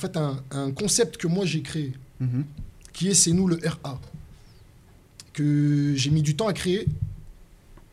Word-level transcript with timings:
fait, 0.00 0.16
un, 0.16 0.42
un 0.50 0.70
concept 0.72 1.16
que 1.16 1.26
moi 1.26 1.44
j'ai 1.46 1.62
créé, 1.62 1.92
Mhm. 2.20 2.44
qui 2.92 3.08
est 3.08 3.14
C'est 3.14 3.32
nous 3.32 3.46
le 3.46 3.58
RA, 3.82 4.00
que 5.32 5.94
j'ai 5.96 6.10
mis 6.10 6.22
du 6.22 6.34
temps 6.36 6.48
à 6.48 6.52
créer, 6.52 6.86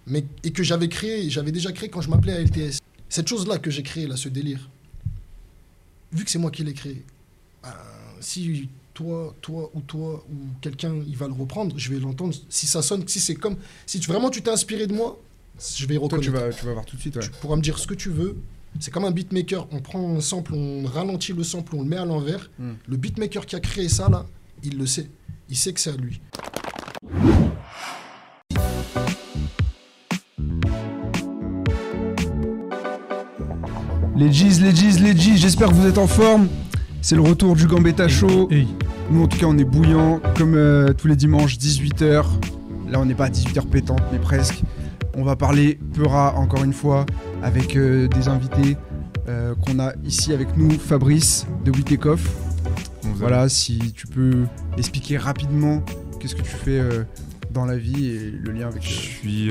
mais, 0.06 0.26
et 0.44 0.52
que 0.52 0.64
j'avais 0.64 0.88
créé, 0.90 1.30
j'avais 1.30 1.52
déjà 1.52 1.72
créé 1.72 1.90
quand 1.90 2.02
je 2.02 2.10
m'appelais 2.10 2.34
à 2.34 2.40
LTS. 2.42 2.80
Cette 3.10 3.28
chose-là 3.28 3.58
que 3.58 3.70
j'ai 3.72 3.84
créée, 3.84 4.08
là, 4.08 4.18
ce 4.18 4.30
délire, 4.30 4.70
vu 6.12 6.24
que 6.26 6.32
c'est 6.32 6.40
moi 6.40 6.52
qui 6.52 6.64
l'ai 6.64 6.74
créé, 6.74 7.04
ben, 7.64 7.74
si 8.20 8.68
toi, 8.94 9.36
toi 9.42 9.70
ou 9.76 9.82
toi 9.82 10.26
ou 10.32 10.36
quelqu'un, 10.62 10.96
il 11.08 11.16
va 11.16 11.28
le 11.28 11.34
reprendre, 11.34 11.78
je 11.78 11.90
vais 11.94 12.00
l'entendre. 12.00 12.34
Si 12.50 12.66
ça 12.68 12.82
sonne, 12.82 13.08
si 13.08 13.20
c'est 13.20 13.36
comme, 13.36 13.58
si 13.86 14.00
tu, 14.00 14.08
vraiment 14.10 14.30
tu 14.30 14.42
t'es 14.42 14.50
inspiré 14.50 14.88
de 14.88 14.94
moi, 14.94 15.20
je 15.76 15.86
vais 15.86 15.96
Toi, 15.96 16.04
reconnaître. 16.06 16.26
tu 16.26 16.32
vas, 16.32 16.50
tu 16.52 16.66
vas 16.66 16.74
voir 16.74 16.86
tout 16.86 16.96
de 16.96 17.02
suite. 17.02 17.16
ouais. 17.16 17.22
Tu 17.22 17.30
pourras 17.42 17.56
me 17.56 17.62
dire 17.62 17.78
ce 17.78 17.88
que 17.88 17.94
tu 17.94 18.10
veux. 18.10 18.36
C'est 18.80 18.92
comme 18.92 19.06
un 19.06 19.12
beatmaker. 19.12 19.68
On 19.72 19.80
prend 19.80 20.16
un 20.16 20.22
sample, 20.22 20.54
on 20.54 20.86
ralentit 20.86 21.34
le 21.34 21.44
sample, 21.44 21.76
on 21.76 21.82
le 21.82 21.88
met 21.88 21.98
à 21.98 22.06
l'envers. 22.06 22.50
Hmm. 22.60 22.74
Le 22.88 22.98
beatmaker 22.98 23.46
qui 23.46 23.56
a 23.56 23.60
créé 23.60 23.90
ça, 23.90 24.08
là, 24.10 24.26
il 24.64 24.78
le 24.78 24.86
sait. 24.86 25.10
Il 25.50 25.58
sait 25.58 25.74
que 25.74 25.80
c'est 25.80 25.92
à 25.92 25.96
lui. 25.96 26.22
Les 34.16 34.30
G's, 34.32 34.62
les 34.62 34.74
G's, 34.74 35.00
les 35.00 35.14
G's, 35.14 35.38
j'espère 35.38 35.70
que 35.70 35.74
vous 35.74 35.88
êtes 35.88 35.98
en 35.98 36.08
forme. 36.08 36.48
C'est 37.02 37.16
le 37.16 37.22
retour 37.22 37.56
du 37.56 37.68
Gambetta 37.68 38.08
Show. 38.08 38.50
Hey, 38.52 38.68
Nous, 39.12 39.24
en 39.24 39.28
tout 39.28 39.38
cas, 39.38 39.46
on 39.48 39.58
est 39.58 39.64
bouillant, 39.64 40.20
comme 40.36 40.56
euh, 40.56 40.94
tous 40.94 41.08
les 41.08 41.16
dimanches, 41.16 41.58
18h. 41.58 42.26
Là, 42.90 43.00
on 43.00 43.06
n'est 43.06 43.16
pas 43.16 43.26
à 43.26 43.30
18h 43.30 43.68
pétante, 43.68 44.02
mais 44.12 44.20
presque. 44.20 44.62
On 45.16 45.24
va 45.24 45.36
parler 45.36 45.80
Peura, 45.94 46.36
encore 46.36 46.64
une 46.64 46.74
fois, 46.74 47.06
avec 47.44 47.76
euh, 47.76 48.08
des 48.08 48.28
invités 48.28 48.78
euh, 49.28 49.56
qu'on 49.56 49.80
a 49.80 49.94
ici 50.04 50.34
avec 50.34 50.56
nous. 50.58 50.70
Fabrice 50.72 51.46
de 51.66 51.72
Witekoff. 51.72 52.30
Voilà, 53.16 53.50
si 53.50 53.94
tu 53.94 54.06
peux 54.08 54.46
expliquer 54.78 55.18
rapidement 55.18 55.84
qu'est-ce 56.20 56.36
que 56.36 56.42
tu 56.42 56.50
fais 56.52 56.80
euh, 56.80 57.04
dans 57.52 57.66
la 57.66 57.78
vie 57.78 58.08
et 58.08 58.32
le 58.32 58.52
lien 58.52 58.68
avec... 58.68 58.84
Je 58.84 58.90
suis 58.90 59.50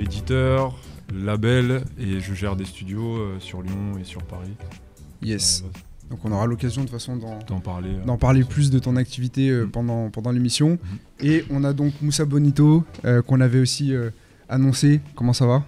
éditeur, 0.00 0.78
label 1.12 1.82
et 1.98 2.20
je 2.20 2.34
gère 2.34 2.54
des 2.56 2.64
studios 2.64 3.18
sur 3.40 3.62
Lyon 3.62 3.98
et 4.00 4.04
sur 4.04 4.22
Paris. 4.22 4.52
yes. 5.22 5.64
Donc 6.10 6.18
on 6.24 6.32
aura 6.32 6.46
l'occasion 6.46 6.82
de 6.82 6.88
toute 6.88 6.98
façon 6.98 7.16
d'en 7.16 7.60
parler. 7.60 7.90
d'en 8.04 8.16
parler 8.18 8.42
plus 8.42 8.70
de 8.72 8.80
ton 8.80 8.96
activité 8.96 9.48
euh, 9.48 9.66
Mm. 9.66 9.70
pendant, 9.70 10.10
pendant 10.10 10.32
l'émission. 10.32 10.76
Et 11.20 11.44
on 11.50 11.62
a 11.62 11.72
donc 11.72 11.92
Moussa 12.02 12.24
Bonito, 12.24 12.82
euh, 13.04 13.22
qu'on 13.22 13.40
avait 13.40 13.60
aussi 13.60 13.94
euh, 13.94 14.10
annoncé. 14.48 15.00
Comment 15.14 15.32
ça 15.32 15.46
va? 15.46 15.64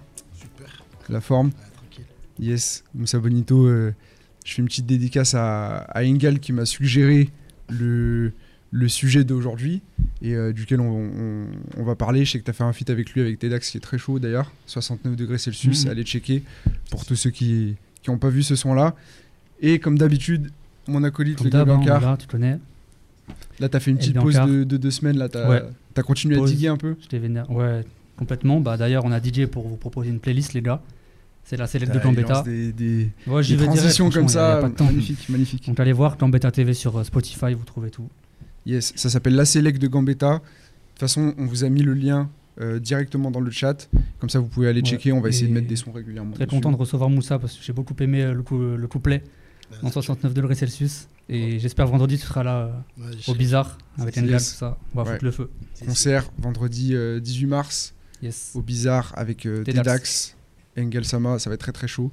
La 1.08 1.20
forme 1.20 1.48
Ouais, 1.48 1.52
tranquille. 1.74 2.04
Yes, 2.40 2.84
Moussa 2.94 3.18
Bonito. 3.18 3.66
euh, 3.66 3.92
je 4.44 4.54
fais 4.54 4.62
une 4.62 4.68
petite 4.68 4.86
dédicace 4.86 5.34
à, 5.34 5.78
à 5.78 6.02
Engel 6.04 6.40
qui 6.40 6.52
m'a 6.52 6.64
suggéré 6.66 7.30
le, 7.70 8.32
le 8.72 8.88
sujet 8.88 9.22
d'aujourd'hui 9.24 9.82
et 10.20 10.34
euh, 10.34 10.52
duquel 10.52 10.80
on, 10.80 10.90
on- 10.90 11.46
on 11.76 11.84
va 11.84 11.94
parler. 11.94 12.24
Je 12.24 12.32
sais 12.32 12.38
que 12.40 12.44
tu 12.44 12.50
as 12.50 12.54
fait 12.54 12.64
un 12.64 12.72
feat 12.72 12.90
avec 12.90 13.10
lui, 13.12 13.20
avec 13.20 13.38
Tedax, 13.38 13.70
qui 13.70 13.76
est 13.76 13.80
très 13.80 13.98
chaud 13.98 14.18
d'ailleurs. 14.18 14.52
69 14.66 15.14
degrés 15.16 15.38
Celsius, 15.38 15.84
Mhm. 15.84 15.90
allez 15.90 16.02
checker 16.04 16.42
pour 16.90 17.04
tous 17.04 17.14
ceux 17.16 17.30
qui 17.30 17.76
n'ont 18.08 18.18
pas 18.18 18.30
vu 18.30 18.42
ce 18.42 18.56
son-là. 18.56 18.96
Et 19.60 19.78
comme 19.78 19.96
d'habitude, 19.96 20.50
mon 20.88 21.04
acolyte, 21.04 21.38
comme 21.38 21.46
le 21.46 21.84
gars 21.86 21.96
hein, 21.98 22.00
là, 22.00 22.16
tu 22.18 22.26
connais. 22.26 22.58
Là, 23.60 23.68
t'as 23.68 23.78
fait 23.78 23.92
une 23.92 23.98
Et 23.98 24.00
petite 24.00 24.18
pause 24.18 24.34
de, 24.34 24.64
de 24.64 24.76
deux 24.76 24.90
semaines. 24.90 25.16
Là, 25.18 25.28
t'as 25.28 25.48
Ouais. 25.48 25.62
t'as 25.94 26.02
continué 26.02 26.36
Pause. 26.36 26.50
à 26.50 26.54
diguer 26.54 26.68
un 26.68 26.76
peu. 26.76 26.96
Je 27.00 27.06
t'ai 27.06 27.20
vénère. 27.20 27.48
Ouais, 27.48 27.84
complètement. 28.22 28.60
Bah, 28.60 28.76
D'ailleurs, 28.76 29.04
on 29.04 29.12
a 29.12 29.20
DJ 29.22 29.46
pour 29.46 29.66
vous 29.68 29.76
proposer 29.76 30.10
une 30.10 30.20
playlist, 30.20 30.52
les 30.54 30.62
gars. 30.62 30.80
C'est 31.44 31.56
la 31.56 31.66
select 31.66 31.92
de 31.92 31.98
Ah, 31.98 32.02
Gambetta. 32.04 32.42
Des, 32.42 32.72
des- 32.72 33.10
Ouais, 33.26 33.42
des 33.42 33.48
direct, 33.48 33.64
transitions 33.64 34.10
comme 34.10 34.28
franchement, 34.28 34.40
y 34.40 34.44
a- 34.44 34.60
y 34.60 34.64
a 34.74 34.78
ça, 34.78 34.84
magnifique, 34.84 35.28
magnifique. 35.28 35.66
Donc, 35.66 35.80
allez 35.80 35.92
voir 35.92 36.16
Gambetta 36.16 36.50
TV 36.52 36.72
sur 36.72 36.96
euh, 36.98 37.04
Spotify, 37.04 37.52
vous 37.54 37.64
trouvez 37.64 37.90
tout. 37.90 38.08
Yes, 38.64 38.92
ça 38.94 39.10
s'appelle 39.10 39.34
la 39.34 39.44
Select 39.44 39.80
de 39.82 39.88
Gambetta. 39.88 40.34
De 40.34 40.38
toute 40.38 41.00
façon, 41.00 41.34
on 41.38 41.46
vous 41.46 41.64
a 41.64 41.68
mis 41.68 41.82
le 41.82 41.94
lien 41.94 42.30
euh, 42.60 42.78
directement 42.78 43.30
dans 43.32 43.40
le 43.40 43.50
chat. 43.50 43.88
Comme 44.20 44.30
ça, 44.30 44.38
vous 44.38 44.46
pouvez 44.46 44.68
aller 44.68 44.82
Ouais, 44.82 44.86
checker. 44.88 45.10
On 45.12 45.20
va 45.20 45.30
essayer 45.30 45.46
de 45.46 45.50
et 45.50 45.54
mettre 45.54 45.66
des 45.66 45.74
sons 45.76 45.90
régulièrement. 45.90 46.32
Très 46.32 46.46
dessus. 46.46 46.54
content 46.56 46.70
de 46.70 46.76
recevoir 46.76 47.10
Moussa 47.10 47.38
parce 47.40 47.56
que 47.56 47.64
j'ai 47.64 47.72
beaucoup 47.72 47.96
aimé 48.00 48.22
euh, 48.22 48.34
le, 48.34 48.42
cou- 48.44 48.76
le 48.76 48.86
couplet 48.86 49.24
en 49.82 49.90
69 49.90 50.32
degrés 50.34 50.54
Celsius. 50.54 51.08
Et 51.28 51.58
j'espère 51.58 51.86
vendredi 51.86 52.18
tu 52.18 52.26
seras 52.26 52.42
là 52.44 52.56
euh, 52.98 53.02
Ouais, 53.04 53.16
au 53.28 53.34
Bizarre 53.34 53.78
avec. 53.98 54.16
Engel, 54.18 54.36
tout 54.38 54.44
ça. 54.44 54.76
On 54.94 54.98
va 54.98 55.04
Ouais. 55.04 55.12
foutre 55.14 55.24
le 55.24 55.30
feu. 55.32 55.50
Concert 55.84 56.30
vendredi 56.38 56.94
euh, 56.94 57.18
18 57.20 57.46
mars 57.46 57.94
Yes. 58.22 58.52
au 58.54 58.62
Bizarre 58.62 59.12
avec 59.16 59.46
euh, 59.46 59.64
Tedax. 59.64 59.76
Tedax, 59.82 60.36
Engel 60.78 61.04
Sama. 61.04 61.38
Ça 61.38 61.50
va 61.50 61.54
être 61.54 61.60
très 61.60 61.72
très 61.72 61.88
chaud. 61.88 62.10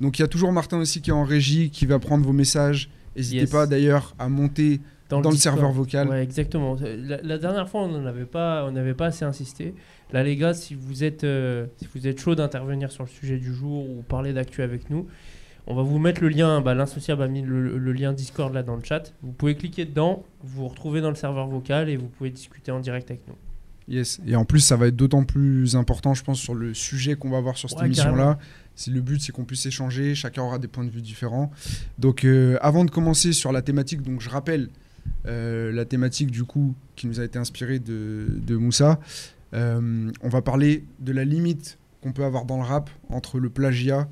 Donc 0.00 0.18
il 0.18 0.22
y 0.22 0.24
a 0.24 0.28
toujours 0.28 0.52
Martin 0.52 0.78
aussi 0.78 1.02
qui 1.02 1.10
est 1.10 1.14
en 1.14 1.24
régie, 1.24 1.70
qui 1.70 1.86
va 1.86 1.98
prendre 1.98 2.24
vos 2.24 2.32
messages. 2.32 2.90
N'hésitez 3.16 3.40
Yes. 3.40 3.50
pas 3.50 3.66
d'ailleurs 3.66 4.14
à 4.18 4.28
monter 4.28 4.80
dans, 5.08 5.20
le 5.20 5.36
serveur 5.36 5.72
vocal. 5.72 6.08
Ouais, 6.08 6.22
exactement. 6.22 6.76
La, 6.80 7.20
la 7.20 7.38
dernière 7.38 7.68
fois, 7.68 7.82
on 7.82 8.00
n'avait 8.00 8.24
pas, 8.24 8.64
on 8.66 8.70
n'avait 8.70 8.94
pas 8.94 9.06
assez 9.06 9.24
insisté. 9.24 9.74
Là, 10.12 10.22
les 10.22 10.36
gars, 10.36 10.54
si 10.54 10.74
vous 10.74 11.02
êtes, 11.02 11.24
euh, 11.24 11.66
si 11.78 11.88
vous 11.92 12.06
êtes 12.06 12.20
chaud 12.20 12.36
d'intervenir 12.36 12.92
sur 12.92 13.02
le 13.02 13.08
sujet 13.08 13.36
du 13.38 13.52
jour 13.52 13.90
ou 13.90 14.02
parler 14.02 14.32
d'actu 14.32 14.62
avec 14.62 14.88
nous, 14.88 15.08
on 15.66 15.74
va 15.74 15.82
vous 15.82 15.98
mettre 15.98 16.22
le 16.22 16.28
lien. 16.28 16.60
Bah, 16.60 16.74
L'Insociable 16.74 17.22
a 17.22 17.28
mis 17.28 17.42
le, 17.42 17.76
le 17.76 17.92
lien 17.92 18.12
Discord 18.12 18.54
là 18.54 18.62
dans 18.62 18.76
le 18.76 18.84
chat. 18.84 19.12
Vous 19.22 19.32
pouvez 19.32 19.56
cliquer 19.56 19.84
dedans, 19.84 20.24
vous 20.44 20.62
vous 20.62 20.68
retrouvez 20.68 21.00
dans 21.00 21.10
le 21.10 21.16
serveur 21.16 21.48
vocal 21.48 21.88
et 21.88 21.96
vous 21.96 22.06
pouvez 22.08 22.30
discuter 22.30 22.70
en 22.70 22.78
direct 22.78 23.10
avec 23.10 23.26
nous. 23.26 23.34
Yes. 23.90 24.20
Et 24.24 24.36
en 24.36 24.44
plus, 24.44 24.60
ça 24.60 24.76
va 24.76 24.86
être 24.86 24.96
d'autant 24.96 25.24
plus 25.24 25.74
important, 25.74 26.14
je 26.14 26.22
pense, 26.22 26.38
sur 26.38 26.54
le 26.54 26.72
sujet 26.74 27.16
qu'on 27.16 27.28
va 27.28 27.38
avoir 27.38 27.56
sur 27.58 27.68
cette 27.68 27.80
Ouais, 27.80 27.86
émission-là. 27.86 28.38
C'est 28.76 28.92
le 28.92 29.00
but, 29.00 29.20
c'est 29.20 29.32
qu'on 29.32 29.44
puisse 29.44 29.66
échanger. 29.66 30.14
Chacun 30.14 30.42
aura 30.42 30.58
des 30.60 30.68
points 30.68 30.84
de 30.84 30.90
vue 30.90 31.02
différents. 31.02 31.50
Donc, 31.98 32.24
euh, 32.24 32.56
avant 32.62 32.84
de 32.84 32.90
commencer 32.90 33.32
sur 33.32 33.50
la 33.50 33.62
thématique, 33.62 34.02
donc 34.02 34.20
je 34.20 34.30
rappelle 34.30 34.70
euh, 35.26 35.72
la 35.72 35.84
thématique 35.84 36.30
du 36.30 36.44
coup 36.44 36.74
qui 36.94 37.08
nous 37.08 37.20
a 37.20 37.24
été 37.24 37.38
inspirée 37.38 37.80
de, 37.80 38.26
de 38.30 38.56
Moussa. 38.56 39.00
Euh, 39.54 40.10
on 40.22 40.28
va 40.28 40.40
parler 40.40 40.84
de 41.00 41.12
la 41.12 41.24
limite 41.24 41.78
qu'on 42.00 42.12
peut 42.12 42.24
avoir 42.24 42.44
dans 42.44 42.58
le 42.58 42.62
rap 42.62 42.90
entre 43.08 43.40
le 43.40 43.50
plagiat, 43.50 44.08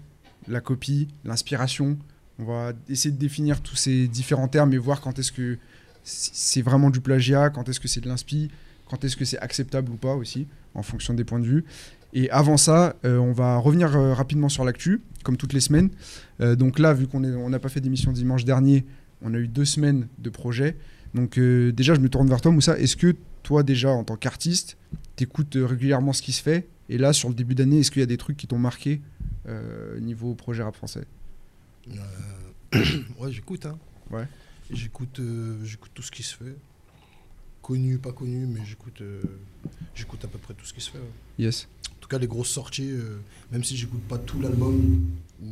la 0.48 0.60
copie, 0.60 1.06
l'inspiration. 1.24 1.96
On 2.40 2.44
va 2.44 2.72
essayer 2.88 3.12
de 3.12 3.18
définir 3.18 3.60
tous 3.62 3.76
ces 3.76 4.08
différents 4.08 4.48
termes 4.48 4.72
et 4.72 4.78
voir 4.78 5.00
quand 5.00 5.18
est-ce 5.18 5.32
que 5.32 5.58
c'est 6.02 6.62
vraiment 6.62 6.90
du 6.90 7.00
plagiat, 7.00 7.50
quand 7.50 7.68
est-ce 7.68 7.80
que 7.80 7.88
c'est 7.88 8.00
de 8.00 8.08
l'inspi, 8.08 8.50
quand 8.88 9.04
est-ce 9.04 9.16
que 9.16 9.24
c'est 9.24 9.38
acceptable 9.38 9.92
ou 9.92 9.96
pas 9.96 10.14
aussi, 10.14 10.46
en 10.74 10.82
fonction 10.82 11.14
des 11.14 11.24
points 11.24 11.40
de 11.40 11.46
vue. 11.46 11.64
Et 12.14 12.30
avant 12.30 12.56
ça, 12.56 12.96
euh, 13.04 13.18
on 13.18 13.32
va 13.32 13.58
revenir 13.58 13.94
euh, 13.94 14.14
rapidement 14.14 14.48
sur 14.48 14.64
l'actu, 14.64 15.02
comme 15.24 15.36
toutes 15.36 15.52
les 15.52 15.60
semaines. 15.60 15.90
Euh, 16.40 16.56
donc 16.56 16.78
là, 16.78 16.94
vu 16.94 17.06
qu'on 17.06 17.22
on 17.22 17.50
n'a 17.50 17.58
pas 17.58 17.68
fait 17.68 17.80
d'émission 17.80 18.12
dimanche 18.12 18.44
dernier, 18.44 18.86
on 19.22 19.34
a 19.34 19.38
eu 19.38 19.48
deux 19.48 19.64
semaines 19.64 20.08
de 20.18 20.30
projet. 20.30 20.76
Donc 21.14 21.38
déjà, 21.38 21.94
je 21.94 22.00
me 22.00 22.08
tourne 22.08 22.28
vers 22.28 22.40
toi, 22.40 22.52
Moussa. 22.52 22.78
Est-ce 22.78 22.96
que 22.96 23.16
toi, 23.42 23.62
déjà, 23.62 23.90
en 23.90 24.04
tant 24.04 24.16
qu'artiste, 24.16 24.76
t'écoutes 25.16 25.56
régulièrement 25.58 26.12
ce 26.12 26.20
qui 26.20 26.32
se 26.32 26.42
fait? 26.42 26.68
Et 26.90 26.98
là, 26.98 27.12
sur 27.12 27.30
le 27.30 27.34
début 27.34 27.54
d'année, 27.54 27.80
est-ce 27.80 27.90
qu'il 27.90 28.00
y 28.00 28.02
a 28.02 28.06
des 28.06 28.18
trucs 28.18 28.36
qui 28.36 28.46
t'ont 28.46 28.58
marqué 28.58 29.00
niveau 30.00 30.34
projet 30.34 30.62
rap 30.62 30.76
français? 30.76 31.04
Ouais, 33.18 33.32
j'écoute. 33.32 33.64
Hein. 33.64 33.78
Ouais. 34.10 34.28
J'écoute, 34.70 35.20
j'écoute 35.64 35.90
tout 35.94 36.02
ce 36.02 36.10
qui 36.10 36.22
se 36.22 36.36
fait. 36.36 36.54
Connu, 37.68 37.98
pas 37.98 38.12
connu, 38.12 38.46
mais 38.46 38.60
j'écoute, 38.64 39.02
euh, 39.02 39.20
j'écoute 39.94 40.24
à 40.24 40.26
peu 40.26 40.38
près 40.38 40.54
tout 40.54 40.64
ce 40.64 40.72
qui 40.72 40.80
se 40.80 40.90
fait. 40.90 40.96
ouais. 40.96 41.04
Yes. 41.38 41.68
En 41.90 42.00
tout 42.00 42.08
cas, 42.08 42.16
les 42.16 42.26
grosses 42.26 42.48
sorties, 42.48 42.90
euh, 42.92 43.18
même 43.52 43.62
si 43.62 43.76
j'écoute 43.76 44.00
pas 44.08 44.16
tout 44.16 44.40
l'album 44.40 45.04
ou 45.42 45.48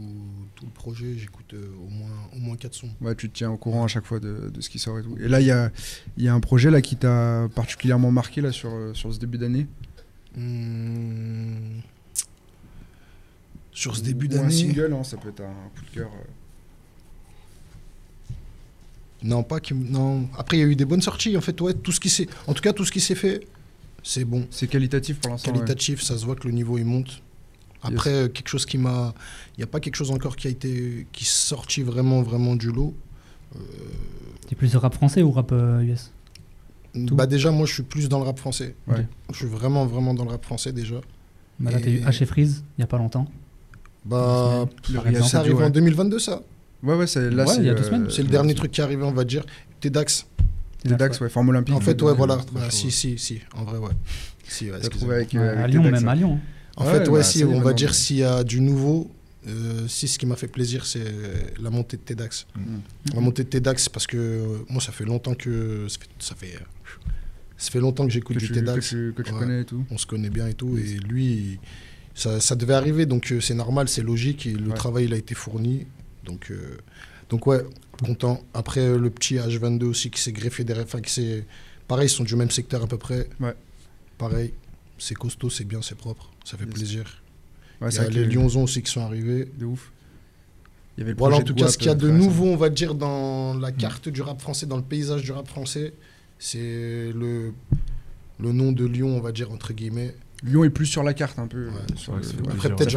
tout 0.54 0.64
le 0.64 0.70
projet, 0.70 1.18
j'écoute 1.18 1.52
euh, 1.52 1.68
au 1.84 1.90
moins 1.90 2.08
au 2.34 2.38
moins 2.38 2.56
quatre 2.56 2.72
sons. 2.72 2.88
Ouais, 3.02 3.14
tu 3.14 3.28
te 3.28 3.36
tiens 3.36 3.50
au 3.50 3.58
courant 3.58 3.84
à 3.84 3.88
chaque 3.88 4.06
fois 4.06 4.18
de, 4.18 4.48
de 4.48 4.60
ce 4.62 4.70
qui 4.70 4.78
sort 4.78 4.98
et 4.98 5.02
tout. 5.02 5.14
Et 5.20 5.28
là, 5.28 5.42
il 5.42 5.46
y 5.46 5.50
a, 5.50 5.70
y 6.16 6.26
a 6.28 6.32
un 6.32 6.40
projet 6.40 6.70
là 6.70 6.80
qui 6.80 6.96
t'a 6.96 7.50
particulièrement 7.54 8.10
marqué 8.10 8.40
là 8.40 8.50
sur, 8.50 8.72
sur 8.96 9.12
ce 9.12 9.18
début 9.18 9.36
d'année? 9.36 9.66
Hmm. 10.34 11.80
Sur 13.72 13.94
ce 13.94 14.00
début 14.00 14.26
Ou 14.28 14.32
Un 14.32 14.36
d'année, 14.36 14.54
single, 14.54 14.94
hein, 14.94 15.04
ça 15.04 15.18
peut 15.18 15.28
être 15.28 15.42
un 15.42 15.68
coup 15.78 15.84
de 15.84 15.90
cœur. 15.90 16.10
Euh. 19.24 19.28
non 19.28 19.42
pas 19.42 19.60
qui, 19.60 19.72
m- 19.72 19.86
non. 19.88 20.28
Après, 20.38 20.56
il 20.56 20.60
y 20.60 20.62
a 20.62 20.66
eu 20.66 20.76
des 20.76 20.84
bonnes 20.84 21.02
sorties. 21.02 21.36
En 21.36 21.40
fait, 21.40 21.60
ouais, 21.60 21.74
tout 21.74 21.92
ce 21.92 22.00
qui 22.00 22.10
s'est, 22.10 22.28
en 22.46 22.54
tout 22.54 22.62
cas, 22.62 22.72
tout 22.72 22.84
ce 22.84 22.92
qui 22.92 23.00
s'est 23.00 23.14
fait, 23.14 23.46
c'est 24.02 24.24
bon. 24.24 24.46
C'est 24.50 24.66
qualitatif 24.68 25.18
pour 25.20 25.30
l'instant. 25.30 25.50
ouais. 25.50 25.58
qualitatif, 25.58 26.02
ça 26.02 26.16
se 26.16 26.24
voit 26.24 26.36
que 26.36 26.46
le 26.46 26.54
niveau 26.54 26.78
il 26.78 26.84
monte. 26.84 27.22
Après, 27.82 28.10
euh, 28.10 28.28
quelque 28.28 28.48
chose 28.48 28.66
qui 28.66 28.78
m'a. 28.78 29.14
Il 29.56 29.60
n'y 29.60 29.64
a 29.64 29.68
pas 29.68 29.80
quelque 29.80 29.96
chose 29.96 30.10
encore 30.10 30.36
qui 30.36 30.48
a 30.48 30.50
été. 30.50 31.06
qui 31.12 31.24
est 31.24 31.28
sorti 31.28 31.82
vraiment, 31.82 32.22
vraiment 32.22 32.56
du 32.56 32.70
lot. 32.72 32.94
T'es 34.48 34.54
plus 34.54 34.74
rap 34.76 34.94
français 34.94 35.22
ou 35.22 35.30
rap 35.32 35.50
euh, 35.52 35.80
US 35.82 36.12
Tout. 37.06 37.14
Bah, 37.14 37.26
déjà, 37.26 37.50
moi, 37.50 37.66
je 37.66 37.74
suis 37.74 37.82
plus 37.82 38.08
dans 38.08 38.18
le 38.18 38.24
rap 38.24 38.38
français. 38.38 38.74
Ouais. 38.86 39.06
Je 39.30 39.36
suis 39.36 39.46
vraiment, 39.46 39.86
vraiment 39.86 40.14
dans 40.14 40.24
le 40.24 40.30
rap 40.30 40.44
français 40.44 40.72
déjà. 40.72 40.96
bah, 41.58 41.70
Là, 41.70 41.80
t'as 41.80 41.90
eu 41.90 42.00
H 42.00 42.22
et 42.22 42.26
Freeze 42.26 42.64
il 42.78 42.80
y 42.82 42.84
a 42.84 42.86
pas 42.86 42.98
longtemps. 42.98 43.26
Bah, 44.04 44.66
ça 45.24 45.40
arrive 45.40 45.56
ouais. 45.56 45.64
en 45.64 45.70
2022, 45.70 46.18
ça. 46.18 46.42
Ouais, 46.86 46.94
ouais, 46.94 47.06
c'est, 47.06 47.30
là, 47.30 47.44
Ouais, 47.44 47.52
c'est, 47.54 47.60
il 47.60 47.66
y 47.66 47.70
a 47.70 47.74
deux 47.74 47.82
euh, 47.82 47.86
semaines. 47.86 48.06
C'est 48.10 48.22
le 48.22 48.28
dernier 48.28 48.54
truc 48.54 48.70
qui 48.70 48.80
est 48.80 48.84
arrivé, 48.84 49.02
on 49.02 49.12
va 49.12 49.24
dire. 49.24 49.44
Tedax. 49.80 50.26
Tedax, 50.84 51.20
ouais, 51.20 51.28
forme 51.28 51.48
olympique. 51.50 51.74
En 51.74 51.80
fait, 51.80 52.00
ouais, 52.02 52.14
voilà. 52.14 52.38
Bah, 52.52 52.60
si, 52.70 52.90
si, 52.90 53.18
si. 53.18 53.40
En 53.56 53.64
vrai, 53.64 53.78
ouais. 53.78 53.90
Si, 54.48 54.70
ouais, 54.70 54.76
avec, 54.76 54.94
euh, 55.34 55.38
Ouais, 55.40 55.48
avec 55.48 55.64
à 55.64 55.66
Lyon, 55.66 55.82
Tedax, 55.82 56.00
même 56.00 56.06
ouais. 56.06 56.12
à 56.12 56.14
Lyon. 56.14 56.34
hein. 56.40 56.40
En 56.78 56.84
Ouais, 56.86 56.92
fait, 56.92 57.08
ouais, 57.08 57.18
bah, 57.20 57.24
si, 57.24 57.44
on 57.44 57.60
va 57.60 57.72
dire 57.72 57.88
mais- 57.88 57.94
s'il 57.94 58.16
y 58.18 58.24
a 58.24 58.44
du 58.44 58.60
nouveau, 58.60 59.10
Euh, 59.48 59.86
si 59.86 60.08
ce 60.08 60.18
qui 60.18 60.26
m'a 60.26 60.34
fait 60.34 60.48
plaisir, 60.48 60.84
c'est 60.84 61.04
la 61.62 61.70
montée 61.70 61.96
de 61.96 62.02
TEDx. 62.02 62.48
Mhm. 62.56 62.80
La 63.14 63.20
montée 63.20 63.44
de 63.44 63.48
TEDx, 63.48 63.88
parce 63.88 64.08
que 64.08 64.16
euh, 64.16 64.44
moi, 64.68 64.82
ça 64.82 64.90
fait 64.90 65.04
longtemps 65.04 65.34
que. 65.34 65.86
Ça 65.88 65.98
fait, 66.00 66.08
ça 66.18 66.34
fait, 66.34 66.56
euh, 66.56 66.64
ça 67.56 67.70
fait 67.70 67.78
longtemps 67.78 68.04
que 68.08 68.12
j'écoute 68.12 68.34
Que 68.34 68.40
du 68.40 68.48
tu, 68.48 68.54
que 68.54 68.58
TEDx. 68.58 68.88
tu, 68.88 69.12
que 69.16 69.22
tu 69.22 69.32
Ouais. 69.32 69.38
connais 69.38 69.60
et 69.60 69.64
tout. 69.64 69.84
On 69.92 69.98
se 69.98 70.06
connaît 70.06 70.30
bien 70.30 70.48
et 70.48 70.54
tout. 70.54 70.76
Et 70.76 70.98
lui, 71.08 71.26
il- 71.26 71.58
ça, 72.12 72.40
ça 72.40 72.56
devait 72.56 72.74
arriver, 72.74 73.06
donc 73.06 73.30
euh, 73.30 73.40
c'est 73.40 73.54
normal, 73.54 73.88
c'est 73.88 74.02
logique. 74.02 74.46
Et 74.46 74.52
le 74.52 74.70
Ouais. 74.70 74.74
travail, 74.74 75.04
il 75.04 75.14
a 75.14 75.16
été 75.16 75.36
fourni. 75.36 75.86
Donc, 76.26 76.50
euh, 76.50 76.76
donc 77.30 77.46
ouais, 77.46 77.62
content. 78.04 78.42
Après, 78.52 78.80
euh, 78.80 78.98
le 78.98 79.08
petit 79.10 79.36
H22 79.36 79.84
aussi 79.84 80.10
qui 80.10 80.20
s'est 80.20 80.32
greffé 80.32 80.64
derrière. 80.64 80.84
Enfin, 80.84 81.00
qui 81.00 81.12
s'est. 81.12 81.46
Pareil, 81.88 82.06
ils 82.08 82.10
sont 82.10 82.24
du 82.24 82.36
même 82.36 82.50
secteur 82.50 82.82
à 82.82 82.86
peu 82.86 82.98
près. 82.98 83.28
Ouais. 83.40 83.54
Pareil, 84.18 84.52
c'est 84.98 85.14
costaud, 85.14 85.48
c'est 85.50 85.64
bien, 85.64 85.80
c'est 85.82 85.94
propre. 85.96 86.30
Ça 86.44 86.56
fait 86.56 86.64
Yes. 86.64 86.74
plaisir. 86.74 87.22
Ouais, 87.80 87.88
Il 87.90 87.94
y 87.94 87.98
a 87.98 88.08
les 88.08 88.24
Lyonzons 88.24 88.64
aussi 88.64 88.82
qui 88.82 88.90
sont 88.90 89.02
arrivés. 89.02 89.48
De 89.58 89.64
ouf. 89.66 89.92
Il 90.96 91.00
y 91.00 91.02
avait 91.02 91.12
le 91.12 91.18
Voilà, 91.18 91.36
en 91.36 91.42
tout 91.42 91.54
cas, 91.54 91.68
ce 91.68 91.76
qu'il 91.78 91.86
y 91.88 91.90
a 91.90 91.92
euh, 91.92 91.96
de 91.96 92.10
nouveau, 92.10 92.46
on 92.46 92.56
va 92.56 92.70
dire, 92.70 92.94
dans 92.94 93.54
la 93.54 93.70
carte 93.70 94.08
du 94.08 94.22
rap 94.22 94.40
français, 94.40 94.66
dans 94.66 94.78
le 94.78 94.82
paysage 94.82 95.22
du 95.22 95.32
rap 95.32 95.46
français, 95.46 95.92
c'est 96.38 97.12
le, 97.14 97.52
le 98.40 98.52
nom 98.52 98.72
de 98.72 98.84
Lyon, 98.86 99.16
on 99.16 99.20
va 99.20 99.30
dire, 99.32 99.52
entre 99.52 99.72
guillemets. 99.74 100.14
Lyon 100.46 100.64
est 100.64 100.70
plus 100.70 100.86
sur 100.86 101.02
la 101.02 101.12
carte 101.12 101.38
un 101.38 101.46
peu. 101.46 101.66
Ouais, 101.66 101.72
euh, 101.74 102.12
le-. 102.44 102.50
Après, 102.52 102.68
Ça 102.68 102.74
peut-être 102.74 102.90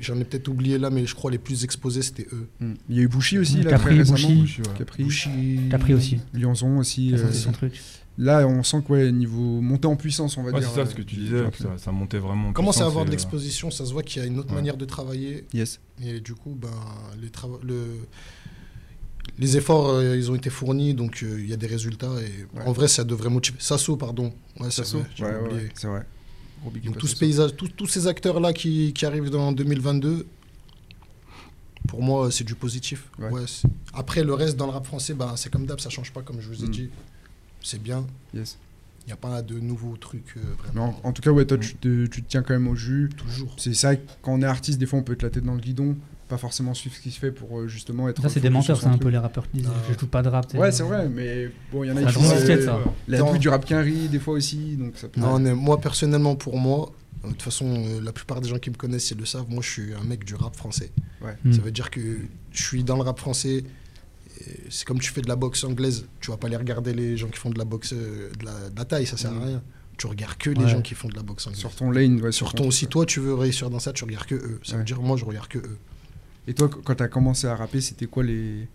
j'en 0.00 0.16
ai, 0.18 0.24
peut-être 0.24 0.48
oublié 0.48 0.78
là, 0.78 0.90
mais 0.90 1.04
je 1.04 1.14
crois 1.14 1.30
les 1.30 1.38
plus 1.38 1.64
exposés, 1.64 2.02
c'était 2.02 2.26
eux. 2.32 2.46
Mm. 2.60 2.72
Il 2.88 2.96
y 2.96 2.98
a 3.00 3.02
eu 3.02 3.08
Bouchy 3.08 3.38
aussi, 3.38 3.62
là, 3.62 3.70
Capri, 3.70 3.90
très 3.90 3.98
récemment. 3.98 4.16
Bouchy. 4.18 4.40
Bouchy, 4.40 4.60
ouais. 4.62 4.78
Capri. 4.78 5.02
Bouchy. 5.04 5.60
Pris 5.80 5.94
aussi. 5.94 6.20
Lyonzon 6.32 6.78
aussi. 6.78 7.10
Ça, 7.10 7.24
euh, 7.24 7.28
c'est 7.32 7.38
son 7.38 7.52
truc. 7.52 7.80
Là, 8.18 8.46
on 8.46 8.62
sent 8.62 8.82
que 8.86 8.92
ouais, 8.92 9.10
niveau 9.10 9.60
montée 9.62 9.86
en 9.88 9.96
puissance, 9.96 10.36
on 10.36 10.42
va 10.42 10.50
Ouais, 10.52 10.60
dire. 10.60 10.68
c'est 10.68 10.74
ça 10.74 10.80
euh, 10.82 10.86
ce 10.86 10.94
que 10.94 11.00
tu 11.02 11.16
disais, 11.16 11.44
ça, 11.58 11.78
ça 11.78 11.92
montait 11.92 12.18
vraiment. 12.18 12.48
en 12.48 12.52
Commence 12.52 12.76
à 12.76 12.80
puissance 12.80 12.90
avoir 12.90 13.04
de 13.06 13.08
euh, 13.10 13.12
l'exposition, 13.12 13.70
ça 13.70 13.86
se 13.86 13.92
voit 13.92 14.02
qu'il 14.02 14.20
y 14.20 14.24
a 14.24 14.28
une 14.28 14.38
autre 14.38 14.52
manière 14.54 14.76
de 14.76 14.84
travailler. 14.84 15.46
Yes. 15.54 15.80
Et 16.04 16.20
du 16.20 16.34
coup, 16.34 16.54
ben, 16.60 16.68
les, 17.20 17.30
le... 17.66 17.84
les 19.38 19.56
efforts, 19.56 19.88
euh, 19.90 20.16
ils 20.16 20.30
ont 20.30 20.34
été 20.34 20.50
fournis, 20.50 20.92
donc 20.94 21.22
euh, 21.22 21.38
il 21.40 21.48
y 21.48 21.52
a 21.52 21.56
des 21.56 21.66
résultats. 21.66 22.12
Et 22.20 22.58
Ouais. 22.58 22.64
En 22.66 22.72
vrai, 22.72 22.86
ça 22.86 23.02
devrait 23.04 23.30
motiver. 23.30 23.56
Sasso, 23.60 23.96
pardon. 23.96 24.32
Ouais, 24.60 24.68
c'est 24.70 24.82
vrai, 24.86 25.04
Ouais, 25.20 25.52
ouais, 25.54 25.68
c'est 25.74 25.86
vrai. 25.86 26.04
Donc 26.84 26.98
tout 26.98 27.06
ce 27.06 27.16
paysage, 27.16 27.56
tous- 27.56 27.68
tous 27.68 27.86
ces 27.86 28.06
acteurs-là 28.06 28.52
qui, 28.52 28.92
qui 28.92 29.04
arrivent 29.06 29.30
dans 29.30 29.50
2022, 29.52 30.26
pour 31.88 32.02
moi, 32.02 32.30
c'est 32.30 32.44
du 32.44 32.54
positif. 32.54 33.08
Ouais. 33.18 33.30
Ouais, 33.30 33.42
c'est- 33.46 33.68
Après, 33.92 34.22
le 34.22 34.34
reste 34.34 34.56
dans 34.56 34.66
le 34.66 34.72
rap 34.72 34.86
français, 34.86 35.14
ben, 35.14 35.34
c'est 35.36 35.50
comme 35.50 35.66
d'hab, 35.66 35.80
ça 35.80 35.90
change 35.90 36.12
pas, 36.12 36.22
comme 36.22 36.40
je 36.40 36.48
vous 36.48 36.64
ai 36.64 36.68
Mm. 36.68 36.70
dit. 36.70 36.90
C'est 37.62 37.82
bien. 37.82 38.06
Yes. 38.34 38.58
Il 39.04 39.06
n'y 39.08 39.12
a 39.12 39.16
pas 39.16 39.42
de 39.42 39.58
nouveaux 39.58 39.96
trucs, 39.96 40.36
euh, 40.36 40.40
vraiment. 40.58 41.00
en, 41.02 41.08
en 41.08 41.12
tout 41.12 41.22
cas, 41.22 41.30
ouais, 41.32 41.44
toi, 41.44 41.58
tu 41.58 41.74
te, 41.74 42.06
tu 42.06 42.22
te 42.22 42.28
tiens 42.28 42.42
quand 42.42 42.54
même 42.54 42.68
au 42.68 42.76
jus. 42.76 43.10
Toujours. 43.16 43.52
C'est 43.58 43.74
ça, 43.74 43.96
quand 43.96 44.32
on 44.34 44.42
est 44.42 44.46
artiste, 44.46 44.78
des 44.78 44.86
fois, 44.86 45.00
on 45.00 45.02
peut 45.02 45.12
être 45.14 45.22
la 45.24 45.30
tête 45.30 45.44
dans 45.44 45.54
le 45.54 45.60
guidon, 45.60 45.96
pas 46.32 46.38
forcément 46.38 46.72
suivre 46.72 46.96
ce 46.96 47.00
qui 47.02 47.10
se 47.10 47.18
fait 47.18 47.30
pour 47.30 47.58
euh, 47.60 47.68
justement 47.68 48.08
être. 48.08 48.22
Ça, 48.22 48.28
c'est 48.30 48.40
des 48.40 48.48
menteurs, 48.48 48.80
c'est 48.80 48.86
un 48.86 48.96
peu 48.96 49.08
les 49.10 49.18
rappeurs 49.18 49.50
qui 49.50 49.58
disent 49.58 49.68
Ah. 49.70 49.82
je 49.92 49.98
joue 49.98 50.06
pas 50.06 50.22
de 50.22 50.28
rap. 50.30 50.52
Ouais, 50.54 50.72
c'est 50.72 50.82
vrai, 50.82 51.08
mais 51.08 51.50
bon, 51.70 51.84
il 51.84 51.88
y 51.88 51.90
en 51.92 51.96
a 51.98 52.04
qui 52.04 52.12
font 52.12 52.22
ça. 52.22 52.78
la 53.08 53.22
vue 53.32 53.38
du 53.38 53.48
rap 53.50 53.64
qu'un 53.66 53.80
riz, 53.82 54.08
des 54.08 54.18
fois 54.18 54.34
aussi, 54.34 54.76
donc 54.76 54.96
ça 54.96 55.08
peut. 55.08 55.20
Non, 55.20 55.38
mais 55.38 55.54
moi, 55.54 55.78
personnellement, 55.78 56.34
pour 56.34 56.56
moi, 56.56 56.90
de 57.24 57.28
toute 57.30 57.42
façon, 57.42 57.66
euh, 57.86 58.00
la 58.02 58.12
plupart 58.12 58.40
des 58.40 58.48
gens 58.48 58.58
qui 58.58 58.70
me 58.70 58.76
connaissent, 58.76 59.10
ils 59.10 59.18
le 59.18 59.26
savent, 59.26 59.44
moi, 59.50 59.62
je 59.62 59.70
suis 59.70 59.94
un 59.94 60.04
mec 60.04 60.24
du 60.24 60.34
rap 60.34 60.56
français. 60.56 60.90
Hmm. 61.44 61.52
Ça 61.52 61.60
veut 61.60 61.70
dire 61.70 61.90
que 61.90 62.00
je 62.52 62.62
suis 62.62 62.82
dans 62.82 62.96
le 62.96 63.02
rap 63.02 63.18
français. 63.18 63.64
C'est 64.70 64.84
comme 64.86 64.98
tu 64.98 65.12
fais 65.12 65.20
de 65.20 65.28
la 65.28 65.36
boxe 65.36 65.62
anglaise. 65.62 66.06
Tu 66.20 66.30
vas 66.30 66.36
pas 66.36 66.46
aller 66.48 66.56
regarder 66.56 66.94
les 66.94 67.16
gens 67.16 67.28
qui 67.28 67.38
font 67.38 67.50
de 67.50 67.58
la 67.58 67.64
boxe, 67.64 67.92
euh, 67.92 68.30
de 68.40 68.44
la, 68.46 68.70
de 68.70 68.76
la 68.76 68.84
taille, 68.84 69.06
ça 69.06 69.16
sert 69.16 69.30
à 69.30 69.34
Mm. 69.34 69.44
rien. 69.44 69.62
Tu 69.98 70.06
regardes 70.08 70.36
que 70.38 70.50
les 70.50 70.66
gens 70.66 70.80
qui 70.82 70.94
font 70.94 71.08
de 71.08 71.14
la 71.14 71.22
boxe 71.22 71.46
anglaise. 71.46 71.60
Sur 71.60 71.70
ton 71.74 71.90
lane, 71.92 72.14
ouais, 72.16 72.32
Sur 72.32 72.48
sur 72.48 72.54
ton 72.54 72.66
aussi, 72.66 72.86
toi, 72.88 73.06
tu 73.06 73.20
veux 73.20 73.34
réussir 73.34 73.70
dans 73.70 73.78
ça, 73.78 73.92
tu 73.92 74.02
regardes 74.04 74.26
que 74.26 74.34
eux. 74.34 74.58
Ça 74.64 74.72
Ouais. 74.72 74.78
veut 74.78 74.84
dire, 74.84 75.00
moi, 75.00 75.16
je 75.16 75.24
regarde 75.24 75.46
que 75.48 75.58
eux. 75.58 75.78
Et 76.48 76.54
toi, 76.54 76.68
qu- 76.68 76.80
quand 76.84 76.94
t'as 76.96 77.08
commencé 77.08 77.46
à 77.46 77.54
rapper, 77.54 77.80
c'était 77.80 78.06
quoi 78.06 78.22
les, 78.24 78.66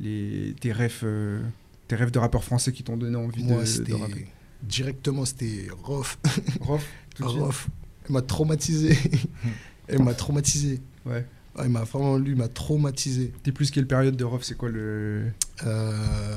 les 0.00 0.54
tes 0.60 0.72
rêves, 0.72 1.00
euh, 1.04 1.40
tes 1.88 1.96
rêves 1.96 2.10
de 2.10 2.18
rappeur 2.18 2.44
français 2.44 2.72
qui 2.72 2.82
t'ont 2.82 2.96
donné 2.96 3.16
envie 3.16 3.42
Moi, 3.44 3.62
de, 3.64 3.94
rapper? 3.94 4.26
directement, 4.62 5.24
c'était 5.24 5.68
Rof. 5.82 6.18
Rof. 6.60 6.86
Rof. 7.20 7.68
Il 8.08 8.12
m'a 8.12 8.22
traumatisé. 8.22 8.96
Il 9.92 10.02
m'a 10.02 10.14
traumatisé. 10.14 10.80
Ouais. 11.04 11.24
Ah, 11.58 11.62
il 11.64 11.70
m'a 11.70 11.84
vraiment, 11.84 12.18
lui, 12.18 12.32
il 12.32 12.36
m'a 12.36 12.48
traumatisé. 12.48 13.32
T'es 13.44 13.52
plus 13.52 13.70
quelle 13.70 13.86
période 13.86 14.16
de 14.16 14.24
Rof? 14.24 14.42
C'est 14.42 14.56
quoi 14.56 14.68
le 14.68 15.26
Euh, 15.64 16.36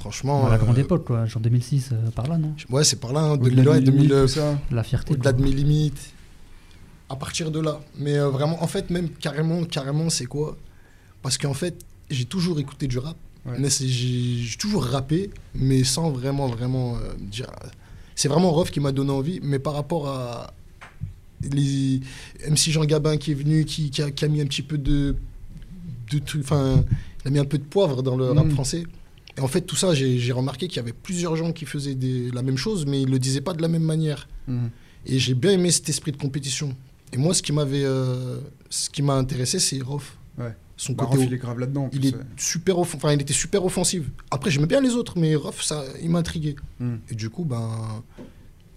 Franchement. 0.00 0.42
Dans 0.42 0.48
la 0.48 0.58
grande 0.58 0.78
euh, 0.78 0.82
époque, 0.82 1.04
quoi, 1.04 1.26
genre 1.26 1.42
2006, 1.42 1.90
euh, 1.92 2.10
par 2.10 2.26
là, 2.26 2.38
non? 2.38 2.54
Ouais, 2.70 2.84
c'est 2.84 2.96
par 3.00 3.12
là, 3.12 3.20
hein, 3.20 3.30
au-delà 3.32 3.62
2000, 3.62 3.64
de 3.64 3.70
ouais, 3.70 3.80
Limite, 3.80 3.94
2000, 3.94 4.12
euh, 4.12 4.22
tout 4.22 4.32
ça 4.32 4.58
La 4.70 4.82
fierté. 4.82 5.12
au-delà 5.12 5.32
de 5.32 5.42
mes 5.42 5.50
limites. 5.52 6.12
À 7.12 7.16
partir 7.16 7.50
de 7.50 7.60
là. 7.60 7.80
Mais 7.98 8.16
euh, 8.18 8.28
vraiment, 8.30 8.62
en 8.62 8.66
fait, 8.66 8.88
même 8.90 9.08
carrément, 9.10 9.64
carrément, 9.64 10.08
c'est 10.10 10.24
quoi? 10.26 10.56
Parce 11.22 11.36
qu'en 11.38 11.54
fait, 11.54 11.76
j'ai 12.10 12.24
toujours 12.24 12.58
écouté 12.58 12.86
du 12.88 12.98
rap. 12.98 13.16
Ouais. 13.44 13.56
Mais 13.58 13.68
j'ai 13.70 14.56
toujours 14.56 14.84
rappé, 14.84 15.30
mais 15.54 15.82
sans 15.84 16.10
vraiment, 16.10 16.46
vraiment 16.46 16.96
euh, 16.96 17.00
dire. 17.18 17.50
C'est 18.14 18.28
vraiment 18.28 18.50
Rof 18.52 18.70
qui 18.70 18.80
m'a 18.80 18.92
donné 18.92 19.10
envie, 19.10 19.40
mais 19.42 19.58
par 19.58 19.74
rapport 19.74 20.08
à 20.08 20.54
les 21.50 22.00
MC 22.48 22.70
Jean 22.70 22.84
Gabin 22.84 23.16
qui 23.16 23.32
est 23.32 23.34
venu, 23.34 23.64
qui, 23.64 23.90
qui 23.90 24.00
a, 24.02 24.10
qui 24.10 24.24
a 24.24 24.28
mis 24.28 24.40
un 24.40 24.46
petit 24.46 24.62
peu 24.62 24.78
de, 24.78 25.16
de 26.12 26.18
trucs, 26.20 26.44
enfin, 26.44 26.84
il 27.24 27.28
a 27.28 27.30
mis 27.30 27.38
un 27.40 27.44
peu 27.44 27.58
de 27.58 27.64
poivre 27.64 28.02
dans 28.02 28.16
le 28.16 28.30
rap 28.30 28.46
Mm. 28.46 28.50
français. 28.52 28.84
Et 29.36 29.40
en 29.40 29.48
fait, 29.48 29.62
tout 29.62 29.76
ça, 29.76 29.92
j'ai 29.94 30.32
remarqué 30.32 30.68
qu'il 30.68 30.76
y 30.76 30.80
avait 30.80 30.92
plusieurs 30.92 31.34
gens 31.36 31.52
qui 31.52 31.64
faisaient 31.64 31.94
des- 31.94 32.30
la 32.30 32.42
même 32.42 32.58
chose, 32.58 32.84
mais 32.86 33.02
ils 33.02 33.10
le 33.10 33.18
disaient 33.18 33.40
pas 33.40 33.54
de 33.54 33.62
la 33.62 33.68
même 33.68 33.82
manière. 33.82 34.28
Mhm. 34.46 34.70
Et 35.06 35.18
j'ai 35.18 35.34
bien 35.34 35.50
aimé 35.52 35.70
cet 35.70 35.88
esprit 35.88 36.12
de 36.12 36.16
compétition. 36.18 36.76
Et 37.12 37.16
moi, 37.18 37.34
ce 37.34 37.42
qui 37.42 37.52
m'avait, 37.52 37.84
euh, 37.84 38.38
ce 38.70 38.88
qui 38.90 39.02
m'a 39.02 39.14
intéressé, 39.14 39.58
c'est 39.58 39.80
Rof. 39.82 40.16
Ouais. 40.38 40.54
Son 40.76 40.94
Bah, 40.94 41.04
côté, 41.04 41.18
Rof, 41.18 41.26
il 41.28 41.34
est 41.34 41.38
grave 41.38 41.58
là-dedans. 41.58 41.90
il 41.92 42.06
est 42.06 42.14
ouais. 42.14 42.22
super 42.36 42.78
off- 42.78 42.94
enfin, 42.94 43.12
il 43.12 43.20
était 43.20 43.34
super 43.34 43.64
offensif. 43.64 44.04
Après, 44.30 44.50
j'aimais 44.50 44.66
bien 44.66 44.80
les 44.80 44.90
autres, 44.94 45.18
mais 45.18 45.34
Rof, 45.34 45.62
ça, 45.62 45.84
il 46.02 46.10
m'a 46.10 46.20
intrigué. 46.20 46.56
Mm. 46.80 46.94
Et 47.10 47.14
du 47.14 47.28
coup, 47.30 47.44
ben, 47.44 48.02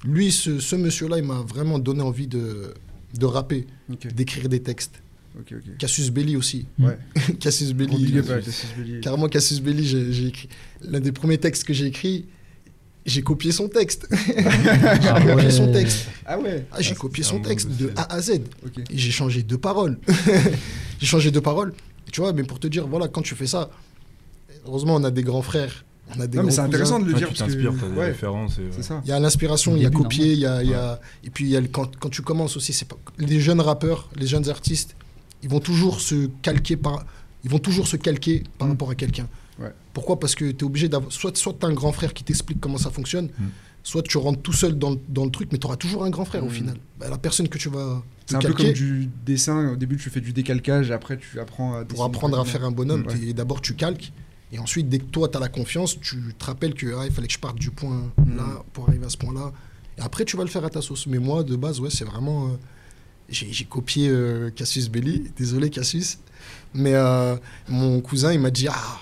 lui, 0.03 0.31
ce, 0.31 0.59
ce 0.59 0.75
monsieur-là, 0.75 1.17
il 1.17 1.23
m'a 1.23 1.41
vraiment 1.41 1.79
donné 1.79 2.01
envie 2.01 2.27
de, 2.27 2.73
de 3.17 3.25
rapper, 3.25 3.65
d'écrire 4.13 4.49
des 4.49 4.61
textes. 4.61 5.01
ok, 5.39 5.53
ok. 5.53 5.77
Cassius 5.77 6.09
Belli 6.11 6.35
aussi. 6.35 6.65
Ouais. 6.77 6.97
Cassius 7.39 7.71
Belli. 7.73 8.19
à 8.19 8.21
Cassius 8.41 8.71
Belli. 8.77 8.99
Carrément, 9.01 9.27
Cassius 9.29 9.61
Belli, 9.61 9.85
j'ai 9.85 10.11
j'ai 10.11 10.27
écrit. 10.27 10.49
L'un 10.81 10.99
des 10.99 11.11
premiers 11.13 11.37
textes 11.37 11.63
que 11.63 11.73
j'ai 11.73 11.85
écrit, 11.85 12.25
j'ai 13.05 13.21
copié 13.21 13.51
son 13.51 13.67
texte. 13.69 14.07
Ah 15.07 15.19
j'ai 15.21 15.27
copié 15.27 15.51
son 15.51 15.65
ouais. 15.67 15.71
texte. 15.73 16.07
Ah 16.25 16.39
ouais 16.39 16.65
Ah, 16.71 16.81
j'ai 16.81 16.95
copié 16.95 17.23
son 17.23 17.35
monde 17.35 17.47
texte 17.47 17.69
de. 17.69 17.91
A 17.95 18.13
à 18.13 18.21
Z. 18.21 18.31
Et 18.31 18.41
j'ai 18.97 19.11
changé 19.11 19.43
deux 19.43 19.57
paroles. 19.57 19.97
j'ai 20.99 21.05
changé 21.05 21.31
deux 21.31 21.41
paroles. 21.41 21.73
Et 22.07 22.11
tu 22.11 22.21
vois, 22.21 22.33
mais 22.33 22.43
pour 22.43 22.59
te 22.59 22.67
dire, 22.67 22.87
voilà, 22.87 23.07
quand 23.07 23.21
tu 23.21 23.35
fais 23.35 23.47
ça, 23.47 23.69
heureusement, 24.65 24.95
on 24.95 25.03
a 25.03 25.11
des 25.11 25.23
grands 25.23 25.41
frères. 25.41 25.85
On 26.15 26.19
a 26.19 26.27
des 26.27 26.37
Non, 26.37 26.43
mais 26.43 26.51
c'est 26.51 26.61
intéressant 26.61 26.99
de 26.99 27.05
le 27.05 27.13
Ouais, 27.13 27.17
dire 27.19 27.29
tu 27.29 27.35
parce 27.39 27.49
que. 27.51 27.55
t'inspires, 27.57 27.73
t'as 27.79 27.87
des 27.89 27.97
ouais, 27.99 28.05
références. 28.07 28.53
et, 28.59 28.61
c'est 28.71 28.77
ouais. 28.77 28.83
ça. 28.83 29.01
Il 29.05 29.09
y 29.09 29.11
a 29.11 29.19
l'inspiration, 29.19 29.75
il 29.75 29.81
y 29.81 29.85
a 29.87 29.89
copier, 29.89 30.33
il 30.33 30.39
y 30.39 30.45
a, 30.45 30.61
il 30.63 30.69
y 30.69 30.73
a- 30.75 30.93
Ouais. 30.93 30.99
et 31.23 31.29
puis 31.31 31.45
il 31.45 31.49
y 31.51 31.57
a 31.57 31.61
le- 31.61 31.67
quand, 31.67 31.95
quand 31.97 32.09
tu 32.09 32.21
commences 32.21 32.55
aussi, 32.57 32.73
c'est 32.73 32.87
pas 32.87 32.95
les 33.17 33.39
jeunes 33.39 33.59
rappeurs, 33.61 34.07
les 34.15 34.27
jeunes 34.27 34.47
artistes, 34.49 34.95
ils 35.41 35.49
vont 35.49 35.59
toujours 35.59 35.99
se 36.01 36.27
calquer 36.43 36.75
par, 36.77 37.05
ils 37.43 37.49
vont 37.49 37.57
toujours 37.59 37.87
se 37.87 37.97
calquer 37.97 38.43
par 38.59 38.67
Mm. 38.67 38.71
rapport 38.71 38.91
à 38.91 38.95
quelqu'un. 38.95 39.27
Ouais. 39.59 39.71
Pourquoi? 39.93 40.19
Parce 40.19 40.35
que 40.35 40.51
tu 40.51 40.57
es 40.57 40.63
obligé 40.63 40.89
d'avoir, 40.89 41.11
soit, 41.11 41.35
soit 41.37 41.55
tu 41.59 41.65
as 41.65 41.69
un 41.69 41.73
grand 41.73 41.91
frère 41.91 42.13
qui 42.13 42.23
t'explique 42.23 42.59
comment 42.59 42.77
ça 42.77 42.91
fonctionne, 42.91 43.27
Mm. 43.27 43.43
soit 43.83 44.01
tu 44.03 44.17
rentres 44.17 44.41
tout 44.41 44.51
seul 44.53 44.77
dans, 44.77 44.91
le- 44.91 44.99
dans 45.09 45.23
le 45.25 45.31
truc, 45.31 45.49
mais 45.51 45.57
tu 45.57 45.65
auras 45.67 45.77
toujours 45.77 46.03
un 46.03 46.09
grand 46.09 46.25
frère 46.25 46.43
au 46.43 46.47
Mm. 46.49 46.51
final. 46.51 46.77
Bah, 46.99 47.07
la 47.09 47.17
personne 47.17 47.47
que 47.47 47.57
tu 47.57 47.69
vas 47.69 48.03
C'est 48.25 48.35
un 48.35 48.39
peu 48.39 48.53
comme 48.53 48.71
du 48.73 49.07
dessin. 49.25 49.71
Au 49.73 49.75
début, 49.75 49.97
tu 49.97 50.09
fais 50.09 50.19
du 50.21 50.33
décalcage, 50.33 50.91
après, 50.91 51.17
tu 51.17 51.39
apprends 51.39 51.75
à. 51.75 51.85
pour 51.85 52.03
apprendre 52.03 52.39
à 52.39 52.43
faire 52.45 52.65
un 52.65 52.71
bonhomme, 52.71 53.05
Ouais. 53.07 53.33
d'abord 53.33 53.61
tu 53.61 53.75
calques. 53.75 54.11
Et 54.51 54.59
ensuite, 54.59 54.89
dès 54.89 54.99
que 54.99 55.05
toi, 55.05 55.27
tu 55.29 55.37
as 55.37 55.39
la 55.39 55.47
confiance, 55.49 55.99
tu 55.99 56.17
te 56.37 56.45
rappelles 56.45 56.73
que 56.73 56.87
ah, 56.97 57.05
il 57.05 57.11
fallait 57.11 57.27
que 57.27 57.33
je 57.33 57.39
parte 57.39 57.57
du 57.57 57.71
point 57.71 58.11
Mm. 58.17 58.37
là 58.37 58.63
pour 58.73 58.87
arriver 58.89 59.05
à 59.05 59.09
ce 59.09 59.17
point-là. 59.17 59.51
Et 59.97 60.01
après, 60.01 60.25
tu 60.25 60.35
vas 60.37 60.43
le 60.43 60.49
faire 60.49 60.65
à 60.65 60.69
ta 60.69 60.81
sauce. 60.81 61.07
Mais 61.07 61.19
moi, 61.19 61.43
de 61.43 61.55
base, 61.55 61.79
ouais, 61.79 61.89
c'est 61.89 62.03
vraiment. 62.05 62.47
euh, 62.47 62.49
j'ai 63.29 63.65
copié 63.65 64.09
euh, 64.09 64.49
Cassius 64.51 64.89
Belli. 64.89 65.31
Désolé, 65.37 65.69
Cassius. 65.69 66.19
Mais 66.73 66.93
euh, 66.93 67.35
mon 67.69 68.01
cousin, 68.01 68.33
il 68.33 68.39
m'a 68.39 68.51
dit 68.51 68.67
Ah 68.69 68.99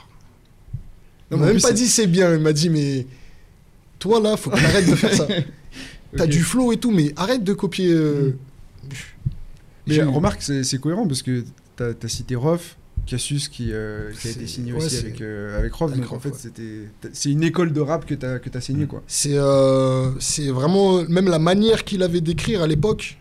Il 1.36 1.40
m'a 1.42 1.48
même 1.48 1.62
pas 1.62 1.72
dit 1.72 1.88
c'est 1.88 2.08
bien. 2.08 2.34
Il 2.34 2.40
m'a 2.42 2.54
dit 2.54 2.70
Mais 2.70 3.06
toi, 4.00 4.20
là, 4.22 4.38
faut 4.38 4.50
que 4.50 4.58
tu 4.58 4.66
arrêtes 4.66 4.90
de 4.90 4.96
faire 4.96 5.14
ça. 5.14 5.28
T'as 6.18 6.28
du 6.28 6.44
flow 6.44 6.72
et 6.72 6.78
tout, 6.78 6.92
mais 6.92 7.12
arrête 7.16 7.44
de 7.44 7.54
copier. 7.54 7.92
euh, 7.92 8.32
Mais 9.88 9.96
j'ai- 9.96 10.02
euh, 10.02 10.10
remarque, 10.10 10.42
c'est 10.42 10.78
cohérent 10.80 11.08
parce 11.08 11.22
que 11.24 11.44
t'as 11.76 11.90
as 12.02 12.08
cité 12.08 12.36
Rof, 12.36 12.78
Cassius 13.06 13.48
qui, 13.50 13.70
euh, 13.72 14.12
qui 14.20 14.28
a 14.28 14.32
été 14.32 14.48
signé 14.48 14.72
ouais, 14.74 14.84
aussi 14.86 14.98
avec, 14.98 15.20
euh, 15.22 15.58
avec 15.60 15.74
Rof. 15.74 15.92
avec 15.92 16.04
donc 16.04 16.14
en 16.14 16.20
fait, 16.20 16.30
ouais. 16.30 16.36
c'était 16.38 16.88
c'est 17.12 17.32
une 17.32 17.44
école 17.44 17.74
de 17.74 17.82
rap 17.82 18.06
que 18.06 18.14
t'as 18.14 18.40
que 18.40 18.56
as 18.56 18.62
signé 18.62 18.86
quoi. 18.86 19.02
C'est 19.08 19.38
euh, 19.38 20.12
c'est 20.20 20.50
vraiment 20.50 21.04
même 21.10 21.28
la 21.28 21.40
manière 21.40 21.84
qu'il 21.84 22.04
avait 22.04 22.22
d'écrire 22.22 22.62
à 22.62 22.68
l'époque, 22.68 23.18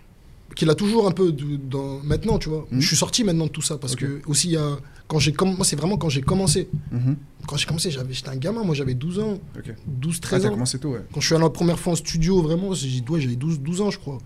qu'il 0.55 0.69
a 0.71 0.75
toujours 0.75 1.09
un 1.09 1.13
peu 1.13 1.33
de- 1.33 1.57
dans 1.57 1.99
maintenant, 2.05 2.39
tu 2.39 2.49
vois. 2.51 2.67
Mhm. 2.71 2.81
Je 2.81 2.87
suis 2.87 2.97
sorti 2.97 3.25
maintenant 3.25 3.47
de 3.47 3.51
tout 3.51 3.63
ça 3.63 3.79
parce 3.79 3.95
Ok. 3.95 4.01
que 4.01 4.21
aussi 4.27 4.49
il 4.49 4.53
y 4.53 4.57
a 4.57 4.79
quand 5.13 5.19
j'ai 5.19 5.33
comm- 5.33 5.55
moi 5.57 5.65
c'est 5.67 5.77
vraiment 5.77 5.99
quand 5.99 6.09
j'ai 6.09 6.23
commencé. 6.23 6.71
Mhm. 6.91 7.17
Quand 7.47 7.57
j'ai 7.59 7.67
commencé, 7.67 7.91
j'avais 7.91 8.15
j'étais 8.15 8.31
un 8.31 8.37
gamin, 8.37 8.63
moi 8.65 8.75
j'avais 8.75 8.95
12 8.95 9.19
ans, 9.19 9.39
Ok. 9.59 9.75
12 9.87 10.17
Ah, 10.17 10.23
13 10.23 10.43
t'as 10.43 10.49
ans. 10.49 10.53
commencé 10.53 10.79
tôt, 10.79 10.93
ouais. 10.93 11.03
Quand 11.13 11.21
je 11.21 11.27
suis 11.27 11.35
allé 11.35 11.45
la 11.45 11.51
première 11.51 11.79
fois 11.79 11.93
en 11.93 11.97
studio 11.97 12.41
vraiment, 12.41 12.73
j'ai 12.73 13.03
ouais, 13.07 13.21
j'avais 13.21 13.37
12 13.37 13.61
12 13.61 13.83
ans 13.83 13.91
je 13.91 13.99
crois. 13.99 14.17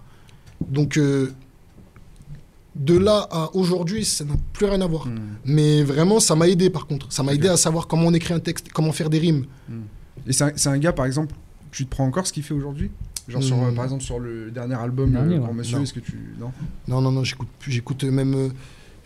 Donc 0.61 0.97
euh, 0.97 1.33
de 2.77 2.97
là 2.97 3.27
à 3.31 3.51
aujourd'hui, 3.55 4.05
ça 4.05 4.25
n'a 4.25 4.35
plus 4.53 4.67
rien 4.67 4.81
à 4.81 4.87
voir. 4.87 5.07
Hmm. 5.09 5.19
Mais 5.45 5.83
vraiment, 5.83 6.21
ça 6.21 6.37
m'a 6.37 6.47
aidé 6.49 6.71
par 6.71 6.87
contre. 6.87 7.11
Ça 7.13 7.23
m'a 7.23 7.33
aidé 7.35 7.49
à 7.49 7.57
savoir 7.57 7.87
comment 7.89 8.07
on 8.07 8.15
écrit 8.15 8.35
un 8.35 8.39
texte, 8.41 8.69
comment 8.73 8.93
faire 8.93 9.11
des 9.11 9.19
rimes. 9.19 9.47
Et 10.27 10.33
c'est 10.33 10.45
un, 10.45 10.53
c'est 10.57 10.69
un 10.69 10.79
gars, 10.79 10.93
par 10.93 11.07
exemple, 11.07 11.35
tu 11.73 11.85
te 11.85 11.91
prends 11.91 12.05
encore 12.05 12.27
ce 12.27 12.33
qu'il 12.33 12.43
fait 12.43 12.55
aujourd'hui? 12.55 12.91
Genre, 13.29 13.43
sur, 13.43 13.57
Hmm. 13.57 13.65
euh, 13.65 13.73
par 13.73 13.85
exemple, 13.85 14.05
sur 14.05 14.21
le 14.21 14.51
dernier 14.53 14.75
album. 14.77 15.11
Grand 15.13 15.53
Monsieur, 15.53 15.79
Non. 15.79 15.83
est-ce 15.83 15.93
que 15.93 16.01
tu. 16.01 16.17
Non? 16.39 16.53
Non, 16.87 17.01
non, 17.01 17.11
non, 17.11 17.25
j'écoute 17.25 17.49
plus. 17.59 17.73
J'écoute 17.73 18.05
même. 18.05 18.51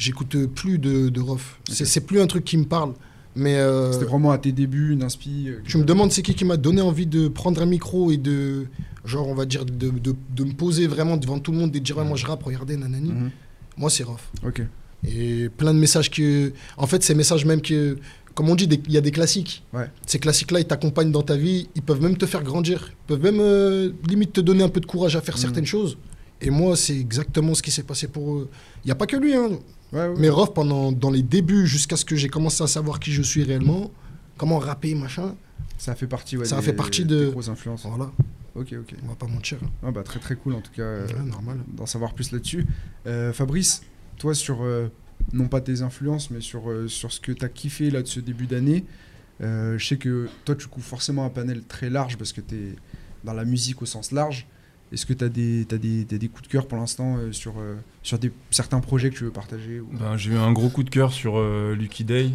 J'écoute 0.01 0.47
plus 0.47 0.79
de, 0.79 1.09
de 1.09 1.21
Rof. 1.21 1.61
C'est 1.71 2.07
plus 2.07 2.21
un 2.21 2.27
truc 2.27 2.45
qui 2.45 2.57
me 2.57 2.65
parle. 2.65 2.95
Mais. 3.37 3.55
euh, 3.57 3.93
C'était 3.93 4.07
vraiment 4.07 4.33
à 4.33 4.39
tes 4.39 4.51
débuts, 4.51 4.93
une 4.93 5.05
inspi 5.05 5.45
euh, 5.49 5.61
Tu 5.65 5.79
me 5.79 5.85
demandes 5.85 6.11
c'est 6.11 6.23
qui 6.23 6.35
qui 6.35 6.45
m'a 6.45 6.57
donné 6.57 6.81
envie 6.83 7.07
de 7.07 7.29
prendre 7.29 7.63
un 7.63 7.67
micro 7.67 8.11
et 8.11 8.17
de, 8.17 8.67
genre, 9.05 9.29
on 9.29 9.35
va 9.35 9.47
dire, 9.47 9.65
de, 9.65 9.91
de, 9.91 10.15
de 10.35 10.45
me 10.45 10.53
poser 10.53 10.89
vraiment 10.89 11.17
devant 11.17 11.39
tout 11.39 11.53
le 11.53 11.59
monde 11.59 11.75
et 11.77 11.79
de 11.79 11.85
dire, 11.85 11.97
ouais, 11.99 12.05
moi 12.05 12.17
je 12.17 12.27
rappe, 12.27 12.43
regardez, 12.43 12.77
nanani. 12.77 13.11
Mhm. 13.13 13.31
Moi, 13.77 13.89
c'est 13.91 14.03
Rof. 14.03 14.31
Ok. 14.45 14.63
Et 15.07 15.49
plein 15.49 15.73
de 15.73 15.79
messages 15.79 16.11
que. 16.11 16.53
En 16.77 16.87
fait, 16.87 17.03
ces 17.05 17.15
messages 17.15 17.45
même 17.45 17.63
que. 17.63 17.97
Comme 18.35 18.49
on 18.49 18.55
dit, 18.55 18.69
il 18.87 18.93
y 18.93 18.97
a 18.97 19.01
des 19.01 19.11
classiques. 19.11 19.65
Ouais. 19.73 19.91
Ces 20.07 20.19
classiques-là, 20.19 20.61
ils 20.61 20.65
t'accompagnent 20.67 21.11
dans 21.13 21.23
ta 21.23 21.37
vie. 21.37 21.69
Ils 21.75 21.83
peuvent 21.83 22.01
même 22.03 22.17
te 22.17 22.27
faire 22.27 22.43
grandir. 22.43 22.91
Ils 22.93 23.07
peuvent 23.09 23.23
même, 23.23 23.41
euh, 23.41 23.91
limite, 24.09 24.33
te 24.33 24.41
donner 24.41 24.63
un 24.63 24.69
peu 24.69 24.81
de 24.81 24.87
courage 24.87 25.15
à 25.17 25.21
faire 25.21 25.35
Mhm. 25.37 25.41
certaines 25.41 25.67
choses. 25.67 25.99
Et 26.41 26.49
moi, 26.51 26.77
c'est 26.77 26.97
exactement 26.99 27.55
ce 27.55 27.63
qui 27.63 27.71
s'est 27.71 27.83
passé 27.83 28.07
pour 28.09 28.35
eux. 28.37 28.49
Il 28.85 28.89
n'y 28.89 28.93
a 28.93 28.95
pas 28.95 29.07
que 29.07 29.17
lui, 29.17 29.35
hein. 29.35 29.51
Ouais, 29.93 30.07
ouais. 30.09 30.15
Mais 30.19 30.29
Rof, 30.29 30.55
pendant, 30.55 30.93
dans 30.93 31.11
les 31.11 31.23
débuts, 31.23 31.67
jusqu'à 31.67 31.97
ce 31.97 32.05
que 32.05 32.17
j'ai 32.17 32.29
commencé 32.29 32.63
à 32.63 32.67
savoir 32.67 33.01
qui 33.01 33.13
je 33.13 33.23
suis 33.23 33.43
réellement, 33.43 33.91
comment 34.37 34.59
rapper, 34.59 34.95
machin, 34.95 35.35
Ça 35.79 35.93
a 35.93 35.95
fait 35.95 36.07
partie, 36.07 36.37
ouais, 36.37 36.45
Ça 36.45 36.57
a 36.57 36.61
des- 36.61 36.67
fait 36.67 36.73
partie 36.75 37.05
des 37.05 37.15
de- 37.15 37.31
grosses 37.31 37.49
influences. 37.49 37.87
voilà, 37.87 38.11
Ok, 38.55 38.75
ok. 38.79 38.95
on 39.05 39.09
va 39.09 39.15
pas 39.15 39.27
mentir. 39.27 39.59
Ah, 39.83 39.91
bah, 39.91 40.03
très 40.03 40.21
très 40.21 40.37
cool 40.37 40.55
en 40.55 40.61
tout 40.61 40.73
cas 40.73 40.83
euh, 40.83 41.07
normal. 41.25 41.59
d'en 41.69 41.87
savoir 41.87 42.13
plus 42.15 42.33
là-dessus. 42.33 42.67
Euh, 43.07 43.33
Fabrice, 43.33 43.83
toi 44.19 44.35
sur, 44.35 44.63
euh, 44.63 44.89
non 45.33 45.49
pas 45.49 45.61
tes 45.63 45.81
influences, 45.83 46.31
mais 46.31 46.41
sur, 46.41 46.71
euh, 46.71 46.87
sur 46.89 47.11
ce 47.13 47.21
que 47.21 47.33
tu 47.33 47.45
as 47.45 47.49
kiffé 47.49 47.91
là 47.91 48.03
de 48.03 48.07
ce 48.09 48.21
début 48.21 48.47
d'année, 48.47 48.85
je 49.41 49.79
sais 49.83 49.97
que 49.97 50.29
toi 50.45 50.55
tu 50.55 50.67
couvres 50.67 50.85
forcément 50.87 51.25
un 51.25 51.31
panel 51.31 51.63
très 51.65 51.89
large 51.89 52.19
parce 52.19 52.33
que 52.35 52.43
tu 52.43 52.55
es 52.57 52.77
dans 53.25 53.33
la 53.33 53.45
musique 53.47 53.81
au 53.83 53.87
sens 53.87 54.13
large. 54.13 54.47
Est-ce 54.93 55.07
que 55.07 55.13
tu 55.13 55.25
as, 55.25 55.29
des 55.29 55.65
t'as 55.69 55.77
des, 55.79 56.05
t'as 56.05 56.19
des 56.19 56.29
coups 56.29 56.43
de 56.49 56.53
cœur 56.53 56.67
pour 56.67 56.77
l'instant 56.79 57.17
euh, 57.17 57.31
sur, 57.33 57.55
euh, 57.61 57.77
sur 58.03 58.19
des, 58.19 58.33
certains 58.51 58.81
projets 58.81 59.11
que 59.11 59.17
tu 59.17 59.25
veux 59.25 59.31
partager 59.31 59.79
ou- 59.81 59.89
Ben, 59.93 60.17
j'ai 60.17 60.33
eu 60.33 60.37
un 60.37 60.53
gros 60.53 60.69
coup 60.69 60.83
de 60.83 60.91
cœur 60.91 61.13
sur 61.13 61.35
euh, 61.39 61.75
Lucky 61.77 62.05
Day. 62.05 62.31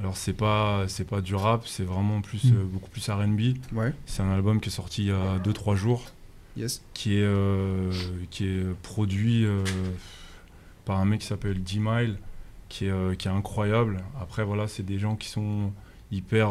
Alors 0.00 0.16
c'est 0.16 0.32
pas 0.34 0.84
c'est 0.86 1.06
pas 1.06 1.20
du 1.20 1.34
rap, 1.34 1.66
c'est 1.66 1.82
vraiment 1.82 2.20
plus 2.20 2.44
Mm. 2.44 2.56
euh, 2.56 2.64
beaucoup 2.64 2.90
plus 2.90 3.08
R&B. 3.08 3.40
Ouais, 3.74 3.92
C'est 4.06 4.22
un 4.22 4.30
album 4.30 4.60
qui 4.60 4.68
est 4.68 4.72
sorti 4.72 5.02
il 5.02 5.08
y 5.08 5.10
a 5.12 5.38
2-3 5.40 5.74
jours, 5.76 6.04
yes. 6.56 6.82
qui 6.94 7.14
est 7.16 7.26
qui 8.30 8.44
est 8.46 8.62
produit 8.82 9.44
par 10.84 10.98
un 10.98 11.04
mec 11.04 11.20
qui 11.20 11.26
s'appelle 11.26 11.62
D-Mile, 11.62 12.16
qui 12.68 12.86
est 12.86 13.16
qui 13.18 13.28
est 13.28 13.30
incroyable. 13.30 13.98
Après 14.20 14.44
voilà, 14.44 14.68
c'est 14.68 14.84
des 14.84 14.98
gens 14.98 15.16
qui 15.16 15.28
sont 15.28 15.72
hyper 16.12 16.50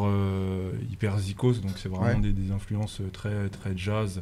hyper 0.92 1.18
zikos, 1.20 1.54
donc 1.62 1.72
c'est 1.78 1.90
vraiment 1.90 2.08
Ouais. 2.08 2.20
des, 2.20 2.34
des 2.34 2.52
influences 2.52 3.02
très 3.14 3.50
très 3.50 3.78
jazz 3.78 4.22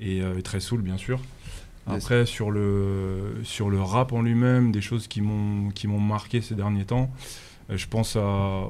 et 0.00 0.20
euh, 0.22 0.40
très 0.40 0.60
soul 0.60 0.82
bien 0.82 0.96
sûr. 0.96 1.20
Yes. 1.88 2.02
Après 2.02 2.24
sur 2.26 2.50
le 2.50 3.40
sur 3.44 3.68
le 3.70 3.80
rap 3.80 4.12
en 4.12 4.22
lui-même, 4.22 4.72
des 4.72 4.80
choses 4.80 5.06
qui 5.06 5.20
m'ont 5.20 5.70
qui 5.70 5.86
m'ont 5.86 6.00
marqué 6.00 6.40
ces 6.40 6.54
derniers 6.54 6.84
temps. 6.86 7.10
euh, 7.70 7.76
je 7.76 7.86
pense 7.88 8.16
à 8.16 8.20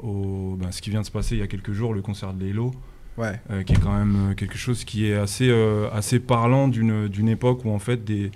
au, 0.03 0.57
ben, 0.61 0.73
ce 0.73 0.83
qui 0.83 0.91
vient 0.91 1.01
de 1.03 1.07
se 1.07 1.11
passer 1.13 1.37
il 1.37 1.39
y 1.41 1.43
a 1.43 1.47
quelques 1.47 1.73
jours, 1.73 1.95
le 1.95 2.03
concert 2.03 2.33
de 2.35 2.45
Lélo, 2.45 2.73
Ouais, 3.17 3.41
euh, 3.51 3.63
qui 3.63 3.75
est 3.75 3.81
quand 3.81 3.97
même 3.97 4.35
quelque 4.37 4.57
chose 4.59 4.85
qui 4.85 5.07
est 5.07 5.15
assez 5.15 5.49
euh, 5.49 5.89
assez 5.93 6.19
parlant 6.19 6.67
d'une 6.67 7.07
d'une 7.09 7.29
époque 7.29 7.65
où 7.65 7.71
en 7.71 7.79
fait 7.79 8.05
des 8.05 8.33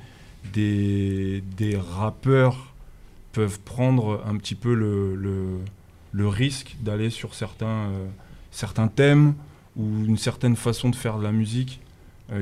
des 0.52 1.42
des 1.57 1.76
rappeurs 1.76 2.75
peuvent 3.33 3.59
prendre 3.61 4.23
un 4.26 4.37
petit 4.37 4.54
peu 4.54 4.75
le 4.75 5.16
le, 5.16 5.59
le 6.12 6.28
risque 6.28 6.76
d'aller 6.80 7.11
sur 7.11 7.35
certains 7.35 7.66
euh, 7.90 8.07
certains 8.52 8.87
thèmes 8.88 9.35
ou 9.76 9.85
une 10.07 10.16
certaine 10.16 10.57
façon 10.57 10.88
de 10.90 10.97
faire 10.97 11.18
de 11.18 11.25
la 11.25 11.33
musique 11.33 11.80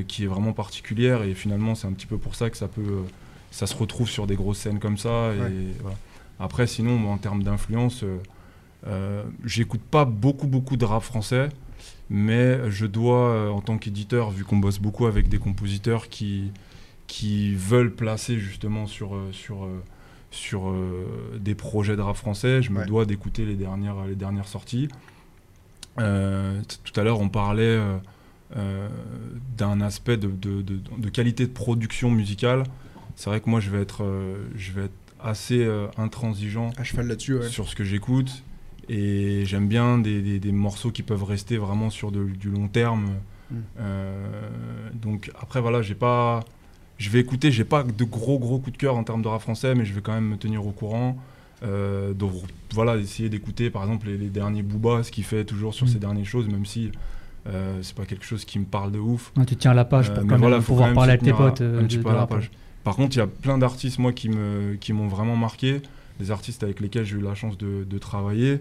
qui 0.07 0.25
est 0.25 0.27
vraiment 0.27 0.53
particulière 0.53 1.23
et 1.23 1.35
finalement 1.35 1.75
c'est 1.75 1.87
un 1.87 1.93
petit 1.93 2.07
peu 2.07 2.19
pour 2.19 2.35
ça 2.35 2.51
que 2.51 2.57
ça 2.57 2.69
peut 2.69 2.81
euh, 2.81 3.03
ça 3.51 3.67
se 3.67 3.75
retrouve 3.77 4.09
sur 4.09 4.27
des 4.27 4.35
grosses 4.37 4.59
scènes 4.59 4.79
comme 4.81 4.99
ça 4.99 5.33
et 5.35 5.41
Ouais. 5.41 5.53
voilà. 5.81 5.97
après 6.41 6.67
sinon 6.67 6.97
moi, 6.99 7.13
en 7.13 7.19
termes 7.19 7.43
d'influence 7.43 8.03
euh, 8.03 8.19
euh, 8.87 9.25
j'écoute 9.45 9.81
pas 9.83 10.05
beaucoup 10.05 10.47
beaucoup 10.49 10.77
de 10.77 10.85
rap 10.85 11.03
français 11.03 11.49
mais 12.11 12.71
je 12.71 12.87
dois 12.87 13.31
euh, 13.31 13.49
en 13.51 13.61
tant 13.61 13.79
qu'éditeur 13.79 14.31
vu 14.31 14.45
qu'on 14.45 14.59
bosse 14.59 14.79
beaucoup 14.79 15.07
avec 15.07 15.29
des 15.29 15.39
compositeurs 15.39 16.09
qui 16.09 16.51
qui 17.07 17.55
veulent 17.55 17.95
placer 17.95 18.39
justement 18.39 18.87
sur 18.87 19.15
euh, 19.15 19.29
sur 19.33 19.65
euh, 19.65 19.83
sur 20.33 20.69
euh, 20.69 21.39
des 21.39 21.55
projets 21.55 21.97
de 21.97 22.03
rap 22.03 22.17
français 22.17 22.61
je 22.63 22.71
me 22.73 22.81
Ouais. 22.81 22.87
dois 22.87 23.07
d'écouter 23.07 23.45
les 23.47 23.55
dernières 23.55 24.05
les 24.07 24.17
dernières 24.17 24.49
sorties 24.49 24.89
euh, 25.99 26.61
tout 26.85 27.01
à 27.01 27.05
l'heure, 27.05 27.21
on 27.21 27.29
parlait 27.31 27.79
euh, 28.57 28.89
d'un 29.57 29.81
aspect 29.81 30.17
de, 30.19 30.29
de- 30.29 30.63
de- 30.63 30.81
de 30.99 31.09
qualité 31.09 31.47
de 31.47 31.53
production 31.53 32.11
musicale. 32.11 32.65
C'est 33.17 33.31
vrai 33.31 33.41
que 33.41 33.49
moi, 33.49 33.61
je 33.61 33.71
vais 33.71 33.81
être, 33.81 34.05
euh, 34.05 34.37
je 34.55 34.73
vais 34.73 34.85
être 34.85 34.93
assez 35.21 35.65
euh, 35.65 35.87
intransigeant 35.97 36.71
à 36.77 36.85
cheval 36.85 37.07
là-dessus, 37.09 37.35
ouais. 37.35 37.49
sur 37.49 37.69
ce 37.69 37.75
que 37.75 37.83
j'écoute. 37.85 38.43
Et 38.89 39.43
j'aime 39.47 39.67
bien 39.67 39.99
des, 39.99 40.23
des- 40.23 40.39
des 40.39 40.53
morceaux 40.53 40.91
qui 40.93 41.03
peuvent 41.03 41.25
rester 41.25 41.57
vraiment 41.57 41.91
sur 41.91 42.13
du 42.13 42.51
long 42.51 42.69
terme. 42.69 43.07
Mm. 43.51 43.57
Donc 44.95 45.31
après, 45.41 45.61
voilà, 45.61 45.83
j'ai 45.83 45.95
pas... 45.95 46.45
Je 46.99 47.11
vais 47.11 47.21
écouter, 47.21 47.51
j'ai 47.51 47.65
pas 47.65 47.83
de 47.83 48.05
gros 48.05 48.39
gros 48.39 48.59
coups 48.59 48.73
de 48.73 48.79
cœur 48.79 48.97
en 48.97 49.05
termes 49.05 49.21
de 49.23 49.29
rap 49.29 49.43
français, 49.43 49.75
mais 49.75 49.85
je 49.85 49.93
vais 49.93 50.01
quand 50.01 50.15
même 50.15 50.29
me 50.29 50.37
tenir 50.37 50.67
au 50.67 50.71
courant. 50.73 51.19
Donc 51.63 52.33
voilà, 52.73 52.97
essayer 52.97 53.29
d'écouter 53.29 53.71
par 53.71 53.83
exemple 53.83 54.07
les, 54.07 54.17
les 54.17 54.29
derniers 54.29 54.63
Booba, 54.63 55.03
ce 55.03 55.11
qu'il 55.11 55.25
fait 55.25 55.45
toujours 55.45 55.75
sur 55.75 55.87
Mm. 55.87 55.91
ces 55.91 55.99
dernières 55.99 56.25
choses, 56.27 56.47
même 56.49 56.65
si 56.67 56.91
euh, 57.47 57.79
c'est 57.83 57.95
pas 57.95 58.05
quelque 58.05 58.25
chose 58.25 58.45
qui 58.45 58.59
me 58.59 58.65
parle 58.65 58.93
de 58.93 58.99
ouf. 58.99 59.33
Ouais, 59.37 59.45
tu 59.47 59.57
tiens 59.57 59.75
la 59.75 59.85
page 59.85 60.11
Euh, 60.11 60.15
pour 60.15 60.27
quand 60.27 60.39
même 60.39 60.63
pouvoir 60.63 60.79
quand 60.81 60.87
même 60.87 60.95
parler 60.95 61.19
tes 61.19 61.33
potes 61.33 61.61
euh, 61.61 61.81
un 61.81 61.85
petit 61.85 61.99
de, 61.99 62.03
peu 62.03 62.09
de 62.09 62.15
à 62.15 62.15
la 62.15 62.21
rap. 62.21 62.31
page. 62.31 62.51
Par 62.85 62.97
contre, 62.97 63.17
il 63.17 63.19
y 63.19 63.23
a 63.23 63.27
plein 63.27 63.59
d'artistes 63.59 63.99
moi 63.99 64.13
qui 64.13 64.29
me 64.29 64.75
qui 64.81 64.93
m'ont 64.93 65.09
vraiment 65.09 65.37
marqué, 65.37 65.83
des 66.21 66.31
artistes 66.31 66.63
avec 66.63 66.81
lesquels 66.81 67.05
j'ai 67.05 67.17
eu 67.17 67.21
la 67.21 67.35
chance 67.35 67.57
de, 67.59 67.85
de 67.85 67.99
travailler. 67.99 68.59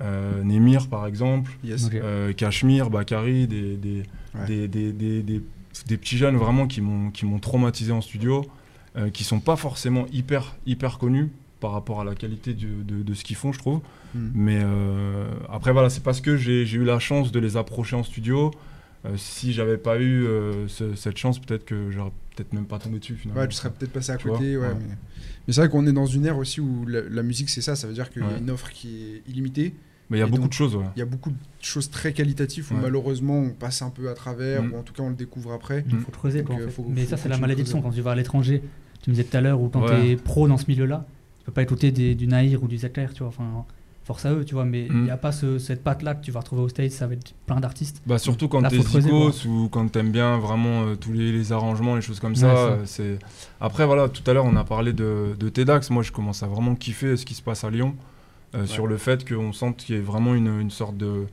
Euh, 0.00 0.42
Némir 0.42 0.88
par 0.88 1.06
exemple, 1.06 1.52
Yes. 1.62 1.86
Ok. 1.86 1.94
euh, 1.94 2.32
Cachemire, 2.32 2.90
Bakary, 2.90 3.46
des, 3.46 3.76
des, 3.76 4.02
Ouais. 4.34 4.46
des, 4.46 4.66
des, 4.68 4.92
des- 4.92 5.22
des- 5.22 5.42
des 5.86 5.96
petits 5.96 6.16
jeunes 6.16 6.36
vraiment 6.36 6.66
qui 6.66 6.80
m'ont 6.80 7.10
qui 7.10 7.24
m'ont 7.26 7.38
traumatisé 7.38 7.92
en 7.92 8.00
studio, 8.00 8.44
euh, 8.96 9.10
qui 9.10 9.22
sont 9.24 9.38
pas 9.40 9.54
forcément 9.56 10.06
hyper 10.12 10.56
hyper 10.66 10.98
connus 10.98 11.30
par 11.64 11.72
rapport 11.72 12.00
à 12.02 12.04
la 12.04 12.14
qualité 12.14 12.52
du- 12.52 12.84
de, 12.84 13.02
de 13.02 13.14
ce 13.14 13.24
qu'ils 13.24 13.36
font, 13.36 13.52
je 13.52 13.58
trouve. 13.58 13.80
Mm. 14.14 14.18
Mais 14.34 14.60
euh, 14.62 15.26
après, 15.50 15.72
voilà, 15.72 15.88
c'est 15.88 16.02
parce 16.02 16.20
que 16.20 16.36
j'ai 16.36 16.70
eu 16.70 16.84
la 16.84 16.98
chance 16.98 17.32
de 17.32 17.40
les 17.40 17.56
approcher 17.56 17.96
en 17.96 18.02
studio. 18.02 18.50
Euh, 19.06 19.14
si 19.16 19.52
j'avais 19.54 19.78
pas 19.78 19.98
eu 19.98 20.26
euh, 20.26 20.68
ce- 20.68 20.94
cette 20.94 21.16
chance, 21.16 21.38
peut-être 21.38 21.64
que 21.64 21.90
j'aurais 21.90 22.12
peut-être 22.36 22.52
même 22.52 22.66
pas 22.66 22.78
tombé 22.78 22.98
dessus 22.98 23.14
finalement. 23.14 23.40
Ouais, 23.40 23.48
tu 23.48 23.54
serais 23.56 23.70
peut-être 23.70 23.92
passé 23.92 24.12
à 24.12 24.16
Tu 24.18 24.28
côté. 24.28 24.56
ouais, 24.58 24.66
ouais. 24.66 24.74
Mais, 24.78 24.94
mais 25.46 25.52
c'est 25.54 25.60
vrai 25.62 25.70
qu'on 25.70 25.86
est 25.86 25.92
dans 25.92 26.04
une 26.06 26.26
ère 26.26 26.36
aussi 26.36 26.60
où 26.60 26.84
la, 26.86 27.00
la 27.00 27.22
musique, 27.22 27.48
c'est 27.48 27.62
ça. 27.62 27.76
Ça 27.76 27.86
veut 27.86 27.94
dire 27.94 28.10
qu'il 28.10 28.20
y 28.22 28.26
a 28.26 28.36
une 28.38 28.50
offre 28.50 28.70
qui 28.70 28.88
est 29.04 29.22
illimitée. 29.30 29.74
Mais 30.10 30.18
il 30.18 30.20
y 30.20 30.22
a 30.22 30.26
Et 30.26 30.30
beaucoup 30.30 30.42
donc- 30.42 30.50
de 30.50 30.54
choses, 30.54 30.76
ouais. 30.76 30.84
Il 30.96 30.98
y 30.98 31.02
a 31.02 31.06
beaucoup 31.06 31.30
de 31.30 31.36
choses 31.62 31.88
très 31.90 32.12
qualitatives 32.12 32.70
où 32.70 32.74
Ouais. 32.74 32.80
malheureusement 32.82 33.38
on 33.38 33.50
passe 33.50 33.80
un 33.80 33.88
peu 33.88 34.10
à 34.10 34.14
travers, 34.14 34.62
Mm. 34.62 34.72
ou 34.72 34.76
en 34.76 34.82
tout 34.82 34.92
cas 34.92 35.02
on 35.02 35.08
le 35.08 35.14
découvre 35.14 35.52
après. 35.54 35.82
Il 35.90 35.96
faut 35.98 36.10
creuser. 36.12 36.40
Donc, 36.42 36.48
quoi, 36.48 36.56
en 36.56 36.58
fait. 36.58 36.70
faut- 36.70 36.84
mais 36.86 37.04
faut- 37.04 37.10
ça, 37.10 37.16
c'est 37.16 37.30
la 37.30 37.36
tu 37.36 37.40
malédiction 37.40 37.80
creuses. 37.80 37.90
quand 37.90 37.96
tu 37.96 38.02
vas 38.02 38.10
à 38.10 38.14
l'étranger. 38.14 38.62
Tu 39.02 39.10
me 39.10 39.14
disais 39.16 39.24
tout 39.28 39.36
à 39.36 39.40
l'heure, 39.42 39.60
ou 39.60 39.68
quand 39.68 39.82
Ouais. 39.82 40.00
tu 40.00 40.06
es 40.12 40.16
pro 40.16 40.48
dans 40.48 40.56
ce 40.56 40.64
milieu-là, 40.66 41.06
peux 41.44 41.52
pas 41.52 41.62
écouter 41.62 41.90
des- 41.92 42.14
du 42.14 42.26
Naïr 42.26 42.62
ou 42.62 42.68
du 42.68 42.78
Zaclair, 42.78 43.12
tu 43.12 43.20
vois. 43.20 43.28
Enfin, 43.28 43.64
force 44.04 44.26
à 44.26 44.32
eux, 44.34 44.44
tu 44.44 44.54
vois. 44.54 44.64
Mais 44.66 44.84
il 44.86 44.92
Mm. 44.92 45.04
n'y 45.04 45.10
a 45.10 45.16
pas 45.16 45.32
ce- 45.32 45.58
cette 45.58 45.82
patte-là 45.82 46.14
que 46.14 46.22
tu 46.24 46.30
vas 46.30 46.40
retrouver 46.40 46.62
au 46.62 46.68
States 46.68 47.00
avec 47.00 47.34
plein 47.46 47.58
d'artistes. 47.60 48.02
Bah, 48.06 48.18
surtout 48.18 48.48
quand 48.48 48.62
t'es 48.62 48.80
zikos 48.80 49.46
ou 49.46 49.68
quand 49.70 49.88
t'aimes 49.90 50.10
bien 50.12 50.38
vraiment 50.38 50.82
euh, 50.82 50.94
tous 50.94 51.12
les, 51.12 51.32
les 51.32 51.52
arrangements, 51.52 51.96
les 51.96 52.02
choses 52.02 52.20
comme 52.20 52.34
ça. 52.36 52.54
ça. 52.54 52.62
euh, 52.72 52.82
c'est... 52.84 53.18
Après, 53.60 53.86
voilà, 53.86 54.08
tout 54.10 54.22
à 54.30 54.34
l'heure, 54.34 54.44
on 54.44 54.56
a 54.56 54.64
parlé 54.64 54.92
de, 54.92 55.34
de 55.38 55.48
TEDx. 55.48 55.88
Moi, 55.90 56.02
je 56.02 56.12
commence 56.12 56.42
à 56.42 56.46
vraiment 56.48 56.74
kiffer 56.74 57.16
ce 57.16 57.24
qui 57.24 57.34
se 57.34 57.42
passe 57.42 57.64
à 57.64 57.70
Lyon. 57.70 57.94
euh, 58.54 58.66
Sur 58.66 58.86
le 58.86 58.96
fait 58.98 59.26
qu'on 59.28 59.52
sente 59.52 59.78
qu'il 59.78 59.96
y 59.96 59.98
a 59.98 60.02
vraiment 60.02 60.34
une, 60.34 60.60
une 60.60 60.70
sorte 60.70 60.96
de. 60.96 61.24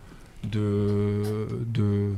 de, 0.52 1.48
de 1.74 2.10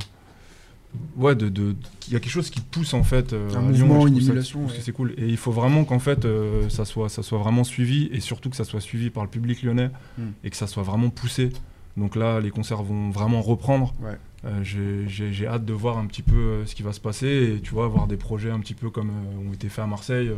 ouais, 1.17 1.35
de, 1.35 1.49
de, 1.49 1.75
il 2.07 2.13
y 2.13 2.15
a 2.15 2.19
quelque 2.19 2.31
chose 2.31 2.49
qui 2.49 2.61
pousse 2.61 2.93
en 2.93 3.03
fait. 3.03 3.33
euh, 3.33 3.49
Un 3.55 3.71
Lyon, 3.71 3.87
mouvement, 3.87 4.07
une 4.07 4.17
émulation, 4.17 4.65
ouais. 4.65 4.73
c'est 4.81 4.91
cool. 4.91 5.13
Et 5.17 5.27
il 5.27 5.37
faut 5.37 5.51
vraiment 5.51 5.83
qu'en 5.85 5.99
fait, 5.99 6.25
euh, 6.25 6.69
ça, 6.69 6.85
soit, 6.85 7.09
ça 7.09 7.23
soit 7.23 7.37
vraiment 7.39 7.63
suivi 7.63 8.09
et 8.11 8.19
surtout 8.19 8.49
que 8.49 8.55
ça 8.55 8.63
soit 8.63 8.81
suivi 8.81 9.09
par 9.09 9.23
le 9.23 9.29
public 9.29 9.61
lyonnais 9.63 9.89
Mm. 10.17 10.21
et 10.43 10.49
que 10.49 10.55
ça 10.57 10.67
soit 10.67 10.83
vraiment 10.83 11.09
poussé. 11.09 11.49
Donc 11.97 12.15
là, 12.15 12.39
les 12.39 12.49
concerts 12.49 12.81
vont 12.83 13.09
vraiment 13.11 13.41
reprendre. 13.41 13.93
Ouais. 14.01 14.17
Euh, 14.45 14.61
j'ai- 14.63 15.47
hâte 15.47 15.63
de 15.65 15.73
voir 15.73 15.97
un 15.97 16.05
petit 16.05 16.21
peu 16.23 16.35
euh, 16.35 16.65
ce 16.65 16.75
qui 16.75 16.83
va 16.83 16.91
se 16.91 16.99
passer 16.99 17.53
et 17.55 17.61
tu 17.61 17.71
vois, 17.73 17.85
avoir 17.85 18.07
des 18.07 18.17
projets 18.17 18.49
un 18.51 18.59
petit 18.59 18.73
peu 18.73 18.89
comme 18.89 19.11
ont 19.47 19.53
été 19.53 19.69
faits 19.69 19.83
à 19.85 19.87
Marseille, 19.87 20.31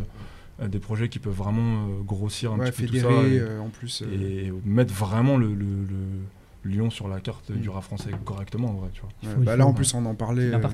des 0.64 0.80
projets 0.80 1.10
qui 1.10 1.20
peuvent 1.20 1.34
vraiment 1.34 1.88
grossir 2.06 2.54
un 2.54 2.60
Ouais, 2.60 2.72
petit 2.72 2.84
peu 2.84 2.88
tout 2.90 2.98
ça 3.00 3.10
et, 3.28 3.42
en 3.60 3.70
plus. 3.70 4.04
et 4.04 4.52
mettre 4.64 4.94
vraiment 4.94 5.38
le, 5.38 5.48
le- 5.48 5.56
le 5.56 5.98
Lyon 6.66 6.90
sur 6.90 7.08
la 7.08 7.20
carte 7.20 7.50
Mm. 7.50 7.60
du 7.60 7.70
rap 7.70 7.84
français 7.84 8.10
correctement 8.26 8.70
en 8.70 8.74
vrai, 8.74 8.90
tu 8.94 9.02
vois. 9.02 9.10
ouais, 9.24 9.36
faut- 9.36 9.42
bah 9.42 9.56
là 9.56 9.66
en 9.66 9.70
ouais. 9.70 9.76
plus 9.76 9.94
on 9.94 10.06
en 10.06 10.16
parlait. 10.16 10.44
Euh, 10.54 10.58
là. 10.60 10.70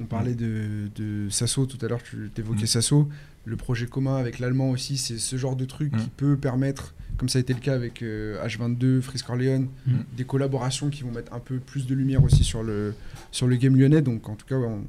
On 0.00 0.04
parlait 0.04 0.34
de, 0.34 0.88
de 0.94 1.28
Sasso 1.28 1.66
tout 1.66 1.78
à 1.84 1.88
l'heure, 1.88 2.02
tu 2.02 2.30
évoquais 2.38 2.64
Mm. 2.64 2.66
Sasso. 2.66 3.08
Le 3.44 3.56
projet 3.56 3.86
commun 3.86 4.16
avec 4.16 4.38
l'allemand 4.40 4.70
aussi, 4.70 4.96
c'est 4.98 5.18
ce 5.18 5.36
genre 5.36 5.56
de 5.56 5.64
truc 5.64 5.92
Mm. 5.94 5.98
qui 5.98 6.08
peut 6.10 6.36
permettre, 6.36 6.94
comme 7.16 7.28
ça 7.28 7.38
a 7.38 7.40
été 7.40 7.52
le 7.54 7.60
cas 7.60 7.74
avec 7.74 8.02
euh, 8.02 8.44
H22, 8.46 9.00
Frisk 9.00 9.28
Orléans, 9.30 9.66
Mm. 9.86 9.92
des 10.16 10.24
collaborations 10.24 10.88
qui 10.90 11.02
vont 11.02 11.10
mettre 11.12 11.32
un 11.32 11.40
peu 11.40 11.58
plus 11.58 11.86
de 11.86 11.94
lumière 11.94 12.22
aussi 12.22 12.44
sur 12.44 12.62
le, 12.62 12.94
sur 13.32 13.46
le 13.46 13.56
game 13.56 13.76
lyonnais. 13.76 14.02
Donc 14.02 14.28
en 14.28 14.34
tout 14.36 14.46
cas, 14.46 14.56
ouais, 14.58 14.66
on, 14.68 14.82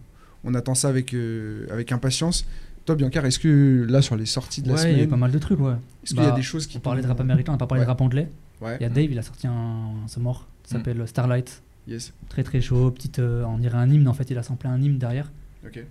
on 0.43 0.53
attend 0.55 0.75
ça 0.75 0.89
avec, 0.89 1.13
euh, 1.13 1.65
avec 1.71 1.91
impatience. 1.91 2.45
Toi, 2.85 2.95
Biancar, 2.95 3.25
est-ce 3.25 3.39
que 3.39 3.85
là, 3.89 4.01
sur 4.01 4.15
les 4.15 4.25
sorties 4.25 4.61
de 4.61 4.69
la 4.69 4.75
Ouais, 4.75 4.81
il 4.81 4.85
y 4.85 4.87
a 4.87 4.91
eu 4.91 4.95
semaine, 4.97 5.09
pas 5.09 5.17
mal 5.17 5.31
de 5.31 5.37
trucs, 5.37 5.59
ouais. 5.59 5.73
est-ce 6.03 6.13
qu'il 6.13 6.23
y 6.23 6.25
a 6.25 6.29
Bah, 6.31 6.35
des 6.35 6.41
choses 6.41 6.65
qui. 6.67 6.77
On 6.77 6.79
parlait 6.81 7.01
de 7.03 7.07
rap 7.07 7.19
américain, 7.19 7.51
on 7.51 7.55
n'a 7.55 7.59
pas 7.59 7.67
parlé 7.67 7.81
Ouais. 7.81 7.85
de 7.85 7.89
rap 7.89 8.01
anglais. 8.01 8.29
Ouais, 8.61 8.77
Il 8.79 8.83
y 8.83 8.85
a 8.85 8.89
Dave, 8.89 9.11
il 9.11 9.17
a 9.19 9.21
sorti 9.23 9.47
un. 9.47 9.91
C'est 10.07 10.19
mort. 10.19 10.41
Mm. 10.41 10.71
s'appelle 10.71 11.07
Starlight. 11.07 11.63
yes. 11.87 12.13
Très 12.29 12.43
très 12.43 12.61
chaud. 12.61 12.91
Petite, 12.91 13.19
euh, 13.19 13.43
on 13.45 13.57
dirait 13.57 13.77
un 13.77 13.89
hymne 13.89 14.07
en 14.07 14.13
fait. 14.13 14.29
Il 14.29 14.37
a 14.37 14.43
samplé 14.43 14.69
un 14.69 14.81
hymne 14.81 14.97
derrière. 14.97 15.31
Ok. 15.65 15.83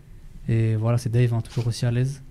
Et 0.48 0.76
voilà, 0.76 0.96
c'est 0.98 1.10
Dave, 1.10 1.34
hein, 1.34 1.40
toujours 1.42 1.66
aussi 1.66 1.84
à 1.86 1.90
l'aise. 1.90 2.22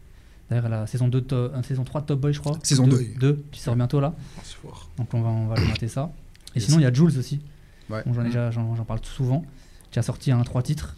D'ailleurs, 0.49 0.69
la 0.69 0.87
saison, 0.87 1.07
2 1.09 1.21
to- 1.21 1.35
euh, 1.35 1.61
saison 1.63 1.83
3 1.83 2.01
de 2.01 2.05
Top 2.05 2.19
Boy, 2.21 2.33
je 2.33 2.39
crois. 2.39 2.57
Saison 2.63 2.87
2, 2.87 2.99
2. 3.19 3.43
qui 3.51 3.59
sort 3.59 3.75
bientôt 3.75 3.99
là. 3.99 4.13
Fort. 4.43 4.89
Donc 4.97 5.13
on 5.13 5.21
va, 5.21 5.29
on 5.29 5.47
va 5.47 5.55
aller 5.55 5.67
mater 5.67 5.87
ça. 5.89 6.11
Et 6.55 6.59
Yes. 6.59 6.65
sinon, 6.67 6.79
il 6.79 6.83
y 6.83 6.85
a 6.85 6.93
Jules 6.93 7.17
aussi. 7.17 7.41
Ouais. 7.89 8.01
Bon, 8.05 8.13
j'en, 8.13 8.21
ai 8.21 8.25
Mm. 8.25 8.27
déjà- 8.27 8.51
j'en, 8.51 8.75
j'en 8.75 8.85
parle 8.85 9.01
tout 9.01 9.11
souvent. 9.11 9.43
Qui 9.91 9.99
a 9.99 10.01
sorti 10.03 10.31
un 10.31 10.41
trois 10.43 10.61
titres. 10.63 10.95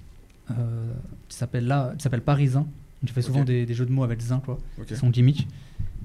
euh, 0.52 0.92
qui 1.28 1.38
s'appelle 1.38 1.68
là, 1.68 1.94
qui 1.96 2.02
s'appelle 2.02 2.22
Parisin. 2.24 2.62
Donc 2.62 2.70
il 3.04 3.10
fait 3.12 3.22
souvent 3.22 3.44
des, 3.44 3.68
des 3.68 3.74
jeux 3.76 3.86
de 3.86 3.92
mots 3.92 4.04
avec 4.04 4.20
Zin, 4.20 4.40
quoi. 4.40 4.58
Ok. 4.80 4.86
C'est 4.90 4.96
son 4.96 5.12
gimmick. 5.12 5.48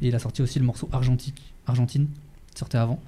Et 0.03 0.09
il 0.09 0.15
a 0.15 0.19
sorti 0.19 0.43
aussi 0.43 0.59
le 0.59 0.67
morceau 0.67 0.87
Argentique, 0.93 1.55
Argentine, 1.67 2.09
qui 2.53 2.59
sortait 2.59 2.77
avant. 2.77 3.01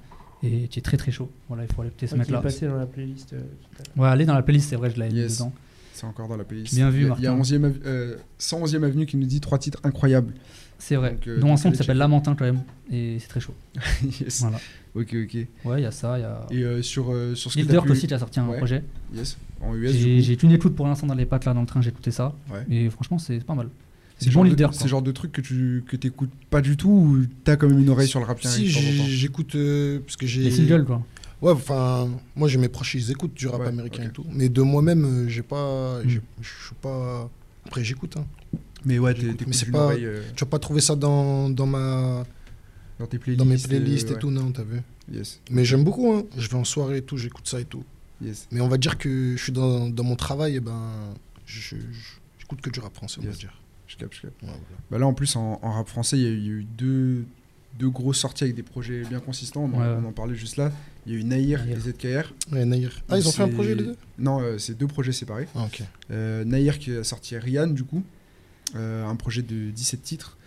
Et 0.47 0.67
qui 0.67 0.79
est 0.79 0.81
très 0.81 0.97
très 0.97 1.11
chaud. 1.11 1.29
Voilà, 1.47 1.63
il 1.63 1.73
faut 1.73 1.81
aller 1.81 1.89
écouter 1.89 2.07
ce 2.07 2.13
Ouais, 2.15 2.19
qui 2.23 2.29
est 2.29 2.33
mec-là. 2.33 2.41
passé 2.41 2.67
dans 2.67 2.75
la 2.77 2.85
playlist. 2.85 3.33
euh, 3.33 3.39
tout 3.39 3.81
à 3.81 3.83
l'heure. 3.97 4.03
Ouais, 4.05 4.09
allez 4.13 4.25
dans 4.25 4.33
la 4.35 4.41
playlist, 4.43 4.69
c'est 4.69 4.75
vrai, 4.75 4.89
je 4.89 4.99
l'avais 4.99 5.11
mis 5.11 5.19
Yes. 5.19 5.37
dedans. 5.39 5.53
C'est 5.93 6.05
encore 6.05 6.27
dans 6.27 6.37
la 6.37 6.43
playlist. 6.43 6.75
Bien 6.75 6.89
vu, 6.89 7.01
Il 7.03 7.07
y 7.07 7.11
a- 7.11 7.15
Il 7.17 7.23
y 7.23 7.27
a 7.27 7.31
Martin. 7.31 7.41
11e 7.41 7.65
av- 7.65 7.79
euh, 7.85 8.17
111e 8.37 8.83
Avenue 8.83 9.05
qui 9.05 9.17
nous 9.17 9.25
dit 9.25 9.39
trois 9.41 9.57
titres 9.57 9.79
incroyables. 9.83 10.33
C'est 10.77 10.95
vrai. 10.95 11.11
Donc, 11.13 11.27
euh, 11.27 11.39
Dont 11.39 11.51
un 11.51 11.57
son 11.57 11.71
qui 11.71 11.77
s'appelle. 11.77 11.97
Lamentin 11.97 12.35
quand 12.35 12.45
même. 12.45 12.61
Et 12.91 13.17
c'est 13.19 13.27
très 13.27 13.39
chaud. 13.39 13.55
yes. 14.21 14.41
Voilà. 14.41 14.57
Ok, 14.93 15.15
ok. 15.15 15.37
Ouais, 15.65 15.79
il 15.79 15.83
y 15.83 15.85
a 15.85 15.91
ça. 15.91 16.19
Il 16.19 16.21
y 16.21 16.23
a. 16.25 16.45
Et 16.51 16.63
euh, 16.63 16.81
sur, 16.83 17.11
euh, 17.11 17.33
sur 17.33 17.51
ce 17.51 17.57
que 17.57 17.63
Durk 17.67 17.85
pu- 17.87 17.91
aussi 17.93 18.05
qui 18.07 18.13
a 18.13 18.19
sorti 18.19 18.39
un 18.39 18.47
Ouais. 18.47 18.57
projet. 18.57 18.83
Yes. 19.15 19.37
En 19.59 19.73
US, 19.75 19.91
J'ai 19.91 20.37
qu'une 20.37 20.51
écoute 20.51 20.75
pour 20.75 20.85
l'instant 20.87 21.07
dans 21.07 21.15
les 21.15 21.25
pattes 21.25 21.45
là 21.45 21.53
dans 21.55 21.61
le 21.61 21.65
train, 21.67 21.81
j'ai 21.81 21.89
écouté 21.89 22.11
ça. 22.11 22.35
Ouais. 22.51 22.63
Et 22.69 22.89
franchement, 22.91 23.17
c'est 23.17 23.43
pas 23.43 23.55
mal. 23.55 23.69
C'est 24.19 24.27
bon 24.27 24.31
genre 24.33 24.43
de- 24.45 24.49
leader, 24.49 24.73
C'est 24.73 24.87
genre 24.87 25.01
de 25.01 25.11
truc 25.11 25.31
que 25.31 25.41
tu 25.41 25.83
que 25.87 25.95
t'écoutes 25.95 26.31
pas 26.49 26.61
du 26.61 26.75
tout 26.77 26.89
ou 26.89 27.25
t'as 27.43 27.55
quand 27.55 27.67
même 27.69 27.79
une 27.79 27.89
oreille 27.89 28.07
sur 28.07 28.19
le 28.19 28.25
rap 28.25 28.41
Si, 28.43 28.67
j'écoute. 28.67 29.55
euh, 29.55 29.99
parce 29.99 30.15
que 30.15 30.25
j'ai. 30.25 30.43
Les 30.43 30.51
singles 30.51 30.85
quoi. 30.85 31.03
Ouais, 31.41 31.51
enfin, 31.51 32.09
moi 32.35 32.47
j'ai 32.47 32.57
mes 32.57 32.67
proches, 32.69 32.95
ils 32.95 33.11
écoutent 33.11 33.35
du 33.35 33.47
rap 33.47 33.61
Ouais, 33.61 33.67
américain 33.67 34.03
et 34.05 34.09
tout. 34.09 34.25
Mais 34.31 34.49
de 34.49 34.61
moi-même, 34.63 35.05
euh, 35.05 35.29
j'ai 35.29 35.43
pas. 35.43 35.99
Mm. 36.03 36.09
j'ai- 36.09 36.21
Je 36.41 36.47
suis 36.65 36.75
pas. 36.81 37.29
Après, 37.67 37.83
j'écoute. 37.83 38.15
Hein. 38.17 38.25
Mais 38.85 38.97
ouais, 38.97 39.13
mais 39.45 39.53
c'est 39.53 39.69
pas- 39.69 39.91
euh, 39.93 40.23
Tu 40.35 40.43
vas 40.45 40.49
pas 40.49 40.57
trouver 40.59 40.81
ça 40.81 40.95
dans, 40.95 41.49
dans, 41.49 41.65
ma, 41.67 42.23
dans 42.99 43.05
tes 43.05 43.19
playlists. 43.19 43.37
dans 43.39 43.45
mes 43.45 43.57
playlists 43.57 44.11
euh, 44.11 44.15
et 44.15 44.19
tout, 44.19 44.31
non, 44.31 44.51
t'as 44.51 44.63
vu. 44.63 44.81
Yes. 45.13 45.41
Mais 45.51 45.63
j'aime 45.63 45.83
beaucoup. 45.83 46.11
Hein. 46.11 46.23
Je 46.37 46.47
vais 46.49 46.55
en 46.55 46.63
soirée 46.63 46.97
et 46.97 47.01
tout, 47.01 47.17
j'écoute 47.17 47.47
ça 47.47 47.59
et 47.59 47.65
tout. 47.65 47.83
Yes. 48.23 48.47
Mais 48.51 48.61
on 48.61 48.67
va 48.67 48.77
dire 48.77 48.97
que 48.97 49.35
je 49.37 49.43
suis 49.43 49.51
dans, 49.51 49.89
dans 49.89 50.03
mon 50.03 50.15
travail, 50.15 50.55
et 50.55 50.59
ben. 50.59 50.81
je- 51.45 51.75
je- 51.75 51.75
J'écoute 52.39 52.61
que 52.61 52.69
du 52.69 52.79
rap 52.79 52.95
français, 52.95 53.19
on 53.21 53.25
Yes. 53.25 53.33
va 53.33 53.37
dire. 53.39 53.61
Je 53.87 53.95
capte, 53.97 54.13
je 54.15 54.21
capte. 54.23 54.41
Ouais. 54.43 54.49
Bah 54.91 54.97
là, 54.97 55.07
en 55.07 55.13
plus, 55.13 55.35
en, 55.35 55.59
en 55.61 55.71
rap 55.71 55.87
français, 55.87 56.17
il 56.17 56.23
y 56.23 56.27
a 56.27 56.29
eu- 56.29 56.37
il 56.37 56.45
y 56.45 56.49
a 56.49 56.51
eu 56.53 56.63
deux, 56.77 57.25
deux 57.79 57.89
grosses 57.89 58.19
sorties 58.19 58.43
avec 58.43 58.55
des 58.55 58.63
projets 58.63 59.03
bien 59.03 59.19
consistants. 59.19 59.69
On, 59.73 59.77
en- 59.77 59.79
Ouais. 59.81 59.97
on 60.03 60.07
en 60.07 60.11
parlait 60.11 60.35
juste 60.35 60.57
là. 60.57 60.71
Il 61.05 61.13
y 61.13 61.15
a 61.15 61.19
eu 61.19 61.23
Naïr 61.23 61.59
Naïr. 61.65 61.77
et 61.77 61.79
ZKR. 61.79 62.33
Ouais, 62.51 62.65
Naïr. 62.65 63.01
Ah, 63.07 63.17
ils 63.17 63.27
ont 63.27 63.31
fait 63.31 63.43
un 63.43 63.47
projet 63.49 63.75
les 63.75 63.83
deux? 63.83 63.95
Non, 64.17 64.41
euh, 64.41 64.57
c'est 64.57 64.77
deux 64.77 64.87
projets 64.87 65.13
séparés. 65.13 65.47
Ah. 65.55 65.67
Euh, 66.11 66.43
Naïr 66.43 66.79
qui 66.79 66.91
a 66.91 67.03
sorti 67.03 67.37
Rian, 67.37 67.67
du 67.67 67.83
coup. 67.83 68.03
Euh, 68.75 69.05
un 69.05 69.15
projet 69.15 69.41
de 69.41 69.71
17 69.71 70.01
titres. 70.03 70.37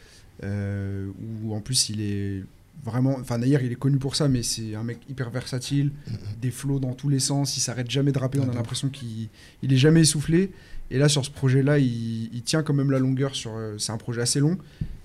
euh, 0.42 1.08
où 1.44 1.54
en 1.54 1.60
plus, 1.60 1.90
il 1.90 2.00
est 2.00 2.42
vraiment. 2.82 3.16
Enfin, 3.20 3.36
Naïr, 3.38 3.60
il 3.62 3.72
est 3.72 3.76
connu 3.76 3.98
pour 3.98 4.16
ça, 4.16 4.26
mais 4.28 4.42
c'est 4.42 4.74
un 4.74 4.82
mec 4.82 4.98
hyper 5.08 5.28
versatile. 5.30 5.92
Mhm. 6.06 6.16
Des 6.40 6.50
flows 6.50 6.78
dans 6.80 6.94
tous 6.94 7.08
les 7.10 7.18
sens. 7.20 7.56
Il 7.56 7.60
s'arrête 7.60 7.90
jamais 7.90 8.10
de 8.12 8.18
rapper. 8.18 8.38
On 8.40 8.48
a 8.48 8.54
l'impression 8.54 8.88
qu'il 8.88 9.28
il 9.62 9.72
est 9.72 9.76
jamais 9.76 10.00
essoufflé. 10.00 10.50
Et 10.90 10.98
là, 10.98 11.08
sur 11.08 11.24
ce 11.24 11.30
projet-là, 11.30 11.78
il, 11.78 12.34
il 12.34 12.42
tient 12.42 12.62
quand 12.62 12.74
même 12.74 12.90
la 12.90 12.98
longueur. 12.98 13.34
sur. 13.34 13.52
euh, 13.54 13.76
c'est 13.78 13.92
un 13.92 13.96
projet 13.98 14.20
assez 14.22 14.40
long. 14.40 14.58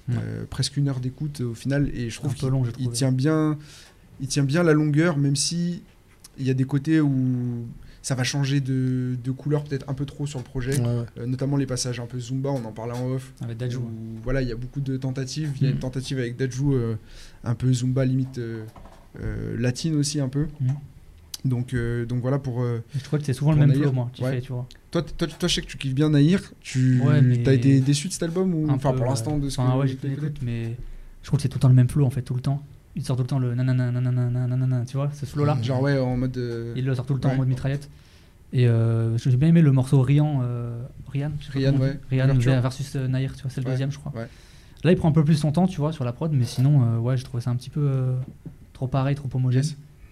Ouais. 0.07 0.15
euh, 0.19 0.45
presque 0.49 0.77
une 0.77 0.87
heure 0.87 0.99
d'écoute 0.99 1.41
au 1.41 1.53
final. 1.55 1.89
Et 1.93 2.09
je 2.09 2.15
trouve 2.19 2.33
qu'il 2.35 2.89
tient 2.91 3.11
bien. 3.11 3.57
Il 4.19 4.27
tient 4.27 4.43
bien 4.43 4.63
la 4.63 4.73
longueur, 4.73 5.17
même 5.17 5.35
si 5.35 5.81
il 6.37 6.45
y 6.45 6.49
a 6.49 6.53
des 6.53 6.63
côtés 6.65 7.01
où 7.01 7.65
ça 8.01 8.13
va 8.13 8.23
changer 8.23 8.59
de, 8.61 9.15
de 9.23 9.31
couleur 9.31 9.63
peut-être 9.63 9.89
un 9.89 9.95
peu 9.95 10.05
trop 10.05 10.27
sur 10.27 10.37
le 10.39 10.43
projet. 10.45 10.79
Ouais, 10.79 10.85
ouais. 10.85 11.05
Euh, 11.17 11.25
notamment 11.25 11.57
les 11.57 11.65
passages 11.65 11.99
un 11.99 12.05
peu 12.05 12.19
Zumba, 12.19 12.51
on 12.51 12.63
en 12.65 12.71
parlait 12.71 12.93
en 12.93 13.07
off. 13.13 13.33
Avec 13.41 13.57
Dajou. 13.57 13.79
où, 13.81 13.89
voilà, 14.23 14.41
il 14.43 14.47
y 14.47 14.51
a 14.51 14.55
beaucoup 14.55 14.79
de 14.79 14.95
tentatives. 14.95 15.51
Il 15.57 15.63
y 15.63 15.65
a 15.65 15.69
une 15.69 15.75
Mhm. 15.75 15.81
tentative 15.81 16.19
avec 16.19 16.37
Dajou, 16.37 16.75
euh, 16.75 16.95
un 17.43 17.55
peu 17.55 17.73
Zumba 17.73 18.05
limite 18.05 18.37
euh, 18.37 18.63
euh, 19.21 19.55
latine 19.57 19.95
aussi 19.95 20.19
un 20.19 20.29
peu. 20.29 20.45
Mhm. 20.61 20.75
Donc, 21.45 21.73
euh, 21.73 22.05
donc 22.05 22.21
voilà 22.21 22.39
pour. 22.39 22.61
euh, 22.61 22.83
Je 22.93 23.03
crois 23.05 23.19
que 23.19 23.25
c'est 23.25 23.33
souvent 23.33 23.51
le 23.51 23.59
même 23.59 23.73
flow, 23.73 23.91
moi, 23.91 24.09
qui 24.11 24.23
ouais. 24.23 24.41
tu 24.41 24.51
vois. 24.51 24.67
toi, 24.91 25.03
toi, 25.03 25.27
toi, 25.27 25.47
je 25.47 25.53
sais 25.53 25.61
que 25.61 25.67
tu 25.67 25.77
kiffes 25.77 25.93
bien 25.93 26.09
Naïr. 26.09 26.41
Tu 26.59 26.99
Ouais, 27.01 27.21
mais- 27.21 27.47
as 27.47 27.53
été 27.53 27.79
déçu 27.79 28.07
de 28.07 28.13
cet 28.13 28.23
album 28.23 28.53
ou 28.53 28.67
enfin 28.69 28.91
peu, 28.91 28.97
pour 28.97 29.05
l'instant 29.05 29.37
de 29.37 29.47
ce 29.49 29.61
Enfin, 29.61 29.73
que 29.73 29.77
ouais, 29.77 29.97
l'écoute, 30.09 30.39
mais 30.41 30.75
je 31.21 31.27
trouve 31.27 31.37
que 31.37 31.43
c'est 31.43 31.49
tout 31.49 31.57
le 31.57 31.61
temps 31.61 31.67
le 31.69 31.75
même 31.75 31.87
flow, 31.89 32.03
en 32.05 32.09
fait, 32.09 32.23
tout 32.23 32.33
le 32.33 32.41
temps. 32.41 32.61
Il 32.95 33.03
sort 33.05 33.15
tout 33.17 33.23
le 33.23 33.27
temps 33.27 33.39
le 33.39 33.53
nanana, 33.53 33.91
nanana, 33.91 34.29
nanana, 34.47 34.85
tu 34.85 34.97
vois, 34.97 35.11
ce 35.13 35.25
flow-là. 35.25 35.57
Genre 35.61 35.81
ouais 35.81 35.99
en 35.99 36.17
mode. 36.17 36.35
euh, 36.37 36.73
Il 36.75 36.85
le 36.85 36.95
sort 36.95 37.05
tout 37.05 37.13
le 37.13 37.19
temps 37.19 37.31
en 37.31 37.35
mode 37.37 37.47
mitraillette. 37.47 37.89
Et 38.53 38.67
euh, 38.67 39.17
j'ai 39.17 39.35
bien 39.35 39.49
aimé 39.49 39.61
le 39.61 39.71
morceau 39.73 40.01
Rian, 40.01 40.39
euh, 40.43 40.81
Rian, 41.11 41.31
Rian, 41.51 41.75
ouais. 41.77 41.99
Rian 42.09 42.33
versus 42.61 42.95
euh, 42.95 43.07
Nair, 43.07 43.35
tu 43.35 43.41
vois, 43.41 43.51
c'est 43.51 43.61
le 43.61 43.69
deuxième, 43.69 43.91
je 43.91 43.99
crois. 43.99 44.13
Là, 44.83 44.91
il 44.91 44.97
prend 44.97 45.09
un 45.09 45.11
peu 45.13 45.23
plus 45.25 45.35
son 45.35 45.51
temps, 45.51 45.67
tu 45.67 45.77
vois, 45.79 45.91
sur 45.91 46.05
la 46.05 46.13
prod, 46.13 46.31
mais 46.33 46.45
sinon, 46.45 46.99
ouais, 47.01 47.17
j'ai 47.17 47.23
trouvé 47.23 47.41
ça 47.43 47.51
un 47.51 47.55
petit 47.55 47.69
peu 47.69 48.13
trop 48.73 48.87
pareil, 48.87 49.15
trop 49.15 49.29
homogène. 49.33 49.63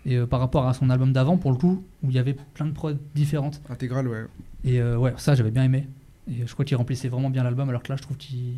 Et 0.06 0.18
euh, 0.18 0.26
par 0.26 0.40
rapport 0.40 0.68
à 0.68 0.74
son 0.74 0.90
album 0.90 1.14
d'avant, 1.14 1.38
pour 1.38 1.52
le 1.52 1.58
coup, 1.58 1.84
où 2.04 2.10
il 2.10 2.16
y 2.16 2.20
avait 2.20 2.36
plein 2.54 2.66
de 2.66 2.72
prods 2.74 2.94
différentes. 3.16 3.62
Intégral, 3.70 4.08
ouais. 4.08 4.26
Et 4.66 4.82
euh, 4.82 4.98
ouais, 4.98 5.14
ça, 5.18 5.36
j'avais 5.36 5.52
bien 5.52 5.64
aimé. 5.64 5.88
Et 6.30 6.46
je 6.46 6.54
crois 6.54 6.66
qu'il 6.66 6.76
remplissait 6.78 7.08
vraiment 7.10 7.30
bien 7.30 7.44
l'album, 7.44 7.70
alors 7.70 7.84
que 7.84 7.90
là, 7.92 7.96
je 7.98 8.02
trouve 8.02 8.18
qu'il. 8.18 8.56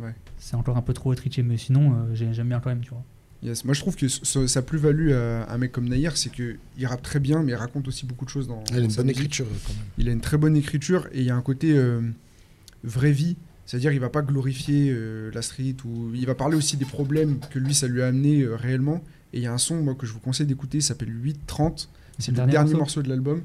Ouais. 0.00 0.14
C'est 0.38 0.54
encore 0.54 0.76
un 0.76 0.82
peu 0.82 0.92
trop 0.92 1.12
étriqué, 1.12 1.42
mais 1.42 1.56
sinon, 1.56 1.92
euh, 1.92 2.14
j'ai- 2.14 2.32
j'aime 2.32 2.48
bien 2.48 2.60
quand 2.60 2.70
même, 2.70 2.80
tu 2.80 2.90
vois. 2.90 3.02
Yes. 3.42 3.64
Moi, 3.64 3.74
je 3.74 3.80
trouve 3.80 3.94
que 3.96 4.08
ce- 4.08 4.46
sa 4.48 4.62
plus-value 4.62 5.12
à 5.12 5.50
un 5.52 5.58
mec 5.58 5.70
comme 5.72 5.88
Naïr, 5.88 6.16
c'est 6.16 6.30
qu'il 6.30 6.58
rappe 6.86 7.02
très 7.02 7.20
bien, 7.20 7.42
mais 7.42 7.52
il 7.52 7.54
raconte 7.56 7.86
aussi 7.86 8.04
beaucoup 8.06 8.24
de 8.24 8.30
choses 8.30 8.48
dans, 8.48 8.62
Il 8.70 8.76
a 8.76 8.80
une 8.80 8.86
bonne 8.92 9.06
musique. 9.06 9.20
écriture 9.20 9.46
quand 9.66 9.74
même. 9.74 9.82
Il 9.98 10.08
a 10.08 10.12
une 10.12 10.20
très 10.20 10.36
bonne 10.38 10.56
écriture 10.56 11.06
et 11.12 11.18
il 11.20 11.24
y 11.24 11.30
a 11.30 11.36
un 11.36 11.42
côté 11.42 11.72
euh, 11.76 12.00
vraie 12.84 13.12
vie. 13.12 13.36
C'est-à-dire, 13.66 13.92
il 13.92 14.00
va 14.00 14.08
pas 14.08 14.22
glorifier 14.22 14.90
euh, 14.90 15.30
la 15.34 15.42
street 15.42 15.76
ou 15.84 16.12
il 16.14 16.26
va 16.26 16.34
parler 16.34 16.56
aussi 16.56 16.76
des 16.76 16.84
problèmes 16.84 17.38
que 17.50 17.58
lui, 17.58 17.74
ça 17.74 17.86
lui 17.86 18.02
a 18.02 18.06
amené 18.08 18.42
euh, 18.42 18.56
réellement. 18.56 19.02
Et 19.32 19.38
il 19.38 19.42
y 19.42 19.46
a 19.46 19.52
un 19.52 19.58
son, 19.58 19.82
moi, 19.82 19.94
que 19.94 20.06
je 20.06 20.12
vous 20.12 20.20
conseille 20.20 20.46
d'écouter, 20.46 20.78
il 20.78 20.82
s'appelle 20.82 21.10
8.30. 21.10 21.88
C'est 22.18 22.30
le 22.32 22.36
dernier 22.36 22.52
dernier 22.52 22.70
morceau 22.72 22.78
morceau, 22.78 23.02
de 23.02 23.08
l'album. 23.08 23.42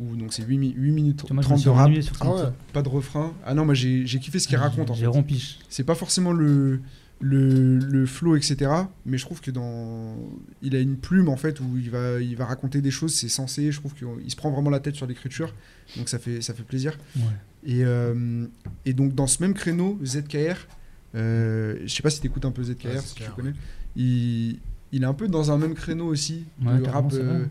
Où 0.00 0.16
donc 0.16 0.32
c'est 0.32 0.42
8, 0.44 0.56
mi- 0.58 0.74
8 0.76 0.92
minutes 0.92 1.16
Tu 1.18 1.26
vois, 1.26 1.34
moi, 1.34 1.42
je 1.42 1.48
me 1.48 1.54
30 1.54 1.58
suis 1.58 1.66
de 1.66 1.70
rap, 1.70 1.90
Ah 2.20 2.30
ouais. 2.46 2.52
pas 2.72 2.82
de 2.82 2.88
refrain. 2.88 3.34
Ah 3.44 3.52
non, 3.54 3.64
moi 3.66 3.74
j'ai 3.74 4.04
kiffé 4.18 4.38
ce 4.38 4.48
qu'il 4.48 4.56
raconte 4.56 4.90
en 4.90 4.94
J'ai 4.94 5.06
rompiche. 5.06 5.58
C'est 5.68 5.84
pas 5.84 5.94
forcément 5.94 6.32
le, 6.32 6.80
le, 7.20 7.76
le 7.78 8.06
flow, 8.06 8.34
etc. 8.36 8.70
Mais 9.04 9.18
je 9.18 9.24
trouve 9.26 9.42
que 9.42 9.50
dans. 9.50 10.16
Il 10.62 10.74
a 10.74 10.80
une 10.80 10.96
plume 10.96 11.28
en 11.28 11.36
fait 11.36 11.60
où 11.60 11.76
il 11.76 11.90
va, 11.90 12.18
il 12.20 12.34
va 12.34 12.46
raconter 12.46 12.80
des 12.80 12.90
choses, 12.90 13.14
c'est 13.14 13.28
censé. 13.28 13.70
Je 13.72 13.78
trouve 13.78 13.92
qu'il 13.94 14.30
se 14.30 14.36
prend 14.36 14.50
vraiment 14.50 14.70
la 14.70 14.80
tête 14.80 14.94
sur 14.96 15.06
l'écriture. 15.06 15.54
Donc 15.98 16.08
ça 16.08 16.18
fait, 16.18 16.40
ça 16.40 16.54
fait 16.54 16.62
plaisir. 16.62 16.98
Ouais. 17.16 17.22
Et, 17.66 17.84
euh, 17.84 18.46
et 18.86 18.94
donc 18.94 19.14
dans 19.14 19.26
ce 19.26 19.42
même 19.42 19.52
créneau, 19.52 19.98
ZKR, 20.02 20.66
euh, 21.14 21.76
je 21.84 21.88
sais 21.94 22.02
pas 22.02 22.08
si 22.10 22.20
tu 22.22 22.26
écoutes 22.26 22.46
un 22.46 22.52
peu 22.52 22.62
ZKR, 22.64 22.86
Ouais, 22.86 23.00
si 23.00 23.14
tu 23.16 23.22
ZKR, 23.24 23.34
connais, 23.34 23.52
il, 23.96 24.58
il 24.92 25.02
est 25.02 25.06
un 25.06 25.14
peu 25.14 25.28
dans 25.28 25.50
un 25.50 25.58
même 25.58 25.74
créneau 25.74 26.06
aussi, 26.06 26.44
Ouais, 26.60 26.80
carrément, 26.82 27.08
rap 27.08 27.12
euh, 27.14 27.44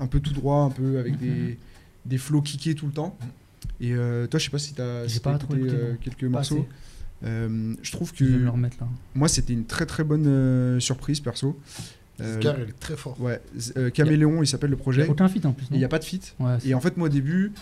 un 0.00 0.06
peu 0.06 0.20
tout 0.20 0.32
droit, 0.32 0.60
un 0.62 0.70
peu 0.70 0.98
avec 0.98 1.14
Mhm. 1.14 1.18
des, 1.20 1.58
des 2.06 2.18
flows 2.18 2.42
kickés 2.42 2.74
tout 2.74 2.86
le 2.86 2.92
temps. 2.92 3.16
Et 3.80 3.92
euh, 3.94 4.26
toi, 4.26 4.38
je 4.38 4.44
sais 4.44 4.50
pas 4.50 4.58
si 4.58 4.74
tu 4.74 4.80
as, 4.80 5.04
pas 5.22 5.36
trop 5.38 5.54
écouté 5.54 5.68
écouté, 5.72 5.82
euh, 5.82 5.94
quelques 6.00 6.20
Pas 6.22 6.28
morceaux. 6.28 6.66
Euh, 7.24 7.74
je 7.82 7.92
trouve 7.92 8.12
que 8.12 8.24
Je 8.24 8.30
vais 8.30 8.38
me 8.38 8.44
le 8.44 8.50
remettre 8.50 8.76
là. 8.80 8.86
moi, 9.14 9.28
c'était 9.28 9.52
une 9.52 9.64
très 9.66 9.86
très 9.86 10.04
bonne 10.04 10.26
euh, 10.26 10.78
surprise 10.80 11.18
perso. 11.20 11.58
Euh, 12.20 12.40
Scar, 12.40 12.56
il 12.58 12.68
est 12.70 12.78
très 12.80 12.96
fort. 12.96 13.20
ouais, 13.20 13.40
euh, 13.76 13.90
Caméléon, 13.90 14.42
il 14.42 14.46
s'appelle 14.46 14.70
le 14.70 14.76
Il 14.76 14.78
y 14.78 14.82
projet. 14.82 15.06
a 15.06 15.10
aucun 15.10 15.28
feat 15.28 15.44
en 15.46 15.52
plus. 15.52 15.66
Il 15.70 15.78
n'y 15.78 15.84
a 15.84 15.88
pas 15.88 15.98
de 16.00 16.04
feat. 16.04 16.34
Ouais, 16.40 16.56
Et 16.64 16.74
en 16.74 16.80
fait, 16.80 16.96
moi, 16.96 17.06
au 17.06 17.10
début, 17.10 17.52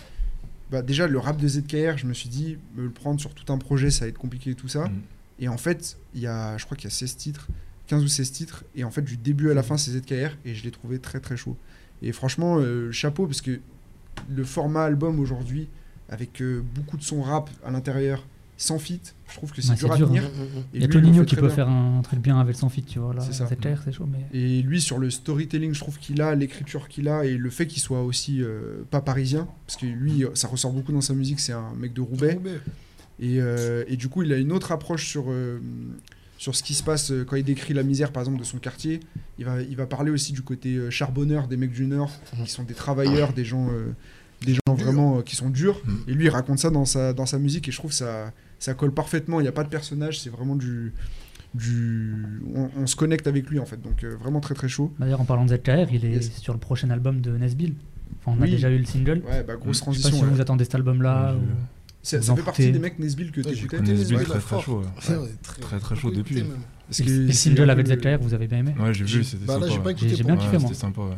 bah, 0.71 0.81
déjà, 0.83 1.07
le 1.07 1.19
rap 1.19 1.39
de 1.39 1.47
ZKR, 1.49 1.97
je 1.99 2.07
me 2.07 2.15
suis 2.15 2.29
dit, 2.29 2.57
me 2.75 2.85
le 2.85 2.91
prendre 2.91 3.21
sur 3.21 3.35
tout 3.35 3.51
un 3.53 3.59
projet, 3.59 3.91
ça 3.91 4.05
va 4.05 4.09
être 4.09 4.19
compliqué 4.19 4.51
et 4.51 4.55
tout 4.55 4.69
ça. 4.69 4.91
Et 5.39 5.49
en 5.49 5.59
fait, 5.59 5.99
il 6.15 6.21
y 6.23 6.27
a, 6.27 6.57
je 6.57 6.65
crois 6.65 6.77
qu'il 6.77 6.85
y 6.89 6.93
a 6.93 6.97
16 6.97 7.17
titres, 7.17 7.49
15 7.87 8.03
ou 8.05 8.09
16 8.09 8.33
titres. 8.33 8.65
Et 8.75 8.85
en 8.85 8.91
fait, 8.91 9.03
du 9.03 9.17
début 9.17 9.51
à 9.51 9.55
la 9.55 9.63
fin, 9.63 9.77
c'est 9.77 9.91
ZKR. 9.93 10.37
Et 10.45 10.55
je 10.55 10.65
l'ai 10.65 10.71
trouvé 10.71 10.99
très 10.99 11.21
très 11.21 11.37
chaud. 11.37 11.57
Et 12.03 12.13
franchement, 12.13 12.59
euh, 12.59 12.91
chapeau, 12.93 13.27
parce 13.27 13.41
que 13.41 13.59
le 14.29 14.45
format 14.45 14.85
album 14.85 15.19
aujourd'hui, 15.21 15.69
avec 16.09 16.41
euh, 16.43 16.63
beaucoup 16.75 16.97
de 16.97 17.03
son 17.03 17.23
rap 17.23 17.51
à 17.65 17.71
l'intérieur, 17.71 18.25
sans 18.59 18.79
fit, 18.79 19.01
je 19.29 19.35
trouve 19.35 19.53
que 19.53 19.61
c'est 19.61 19.69
c'est 19.69 19.75
dur 19.85 19.93
à 19.93 19.97
dur, 19.99 20.09
tenir. 20.09 20.25
hein. 20.25 20.29
Et 20.73 20.79
Il 20.79 20.81
y 20.81 20.85
a 20.85 20.87
lui, 20.87 20.93
que 20.95 20.99
il 20.99 21.05
le 21.05 21.07
Nino 21.11 21.23
fait 21.25 21.27
qui 21.29 21.35
peut 21.37 21.43
bien. 21.47 21.51
faire 21.51 21.69
un 21.69 22.01
truc 22.03 22.21
bien 22.21 22.39
avec 22.41 22.57
son 22.57 22.71
fit, 22.71 22.83
tu 22.83 22.99
vois. 22.99 23.13
Là, 23.13 23.21
C'est 23.21 23.35
ça. 23.35 23.47
ZTR, 23.47 23.83
c'est 23.85 23.93
chaud, 23.93 24.09
mais. 24.11 24.25
Et 24.33 24.63
lui, 24.63 24.81
sur 24.81 24.99
le 24.99 25.11
storytelling, 25.11 25.75
je 25.75 25.81
trouve 25.81 25.99
qu'il 25.99 26.23
a, 26.23 26.35
l'écriture 26.35 26.89
qu'il 26.89 27.09
a, 27.09 27.25
et 27.27 27.37
le 27.37 27.51
fait 27.51 27.67
qu'il 27.67 27.83
soit 27.83 28.03
aussi 28.03 28.43
euh, 28.43 28.83
pas 28.91 29.03
parisien, 29.03 29.47
parce 29.67 29.79
que 29.79 29.85
lui, 29.87 30.25
ça 30.35 30.49
ressort 30.49 30.73
beaucoup 30.73 30.93
dans 30.93 31.03
sa 31.03 31.13
musique, 31.13 31.39
c'est 31.41 31.53
un 31.53 31.75
mec 31.79 31.93
de. 31.93 32.01
Roubaix. 32.01 32.35
Roubaix. 32.35 32.61
Et, 33.21 33.41
euh, 33.41 33.85
et 33.89 33.97
du 33.97 34.09
coup, 34.09 34.23
il 34.23 34.33
a 34.33 34.37
une 34.39 34.53
autre 34.53 34.73
approche 34.73 35.07
sur, 35.07 35.25
euh, 35.29 35.61
sur 36.39 36.55
ce 36.55 36.63
qui 36.63 36.75
se 36.75 36.83
passe 36.83 37.11
euh, 37.11 37.25
quand 37.25 37.37
il 37.37 37.45
décrit 37.45 37.73
la 37.75 37.83
misère, 37.83 38.13
par 38.13 38.23
exemple, 38.23 38.39
de 38.39 38.45
son 38.45 38.59
quartier. 38.59 39.01
Il 39.39 39.45
va, 39.45 39.61
il 39.63 39.77
va 39.77 39.87
parler 39.87 40.11
aussi 40.11 40.33
du 40.33 40.43
côté 40.43 40.77
euh, 40.77 40.91
charbonneur 40.91 41.49
des 41.49 41.57
mecs 41.57 41.73
du 41.73 41.87
Nord, 41.87 42.11
qui 42.45 42.51
sont 42.51 42.63
des 42.65 42.75
travailleurs, 42.75 43.33
des 43.33 43.45
gens, 43.45 43.69
euh, 43.71 43.93
des 44.45 44.55
gens 44.55 44.75
vraiment 44.75 45.19
euh, 45.19 45.23
qui 45.23 45.35
sont 45.37 45.51
durs. 45.51 45.81
Mm. 45.85 45.95
Et 46.09 46.13
lui, 46.15 46.25
il 46.27 46.31
raconte 46.31 46.59
ça 46.59 46.71
dans 46.71 46.85
sa, 46.85 47.13
dans 47.13 47.27
sa 47.27 47.39
musique, 47.39 47.69
et 47.69 47.73
je 47.73 47.77
trouve 47.79 47.93
ça, 47.93 48.33
ça 48.59 48.75
colle 48.75 48.93
parfaitement. 48.93 49.41
Il 49.41 49.45
n'y 49.45 49.49
a 49.49 49.53
pas 49.53 49.65
de 49.65 49.69
personnage, 49.71 50.21
c'est 50.21 50.31
vraiment 50.31 50.57
du. 50.57 50.93
du 51.55 52.15
on, 52.55 52.69
on 52.77 52.87
se 52.87 52.97
connecte 52.97 53.27
avec 53.27 53.49
lui, 53.51 53.59
en 53.59 53.67
fait. 53.67 53.81
Donc, 53.81 54.05
euh, 54.05 54.15
vraiment 54.17 54.41
très 54.41 54.55
très 54.55 54.69
chaud. 54.69 54.93
D'ailleurs, 54.99 55.21
en 55.21 55.25
parlant 55.25 55.45
de 55.45 55.55
ZKR, 55.57 55.93
il 55.93 56.05
est 56.05 56.11
Yes. 56.13 56.33
sur 56.41 56.53
le 56.53 56.59
prochain 56.59 56.91
album 56.91 57.21
de 57.21 57.37
Nesbill. 57.37 57.75
Enfin, 58.25 58.37
on 58.39 58.43
a 58.43 58.47
déjà 58.47 58.71
eu 58.71 58.79
le 58.79 58.85
single. 58.85 59.23
Ouais, 59.29 59.43
bah, 59.43 59.57
grosse 59.57 59.79
Je 59.79 59.85
sais 59.85 59.91
Je 59.93 59.97
sais 59.97 60.03
pas 60.03 60.09
transition. 60.09 60.17
si 60.19 60.23
ouais. 60.25 60.31
vous 60.31 60.41
attendez 60.41 60.65
cet 60.65 60.75
album-là. 60.75 61.33
Ouais, 61.35 61.39
ou- 61.39 61.45
Ça, 62.07 62.19
vous 62.19 62.23
ça 62.25 62.37
fait 62.37 62.43
partie 62.43 62.71
des 62.71 62.79
mecs 62.79 62.99
Nesbill 63.01 63.33
que 63.33 63.41
Ouais, 63.41 63.53
tu 63.53 63.65
écoutais 63.65 63.83
Nesbill, 63.83 64.19
très, 64.23 64.39
très 64.39 64.61
chaud, 64.63 64.83
Très, 65.61 65.81
très 65.81 65.97
chaud 65.97 66.11
depuis. 66.13 66.45
Et 67.01 67.33
single 67.33 67.63
un 67.69 67.73
avec 67.73 67.87
peu- 67.87 67.95
ZKR, 67.97 68.19
vous 68.23 68.33
avez 68.35 68.47
bien 68.47 68.59
aimé 68.59 68.75
Ouais, 68.79 68.95
j'ai 68.95 69.05
vu, 69.05 69.25
c'était 69.25 69.45
bah 69.45 69.55
là, 69.55 69.61
sympa. 69.63 69.73
j'ai 69.73 69.79
pas 69.79 69.85
ouais. 69.87 69.93
écouté 69.93 70.09
J'ai 70.11 70.17
pour 70.23 70.27
bien 70.33 70.37
kiffé, 70.37 70.53
Ouais, 70.53 70.59
moi. 70.61 70.69
C'était 70.69 70.81
sympa, 70.81 71.01
ouais. 71.03 71.17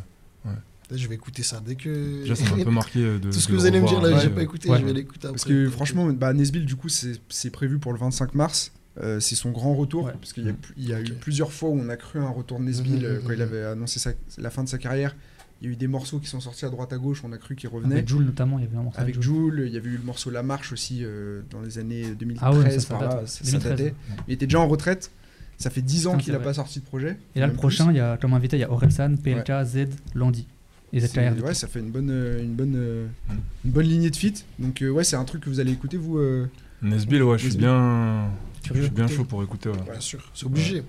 Là, 0.90 0.96
je 0.96 1.06
vais 1.06 1.14
écouter 1.16 1.42
ça 1.42 1.60
dès 1.64 1.74
que. 1.74 2.22
Déjà, 2.22 2.34
ça 2.34 2.44
m'a 2.48 2.62
un 2.62 2.64
peu 2.64 2.70
marqué 2.70 3.00
euh, 3.00 3.18
de. 3.18 3.30
Tout 3.30 3.38
ce 3.38 3.46
de 3.48 3.52
que 3.52 3.56
vous 3.58 3.66
allez 3.66 3.78
me 3.82 3.86
dire 3.86 4.00
là, 4.00 4.18
j'ai 4.20 4.30
pas 4.30 4.42
écouté, 4.42 4.70
Ouais. 4.70 4.78
je 4.80 4.86
vais 4.86 4.94
l'écouter 4.94 5.26
après. 5.26 5.32
Parce 5.32 5.44
que 5.44 5.68
franchement, 5.68 6.06
bah, 6.14 6.32
Nesbill, 6.32 6.64
du 6.64 6.76
coup, 6.76 6.88
c'est 6.88 7.20
c'est 7.28 7.50
prévu 7.50 7.78
pour 7.78 7.92
le 7.92 7.98
25 7.98 8.34
mars. 8.34 8.72
Euh, 9.02 9.20
c'est 9.20 9.34
son 9.34 9.50
grand 9.50 9.74
retour. 9.74 10.04
Ouais. 10.06 10.12
Parce 10.18 10.32
qu'il 10.32 10.46
y 10.46 10.48
a, 10.48 10.52
il 10.78 10.88
y 10.88 10.94
a 10.94 11.00
eu 11.02 11.12
plusieurs 11.20 11.52
fois 11.52 11.68
où 11.68 11.78
on 11.78 11.90
a 11.90 11.96
cru 11.96 12.18
un 12.20 12.30
retour 12.30 12.58
de 12.58 12.64
Nesbill 12.64 12.94
Mhm, 13.00 13.04
euh, 13.04 13.20
quand 13.22 13.32
il 13.32 13.36
mhm. 13.36 13.42
avait 13.42 13.64
annoncé 13.64 13.98
sa- 14.00 14.12
la 14.38 14.48
fin 14.48 14.64
de 14.64 14.68
sa 14.70 14.78
carrière. 14.78 15.14
Il 15.60 15.66
y 15.66 15.70
a 15.70 15.72
eu 15.72 15.76
des 15.76 15.88
morceaux 15.88 16.18
qui 16.20 16.28
sont 16.28 16.40
sortis 16.40 16.64
à 16.64 16.68
droite 16.70 16.92
à 16.92 16.98
gauche, 16.98 17.22
on 17.24 17.32
a 17.32 17.38
cru 17.38 17.56
qu'il 17.56 17.68
revenait. 17.68 17.96
Avec 17.96 18.08
Jules 18.08 18.24
notamment, 18.24 18.58
il 18.60 18.64
y 18.64 18.68
avait 18.68 18.76
un 18.76 18.82
morceau 18.84 19.00
Avec. 19.00 19.20
Joule, 19.20 19.64
il 19.66 19.72
y 19.72 19.76
avait 19.76 19.88
eu 19.90 19.96
le 19.96 20.04
morceau 20.04 20.30
La 20.30 20.42
Marche 20.44 20.72
aussi 20.72 21.00
euh, 21.02 21.40
dans 21.50 21.60
les 21.60 21.78
années 21.78 22.14
2013, 22.14 22.38
Ah 22.40 22.52
ouais, 22.56 22.70
ça, 22.70 22.80
ça 22.80 22.88
par 22.88 23.00
date, 23.00 23.10
là, 23.14 23.20
ouais. 23.22 23.26
ça, 23.26 23.44
ça 23.44 23.50
2013, 23.58 23.70
datait. 23.76 23.94
Il 24.28 24.34
était 24.34 24.46
déjà 24.46 24.60
en 24.60 24.68
retraite. 24.68 25.10
Ça 25.56 25.70
fait 25.70 25.82
10 25.82 26.06
ans 26.06 26.16
qu'il 26.16 26.32
n'a 26.32 26.38
pas 26.38 26.54
sorti 26.54 26.78
de 26.78 26.84
projet. 26.84 27.18
Et 27.34 27.40
là, 27.40 27.48
le 27.48 27.52
prochain, 27.52 27.90
il 27.90 27.96
y 27.96 28.00
a 28.00 28.16
comme 28.16 28.32
invité, 28.34 28.56
il 28.56 28.60
y 28.60 28.64
a 28.64 28.70
Orelsan, 28.70 29.16
PLK, 29.16 29.50
Z, 29.64 29.76
Landy. 30.14 30.46
Et 30.92 31.00
ZKR. 31.00 31.18
ouais, 31.18 31.34
coup. 31.48 31.54
ça 31.54 31.66
fait 31.66 31.80
une 31.80 31.90
bonne, 31.90 32.10
euh, 32.10 32.40
une 32.42 32.54
bonne, 32.54 32.74
euh, 32.76 33.06
Mm. 33.28 33.32
une 33.64 33.70
bonne 33.72 33.86
lignée 33.86 34.10
de 34.10 34.16
feat. 34.16 34.46
Donc 34.60 34.80
euh, 34.80 34.88
ouais, 34.90 35.02
c'est 35.04 35.16
un 35.16 35.24
truc 35.24 35.42
que 35.42 35.50
vous 35.50 35.58
allez 35.60 35.72
écouter 35.72 35.96
vous. 35.96 36.18
euh, 36.18 36.48
Nesbill, 36.80 37.24
ouais, 37.24 37.36
je 37.38 37.48
suis 37.48 37.58
bien. 37.58 38.30
Je 38.62 38.68
Curieux 38.68 38.82
suis 38.84 38.92
bien 38.92 39.06
chaud 39.08 39.24
pour 39.24 39.42
écouter. 39.42 39.68
ouais. 39.70 39.76
Bien 39.90 40.00
sûr, 40.00 40.30
c'est 40.34 40.46
obligé. 40.46 40.84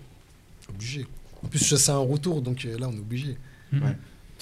Obligé. 0.69 1.07
En 1.43 1.47
plus, 1.47 1.59
ça, 1.59 1.77
c'est 1.77 1.91
un 1.91 1.97
retour, 1.97 2.41
donc 2.43 2.63
là, 2.63 2.87
on 2.87 2.93
est 2.93 2.99
obligé. 2.99 3.35
Mhm. 3.71 3.83
Ouais. 3.83 3.97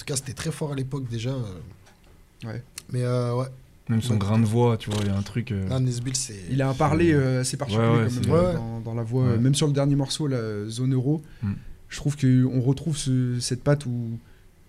Cas, 0.08 0.16
c'était 0.16 0.32
très 0.32 0.50
fort 0.50 0.72
à 0.72 0.74
l'époque 0.74 1.06
déjà. 1.10 1.30
euh. 1.30 2.46
Ouais. 2.46 2.62
Mais 2.92 3.02
euh, 3.02 3.34
ouais, 3.36 3.44
Même 3.90 4.00
son 4.00 4.14
Ouais. 4.14 4.18
grain 4.18 4.38
de 4.38 4.46
voix, 4.46 4.76
tu 4.78 4.90
vois, 4.90 5.00
il 5.02 5.08
y 5.08 5.10
a 5.10 5.16
un 5.16 5.22
truc. 5.22 5.52
euh, 5.52 5.78
Nesbill, 5.80 6.16
c'est. 6.16 6.44
Il 6.50 6.62
a 6.62 6.68
un 6.70 6.74
parler 6.74 7.12
euh, 7.12 7.40
assez 7.42 7.56
particulier 7.58 7.86
Ouais, 7.86 7.92
ouais, 7.92 7.96
quand 8.08 8.14
même, 8.14 8.22
c'est- 8.24 8.30
euh, 8.30 8.46
Ouais. 8.48 8.54
dans, 8.54 8.80
dans 8.80 8.94
la 8.94 9.02
voix. 9.02 9.24
Ouais. 9.28 9.38
Même 9.38 9.54
sur 9.54 9.66
le 9.66 9.72
dernier 9.74 9.96
morceau, 9.96 10.26
la 10.26 10.66
Zone 10.68 10.94
Euro, 10.94 11.22
Mm. 11.42 11.52
je 11.90 11.96
trouve 11.98 12.16
qu'on 12.16 12.60
retrouve 12.62 12.96
ce- 12.96 13.38
cette 13.40 13.62
patte 13.62 13.84
où, 13.86 14.18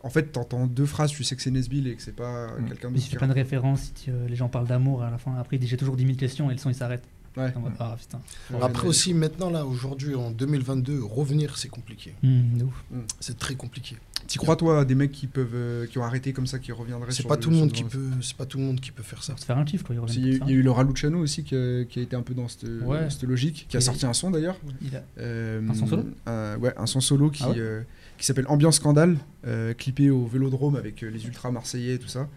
en 0.04 0.10
fait, 0.10 0.24
t'entends 0.34 0.68
deux 0.68 0.86
phrases, 0.86 1.12
tu 1.12 1.24
sais 1.24 1.36
que 1.38 1.42
c'est 1.42 1.52
Nesbill 1.52 1.88
et 1.88 1.96
que 1.96 2.02
c'est 2.02 2.16
pas 2.16 2.48
Mm. 2.48 2.66
quelqu'un 2.68 2.90
Il 2.90 2.94
d'autre. 2.94 3.04
fait 3.06 3.10
qui 3.12 3.16
plein 3.16 3.28
de 3.28 3.32
raconte. 3.34 3.44
références, 3.46 3.92
il- 4.08 4.12
euh, 4.14 4.28
les 4.28 4.36
gens 4.36 4.50
parlent 4.50 4.68
d'amour 4.68 5.04
à 5.04 5.10
la 5.12 5.18
fin. 5.18 5.36
Après, 5.38 5.56
il 5.56 5.60
dit 5.60 5.68
j'ai 5.68 5.78
toujours 5.78 5.96
10 5.96 6.06
000 6.06 6.18
questions 6.18 6.50
et 6.50 6.54
le 6.54 6.60
son 6.60 6.70
il 6.70 6.76
s'arrête. 6.76 7.04
Ouais. 7.40 7.54
En 7.56 7.60
mode, 7.62 7.74
Ah 7.80 7.96
putain. 8.00 8.20
Après 8.62 8.88
aussi, 8.88 9.14
maintenant, 9.14 9.50
là, 9.50 9.66
aujourd'hui, 9.66 10.16
en 10.16 10.32
2022, 10.32 11.02
revenir, 11.04 11.58
c'est 11.58 11.70
compliqué. 11.70 12.14
De 12.24 12.64
ouf. 12.66 12.84
C'est 13.20 13.38
très 13.38 13.56
compliqué. 13.56 13.96
T'y 14.28 14.38
crois 14.38 14.56
toi 14.58 14.82
à 14.82 14.86
des 14.86 14.96
mecs 14.96 15.12
qui 15.14 15.26
peuvent, 15.28 15.48
euh, 15.56 15.88
qui 15.88 15.98
ont 15.98 16.04
arrêté 16.04 16.34
comme 16.34 16.46
ça, 16.46 16.60
qui 16.60 16.72
reviendraient 16.72 17.12
C'est 17.12 17.26
pas 17.26 17.36
le- 17.36 17.40
tout 17.40 17.50
le 17.50 17.56
monde 17.56 17.72
qui 17.72 17.84
peut, 17.84 18.10
c'est 18.22 18.36
pas 18.36 18.46
tout 18.46 18.58
le 18.58 18.64
monde 18.66 18.80
qui 18.80 18.92
peut 18.92 19.02
faire 19.02 19.24
ça. 19.24 19.36
Se 19.38 19.46
faire 19.46 19.58
un 19.58 19.64
kiff, 19.66 19.82
quoi. 19.82 19.96
Il 19.96 19.98
y, 19.98 20.02
a 20.02 20.04
eu- 20.04 20.06
pour 20.06 20.20
il 20.20 20.34
y 20.36 20.38
ça. 20.40 20.46
a 20.46 20.50
eu 20.50 20.62
le 20.62 20.72
Raluciano 20.72 21.20
aussi 21.20 21.44
qui 21.44 21.56
a, 21.56 21.86
qui 21.86 22.00
a 22.00 22.02
été 22.04 22.16
un 22.16 22.22
peu 22.22 22.34
dans 22.34 22.48
cette 22.48 22.66
Ouais. 22.84 23.10
cette 23.10 23.24
logique, 23.24 23.66
qui 23.70 23.78
a 23.78 23.82
sorti 23.82 24.06
un 24.06 24.14
son 24.14 24.30
d'ailleurs. 24.30 24.58
A- 24.94 24.98
Euh, 25.20 25.62
Un 25.68 25.74
son 25.74 25.88
solo 25.88 26.04
un- 26.28 26.58
Ouais, 26.58 26.74
un 26.78 26.86
son 26.86 27.00
solo 27.02 27.30
qui, 27.32 27.44
Ah 27.46 27.50
ouais 27.52 27.56
euh, 27.58 27.82
qui 28.18 28.26
s'appelle 28.26 28.46
Ambiance 28.50 28.76
Scandale, 28.76 29.18
euh, 29.48 29.74
clippé 29.74 30.10
au 30.10 30.26
Vélodrome 30.28 30.76
avec 30.76 31.02
euh, 31.04 31.10
les 31.10 31.26
ultras 31.26 31.50
marseillais 31.52 31.96
et 31.96 32.00
tout 32.00 32.10
ça. 32.10 32.28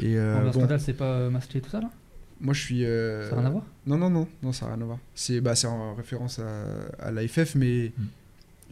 Et 0.00 0.16
euh, 0.18 0.36
Ambiance 0.38 0.54
bon, 0.54 0.60
Scandale, 0.62 0.80
c'est 0.80 0.92
pas 0.94 1.04
euh, 1.04 1.30
et 1.54 1.60
tout 1.60 1.70
ça 1.70 1.80
là? 1.80 1.90
Moi 2.42 2.52
je 2.52 2.60
suis. 2.60 2.84
euh, 2.84 3.28
Ça 3.30 3.36
n'a 3.36 3.40
rien 3.42 3.48
à 3.48 3.52
voir 3.52 3.64
Non, 3.86 3.96
non, 3.96 4.10
non, 4.10 4.28
non, 4.42 4.52
ça 4.52 4.66
n'a 4.66 4.74
rien 4.74 4.82
à 4.82 4.84
voir. 4.84 4.98
C'est 5.14 5.40
bah, 5.40 5.54
c'est 5.54 5.66
en 5.68 5.94
référence 5.94 6.38
à, 6.40 7.06
à 7.06 7.10
l'AFF, 7.10 7.54
mais 7.54 7.92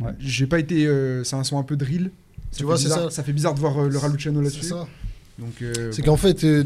Ouais. 0.00 0.12
j'ai 0.18 0.46
pas 0.46 0.58
été. 0.58 0.86
euh, 0.86 1.24
c'est 1.24 1.36
un 1.36 1.44
son 1.44 1.58
un 1.58 1.62
peu 1.62 1.76
drill. 1.76 2.10
Ça 2.50 2.58
Tu 2.58 2.64
vois, 2.64 2.76
c'est 2.76 2.84
bizarre- 2.84 3.04
ça. 3.04 3.10
Ça 3.10 3.22
fait 3.22 3.32
bizarre 3.32 3.54
de 3.54 3.60
voir 3.60 3.78
euh, 3.78 3.88
le 3.88 3.96
Raluciano 3.98 4.38
C'est 4.40 4.44
là-dessus. 4.44 4.64
ça. 4.68 4.86
Donc, 5.38 5.62
euh, 5.62 5.90
C'est 5.92 6.02
bon. 6.02 6.12
qu'en 6.12 6.16
fait, 6.16 6.42
euh, 6.44 6.64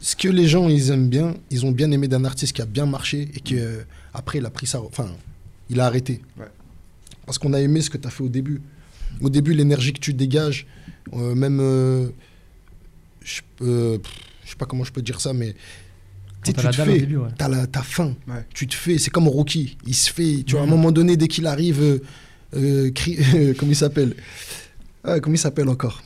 ce 0.00 0.14
que 0.16 0.28
les 0.28 0.46
gens 0.48 0.68
ils 0.68 0.90
aiment 0.90 1.08
bien, 1.08 1.34
ils 1.50 1.64
ont 1.64 1.70
bien 1.72 1.90
aimé 1.90 2.08
d'un 2.08 2.24
artiste 2.24 2.54
qui 2.54 2.62
a 2.62 2.66
bien 2.66 2.86
marché 2.86 3.28
et 3.34 3.40
que 3.40 3.54
euh, 3.54 3.82
après 4.14 4.38
il 4.38 4.46
a 4.46 4.50
pris 4.50 4.66
ça, 4.66 4.80
enfin, 4.82 5.08
il 5.70 5.80
a 5.80 5.86
arrêté. 5.86 6.20
Ouais. 6.38 6.46
Parce 7.26 7.38
qu'on 7.38 7.52
a 7.52 7.60
aimé 7.60 7.80
ce 7.82 7.90
que 7.90 7.98
tu 7.98 8.06
as 8.06 8.10
fait 8.10 8.24
au 8.24 8.28
début. 8.28 8.60
Au 9.20 9.28
début, 9.30 9.52
l'énergie 9.54 9.92
que 9.92 10.00
tu 10.00 10.12
dégages, 10.14 10.66
euh, 11.14 11.34
même, 11.34 11.58
euh, 11.60 12.08
je 13.22 13.40
euh, 13.62 13.98
pff, 13.98 14.12
je 14.44 14.50
sais 14.50 14.56
pas 14.56 14.66
comment 14.66 14.84
je 14.84 14.92
peux 14.92 15.02
dire 15.02 15.20
ça, 15.20 15.32
mais 15.32 15.54
tu 16.44 16.52
tu 16.52 16.60
te 16.66 16.72
fais, 16.72 16.98
début, 17.00 17.16
ouais. 17.18 17.28
t'as 17.36 17.48
la, 17.48 17.66
t'as 17.66 17.82
faim, 17.82 18.14
Ouais. 18.28 18.44
tu 18.54 18.66
te 18.66 18.74
fais, 18.74 18.98
c'est 18.98 19.10
comme 19.10 19.28
Rocky, 19.28 19.76
il 19.86 19.94
se 19.94 20.10
fait, 20.12 20.42
tu 20.46 20.52
vois, 20.52 20.62
à 20.62 20.64
un 20.64 20.66
moment 20.68 20.90
donné, 20.92 21.16
dès 21.16 21.28
qu'il 21.28 21.46
arrive, 21.46 21.80
euh, 21.82 21.98
euh, 22.56 22.90
cri- 22.90 23.54
comment 23.58 23.72
il 23.72 23.76
s'appelle? 23.76 24.14
Ah, 25.04 25.20
Comment 25.20 25.34
il 25.34 25.38
s'appelle 25.38 25.68
encore? 25.68 26.02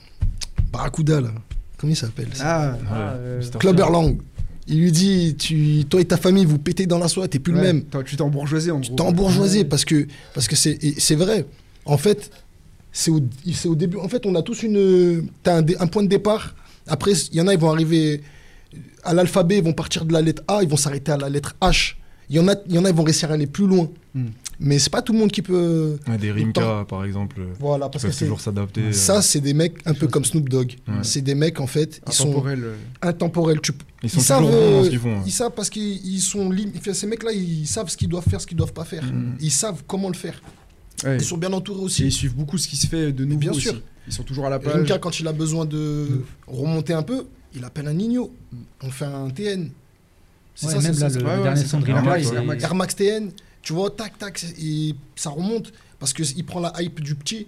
Barracuda, 0.72 1.20
là. 1.20 1.30
Comment 1.76 1.92
il 1.92 1.96
s'appelle 1.96 2.28
Ah, 2.40 2.72
Ouais, 2.80 2.86
Ah, 2.90 3.12
euh, 3.14 3.40
Mr. 3.40 3.58
Clubber 3.58 3.86
Lang. 3.90 4.18
Il 4.66 4.80
lui 4.80 4.92
dit, 4.92 5.36
tu, 5.38 5.84
toi 5.90 6.00
et 6.00 6.04
ta 6.06 6.16
famille, 6.16 6.44
vous 6.46 6.58
pétez 6.58 6.86
dans 6.86 6.98
la 6.98 7.08
soie, 7.08 7.28
t'es 7.28 7.38
plus 7.38 7.52
ouais, 7.52 7.60
le 7.60 7.64
même. 7.66 7.84
Tu 8.06 8.16
t'es 8.16 8.22
embourgeoisé 8.22 8.70
en 8.70 8.80
gros. 8.80 8.94
T'es 8.94 9.02
embourgeoisé 9.02 9.64
parce 9.64 9.84
que 9.84 10.06
parce 10.32 10.48
que 10.48 10.56
c'est 10.56 11.14
vrai. 11.16 11.44
En 11.84 11.98
fait, 11.98 12.30
c'est 12.90 13.10
au, 13.10 13.20
c'est 13.52 13.68
au 13.68 13.74
début. 13.74 13.98
En 13.98 14.08
fait, 14.08 14.24
on 14.24 14.34
a 14.36 14.42
tous 14.42 14.62
une. 14.62 15.28
T'as 15.42 15.58
un, 15.60 15.64
un 15.80 15.86
point 15.86 16.02
de 16.02 16.08
départ. 16.08 16.54
Après, 16.86 17.12
il 17.12 17.36
y 17.36 17.40
en 17.42 17.46
a, 17.48 17.52
ils 17.52 17.60
vont 17.60 17.70
arriver 17.70 18.22
à 19.04 19.14
l'alphabet, 19.14 19.58
ils 19.58 19.64
vont 19.64 19.72
partir 19.72 20.04
de 20.04 20.12
la 20.12 20.22
lettre 20.22 20.42
A, 20.48 20.60
ils 20.62 20.68
vont 20.68 20.76
s'arrêter 20.76 21.12
à 21.12 21.16
la 21.16 21.28
lettre 21.28 21.54
H. 21.60 21.94
Il 22.30 22.36
y 22.36 22.40
en 22.40 22.48
a, 22.48 22.54
il 22.66 22.74
y 22.74 22.78
en 22.78 22.84
a, 22.84 22.88
ils 22.90 22.94
vont 22.94 23.02
réussir 23.04 23.30
à 23.30 23.34
aller 23.34 23.46
plus 23.46 23.66
loin. 23.66 23.90
Hmm. 24.14 24.28
Mais 24.60 24.78
c'est 24.78 24.88
pas 24.90 25.02
tout 25.02 25.12
le 25.12 25.18
monde 25.18 25.30
qui 25.32 25.42
peut. 25.42 25.98
Ouais, 26.08 26.16
des 26.16 26.30
Rimka, 26.30 26.86
par 26.88 27.04
exemple, 27.04 27.36
euh, 27.40 27.52
Voilà, 27.58 27.86
qui 27.86 27.98
parce 27.98 28.04
que 28.14 28.18
toujours 28.24 28.40
s'adapter. 28.40 28.80
euh, 28.82 28.92
Ça, 28.92 29.20
c'est 29.20 29.40
des 29.40 29.52
mecs 29.52 29.74
un 29.84 29.92
peu 29.94 30.06
comme 30.06 30.24
Snoop 30.24 30.48
Dogg. 30.48 30.76
Ouais. 30.88 30.94
C'est 31.02 31.20
des 31.22 31.34
mecs, 31.34 31.60
en 31.60 31.66
fait, 31.66 32.00
ils 32.06 32.12
sont 32.12 32.28
Intemporel, 32.30 32.64
euh, 32.64 32.74
intemporels. 33.02 33.60
Tu, 33.60 33.72
Ils 34.04 34.08
sont 34.10 34.18
ils 34.18 34.22
savent, 34.22 34.38
toujours 34.44 34.54
bons 34.60 34.70
dans 34.70 34.78
euh, 34.80 34.84
ce 34.84 34.90
qu'ils 34.90 34.98
font. 35.00 35.16
hein. 35.16 35.22
Ils 35.26 35.32
savent 35.32 35.52
parce 35.54 35.68
qu'ils 35.70 36.06
ils 36.06 36.20
sont 36.20 36.50
lim- 36.50 36.70
enfin, 36.78 36.94
Ces 36.94 37.06
mecs-là, 37.08 37.32
ils 37.32 37.66
savent 37.66 37.88
ce 37.90 37.96
qu'ils 37.96 38.08
doivent 38.08 38.24
faire, 38.28 38.40
ce 38.40 38.46
qu'ils 38.46 38.56
doivent 38.56 38.72
pas 38.72 38.84
faire. 38.84 39.04
Mhm. 39.04 39.34
Ils 39.40 39.50
savent 39.50 39.82
comment 39.86 40.08
le 40.08 40.14
faire. 40.14 40.40
ouais. 41.04 41.16
Ils 41.18 41.24
sont 41.24 41.36
bien 41.36 41.52
entourés 41.52 41.80
Et 41.80 41.84
aussi. 41.84 42.04
ils 42.06 42.12
suivent 42.12 42.36
beaucoup 42.36 42.56
ce 42.56 42.68
qui 42.68 42.76
se 42.76 42.86
fait 42.86 43.12
de 43.12 43.24
nouveau 43.24 43.40
bien 43.40 43.50
aussi. 43.50 43.62
sûr. 43.62 43.82
Ils 44.06 44.12
sont 44.12 44.22
toujours 44.22 44.46
à 44.46 44.50
la 44.50 44.60
plage. 44.60 44.76
Rimka, 44.76 44.98
quand 44.98 45.18
il 45.18 45.26
a 45.26 45.32
besoin 45.32 45.64
de 45.66 46.22
remonter 46.46 46.92
un 46.92 47.02
peu, 47.02 47.26
il 47.54 47.64
appelle 47.64 47.88
un 47.88 47.92
Nino. 47.94 48.34
On 48.82 48.90
fait 48.90 49.04
un 49.04 49.30
TN. 49.30 49.70
C'est 50.54 50.66
Ouais, 50.66 50.72
ça, 50.72 50.80
même 50.80 50.98
là, 50.98 51.10
ça. 51.10 51.18
le, 51.18 51.24
Ouais, 51.24 51.32
le 51.32 51.38
ouais, 51.38 51.42
dernier. 51.44 51.62
Rimka, 51.64 52.66
Air 52.66 52.74
Max, 52.74 52.94
TN, 52.96 53.30
tu 53.62 53.72
vois, 53.72 53.90
tac, 53.90 54.18
tac, 54.18 54.44
et 54.60 54.94
ça 55.16 55.30
remonte. 55.30 55.72
Parce 55.98 56.12
qu'il 56.12 56.44
prend 56.44 56.60
la 56.60 56.72
hype 56.80 57.00
du 57.00 57.14
petit. 57.14 57.46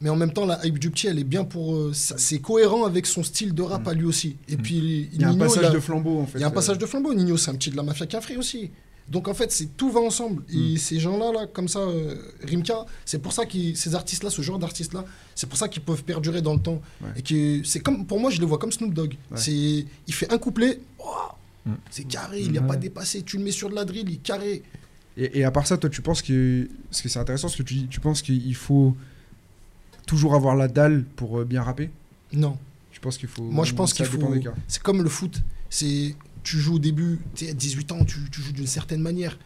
Mais 0.00 0.10
en 0.10 0.16
même 0.16 0.32
temps, 0.32 0.44
la 0.44 0.64
hype 0.64 0.78
du 0.78 0.90
petit, 0.90 1.06
elle 1.06 1.18
est 1.18 1.24
bien 1.24 1.44
pour. 1.44 1.74
euh, 1.74 1.92
c'est 1.94 2.38
cohérent 2.38 2.84
avec 2.84 3.06
son 3.06 3.22
style 3.22 3.54
de 3.54 3.62
rap 3.62 3.84
Mm. 3.84 3.88
à 3.88 3.94
lui 3.94 4.04
aussi. 4.04 4.36
Et 4.48 4.56
Mm. 4.56 4.60
puis, 4.62 5.08
Il 5.12 5.20
y 5.20 5.24
a 5.24 5.28
un 5.28 5.32
Nino, 5.32 5.44
passage 5.46 5.62
il 5.64 5.66
a- 5.66 5.70
de 5.70 5.80
flambeau 5.80 6.20
en 6.20 6.26
fait. 6.26 6.38
Il 6.38 6.42
y 6.42 6.44
a 6.44 6.48
un 6.48 6.50
passage 6.50 6.78
de 6.78 6.86
flambeau. 6.86 7.14
Nino, 7.14 7.36
c'est 7.36 7.50
un 7.50 7.54
petit 7.54 7.70
de 7.70 7.76
la 7.76 7.82
mafia 7.82 8.06
frère 8.20 8.38
aussi. 8.38 8.70
Donc 9.08 9.28
en 9.28 9.34
fait, 9.34 9.52
c'est 9.52 9.76
tout 9.76 9.90
va 9.90 10.00
ensemble. 10.00 10.42
Mm. 10.52 10.58
Et 10.74 10.76
ces 10.78 10.98
gens-là, 10.98 11.32
là, 11.32 11.46
comme 11.46 11.68
ça, 11.68 11.78
euh, 11.80 12.16
Rimka, 12.42 12.86
c'est 13.04 13.20
pour 13.20 13.32
ça 13.32 13.46
que 13.46 13.74
ces 13.74 13.94
artistes-là, 13.94 14.30
ce 14.30 14.42
genre 14.42 14.58
d'artistes-là, 14.58 15.04
c'est 15.34 15.48
pour 15.48 15.56
ça 15.58 15.68
qu'ils 15.68 15.82
peuvent 15.82 16.02
perdurer 16.02 16.42
dans 16.42 16.54
le 16.54 16.60
temps. 16.60 16.80
Ouais. 17.00 17.08
Et 17.16 17.22
que 17.22 17.62
c'est 17.64 17.80
comme, 17.80 18.04
pour 18.06 18.18
moi, 18.18 18.30
je 18.30 18.40
les 18.40 18.46
vois 18.46 18.58
comme 18.58 18.72
Snoop 18.72 18.92
Dogg. 18.92 19.14
Ouais. 19.30 19.36
C'est, 19.38 19.52
il 20.06 20.14
fait 20.14 20.32
un 20.32 20.38
couplet, 20.38 20.80
ouah, 20.98 21.36
Mm. 21.66 21.72
c'est 21.90 22.04
carré, 22.04 22.40
il 22.40 22.52
n'est 22.52 22.58
Ouais. 22.60 22.66
pas 22.66 22.76
dépassé. 22.76 23.22
Tu 23.22 23.38
le 23.38 23.44
mets 23.44 23.50
sur 23.50 23.68
de 23.70 23.74
la 23.74 23.84
drill, 23.84 24.08
il 24.08 24.14
est 24.14 24.18
carré. 24.18 24.62
Et, 25.16 25.38
et 25.40 25.44
à 25.44 25.50
part 25.50 25.66
ça, 25.66 25.76
toi, 25.76 25.88
tu 25.90 26.00
penses 26.02 26.22
que. 26.22 26.68
Parce 26.90 27.02
que 27.02 27.08
c'est 27.08 27.18
intéressant 27.18 27.48
ce 27.48 27.56
que 27.56 27.62
tu 27.64 27.74
dis. 27.74 27.86
Tu 27.88 28.00
penses 28.00 28.22
qu'il 28.22 28.54
faut 28.54 28.94
toujours 30.06 30.34
avoir 30.34 30.54
la 30.56 30.68
dalle 30.68 31.04
pour 31.16 31.40
euh, 31.40 31.44
bien 31.44 31.62
rapper? 31.62 31.90
Non, 32.32 32.56
Tu 32.92 33.00
penses 33.00 33.18
qu'il 33.18 33.28
faut. 33.28 33.42
Moi, 33.42 33.64
je 33.64 33.74
pense 33.74 33.92
qu'il 33.92 34.04
faut- 34.06 34.18
c'est 34.68 34.82
comme 34.82 35.02
le 35.02 35.08
foot. 35.08 35.42
C'est, 35.68 36.14
tu 36.46 36.60
joues 36.60 36.76
au 36.76 36.78
début, 36.78 37.18
tu 37.34 37.48
à 37.48 37.52
18 37.52 37.90
ans, 37.90 38.04
tu, 38.04 38.18
tu 38.30 38.40
joues 38.40 38.52
d'une 38.52 38.68
certaine 38.68 39.00
manière. 39.00 39.36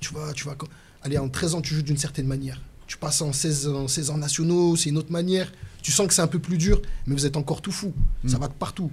Tu 0.00 0.12
vas, 0.12 0.32
tu 0.32 0.44
vas, 0.46 0.56
allez, 1.02 1.16
en 1.16 1.28
13 1.28 1.54
ans, 1.54 1.60
tu 1.60 1.74
joues 1.74 1.82
d'une 1.82 1.96
certaine 1.96 2.26
manière. 2.26 2.60
Tu 2.88 2.96
passes 2.98 3.22
en 3.22 3.32
16, 3.32 3.68
en 3.68 3.86
16 3.86 4.10
ans 4.10 4.16
nationaux, 4.18 4.74
c'est 4.74 4.88
une 4.90 4.98
autre 4.98 5.12
manière. 5.12 5.52
Tu 5.80 5.92
sens 5.92 6.08
que 6.08 6.12
c'est 6.12 6.22
un 6.22 6.26
peu 6.26 6.40
plus 6.40 6.58
dur, 6.58 6.82
mais 7.06 7.14
vous 7.14 7.24
êtes 7.24 7.36
encore 7.36 7.62
tout 7.62 7.70
fou. 7.70 7.92
Ça 8.26 8.36
Mm. 8.36 8.40
va 8.40 8.48
de 8.48 8.52
partout. 8.54 8.90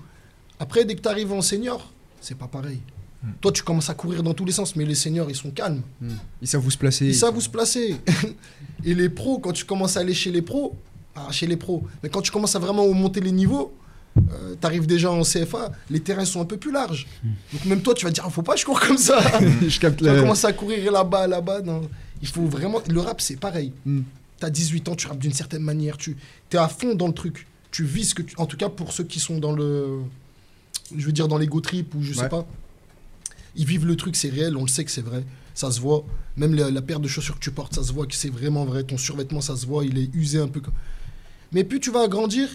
Après, 0.59 0.85
dès 0.85 0.93
que 0.95 1.01
tu 1.01 1.07
arrives 1.09 1.31
en 1.33 1.41
senior, 1.41 1.91
c'est 2.21 2.37
pas 2.37 2.47
pareil. 2.47 2.79
Mm. 3.23 3.27
Toi, 3.41 3.51
tu 3.51 3.63
commences 3.63 3.89
à 3.89 3.95
courir 3.95 4.21
dans 4.21 4.35
tous 4.35 4.45
les 4.45 4.51
sens, 4.51 4.75
mais 4.75 4.85
les 4.85 4.93
seniors, 4.93 5.27
ils 5.31 5.35
sont 5.35 5.49
calmes. 5.49 5.81
Hmm. 5.99 6.11
Ils 6.43 6.47
savent 6.47 6.63
où 6.65 6.69
se 6.69 6.77
placer. 6.77 7.07
Ils 7.07 7.15
savent 7.15 7.35
où 7.35 7.41
se 7.41 7.49
placer. 7.49 7.95
Et 8.85 8.93
les 8.93 9.09
pros, 9.09 9.39
quand 9.39 9.51
tu 9.53 9.65
commences 9.65 9.97
à 9.97 10.01
aller 10.01 10.13
chez 10.13 10.31
les 10.31 10.43
pros, 10.43 10.75
ah, 11.15 11.31
chez 11.31 11.47
les 11.47 11.57
pros, 11.57 11.83
mais 12.03 12.09
quand 12.09 12.21
tu 12.21 12.29
commences 12.29 12.55
à 12.55 12.59
vraiment 12.59 12.87
monter 12.93 13.19
les 13.19 13.31
niveaux, 13.31 13.75
euh, 14.31 14.55
t'arrives 14.59 14.87
déjà 14.87 15.11
en 15.11 15.21
CFA, 15.23 15.71
les 15.89 15.99
terrains 15.99 16.25
sont 16.25 16.41
un 16.41 16.45
peu 16.45 16.57
plus 16.57 16.71
larges. 16.71 17.07
Donc 17.53 17.65
même 17.65 17.81
toi, 17.81 17.93
tu 17.93 18.05
vas 18.05 18.11
te 18.11 18.15
dire, 18.15 18.23
ah, 18.27 18.29
faut 18.29 18.41
pas, 18.41 18.55
je 18.55 18.65
cours 18.65 18.79
comme 18.79 18.97
ça. 18.97 19.19
je 19.67 19.79
capte 19.79 19.99
tu 19.99 20.05
vas 20.05 20.19
commencer 20.19 20.47
à 20.47 20.53
courir 20.53 20.91
là-bas, 20.91 21.27
là-bas. 21.27 21.61
Non. 21.61 21.81
Il 22.21 22.27
faut 22.27 22.45
vraiment. 22.45 22.81
Le 22.89 22.99
rap, 22.99 23.21
c'est 23.21 23.37
pareil. 23.37 23.71
Mm. 23.85 24.01
T'as 24.39 24.49
18 24.49 24.89
ans, 24.89 24.95
tu 24.95 25.07
rappes 25.07 25.19
d'une 25.19 25.33
certaine 25.33 25.63
manière, 25.63 25.97
tu 25.97 26.15
es 26.51 26.57
à 26.57 26.67
fond 26.67 26.95
dans 26.95 27.07
le 27.07 27.13
truc. 27.13 27.47
Tu 27.71 27.83
vis 27.83 28.05
ce 28.05 28.15
que 28.15 28.21
tu. 28.21 28.35
En 28.37 28.45
tout 28.45 28.57
cas, 28.57 28.69
pour 28.69 28.91
ceux 28.93 29.03
qui 29.03 29.19
sont 29.19 29.37
dans 29.39 29.51
le. 29.51 29.99
Je 30.95 31.05
veux 31.05 31.11
dire, 31.11 31.27
dans 31.27 31.37
l'ego 31.37 31.59
trip 31.61 31.93
ou 31.95 32.01
je 32.01 32.13
sais 32.13 32.29
pas. 32.29 32.47
Ils 33.55 33.65
vivent 33.65 33.85
le 33.87 33.95
truc, 33.95 34.15
c'est 34.15 34.29
réel, 34.29 34.55
on 34.55 34.61
le 34.61 34.67
sait 34.67 34.85
que 34.85 34.91
c'est 34.91 35.01
vrai. 35.01 35.23
Ça 35.53 35.71
se 35.71 35.79
voit. 35.79 36.05
Même 36.37 36.53
la, 36.53 36.69
la 36.69 36.81
paire 36.83 36.99
de 36.99 37.07
chaussures 37.07 37.35
que 37.35 37.43
tu 37.43 37.49
portes, 37.51 37.73
ça 37.75 37.83
se 37.83 37.91
voit 37.91 38.05
que 38.05 38.13
c'est 38.15 38.29
vraiment 38.29 38.63
vrai. 38.65 38.83
Ton 38.83 38.97
survêtement, 38.97 39.41
ça 39.41 39.55
se 39.55 39.65
voit, 39.65 39.83
il 39.83 39.97
est 39.97 40.13
usé 40.13 40.39
un 40.39 40.47
peu. 40.47 40.59
comme- 40.59 40.73
Mais 41.51 41.63
plus 41.63 41.79
tu 41.79 41.89
vas 41.91 42.07
grandir, 42.07 42.47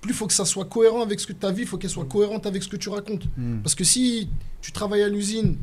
plus 0.00 0.12
il 0.12 0.14
faut 0.16 0.26
que 0.26 0.32
ça 0.32 0.44
soit 0.44 0.64
cohérent 0.66 1.02
avec 1.02 1.18
ce 1.20 1.26
que 1.26 1.32
ta 1.32 1.50
vie, 1.52 1.62
il 1.62 1.66
faut 1.68 1.76
qu'elle 1.78 1.90
soit 1.90 2.04
cohérente 2.04 2.46
avec 2.46 2.62
ce 2.62 2.68
que 2.68 2.76
tu 2.76 2.88
racontes. 2.88 3.24
Hmm. 3.36 3.58
Parce 3.62 3.74
que 3.74 3.84
si 3.84 4.28
tu 4.60 4.72
travailles 4.72 5.02
à 5.02 5.08
l'usine 5.08 5.56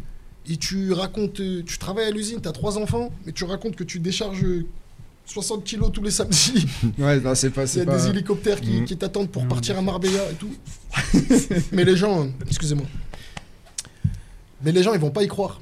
et 0.50 0.58
tu 0.58 0.92
racontes, 0.94 1.40
euh, 1.40 1.64
tu 1.66 1.78
travailles 1.78 2.06
à 2.08 2.12
l'usine, 2.12 2.40
tu 2.42 2.48
as 2.48 2.52
trois 2.52 2.78
enfants, 2.78 3.12
mais 3.26 3.32
tu 3.32 3.44
racontes 3.46 3.76
que 3.76 3.84
tu 3.84 4.00
décharges 4.00 4.44
euh, 4.44 4.66
60 5.26 5.64
kilos 5.64 5.90
tous 5.92 6.04
les 6.04 6.12
samedis, 6.12 6.68
Ouais, 7.00 7.20
non, 7.20 7.34
c'est 7.34 7.50
pas. 7.50 7.66
il 7.66 7.78
y 7.80 7.82
a 7.82 7.86
pas... 7.86 7.98
des 7.98 8.08
hélicoptères 8.10 8.62
qui, 8.62 8.84
qui 8.84 8.96
t'attendent 8.96 9.30
pour 9.32 9.48
partir 9.48 9.78
à 9.78 9.82
Marbella 9.82 10.22
et 10.32 10.36
tout. 10.36 10.54
mais 11.72 11.84
les 11.84 11.96
gens, 11.98 12.26
euh, 12.26 12.28
excusez-moi, 12.48 12.86
mais 14.64 14.72
les 14.72 14.84
gens 14.84 14.94
ils 14.94 15.00
vont 15.00 15.12
pas 15.12 15.24
y 15.24 15.28
croire. 15.28 15.62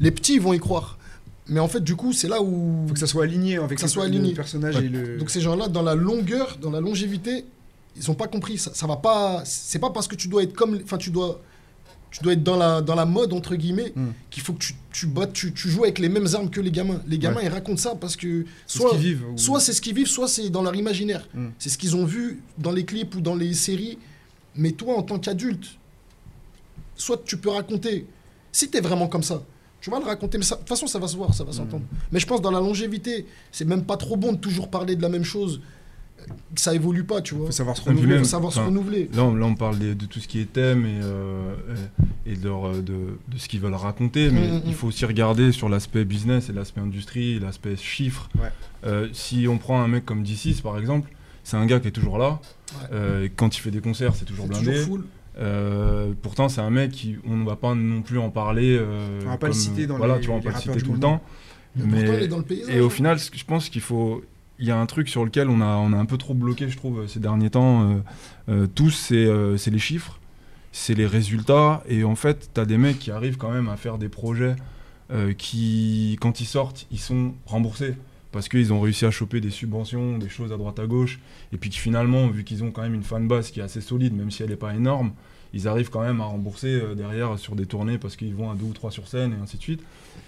Les 0.00 0.10
petits 0.10 0.34
ils 0.34 0.40
vont 0.40 0.52
y 0.52 0.58
croire. 0.58 0.98
Mais 1.46 1.60
en 1.60 1.68
fait, 1.68 1.80
du 1.84 1.94
coup, 1.94 2.12
c'est 2.14 2.28
là 2.28 2.40
où. 2.40 2.86
Faut 2.88 2.94
que 2.94 2.98
ça 3.00 3.06
soit 3.06 3.24
aligné 3.24 3.58
avec 3.58 3.74
que 3.76 3.80
ça 3.80 3.86
le- 3.86 3.92
soit 3.92 4.04
le 4.08 4.10
aligné. 4.14 4.32
personnage 4.32 4.76
Ouais. 4.76 4.86
et 4.86 4.88
le. 4.88 5.18
Donc 5.18 5.28
ces 5.30 5.42
gens-là, 5.42 5.68
dans 5.68 5.82
la 5.82 5.94
longueur, 5.94 6.56
dans 6.60 6.70
la 6.70 6.80
longévité, 6.80 7.44
ils 7.96 8.10
ont 8.10 8.14
pas 8.14 8.26
compris. 8.28 8.58
Ça, 8.58 8.72
ça 8.74 8.86
va 8.86 8.96
pas. 8.96 9.42
C'est 9.44 9.78
pas 9.78 9.90
parce 9.90 10.08
que 10.08 10.14
tu 10.16 10.28
dois 10.28 10.42
être 10.42 10.54
comme. 10.54 10.80
Enfin, 10.84 10.98
tu 10.98 11.10
dois. 11.10 11.40
Tu 12.10 12.22
dois 12.22 12.34
être 12.34 12.44
dans 12.44 12.56
la, 12.56 12.80
dans 12.80 12.94
la 12.94 13.06
mode, 13.06 13.32
entre 13.32 13.56
guillemets, 13.56 13.92
Hmm. 13.96 14.10
qu'il 14.30 14.40
faut 14.44 14.52
que 14.52 14.60
tu, 14.60 14.74
tu, 14.92 15.08
battes- 15.08 15.32
tu, 15.32 15.52
tu 15.52 15.68
joues 15.68 15.82
avec 15.82 15.98
les 15.98 16.08
mêmes 16.08 16.28
armes 16.34 16.48
que 16.48 16.60
les 16.60 16.70
gamins. 16.70 17.00
Les 17.08 17.18
gamins, 17.18 17.38
Ouais. 17.38 17.46
ils 17.46 17.48
racontent 17.48 17.76
ça 17.76 17.96
parce 17.96 18.14
que 18.14 18.46
C'est 18.68 18.78
soit, 18.78 18.90
ce 18.90 18.94
qu'ils 18.94 19.04
vivent. 19.04 19.24
ou- 19.34 19.36
soit 19.36 19.58
c'est 19.58 19.72
ce 19.72 19.80
qu'ils 19.80 19.96
vivent, 19.96 20.06
soit 20.06 20.28
c'est 20.28 20.48
dans 20.48 20.62
leur 20.62 20.76
imaginaire. 20.76 21.26
Hmm. 21.34 21.48
C'est 21.58 21.70
ce 21.70 21.76
qu'ils 21.76 21.96
ont 21.96 22.04
vu 22.04 22.40
dans 22.56 22.70
les 22.70 22.84
clips 22.84 23.16
ou 23.16 23.20
dans 23.20 23.34
les 23.34 23.52
séries. 23.52 23.98
Mais 24.54 24.70
toi, 24.70 24.96
en 24.96 25.02
tant 25.02 25.18
qu'adulte, 25.18 25.66
soit 26.96 27.22
tu 27.24 27.36
peux 27.36 27.50
raconter. 27.50 28.06
Si 28.52 28.70
tu 28.70 28.78
es 28.78 28.80
vraiment 28.80 29.08
comme 29.08 29.24
ça, 29.24 29.42
tu 29.80 29.90
vas 29.90 29.98
le 29.98 30.04
raconter. 30.06 30.38
Mais 30.38 30.44
de 30.44 30.50
toute 30.54 30.68
façon, 30.68 30.86
ça 30.86 30.98
va 31.00 31.08
se 31.08 31.16
voir, 31.16 31.34
ça 31.34 31.42
va 31.44 31.50
s'entendre. 31.52 31.84
Mais 32.12 32.20
je 32.20 32.26
pense 32.26 32.40
dans 32.40 32.52
la 32.52 32.60
longévité, 32.60 33.26
c'est 33.50 33.64
même 33.64 33.84
pas 33.84 33.96
trop 33.96 34.16
bon 34.16 34.32
de 34.32 34.38
toujours 34.38 34.68
parler 34.70 34.94
de 34.94 35.02
la 35.02 35.08
même 35.08 35.24
chose. 35.24 35.60
Ça 36.56 36.74
évolue 36.74 37.04
pas, 37.04 37.20
tu 37.20 37.34
vois. 37.34 37.46
Faut 37.46 37.52
savoir 37.52 37.76
se 37.76 37.82
renouveler. 37.82 38.06
même- 38.14 38.18
faut 38.20 38.24
savoir 38.24 38.52
se 38.52 38.58
enfin, 38.60 38.68
renouveler. 38.68 39.10
Là, 39.14 39.24
on, 39.24 39.34
là, 39.34 39.46
on 39.46 39.54
parle 39.54 39.78
de 39.78 40.06
tout 40.06 40.20
ce 40.20 40.28
qui 40.28 40.40
est 40.40 40.52
thème 40.52 40.86
et, 40.86 41.00
euh, 41.02 41.54
et 42.26 42.32
et 42.32 42.36
de, 42.36 42.48
leur, 42.48 42.66
euh, 42.68 42.80
de, 42.80 43.18
de 43.28 43.36
ce 43.38 43.48
qu'ils 43.48 43.60
veulent 43.60 43.74
raconter, 43.74 44.30
mais 44.30 44.48
Mm, 44.48 44.54
mm, 44.54 44.62
il 44.64 44.70
mm. 44.70 44.74
faut 44.74 44.86
aussi 44.86 45.04
regarder 45.04 45.52
sur 45.52 45.68
l'aspect 45.68 46.04
business 46.06 46.48
et 46.48 46.52
l'aspect 46.52 46.80
industrie, 46.80 47.38
l'aspect 47.38 47.76
chiffres. 47.76 48.28
Ouais. 48.36 48.48
Euh, 48.86 49.08
si 49.12 49.46
on 49.48 49.58
prend 49.58 49.82
un 49.82 49.88
mec 49.88 50.04
comme 50.06 50.22
D6 50.22 50.62
par 50.62 50.78
exemple, 50.78 51.10
c'est 51.42 51.56
un 51.58 51.66
gars 51.66 51.80
qui 51.80 51.88
est 51.88 51.92
toujours 51.92 52.16
là. 52.18 52.40
Ouais. 52.72 52.88
Euh, 52.92 53.28
quand 53.36 53.56
il 53.56 53.60
fait 53.60 53.70
des 53.70 53.80
concerts, 53.80 54.14
c'est 54.14 54.24
toujours 54.24 54.46
blindé. 54.46 54.64
toujours 54.72 54.84
full. 54.86 55.04
Euh, 55.38 56.12
pourtant, 56.22 56.48
c'est 56.48 56.60
un 56.60 56.70
mec 56.70 56.92
qui, 56.92 57.16
on 57.26 57.36
ne 57.36 57.44
va 57.44 57.56
pas 57.56 57.74
non 57.74 58.02
plus 58.02 58.18
en 58.18 58.30
parler. 58.30 58.76
euh, 58.80 59.20
On 59.24 59.30
va 59.30 59.36
pas 59.36 59.48
le 59.48 59.52
citer 59.52 59.86
dans 59.86 59.96
voilà, 59.98 60.14
les- 60.14 60.20
tu 60.20 60.28
vois, 60.28 60.36
on 60.36 60.40
va 60.40 60.50
pas 60.52 60.56
le 60.56 60.62
citer 60.62 60.80
tout 60.80 60.92
le 60.92 61.00
temps. 61.00 61.20
Mais, 61.76 61.84
Mais- 61.86 62.04
pourtant, 62.04 62.18
il 62.18 62.24
est 62.24 62.28
dans 62.28 62.38
le 62.38 62.44
paysage. 62.44 62.74
Et 62.74 62.80
au 62.80 62.86
hein. 62.86 62.90
final, 62.90 63.18
je 63.18 63.44
pense 63.44 63.68
qu'il 63.68 63.80
faut. 63.82 64.22
Il 64.58 64.66
y 64.66 64.70
a 64.70 64.78
un 64.78 64.86
truc 64.86 65.08
sur 65.08 65.24
lequel 65.24 65.48
on 65.48 65.60
a, 65.60 65.66
on 65.66 65.92
a 65.92 65.96
un 65.96 66.04
peu 66.04 66.16
trop 66.16 66.34
bloqué, 66.34 66.68
je 66.68 66.76
trouve, 66.76 67.06
ces 67.08 67.18
derniers 67.20 67.50
temps. 67.50 67.90
euh, 67.90 67.94
euh, 68.48 68.66
tous, 68.66 68.90
c'est 68.90 69.16
euh, 69.16 69.56
c'est 69.56 69.70
les 69.72 69.80
chiffres, 69.80 70.20
c'est 70.70 70.94
les 70.94 71.06
résultats. 71.06 71.82
Et 71.88 72.04
en 72.04 72.14
fait, 72.14 72.50
tu 72.54 72.60
as 72.60 72.64
des 72.64 72.78
mecs 72.78 72.98
qui 72.98 73.10
arrivent 73.10 73.36
quand 73.36 73.50
même 73.50 73.68
à 73.68 73.76
faire 73.76 73.98
des 73.98 74.08
projets 74.08 74.56
qui, 75.38 76.16
quand 76.20 76.40
ils 76.40 76.46
sortent, 76.46 76.86
ils 76.90 76.98
sont 76.98 77.34
remboursés. 77.46 77.94
Parce 78.32 78.48
qu'ils 78.48 78.72
ont 78.72 78.80
réussi 78.80 79.04
à 79.04 79.12
choper 79.12 79.40
des 79.40 79.50
subventions, 79.50 80.18
des 80.18 80.28
choses 80.28 80.50
à 80.50 80.56
droite 80.56 80.80
à 80.80 80.86
gauche. 80.86 81.20
Et 81.52 81.56
puis 81.56 81.70
que 81.70 81.76
finalement, 81.76 82.26
vu 82.26 82.42
qu'ils 82.42 82.64
ont 82.64 82.72
quand 82.72 82.82
même 82.82 82.94
une 82.94 83.04
fanbase 83.04 83.52
qui 83.52 83.60
est 83.60 83.62
assez 83.62 83.80
solide, 83.80 84.12
même 84.12 84.32
si 84.32 84.42
elle 84.42 84.50
n'est 84.50 84.56
pas 84.56 84.74
énorme, 84.74 85.12
ils 85.52 85.68
arrivent 85.68 85.90
quand 85.90 86.00
même 86.00 86.20
à 86.20 86.24
rembourser 86.24 86.82
derrière 86.96 87.38
sur 87.38 87.54
des 87.54 87.66
tournées 87.66 87.98
parce 87.98 88.16
qu'ils 88.16 88.34
vont 88.34 88.50
à 88.50 88.56
deux 88.56 88.64
ou 88.64 88.72
trois 88.72 88.90
sur 88.90 89.06
scène 89.06 89.34
et 89.38 89.42
ainsi 89.42 89.58
de 89.58 89.62
suite. 89.62 89.82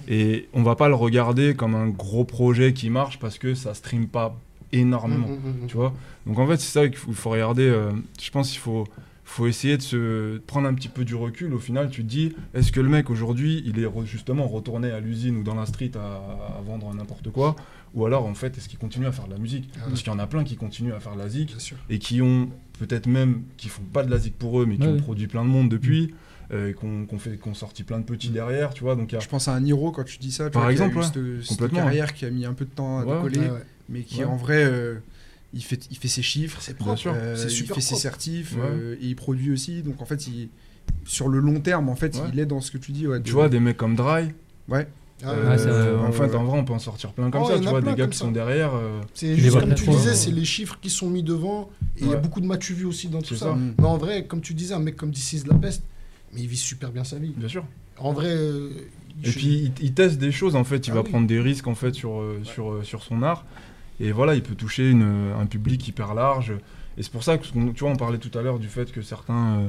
Et 0.08 0.48
on 0.52 0.62
va 0.62 0.76
pas 0.76 0.88
le 0.88 0.94
regarder 0.94 1.54
comme 1.54 1.74
un 1.74 1.88
gros 1.88 2.24
projet 2.24 2.72
qui 2.72 2.90
marche 2.90 3.18
parce 3.18 3.38
que 3.38 3.54
ça 3.54 3.74
stream 3.74 4.06
pas 4.06 4.38
énormément. 4.72 5.28
Mm, 5.28 5.32
mm, 5.32 5.64
mm. 5.64 5.66
Tu 5.68 5.76
vois 5.76 5.92
Donc 6.26 6.38
en 6.38 6.46
fait, 6.46 6.56
c'est 6.58 6.72
ça 6.72 6.88
qu'il 6.88 6.96
faut, 6.98 7.30
regarder. 7.30 7.64
euh, 7.68 7.90
je 8.20 8.30
pense 8.30 8.50
qu'il 8.50 8.60
faut, 8.60 8.84
faut 9.24 9.46
essayer 9.46 9.76
de 9.76 9.82
se 9.82 9.96
de 10.34 10.42
prendre 10.46 10.68
un 10.68 10.74
petit 10.74 10.88
peu 10.88 11.04
du 11.04 11.14
recul. 11.14 11.52
Au 11.54 11.58
final, 11.58 11.90
tu 11.90 12.02
te 12.02 12.08
dis 12.08 12.32
est-ce 12.54 12.70
que 12.72 12.80
le 12.80 12.88
mec 12.88 13.10
aujourd'hui, 13.10 13.62
il 13.66 13.78
est 13.78 13.86
re- 13.86 14.04
justement 14.04 14.46
retourné 14.46 14.90
à 14.90 15.00
l'usine 15.00 15.36
ou 15.38 15.42
dans 15.42 15.54
la 15.54 15.66
street 15.66 15.92
à, 15.96 16.58
à 16.58 16.62
vendre 16.64 16.92
n'importe 16.94 17.30
quoi? 17.30 17.56
Ou 17.94 18.04
alors, 18.04 18.26
en 18.26 18.34
fait, 18.34 18.58
est-ce 18.58 18.68
qu'il 18.68 18.78
continue 18.78 19.06
à 19.06 19.12
faire 19.12 19.26
de 19.26 19.32
la 19.32 19.38
musique? 19.38 19.70
Ah. 19.78 19.86
Parce 19.88 20.02
qu'il 20.02 20.12
y 20.12 20.14
en 20.14 20.18
a 20.18 20.26
plein 20.26 20.44
qui 20.44 20.56
continuent 20.56 20.92
à 20.92 21.00
faire 21.00 21.14
de 21.14 21.18
la 21.18 21.28
zik 21.28 21.54
et 21.88 21.98
qui 21.98 22.20
ont 22.20 22.48
peut-être 22.78 23.06
même, 23.06 23.42
qui 23.56 23.68
font 23.68 23.82
pas 23.92 24.02
de 24.04 24.10
la 24.10 24.18
zik 24.18 24.36
pour 24.38 24.60
eux, 24.60 24.66
mais 24.66 24.76
qui 24.76 24.82
Ouais, 24.86 24.92
ont 24.92 24.96
produit 24.98 25.26
plein 25.28 25.44
de 25.44 25.48
monde 25.48 25.68
depuis. 25.70 26.12
Euh, 26.52 26.70
et 26.70 26.74
qu'on 26.74 27.06
qu'on 27.06 27.18
fait 27.18 27.36
qu'on 27.36 27.54
sorti 27.54 27.82
plein 27.82 27.98
de 27.98 28.04
petits 28.04 28.28
derrière 28.30 28.72
tu 28.74 28.82
vois 28.84 28.94
donc 28.96 29.10
il 29.12 29.14
y 29.14 29.18
a- 29.18 29.20
Je 29.20 29.28
pense 29.28 29.48
à 29.48 29.52
un 29.54 29.60
Niro 29.60 29.90
quand 29.92 30.04
tu 30.04 30.18
dis 30.18 30.30
ça. 30.32 30.44
tu 30.46 30.50
Par 30.52 30.62
vois, 30.62 30.74
qui 30.74 30.80
a 30.80 30.84
exemple, 30.86 30.96
eu 30.96 30.98
ouais. 31.00 31.04
cette- 31.38 31.40
cette, 31.42 31.48
Complètement, 31.48 31.78
carrière 31.80 32.14
qui 32.14 32.24
a 32.24 32.30
mis 32.30 32.44
un 32.44 32.52
peu 32.54 32.64
de 32.64 32.70
temps 32.70 32.98
à 33.00 33.04
Ouais, 33.04 33.14
décoller, 33.16 33.38
Ouais, 33.40 33.50
ouais. 33.50 33.62
mais 33.88 34.02
qui 34.02 34.18
Ouais. 34.20 34.24
en 34.24 34.36
vrai, 34.36 34.64
euh, 34.64 34.94
il, 35.54 35.62
fait, 35.62 35.86
il 35.90 35.96
fait 35.96 36.08
ses 36.08 36.22
chiffres. 36.22 36.58
C'est 36.60 36.76
propre. 36.76 36.96
sûr. 36.98 37.14
euh, 37.16 37.34
C'est 37.36 37.44
il 37.46 37.50
super 37.50 37.76
fait 37.76 37.80
ses 37.82 37.94
certifs 37.96 38.54
Ouais. 38.56 38.62
euh, 38.64 38.96
et 39.00 39.06
il 39.06 39.16
produit 39.16 39.50
aussi. 39.52 39.82
Donc 39.82 40.00
en 40.02 40.04
fait, 40.06 40.26
il, 40.26 40.48
sur 41.04 41.28
le 41.28 41.40
long 41.40 41.60
terme, 41.60 41.88
en 41.88 41.96
fait, 41.96 42.14
Ouais. 42.16 42.22
il 42.32 42.38
est 42.40 42.46
dans 42.46 42.60
ce 42.60 42.70
que 42.70 42.78
tu 42.78 42.92
dis. 42.92 43.06
ouais, 43.06 43.20
tu 43.22 43.32
vois 43.32 43.48
des 43.48 43.60
mecs 43.60 43.76
comme 43.76 43.96
Dry 43.96 44.28
Ouais. 44.68 44.86
Ah, 45.24 45.30
euh, 45.30 45.98
en 46.06 46.12
fait 46.12 46.34
en 46.34 46.44
vrai 46.44 46.58
on 46.58 46.64
peut 46.66 46.74
en 46.74 46.78
sortir 46.78 47.12
plein 47.14 47.30
comme 47.30 47.40
Oh, 47.42 47.48
ça 47.48 47.58
tu 47.58 47.66
a 47.66 47.70
vois 47.70 47.80
des 47.80 47.94
gars 47.94 48.06
qui 48.06 48.18
ça. 48.18 48.26
sont 48.26 48.32
derrière 48.32 48.74
euh, 48.74 49.00
C'est 49.14 49.28
Les 49.28 49.36
juste 49.36 49.58
comme 49.58 49.74
tu 49.74 49.88
disais, 49.88 50.12
c'est 50.14 50.30
les 50.30 50.44
chiffres 50.44 50.78
qui 50.78 50.90
sont 50.90 51.08
mis 51.08 51.22
devant. 51.22 51.70
Et 51.96 52.02
il 52.02 52.10
y 52.10 52.12
a 52.12 52.16
beaucoup 52.18 52.42
de 52.42 52.46
matu 52.46 52.74
vu 52.74 52.84
aussi 52.84 53.08
dans 53.08 53.22
tout 53.22 53.34
ça. 53.34 53.46
ça. 53.46 53.52
Mm. 53.54 53.74
Mais 53.78 53.84
en 53.86 53.96
vrai, 53.96 54.26
comme 54.26 54.42
tu 54.42 54.52
disais, 54.52 54.74
un 54.74 54.78
mec 54.78 54.94
comme 54.94 55.10
DC 55.10 55.42
de 55.42 55.48
la 55.48 55.54
peste, 55.54 55.82
mais 56.36 56.42
il 56.42 56.48
vit 56.48 56.56
super 56.56 56.92
bien 56.92 57.02
sa 57.04 57.18
vie. 57.18 57.32
bien 57.36 57.48
sûr 57.48 57.64
En 57.98 58.12
vrai. 58.12 58.28
euh, 58.28 58.70
Et 59.24 59.30
je- 59.30 59.38
puis 59.38 59.72
il, 59.78 59.84
il 59.84 59.94
teste 59.94 60.18
des 60.18 60.30
choses 60.30 60.54
en 60.54 60.64
fait, 60.64 60.86
il 60.86 60.90
Ah 60.90 60.96
va 60.96 61.00
oui. 61.02 61.08
prendre 61.10 61.26
des 61.26 61.40
risques 61.40 61.66
en 61.66 61.74
fait 61.74 61.94
sur, 61.94 62.20
euh, 62.20 62.40
sur, 62.44 62.70
euh, 62.72 62.82
sur 62.84 63.02
son 63.02 63.22
art. 63.22 63.44
Et 63.98 64.12
voilà, 64.12 64.34
il 64.34 64.42
peut 64.42 64.54
toucher 64.54 64.90
une, 64.90 65.32
un 65.38 65.46
public 65.46 65.88
hyper 65.88 66.12
large. 66.14 66.52
Et 66.98 67.02
c'est 67.02 67.10
pour 67.10 67.22
ça 67.24 67.38
que 67.38 67.46
tu 67.46 67.80
vois, 67.80 67.90
on 67.90 67.96
parlait 67.96 68.18
tout 68.18 68.36
à 68.38 68.42
l'heure 68.42 68.58
du 68.58 68.68
fait 68.68 68.92
que 68.92 69.00
certains, 69.00 69.56
euh, 69.60 69.68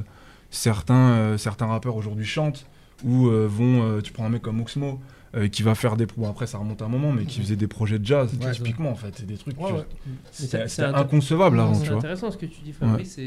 certains, 0.52 1.12
euh, 1.12 1.38
certains 1.38 1.66
rappeurs 1.68 1.96
aujourd'hui 1.96 2.26
chantent 2.26 2.66
ou 3.06 3.28
euh, 3.28 3.48
vont. 3.50 3.84
euh, 3.84 4.02
tu 4.02 4.12
prends 4.12 4.26
un 4.26 4.30
mec 4.30 4.42
comme 4.42 4.60
Oxmo 4.60 5.00
euh, 5.36 5.48
qui 5.48 5.62
va 5.64 5.76
faire 5.76 5.96
des. 5.98 6.06
Bon, 6.18 6.30
après 6.30 6.48
ça 6.48 6.58
remonte 6.58 6.82
à 6.82 6.86
un 6.86 6.90
moment, 6.90 7.12
mais 7.12 7.24
qui 7.26 7.40
faisait 7.42 7.56
des 7.58 7.68
projets 7.68 8.00
de 8.00 8.06
jazz, 8.06 8.30
Ouais, 8.42 8.52
typiquement 8.52 8.90
en 8.92 8.96
fait. 8.96 9.14
C'est 9.18 9.26
des 9.28 9.38
trucs. 9.38 9.60
Ouais, 9.60 9.72
ouais. 9.72 9.86
C'est- 10.32 10.68
c'est 10.68 10.84
inconcevable 10.84 11.60
avant, 11.60 11.74
C'est 11.74 11.84
tu 11.84 11.90
vois. 11.90 11.98
intéressant 12.00 12.32
ce 12.32 12.38
que 12.38 12.46
tu 12.46 12.62
dis, 12.62 12.74
Fabrice. 12.74 13.20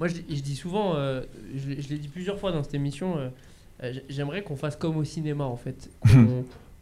Moi, 0.00 0.08
je, 0.08 0.14
dis- 0.14 0.36
je 0.36 0.42
dis 0.42 0.56
souvent, 0.56 0.96
euh, 0.96 1.22
je, 1.54 1.68
l'ai- 1.68 1.80
je 1.82 1.88
l'ai 1.90 1.98
dit 1.98 2.08
plusieurs 2.08 2.38
fois 2.40 2.50
dans 2.50 2.64
cette 2.64 2.74
émission, 2.74 3.18
euh, 3.18 3.28
euh, 3.84 3.92
j'aimerais 4.08 4.42
qu'on 4.42 4.56
fasse 4.56 4.74
comme 4.74 4.96
au 4.96 5.04
cinéma, 5.04 5.44
en 5.44 5.56
fait. 5.56 5.88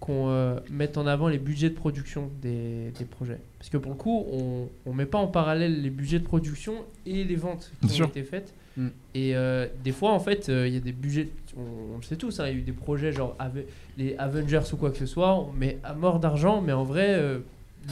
Qu'on 0.00 0.28
euh, 0.28 0.60
mette 0.70 0.96
en 0.96 1.08
avant 1.08 1.26
les 1.26 1.38
budgets 1.38 1.70
de 1.70 1.74
production 1.74 2.30
des, 2.40 2.92
des 2.96 3.04
projets. 3.04 3.40
Parce 3.58 3.68
que 3.68 3.76
pour 3.78 3.90
le 3.90 3.98
coup, 3.98 4.26
on 4.30 4.68
ne 4.92 4.94
met 4.96 5.06
pas 5.06 5.18
en 5.18 5.26
parallèle 5.26 5.82
les 5.82 5.90
budgets 5.90 6.20
de 6.20 6.24
production 6.24 6.84
et 7.04 7.24
les 7.24 7.34
ventes 7.34 7.72
qui 7.80 7.86
Bien 7.88 7.94
ont 7.94 7.96
sûr. 7.96 8.06
été 8.06 8.22
faites. 8.22 8.54
Mm. 8.76 8.86
Et 9.16 9.34
euh, 9.34 9.66
des 9.82 9.90
fois, 9.90 10.12
en 10.12 10.20
fait, 10.20 10.48
euh, 10.50 10.68
il 10.68 10.74
y 10.74 10.76
a 10.76 10.80
des 10.80 10.92
budgets, 10.92 11.30
on, 11.56 11.94
on 11.94 11.96
le 11.96 12.04
sait 12.04 12.14
tous, 12.14 12.38
hein, 12.38 12.44
il 12.46 12.52
y 12.52 12.54
a 12.54 12.58
eu 12.60 12.62
des 12.62 12.70
projets 12.70 13.10
genre 13.10 13.34
Ave- 13.40 13.64
les 13.96 14.14
Avengers 14.18 14.62
ou 14.72 14.76
quoi 14.76 14.92
que 14.92 14.98
ce 14.98 15.06
soit, 15.06 15.34
on 15.34 15.50
met 15.52 15.78
à 15.82 15.94
mort 15.94 16.20
d'argent, 16.20 16.60
mais 16.60 16.72
en 16.72 16.84
vrai, 16.84 17.14
euh, 17.16 17.40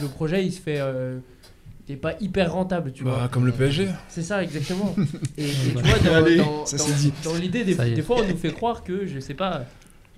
le 0.01 0.07
projet, 0.07 0.45
il 0.45 0.53
se 0.53 0.61
fait... 0.61 0.79
n'est 1.89 1.95
pas 1.95 2.13
hyper 2.19 2.53
rentable, 2.53 2.91
tu 2.91 3.03
vois. 3.03 3.13
Bah, 3.17 3.29
comme 3.31 3.45
le 3.45 3.51
PSG. 3.51 3.87
C'est 4.09 4.21
ça, 4.23 4.43
exactement. 4.43 4.95
Et, 5.37 5.45
et 5.45 5.51
tu 5.51 5.71
vois, 5.71 5.99
dans, 5.99 6.15
Allez, 6.15 6.37
dans- 6.37 7.33
l'idée, 7.35 7.63
des, 7.63 7.75
des 7.75 8.01
fois, 8.01 8.17
on 8.21 8.27
nous 8.27 8.37
fait 8.37 8.51
croire 8.51 8.83
que, 8.83 9.05
je 9.05 9.19
sais 9.19 9.33
pas, 9.33 9.63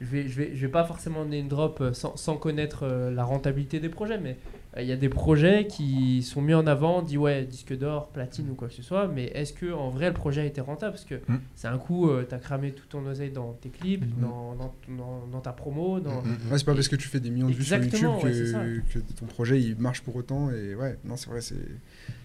je 0.02 0.06
vais, 0.06 0.28
je 0.28 0.36
vais, 0.38 0.52
je 0.56 0.62
vais 0.62 0.72
pas 0.72 0.84
forcément 0.86 1.24
donner 1.24 1.40
une 1.40 1.48
drop 1.48 1.84
sans, 1.94 2.16
sans 2.16 2.38
connaître 2.38 2.80
euh, 2.84 3.12
la 3.12 3.24
rentabilité 3.24 3.80
des 3.80 3.90
projets, 3.90 4.18
mais 4.18 4.38
il 4.78 4.86
y 4.86 4.92
a 4.92 4.96
des 4.96 5.10
projets 5.10 5.66
qui 5.68 6.22
sont 6.22 6.42
mis 6.44 6.54
en 6.54 6.68
avant, 6.68 7.02
dit 7.02 7.18
ouais, 7.18 7.44
disque 7.44 7.76
d'or, 7.78 8.10
platine 8.10 8.50
ou 8.52 8.54
quoi 8.54 8.68
que 8.68 8.74
ce 8.76 8.84
soit, 8.84 9.08
mais 9.08 9.26
est-ce 9.34 9.52
que 9.52 9.72
en 9.74 9.90
vrai 9.90 10.08
le 10.08 10.14
projet 10.14 10.42
a 10.42 10.46
été 10.46 10.62
rentable? 10.62 10.92
Parce 10.94 11.06
que 11.06 11.16
Mm. 11.28 11.40
c'est 11.56 11.68
un 11.68 11.78
coup, 11.80 12.10
tu 12.28 12.36
as 12.36 12.38
cramé 12.38 12.72
tout 12.72 12.86
ton 12.88 13.06
oseille 13.08 13.32
dans 13.32 13.54
tes 13.54 13.70
clips, 13.70 14.06
Mm. 14.06 14.22
dans, 14.22 14.56
dans, 14.56 14.74
dans- 14.96 15.28
dans 15.32 15.42
ta 15.42 15.54
promo, 15.54 16.00
dans. 16.00 16.22
Mm, 16.22 16.38
Ouais, 16.52 16.58
c'est 16.60 16.66
pas 16.66 16.76
parce 16.76 16.88
que 16.88 16.96
tu 16.96 17.08
fais 17.08 17.20
des 17.20 17.32
millions 17.32 17.48
de 17.48 17.54
vues 17.54 17.64
sur 17.64 17.78
YouTube 17.78 18.10
ouais, 18.24 18.82
que, 18.94 19.00
ton 19.00 19.26
projet 19.26 19.60
il 19.62 19.76
marche 19.78 20.02
pour 20.02 20.16
autant. 20.16 20.52
Et 20.52 20.76
ouais, 20.76 20.98
non, 21.04 21.18
c'est 21.18 21.30
vrai, 21.30 21.42
c'est 21.42 21.56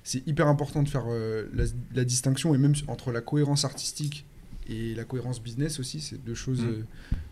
c'est 0.03 0.27
hyper 0.27 0.47
important 0.49 0.83
de 0.83 0.89
faire 0.89 1.05
euh, 1.09 1.49
la, 1.55 1.65
la 1.95 2.05
distinction 2.05 2.55
et 2.55 2.59
même 2.59 2.75
entre 2.89 3.11
la 3.11 3.23
cohérence 3.23 3.65
artistique 3.65 4.27
et 4.69 4.95
la 4.95 5.05
cohérence 5.05 5.41
business 5.43 5.79
aussi, 5.81 6.01
c'est 6.01 6.23
deux 6.25 6.35
choses. 6.35 6.61
Mm. 6.63 6.67
euh, 6.69 6.85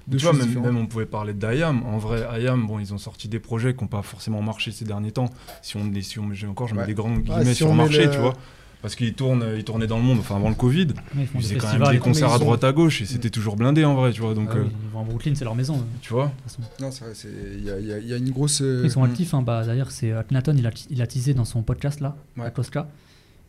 deux 0.08 0.18
Tu 0.18 0.24
vois, 0.24 0.32
choses 0.32 0.40
même, 0.40 0.48
différentes. 0.48 0.66
même 0.72 0.76
on 0.78 0.86
pouvait 0.86 1.06
parler 1.06 1.32
d'IAM. 1.32 1.82
En 1.84 1.98
vrai, 1.98 2.26
IAM, 2.42 2.66
bon, 2.66 2.78
ils 2.78 2.92
ont 2.92 2.98
sorti 2.98 3.28
des 3.28 3.38
projets 3.40 3.74
qui 3.74 3.82
n'ont 3.82 3.88
pas 3.88 4.02
forcément 4.02 4.42
marché 4.42 4.70
ces 4.72 4.84
derniers 4.84 5.12
temps. 5.12 5.30
Si 5.62 5.76
on, 5.76 5.90
si 6.02 6.18
on 6.18 6.32
j'ai 6.32 6.46
encore, 6.46 6.68
je 6.68 6.74
mets 6.74 6.80
Ouais. 6.82 6.86
des 6.88 6.94
grands 6.94 7.10
guillemets 7.16 7.36
Ah, 7.40 7.44
si 7.44 7.54
sur 7.54 7.72
marché, 7.74 8.06
le- 8.06 8.10
tu 8.10 8.18
vois. 8.18 8.34
Parce 8.82 8.96
qu'ils 8.96 9.14
tournent, 9.14 9.46
ils 9.56 9.62
tournaient 9.62 9.86
dans 9.86 9.98
le 9.98 10.02
monde, 10.02 10.18
enfin 10.18 10.34
avant 10.34 10.48
le 10.48 10.56
Covid. 10.56 10.88
Ouais, 11.16 11.28
ils 11.34 11.40
faisaient 11.40 11.54
quand 11.54 11.78
même 11.78 11.88
des 11.92 11.98
concerts 12.00 12.32
à 12.32 12.38
droite 12.40 12.64
à 12.64 12.72
gauche 12.72 13.00
et 13.00 13.06
c'était 13.06 13.30
toujours 13.30 13.54
blindé 13.54 13.84
en 13.84 13.94
vrai, 13.94 14.10
tu 14.10 14.20
vois. 14.22 14.34
Donc, 14.34 14.48
Ah 14.50 14.54
oui, 14.56 14.62
euh, 14.62 14.68
ils 14.86 14.90
vont 14.92 15.00
à 15.02 15.04
Brooklyn, 15.04 15.34
c'est 15.36 15.44
leur 15.44 15.54
maison. 15.54 15.76
de 15.76 15.82
tu 16.00 16.12
vois. 16.12 16.32
Non, 16.80 16.90
c'est 16.90 17.28
il 17.56 17.62
y 17.64 17.70
a, 17.70 17.78
y 17.78 18.08
y 18.08 18.18
une 18.18 18.30
grosse. 18.30 18.60
euh, 18.60 18.80
Ils 18.82 18.90
sont 18.90 19.04
actifs. 19.04 19.34
hein, 19.34 19.42
bah, 19.42 19.62
D'ailleurs, 19.64 19.92
c'est 19.92 20.10
Akhenaton, 20.10 20.56
il 20.58 20.66
a, 20.66 20.72
il 20.90 21.00
a 21.00 21.06
teasé 21.06 21.32
dans 21.32 21.44
son 21.44 21.62
podcast 21.62 22.00
là, 22.00 22.16
Ouais. 22.36 22.46
à 22.46 22.50
Tosca. 22.50 22.88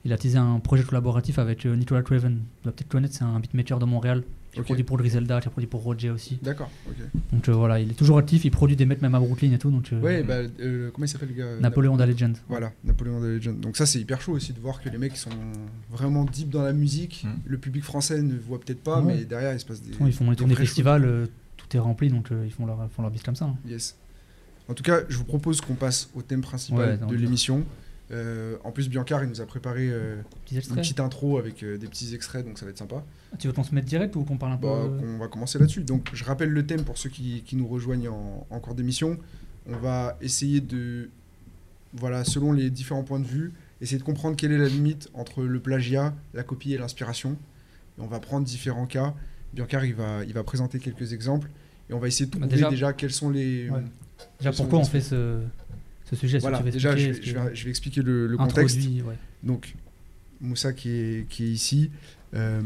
Il 0.05 0.11
a 0.11 0.17
teasé 0.17 0.37
un 0.37 0.59
projet 0.59 0.83
collaboratif 0.83 1.39
avec 1.39 1.65
euh, 1.65 1.75
Nicolas 1.75 2.01
Craven. 2.01 2.33
Vous 2.35 2.39
l'avez 2.65 2.75
peut-être 2.75 2.89
connaître, 2.89 3.13
c'est 3.15 3.23
un 3.23 3.39
beatmaker 3.39 3.79
de 3.79 3.85
Montréal. 3.85 4.23
Qui 4.51 4.59
Ok. 4.59 4.65
produit 4.65 4.83
pour 4.83 4.97
Griselda, 4.97 5.37
a 5.37 5.41
produit 5.41 5.65
pour 5.65 5.81
Roger 5.81 6.11
aussi. 6.11 6.37
D'accord, 6.43 6.69
ok. 6.87 6.93
Donc 7.31 7.49
euh, 7.49 7.53
voilà, 7.53 7.79
il 7.79 7.89
est 7.89 7.95
toujours 7.95 8.19
actif, 8.19 8.45
il 8.45 8.51
produit 8.51 8.75
des 8.75 8.85
mecs 8.85 9.01
même 9.01 9.15
à 9.15 9.19
Brooklyn 9.19 9.51
et 9.51 9.57
tout. 9.57 9.71
Donc, 9.71 9.91
euh, 9.91 9.99
Ouais, 9.99 10.21
bah, 10.21 10.41
euh, 10.59 10.91
comment 10.93 11.05
il 11.05 11.07
s'appelle 11.07 11.29
le 11.29 11.33
gars 11.35 11.59
Napoléon 11.59 11.97
da 11.97 12.05
Legend. 12.05 12.37
Voilà, 12.47 12.71
Napoléon 12.83 13.19
the 13.19 13.23
Legend. 13.23 13.59
Donc 13.59 13.77
ça 13.77 13.87
c'est 13.87 13.99
hyper 13.99 14.21
chaud 14.21 14.33
aussi 14.33 14.53
de 14.53 14.59
voir 14.59 14.79
que 14.79 14.89
les 14.89 14.99
mecs 14.99 15.17
sont 15.17 15.31
vraiment 15.89 16.23
deep 16.23 16.49
dans 16.51 16.61
la 16.61 16.73
musique. 16.73 17.23
Mm. 17.25 17.29
Le 17.45 17.57
public 17.57 17.83
français 17.83 18.21
ne 18.21 18.37
voit 18.37 18.59
peut-être 18.59 18.83
pas, 18.83 19.01
Ouais. 19.01 19.15
mais 19.15 19.25
derrière 19.25 19.53
il 19.53 19.59
se 19.59 19.65
passe 19.65 19.81
des. 19.81 19.89
Ils 19.89 20.13
font 20.13 20.25
les 20.25 20.29
des 20.31 20.35
tournées 20.35 20.53
festivals, 20.55 21.03
euh, 21.05 21.25
tout 21.57 21.75
est 21.75 21.79
rempli, 21.79 22.09
donc 22.09 22.31
euh, 22.31 22.43
ils 22.45 22.51
font 22.51 22.67
leur, 22.67 22.77
font 22.91 23.01
leur 23.01 23.09
bis 23.09 23.23
comme 23.23 23.35
ça. 23.35 23.45
hein. 23.45 23.55
Yes. 23.67 23.95
En 24.69 24.75
tout 24.75 24.83
cas, 24.83 24.99
je 25.09 25.17
vous 25.17 25.25
propose 25.25 25.61
qu'on 25.61 25.73
passe 25.73 26.09
au 26.13 26.21
thème 26.21 26.41
principal 26.41 26.99
Ouais, 27.01 27.07
de 27.11 27.15
l'émission. 27.15 27.63
Euh, 28.13 28.57
en 28.63 28.71
plus, 28.71 28.89
Biancar 28.89 29.23
il 29.23 29.29
nous 29.29 29.41
a 29.41 29.45
préparé 29.45 29.89
euh, 29.89 30.17
une 30.51 30.61
petite 30.61 30.99
intro 30.99 31.37
avec 31.39 31.63
euh, 31.63 31.77
des 31.77 31.87
petits 31.87 32.13
extraits, 32.13 32.45
donc 32.45 32.59
ça 32.59 32.65
va 32.65 32.71
être 32.71 32.77
sympa. 32.77 33.03
Ah, 33.33 33.37
Tu 33.37 33.47
veux 33.47 33.53
qu'on 33.53 33.63
se 33.63 33.73
mette 33.73 33.85
direct 33.85 34.15
ou 34.15 34.23
qu'on 34.23 34.37
parle 34.37 34.53
un 34.53 34.57
peu 34.57 34.67
Bah, 34.67 34.73
euh, 34.83 35.15
On 35.15 35.17
va 35.17 35.27
commencer 35.27 35.57
là-dessus. 35.57 35.81
Donc, 35.83 36.09
je 36.13 36.23
rappelle 36.23 36.49
le 36.49 36.65
thème 36.65 36.83
pour 36.83 36.97
ceux 36.97 37.09
qui, 37.09 37.41
qui 37.45 37.55
nous 37.55 37.67
rejoignent 37.67 38.09
en, 38.09 38.45
en 38.49 38.59
cours 38.59 38.75
d'émission. 38.75 39.17
On 39.67 39.77
va 39.77 40.17
essayer 40.21 40.61
de, 40.61 41.09
voilà, 41.93 42.23
selon 42.23 42.51
les 42.51 42.69
différents 42.69 43.03
points 43.03 43.19
de 43.19 43.25
vue, 43.27 43.51
essayer 43.81 43.97
de 43.97 44.03
comprendre 44.03 44.35
quelle 44.35 44.51
est 44.51 44.57
la 44.57 44.67
limite 44.69 45.09
entre 45.13 45.41
le 45.43 45.59
plagiat, 45.59 46.13
la 46.33 46.43
copie 46.43 46.73
et 46.73 46.77
l'inspiration. 46.77 47.31
Et 47.97 48.01
on 48.01 48.07
va 48.07 48.19
prendre 48.19 48.45
différents 48.45 48.85
cas. 48.85 49.13
Biancar, 49.53 49.85
il 49.85 49.95
va, 49.95 50.23
il 50.25 50.33
va 50.33 50.43
présenter 50.43 50.79
quelques 50.79 51.13
exemples. 51.13 51.49
Et 51.89 51.93
on 51.93 51.99
va 51.99 52.07
essayer 52.07 52.25
de 52.27 52.31
Bah, 52.31 52.41
trouver 52.41 52.55
déjà, 52.55 52.69
déjà- 52.69 52.93
quels 52.93 53.11
sont 53.11 53.29
les... 53.29 53.69
Ouais. 53.69 53.81
Déjà, 54.39 54.51
pourquoi 54.51 54.79
on 54.79 54.83
fait 54.85 55.01
ce, 55.01 55.39
ce 56.13 56.19
sujet 56.21 56.39
Voilà, 56.39 56.59
tu 56.61 56.71
déjà, 56.71 56.95
je, 56.95 57.05
vais- 57.05 57.11
est-ce 57.11 57.21
je 57.21 57.33
que- 57.33 57.39
vais, 57.39 57.55
je 57.55 57.63
vais 57.63 57.69
expliquer 57.69 58.01
le, 58.01 58.27
le 58.27 58.37
contexte. 58.37 58.79
Ouais. 59.05 59.15
Donc, 59.43 59.75
Moussa 60.41 60.73
qui 60.73 60.89
est, 60.89 61.27
qui 61.29 61.45
est 61.45 61.49
ici, 61.51 61.91
euh, 62.33 62.61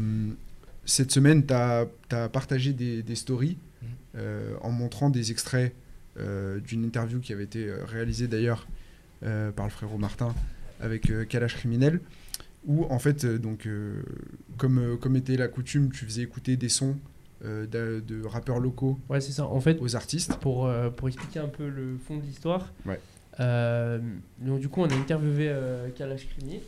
cette 0.84 1.10
semaine, 1.12 1.44
tu 1.46 1.54
as, 1.54 1.86
partagé 2.32 2.72
des, 2.72 3.02
des 3.02 3.14
stories 3.14 3.56
Mhm. 3.82 3.88
euh, 4.16 4.54
en 4.62 4.70
montrant 4.70 5.10
des 5.10 5.30
extraits 5.30 5.72
euh, 6.18 6.58
d'une 6.60 6.84
interview 6.84 7.20
qui 7.20 7.32
avait 7.32 7.44
été 7.44 7.70
réalisée 7.86 8.26
d'ailleurs 8.26 8.66
par 9.56 9.66
le 9.66 9.70
frérot 9.70 9.98
Martin 9.98 10.34
avec 10.80 11.10
Kalash 11.28 11.56
Criminel, 11.56 12.00
où 12.66 12.84
en 12.84 12.98
fait, 13.00 13.24
donc, 13.26 13.68
comme, 14.56 14.96
comme 15.00 15.16
était 15.16 15.36
la 15.36 15.48
coutume, 15.48 15.90
tu 15.90 16.04
faisais 16.04 16.22
écouter 16.22 16.56
des 16.56 16.68
sons 16.68 16.96
de, 17.44 17.66
de 18.06 18.24
rappeurs 18.24 18.58
locaux 18.60 18.98
Ouais, 19.08 19.20
ça. 19.20 19.44
En 19.46 19.60
fait, 19.60 19.78
aux 19.80 19.94
artistes. 19.96 20.34
pour, 20.40 20.70
pour 20.96 21.08
expliquer 21.08 21.40
un 21.40 21.48
peu 21.48 21.68
le 21.68 21.96
fond 22.06 22.16
de 22.16 22.22
l'histoire. 22.22 22.72
Ouais. 22.86 23.00
Euh, 23.40 23.98
donc 24.38 24.60
du 24.60 24.68
coup, 24.68 24.82
on 24.82 24.88
a 24.88 24.94
interviewé 24.94 25.48
euh, 25.48 25.88
Kalash 25.90 26.26
Krimi. 26.28 26.60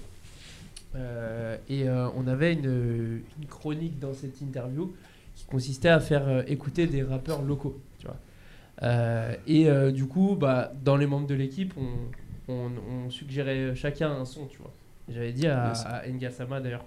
Euh, 0.97 1.57
et 1.69 1.89
euh, 1.89 2.09
on 2.17 2.27
avait 2.27 2.53
une, 2.53 3.23
une 3.41 3.47
chronique 3.49 3.99
dans 4.01 4.13
cette 4.13 4.41
interview 4.41 4.93
qui 5.37 5.45
consistait 5.45 5.89
à 5.89 6.01
faire 6.01 6.27
euh, 6.29 6.43
écouter 6.49 6.87
des 6.87 7.03
rappeurs 7.03 7.43
locaux. 7.43 7.81
Tu 7.99 8.07
vois. 8.07 8.17
Euh, 8.83 9.35
et 9.47 9.69
euh, 9.69 9.93
du 9.93 10.07
coup, 10.07 10.37
bah, 10.39 10.73
dans 10.85 10.97
les 10.97 11.07
membres 11.07 11.27
de 11.29 11.35
l'équipe, 11.35 11.75
on, 11.77 12.53
on, 12.53 12.71
on 13.07 13.11
suggérait 13.11 13.75
chacun 13.77 14.11
un 14.11 14.25
son. 14.25 14.47
Tu 14.47 14.59
vois. 14.59 14.73
J'avais 15.09 15.33
dit 15.33 15.47
à, 15.47 15.69
Yes. 15.69 15.85
à 15.87 16.03
Engasama 16.09 16.61
d'ailleurs 16.61 16.85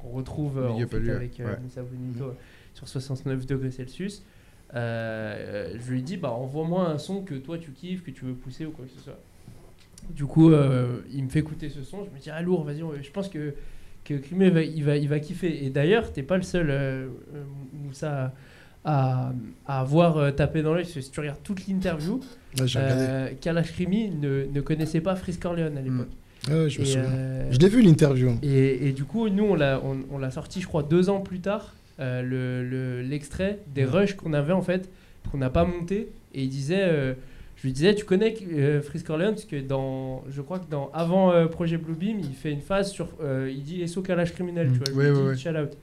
qu'on 0.00 0.08
retrouve 0.10 0.58
euh, 0.58 0.68
en 0.70 0.78
fait, 0.86 1.10
avec 1.10 1.38
euh, 1.40 1.44
ouais. 1.46 1.58
Moussa 1.62 1.82
Bonito 1.82 2.34
sur 2.74 2.88
69 2.88 3.46
degrés 3.46 3.70
Celsius. 3.70 4.22
Euh, 4.74 5.74
je 5.84 5.90
lui 5.92 6.02
dit, 6.02 6.16
bah, 6.16 6.30
envoie-moi 6.30 6.88
un 6.88 6.98
son 6.98 7.22
que 7.22 7.34
toi 7.34 7.58
tu 7.58 7.72
kiffes, 7.72 8.02
que 8.04 8.10
tu 8.10 8.24
veux 8.24 8.34
pousser 8.34 8.66
ou 8.66 8.70
quoi 8.70 8.84
que 8.84 8.92
ce 8.96 9.00
soit. 9.04 9.18
Du 10.10 10.24
coup, 10.24 10.50
euh, 10.52 10.98
il 11.12 11.24
me 11.24 11.28
fait 11.28 11.40
écouter 11.40 11.68
ce 11.68 11.82
son. 11.82 12.04
Je 12.04 12.10
me 12.16 12.20
dis, 12.20 12.30
ah 12.30 12.40
lourd, 12.42 12.64
vas-y, 12.64 12.80
je 13.02 13.10
pense 13.10 13.28
que, 13.28 13.54
que 14.04 14.14
va, 14.50 14.62
il, 14.62 14.84
va, 14.84 14.96
il 14.96 15.08
va 15.08 15.18
kiffer. 15.20 15.64
Et 15.64 15.70
d'ailleurs, 15.70 16.12
t'es 16.12 16.22
pas 16.22 16.36
le 16.36 16.42
seul, 16.42 16.70
euh, 16.70 17.06
euh, 17.34 17.42
Moussa, 17.84 18.32
à, 18.84 19.32
à 19.66 19.80
avoir 19.80 20.34
tapé 20.34 20.62
dans 20.62 20.72
l'œil. 20.72 20.86
Si 20.86 21.10
tu 21.10 21.20
regardes 21.20 21.42
toute 21.42 21.66
l'interview, 21.66 22.20
Ouais, 22.58 23.36
Kalash 23.40 23.72
Krimi 23.72 24.10
ne, 24.10 24.46
ne 24.52 24.60
connaissait 24.60 25.00
pas 25.00 25.14
Frisk 25.16 25.42
Corleone 25.42 25.76
à 25.76 25.82
l'époque. 25.82 26.08
Ouais, 26.48 26.68
je 26.70 26.80
me 26.80 26.84
Et, 26.84 26.88
souviens. 26.88 27.04
euh, 27.04 27.48
Je 27.52 27.58
l'ai 27.58 27.68
vu 27.68 27.82
l'interview. 27.82 28.32
et, 28.42 28.88
et 28.88 28.92
du 28.92 29.04
coup, 29.04 29.28
nous, 29.28 29.44
on 29.44 29.54
l'a, 29.54 29.80
on, 29.84 29.98
on 30.10 30.18
l'a 30.18 30.30
sorti, 30.30 30.60
je 30.60 30.66
crois, 30.66 30.82
deux 30.82 31.10
ans 31.10 31.20
plus 31.20 31.40
tard, 31.40 31.74
euh, 32.00 32.22
le, 32.22 32.64
le- 32.68 33.02
l'extrait 33.02 33.58
des 33.66 33.84
rushs 33.84 34.14
qu'on 34.14 34.32
avait, 34.32 34.52
en 34.52 34.62
fait, 34.62 34.90
qu'on 35.30 35.38
n'a 35.38 35.50
pas 35.50 35.64
monté. 35.64 36.08
Et 36.34 36.42
il 36.44 36.48
disait, 36.48 36.80
euh, 36.82 37.14
je 37.56 37.62
lui 37.66 37.72
disais, 37.72 37.94
tu 37.94 38.04
connais 38.04 38.34
euh, 38.52 38.80
Frisk 38.80 39.06
Corleone 39.06 39.34
Parce 39.34 39.44
que 39.44 39.60
dans, 39.60 40.24
je 40.30 40.40
crois 40.40 40.58
que 40.60 40.70
dans, 40.70 40.90
avant 40.94 41.32
euh, 41.32 41.46
Projet 41.46 41.76
Bluebeam, 41.76 42.18
il 42.20 42.32
fait 42.34 42.52
une 42.52 42.60
phase 42.62 42.90
sur, 42.90 43.08
euh, 43.22 43.50
il 43.54 43.62
dit 43.62 43.86
SO 43.86 44.00
Kalash 44.02 44.32
criminel, 44.32 44.68
Mm. 44.68 44.72
tu 44.72 44.78
vois, 44.78 44.86
je 45.04 45.08
ouais, 45.10 45.14
dis, 45.14 45.28
ouais. 45.28 45.36
shout 45.36 45.58
out. 45.58 45.76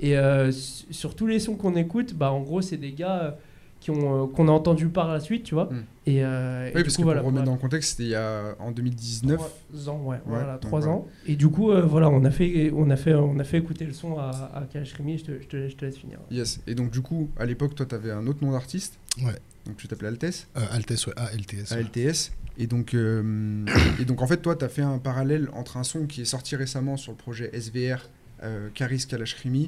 Et 0.00 0.16
su- 0.50 0.86
sur 0.92 1.14
tous 1.14 1.26
les 1.26 1.38
sons 1.38 1.54
qu'on 1.54 1.76
écoute, 1.76 2.14
bah, 2.14 2.32
en 2.32 2.40
gros, 2.40 2.60
c'est 2.60 2.76
des 2.76 2.92
gars 2.92 3.36
euh, 3.82 3.84
qui 3.84 3.90
ont, 3.90 4.24
euh, 4.24 4.26
qu'on 4.26 4.48
a 4.48 4.52
entendu 4.52 4.88
par 4.88 5.12
la 5.12 5.20
suite, 5.20 5.44
tu 5.44 5.54
vois. 5.54 5.64
Mm. 5.66 5.84
Et, 6.06 6.24
euh, 6.24 6.70
Oui, 6.74 6.82
parce 6.82 6.94
coup, 6.96 7.02
que 7.02 7.04
voilà, 7.06 7.20
pour 7.20 7.28
remettre 7.30 7.46
dans 7.46 7.52
le 7.52 7.58
contexte, 7.58 7.90
c'était 7.90 8.04
il 8.04 8.08
y 8.10 8.14
a, 8.14 8.54
en 8.58 8.70
2019. 8.70 9.38
Trois 9.38 9.88
ans, 9.90 10.00
ouais, 10.04 10.16
Ouais, 10.16 10.20
voilà, 10.26 10.52
donc 10.52 10.60
trois 10.62 10.80
voilà. 10.80 10.94
ans. 10.96 11.06
Et 11.26 11.36
du 11.36 11.48
coup, 11.48 11.70
euh, 11.70 11.82
voilà, 11.82 12.08
on 12.10 12.24
a 12.24 12.30
fait, 12.30 12.72
on 12.74 12.90
a 12.90 12.96
fait, 12.96 13.14
on 13.14 13.38
a 13.38 13.44
fait 13.44 13.58
écouter 13.58 13.84
le 13.84 13.92
son 13.92 14.18
à, 14.18 14.30
à 14.54 14.62
Kalash. 14.72 14.94
Je 14.96 15.22
te, 15.24 15.40
je 15.42 15.46
te, 15.46 15.68
je 15.68 15.76
te 15.76 15.84
laisse 15.84 15.96
finir. 15.96 16.18
Yes. 16.30 16.60
Et 16.66 16.74
donc, 16.74 16.90
du 16.90 17.00
coup, 17.02 17.30
à 17.38 17.44
l'époque, 17.46 17.74
toi, 17.74 17.86
tu 17.86 17.94
avais 17.94 18.10
un 18.10 18.26
autre 18.26 18.44
nom 18.44 18.52
d'artiste. 18.52 18.98
Ouais. 19.18 19.34
Donc, 19.66 19.76
tu 19.76 19.86
t'appelais 19.88 20.08
Altesse. 20.08 20.48
Euh, 20.56 20.60
Altesse, 20.72 21.06
ouais. 21.06 21.14
LTS. 21.36 21.70
ouais. 21.70 21.78
ALTS. 21.78 22.32
Et 22.58 22.66
donc, 22.66 22.94
euh, 22.94 23.64
et 24.00 24.04
donc, 24.04 24.20
en 24.22 24.26
fait, 24.26 24.36
toi, 24.38 24.56
tu 24.56 24.64
as 24.64 24.68
fait 24.68 24.82
un 24.82 24.98
parallèle 24.98 25.48
entre 25.54 25.76
un 25.78 25.84
son 25.84 26.06
qui 26.06 26.22
est 26.22 26.26
sorti 26.26 26.54
récemment 26.56 26.96
sur 26.96 27.12
le 27.12 27.16
projet 27.16 27.50
SVR 27.58 28.08
euh, 28.42 28.68
Karis 28.74 29.06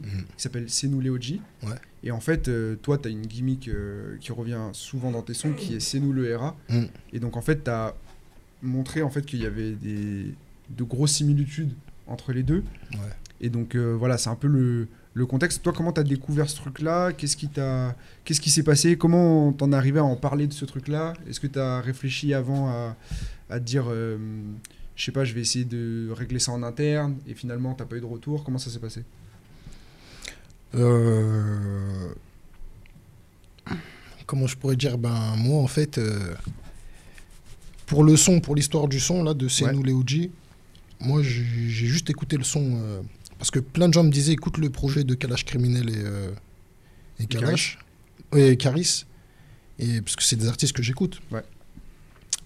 Mhm. 0.02 0.24
qui 0.36 0.42
s'appelle 0.42 0.66
OG. 1.10 1.40
Ouais. 1.62 1.74
Et 2.02 2.10
en 2.10 2.20
fait, 2.20 2.48
euh, 2.48 2.76
toi, 2.76 2.98
tu 2.98 3.08
as 3.08 3.10
une 3.10 3.26
gimmick 3.26 3.68
euh, 3.68 4.16
qui 4.20 4.32
revient 4.32 4.68
souvent 4.72 5.10
dans 5.10 5.22
tes 5.22 5.34
sons, 5.34 5.52
qui 5.52 5.74
est 5.74 5.80
C'est 5.80 6.00
nous 6.00 6.12
le 6.12 6.36
RA. 6.36 6.56
Mhm. 6.68 6.88
Et 7.12 7.20
donc, 7.20 7.36
en 7.36 7.40
fait, 7.42 7.64
tu 7.64 7.70
as 7.70 7.94
montré 8.62 9.02
en 9.02 9.10
fait, 9.10 9.24
qu'il 9.24 9.40
y 9.42 9.46
avait 9.46 9.72
des, 9.72 10.34
de 10.70 10.84
grosses 10.84 11.12
similitudes 11.12 11.72
entre 12.06 12.32
les 12.32 12.42
deux. 12.42 12.62
Ouais. 12.92 12.98
Et 13.40 13.48
donc, 13.50 13.74
euh, 13.74 13.92
voilà, 13.98 14.16
c'est 14.18 14.30
un 14.30 14.36
peu 14.36 14.48
le, 14.48 14.88
le 15.14 15.26
contexte. 15.26 15.62
Toi, 15.62 15.72
comment 15.72 15.92
tu 15.92 16.00
as 16.00 16.04
découvert 16.04 16.48
ce 16.48 16.56
truc-là? 16.56 17.12
Qu'est-ce 17.12 17.36
qui 17.36 17.48
t'a 17.48 17.94
Qu'est-ce 18.24 18.40
qui 18.40 18.50
s'est 18.50 18.62
passé? 18.62 18.96
Comment 18.96 19.52
t'en 19.52 19.72
es 19.72 19.76
arrivé 19.76 19.98
à 19.98 20.04
en 20.04 20.16
parler 20.16 20.46
de 20.46 20.52
ce 20.52 20.64
truc-là? 20.64 21.12
Est-ce 21.28 21.40
que 21.40 21.46
tu 21.46 21.58
as 21.58 21.80
réfléchi 21.80 22.32
avant 22.34 22.68
à, 22.68 22.96
à 23.50 23.60
te 23.60 23.64
dire, 23.64 23.84
je 24.96 25.04
sais 25.04 25.12
pas, 25.12 25.24
je 25.24 25.34
vais 25.34 25.40
essayer 25.40 25.64
de 25.64 26.08
régler 26.12 26.38
ça 26.38 26.52
en 26.52 26.62
interne 26.62 27.16
et 27.26 27.34
finalement 27.34 27.74
t'as 27.74 27.84
pas 27.84 27.96
eu 27.96 28.00
de 28.00 28.06
retour 28.06 28.44
Comment 28.44 28.58
ça 28.58 28.70
s'est 28.70 28.78
passé? 28.78 29.02
Euh, 30.74 32.12
Comment 34.26 34.46
je 34.46 34.56
pourrais 34.56 34.76
dire? 34.76 34.96
Ben, 34.98 35.34
moi, 35.36 35.62
en 35.62 35.66
fait, 35.66 35.98
euh, 35.98 36.34
pour 37.86 38.04
le 38.04 38.16
son, 38.16 38.40
pour 38.40 38.54
l'histoire 38.54 38.88
du 38.88 38.98
son, 38.98 39.22
là, 39.22 39.34
de 39.34 39.48
C'est 39.48 39.66
Ouais. 39.66 39.72
nous 39.72 39.82
les 39.82 39.92
OG, 39.92 40.30
moi, 41.00 41.22
j'ai 41.22 41.44
juste 41.86 42.08
écouté 42.08 42.36
le 42.38 42.44
son. 42.44 42.80
euh, 42.82 43.02
parce 43.38 43.50
que 43.50 43.58
plein 43.58 43.88
de 43.88 43.92
gens 43.94 44.02
me 44.04 44.10
disaient 44.10 44.32
écoute 44.32 44.56
le 44.58 44.70
projet 44.70 45.04
de 45.04 45.14
Kalash 45.14 45.44
Criminel 45.44 45.90
et, 45.90 47.22
et 47.22 47.26
Kalash. 47.26 47.78
Et 48.34 48.56
Caris. 48.56 49.04
Et, 49.78 50.00
parce 50.00 50.16
que 50.16 50.22
c'est 50.22 50.36
des 50.36 50.48
artistes 50.48 50.72
que 50.74 50.82
j'écoute. 50.82 51.20
Ouais. 51.30 51.42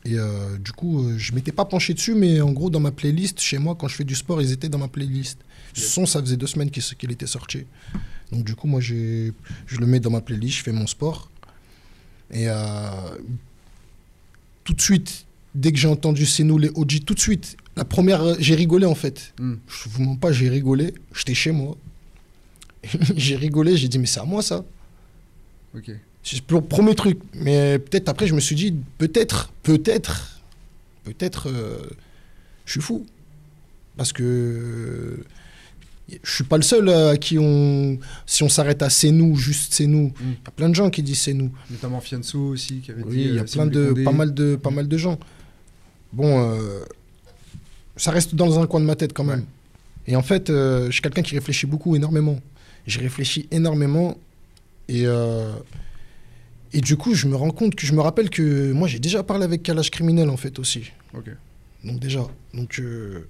Et 0.04 0.18
euh, 0.18 0.56
du 0.58 0.72
coup, 0.72 1.02
euh, 1.02 1.18
je 1.18 1.32
m'étais 1.32 1.52
pas 1.52 1.64
penché 1.64 1.92
dessus, 1.94 2.14
mais 2.14 2.40
en 2.40 2.52
gros, 2.52 2.70
dans 2.70 2.80
ma 2.80 2.92
playlist, 2.92 3.40
chez 3.40 3.58
moi, 3.58 3.74
quand 3.74 3.88
je 3.88 3.96
fais 3.96 4.04
du 4.04 4.14
sport, 4.14 4.40
ils 4.40 4.52
étaient 4.52 4.68
dans 4.68 4.78
ma 4.78 4.88
playlist. 4.88 5.38
Ce 5.74 5.82
son, 5.82 6.06
ça 6.06 6.20
faisait 6.20 6.36
deux 6.36 6.46
semaines 6.46 6.70
qu'il 6.70 6.82
qu'il 6.82 7.12
était 7.12 7.26
sorti. 7.26 7.64
Donc 8.32 8.44
du 8.44 8.54
coup, 8.54 8.66
moi, 8.66 8.80
je 8.80 9.32
le 9.78 9.86
mets 9.86 10.00
dans 10.00 10.10
ma 10.10 10.20
playlist, 10.20 10.58
je 10.58 10.62
fais 10.62 10.72
mon 10.72 10.86
sport. 10.86 11.30
Et 12.30 12.48
euh, 12.48 12.90
tout 14.64 14.74
de 14.74 14.80
suite, 14.80 15.26
dès 15.54 15.72
que 15.72 15.78
j'ai 15.78 15.88
entendu 15.88 16.26
C'est 16.26 16.44
nous 16.44 16.58
les 16.58 16.70
OG, 16.74 17.04
tout 17.04 17.14
de 17.14 17.20
suite, 17.20 17.56
la 17.76 17.84
première, 17.84 18.40
j'ai 18.40 18.54
rigolé 18.54 18.86
en 18.86 18.94
fait. 18.94 19.32
Hmm. 19.38 19.54
Je 19.66 19.88
vous 19.88 20.02
mens 20.02 20.16
pas, 20.16 20.32
j'ai 20.32 20.48
rigolé. 20.48 20.94
J'étais 21.14 21.34
chez 21.34 21.52
moi. 21.52 21.76
j'ai 23.16 23.36
rigolé, 23.36 23.76
j'ai 23.76 23.88
dit, 23.88 23.98
mais 23.98 24.06
c'est 24.06 24.20
à 24.20 24.24
moi 24.24 24.42
ça. 24.42 24.64
Ok. 25.74 25.90
C'est 26.30 26.50
le 26.50 26.60
premier 26.60 26.94
truc. 26.94 27.18
Mais 27.34 27.78
peut-être 27.78 28.08
après, 28.08 28.26
je 28.26 28.34
me 28.34 28.40
suis 28.40 28.54
dit, 28.56 28.74
peut-être, 28.98 29.50
peut-être, 29.62 30.40
peut-être, 31.04 31.48
euh, 31.48 31.78
je 32.66 32.72
suis 32.72 32.80
fou. 32.80 33.06
Parce 33.96 34.12
que 34.12 35.24
Je 36.24 36.34
suis 36.36 36.44
pas 36.44 36.56
le 36.56 36.62
seul 36.62 36.88
euh, 36.88 37.10
à 37.12 37.16
qui 37.18 37.38
on. 37.38 37.98
Si 38.24 38.42
on 38.42 38.48
s'arrête 38.48 38.80
à 38.82 38.88
c'est 38.88 39.10
nous, 39.10 39.36
juste 39.36 39.74
c'est 39.74 39.86
nous. 39.86 40.12
Il 40.20 40.26
Mm. 40.26 40.30
y 40.32 40.46
a 40.46 40.50
plein 40.52 40.68
de 40.70 40.74
gens 40.74 40.88
qui 40.88 41.02
disent 41.02 41.20
c'est 41.20 41.34
nous. 41.34 41.50
Notamment 41.70 42.00
Fianso 42.00 42.38
aussi, 42.40 42.80
qui 42.80 42.90
avait 42.92 43.02
Oui, 43.02 43.16
dit. 43.16 43.22
il 43.24 43.34
y 43.34 43.38
a 43.38 43.42
euh, 43.42 43.44
plein 43.44 43.66
de, 43.66 43.92
pas 44.04 44.12
mal 44.12 44.32
de, 44.32 44.56
pas 44.56 44.70
mal 44.70 44.88
de 44.88 44.96
gens. 44.96 45.18
Bon, 46.14 46.40
euh, 46.54 46.80
ça 47.96 48.10
reste 48.10 48.34
dans 48.34 48.58
un 48.58 48.66
coin 48.66 48.80
de 48.80 48.86
ma 48.86 48.94
tête 48.96 49.12
quand 49.12 49.24
même. 49.24 49.44
Et 50.06 50.16
en 50.16 50.22
fait, 50.22 50.48
euh, 50.48 50.86
je 50.86 50.92
suis 50.92 51.02
quelqu'un 51.02 51.20
qui 51.22 51.34
réfléchit 51.34 51.66
beaucoup, 51.66 51.94
énormément. 51.94 52.38
J'ai 52.86 53.00
réfléchi 53.00 53.46
énormément 53.50 54.16
et 54.88 55.02
euh, 55.06 55.52
et 56.72 56.80
du 56.80 56.96
coup, 56.96 57.14
je 57.14 57.26
me 57.28 57.36
rends 57.36 57.50
compte 57.50 57.74
que 57.74 57.86
je 57.86 57.94
me 57.94 58.00
rappelle 58.00 58.30
que 58.30 58.72
moi, 58.72 58.88
j'ai 58.88 58.98
déjà 58.98 59.22
parlé 59.22 59.44
avec 59.44 59.62
Kalash 59.62 59.90
Criminel 59.90 60.28
en 60.28 60.36
fait 60.36 60.58
aussi. 60.58 60.92
Ok. 61.14 61.30
Donc 61.84 61.98
déjà, 61.98 62.26
donc 62.52 62.78
euh, 62.78 63.26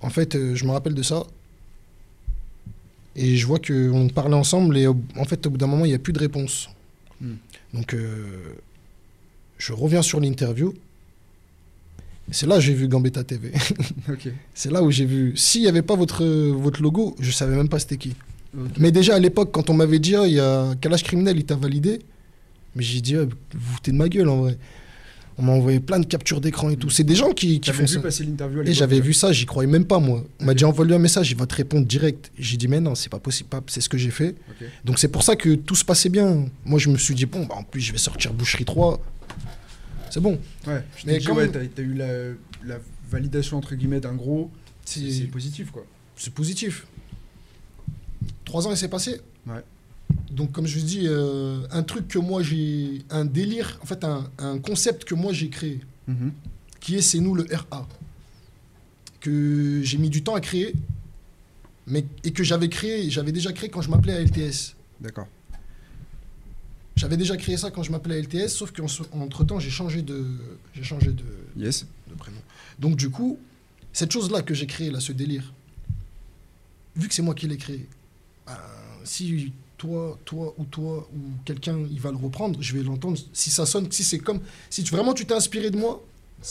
en 0.00 0.10
fait, 0.10 0.34
euh, 0.34 0.54
je 0.54 0.64
me 0.64 0.72
rappelle 0.72 0.94
de 0.94 1.02
ça. 1.02 1.24
Et 3.16 3.36
je 3.36 3.46
vois 3.46 3.60
qu'on 3.60 4.08
parlait 4.08 4.34
ensemble 4.34 4.76
et 4.76 4.88
en 4.88 5.24
fait, 5.24 5.46
au 5.46 5.50
bout 5.50 5.56
d'un 5.56 5.68
moment, 5.68 5.84
il 5.84 5.88
n'y 5.88 5.94
a 5.94 6.00
plus 6.00 6.12
de 6.12 6.18
réponse. 6.18 6.68
Hmm. 7.20 7.34
Donc, 7.72 7.94
euh, 7.94 8.56
je 9.56 9.72
reviens 9.72 10.02
sur 10.02 10.18
l'interview. 10.20 10.74
C'est 12.30 12.46
là 12.46 12.56
que 12.56 12.62
j'ai 12.62 12.74
vu 12.74 12.88
Gambetta 12.88 13.22
TV. 13.22 13.52
Ok. 14.08 14.28
C'est 14.52 14.70
là 14.70 14.82
où 14.82 14.90
j'ai 14.90 15.04
vu. 15.04 15.36
S'il 15.36 15.62
n'y 15.62 15.68
avait 15.68 15.82
pas 15.82 15.94
votre, 15.94 16.24
votre 16.24 16.82
logo, 16.82 17.14
je 17.20 17.30
savais 17.30 17.54
même 17.54 17.68
pas 17.68 17.78
c'était 17.78 17.96
qui. 17.96 18.14
Mais 18.78 18.92
déjà 18.92 19.14
à 19.14 19.18
l'époque, 19.18 19.50
quand 19.52 19.70
on 19.70 19.74
m'avait 19.74 19.98
dit, 19.98 20.14
Ah, 20.16 20.26
il 20.26 20.34
y 20.34 20.40
a 20.40 20.74
Kalash 20.80 21.02
Criminel, 21.04 21.36
il 21.36 21.44
t'a 21.44 21.56
validé? 21.56 22.00
Mais 22.76 22.82
j'ai 22.82 23.00
dit, 23.00 23.16
Ah, 23.16 23.24
vous 23.24 23.72
foutez 23.74 23.92
de 23.92 23.96
ma 23.96 24.08
gueule 24.08 24.28
en 24.28 24.42
vrai. 24.42 24.58
On 25.36 25.42
m'a 25.42 25.50
envoyé 25.52 25.80
plein 25.80 25.98
de 25.98 26.06
captures 26.06 26.40
d'écran 26.40 26.70
et 26.70 26.76
tout. 26.76 26.90
C'est 26.90 27.02
des 27.02 27.16
gens 27.16 27.32
qui, 27.32 27.58
qui 27.58 27.72
font 27.72 27.82
vu 27.82 27.88
ça. 27.88 28.00
passer 28.00 28.22
l'interview 28.22 28.62
Et 28.62 28.72
j'avais 28.72 29.00
vu 29.00 29.12
ça, 29.12 29.32
j'y 29.32 29.46
croyais 29.46 29.68
même 29.68 29.84
pas 29.84 29.98
moi. 29.98 30.24
On 30.38 30.44
m'a 30.44 30.54
dit 30.54 30.64
envoie-lui 30.64 30.94
un 30.94 31.00
message, 31.00 31.28
il 31.32 31.36
va 31.36 31.44
te 31.46 31.56
répondre 31.56 31.84
direct. 31.86 32.30
J'ai 32.38 32.56
dit 32.56 32.68
mais 32.68 32.78
non, 32.78 32.94
c'est 32.94 33.08
pas 33.08 33.18
possible, 33.18 33.48
c'est 33.66 33.80
ce 33.80 33.88
que 33.88 33.98
j'ai 33.98 34.12
fait. 34.12 34.36
Donc 34.84 35.00
c'est 35.00 35.08
pour 35.08 35.24
ça 35.24 35.34
que 35.34 35.56
tout 35.56 35.74
se 35.74 35.84
passait 35.84 36.08
bien. 36.08 36.46
Moi 36.64 36.78
je 36.78 36.88
me 36.88 36.96
suis 36.96 37.16
dit 37.16 37.26
bon, 37.26 37.46
bah, 37.46 37.56
en 37.56 37.64
plus 37.64 37.80
je 37.80 37.90
vais 37.90 37.98
sortir 37.98 38.32
Boucherie 38.32 38.64
3. 38.64 39.00
C'est 40.10 40.20
bon. 40.20 40.38
Ouais, 40.68 40.84
je 40.98 41.06
Mais 41.06 41.18
dit, 41.18 41.24
comme- 41.26 41.38
ouais, 41.38 41.48
t'as 41.48 41.58
t'as 41.66 41.82
eu 41.82 41.94
la, 41.94 42.06
la 42.64 42.78
validation 43.10 43.56
entre 43.56 43.74
guillemets 43.74 43.98
d'un 43.98 44.14
gros. 44.14 44.52
C'est 44.84 45.26
positif 45.32 45.72
quoi. 45.72 45.84
c'est 46.16 46.32
positif. 46.32 46.86
Trois 48.44 48.66
ans 48.66 48.72
et 48.72 48.76
c'est 48.76 48.88
passé. 48.88 49.20
Ouais. 49.46 49.62
Donc 50.30 50.52
comme 50.52 50.66
je 50.66 50.78
vous 50.78 50.84
dis, 50.84 51.02
euh, 51.06 51.66
un 51.70 51.82
truc 51.82 52.08
que 52.08 52.18
moi 52.18 52.42
j'ai, 52.42 53.02
un 53.10 53.24
délire, 53.24 53.78
en 53.82 53.86
fait 53.86 54.04
un, 54.04 54.30
un 54.38 54.58
concept 54.58 55.04
que 55.04 55.14
moi 55.14 55.32
j'ai 55.32 55.48
créé, 55.48 55.80
Mhm. 56.08 56.32
qui 56.80 56.96
est 56.96 57.00
C'est 57.02 57.20
nous 57.20 57.34
le 57.34 57.46
RA, 57.50 57.88
que 59.20 59.80
j'ai 59.82 59.96
mis 59.98 60.10
du 60.10 60.22
temps 60.22 60.34
à 60.34 60.40
créer, 60.40 60.74
mais, 61.86 62.04
et 62.24 62.32
que 62.32 62.44
j'avais 62.44 62.68
créé, 62.68 63.08
j'avais 63.10 63.32
déjà 63.32 63.52
créé 63.52 63.70
quand 63.70 63.80
je 63.80 63.90
m'appelais 63.90 64.14
à 64.14 64.20
LTS. 64.20 64.74
D'accord. 65.00 65.26
J'avais 66.96 67.16
déjà 67.16 67.36
créé 67.36 67.56
ça 67.56 67.70
quand 67.70 67.82
je 67.82 67.90
m'appelais 67.90 68.20
LTS, 68.20 68.48
sauf 68.48 68.70
qu'entre 68.72 69.44
temps 69.44 69.58
j'ai 69.58 69.70
changé 69.70 70.02
de, 70.02 70.26
j'ai 70.74 70.84
changé 70.84 71.10
de, 71.12 71.24
Yes. 71.56 71.86
de 72.08 72.14
prénom. 72.14 72.38
Donc 72.78 72.96
du 72.96 73.10
coup, 73.10 73.38
cette 73.92 74.12
chose-là 74.12 74.42
que 74.42 74.54
j'ai 74.54 74.66
créée 74.66 74.90
là, 74.90 75.00
ce 75.00 75.12
délire, 75.12 75.52
vu 76.96 77.08
que 77.08 77.14
c'est 77.14 77.22
moi 77.22 77.34
qui 77.34 77.48
l'ai 77.48 77.56
créé, 77.56 77.86
ben, 78.46 78.52
si 79.04 79.52
toi, 79.78 80.18
toi 80.24 80.54
ou 80.58 80.64
toi 80.64 81.08
ou 81.14 81.18
quelqu'un 81.44 81.78
il 81.90 82.00
va 82.00 82.10
le 82.10 82.16
reprendre, 82.16 82.60
je 82.62 82.74
vais 82.76 82.82
l'entendre. 82.82 83.18
Si 83.32 83.50
ça 83.50 83.66
sonne, 83.66 83.90
si 83.90 84.04
c'est 84.04 84.18
comme, 84.18 84.40
si 84.70 84.82
tu- 84.82 84.94
vraiment 84.94 85.12
tu 85.14 85.26
t'es 85.26 85.34
inspiré 85.34 85.70
de 85.70 85.76
moi, 85.76 86.02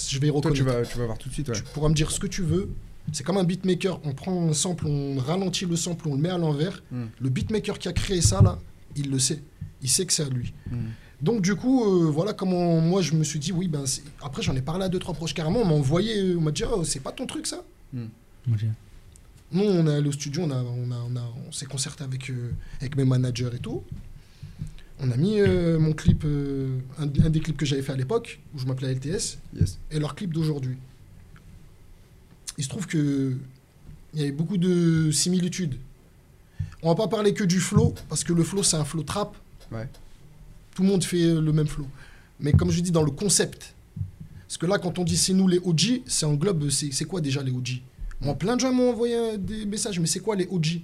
je 0.09 0.19
vais 0.19 0.27
y 0.27 0.29
Toi 0.29 0.37
reconnaître. 0.37 0.57
tu 0.59 0.63
vas, 0.63 0.83
tu 0.85 0.97
vas 0.97 1.05
voir 1.05 1.17
tout 1.17 1.29
de 1.29 1.33
suite. 1.33 1.47
Ouais. 1.49 1.55
Tu 1.55 1.63
pourras 1.63 1.89
me 1.89 1.93
dire 1.95 2.11
ce 2.11 2.19
que 2.19 2.27
tu 2.27 2.41
veux. 2.43 2.69
C'est 3.11 3.23
comme 3.23 3.37
un 3.37 3.43
beatmaker. 3.43 3.99
On 4.05 4.13
prend 4.13 4.49
un 4.49 4.53
sample, 4.53 4.87
on 4.87 5.17
ralentit 5.17 5.65
le 5.65 5.75
sample, 5.75 6.07
on 6.07 6.15
le 6.15 6.21
met 6.21 6.29
à 6.29 6.37
l'envers. 6.37 6.81
Mm. 6.91 7.03
Le 7.19 7.29
beatmaker 7.29 7.77
qui 7.77 7.87
a 7.89 7.93
créé 7.93 8.21
ça, 8.21 8.41
là, 8.41 8.57
il 8.95 9.09
le 9.11 9.19
sait. 9.19 9.41
Il 9.81 9.89
sait 9.89 10.05
que 10.05 10.13
c'est 10.13 10.23
à 10.23 10.29
lui. 10.29 10.53
Mhm. 10.71 10.77
Donc, 11.21 11.41
du 11.41 11.55
coup, 11.55 11.83
euh, 11.83 12.09
voilà 12.09 12.31
comment 12.33 12.79
moi 12.79 13.01
je 13.01 13.13
me 13.13 13.23
suis 13.25 13.39
dit, 13.39 13.51
oui, 13.51 13.67
ben, 13.67 13.83
après 14.21 14.41
j'en 14.41 14.55
ai 14.55 14.61
parlé 14.61 14.85
à 14.85 14.89
deux, 14.89 14.99
trois 14.99 15.13
proches 15.13 15.33
carrément. 15.33 15.59
On 15.61 15.65
m'a 15.65 15.73
envoyé, 15.73 16.17
euh, 16.19 16.37
on 16.37 16.41
m'a 16.41 16.51
dit, 16.51 16.63
oh, 16.63 16.83
c'est 16.85 17.01
pas 17.01 17.11
ton 17.11 17.25
truc 17.25 17.45
ça? 17.47 17.63
Ok. 18.49 18.65
Nous, 19.53 19.63
on 19.63 19.87
est 19.87 19.95
allé 19.95 20.09
au 20.09 20.11
studio, 20.11 20.43
on, 20.43 20.51
a, 20.51 20.55
on, 20.61 20.91
a, 20.91 20.95
on, 21.09 21.15
a- 21.15 21.33
on 21.47 21.51
s'est 21.51 21.65
concerté 21.67 22.03
avec, 22.03 22.29
euh, 22.29 22.51
avec 22.81 22.95
mes 22.97 23.05
managers 23.05 23.49
et 23.55 23.59
tout. 23.59 23.83
On 24.99 25.11
a 25.11 25.17
mis 25.17 25.39
euh, 25.39 25.77
mon 25.79 25.93
clip, 25.93 26.23
euh, 26.25 26.79
un, 26.97 27.03
un 27.03 27.29
des 27.29 27.39
clips 27.39 27.57
que 27.57 27.65
j'avais 27.65 27.81
fait 27.81 27.91
à 27.91 27.95
l'époque, 27.97 28.39
où 28.55 28.59
je 28.59 28.65
m'appelais 28.65 28.93
LTS, 28.93 29.37
Yes. 29.59 29.77
et 29.91 29.99
leur 29.99 30.15
clip 30.15 30.33
d'aujourd'hui. 30.33 30.77
Il 32.57 32.63
se 32.63 32.69
trouve 32.69 32.87
que 32.87 33.35
il 34.13 34.19
y 34.19 34.23
avait 34.23 34.31
beaucoup 34.31 34.57
de 34.57 35.09
similitudes. 35.11 35.75
On 36.83 36.89
va 36.89 36.95
pas 36.95 37.07
parler 37.07 37.33
que 37.33 37.43
du 37.43 37.59
flow, 37.59 37.95
parce 38.09 38.23
que 38.23 38.31
le 38.33 38.43
flow, 38.43 38.61
c'est 38.61 38.77
un 38.77 38.85
flow 38.85 39.01
trap. 39.03 39.35
Ouais. 39.71 39.87
Tout 40.75 40.83
le 40.83 40.87
monde 40.89 41.03
fait 41.03 41.33
le 41.33 41.51
même 41.51 41.67
flow. 41.67 41.87
Mais 42.39 42.51
comme 42.53 42.69
je 42.71 42.79
dis, 42.81 42.91
dans 42.91 43.03
le 43.03 43.11
concept. 43.11 43.73
Parce 44.47 44.57
que 44.57 44.65
là, 44.67 44.77
quand 44.77 44.99
on 44.99 45.03
dit 45.03 45.17
c'est 45.17 45.33
nous 45.33 45.47
les 45.47 45.57
OG, 45.59 46.01
c'est 46.05 46.25
englobe, 46.27 46.69
c'est 46.69 47.05
quoi 47.05 47.21
déjà 47.21 47.41
les 47.41 47.51
OG 47.51 47.81
Moi, 48.23 48.35
plein 48.35 48.55
de 48.55 48.61
gens 48.61 48.71
m'ont 48.73 48.89
envoyé 48.91 49.15
euh, 49.15 49.37
des 49.37 49.65
messages, 49.65 49.99
mais 49.99 50.07
c'est 50.07 50.19
quoi 50.19 50.35
les 50.35 50.47
OG 50.49 50.81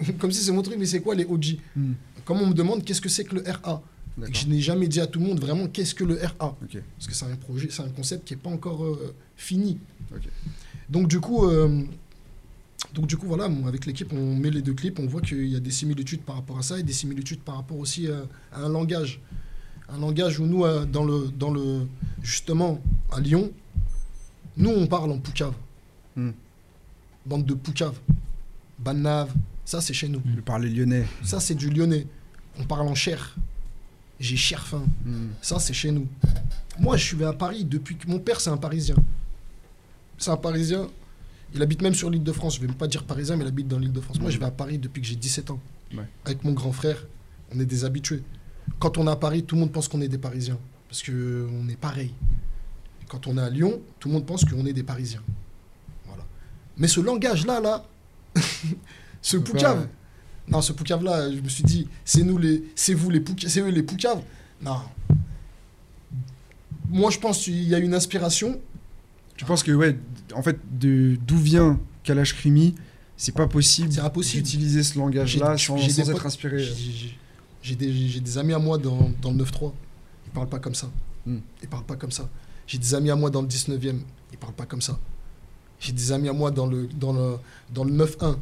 Comme 0.18 0.32
si 0.32 0.42
c'est 0.42 0.52
mon 0.52 0.62
truc, 0.62 0.76
mais 0.78 0.86
c'est 0.86 1.00
quoi 1.00 1.14
les 1.14 1.24
OG 1.24 1.58
Mhm. 1.76 1.94
Comme 2.24 2.40
on 2.40 2.46
me 2.46 2.54
demande 2.54 2.82
qu'est-ce 2.84 3.00
que 3.02 3.08
c'est 3.08 3.24
que 3.24 3.34
le 3.36 3.42
RA 3.42 3.82
et 4.16 4.20
que 4.20 4.20
D'accord. 4.26 4.34
je 4.34 4.46
n'ai 4.48 4.60
jamais 4.60 4.88
dit 4.88 5.00
à 5.00 5.06
tout 5.06 5.18
le 5.20 5.26
monde 5.26 5.40
vraiment 5.40 5.66
qu'est-ce 5.66 5.94
que 5.94 6.04
le 6.04 6.14
RA. 6.38 6.56
Parce 6.96 7.06
que 7.06 7.14
c'est 7.14 7.26
un 7.26 7.36
projet, 7.36 7.68
c'est 7.70 7.82
un 7.82 7.88
concept 7.90 8.26
qui 8.26 8.34
n'est 8.34 8.40
pas 8.40 8.48
encore 8.50 8.82
euh, 8.84 9.14
fini. 9.36 9.78
Donc 10.88 11.08
du 11.08 11.20
coup, 11.20 11.44
euh, 11.46 11.82
donc 12.94 13.06
du 13.06 13.16
coup 13.18 13.26
voilà, 13.26 13.44
avec 13.66 13.84
l'équipe, 13.84 14.10
on 14.12 14.36
met 14.36 14.50
les 14.50 14.62
deux 14.62 14.72
clips, 14.72 14.98
on 14.98 15.06
voit 15.06 15.20
qu'il 15.20 15.46
y 15.48 15.56
a 15.56 15.60
des 15.60 15.70
similitudes 15.70 16.22
par 16.22 16.36
rapport 16.36 16.58
à 16.58 16.62
ça 16.62 16.78
et 16.78 16.82
des 16.82 16.92
similitudes 16.94 17.40
par 17.40 17.56
rapport 17.56 17.78
aussi 17.78 18.06
euh, 18.08 18.22
à 18.52 18.62
un 18.62 18.68
langage, 18.70 19.20
un 19.90 19.98
langage 19.98 20.40
où 20.40 20.46
nous, 20.46 20.64
dans 20.86 21.04
le, 21.04 21.28
dans 21.38 21.50
le, 21.50 21.86
justement 22.22 22.80
à 23.12 23.20
Lyon, 23.20 23.50
nous 24.56 24.70
on 24.70 24.86
parle 24.86 25.10
en 25.12 25.18
poucave, 25.18 25.54
Hmm. 26.16 26.30
Bande 27.26 27.44
de 27.44 27.54
poucave, 27.54 27.98
banave, 28.78 29.32
ça 29.64 29.80
c'est 29.80 29.94
chez 29.94 30.08
nous. 30.08 30.20
Le 30.34 30.42
parler 30.42 30.68
lyonnais. 30.68 31.06
Ça 31.22 31.40
c'est 31.40 31.54
du 31.54 31.70
lyonnais. 31.70 32.06
On 32.58 32.64
parle 32.64 32.88
en 32.88 32.94
chair. 32.94 33.36
J'ai 34.20 34.36
chair 34.36 34.64
faim. 34.66 34.84
Mhm. 35.04 35.30
Ça, 35.42 35.58
c'est 35.58 35.72
chez 35.72 35.90
nous. 35.90 36.06
Moi, 36.78 36.96
je 36.96 37.04
suis 37.04 37.24
à 37.24 37.32
Paris 37.32 37.64
depuis 37.64 37.96
que 37.96 38.08
mon 38.08 38.18
père, 38.18 38.40
c'est 38.40 38.50
un 38.50 38.56
Parisien. 38.56 38.96
C'est 40.18 40.30
un 40.30 40.36
Parisien. 40.36 40.88
Il 41.54 41.62
habite 41.62 41.82
même 41.82 41.94
sur 41.94 42.10
l'île 42.10 42.22
de 42.22 42.32
France. 42.32 42.56
Je 42.56 42.60
vais 42.60 42.66
même 42.66 42.76
pas 42.76 42.86
dire 42.86 43.04
Parisien, 43.04 43.36
mais 43.36 43.44
il 43.44 43.48
habite 43.48 43.68
dans 43.68 43.78
l'île 43.78 43.92
de 43.92 44.00
France. 44.00 44.20
Moi, 44.20 44.30
je 44.30 44.38
vais 44.38 44.46
à 44.46 44.50
Paris 44.50 44.78
depuis 44.78 45.02
que 45.02 45.08
j'ai 45.08 45.16
17 45.16 45.50
ans. 45.50 45.60
Ouais. 45.92 46.04
Avec 46.24 46.44
mon 46.44 46.52
grand 46.52 46.72
frère, 46.72 47.06
on 47.54 47.60
est 47.60 47.66
des 47.66 47.84
habitués. 47.84 48.22
Quand 48.78 48.98
on 48.98 49.06
est 49.06 49.10
à 49.10 49.16
Paris, 49.16 49.44
tout 49.44 49.56
le 49.56 49.62
monde 49.62 49.72
pense 49.72 49.88
qu'on 49.88 50.00
est 50.00 50.08
des 50.08 50.18
Parisiens. 50.18 50.58
Parce 50.88 51.02
qu'on 51.02 51.68
est 51.68 51.76
pareil. 51.76 52.12
Quand 53.08 53.26
on 53.26 53.36
est 53.36 53.42
à 53.42 53.50
Lyon, 53.50 53.80
tout 54.00 54.08
le 54.08 54.14
monde 54.14 54.26
pense 54.26 54.44
qu'on 54.44 54.64
est 54.66 54.72
des 54.72 54.82
Parisiens. 54.82 55.22
Mais 56.76 56.88
ce 56.88 57.00
langage-là, 57.00 57.60
là, 57.60 57.84
ce 59.22 59.36
poucave, 59.36 59.88
non, 60.48 60.60
ce 60.60 60.72
poucave-là, 60.72 61.30
je 61.32 61.40
me 61.40 61.48
suis 61.48 61.64
dit, 61.64 61.88
c'est 62.04 62.22
nous 62.22 62.36
les, 62.38 62.64
c'est 62.74 62.94
vous 62.94 63.10
les 63.10 63.20
poucaves, 63.20 63.48
c'est 63.50 63.60
eux 63.60 63.68
les 63.68 63.82
poucaves. 63.82 64.22
Non. 64.62 64.78
Moi, 66.88 67.10
je 67.10 67.18
pense 67.18 67.38
qu'il 67.44 67.62
y 67.64 67.74
a 67.74 67.78
une 67.78 67.94
inspiration. 67.94 68.60
Tu 69.36 69.44
penses 69.44 69.62
que, 69.62 69.72
ouais, 69.72 69.96
en 70.34 70.42
fait, 70.42 70.58
d'où 70.70 71.36
vient 71.38 71.80
Kalash 72.02 72.34
Krimi, 72.34 72.74
c'est 73.16 73.34
pas 73.34 73.46
possible, 73.46 73.90
impossible. 74.00 74.42
d'utiliser 74.42 74.82
ce 74.82 74.98
langage-là 74.98 75.56
J'ai- 75.56 75.66
sans, 75.66 75.76
être 76.10 76.12
potes- 76.12 76.26
inspiré. 76.26 76.64
J'ai- 77.62 77.76
des, 77.76 78.38
amis 78.38 78.52
à 78.52 78.58
moi 78.58 78.76
dans, 78.78 79.10
dans 79.22 79.30
le 79.30 79.38
9-3. 79.44 79.72
Ils 80.26 80.30
parlent 80.32 80.48
pas 80.48 80.58
comme 80.58 80.74
ça. 80.74 80.90
Hmm. 81.24 81.38
Ils 81.62 81.68
parlent 81.68 81.84
pas 81.84 81.96
comme 81.96 82.10
ça. 82.10 82.28
J'ai 82.66 82.78
des 82.78 82.94
amis 82.94 83.10
à 83.10 83.16
moi 83.16 83.30
dans 83.30 83.40
le 83.40 83.48
19e. 83.48 84.00
Ils 84.32 84.38
parlent 84.38 84.52
pas 84.54 84.66
comme 84.66 84.82
ça. 84.82 84.98
J'ai 85.80 85.92
des 85.92 86.12
amis 86.12 86.28
à 86.28 86.32
moi 86.32 86.50
dans 86.50 86.66
le, 86.66 86.88
dans 86.98 87.12
le, 87.12 87.36
dans 87.72 87.84
le 87.84 87.92
9-1. 87.92 88.36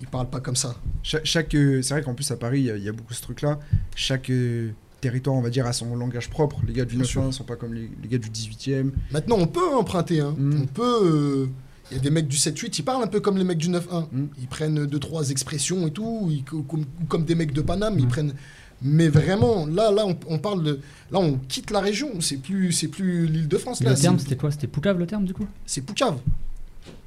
Ils 0.00 0.06
parlent 0.06 0.28
pas 0.30 0.40
comme 0.40 0.56
ça. 0.56 0.74
Cha- 1.02 1.20
Chaque, 1.24 1.54
euh, 1.54 1.80
c'est 1.82 1.94
vrai 1.94 2.02
qu'en 2.02 2.14
plus 2.14 2.30
à 2.30 2.36
Paris, 2.36 2.60
il 2.60 2.66
y 2.66 2.70
a- 2.70 2.76
il 2.76 2.82
y, 2.84 2.88
a 2.88 2.92
beaucoup 2.92 3.14
ce 3.14 3.22
truc-là. 3.22 3.58
Chaque 3.94 4.30
euh, 4.30 4.70
territoire, 5.00 5.36
on 5.36 5.42
va 5.42 5.50
dire, 5.50 5.66
a 5.66 5.72
son 5.72 5.94
langage 5.96 6.28
propre. 6.30 6.60
Les 6.66 6.72
gars 6.72 6.84
du 6.84 6.96
Bien 6.96 7.04
9 7.04 7.26
ne 7.26 7.30
sont 7.32 7.44
pas 7.44 7.56
comme 7.56 7.74
les, 7.74 7.88
les 8.02 8.08
gars 8.08 8.18
du 8.18 8.28
18e. 8.28 8.90
Maintenant, 9.12 9.36
on 9.38 9.46
peut 9.46 9.74
emprunter. 9.74 10.20
Hein. 10.20 10.34
Hmm. 10.36 10.62
On 10.62 10.66
peut. 10.66 11.48
Il 11.90 11.96
y 11.96 12.00
a 12.00 12.02
des 12.02 12.10
mecs 12.10 12.26
du 12.28 12.36
7-8, 12.36 12.78
ils 12.78 12.82
parlent 12.84 13.02
un 13.04 13.08
peu 13.08 13.20
comme 13.20 13.36
les 13.36 13.44
mecs 13.44 13.58
du 13.58 13.68
9-1. 13.68 14.08
Hmm. 14.10 14.26
Ils 14.40 14.46
prennent 14.48 14.86
deux, 14.86 14.98
trois 14.98 15.30
expressions 15.30 15.86
et 15.86 15.90
tout. 15.90 16.26
ils- 16.30 16.42
co- 16.44 16.62
comme, 16.62 16.84
comme 17.08 17.24
des 17.24 17.34
mecs 17.34 17.52
de 17.52 17.60
Paname, 17.62 17.98
ils 17.98 18.02
Ouais. 18.04 18.08
prennent. 18.08 18.34
Mais 18.82 19.08
vraiment, 19.08 19.66
là, 19.66 19.90
là, 19.90 20.04
on, 20.06 20.16
on 20.28 20.38
parle 20.38 20.62
de. 20.64 20.80
Là, 21.10 21.18
on 21.20 21.38
quitte 21.48 21.70
la 21.70 21.80
région. 21.80 22.20
C'est 22.20 22.36
plus, 22.38 22.72
c'est 22.72 22.88
plus 22.88 23.26
l'île 23.26 23.48
de 23.48 23.56
France. 23.58 23.80
Et 23.80 23.84
Là, 23.84 23.90
le 23.92 23.96
terme, 23.98 24.18
c'était 24.18 24.36
quoi? 24.36 24.50
C'était 24.50 24.66
Poucave 24.66 24.98
le 24.98 25.06
terme 25.06 25.24
du 25.24 25.34
coup? 25.34 25.46
C'est 25.66 25.82
Poucave. 25.82 26.18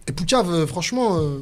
Et 0.07 0.11
Poucave, 0.11 0.49
euh, 0.51 0.67
franchement, 0.67 1.17
euh, 1.19 1.39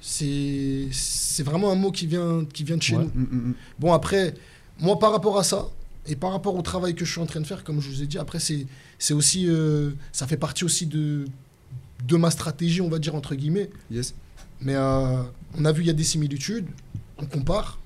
c'est 0.00 0.88
c'est 0.92 1.42
vraiment 1.42 1.70
un 1.72 1.74
mot 1.74 1.90
qui 1.90 2.06
vient, 2.06 2.44
qui 2.52 2.64
vient 2.64 2.76
de 2.76 2.82
chez 2.82 2.96
Ouais. 2.96 3.04
nous. 3.14 3.20
Mm, 3.20 3.28
mm, 3.30 3.48
mm. 3.48 3.54
Bon, 3.78 3.92
après, 3.92 4.34
moi, 4.80 4.98
par 4.98 5.12
rapport 5.12 5.38
à 5.38 5.44
ça, 5.44 5.68
et 6.06 6.16
par 6.16 6.32
rapport 6.32 6.54
au 6.56 6.62
travail 6.62 6.94
que 6.94 7.04
je 7.04 7.12
suis 7.12 7.20
en 7.20 7.26
train 7.26 7.40
de 7.40 7.46
faire, 7.46 7.64
comme 7.64 7.80
je 7.80 7.88
vous 7.88 8.02
ai 8.02 8.06
dit, 8.06 8.18
après, 8.18 8.38
c'est 8.40 8.66
c'est 8.98 9.14
aussi. 9.14 9.46
euh, 9.48 9.90
ça 10.12 10.26
fait 10.26 10.36
partie 10.36 10.64
aussi 10.64 10.86
de, 10.86 11.24
de 12.06 12.16
ma 12.16 12.30
stratégie, 12.30 12.80
on 12.80 12.88
va 12.88 12.98
dire, 12.98 13.14
entre 13.14 13.34
guillemets. 13.34 13.70
Yes. 13.90 14.14
Mais 14.60 14.74
euh, 14.76 15.22
on 15.58 15.64
a 15.64 15.72
vu, 15.72 15.82
il 15.82 15.86
y 15.86 15.90
a 15.90 15.94
des 15.94 16.04
similitudes, 16.04 16.66
on 17.18 17.26
compare, 17.26 17.78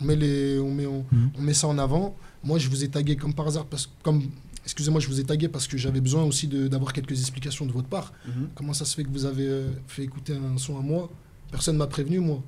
on 0.00 0.04
met, 0.04 0.16
les, 0.16 0.58
on, 0.58 0.72
met, 0.72 0.86
on, 0.86 1.04
Mhm. 1.12 1.30
on 1.38 1.42
met 1.42 1.54
ça 1.54 1.68
en 1.68 1.78
avant. 1.78 2.16
Moi, 2.42 2.58
je 2.58 2.68
vous 2.68 2.82
ai 2.84 2.88
tagué 2.88 3.16
comme 3.16 3.34
par 3.34 3.46
hasard, 3.46 3.66
parce, 3.66 3.88
comme, 4.02 4.22
excusez-moi, 4.64 5.00
je 5.00 5.08
vous 5.08 5.20
ai 5.20 5.24
tagué 5.24 5.48
parce 5.48 5.66
que 5.66 5.76
j'avais 5.76 6.00
besoin 6.00 6.22
aussi 6.24 6.46
d'avoir 6.48 6.92
quelques 6.92 7.18
explications 7.20 7.66
de 7.66 7.72
votre 7.72 7.88
part. 7.88 8.12
Mhm. 8.26 8.48
Comment 8.54 8.72
ça 8.72 8.84
se 8.84 8.94
fait 8.94 9.04
que 9.04 9.10
vous 9.10 9.24
avez 9.26 9.46
euh, 9.48 9.68
fait 9.86 10.02
écouter 10.04 10.34
un 10.34 10.56
son 10.58 10.78
à 10.78 10.82
moi? 10.82 11.10
Personne 11.50 11.76
m'a 11.76 11.86
prévenu, 11.86 12.20
moi. 12.20 12.42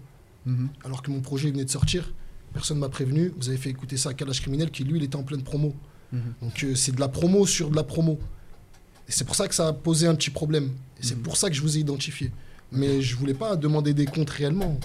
Mhm. 0.46 0.68
Alors 0.84 1.02
que 1.02 1.10
mon 1.10 1.20
projet 1.20 1.50
venait 1.50 1.64
de 1.64 1.70
sortir, 1.70 2.12
personne 2.52 2.78
m'a 2.78 2.88
prévenu. 2.88 3.32
Vous 3.38 3.48
avez 3.48 3.58
fait 3.58 3.70
écouter 3.70 3.96
ça 3.96 4.10
à 4.10 4.14
Kalash 4.14 4.40
Criminel, 4.40 4.70
qui 4.70 4.84
lui, 4.84 4.98
il 4.98 5.04
était 5.04 5.16
en 5.16 5.22
pleine 5.24 5.42
promo. 5.42 5.74
Donc 6.42 6.62
euh, 6.64 6.74
c'est 6.74 6.94
de 6.94 7.00
la 7.00 7.08
promo 7.08 7.46
sur 7.46 7.70
de 7.70 7.76
la 7.76 7.84
promo. 7.84 8.18
Et 9.08 9.12
c'est 9.12 9.24
pour 9.24 9.34
ça 9.34 9.48
que 9.48 9.54
ça 9.54 9.68
a 9.68 9.72
posé 9.72 10.06
un 10.06 10.14
petit 10.14 10.28
problème. 10.30 10.70
Et 11.00 11.02
c'est 11.04 11.16
pour 11.16 11.36
ça 11.38 11.48
que 11.48 11.56
je 11.56 11.62
vous 11.62 11.76
ai 11.76 11.80
identifié. 11.80 12.30
Mais 12.70 13.00
je 13.00 13.16
voulais 13.16 13.32
pas 13.34 13.56
demander 13.56 13.94
des 13.94 14.04
comptes 14.04 14.28
réellement. 14.30 14.78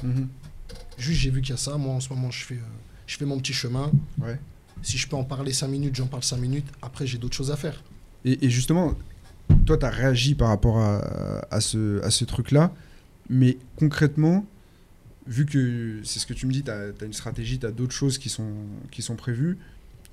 Juste, 0.98 1.22
j'ai 1.22 1.30
vu 1.30 1.42
qu'il 1.42 1.52
y 1.52 1.54
a 1.54 1.58
ça. 1.58 1.78
Moi, 1.78 1.94
en 1.94 2.00
ce 2.00 2.10
moment, 2.10 2.32
je 2.32 2.44
fais, 2.44 2.56
euh, 2.56 2.78
je 3.06 3.18
fais 3.18 3.26
mon 3.26 3.38
petit 3.40 3.54
chemin. 3.54 3.92
Ouais. 4.20 4.40
Si 4.82 4.98
je 4.98 5.08
peux 5.08 5.16
en 5.16 5.24
parler 5.24 5.54
5 5.54 5.68
minutes, 5.68 5.96
j'en 5.96 6.08
parle 6.08 6.24
5 6.24 6.38
minutes. 6.38 6.68
Après, 6.82 7.08
j'ai 7.08 7.18
d'autres 7.18 7.36
choses 7.36 7.52
à 7.52 7.58
faire. 7.58 7.84
Et, 8.26 8.46
et 8.46 8.50
justement, 8.50 8.96
toi, 9.66 9.78
tu 9.78 9.86
as 9.86 9.90
réagi 9.90 10.36
par 10.36 10.50
rapport 10.50 10.80
à, 10.80 11.00
à 11.52 11.62
ce, 11.62 12.02
à 12.04 12.12
ce 12.12 12.26
truc-là. 12.26 12.74
Mais 13.30 13.58
concrètement, 13.76 14.46
vu 15.28 15.46
que 15.46 16.02
c'est 16.04 16.20
ce 16.20 16.26
que 16.26 16.34
tu 16.34 16.48
me 16.48 16.52
dis, 16.52 16.64
tu 16.64 16.72
as, 16.72 16.92
une 17.06 17.14
stratégie, 17.14 17.60
tu 17.60 17.66
as 17.66 17.72
d'autres 17.72 17.94
choses 17.94 18.18
qui 18.18 18.30
sont, 18.30 18.54
qui 18.92 19.02
sont 19.02 19.16
prévues. 19.16 19.58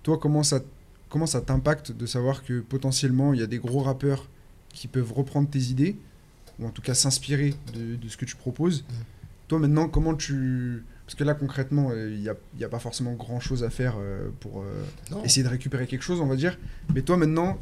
Toi, 0.03 0.19
comment 0.19 0.43
ça, 0.43 0.61
comment 1.09 1.27
ça 1.27 1.41
t'impacte 1.41 1.93
de 1.93 2.07
savoir 2.07 2.43
que 2.45 2.61
potentiellement, 2.61 3.33
il 3.33 3.41
y 3.41 3.43
a 3.43 3.47
des 3.47 3.59
gros 3.59 3.81
rappeurs 3.81 4.29
qui 4.71 4.89
peuvent 4.89 5.13
reprendre 5.13 5.49
tes 5.49 5.61
idées, 5.61 5.97
ou 6.59 6.67
en 6.67 6.71
tout 6.71 6.83
cas 6.83 6.95
s'inspirer 6.95 7.55
de, 7.75 7.97
de 7.97 8.09
ce 8.09 8.17
que 8.17 8.25
tu 8.25 8.37
proposes? 8.37 8.85
Toi, 9.55 9.61
maintenant, 9.61 9.89
comment 9.89 10.15
tu... 10.17 10.83
Parce 11.07 11.15
que 11.15 11.23
là, 11.23 11.35
concrètement, 11.35 11.91
euh, 11.93 12.11
il 12.13 12.21
n'y 12.21 12.29
a, 12.29 12.67
a 12.67 12.69
pas 12.69 12.81
forcément 12.81 13.13
grand-chose 13.13 13.63
à 13.63 13.71
faire 13.71 13.95
euh, 13.99 14.31
pour... 14.41 14.63
euh, 14.63 14.65
essayer 15.25 15.45
de 15.45 15.49
récupérer 15.49 15.87
quelque 15.87 16.03
chose, 16.03 16.21
on 16.21 16.27
va 16.27 16.35
dire. 16.35 16.59
Mais 16.93 17.03
toi, 17.03 17.17
maintenant, 17.17 17.57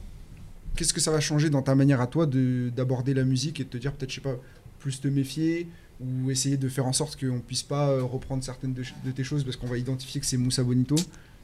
qu'est-ce 0.75 0.95
que 0.95 1.01
ça 1.03 1.11
va 1.11 1.21
changer 1.21 1.51
dans 1.51 1.61
ta 1.61 1.75
manière 1.75 2.01
à 2.01 2.07
toi 2.07 2.25
de- 2.25 2.71
d'aborder 2.75 3.13
la 3.13 3.25
musique 3.25 3.61
et 3.61 3.65
de 3.65 3.69
te 3.69 3.77
dire, 3.77 3.93
peut-être, 3.93 4.09
je 4.09 4.15
sais 4.15 4.21
pas, 4.23 4.37
plus 4.79 5.03
te 5.03 5.09
méfier 5.09 5.69
ou 6.01 6.31
essayer 6.31 6.57
de 6.57 6.67
faire 6.71 6.87
en 6.87 6.95
sorte 6.95 7.21
qu'on 7.21 7.41
puisse 7.41 7.63
pas 7.63 8.01
reprendre 8.01 8.43
certaines 8.43 8.73
de, 8.73 8.85
de 9.05 9.11
tes 9.11 9.23
choses 9.23 9.45
parce 9.45 9.57
qu'on 9.57 9.67
va 9.67 9.77
identifier 9.77 10.19
que 10.19 10.27
c'est 10.27 10.39
Moussa 10.39 10.63
Bonito? 10.65 10.95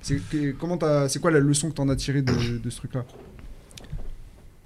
C'est 0.00 0.16
que- 0.30 0.52
comment 0.52 0.78
t'as- 0.78 1.10
c'est 1.10 1.18
quoi 1.20 1.30
la 1.30 1.40
leçon 1.40 1.68
que 1.68 1.74
tu 1.74 1.82
en 1.82 1.90
as 1.90 1.96
tirée 1.96 2.22
de, 2.22 2.56
de 2.56 2.70
ce 2.70 2.76
truc-là? 2.78 3.04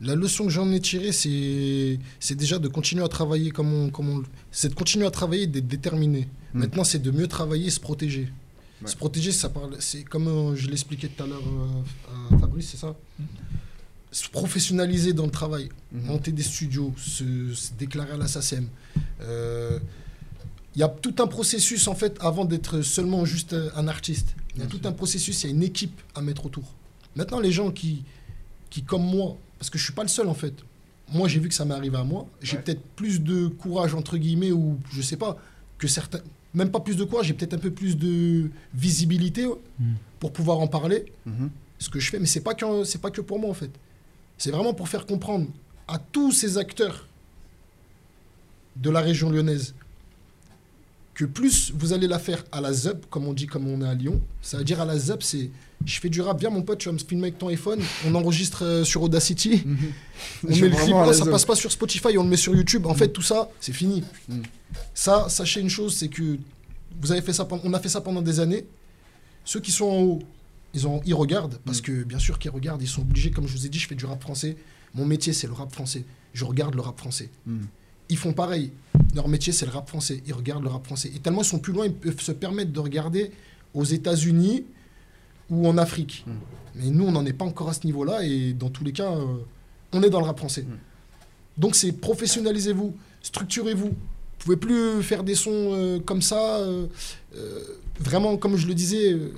La 0.02 0.14
leçon 0.16 0.44
que 0.46 0.50
j'en 0.50 0.70
ai 0.72 0.80
tirée, 0.80 1.12
c'est 1.12 1.98
c'est 2.18 2.34
déjà 2.34 2.58
de 2.58 2.68
continuer 2.68 3.04
à 3.04 3.08
travailler 3.08 3.50
comme 3.50 3.72
on, 3.72 3.88
comme 3.90 4.08
on- 4.10 4.22
c'est 4.50 4.68
de 4.68 4.74
continuer 4.74 5.06
à 5.06 5.10
travailler, 5.10 5.46
d'être 5.46 5.68
déterminé. 5.68 6.28
Mm. 6.54 6.58
Maintenant, 6.60 6.84
c'est 6.84 6.98
de 7.00 7.10
mieux 7.10 7.28
travailler, 7.28 7.70
se 7.70 7.78
protéger. 7.80 8.28
Ouais. 8.82 8.88
Se 8.90 8.96
protéger, 8.96 9.30
ça 9.30 9.48
parle, 9.48 9.76
c'est 9.78 10.02
comme 10.02 10.26
euh, 10.28 10.56
je 10.56 10.68
l'expliquais 10.68 11.08
tout 11.08 11.22
à 11.22 11.26
l'heure 11.26 11.42
euh, 11.46 12.34
à 12.34 12.38
Fabrice, 12.38 12.70
c'est 12.72 12.78
ça? 12.78 12.96
Se 14.10 14.28
professionnaliser 14.28 15.12
dans 15.12 15.24
le 15.26 15.30
travail, 15.30 15.68
Mhm. 15.92 16.06
monter 16.06 16.32
des 16.32 16.42
studios, 16.42 16.92
se, 16.98 17.54
se 17.54 17.72
déclarer 17.78 18.12
à 18.12 18.16
la 18.16 18.26
SACEM. 18.28 18.68
Euh, 19.22 19.78
Il 20.74 20.80
y 20.80 20.82
a 20.82 20.88
tout 20.88 21.14
un 21.18 21.26
processus 21.26 21.86
en 21.86 21.94
fait 21.94 22.16
avant 22.20 22.46
d'être 22.46 22.80
seulement 22.80 23.26
juste 23.26 23.52
euh, 23.52 23.68
un 23.76 23.88
artiste. 23.88 24.28
Il 24.54 24.60
y 24.60 24.62
a 24.62 24.64
Bien 24.64 24.70
tout 24.70 24.78
sûr. 24.82 24.86
un 24.86 24.92
processus, 24.92 25.44
il 25.44 25.46
y 25.46 25.52
a 25.52 25.54
une 25.54 25.62
équipe 25.62 26.00
à 26.14 26.22
mettre 26.22 26.46
autour. 26.46 26.64
Maintenant, 27.14 27.40
les 27.40 27.52
gens 27.52 27.70
qui, 27.70 28.04
qui 28.70 28.82
comme 28.82 29.04
moi, 29.04 29.36
parce 29.62 29.70
que 29.70 29.78
je 29.78 29.84
suis 29.84 29.92
pas 29.92 30.02
le 30.02 30.08
seul 30.08 30.26
en 30.26 30.34
fait. 30.34 30.54
Moi, 31.12 31.28
j'ai 31.28 31.38
vu 31.38 31.48
que 31.48 31.54
ça 31.54 31.64
m'est 31.64 31.74
arrivé 31.74 31.96
à 31.96 32.02
moi. 32.02 32.26
J'ai 32.40 32.56
Ouais. 32.56 32.62
peut-être 32.64 32.82
plus 32.96 33.20
de 33.20 33.46
courage 33.46 33.94
entre 33.94 34.16
guillemets 34.18 34.50
ou 34.50 34.76
je 34.92 35.00
sais 35.00 35.16
pas 35.16 35.36
que 35.78 35.86
certains, 35.86 36.18
même 36.52 36.72
pas 36.72 36.80
plus 36.80 36.96
de 36.96 37.04
courage, 37.04 37.26
j'ai 37.26 37.34
peut-être 37.34 37.54
un 37.54 37.58
peu 37.58 37.70
plus 37.70 37.96
de 37.96 38.50
visibilité 38.74 39.46
Mm. 39.46 39.84
pour 40.18 40.32
pouvoir 40.32 40.58
en 40.58 40.66
parler. 40.66 41.12
Mhm. 41.26 41.48
Ce 41.78 41.88
que 41.90 42.00
je 42.00 42.10
fais, 42.10 42.18
mais 42.18 42.26
c'est 42.26 42.40
pas 42.40 42.54
que 42.54 42.82
c'est 42.82 43.00
pas 43.00 43.12
que 43.12 43.20
pour 43.20 43.38
moi 43.38 43.50
en 43.50 43.54
fait. 43.54 43.70
C'est 44.36 44.50
vraiment 44.50 44.74
pour 44.74 44.88
faire 44.88 45.06
comprendre 45.06 45.46
à 45.86 46.00
tous 46.00 46.32
ces 46.32 46.58
acteurs 46.58 47.06
de 48.74 48.90
la 48.90 49.00
région 49.00 49.30
lyonnaise 49.30 49.76
que 51.14 51.24
plus 51.24 51.72
vous 51.74 51.92
allez 51.92 52.06
la 52.06 52.18
faire 52.18 52.42
à 52.52 52.60
la 52.60 52.72
ZEP, 52.72 53.06
comme 53.10 53.26
on 53.26 53.32
dit, 53.34 53.46
comme 53.46 53.68
on 53.68 53.82
est 53.82 53.88
à 53.88 53.94
Lyon, 53.94 54.20
ça 54.40 54.56
veut 54.58 54.64
dire 54.64 54.80
à 54.80 54.84
la 54.84 54.98
ZEP, 54.98 55.22
c'est 55.22 55.50
je 55.84 55.98
fais 56.00 56.08
du 56.08 56.20
rap, 56.20 56.38
viens 56.38 56.48
mon 56.50 56.62
pote, 56.62 56.78
tu 56.78 56.88
vas 56.88 56.92
me 56.92 56.98
filmer 56.98 57.24
avec 57.24 57.38
ton 57.38 57.48
iPhone, 57.48 57.80
on 58.06 58.14
enregistre 58.14 58.64
euh, 58.64 58.84
sur 58.84 59.02
Audacity, 59.02 59.62
Mhm. 59.66 59.76
on 60.44 60.48
met 60.48 60.54
le 60.54 60.68
clip, 60.68 60.72
vraiment 60.78 61.02
à 61.02 61.06
la 61.06 61.12
ça 61.12 61.26
passe 61.26 61.44
pas 61.44 61.56
sur 61.56 61.72
Spotify, 61.72 62.16
on 62.16 62.22
le 62.22 62.28
met 62.30 62.36
sur 62.36 62.54
YouTube. 62.54 62.86
En 62.86 62.94
fait, 62.94 63.08
tout 63.08 63.20
ça, 63.22 63.50
c'est 63.60 63.72
fini. 63.72 64.04
Mm. 64.28 64.42
Ça, 64.94 65.26
sachez 65.28 65.60
une 65.60 65.68
chose, 65.68 65.96
c'est 65.96 66.08
que 66.08 66.38
vous 67.00 67.10
avez 67.12 67.20
fait 67.20 67.32
ça, 67.32 67.44
pendant- 67.44 67.62
on 67.64 67.72
a 67.74 67.80
fait 67.80 67.88
ça 67.88 68.00
pendant 68.00 68.22
des 68.22 68.38
années. 68.40 68.64
Ceux 69.44 69.58
qui 69.60 69.72
sont 69.72 69.86
en 69.86 69.98
haut, 70.02 70.18
ils, 70.72 70.86
ont, 70.86 71.00
ils 71.04 71.14
regardent, 71.14 71.58
parce 71.64 71.80
que 71.80 72.04
bien 72.04 72.18
sûr 72.20 72.38
qu'ils 72.38 72.52
regardent, 72.52 72.80
ils 72.82 72.88
sont 72.88 73.02
obligés, 73.02 73.30
comme 73.32 73.46
je 73.48 73.52
vous 73.52 73.66
ai 73.66 73.68
dit, 73.68 73.78
je 73.80 73.88
fais 73.88 73.96
du 73.96 74.06
rap 74.06 74.22
français. 74.22 74.56
Mon 74.94 75.04
métier, 75.04 75.32
c'est 75.32 75.48
le 75.48 75.52
rap 75.52 75.72
français. 75.72 76.04
Je 76.32 76.44
regarde 76.44 76.74
le 76.76 76.80
rap 76.80 76.98
français. 76.98 77.28
Mhm. 77.46 77.66
Ils 78.08 78.16
font 78.18 78.32
pareil. 78.32 78.70
Leur 79.14 79.28
métier, 79.28 79.52
c'est 79.52 79.66
le 79.66 79.72
rap 79.72 79.88
français. 79.88 80.22
Ils 80.26 80.32
regardent 80.32 80.62
le 80.64 80.70
rap 80.70 80.84
français. 80.86 81.10
Et 81.14 81.18
tellement 81.18 81.42
ils 81.42 81.46
sont 81.46 81.58
plus 81.58 81.72
loin, 81.72 81.86
ils 81.86 81.92
peuvent 81.92 82.20
se 82.20 82.32
permettre 82.32 82.72
de 82.72 82.80
regarder 82.80 83.30
aux 83.74 83.84
États-Unis 83.84 84.64
ou 85.50 85.66
en 85.68 85.76
Afrique. 85.78 86.24
Mm. 86.26 86.30
Mais 86.76 86.90
nous, 86.90 87.04
on 87.04 87.12
n'en 87.12 87.24
est 87.26 87.32
pas 87.34 87.44
encore 87.44 87.68
à 87.68 87.74
ce 87.74 87.86
niveau-là. 87.86 88.24
Et 88.24 88.52
dans 88.54 88.70
tous 88.70 88.84
les 88.84 88.92
cas, 88.92 89.12
euh, 89.12 89.26
on 89.92 90.02
est 90.02 90.10
dans 90.10 90.20
le 90.20 90.26
rap 90.26 90.38
français. 90.38 90.62
Mm. 90.62 90.76
Donc, 91.58 91.74
c'est 91.74 91.92
professionnalisez-vous, 91.92 92.96
structurez-vous. 93.20 93.88
Vous 93.88 94.44
pouvez 94.46 94.56
plus 94.56 95.02
faire 95.02 95.22
des 95.22 95.34
sons 95.34 95.50
euh, 95.74 96.00
comme 96.00 96.22
ça. 96.22 96.58
euh, 96.60 96.86
euh, 97.36 97.60
vraiment, 98.00 98.36
comme 98.38 98.56
je 98.56 98.66
le 98.66 98.74
disais. 98.74 99.12
euh, 99.12 99.28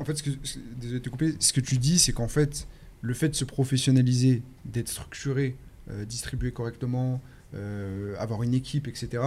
en 0.00 0.04
fait, 0.04 0.16
ce 0.18 0.22
que, 0.24 0.30
ce- 0.42 0.58
désolé 0.80 0.98
de 0.98 1.04
te 1.04 1.08
couper, 1.08 1.34
ce 1.38 1.52
que 1.52 1.60
tu 1.60 1.78
dis, 1.78 1.98
c'est 1.98 2.12
qu'en 2.12 2.28
fait, 2.28 2.66
le 3.00 3.14
fait 3.14 3.28
de 3.28 3.34
se 3.36 3.44
professionnaliser, 3.44 4.42
d'être 4.64 4.88
structuré, 4.88 5.56
euh, 5.90 6.04
distribuer 6.04 6.50
correctement, 6.52 7.20
euh, 7.54 8.14
avoir 8.18 8.42
une 8.42 8.54
équipe, 8.54 8.88
etc., 8.88 9.22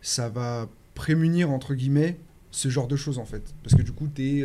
ça 0.00 0.28
va 0.28 0.68
prémunir, 0.94 1.50
entre 1.50 1.74
guillemets, 1.74 2.18
ce 2.50 2.68
genre 2.68 2.86
de 2.88 2.96
choses, 2.96 3.18
en 3.18 3.24
fait. 3.24 3.42
Parce 3.62 3.74
que 3.74 3.82
du 3.82 3.92
coup, 3.92 4.08
tu 4.14 4.22
es 4.40 4.44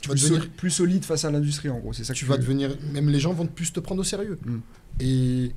Tu 0.00 0.08
vas 0.08 0.14
plus, 0.14 0.22
devenir- 0.24 0.40
soli- 0.42 0.50
plus 0.56 0.70
solide 0.70 1.04
face 1.04 1.24
à 1.24 1.30
l'industrie, 1.30 1.68
en 1.70 1.78
gros. 1.78 1.92
C'est 1.92 2.04
ça 2.04 2.12
que 2.14 2.18
tu 2.18 2.24
vas 2.24 2.36
devenir. 2.36 2.76
Même 2.92 3.08
les 3.08 3.20
gens 3.20 3.32
vont 3.32 3.46
plus 3.46 3.72
te 3.72 3.80
prendre 3.80 4.00
au 4.00 4.04
sérieux. 4.04 4.38
Mm. 4.44 4.58
Et, 5.00 5.52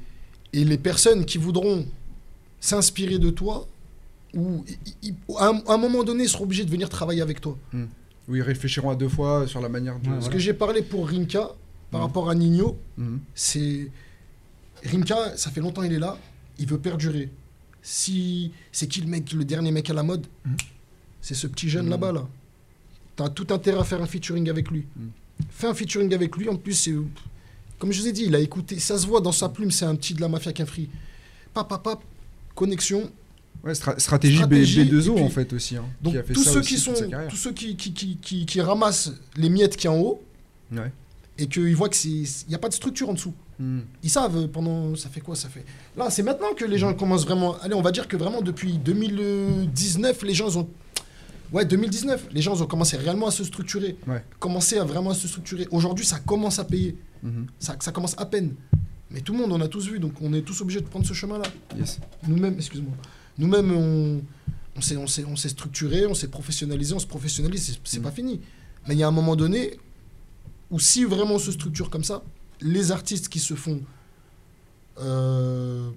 et 0.53 0.64
les 0.64 0.78
personnes 0.78 1.26
qui 1.26 1.38
voudront 1.38 1.86
s'inspirer 2.60 3.20
de 3.20 3.30
toi, 3.30 3.68
ou 4.34 4.64
à, 5.38 5.47
un, 5.47 5.58
à 5.68 5.74
un 5.74 5.78
moment 5.78 6.03
donné, 6.03 6.28
seront 6.28 6.43
obligés 6.45 6.66
de 6.66 6.72
venir 6.72 6.89
travailler 6.89 7.22
avec 7.22 7.41
toi. 7.41 7.58
Oui, 8.28 8.39
ils 8.39 8.41
réfléchiront 8.41 8.89
à 8.89 8.95
deux 8.95 9.10
fois 9.10 9.47
sur 9.47 9.62
la 9.62 9.70
manière 9.70 9.99
de. 9.99 10.08
Ouais, 10.10 10.16
Ce 10.16 10.20
voilà. 10.22 10.34
que 10.34 10.39
j'ai 10.39 10.53
parlé 10.53 10.82
pour 10.82 11.08
Rimka, 11.08 11.49
par 11.91 12.01
Mm. 12.01 12.03
rapport 12.03 12.30
à 12.30 12.36
Nino, 12.36 12.78
Mhm. 12.97 13.20
c'est. 13.34 13.89
Rimka, 14.84 15.36
ça 15.38 15.49
fait 15.51 15.62
longtemps 15.62 15.84
il 15.84 15.93
est 15.93 15.99
là, 15.99 16.18
il 16.60 16.68
veut 16.68 16.80
perdurer. 16.80 17.30
Si. 17.82 18.51
C'est 18.72 18.88
qui 18.88 19.01
le 19.01 19.08
mec, 19.08 19.32
le 19.34 19.45
dernier 19.45 19.72
mec 19.72 19.89
à 19.89 19.93
la 19.93 20.03
mode 20.03 20.26
Mhm. 20.45 20.58
C'est 21.22 21.36
ce 21.36 21.47
petit 21.47 21.70
jeune 21.70 21.86
Mhm. 21.86 21.91
là-bas, 21.91 22.12
là. 22.12 22.28
T'as 23.16 23.30
tout 23.30 23.47
intérêt 23.51 23.80
à 23.80 23.84
faire 23.84 24.01
un 24.01 24.06
featuring 24.08 24.49
avec 24.49 24.70
lui. 24.70 24.86
Mhm. 24.95 25.10
Fais 25.49 25.68
un 25.68 25.74
featuring 25.74 26.14
avec 26.14 26.36
lui, 26.36 26.49
en 26.49 26.56
plus, 26.56 26.74
c'est. 26.74 26.93
Comme 27.80 27.91
je 27.91 28.01
vous 28.01 28.08
ai 28.08 28.12
dit, 28.12 28.24
il 28.26 28.36
a 28.36 28.39
écouté, 28.39 28.80
ça 28.80 28.97
se 28.97 29.06
voit 29.06 29.22
dans 29.22 29.32
sa 29.32 29.49
plume, 29.49 29.70
c'est 29.72 29.86
un 29.86 29.95
petit 29.95 30.14
de 30.14 30.22
la 30.22 30.28
mafia 30.30 30.53
qu'un 30.53 30.66
free. 30.66 30.89
Pap, 31.53 31.68
pap, 31.68 31.84
pap, 31.84 32.03
connexion. 32.53 33.12
Ouais, 33.64 33.74
stra- 33.74 33.97
stratégie, 33.99 34.36
B- 34.38 34.39
Stratégie, 34.41 34.86
B2O, 34.86 35.12
et 35.12 35.16
puis- 35.16 35.24
en 35.24 35.30
fait, 35.30 35.53
aussi. 35.53 35.76
hein, 35.76 35.86
Donc 36.01 36.14
qui 36.14 36.20
a 36.20 36.24
fait 36.24 36.34
tous 36.34 36.43
ça 36.43 36.51
ceux 36.53 36.60
aussi 36.60 36.76
qui 36.76 36.80
sont, 36.82 36.93
tous 37.30 37.36
ceux 37.36 37.51
qui, 37.51 37.76
qui, 37.76 37.93
qui, 37.93 38.18
qui, 38.18 38.45
qui 38.45 38.62
ramassent 38.62 39.12
les 39.38 39.49
miettes 39.49 39.76
qui 39.76 39.88
en 39.88 39.97
haut 39.97 40.24
Ouais. 40.72 40.91
et 41.38 41.47
qu'ils 41.47 41.76
voient 41.76 41.89
qu'il 41.89 42.26
n'y 42.47 42.56
a 42.56 42.60
pas 42.60 42.70
de 42.70 42.74
structure 42.74 43.10
en 43.10 43.14
dessous. 43.14 43.34
Mhm. 43.60 43.86
Ils 44.03 44.10
savent 44.10 44.36
euh, 44.38 44.47
pendant. 44.47 44.95
Ça 44.95 45.10
fait 45.10 45.22
quoi 45.22 45.36
Ça 45.36 45.47
fait? 45.49 45.64
Là, 45.95 46.10
c'est 46.10 46.24
maintenant 46.24 46.53
que 46.56 46.66
les 46.66 46.78
gens 46.78 46.93
commencent 46.93 47.26
vraiment. 47.26 47.56
Allez, 47.62 47.74
on 47.74 47.82
va 47.82 47.91
dire 47.91 48.08
que 48.08 48.18
vraiment 48.18 48.41
depuis 48.41 48.78
2019, 48.78 50.24
les 50.24 50.34
gens 50.34 50.56
ont. 50.58 50.68
Ouais, 51.53 51.64
2019, 51.64 52.28
les 52.32 52.41
gens 52.41 52.60
ont 52.62 52.66
commencé 52.66 52.97
réellement 52.97 53.28
à 53.28 53.32
se 53.32 53.43
structurer. 53.43 53.97
Ouais. 54.08 54.24
Commencé 54.39 54.78
à 54.78 54.84
vraiment 54.84 55.14
se 55.14 55.28
structurer. 55.28 55.68
Aujourd'hui, 55.72 56.06
ça 56.06 56.20
commence 56.20 56.60
à 56.60 56.66
payer. 56.66 56.97
Mhm. 57.24 57.47
Ça, 57.60 57.76
ça 57.80 57.91
commence 57.91 58.16
à 58.18 58.26
peine. 58.26 58.56
Mais 59.12 59.22
tout 59.22 59.32
le 59.34 59.39
monde, 59.39 59.51
on 59.51 59.62
a 59.62 59.68
tous 59.68 59.88
vu, 59.88 59.99
donc 59.99 60.14
on 60.22 60.34
est 60.34 60.41
tous 60.41 60.60
obligés 60.62 60.82
de 60.82 60.88
prendre 60.88 61.06
ce 61.06 61.14
chemin-là. 61.14 61.43
Yes. 61.78 61.99
Nous-mêmes, 62.28 62.56
excuse-moi. 62.56 62.93
Nous-mêmes, 63.38 63.72
on, 63.72 64.22
on 64.76 64.82
s'est 64.82 64.97
on 64.97 65.08
s'est- 65.08 65.24
on 65.26 65.36
s'est 65.36 65.49
structuré, 65.49 66.06
on 66.08 66.16
s'est 66.16 66.28
professionnalisé, 66.28 66.93
on 66.93 66.99
se 66.99 67.06
professionnalise, 67.08 67.64
c'est- 67.68 67.80
c'est 67.84 67.99
Mm. 67.99 68.03
pas 68.03 68.12
fini. 68.12 68.41
Mais 68.88 68.95
il 68.95 68.97
y 68.99 69.03
a 69.03 69.08
un 69.08 69.12
moment 69.12 69.36
donné 69.36 69.78
où 70.72 70.80
si 70.80 71.03
vraiment 71.06 71.36
on 71.36 71.39
se 71.39 71.51
structure 71.51 71.89
comme 71.89 72.03
ça, 72.03 72.24
les 72.62 72.91
artistes 72.91 73.30
qui 73.30 73.39
se 73.39 73.53
font 73.53 73.82
euh, 74.99 75.89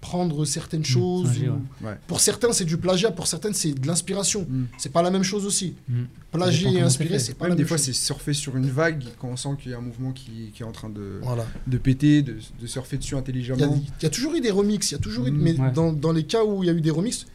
prendre 0.00 0.44
certaines 0.44 0.84
choses. 0.84 1.38
ou- 1.38 1.42
ouais. 1.84 1.90
Ouais. 1.90 1.98
Pour 2.06 2.20
certains, 2.20 2.52
c'est 2.52 2.64
du 2.66 2.76
plagiat, 2.76 3.10
pour 3.10 3.26
certaines, 3.26 3.54
c'est 3.54 3.72
de 3.72 3.86
l'inspiration. 3.86 4.46
Mm. 4.48 4.64
C'est 4.76 4.92
pas 4.92 5.00
la 5.02 5.10
même 5.10 5.22
chose 5.22 5.46
aussi. 5.46 5.74
Mm. 5.88 6.02
Plagier 6.32 6.72
et 6.74 6.80
inspirer, 6.82 7.18
c'est 7.18 7.34
pas 7.34 7.44
Même 7.44 7.50
la 7.50 7.56
des 7.56 7.62
même 7.62 7.68
fois, 7.68 7.76
chose. 7.78 7.86
c'est 7.86 7.92
surfer 7.94 8.34
sur 8.34 8.56
une 8.56 8.68
vague 8.68 9.04
quand 9.18 9.28
on 9.28 9.36
sent 9.36 9.50
qu'il 9.62 9.70
y 9.70 9.74
a 9.74 9.78
un 9.78 9.80
mouvement 9.80 10.12
qui, 10.12 10.50
qui 10.54 10.62
est 10.62 10.66
en 10.66 10.72
train 10.72 10.90
de, 10.90 11.20
Voilà. 11.22 11.46
de 11.66 11.78
péter, 11.78 12.22
de, 12.22 12.36
de 12.60 12.66
surfer 12.66 12.98
dessus 12.98 13.10
Il 13.10 13.12
y, 13.12 13.16
a, 13.16 13.20
intelligemment. 13.20 13.82
il 14.00 14.02
y 14.02 14.06
a 14.06 14.10
toujours 14.10 14.34
eu 14.34 14.40
des 14.40 14.50
remixes, 14.50 14.90
il 14.90 14.94
y 14.94 14.96
a 14.96 15.00
toujours 15.00 15.26
eu, 15.26 15.30
mais 15.30 15.58
ouais. 15.58 15.70
dans, 15.72 15.92
dans 15.92 16.12
les 16.12 16.24
cas 16.24 16.44
où 16.44 16.62
il 16.62 16.66
y 16.66 16.70
a 16.70 16.74
eu 16.74 16.80
des 16.80 16.90
remixes, 16.90 17.26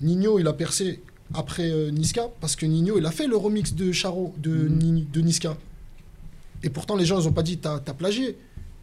Nino 0.00 0.38
il 0.38 0.46
a 0.48 0.52
percé 0.52 1.00
après 1.34 1.70
euh, 1.70 1.90
Niska 1.90 2.28
parce 2.40 2.54
que 2.56 2.66
Nino 2.66 2.98
il 2.98 3.06
a 3.06 3.10
fait 3.10 3.26
le 3.26 3.36
remix 3.36 3.74
de 3.74 3.92
Charo 3.92 4.34
de. 4.38 4.68
Ni- 4.68 5.06
de 5.12 5.20
Niska. 5.20 5.56
Et 6.62 6.70
pourtant 6.70 6.96
les 6.96 7.04
gens 7.04 7.20
ils 7.20 7.28
ont 7.28 7.32
pas 7.32 7.42
dit 7.42 7.58
t'as 7.58 7.78
t'as 7.78 7.94
plagié. 7.94 8.36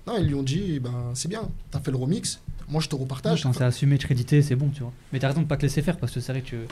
Non 0.08 0.18
ils 0.20 0.28
lui 0.28 0.36
ont 0.36 0.44
dit 0.44 0.74
eh 0.76 0.80
ben 0.80 1.12
c'est 1.14 1.30
bien, 1.30 1.50
t'as 1.72 1.80
fait 1.80 1.92
le 1.92 1.98
remix, 1.98 2.42
moi 2.70 2.82
je 2.82 2.90
te 2.90 2.96
repartage. 2.96 3.44
Quand 3.44 3.54
c'est 3.54 3.64
assumé, 3.64 3.98
crédité, 3.98 4.42
c'est 4.42 4.56
bon, 4.56 4.70
tu 4.70 4.82
vois. 4.82 4.92
Mais 5.12 5.20
t'as 5.20 5.30
raison 5.30 5.42
de 5.42 5.48
pas 5.48 5.58
te 5.58 5.62
laisser 5.64 5.82
faire 5.82 5.98
parce 5.98 6.12
que 6.12 6.20
c'est 6.20 6.32
vrai 6.32 6.42
que 6.42 6.66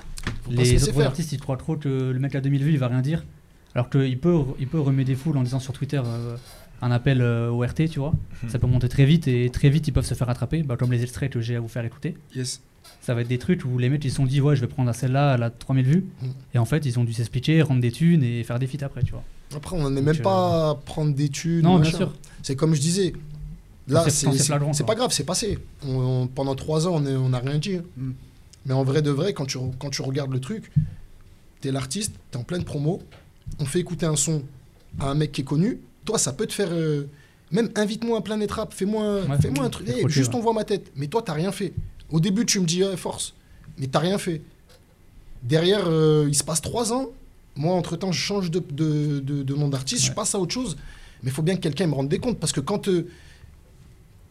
Faut 0.43 0.51
les 0.51 0.89
autres 0.89 1.01
artistes 1.01 1.31
ils 1.31 1.39
croient 1.39 1.57
trop 1.57 1.75
que 1.75 2.11
le 2.11 2.19
mec 2.19 2.35
a 2.35 2.41
2000 2.41 2.63
vues 2.63 2.71
il 2.73 2.79
va 2.79 2.87
rien 2.87 3.01
dire. 3.01 3.23
Alors 3.73 3.89
qu'il 3.89 4.19
peut, 4.19 4.37
il 4.59 4.67
peut 4.67 4.79
remuer 4.79 5.05
des 5.05 5.15
foules 5.15 5.37
en 5.37 5.43
disant 5.43 5.59
sur 5.59 5.73
Twitter 5.73 6.01
euh, 6.03 6.35
un 6.81 6.91
appel 6.91 7.21
euh, 7.21 7.49
au 7.49 7.61
RT, 7.61 7.87
tu 7.89 7.99
vois. 7.99 8.13
Ça 8.49 8.59
peut 8.59 8.67
monter 8.67 8.89
très 8.89 9.05
vite 9.05 9.27
et 9.27 9.49
très 9.49 9.69
vite 9.69 9.87
ils 9.87 9.93
peuvent 9.93 10.05
se 10.05 10.13
faire 10.13 10.29
attraper, 10.29 10.63
bah, 10.63 10.75
comme 10.77 10.91
les 10.91 11.03
extraits 11.03 11.31
que 11.31 11.39
j'ai 11.39 11.55
à 11.55 11.59
vous 11.59 11.69
faire 11.69 11.85
écouter. 11.85 12.17
Yes. 12.35 12.61
Ça 12.99 13.13
va 13.13 13.21
être 13.21 13.27
des 13.27 13.37
trucs 13.37 13.63
où 13.63 13.77
les 13.77 13.89
mecs 13.89 14.03
ils 14.03 14.09
se 14.09 14.17
sont 14.17 14.25
dit 14.25 14.41
ouais 14.41 14.55
je 14.55 14.61
vais 14.61 14.67
prendre 14.67 14.89
à 14.89 14.93
celle-là, 14.93 15.35
elle 15.35 15.43
a 15.43 15.49
3000 15.49 15.85
vues. 15.85 16.05
Mm. 16.21 16.27
Et 16.55 16.57
en 16.57 16.65
fait 16.65 16.85
ils 16.85 16.99
ont 16.99 17.03
dû 17.03 17.13
s'expliquer, 17.13 17.61
rendre 17.61 17.81
des 17.81 17.91
thunes 17.91 18.23
et 18.23 18.43
faire 18.43 18.59
des 18.59 18.67
feats 18.67 18.85
après, 18.85 19.03
tu 19.03 19.11
vois. 19.11 19.23
Après 19.55 19.75
on 19.75 19.89
n'est 19.89 20.01
Donc, 20.01 20.05
même 20.05 20.15
euh, 20.19 20.23
pas 20.23 20.69
à 20.71 20.75
prendre 20.75 21.13
des 21.13 21.29
thunes. 21.29 21.61
non 21.63 21.79
bien 21.79 21.91
sûr. 21.91 22.13
C'est 22.43 22.55
comme 22.55 22.73
je 22.73 22.81
disais. 22.81 23.13
Là, 23.87 24.05
c'est- 24.09 24.85
pas 24.85 24.95
grave, 24.95 25.11
c'est 25.11 25.23
passé. 25.25 25.57
On- 25.85 26.21
on- 26.23 26.27
pendant 26.27 26.55
trois 26.55 26.87
ans, 26.87 26.93
on 26.95 27.05
est- 27.05 27.29
n'a 27.29 27.39
rien 27.39 27.57
dit. 27.57 27.75
hein. 27.77 27.83
Mm. 27.97 28.11
Mais 28.67 28.73
en 28.73 28.83
vrai 28.83 29.01
de 29.01 29.09
vrai, 29.11 29.33
quand 29.33 29.45
tu, 29.45 29.57
re- 29.57 29.73
quand 29.79 29.89
tu 29.89 30.01
regardes 30.03 30.31
le 30.31 30.39
truc, 30.39 30.71
t'es 31.61 31.71
l'artiste, 31.71 32.13
t'es 32.29 32.37
en 32.37 32.43
pleine 32.43 32.63
promo, 32.63 33.01
on 33.59 33.65
fait 33.65 33.79
écouter 33.79 34.05
un 34.05 34.15
son 34.15 34.43
à 34.99 35.09
un 35.09 35.15
mec 35.15 35.31
qui 35.31 35.41
est 35.41 35.45
connu. 35.45 35.79
Toi, 36.05 36.17
ça 36.19 36.31
peut 36.31 36.45
te 36.45 36.53
faire. 36.53 36.69
euh, 36.71 37.07
même 37.51 37.69
invite-moi 37.75 38.19
à 38.19 38.21
Planet 38.21 38.49
Rap, 38.51 38.73
fais-moi 38.73 39.23
Ouais. 39.23 39.37
fais-moi 39.41 39.65
un 39.65 39.69
truc. 39.69 39.87
Eh, 39.89 40.07
juste 40.07 40.29
ouais. 40.31 40.39
on 40.39 40.41
voit 40.41 40.53
ma 40.53 40.63
tête. 40.63 40.91
Mais 40.95 41.07
toi, 41.07 41.21
t'as 41.21 41.33
rien 41.33 41.51
fait. 41.51 41.73
Au 42.09 42.19
début, 42.21 42.45
tu 42.45 42.59
me 42.61 42.65
dis 42.65 42.81
ouais, 42.83 42.95
force, 42.95 43.33
mais 43.77 43.87
t'as 43.87 43.99
rien 43.99 44.17
fait. 44.17 44.41
Derrière, 45.43 45.83
euh, 45.87 46.27
il 46.29 46.35
se 46.35 46.43
passe 46.43 46.61
trois 46.61 46.93
ans. 46.93 47.07
Moi, 47.55 47.73
entre-temps, 47.75 48.11
je 48.11 48.19
change 48.19 48.49
de, 48.51 48.59
de, 48.59 49.19
de- 49.19 49.43
de 49.43 49.55
nom 49.55 49.67
d'artiste, 49.67 50.05
je 50.05 50.11
passe 50.11 50.33
à 50.35 50.39
autre 50.39 50.53
chose. 50.53 50.77
Mais 51.23 51.29
il 51.29 51.33
faut 51.33 51.41
bien 51.41 51.55
que 51.55 51.61
quelqu'un 51.61 51.87
me 51.87 51.93
rende 51.93 52.09
des 52.09 52.19
comptes. 52.19 52.39
Parce 52.39 52.51
que 52.53 52.61
quand. 52.61 52.87
euh, 52.87 53.07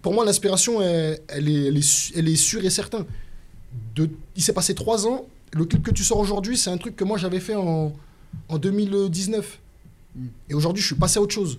pour 0.02 0.14
moi, 0.14 0.24
l'inspiration, 0.24 0.80
elle, 0.80 1.20
elle 1.28 1.48
est, 1.48 1.64
elle, 1.66 1.76
est, 1.76 1.82
su- 1.82 2.12
elle 2.16 2.28
est 2.28 2.36
sûre 2.36 2.64
et 2.64 2.70
certaine. 2.70 3.04
Il 4.36 4.42
s'est 4.42 4.52
passé 4.54 4.74
trois 4.74 5.06
ans. 5.06 5.26
Le 5.52 5.64
clip 5.66 5.82
que 5.82 5.90
tu 5.90 6.04
sors 6.04 6.18
aujourd'hui, 6.18 6.56
c'est 6.56 6.70
un 6.70 6.78
truc 6.78 6.96
que 6.96 7.04
moi 7.04 7.18
j'avais 7.18 7.40
fait 7.40 7.54
en, 7.56 7.92
en 8.48 8.58
2019. 8.58 9.58
Mm. 10.16 10.26
Et 10.48 10.54
aujourd'hui, 10.54 10.80
je 10.80 10.86
suis 10.86 10.96
passé 10.96 11.18
à 11.18 11.22
autre 11.22 11.34
chose. 11.34 11.58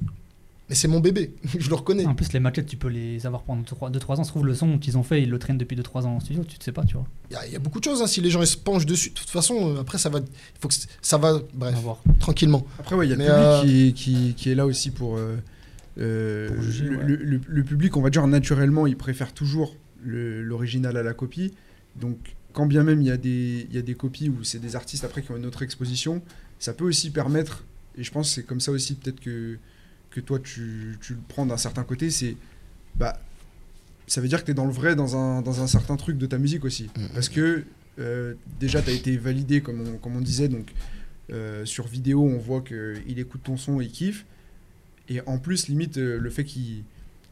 Mais 0.71 0.75
c'est 0.75 0.87
mon 0.87 1.01
bébé, 1.01 1.33
je 1.59 1.67
le 1.67 1.75
reconnais. 1.75 2.05
En 2.05 2.15
plus 2.15 2.31
les 2.31 2.39
maquettes 2.39 2.65
tu 2.65 2.77
peux 2.77 2.87
les 2.87 3.25
avoir 3.25 3.43
pendant 3.43 3.61
2-3 3.61 4.15
ans. 4.19 4.23
Se 4.23 4.29
trouve 4.29 4.45
le 4.45 4.55
son 4.55 4.79
qu'ils 4.79 4.97
ont 4.97 5.03
fait 5.03 5.21
ils 5.21 5.29
le 5.29 5.37
traînent 5.37 5.57
depuis 5.57 5.75
2-3 5.75 6.03
ans 6.05 6.15
en 6.15 6.19
studio, 6.21 6.45
tu 6.45 6.57
ne 6.57 6.63
sais 6.63 6.71
pas, 6.71 6.85
tu 6.85 6.93
vois. 6.93 7.05
Il 7.29 7.33
y, 7.33 7.35
a- 7.35 7.45
il 7.45 7.51
y 7.51 7.55
a 7.57 7.59
beaucoup 7.59 7.79
de 7.79 7.83
choses. 7.83 8.01
hein, 8.01 8.07
si 8.07 8.21
les 8.21 8.29
gens 8.29 8.39
ils 8.41 8.47
se 8.47 8.55
penchent 8.55 8.85
dessus, 8.85 9.09
de 9.09 9.15
toute 9.15 9.29
façon, 9.29 9.75
euh, 9.75 9.81
après, 9.81 9.97
ça 9.97 10.07
va. 10.07 10.19
il 10.19 10.25
Faut 10.61 10.69
que 10.69 10.73
ça 11.01 11.17
va. 11.17 11.41
Bref, 11.53 11.75
tranquillement. 12.21 12.65
Après, 12.79 12.95
ouais, 12.95 13.05
il 13.05 13.09
y 13.09 13.13
a 13.13 13.17
le 13.17 13.23
Mais, 13.23 13.27
public 13.27 13.43
euh, 13.45 13.61
qui, 13.61 13.87
est, 13.87 13.91
qui, 13.91 14.33
qui 14.35 14.49
est 14.49 14.55
là 14.55 14.65
aussi 14.65 14.91
pour. 14.91 15.17
euh, 15.17 15.35
euh, 15.97 16.47
Pour 16.53 16.61
juger, 16.63 16.85
le, 16.85 16.97
ouais. 16.97 17.03
le- 17.05 17.15
le- 17.17 17.41
le 17.45 17.63
public, 17.65 17.97
on 17.97 18.01
va 18.01 18.09
dire 18.09 18.25
naturellement, 18.27 18.87
il 18.87 18.95
préfère 18.95 19.33
toujours 19.33 19.75
l'original 20.05 20.95
à 20.97 21.03
la 21.03 21.13
copie. 21.13 21.51
Donc, 21.99 22.17
quand 22.53 22.65
bien 22.65 22.83
même 22.83 23.01
il 23.01 23.07
y, 23.07 23.11
a 23.11 23.17
des- 23.17 23.67
il 23.69 23.75
y 23.75 23.79
a 23.79 23.81
des 23.81 23.95
copies 23.95 24.29
où 24.29 24.43
c'est 24.43 24.59
des 24.59 24.75
artistes 24.77 25.03
après 25.03 25.21
qui 25.21 25.31
ont 25.31 25.37
une 25.37 25.45
autre 25.45 25.63
exposition, 25.63 26.21
ça 26.59 26.73
peut 26.73 26.85
aussi 26.85 27.09
permettre, 27.09 27.65
et 27.97 28.03
je 28.03 28.11
pense 28.11 28.29
que 28.29 28.35
c'est 28.35 28.43
comme 28.43 28.59
ça 28.61 28.71
aussi 28.71 28.95
peut-être 28.95 29.19
que, 29.19 29.57
que 30.11 30.19
toi 30.19 30.39
tu, 30.39 30.97
tu 31.01 31.13
le 31.13 31.19
prends 31.27 31.45
d'un 31.45 31.57
certain 31.57 31.83
côté, 31.83 32.11
c'est. 32.11 32.35
Bah, 32.95 33.19
ça 34.07 34.19
veut 34.21 34.27
dire 34.27 34.41
que 34.41 34.45
tu 34.45 34.51
es 34.51 34.53
dans 34.53 34.65
le 34.65 34.71
vrai 34.73 34.95
dans 34.95 35.15
un, 35.15 35.41
dans 35.41 35.61
un 35.61 35.67
certain 35.67 35.95
truc 35.95 36.17
de 36.17 36.25
ta 36.25 36.37
musique 36.37 36.65
aussi. 36.65 36.89
Mhm. 36.97 37.07
Parce 37.13 37.29
que 37.29 37.63
euh, 37.99 38.33
déjà, 38.59 38.81
tu 38.81 38.89
as 38.89 38.93
été 38.93 39.15
validé, 39.17 39.61
comme 39.61 39.81
on, 39.81 39.97
comme 39.97 40.15
on 40.15 40.21
disait, 40.21 40.47
donc 40.49 40.71
euh, 41.31 41.63
sur 41.65 41.87
vidéo, 41.87 42.21
on 42.23 42.37
voit 42.37 42.61
qu'il 42.61 43.17
écoute 43.19 43.41
ton 43.43 43.55
son 43.57 43.79
et 43.81 43.85
il 43.85 43.91
kiffe. 43.91 44.25
Et 45.09 45.21
en 45.25 45.37
plus, 45.39 45.67
limite, 45.67 45.97
euh, 45.97 46.19
le 46.19 46.29
fait 46.29 46.43
qu'il 46.43 46.83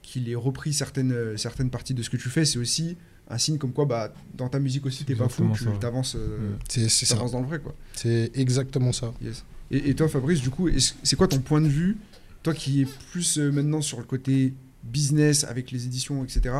qu'il 0.01 0.27
ait 0.29 0.35
repris 0.35 0.73
certaines, 0.73 1.37
certaines 1.37 1.69
parties 1.69 1.93
de 1.93 2.01
ce 2.01 2.09
que 2.09 2.17
tu 2.17 2.29
fais, 2.29 2.43
c'est 2.43 2.57
aussi 2.57 2.97
un 3.29 3.37
signe 3.37 3.59
comme 3.59 3.73
quoi, 3.73 3.85
bah, 3.85 4.11
dans 4.35 4.49
ta 4.49 4.57
musique 4.57 4.85
aussi, 4.87 5.03
t'es 5.05 5.13
pas 5.15 5.29
fou, 5.29 5.51
tu 5.55 5.65
t'avances 5.79 6.15
euh, 6.15 6.53
Mm. 6.53 6.57
C'est 6.67 6.89
c'est 6.89 7.05
ça. 7.05 7.13
t'avances 7.15 7.31
dans 7.33 7.41
le 7.41 7.45
vrai, 7.47 7.59
quoi. 7.59 7.75
C'est 7.93 8.31
exactement 8.33 8.91
ça. 8.91 9.13
Yes. 9.21 9.43
Et, 9.69 9.89
et 9.89 9.93
toi, 9.95 10.07
Fabrice, 10.07 10.41
du 10.41 10.49
coup, 10.49 10.67
est-ce- 10.67 10.93
c'est 11.03 11.15
quoi 11.15 11.27
ton 11.27 11.37
point 11.39 11.61
de 11.61 11.67
vue 11.67 11.97
Toi 12.43 12.53
qui 12.53 12.81
es 12.81 12.87
plus 13.11 13.37
euh, 13.37 13.51
maintenant 13.51 13.81
sur 13.81 13.99
le 13.99 14.05
côté 14.05 14.53
business 14.83 15.43
avec 15.43 15.71
les 15.71 15.85
éditions, 15.85 16.23
etc., 16.23 16.55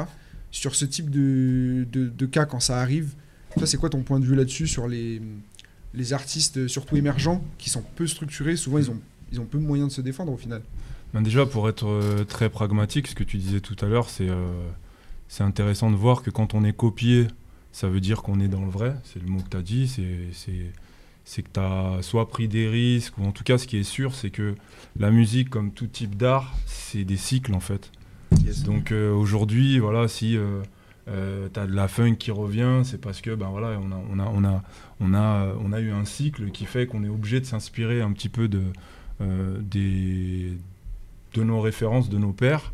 sur 0.52 0.76
ce 0.76 0.86
type 0.86 1.10
de, 1.10 1.86
de, 1.92 2.26
cas 2.26 2.46
quand 2.46 2.60
ça 2.60 2.82
arrive, 2.82 3.14
toi, 3.56 3.68
c'est 3.68 3.78
quoi 3.78 3.90
ton 3.90 4.02
point 4.02 4.20
de 4.20 4.26
vue 4.26 4.36
là-dessus 4.36 4.68
sur 4.68 4.88
les, 4.88 5.22
les 5.94 6.14
artistes, 6.14 6.58
euh, 6.58 6.68
surtout 6.68 6.98
émergents, 6.98 7.44
qui 7.60 7.70
sont 7.70 7.84
peu 7.96 8.08
structurés 8.08 8.56
Souvent, 8.56 8.80
ils 8.80 8.90
ont, 8.90 9.00
ils 9.32 9.40
ont 9.40 9.46
peu 9.46 9.60
de 9.60 9.64
moyens 9.64 9.90
de 9.90 9.94
se 9.94 10.02
défendre 10.02 10.32
au 10.32 10.38
final? 10.38 10.62
Ben 11.14 11.22
déjà, 11.22 11.46
pour 11.46 11.70
être 11.70 11.88
euh, 11.88 12.24
très 12.24 12.50
pragmatique, 12.50 13.08
ce 13.08 13.16
que 13.16 13.24
tu 13.24 13.38
disais 13.38 13.62
tout 13.62 13.76
à 13.82 13.88
l'heure, 13.88 14.10
c'est 14.10 14.30
c'est 15.28 15.44
intéressant 15.44 15.92
de 15.92 15.96
voir 15.96 16.24
que 16.24 16.32
quand 16.32 16.56
on 16.56 16.64
est 16.64 16.74
copié, 16.76 17.28
ça 17.72 17.88
veut 17.88 18.00
dire 18.00 18.24
qu'on 18.24 18.40
est 18.40 18.48
dans 18.48 18.66
le 18.66 18.72
vrai. 18.72 18.96
C'est 19.04 19.22
le 19.22 19.28
mot 19.30 19.40
que 19.40 19.50
tu 19.50 19.58
as 19.58 19.62
dit. 19.62 19.88
c'est- 19.88 20.72
C'est 21.32 21.44
que 21.44 21.50
tu 21.54 21.60
as 21.60 22.02
soit 22.02 22.28
pris 22.28 22.48
des 22.48 22.68
risques, 22.68 23.16
ou 23.20 23.24
en 23.24 23.32
tout 23.32 23.44
cas, 23.44 23.60
ce 23.60 23.68
qui 23.68 23.78
est 23.78 23.84
sûr, 23.84 24.16
c'est 24.16 24.32
que 24.32 24.56
la 24.98 25.12
musique, 25.12 25.52
comme 25.52 25.70
tout 25.70 25.86
type 25.86 26.18
d'art, 26.18 26.56
c'est 26.66 27.04
des 27.04 27.18
cycles 27.18 27.54
en 27.54 27.60
fait. 27.60 27.92
Yes. 28.44 28.64
Donc 28.64 28.92
euh, 28.92 29.14
aujourd'hui, 29.14 29.78
voilà, 29.78 30.08
si 30.08 30.36
euh, 30.36 30.64
tu 31.54 31.60
as 31.60 31.68
de 31.68 31.76
la 31.76 31.88
funk 31.88 32.16
qui 32.16 32.32
revient, 32.32 32.82
c'est 32.84 33.00
parce 33.00 33.22
que 33.22 33.36
ben 33.36 33.50
voilà, 33.50 33.80
on 33.80 33.92
a, 33.92 34.02
on 34.12 34.20
a, 34.20 34.26
on 34.26 34.44
a, 34.44 34.64
on 35.00 35.14
a, 35.14 35.54
on 35.64 35.72
a 35.72 35.80
eu 35.80 35.92
un 35.92 36.04
cycle 36.04 36.50
qui 36.50 36.66
fait 36.66 36.88
qu'on 36.88 37.04
est 37.04 37.10
obligé 37.10 37.40
de 37.40 37.46
s'inspirer 37.46 38.02
un 38.02 38.12
petit 38.12 38.30
peu 38.30 38.48
de, 38.48 38.64
euh, 39.22 39.60
des, 39.62 40.54
de 41.36 41.44
nos 41.44 41.62
références, 41.62 42.10
de 42.10 42.18
nos 42.18 42.32
pères. 42.32 42.74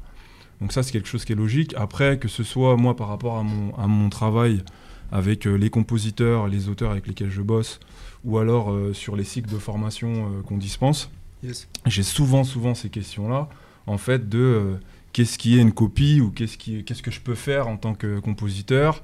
Donc 0.61 0.71
ça, 0.71 0.81
c'est 0.81 0.93
quelque 0.93 1.09
chose 1.09 1.25
qui 1.25 1.33
est 1.33 1.35
logique. 1.35 1.73
Après, 1.75 2.19
que 2.19 2.29
ce 2.29 2.43
soit 2.43 2.77
moi 2.77 2.95
par 2.95 3.09
rapport 3.09 3.37
à 3.37 3.43
mon, 3.43 3.75
à 3.75 3.87
mon 3.87 4.09
travail 4.09 4.63
avec 5.11 5.45
euh, 5.45 5.55
les 5.55 5.69
compositeurs, 5.69 6.47
les 6.47 6.69
auteurs 6.69 6.91
avec 6.91 7.05
lesquels 7.05 7.31
je 7.31 7.41
bosse, 7.41 7.81
ou 8.25 8.37
alors 8.39 8.71
euh, 8.71 8.93
sur 8.93 9.15
les 9.15 9.23
cycles 9.23 9.49
de 9.51 9.57
formation 9.57 10.09
euh, 10.27 10.41
qu'on 10.41 10.57
dispense, 10.57 11.09
Yes. 11.43 11.67
j'ai 11.85 12.03
souvent, 12.03 12.43
souvent 12.43 12.73
ces 12.73 12.89
questions-là, 12.89 13.47
en 13.87 13.97
fait, 13.99 14.27
de 14.29 14.39
euh, 14.39 14.73
qu'est-ce 15.13 15.37
qui 15.37 15.57
est 15.57 15.61
une 15.61 15.73
copie 15.73 16.19
ou 16.21 16.31
qu'est-ce 16.31 16.57
qui 16.57 16.83
qu'est-ce 16.83 17.03
que 17.03 17.11
je 17.11 17.21
peux 17.21 17.35
faire 17.35 17.67
en 17.67 17.77
tant 17.77 17.93
que 17.93 18.19
compositeur 18.19 19.01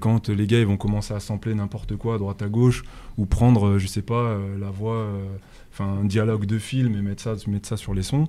quand 0.00 0.30
les 0.30 0.46
gars 0.46 0.60
ils 0.60 0.66
vont 0.66 0.78
commencer 0.78 1.12
à 1.12 1.20
sampler 1.20 1.54
n'importe 1.54 1.94
quoi 1.96 2.14
à 2.14 2.18
droite 2.18 2.40
à 2.40 2.48
gauche 2.48 2.84
ou 3.18 3.26
prendre, 3.26 3.76
je 3.76 3.86
sais 3.86 4.00
pas, 4.00 4.38
la 4.58 4.70
voix, 4.70 5.10
enfin 5.70 5.98
un 6.00 6.04
dialogue 6.06 6.46
de 6.46 6.58
film 6.58 6.96
et 6.96 7.02
mettre 7.02 7.22
ça, 7.22 7.34
mettre 7.48 7.68
ça 7.68 7.76
sur 7.76 7.92
les 7.92 8.02
sons. 8.02 8.26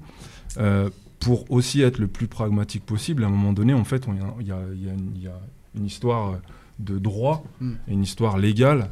Pour 1.20 1.50
aussi 1.50 1.82
être 1.82 1.98
le 1.98 2.08
plus 2.08 2.28
pragmatique 2.28 2.86
possible, 2.86 3.24
à 3.24 3.28
un 3.28 3.30
moment 3.30 3.54
donné, 3.54 3.74
en 3.74 3.86
fait, 3.86 4.06
il 4.42 4.46
y 4.48 4.52
a, 4.52 4.58
y 4.76 4.90
une- 4.90 5.12
il 5.16 5.24
y 5.24 5.28
a 5.28 5.40
une 5.76 5.86
histoire 5.86 6.36
de 6.80 7.00
droit, 7.00 7.46
Mm. 7.62 7.72
et 7.88 7.94
une 7.94 8.04
histoire 8.04 8.38
légale 8.38 8.92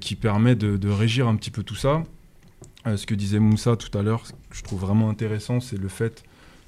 qui 0.00 0.14
permet 0.14 0.54
de, 0.54 0.76
de 0.76 0.88
régir 0.88 1.26
un 1.28 1.36
petit 1.36 1.50
peu 1.50 1.62
tout 1.62 1.74
ça. 1.74 2.02
Euh, 2.86 2.96
ce 2.96 3.06
que 3.06 3.14
disait 3.14 3.38
Moussa 3.38 3.76
tout 3.76 3.96
à 3.98 4.02
l'heure, 4.02 4.26
ce 4.26 4.32
que 4.32 4.36
je 4.52 4.62
trouve 4.62 4.80
vraiment 4.80 5.08
intéressant, 5.08 5.60
c'est 5.60 5.78
le 5.78 5.88
fait 5.88 6.22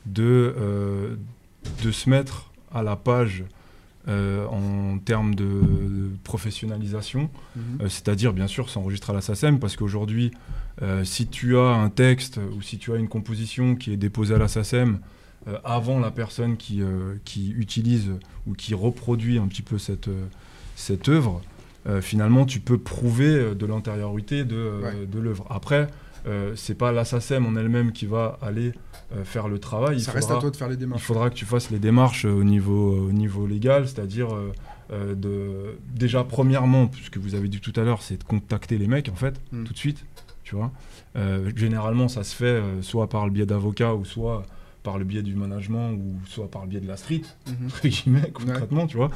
de, 0.07 0.55
euh, 0.59 1.17
de 1.85 1.91
se 1.93 2.09
mettre 2.09 2.51
à 2.73 2.83
la 2.83 2.97
page 2.97 3.45
euh, 4.09 4.47
en 4.47 4.99
termes 4.99 5.35
de, 5.35 5.45
de 5.45 6.09
professionnalisation, 6.25 7.29
Mhm. 7.57 7.63
euh, 7.83 7.89
c'est-à-dire 7.89 8.33
bien 8.33 8.47
sûr 8.47 8.71
s'enregistrer 8.71 9.13
à 9.13 9.17
la 9.17 9.21
SACEM, 9.21 9.59
parce 9.59 9.77
qu'aujourd'hui, 9.77 10.31
euh, 10.83 11.05
si 11.05 11.27
tu 11.27 11.57
as 11.59 11.63
un 11.75 11.91
texte 11.91 12.39
ou 12.57 12.63
si 12.63 12.79
tu 12.79 12.93
as 12.93 12.97
une 12.97 13.09
composition 13.09 13.75
qui 13.77 13.93
est 13.93 13.97
déposée 13.97 14.35
à 14.35 14.39
la 14.39 14.49
SACEM 14.49 15.01
euh, 15.49 15.59
avant 15.65 15.99
la 15.99 16.11
personne 16.13 16.57
qui, 16.57 16.83
euh, 16.83 17.17
qui 17.25 17.51
utilise 17.51 18.13
ou 18.47 18.55
qui 18.55 18.75
reproduit 18.75 19.39
un 19.39 19.49
petit 19.49 19.63
peu 19.63 19.77
cette, 19.79 20.09
euh, 20.09 20.27
cette 20.77 21.09
œuvre, 21.09 21.43
euh, 21.87 22.01
finalement 22.01 22.45
tu 22.47 22.61
peux 22.61 22.79
prouver 22.79 23.29
euh, 23.35 23.55
de 23.55 23.67
l'antériorité 23.67 24.45
de, 24.45 24.57
euh, 24.57 24.81
Ouais. 24.83 25.07
de 25.07 25.19
l'œuvre. 25.21 25.47
Après, 25.51 25.87
euh, 26.27 26.53
c'est 26.57 26.75
pas 26.75 26.91
la 26.93 27.05
SACEM 27.05 27.47
en 27.47 27.55
elle-même 27.57 27.93
qui 27.93 28.07
va 28.07 28.39
aller 28.43 28.73
euh, 29.15 29.23
faire 29.25 29.47
le 29.49 29.59
travail. 29.61 29.97
il 29.99 30.01
Ça 30.03 30.11
reste 30.13 30.27
faudra- 30.27 30.39
à 30.39 30.41
toi 30.41 30.51
de 30.51 30.57
faire 30.57 30.69
les 30.69 30.75
il 30.75 30.79
démarches. 30.79 31.03
faudra 31.03 31.31
que 31.31 31.35
tu 31.37 31.45
fasses 31.45 31.71
les 31.71 31.79
démarches 31.79 32.25
au 32.25 32.43
niveau, 32.43 33.07
au 33.09 33.13
niveau 33.13 33.47
légal, 33.47 33.87
c'est-à-dire 33.87 34.29
de 34.91 35.77
déjà 35.95 36.25
premièrement, 36.25 36.87
puisque 36.87 37.19
vous 37.19 37.35
avez 37.35 37.49
dit 37.49 37.61
tout 37.61 37.73
à 37.77 37.83
l'heure, 37.83 38.03
c'est 38.03 38.19
de 38.19 38.25
contacter 38.25 38.79
les 38.79 38.87
mecs 38.89 39.09
en 39.09 39.15
fait 39.17 39.35
Mm. 39.53 39.65
tout 39.65 39.73
de 39.73 39.79
suite, 39.79 40.05
tu 40.45 40.55
vois. 40.57 40.71
Généralement, 41.57 42.09
ça 42.09 42.25
se 42.25 42.35
fait 42.35 42.61
soit 42.83 43.09
par 43.09 43.25
le 43.27 43.31
biais 43.33 43.47
d'avocats 43.47 43.95
ou 43.95 44.05
soit 44.05 44.45
par 44.87 44.99
le 44.99 45.05
biais 45.05 45.23
du 45.23 45.35
management 45.35 45.91
ou 45.91 46.15
soit 46.27 46.49
par 46.49 46.63
le 46.63 46.69
biais 46.69 46.81
de 46.81 46.87
la 46.87 46.97
street, 46.97 47.23
entre 47.67 47.89
guillemets, 47.89 48.31
concrètement, 48.33 48.87
tu 48.87 48.97
vois. 48.97 49.11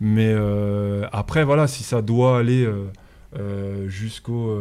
Mais 0.00 0.28
euh, 0.28 1.08
après, 1.12 1.44
voilà, 1.44 1.66
si 1.66 1.82
ça 1.82 2.02
doit 2.02 2.38
aller 2.38 2.64
euh, 2.64 2.84
euh, 3.38 3.88
jusqu'au 3.88 4.54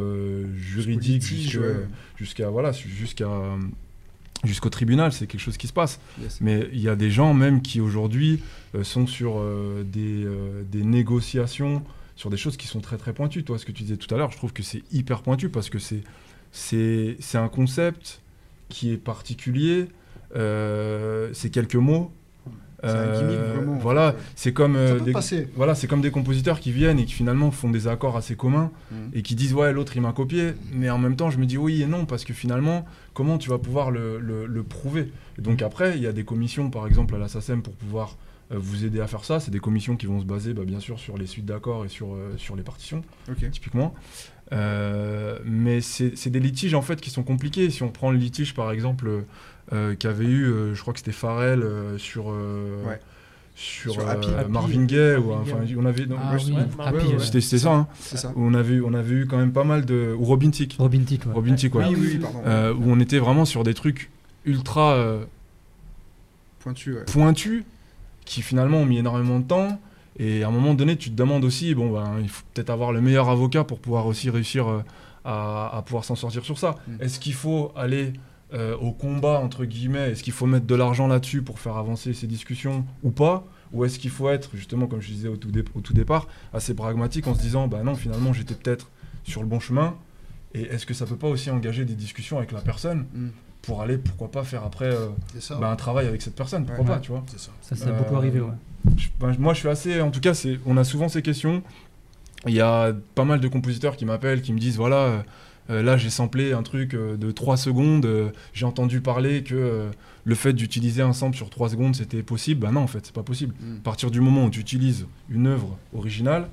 juridique, 0.55 1.21
jusqu'à, 1.21 2.45
ouais. 2.45 2.51
voilà, 2.51 2.71
jusqu'à 2.71 3.27
jusqu'au 4.43 4.69
tribunal, 4.69 5.11
c'est 5.11 5.27
quelque 5.27 5.41
chose 5.41 5.57
qui 5.57 5.67
se 5.67 5.73
passe. 5.73 5.99
Yes. 6.21 6.39
Mais 6.41 6.67
il 6.73 6.81
y 6.81 6.89
a 6.89 6.95
des 6.95 7.09
gens 7.11 7.33
même 7.33 7.61
qui 7.61 7.81
aujourd'hui 7.81 8.41
euh, 8.75 8.83
sont 8.83 9.07
sur 9.07 9.39
euh, 9.39 9.83
des, 9.85 10.23
euh, 10.25 10.63
des 10.69 10.83
négociations 10.83 11.83
sur 12.15 12.29
des 12.29 12.37
choses 12.37 12.57
qui 12.57 12.67
sont 12.67 12.79
très 12.79 12.97
très 12.97 13.13
pointues. 13.13 13.43
Toi, 13.43 13.57
ce 13.57 13.65
que 13.65 13.71
tu 13.71 13.83
disais 13.83 13.97
tout 13.97 14.13
à 14.13 14.17
l'heure, 14.17 14.31
je 14.31 14.37
trouve 14.37 14.53
que 14.53 14.63
c'est 14.63 14.83
hyper 14.91 15.23
pointu 15.23 15.49
parce 15.49 15.69
que 15.69 15.79
c'est 15.79 16.03
c'est 16.51 17.15
c'est 17.19 17.39
un 17.39 17.49
concept 17.49 18.21
qui 18.69 18.91
est 18.91 18.97
particulier. 18.97 19.87
Euh, 20.35 21.29
c'est 21.33 21.49
quelques 21.49 21.75
mots. 21.75 22.11
C'est 22.85 22.89
un 22.89 23.13
gimmick, 23.17 23.37
Euh, 23.37 23.53
vraiment, 23.55 23.73
en 23.75 23.77
Voilà, 23.77 24.13
c'est 24.35 24.51
comme 24.51 24.75
euh, 24.75 24.99
des, 24.99 25.13
voilà, 25.55 25.73
c'est 25.73 25.87
comme 25.87 26.01
des 26.01 26.11
compositeurs 26.11 26.59
qui 26.59 26.73
viennent 26.73 26.99
et 26.99 27.05
qui 27.05 27.13
finalement 27.13 27.49
font 27.49 27.69
des 27.69 27.87
accords 27.87 28.17
assez 28.17 28.35
communs 28.35 28.71
Mhm. 28.91 28.97
et 29.13 29.21
qui 29.21 29.35
disent 29.35 29.53
ouais 29.53 29.71
l'autre 29.71 29.95
il 29.95 30.01
m'a 30.01 30.11
copié 30.11 30.51
mais 30.73 30.89
en 30.89 30.97
même 30.97 31.15
temps 31.15 31.29
je 31.29 31.37
me 31.37 31.45
dis 31.45 31.57
oui 31.57 31.81
et 31.81 31.85
non 31.85 32.05
parce 32.05 32.25
que 32.25 32.33
finalement 32.33 32.85
comment 33.13 33.37
tu 33.37 33.49
vas 33.49 33.57
pouvoir 33.57 33.89
le, 33.89 34.19
le- 34.19 34.45
le 34.47 34.63
prouver? 34.63 35.13
Et 35.39 35.41
donc 35.41 35.61
après 35.61 35.95
il 35.95 36.03
y 36.03 36.07
a 36.07 36.11
des 36.11 36.25
commissions 36.25 36.69
par 36.69 36.85
exemple 36.85 37.15
à 37.15 37.19
la 37.19 37.29
SACEM 37.29 37.61
pour 37.61 37.73
pouvoir 37.73 38.17
euh, 38.51 38.57
vous 38.59 38.83
aider 38.83 38.99
à 38.99 39.07
faire 39.07 39.23
ça. 39.23 39.39
C'est 39.39 39.51
des 39.51 39.59
commissions 39.61 39.95
qui 39.95 40.05
vont 40.05 40.19
se 40.19 40.25
baser 40.25 40.53
bah, 40.53 40.65
bien 40.65 40.81
sûr 40.81 40.99
sur 40.99 41.17
les 41.17 41.25
suites 41.25 41.45
d'accords 41.45 41.85
et 41.85 41.87
sur, 41.89 42.13
euh, 42.13 42.33
sur 42.35 42.57
les 42.57 42.63
partitions 42.63 43.01
typiquement. 43.49 43.93
Euh, 44.51 45.39
mais 45.45 45.79
c'est 45.79 46.29
des 46.29 46.39
litiges 46.41 46.73
en 46.73 46.81
fait 46.81 46.99
qui 46.99 47.09
sont 47.09 47.23
compliqués. 47.23 47.69
Si 47.69 47.81
on 47.81 47.89
prend 47.89 48.11
le 48.11 48.17
litige 48.17 48.53
par 48.53 48.71
exemple 48.71 49.23
euh, 49.71 49.95
qu'avait 49.95 50.25
eu 50.25 50.45
euh, 50.45 50.75
je 50.75 50.81
crois 50.81 50.93
que 50.93 50.99
c'était 50.99 51.11
Pharrell 51.13 51.61
euh, 51.63 51.97
sur 51.97 52.31
euh, 52.31 52.83
Ouais. 52.85 52.99
sur, 53.55 53.93
Sur 53.93 54.07
euh, 54.07 54.11
Happy. 54.11 54.27
Happy, 54.37 54.51
Marvin 54.51 54.83
Gaye 54.85 55.15
ou 55.17 55.31
enfin 55.33 55.57
on 55.77 55.85
avait 55.85 56.05
Ah 56.17 56.33
ouais, 56.35 56.41
oui, 56.45 56.51
ouais, 56.53 56.61
Happy, 56.85 56.95
ouais, 56.97 57.13
ouais. 57.13 57.19
c'était 57.19 57.39
c'était 57.41 57.59
ça 57.59 57.73
hein 57.73 57.87
ça. 57.99 58.31
où 58.35 58.43
on 58.43 58.53
avait, 58.53 58.81
on 58.81 58.93
avait 58.93 59.13
eu 59.15 59.25
quand 59.27 59.37
même 59.37 59.53
pas 59.53 59.63
mal 59.63 59.85
de. 59.85 60.15
Ou 60.19 60.23
Robin 60.25 60.49
Tick. 60.49 60.75
Robin 60.79 61.03
Tick, 61.03 61.25
ouais. 61.25 61.33
Robin 61.33 61.55
Tick, 61.55 61.73
ouais. 61.75 61.85
Oui, 61.87 61.95
oui, 61.97 62.07
oui, 62.13 62.17
pardon. 62.19 62.41
Euh, 62.45 62.73
où 62.73 62.83
on 62.87 62.99
était 62.99 63.19
vraiment 63.19 63.45
sur 63.45 63.63
des 63.63 63.73
trucs 63.73 64.09
ultra 64.45 64.93
euh, 64.93 65.23
pointus 66.59 67.63
qui 68.25 68.41
finalement 68.41 68.79
ont 68.79 68.85
mis 68.85 68.97
énormément 68.97 69.39
de 69.39 69.45
temps. 69.47 69.79
Et 70.19 70.43
à 70.43 70.47
un 70.47 70.51
moment 70.51 70.73
donné, 70.75 70.95
tu 70.95 71.09
te 71.09 71.15
demandes 71.15 71.43
aussi, 71.43 71.73
bon, 71.73 71.91
ben, 71.91 72.17
il 72.21 72.29
faut 72.29 72.43
peut-être 72.53 72.69
avoir 72.69 72.91
le 72.91 73.01
meilleur 73.01 73.29
avocat 73.29 73.63
pour 73.63 73.79
pouvoir 73.79 74.05
aussi 74.05 74.29
réussir 74.29 74.67
euh, 74.69 74.83
à, 75.25 75.75
à 75.77 75.81
pouvoir 75.81 76.05
s'en 76.05 76.15
sortir 76.15 76.45
sur 76.45 76.59
ça. 76.59 76.75
Mm. 76.87 76.91
Est-ce 77.01 77.19
qu'il 77.19 77.33
faut 77.33 77.71
aller 77.75 78.13
euh, 78.53 78.75
au 78.77 78.91
combat, 78.91 79.39
entre 79.39 79.65
guillemets 79.65 80.11
Est-ce 80.11 80.23
qu'il 80.23 80.33
faut 80.33 80.45
mettre 80.45 80.65
de 80.67 80.75
l'argent 80.75 81.07
là-dessus 81.07 81.41
pour 81.41 81.59
faire 81.59 81.77
avancer 81.77 82.13
ces 82.13 82.27
discussions 82.27 82.85
ou 83.03 83.11
pas 83.11 83.45
Ou 83.71 83.85
est-ce 83.85 83.97
qu'il 83.99 84.11
faut 84.11 84.29
être, 84.29 84.51
justement, 84.55 84.87
comme 84.87 85.01
je 85.01 85.11
disais 85.11 85.27
au 85.27 85.37
tout, 85.37 85.51
dé- 85.51 85.63
au 85.75 85.81
tout 85.81 85.93
départ, 85.93 86.27
assez 86.53 86.73
pragmatique 86.75 87.27
en 87.27 87.33
se 87.35 87.41
disant, 87.41 87.67
bah 87.67 87.81
non, 87.83 87.95
finalement, 87.95 88.31
j'étais 88.33 88.55
peut-être 88.55 88.89
sur 89.23 89.41
le 89.41 89.47
bon 89.47 89.59
chemin 89.59 89.95
Et 90.55 90.61
est-ce 90.63 90.85
que 90.85 90.93
ça 90.93 91.05
peut 91.07 91.15
pas 91.15 91.29
aussi 91.29 91.49
engager 91.49 91.83
des 91.85 91.95
discussions 91.95 92.37
avec 92.37 92.51
la 92.51 92.61
personne 92.61 93.05
Mm. 93.13 93.29
pour 93.63 93.81
aller, 93.81 93.97
pourquoi 93.97 94.29
pas, 94.29 94.43
faire 94.43 94.63
après 94.63 94.85
euh, 94.93 95.07
ça. 95.39 95.55
bah, 95.55 95.71
un 95.71 95.75
travail 95.75 96.05
avec 96.07 96.21
cette 96.21 96.35
personne 96.35 96.65
Pourquoi 96.65 96.83
Ouais. 96.85 96.91
pas, 96.91 96.99
tu 96.99 97.09
vois 97.11 97.23
ça. 97.35 97.49
Ça, 97.75 97.87
Euh, 97.89 97.97
beaucoup 97.97 98.15
arrivé, 98.15 98.39
ouais. 98.39 98.51
je- 98.97 99.07
ben, 99.19 99.35
moi, 99.39 99.53
je 99.55 99.59
suis 99.59 99.69
assez. 99.69 99.99
En 100.01 100.11
tout 100.11 100.19
cas, 100.19 100.33
c'est, 100.35 100.59
on 100.67 100.77
a 100.77 100.83
souvent 100.83 101.09
ces 101.09 101.21
questions. 101.23 101.63
Il 102.45 102.53
y 102.53 102.61
a 102.61 102.91
pas 103.15 103.23
mal 103.23 103.39
de 103.39 103.47
compositeurs 103.47 103.95
qui 103.95 104.05
m'appellent, 104.05 104.41
qui 104.41 104.51
me 104.53 104.59
disent 104.59 104.75
voilà, 104.77 104.95
euh, 104.97 105.21
là, 105.69 105.97
j'ai 105.97 106.09
samplé 106.09 106.53
un 106.53 106.63
truc 106.63 106.93
euh, 106.93 107.15
de 107.17 107.31
3 107.31 107.57
secondes. 107.57 108.05
euh, 108.05 108.29
j'ai 108.53 108.65
entendu 108.65 108.99
parler 109.01 109.43
que 109.43 109.55
euh, 109.55 109.89
le 110.25 110.35
fait 110.35 110.53
d'utiliser 110.53 111.01
un 111.01 111.13
sample 111.13 111.35
sur 111.37 111.49
3 111.49 111.69
secondes, 111.69 111.95
c'était 111.95 112.23
possible. 112.23 112.61
Ben 112.61 112.71
non, 112.71 112.81
en 112.81 112.87
fait, 112.87 112.99
c'est 113.05 113.13
pas 113.15 113.23
possible. 113.23 113.53
Mm. 113.61 113.77
À 113.77 113.83
partir 113.83 114.11
du 114.11 114.19
moment 114.21 114.45
où 114.45 114.49
tu 114.49 114.59
utilises 114.59 115.05
une 115.29 115.47
œuvre 115.47 115.77
originale, 115.95 116.47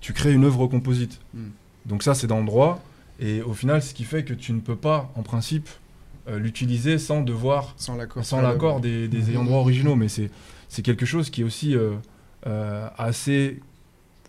tu 0.00 0.12
crées 0.12 0.32
une 0.32 0.44
œuvre 0.44 0.66
composite. 0.66 1.20
Mm. 1.34 1.46
Donc, 1.86 2.02
ça, 2.02 2.14
c'est 2.14 2.26
dans 2.26 2.40
le 2.40 2.46
droit. 2.46 2.82
Et 3.20 3.42
au 3.42 3.54
final, 3.54 3.82
ce 3.82 3.94
qui 3.94 4.04
fait 4.04 4.24
que 4.24 4.34
tu 4.34 4.52
ne 4.52 4.60
peux 4.60 4.76
pas, 4.76 5.12
en 5.14 5.22
principe, 5.22 5.68
euh, 6.28 6.38
l'utiliser 6.38 6.98
sans 6.98 7.20
devoir 7.20 7.74
Sans 7.76 7.96
l'accord. 7.96 8.80
des, 8.80 9.08
des 9.08 9.18
Mhm. 9.18 9.30
ayants 9.30 9.44
droit 9.44 9.58
originaux, 9.58 9.94
mais 9.94 10.08
c'est 10.08 10.30
c'est 10.68 10.82
quelque 10.82 11.06
chose 11.06 11.30
qui 11.30 11.42
est 11.42 11.44
aussi 11.44 11.76
euh, 11.76 11.92
euh, 12.46 12.88
assez 12.98 13.60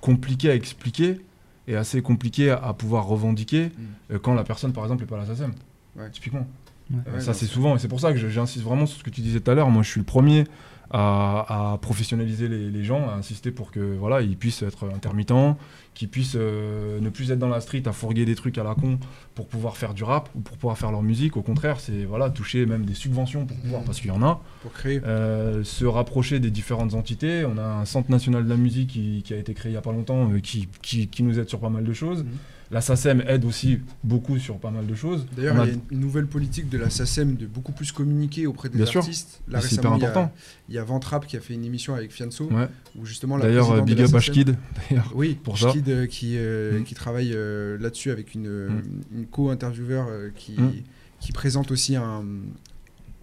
compliqué 0.01 0.49
à 0.51 0.55
expliquer 0.55 1.19
et 1.67 1.75
assez 1.75 2.01
compliqué 2.01 2.51
à, 2.51 2.57
à 2.57 2.73
pouvoir 2.73 3.05
revendiquer 3.05 3.71
euh, 4.11 4.19
quand 4.19 4.33
la 4.33 4.43
personne, 4.43 4.73
par 4.73 4.83
exemple, 4.83 5.01
n'est 5.01 5.07
pas 5.07 5.15
à 5.17 5.19
la 5.19 5.25
SACEM. 5.25 5.53
Ouais. 5.97 6.09
Typiquement. 6.11 6.47
Ouais. 6.91 6.97
Euh, 7.07 7.13
Ouais, 7.15 7.19
ça, 7.21 7.33
c'est 7.33 7.47
souvent, 7.47 7.75
et 7.75 7.79
c'est 7.79 7.87
pour 7.87 7.99
ça 7.99 8.13
que 8.13 8.19
j'insiste 8.29 8.63
vraiment 8.63 8.85
sur 8.85 8.99
ce 8.99 9.03
que 9.03 9.09
tu 9.09 9.21
disais 9.21 9.39
tout 9.39 9.49
à 9.49 9.55
l'heure. 9.55 9.69
Moi, 9.71 9.81
je 9.81 9.89
suis 9.89 9.99
le 9.99 10.05
premier 10.05 10.43
à, 10.91 11.73
à 11.73 11.77
professionnaliser 11.77 12.47
les, 12.47 12.69
les 12.69 12.83
gens, 12.83 13.09
à 13.09 13.13
insister 13.13 13.51
pour 13.51 13.71
que 13.71 13.95
voilà, 13.97 14.21
ils 14.21 14.37
puissent 14.37 14.61
être 14.63 14.89
intermittents, 14.93 15.57
qu'ils 15.93 16.09
puissent 16.09 16.35
euh, 16.37 16.99
ne 16.99 17.09
plus 17.09 17.31
être 17.31 17.39
dans 17.39 17.47
la 17.49 17.61
street 17.61 17.83
à 17.85 17.91
fourguer 17.93 18.25
des 18.25 18.35
trucs 18.35 18.57
à 18.57 18.63
la 18.63 18.75
con 18.75 18.99
pour 19.33 19.47
pouvoir 19.47 19.77
faire 19.77 19.93
du 19.93 20.03
rap 20.03 20.29
ou 20.35 20.41
pour 20.41 20.57
pouvoir 20.57 20.77
faire 20.77 20.91
leur 20.91 21.01
musique. 21.03 21.37
Au 21.37 21.41
contraire, 21.41 21.79
c'est 21.79 22.03
voilà, 22.05 22.29
toucher 22.29 22.65
même 22.65 22.85
des 22.85 22.93
subventions 22.93 23.45
pour 23.45 23.57
pouvoir, 23.57 23.83
parce 23.83 23.99
qu'il 23.99 24.09
y 24.09 24.13
en 24.13 24.21
a. 24.23 24.41
Pour 24.61 24.73
créer. 24.73 25.01
Euh, 25.05 25.63
se 25.63 25.85
rapprocher 25.85 26.39
des 26.39 26.51
différentes 26.51 26.93
entités. 26.93 27.45
On 27.45 27.57
a 27.57 27.63
un 27.65 27.85
centre 27.85 28.11
national 28.11 28.43
de 28.43 28.49
la 28.49 28.57
musique 28.57 28.89
qui, 28.91 29.23
qui 29.23 29.33
a 29.33 29.37
été 29.37 29.53
créé 29.53 29.69
il 29.71 29.73
n'y 29.73 29.77
a 29.77 29.81
pas 29.81 29.91
longtemps, 29.91 30.29
euh, 30.31 30.39
qui, 30.39 30.67
qui- 30.81 31.07
qui 31.07 31.23
nous 31.23 31.39
aide 31.39 31.49
sur 31.49 31.59
pas 31.59 31.69
mal 31.69 31.83
de 31.83 31.93
choses. 31.93 32.23
Mhm. 32.23 32.31
La 32.71 32.81
SACEM 32.81 33.23
aide 33.27 33.45
aussi 33.45 33.79
beaucoup 34.03 34.39
sur 34.39 34.57
pas 34.57 34.71
mal 34.71 34.87
de 34.87 34.95
choses. 34.95 35.25
D'ailleurs, 35.37 35.59
a- 35.59 35.65
il 35.67 35.73
y 35.73 35.75
a 35.75 35.79
une 35.91 35.99
nouvelle 35.99 36.25
politique 36.25 36.67
de 36.67 36.79
la 36.79 36.89
SACEM 36.89 37.35
de 37.35 37.45
beaucoup 37.45 37.71
plus 37.71 37.91
communiquer 37.91 38.47
auprès 38.47 38.69
des 38.69 38.77
Bien 38.77 38.85
sûr. 38.87 39.01
artistes. 39.01 39.41
Là, 39.47 39.61
c'est 39.61 39.73
hyper 39.75 39.91
récemment, 39.91 39.95
il 39.97 40.01
y 40.01 40.05
a- 40.05 40.09
important. 40.09 40.33
il 40.69 40.75
y 40.75 40.77
a 40.79 40.83
Ventrap 40.83 41.27
qui 41.27 41.37
a 41.37 41.41
fait 41.41 41.53
une 41.53 41.63
émission 41.63 41.93
avec 41.93 42.11
Fianso, 42.11 42.45
Ouais. 42.51 42.67
où 42.97 43.05
justement 43.05 43.37
la 43.37 43.45
D'ailleurs, 43.45 43.71
euh, 43.71 43.81
big 43.81 43.99
up 43.99 44.07
SACEM 44.07 44.17
Ashkid. 44.17 44.55
Oui, 45.13 45.35
pour 45.35 45.53
pour 45.53 45.59
ça. 45.59 45.71
qui, 46.09 46.35
euh, 46.37 46.79
Mm. 46.79 46.83
qui 46.85 46.95
travaille 46.95 47.33
euh, 47.35 47.77
là-dessus 47.77 48.09
avec 48.09 48.33
une, 48.33 48.47
euh, 48.47 48.69
Mm. 48.69 48.81
une 49.19 49.25
co-intervieweur 49.27 50.07
euh, 50.09 50.29
qui, 50.35 50.53
Mm. 50.59 50.71
qui 51.19 51.31
présente 51.33 51.69
aussi 51.71 51.95
un, 51.95 52.23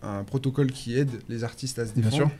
un 0.05 0.22
protocole 0.24 0.70
qui 0.70 0.97
aide 0.97 1.11
les 1.28 1.43
artistes 1.43 1.80
à 1.80 1.86
se 1.86 1.93
Bien 1.95 2.05
défendre. 2.05 2.28
sûr. 2.28 2.30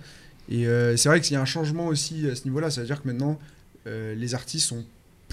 Et 0.49 0.67
euh, 0.69 0.97
c'est 0.97 1.09
vrai 1.09 1.21
qu'il 1.21 1.35
y 1.35 1.37
a 1.37 1.41
un 1.41 1.45
changement 1.47 1.87
aussi 1.89 2.29
à 2.29 2.35
ce 2.37 2.45
niveau-là. 2.45 2.71
C'est-à-dire 2.71 3.03
que 3.03 3.09
maintenant, 3.09 3.39
euh, 3.89 4.15
les 4.15 4.35
artistes 4.37 4.69
sont 4.69 4.85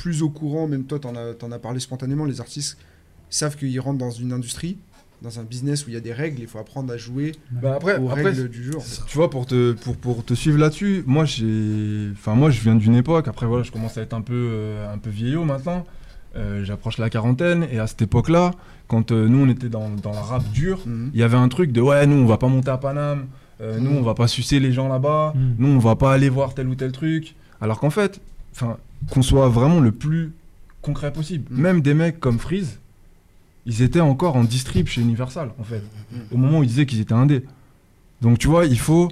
plus 0.02 0.22
au 0.24 0.30
courant, 0.30 0.68
même 0.68 0.84
toi, 0.86 1.00
t'en 1.00 1.16
as, 1.16 1.34
t'en 1.34 1.52
as 1.52 1.60
parlé 1.60 1.80
spontanément, 1.80 2.26
les 2.26 2.39
artistes 2.39 2.78
savent 3.30 3.56
qu'ils 3.58 3.80
rentrent 3.80 3.97
dans 4.00 4.12
une 4.12 4.32
industrie, 4.34 4.78
dans 5.22 5.39
un 5.39 5.43
business 5.43 5.86
où 5.86 5.89
il 5.89 5.93
y 5.93 5.97
a 5.97 6.00
des 6.00 6.14
règles, 6.14 6.39
il 6.41 6.47
faut 6.47 6.60
apprendre 6.60 6.91
à 6.93 6.97
jouer 6.97 7.34
Bah 7.52 7.74
après, 7.76 7.97
aux 8.00 8.08
après, 8.10 8.24
règles 8.24 8.47
du 8.50 8.74
en 8.76 8.80
ça. 8.80 9.04
tu 9.08 9.18
vois, 9.18 9.30
pour 9.30 9.45
te, 9.45 9.74
pour, 9.74 9.97
pour 9.97 10.24
te 10.24 10.34
suivre 10.34 10.58
là-dessus, 10.58 11.04
moi, 11.06 11.26
j'ai, 11.26 12.10
enfin, 12.14 12.36
moi, 12.36 12.50
je 12.50 12.62
viens 12.62 12.76
d'une 12.76 12.95
époque. 12.95 13.28
Après, 13.28 13.45
voilà, 13.45 13.64
je 13.64 13.72
commence 13.72 13.97
à 13.97 14.02
être 14.02 14.14
un 14.14 14.22
peu, 14.22 14.34
euh, 14.52 14.93
un 14.93 14.97
peu 14.97 15.10
vieillot 15.10 15.43
maintenant. 15.43 15.86
Euh, 16.36 16.64
J'approche 16.64 16.97
la 17.00 17.10
quarantaine 17.10 17.68
et 17.72 17.80
à 17.80 17.88
cette 17.88 18.02
époque-là, 18.04 18.52
quand 18.88 19.12
euh, 19.12 19.28
nous, 19.28 19.39
on 19.45 19.50
était 19.50 19.68
dans, 19.70 19.89
dans 19.89 20.14
la 20.14 20.22
rap 20.22 20.43
dure, 20.52 20.80
Mhm. 20.86 21.12
il 21.14 21.20
y 21.20 21.24
avait 21.24 21.38
un 21.38 21.50
truc 21.50 21.72
de 21.74 21.82
ouais, 21.82 22.06
nous, 22.08 22.16
on 22.16 22.26
va 22.26 22.38
pas 22.38 22.47
monter 22.47 22.72
à 22.72 22.78
Paname. 22.78 23.28
euh, 23.62 23.78
nous, 23.78 23.89
Mhm. 23.91 23.97
on 23.97 24.02
va 24.04 24.14
pas 24.14 24.28
sucer 24.30 24.60
les 24.62 24.72
gens 24.72 24.88
là-bas. 24.88 25.34
Mhm. 25.36 25.56
Nous, 25.60 25.68
on 25.68 25.80
va 25.80 25.95
pas 25.97 26.14
aller 26.14 26.30
voir 26.30 26.54
tel 26.54 26.68
ou 26.70 26.76
tel 26.76 26.93
truc. 26.93 27.36
Alors 27.60 27.80
qu'en 27.82 27.89
fait, 27.89 28.22
enfin, 28.54 28.78
qu'on 29.10 29.22
soit 29.22 29.50
vraiment 29.50 29.80
le 29.80 29.91
plus 29.91 30.32
concret 30.82 31.12
possible. 31.14 31.45
Mhm. 31.52 31.62
Même 31.62 31.82
des 31.82 31.93
mecs 31.93 32.20
comme 32.20 32.39
Freeze, 32.39 32.80
ils 33.66 33.82
étaient 33.82 34.00
encore 34.00 34.36
en 34.36 34.43
distrib 34.43 34.88
chez 34.88 35.02
Universal, 35.02 35.52
en 35.60 35.64
fait, 35.64 35.84
au 36.32 36.38
moment 36.38 36.60
où 36.60 36.64
ils 36.64 36.68
disaient 36.70 36.86
qu'ils 36.86 37.02
étaient 37.02 37.14
indés. 37.14 37.43
Donc 38.22 38.39
tu 38.39 38.47
vois, 38.47 38.66
il 38.66 38.80
faut 38.80 39.10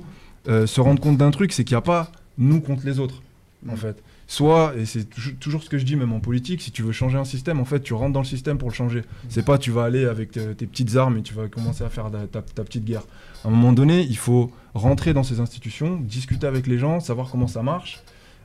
euh, 0.47 0.65
se 0.65 0.79
rendre 0.79 1.01
compte 1.01 1.17
d'un 1.17 1.31
truc, 1.31 1.51
c'est 1.51 1.65
qu'il 1.65 1.75
n'y 1.75 1.79
a 1.79 1.81
pas 1.81 2.09
nous 2.37 2.61
contre 2.61 2.85
les 2.85 2.99
autres, 2.99 3.21
en 3.67 3.71
Mhm. 3.73 3.77
fait. 3.77 4.03
Soit, 4.29 4.73
et 4.77 4.85
c'est 4.85 5.05
toujours- 5.39 5.61
ce 5.63 5.69
que 5.69 5.77
je 5.77 5.85
dis 5.85 5.95
même 5.97 6.11
en 6.13 6.19
politique, 6.21 6.61
si 6.61 6.71
tu 6.71 6.83
veux 6.83 6.91
changer 6.93 7.17
un 7.17 7.25
système, 7.25 7.59
en 7.59 7.65
fait, 7.65 7.81
tu 7.81 7.93
rentres 7.93 8.13
dans 8.13 8.21
le 8.21 8.25
système 8.25 8.57
pour 8.57 8.69
le 8.69 8.73
changer. 8.73 9.01
C'est 9.29 9.43
pas 9.43 9.57
tu 9.57 9.71
vas 9.71 9.83
aller 9.85 10.05
avec 10.05 10.31
tes, 10.31 10.53
tes 10.55 10.65
petites 10.65 10.95
armes 10.95 11.17
et 11.17 11.21
tu 11.21 11.33
vas 11.33 11.47
commencer 11.49 11.83
à 11.83 11.89
faire 11.89 12.09
ta, 12.11 12.19
ta- 12.27 12.41
ta 12.41 12.63
petite 12.63 12.85
guerre. 12.85 13.03
À 13.43 13.47
un 13.49 13.51
moment 13.51 13.73
donné, 13.73 14.01
il 14.03 14.17
faut 14.17 14.51
rentrer 14.73 15.13
dans 15.13 15.23
ces 15.23 15.39
institutions, 15.41 15.97
discuter 15.97 16.47
avec 16.47 16.65
les 16.67 16.77
gens, 16.77 16.99
savoir 17.01 17.29
comment 17.29 17.47
ça 17.47 17.61
marche. 17.63 17.99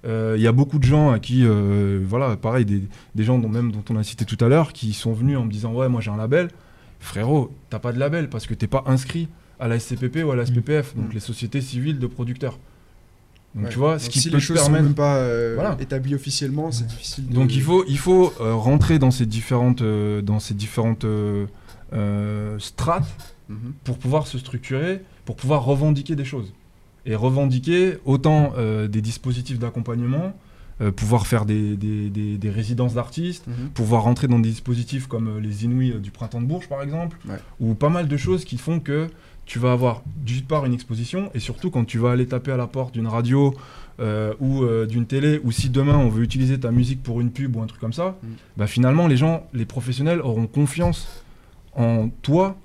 Euh, 0.05 0.35
Il 0.37 0.43
y 0.43 0.47
a 0.49 0.53
beaucoup 0.53 0.79
de 0.79 0.85
gens 0.85 1.11
à 1.11 1.19
qui, 1.19 1.43
euh, 1.45 2.03
voilà, 2.07 2.37
pareil, 2.37 2.65
des, 2.65 2.83
des 3.15 3.25
gens 3.25 3.39
dont, 3.39 3.49
même 3.49 3.71
dont 3.71 3.85
on 3.91 3.97
a 3.97 4.03
cité 4.03 4.25
tout 4.25 4.43
à 4.45 4.49
l'heure, 4.49 4.73
qui 4.73 4.93
sont 4.93 5.13
venus 5.13 5.39
en 5.39 5.45
me 5.45 5.51
disant 5.51 5.73
Ouais, 5.73 5.89
moi 5.89 6.01
j'ai 6.01 6.11
un 6.11 6.17
label. 6.17 6.49
Frérot, 7.01 7.53
t'as 7.71 7.79
pas 7.79 7.93
de 7.93 7.99
label 7.99 8.29
parce 8.29 8.47
que 8.47 8.55
t'es 8.55 8.67
pas 8.69 8.85
inscrit 8.87 9.29
à 9.61 9.69
la 9.69 9.79
SCPP 9.79 10.25
ou 10.25 10.31
à 10.33 10.37
la 10.37 10.45
SPPF, 10.47 10.95
donc 10.97 11.11
Mm. 11.11 11.15
les 11.15 11.21
sociétés 11.21 11.61
civiles 11.61 11.99
de 11.99 12.07
producteurs. 12.07 12.59
Donc 13.55 13.65
Ouais. 13.65 13.71
tu 13.71 13.79
vois, 13.79 13.99
ce 13.99 14.05
Donc, 14.07 14.13
qui 14.13 14.21
si 14.21 14.31
peut 14.31 14.37
les 14.37 14.41
choses 14.41 14.57
sont 14.59 14.65
permettre. 14.65 14.85
même 14.85 14.95
pas 14.95 15.17
euh, 15.17 15.53
Voilà. 15.57 15.77
établies 15.81 16.15
officiellement, 16.15 16.73
c'est 16.73 16.87
difficile. 16.87 17.29
De... 17.29 17.35
Donc 17.35 17.55
il 17.55 17.61
faut, 17.63 17.85
il 17.87 17.99
faut 17.99 18.33
euh, 18.41 18.55
rentrer 18.55 18.99
dans 18.99 19.11
ces 19.11 19.27
différentes, 19.27 19.83
euh, 19.83 20.23
dans 20.23 20.39
ces 20.41 20.55
différentes 20.55 21.05
euh, 21.05 21.47
euh, 21.93 22.59
strates 22.59 23.35
Mhm. 23.49 23.73
pour 23.85 23.99
pouvoir 23.99 24.27
se 24.27 24.39
structurer, 24.39 25.03
pour 25.27 25.37
pouvoir 25.37 25.65
revendiquer 25.65 26.17
des 26.17 26.25
choses. 26.25 26.53
Et 27.07 27.15
revendiquer 27.17 27.95
autant 28.05 28.53
euh, 28.57 28.87
des 28.89 29.01
dispositifs 29.01 29.59
d'accompagnement, 29.59 30.35
euh, 30.81 30.91
pouvoir 30.93 31.27
faire 31.27 31.45
des, 31.45 31.77
des- 31.77 32.09
des- 32.11 32.39
des 32.39 32.51
résidences 32.51 32.95
d'artistes, 32.95 33.45
Mhm. 33.49 33.71
pouvoir 33.75 34.03
rentrer 34.05 34.29
dans 34.29 34.39
des 34.39 34.51
dispositifs 34.51 35.07
comme 35.09 35.29
euh, 35.29 35.41
les 35.41 35.65
Inouïs 35.65 35.93
euh, 35.93 35.99
du 35.99 36.11
Printemps 36.13 36.41
de 36.41 36.47
Bourges 36.47 36.69
par 36.69 36.83
exemple, 36.83 37.19
Ouais. 37.29 37.37
ou 37.61 37.75
pas 37.75 37.89
mal 37.89 38.07
de 38.09 38.17
choses 38.17 38.45
qui 38.45 38.57
font 38.57 38.79
que 38.81 39.09
tu 39.47 39.59
vas 39.59 39.73
avoir 39.73 40.03
d'une 40.25 40.43
part 40.43 40.65
une 40.65 40.73
exposition, 40.75 41.29
et 41.35 41.41
surtout 41.41 41.71
quand 41.73 41.85
tu 41.85 41.99
vas 41.99 42.13
aller 42.13 42.27
taper 42.27 42.53
à 42.53 42.57
la 42.57 42.69
porte 42.69 42.95
d'une 42.95 43.09
radio 43.09 43.53
euh, 44.01 44.33
ou 44.41 44.63
euh, 44.63 44.87
d'une 44.87 45.05
télé, 45.05 45.41
ou 45.45 45.51
si 45.51 45.69
demain 45.69 45.97
on 45.99 46.09
veut 46.09 46.23
utiliser 46.23 46.59
ta 46.59 46.71
musique 46.71 47.03
pour 47.03 47.21
une 47.21 47.31
pub 47.33 47.57
ou 47.57 47.61
un 47.63 47.67
truc 47.67 47.81
comme 47.81 47.93
ça, 47.93 48.17
Mm. 48.23 48.27
bah 48.57 48.67
finalement 48.69 49.09
les 49.09 49.17
gens, 49.17 49.45
les 49.53 49.67
professionnels 49.67 50.21
auront 50.21 50.47
confiance 50.47 51.25
en 51.75 52.09
toi 52.23 52.57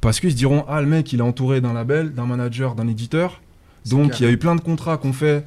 parce 0.00 0.20
qu'ils 0.20 0.30
se 0.30 0.36
diront 0.36 0.64
ah 0.68 0.80
le 0.80 0.86
mec 0.86 1.12
il 1.12 1.18
est 1.18 1.22
entouré 1.22 1.60
d'un 1.60 1.72
label, 1.74 2.14
d'un 2.14 2.26
manager, 2.26 2.74
d'un 2.76 2.86
éditeur, 2.88 3.40
donc 3.86 4.20
il 4.20 4.24
y 4.24 4.26
a 4.26 4.30
eu 4.30 4.36
plein 4.38 4.56
de 4.56 4.60
contrats 4.60 4.96
qu'on 4.98 5.12
fait 5.12 5.46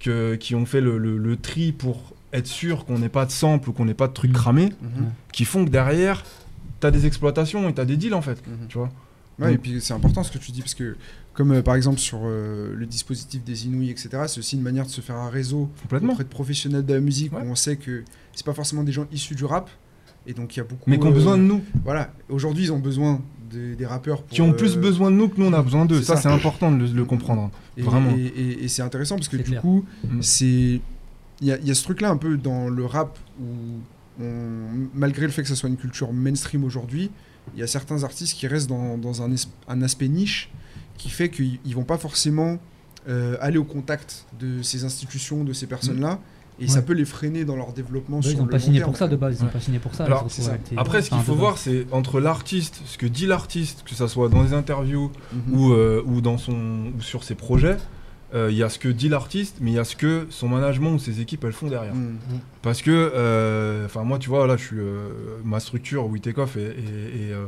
que, 0.00 0.34
qui 0.36 0.54
ont 0.54 0.66
fait 0.66 0.80
le, 0.80 0.98
le- 0.98 1.18
le 1.18 1.36
tri 1.36 1.72
pour 1.72 2.12
être 2.32 2.46
sûr 2.46 2.84
qu'on 2.86 2.98
n'ait 2.98 3.08
pas 3.08 3.26
de 3.26 3.30
sample 3.30 3.70
ou 3.70 3.72
qu'on 3.72 3.84
n'ait 3.84 3.94
pas 3.94 4.08
de 4.08 4.12
trucs 4.12 4.30
Mm. 4.30 4.34
cramés, 4.34 4.72
Mhm. 4.82 5.10
qui 5.32 5.44
font 5.44 5.64
que 5.64 5.70
derrière 5.70 6.24
t'as 6.80 6.90
des 6.90 7.06
exploitations 7.06 7.68
et 7.68 7.74
t'as 7.74 7.84
des 7.84 7.96
deals 7.96 8.14
en 8.14 8.22
fait, 8.22 8.42
Mhm. 8.46 8.66
tu 8.68 8.78
vois. 8.78 8.90
Ouais, 9.38 9.46
Donc- 9.46 9.54
et 9.54 9.58
puis 9.58 9.80
c'est 9.80 9.94
important 9.94 10.22
ce 10.22 10.30
que 10.32 10.38
tu 10.38 10.50
dis, 10.52 10.60
parce 10.60 10.74
que, 10.74 10.96
comme 11.34 11.52
euh, 11.52 11.62
par 11.62 11.74
exemple 11.74 11.98
sur 11.98 12.20
euh, 12.24 12.74
le 12.74 12.86
dispositif 12.86 13.42
des 13.44 13.66
Inouïs, 13.66 13.90
etc., 13.90 14.24
c'est 14.26 14.38
aussi 14.38 14.56
une 14.56 14.62
manière 14.62 14.84
de 14.84 14.90
se 14.90 15.00
faire 15.00 15.16
un 15.16 15.30
réseau 15.30 15.70
Complètement. 15.82 16.12
auprès 16.12 16.24
de 16.24 16.28
professionnels 16.28 16.84
de 16.84 16.94
la 16.94 17.00
musique 17.00 17.32
Ouais. 17.32 17.40
où 17.42 17.50
on 17.50 17.54
sait 17.54 17.76
que 17.76 18.02
c'est 18.34 18.44
pas 18.44 18.52
forcément 18.54 18.82
des 18.82 18.92
gens 18.92 19.06
issus 19.12 19.34
du 19.34 19.44
rap, 19.44 19.70
et 20.26 20.34
donc 20.34 20.54
il 20.56 20.58
y 20.58 20.60
a 20.60 20.64
beaucoup. 20.64 20.88
Mais 20.90 20.98
qui 20.98 21.06
ont 21.06 21.10
euh, 21.10 21.14
besoin 21.14 21.36
de 21.38 21.42
nous, 21.42 21.62
Voilà, 21.84 22.12
aujourd'hui 22.28 22.64
ils 22.64 22.72
ont 22.72 22.78
besoin 22.78 23.20
des, 23.52 23.74
des 23.76 23.86
rappeurs. 23.86 24.22
Pour, 24.22 24.28
qui 24.30 24.42
ont 24.42 24.52
plus 24.52 24.76
euh, 24.76 24.80
besoin 24.80 25.10
de 25.10 25.16
nous 25.16 25.28
que 25.28 25.38
nous 25.40 25.46
on 25.46 25.52
a 25.52 25.62
besoin 25.62 25.84
d'eux. 25.84 26.02
Ça, 26.02 26.16
ça. 26.16 26.22
c'est 26.22 26.28
important 26.28 26.70
de 26.72 26.78
le, 26.78 26.88
de 26.88 26.94
le 26.96 27.04
comprendre. 27.04 27.50
Et, 27.76 27.82
Vraiment. 27.82 28.10
Et, 28.16 28.22
et- 28.26 28.64
et 28.64 28.68
c'est 28.68 28.82
intéressant 28.82 29.16
parce 29.16 29.28
que 29.28 29.36
du 29.36 29.42
clair. 29.44 29.60
coup, 29.60 29.84
Mm. 30.04 30.22
c'est. 30.22 30.80
Il 31.40 31.48
y 31.48 31.52
a, 31.52 31.58
il 31.58 31.66
y 31.66 31.70
a 31.70 31.74
ce 31.74 31.82
truc-là 31.82 32.08
un 32.10 32.16
peu 32.16 32.36
dans 32.36 32.68
le 32.68 32.84
rap 32.86 33.18
où, 33.40 33.44
on- 34.20 34.88
malgré 34.94 35.26
le 35.26 35.32
fait 35.32 35.42
que 35.42 35.48
ça 35.48 35.56
soit 35.56 35.68
une 35.68 35.76
culture 35.76 36.12
mainstream 36.12 36.64
aujourd'hui, 36.64 37.10
il 37.54 37.60
y 37.60 37.62
a 37.62 37.66
certains 37.66 38.04
artistes 38.04 38.34
qui 38.36 38.46
restent 38.46 38.68
dans, 38.68 38.96
dans 38.98 39.22
un, 39.22 39.32
es- 39.32 39.48
un 39.68 39.82
aspect 39.82 40.08
niche 40.08 40.50
qui 40.98 41.08
fait 41.10 41.30
qu'ils 41.30 41.58
ils 41.64 41.74
vont 41.74 41.82
pas 41.84 41.98
forcément 41.98 42.58
euh, 43.08 43.36
aller 43.40 43.58
au 43.58 43.64
contact 43.64 44.26
de 44.38 44.62
ces 44.62 44.84
institutions, 44.84 45.42
de 45.42 45.52
ces 45.52 45.66
personnes-là. 45.66 46.20
Et 46.64 46.68
ça 46.68 46.82
peut 46.82 46.92
les 46.92 47.04
freiner 47.04 47.44
dans 47.44 47.56
leur 47.56 47.72
développement 47.72 48.18
Bah, 48.18 48.22
sur 48.22 48.32
ils 48.32 48.38
n'ont 48.38 48.44
le 48.44 48.50
pas 48.50 48.58
signé 48.58 48.78
terme, 48.78 48.90
pour 48.90 48.98
ça 48.98 49.08
de 49.08 49.16
base, 49.16 49.36
ils 49.38 49.40
n'ont 49.42 49.46
Ouais. 49.48 49.52
pas 49.52 49.60
signé 49.60 49.78
pour 49.78 49.94
ça. 49.94 50.04
Alors, 50.04 50.26
Après, 50.76 51.02
ce 51.02 51.10
qu'il 51.10 51.18
faut 51.20 51.34
voir, 51.34 51.58
c'est 51.58 51.86
entre 51.92 52.20
l'artiste, 52.20 52.80
ce 52.86 52.96
que 52.98 53.06
dit 53.06 53.26
l'artiste, 53.26 53.82
que 53.88 53.94
ça 53.94 54.08
soit 54.08 54.28
dans 54.28 54.42
les 54.42 54.52
interviews 54.52 55.10
Mhm. 55.32 55.54
ou, 55.58 55.72
euh, 55.72 56.02
ou, 56.06 56.20
dans 56.20 56.38
son, 56.38 56.92
ou 56.96 57.00
sur 57.00 57.24
ses 57.24 57.34
projets, 57.34 57.76
euh, 58.34 58.48
il 58.50 58.56
y 58.56 58.62
a 58.62 58.68
ce 58.70 58.78
que 58.78 58.88
dit 58.88 59.10
l'artiste, 59.10 59.56
mais 59.60 59.72
il 59.72 59.74
y 59.74 59.78
a 59.78 59.84
ce 59.84 59.94
que 59.96 60.26
son 60.30 60.48
management 60.48 60.92
ou 60.94 60.98
ses 60.98 61.20
équipes 61.20 61.44
elles 61.44 61.52
font 61.52 61.68
derrière. 61.68 61.94
Mhm. 61.94 62.16
Parce 62.62 62.80
que, 62.80 62.90
euh, 63.14 63.84
enfin 63.84 64.04
moi 64.04 64.18
tu 64.18 64.30
vois, 64.30 64.46
là 64.46 64.56
je 64.56 64.64
suis, 64.64 64.76
euh, 64.78 65.08
ma 65.44 65.60
structure, 65.60 66.06
Witekoff, 66.06 66.56
est, 66.56 66.60
est, 66.60 66.66
est, 66.68 67.32
euh, 67.32 67.44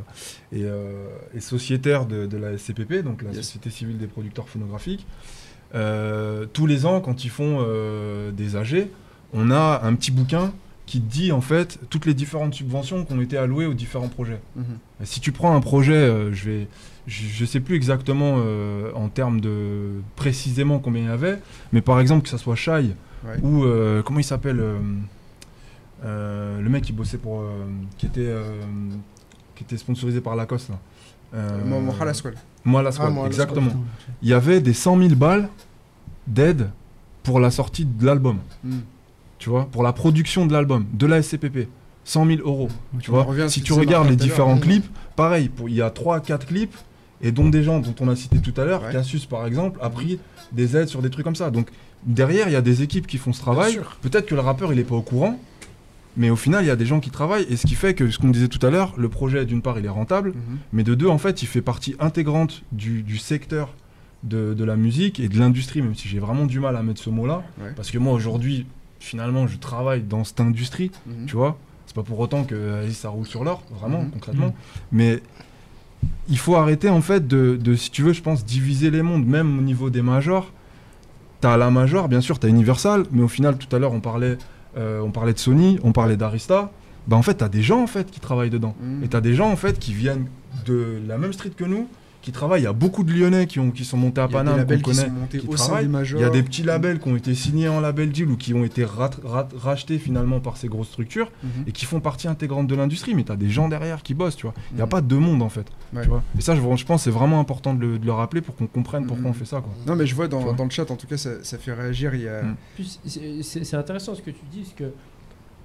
est, 0.53 0.63
euh, 0.65 1.07
est 1.35 1.39
sociétaire 1.39 2.05
de, 2.05 2.27
de 2.27 2.37
la 2.37 2.55
SCPP, 2.57 3.01
donc 3.01 3.23
la 3.23 3.29
Yes. 3.29 3.37
Société 3.37 3.69
Civile 3.71 3.97
des 3.97 4.07
Producteurs 4.07 4.47
Phonographiques. 4.47 5.07
Euh, 5.73 6.45
tous 6.53 6.67
les 6.67 6.85
ans, 6.85 7.01
quand 7.01 7.25
ils 7.25 7.29
font 7.31 7.57
euh, 7.61 8.31
des 8.31 8.55
AG, 8.55 8.87
on 9.35 9.51
a 9.51 9.81
un 9.83 9.93
petit 9.95 10.09
bouquin 10.11 10.51
qui 10.87 10.99
dit 10.99 11.31
en 11.31 11.41
fait 11.41 11.79
toutes 11.89 12.05
les 12.05 12.13
différentes 12.13 12.53
subventions 12.53 13.05
qui 13.05 13.13
ont 13.13 13.21
été 13.21 13.37
allouées 13.37 13.65
aux 13.67 13.73
différents 13.73 14.07
projets. 14.07 14.39
Mhm. 14.55 14.63
Si 15.03 15.19
tu 15.19 15.31
prends 15.31 15.55
un 15.55 15.59
projet, 15.61 15.93
euh, 15.93 16.31
je 16.33 16.49
vais, 16.49 16.67
je, 17.07 17.23
je 17.27 17.45
sais 17.45 17.59
plus 17.59 17.75
exactement 17.75 18.35
euh, 18.37 18.91
en 18.95 19.09
termes 19.09 19.41
de 19.41 19.89
précisément 20.15 20.79
combien 20.79 21.01
il 21.03 21.07
y 21.07 21.11
avait, 21.11 21.39
mais 21.73 21.81
par 21.81 21.99
exemple 21.99 22.23
que 22.23 22.29
ça 22.29 22.37
soit 22.37 22.55
Shai 22.55 22.95
Ouais. 23.27 23.39
ou 23.41 23.63
euh, 23.63 24.03
comment 24.03 24.19
il 24.19 24.23
s'appelle 24.23 24.61
le 26.03 26.69
mec 26.69 26.83
qui 26.83 26.93
bossait 26.93 27.17
pour, 27.17 27.43
qui 27.97 28.05
était, 28.05 28.33
qui 29.55 29.63
était 29.63 29.77
sponsorisé 29.77 30.21
par 30.21 30.35
Lacoste 30.35 30.69
là. 30.69 30.77
Mo- 31.65 31.79
Mohala 31.81 32.13
Squad. 32.13 32.35
Mohala 32.63 32.91
Squad, 32.91 33.13
Ah, 33.21 33.25
exactement. 33.25 33.71
Il 34.21 34.29
y 34.29 34.33
avait 34.33 34.61
des 34.61 34.73
100 34.73 34.97
000 34.99 35.15
balles 35.15 35.49
d'aide 36.27 36.69
pour 37.23 37.39
la 37.39 37.49
sortie 37.51 37.85
de 37.85 38.05
l'album, 38.05 38.37
Mhm. 38.63 38.81
Tu 39.39 39.49
vois, 39.49 39.65
pour 39.65 39.83
la 39.83 39.93
production 39.93 40.45
de 40.45 40.53
l'album, 40.53 40.85
de 40.93 41.05
la 41.05 41.21
SCPP. 41.21 41.67
100 42.07 42.27
000 42.27 42.41
euros. 42.47 42.69
Tu 42.99 43.09
vois, 43.09 43.25
si 43.49 43.63
tu 43.63 43.73
regardes 43.73 44.07
les 44.09 44.15
différents 44.15 44.59
clips, 44.59 44.85
pareil, 45.15 45.49
il 45.67 45.73
y 45.73 45.81
a 45.81 45.89
3 45.89 46.19
4 46.19 46.45
clips 46.45 46.75
et 47.19 47.31
dont 47.31 47.49
des 47.49 47.63
gens 47.63 47.79
dont 47.79 47.95
on 47.99 48.07
a 48.09 48.15
cité 48.15 48.37
tout 48.37 48.53
à 48.61 48.63
l'heure, 48.65 48.83
Ouais. 48.83 48.91
Cassius 48.91 49.25
par 49.25 49.47
exemple, 49.47 49.79
a 49.81 49.89
pris 49.89 50.19
des 50.51 50.77
aides 50.77 50.87
sur 50.87 51.01
des 51.01 51.09
trucs 51.09 51.23
comme 51.25 51.35
ça. 51.35 51.49
Donc 51.49 51.67
derrière, 52.05 52.47
il 52.47 52.51
y 52.51 52.55
a 52.55 52.61
des 52.61 52.83
équipes 52.83 53.07
qui 53.07 53.17
font 53.17 53.33
ce 53.33 53.41
travail. 53.41 53.79
Peut-être 54.03 54.27
que 54.27 54.35
le 54.35 54.41
rappeur, 54.41 54.71
il 54.71 54.77
est 54.77 54.83
pas 54.83 54.93
au 54.93 55.01
courant, 55.01 55.39
mais 56.15 56.29
au 56.29 56.35
final, 56.35 56.63
il 56.63 56.67
y 56.67 56.69
a 56.69 56.75
des 56.75 56.85
gens 56.85 56.99
qui 56.99 57.09
travaillent 57.09 57.47
et 57.49 57.55
ce 57.57 57.65
qui 57.65 57.73
fait 57.73 57.95
que 57.95 58.11
ce 58.11 58.19
qu'on 58.19 58.29
disait 58.29 58.49
tout 58.49 58.63
à 58.63 58.69
l'heure, 58.69 58.93
le 58.97 59.09
projet 59.09 59.43
d'une 59.45 59.63
part, 59.63 59.79
il 59.79 59.85
est 59.85 59.89
rentable, 59.89 60.29
Mhm. 60.33 60.57
mais 60.73 60.83
de 60.83 60.93
deux, 60.93 61.07
en 61.07 61.17
fait, 61.17 61.41
il 61.41 61.47
fait 61.47 61.63
partie 61.63 61.95
intégrante 61.99 62.61
du, 62.71 63.01
du 63.01 63.17
secteur 63.17 63.73
de, 64.21 64.53
de 64.53 64.63
la 64.63 64.75
musique 64.75 65.19
et 65.19 65.27
de 65.27 65.39
l'industrie, 65.39 65.81
même 65.81 65.95
si 65.95 66.07
j'ai 66.07 66.19
vraiment 66.19 66.45
du 66.45 66.59
mal 66.59 66.75
à 66.77 66.83
mettre 66.83 67.01
ce 67.01 67.09
mot-là, 67.09 67.41
Ouais. 67.59 67.71
parce 67.75 67.89
que 67.89 67.97
moi 67.97 68.13
aujourd'hui, 68.13 68.67
finalement, 69.05 69.47
je 69.47 69.57
travaille 69.57 70.01
dans 70.01 70.23
cette 70.23 70.39
industrie 70.41 70.91
Mhm. 71.05 71.25
tu 71.27 71.35
vois. 71.35 71.57
C'est 71.85 71.95
pas 71.95 72.03
pour 72.03 72.19
autant 72.19 72.43
que 72.43 72.81
ça 72.91 73.09
roule 73.09 73.27
sur 73.27 73.43
l'or, 73.43 73.61
vraiment, 73.79 74.01
Mhm. 74.03 74.11
concrètement. 74.11 74.47
Mhm. 74.47 74.53
Mais 74.91 75.21
il 76.27 76.37
faut 76.37 76.55
arrêter, 76.55 76.89
en 76.89 77.01
fait, 77.01 77.27
de, 77.27 77.55
de, 77.61 77.75
si 77.75 77.91
tu 77.91 78.01
veux, 78.01 78.13
je 78.13 78.21
pense, 78.21 78.43
diviser 78.45 78.89
les 78.91 79.01
mondes, 79.03 79.25
même 79.25 79.59
au 79.59 79.61
niveau 79.61 79.89
des 79.89 80.01
majors. 80.01 80.51
T'as 81.41 81.57
la 81.57 81.69
major, 81.69 82.07
bien 82.07 82.21
sûr, 82.21 82.39
t'as 82.39 82.47
Universal, 82.49 83.03
mais 83.11 83.21
au 83.21 83.27
final, 83.27 83.57
tout 83.57 83.73
à 83.75 83.79
l'heure, 83.79 83.93
on 83.93 83.99
parlait, 83.99 84.37
euh, 84.77 84.99
on 85.01 85.11
parlait 85.11 85.33
de 85.33 85.39
Sony, 85.39 85.79
on 85.83 85.91
parlait 85.91 86.17
d'Arista. 86.17 86.71
Bah, 87.07 87.15
en 87.15 87.21
fait, 87.21 87.35
t'as 87.35 87.49
des 87.49 87.61
gens, 87.61 87.81
en 87.83 87.87
fait, 87.87 88.09
qui 88.09 88.19
travaillent 88.19 88.49
dedans. 88.49 88.75
Et 89.03 89.07
t'as 89.07 89.21
des 89.21 89.35
gens, 89.35 89.51
en 89.51 89.55
fait, 89.55 89.77
qui 89.77 89.93
viennent 89.93 90.25
de 90.65 90.99
la 91.07 91.17
même 91.19 91.33
street 91.33 91.51
que 91.55 91.63
nous, 91.65 91.87
qui 92.25 92.31
travaillent. 92.31 92.61
Il 92.61 92.65
y 92.65 92.67
a 92.67 92.73
beaucoup 92.73 93.03
de 93.03 93.13
Lyonnais 93.13 93.45
qui, 93.45 93.59
ont, 93.59 93.69
qui 93.69 93.85
sont 93.85 93.97
montés 93.97 94.19
à 94.19 94.27
Paname, 94.27 94.57
labels 94.57 94.81
qu'on 94.81 94.89
qui 94.91 94.97
connaît. 94.97 95.07
sont 95.09 95.13
montés 95.13 95.37
qui 95.39 95.47
au 95.47 95.55
sein 95.55 95.65
travaillent. 95.65 95.85
des 95.85 95.91
majors. 95.91 96.19
Il 96.19 96.23
y 96.23 96.25
a 96.25 96.29
des 96.31 96.41
petits 96.41 96.63
labels 96.63 96.99
qui 96.99 97.07
ont 97.07 97.15
été 97.15 97.35
signés 97.35 97.69
en 97.69 97.79
label 97.79 98.09
deal 98.11 98.27
ou 98.31 98.35
qui 98.35 98.53
ont 98.55 98.63
été 98.65 98.83
rat- 98.83 99.11
rat- 99.23 99.47
rachetés 99.55 99.99
finalement 99.99 100.39
par 100.39 100.57
ces 100.57 100.67
grosses 100.67 100.87
structures 100.89 101.31
Mhm. 101.43 101.49
et 101.67 101.71
qui 101.71 101.85
font 101.85 101.99
partie 101.99 102.27
intégrante 102.27 102.65
de 102.67 102.75
l'industrie, 102.75 103.13
mais 103.13 103.23
tu 103.23 103.31
as 103.31 103.35
des 103.35 103.49
gens 103.49 103.69
derrière 103.69 104.01
qui 104.01 104.15
bossent, 104.15 104.35
tu 104.35 104.47
vois. 104.47 104.55
Il 104.71 104.75
n'y 104.77 104.81
a 104.81 104.85
Mhm. 104.85 104.89
pas 104.89 105.01
deux 105.01 105.19
mondes 105.19 105.43
en 105.43 105.49
fait. 105.49 105.67
Ouais. 105.93 106.01
Tu 106.01 106.09
vois. 106.09 106.23
Et 106.37 106.41
ça, 106.41 106.55
je, 106.55 106.61
je 106.75 106.85
pense, 106.85 107.03
c'est 107.03 107.11
vraiment 107.11 107.39
important 107.39 107.73
de 107.75 107.79
le, 107.81 107.99
de 107.99 108.05
le 108.05 108.11
rappeler 108.11 108.41
pour 108.41 108.55
qu'on 108.55 108.67
comprenne 108.67 109.05
pourquoi 109.05 109.25
Mhm. 109.25 109.29
on 109.29 109.33
fait 109.33 109.45
ça. 109.45 109.61
Quoi. 109.61 109.71
Non, 109.85 109.95
mais 109.95 110.07
je 110.07 110.15
vois 110.15 110.27
dans, 110.27 110.39
vois. 110.39 110.53
dans 110.53 110.63
le 110.65 110.71
chat, 110.71 110.89
en 110.89 110.95
tout 110.95 111.05
cas, 111.07 111.17
ça, 111.17 111.43
ça 111.43 111.57
fait 111.59 111.73
réagir. 111.73 112.15
Il 112.15 112.21
y 112.21 112.27
a... 112.27 112.41
Mm. 112.41 112.55
C'est- 113.43 113.75
intéressant 113.75 114.15
ce 114.15 114.21
que 114.21 114.31
tu 114.31 114.41
dis, 114.51 114.61
parce 114.61 114.73
que 114.73 114.85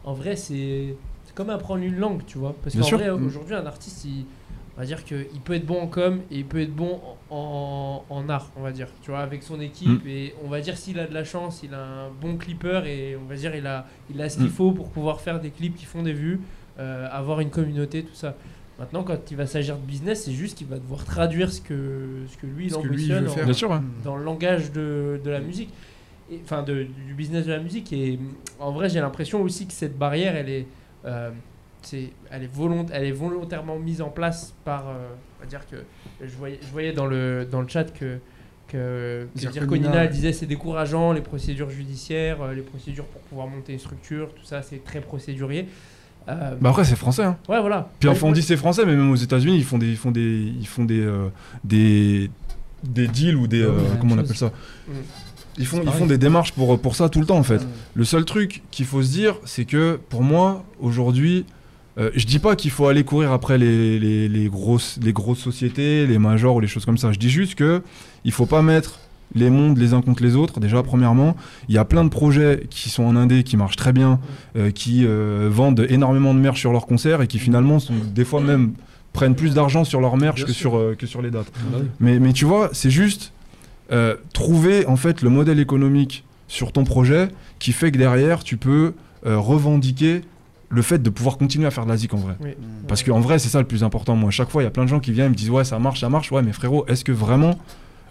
en 0.04 0.12
vrai, 0.12 0.36
c'est 0.36 0.94
c'est 1.24 1.34
comme 1.34 1.50
apprendre 1.50 1.82
une 1.84 1.96
langue, 1.96 2.22
tu 2.26 2.38
vois. 2.38 2.54
Parce 2.62 2.74
qu'en 2.76 2.96
vrai, 2.96 3.08
Mm. 3.10 3.24
aujourd'hui, 3.26 3.54
un 3.54 3.64
artiste, 3.64 4.04
il, 4.04 4.26
on 4.80 4.82
va 4.82 4.86
dire 4.86 5.04
qu'il 5.04 5.26
peut 5.44 5.52
être 5.52 5.66
bon 5.66 5.78
en 5.82 5.86
com 5.88 6.20
et 6.30 6.38
il 6.38 6.46
peut 6.46 6.58
être 6.62 6.74
bon 6.74 6.98
en, 7.28 8.02
en 8.08 8.28
art, 8.30 8.50
on 8.56 8.62
va 8.62 8.72
dire, 8.72 8.86
tu 9.02 9.10
vois, 9.10 9.20
avec 9.20 9.42
son 9.42 9.60
équipe. 9.60 10.02
Mm. 10.06 10.08
Et 10.08 10.34
on 10.42 10.48
va 10.48 10.62
dire, 10.62 10.78
s'il 10.78 10.98
a 10.98 11.06
de 11.06 11.12
la 11.12 11.22
chance, 11.22 11.60
il 11.62 11.74
a 11.74 11.82
un 11.84 12.08
bon 12.18 12.38
clipper 12.38 12.80
et 12.86 13.14
on 13.14 13.26
va 13.28 13.34
dire, 13.34 13.54
il 13.54 13.66
a, 13.66 13.86
il 14.10 14.22
a 14.22 14.30
ce 14.30 14.38
qu'il 14.38 14.46
Mm. 14.46 14.50
faut 14.50 14.72
pour 14.72 14.88
pouvoir 14.88 15.20
faire 15.20 15.38
des 15.38 15.50
clips 15.50 15.76
qui 15.76 15.84
font 15.84 16.02
des 16.02 16.14
vues, 16.14 16.40
euh, 16.78 17.06
avoir 17.12 17.40
une 17.40 17.50
communauté, 17.50 18.04
tout 18.04 18.14
ça. 18.14 18.34
Maintenant, 18.78 19.02
quand 19.02 19.30
il 19.30 19.36
va 19.36 19.44
s'agir 19.44 19.76
de 19.76 19.82
business, 19.84 20.24
c'est 20.24 20.32
juste 20.32 20.56
qu'il 20.56 20.66
va 20.66 20.78
devoir 20.78 21.04
traduire 21.04 21.52
ce 21.52 21.60
que, 21.60 22.22
ce 22.26 22.38
que 22.38 22.46
lui, 22.46 22.64
il 22.64 22.70
Ce 22.70 22.78
que 22.78 22.86
lui, 22.88 23.04
il 23.04 23.12
ambitionne 23.14 23.28
en-. 23.42 23.44
Bien 23.44 23.52
sûr. 23.52 23.70
Mhm. 23.74 23.82
dans 24.02 24.16
le 24.16 24.24
langage 24.24 24.72
de, 24.72 25.20
de 25.22 25.30
la 25.30 25.40
musique, 25.40 25.68
enfin 26.42 26.62
de- 26.62 26.86
du 27.06 27.12
business 27.12 27.44
de 27.44 27.52
la 27.52 27.58
musique. 27.60 27.92
Et 27.92 28.18
en 28.58 28.72
vrai, 28.72 28.88
j'ai 28.88 29.00
l'impression 29.00 29.42
aussi 29.42 29.66
que 29.66 29.74
cette 29.74 29.98
barrière, 29.98 30.34
elle 30.36 30.48
est, 30.48 30.66
euh, 31.04 31.30
c'est, 31.82 32.10
elle 32.30 32.42
est, 32.44 32.54
volont- 32.54 32.86
elle 32.92 33.04
est 33.04 33.12
volontairement 33.12 33.78
mise 33.78 34.02
en 34.02 34.08
place 34.08 34.54
par, 34.64 34.88
euh, 34.88 35.08
on 35.38 35.42
va 35.44 35.48
dire 35.48 35.60
que 35.70 35.76
je 36.20 36.36
voyais, 36.36 36.58
je 36.62 36.68
voyais 36.72 36.92
dans 36.92 37.06
le 37.06 37.46
dans 37.50 37.60
le 37.60 37.68
chat 37.68 37.84
que 37.92 38.18
que, 38.68 39.26
que 39.34 39.52
Zirconina, 39.52 40.06
disait 40.06 40.32
c'est 40.32 40.46
décourageant 40.46 41.12
les 41.12 41.20
procédures 41.22 41.70
judiciaires, 41.70 42.40
euh, 42.42 42.54
les 42.54 42.62
procédures 42.62 43.06
pour 43.06 43.20
pouvoir 43.22 43.48
monter 43.48 43.72
une 43.72 43.78
structure, 43.80 44.32
tout 44.34 44.44
ça 44.44 44.62
c'est 44.62 44.84
très 44.84 45.00
procédurier. 45.00 45.66
Euh, 46.28 46.54
Bah 46.60 46.68
après, 46.70 46.84
c'est 46.84 46.96
français. 46.96 47.24
Hein. 47.24 47.36
ouais 47.48 47.60
voilà. 47.60 47.90
Puis 47.98 48.08
enfin, 48.08 48.26
on 48.28 48.32
dit 48.32 48.42
c'est 48.42 48.56
français, 48.58 48.84
mais 48.84 48.94
même 48.94 49.10
aux 49.10 49.16
États-Unis, 49.16 49.56
ils 49.56 49.64
font 49.64 49.78
des, 49.78 49.88
ils 49.88 49.96
font 49.96 50.10
des, 50.10 50.52
ils 50.60 50.66
font 50.68 50.84
des, 50.84 51.00
euh, 51.00 51.28
des, 51.64 52.30
des 52.84 53.08
deals 53.08 53.36
ou 53.36 53.46
des, 53.48 53.64
Ouais, 53.64 53.72
comment 54.00 54.14
on 54.14 54.18
appelle 54.18 54.36
ça? 54.36 54.52
Mm. 54.86 54.92
Ils 55.58 55.66
font, 55.66 55.82
ils 55.82 55.90
font 55.90 56.06
des 56.06 56.16
démarches 56.18 56.52
pour, 56.52 56.78
pour 56.80 56.94
ça 56.94 57.08
tout 57.08 57.20
le 57.20 57.26
temps 57.26 57.36
en 57.38 57.42
fait. 57.42 57.58
Mhm. 57.58 57.68
Le 57.94 58.04
seul 58.04 58.24
truc 58.24 58.62
qu'il 58.70 58.86
faut 58.86 59.02
se 59.02 59.10
dire, 59.10 59.34
c'est 59.44 59.64
que 59.64 59.98
pour 60.08 60.22
moi, 60.22 60.64
aujourd'hui, 60.78 61.44
euh, 62.00 62.10
je 62.14 62.26
dis 62.26 62.38
pas 62.38 62.56
qu'il 62.56 62.70
faut 62.70 62.86
aller 62.86 63.04
courir 63.04 63.32
après 63.32 63.58
les, 63.58 63.98
les, 63.98 64.28
les 64.28 64.48
grosses, 64.48 64.98
les 65.02 65.12
grosses 65.12 65.38
sociétés, 65.40 66.06
les 66.06 66.18
majors 66.18 66.56
ou 66.56 66.60
les 66.60 66.66
choses 66.68 66.84
comme 66.84 66.98
ça. 66.98 67.12
Je 67.12 67.18
dis 67.18 67.30
juste 67.30 67.54
que 67.54 67.82
il 68.24 68.32
faut 68.32 68.46
pas 68.46 68.62
mettre 68.62 69.00
les 69.34 69.50
mondes 69.50 69.78
les 69.78 69.94
uns 69.94 70.02
contre 70.02 70.22
les 70.22 70.34
autres. 70.34 70.58
Déjà, 70.60 70.82
premièrement, 70.82 71.36
il 71.68 71.74
y 71.74 71.78
a 71.78 71.84
plein 71.84 72.02
de 72.04 72.08
projets 72.08 72.66
qui 72.70 72.90
sont 72.90 73.04
en 73.04 73.14
indé, 73.16 73.44
qui 73.44 73.56
marchent 73.56 73.76
très 73.76 73.92
bien, 73.92 74.18
euh, 74.56 74.70
qui 74.70 75.04
euh, 75.06 75.48
vendent 75.50 75.86
énormément 75.88 76.34
de 76.34 76.40
merch 76.40 76.58
sur 76.58 76.72
leurs 76.72 76.86
concerts 76.86 77.22
et 77.22 77.26
qui 77.28 77.38
finalement 77.38 77.78
sont 77.78 77.94
des 78.12 78.24
fois 78.24 78.40
même 78.40 78.72
prennent 79.12 79.36
plus 79.36 79.54
d'argent 79.54 79.84
sur 79.84 80.00
leur 80.00 80.16
merch 80.16 80.36
Bien 80.36 80.46
que 80.46 80.52
sûr. 80.52 80.70
sur, 80.70 80.78
euh, 80.78 80.94
que 80.98 81.06
sur 81.06 81.22
les 81.22 81.30
dates. 81.30 81.50
Bah 81.70 81.78
oui. 81.80 81.86
Mais, 82.00 82.18
mais 82.18 82.32
tu 82.32 82.44
vois, 82.44 82.70
c'est 82.72 82.90
juste 82.90 83.32
trouver 84.32 84.86
en 84.86 84.94
fait 84.94 85.20
le 85.20 85.30
modèle 85.30 85.58
économique 85.58 86.22
sur 86.46 86.70
ton 86.70 86.84
projet 86.84 87.28
qui 87.58 87.72
fait 87.72 87.90
que 87.90 87.98
derrière 87.98 88.44
tu 88.44 88.56
peux 88.56 88.94
euh, 89.26 89.38
revendiquer 89.38 90.22
le 90.72 90.82
fait 90.82 91.02
de 91.02 91.10
pouvoir 91.10 91.36
continuer 91.36 91.66
à 91.66 91.70
faire 91.70 91.84
de 91.84 91.90
la 91.90 91.96
zik 91.96 92.14
en 92.14 92.18
vrai. 92.18 92.36
Oui. 92.40 92.50
Parce 92.88 93.02
qu'en 93.02 93.18
vrai, 93.20 93.38
c'est 93.38 93.48
ça 93.48 93.58
le 93.58 93.66
plus 93.66 93.82
important. 93.84 94.14
Moi, 94.16 94.28
à 94.28 94.30
chaque 94.30 94.50
fois, 94.50 94.62
il 94.62 94.66
y 94.66 94.68
a 94.68 94.70
plein 94.70 94.84
de 94.84 94.88
gens 94.88 95.00
qui 95.00 95.12
viennent 95.12 95.26
et 95.26 95.30
me 95.30 95.34
disent 95.34 95.50
Ouais, 95.50 95.64
ça 95.64 95.78
marche, 95.78 96.00
ça 96.00 96.08
marche. 96.08 96.30
Ouais, 96.32 96.42
mais 96.42 96.52
frérot, 96.52 96.84
est-ce 96.86 97.04
que 97.04 97.10
vraiment 97.12 97.58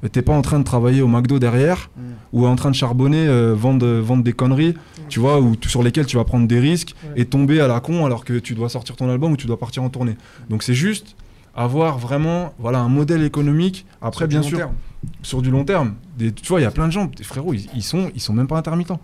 euh, 0.04 0.08
t'es 0.10 0.22
pas 0.22 0.34
en 0.34 0.42
train 0.42 0.60
de 0.60 0.64
travailler 0.66 1.02
au 1.02 1.08
McDo 1.08 1.40
derrière 1.40 1.90
Mm. 1.98 2.02
ou 2.34 2.46
en 2.48 2.56
train 2.56 2.70
de 2.70 2.76
charbonner, 2.76 3.28
euh, 3.28 3.54
vendre, 3.56 3.88
vendre 4.00 4.24
des 4.24 4.34
conneries, 4.34 4.76
tu 5.10 5.20
vois, 5.20 5.40
ou 5.42 5.56
sur 5.68 5.84
lesquelles 5.84 6.06
tu 6.06 6.18
vas 6.18 6.24
prendre 6.26 6.48
des 6.48 6.60
risques 6.60 6.96
Ouais. 7.06 7.22
et 7.22 7.26
tomber 7.26 7.60
à 7.62 7.68
la 7.68 7.80
con 7.80 8.06
alors 8.06 8.24
que 8.26 8.38
tu 8.40 8.56
dois 8.56 8.70
sortir 8.70 8.96
ton 8.98 9.10
album 9.10 9.32
ou 9.34 9.38
tu 9.38 9.48
dois 9.48 9.58
partir 9.60 9.82
en 9.84 9.90
tournée. 9.90 10.16
Donc 10.50 10.64
c'est 10.64 10.74
juste 10.74 11.16
avoir 11.56 11.98
vraiment 11.98 12.54
voilà, 12.60 12.80
un 12.80 12.90
modèle 12.90 13.24
économique. 13.24 13.86
Après, 14.02 14.24
Sur 14.26 14.28
bien 14.30 14.42
sûr, 14.42 14.58
terme. 14.58 14.74
sur 15.22 15.42
du 15.42 15.50
long 15.50 15.64
terme. 15.66 15.94
Des, 16.18 16.32
tu 16.34 16.48
vois, 16.48 16.60
il 16.60 16.64
y 16.64 16.68
a 16.68 16.72
plein 16.72 16.88
de 16.88 16.92
gens, 16.94 17.06
des 17.18 17.24
frérots, 17.24 17.54
ils, 17.54 17.68
ils 17.76 17.84
sont, 17.84 18.12
ils 18.16 18.22
sont 18.22 18.34
même 18.34 18.48
pas 18.48 18.58
intermittents. 18.58 19.00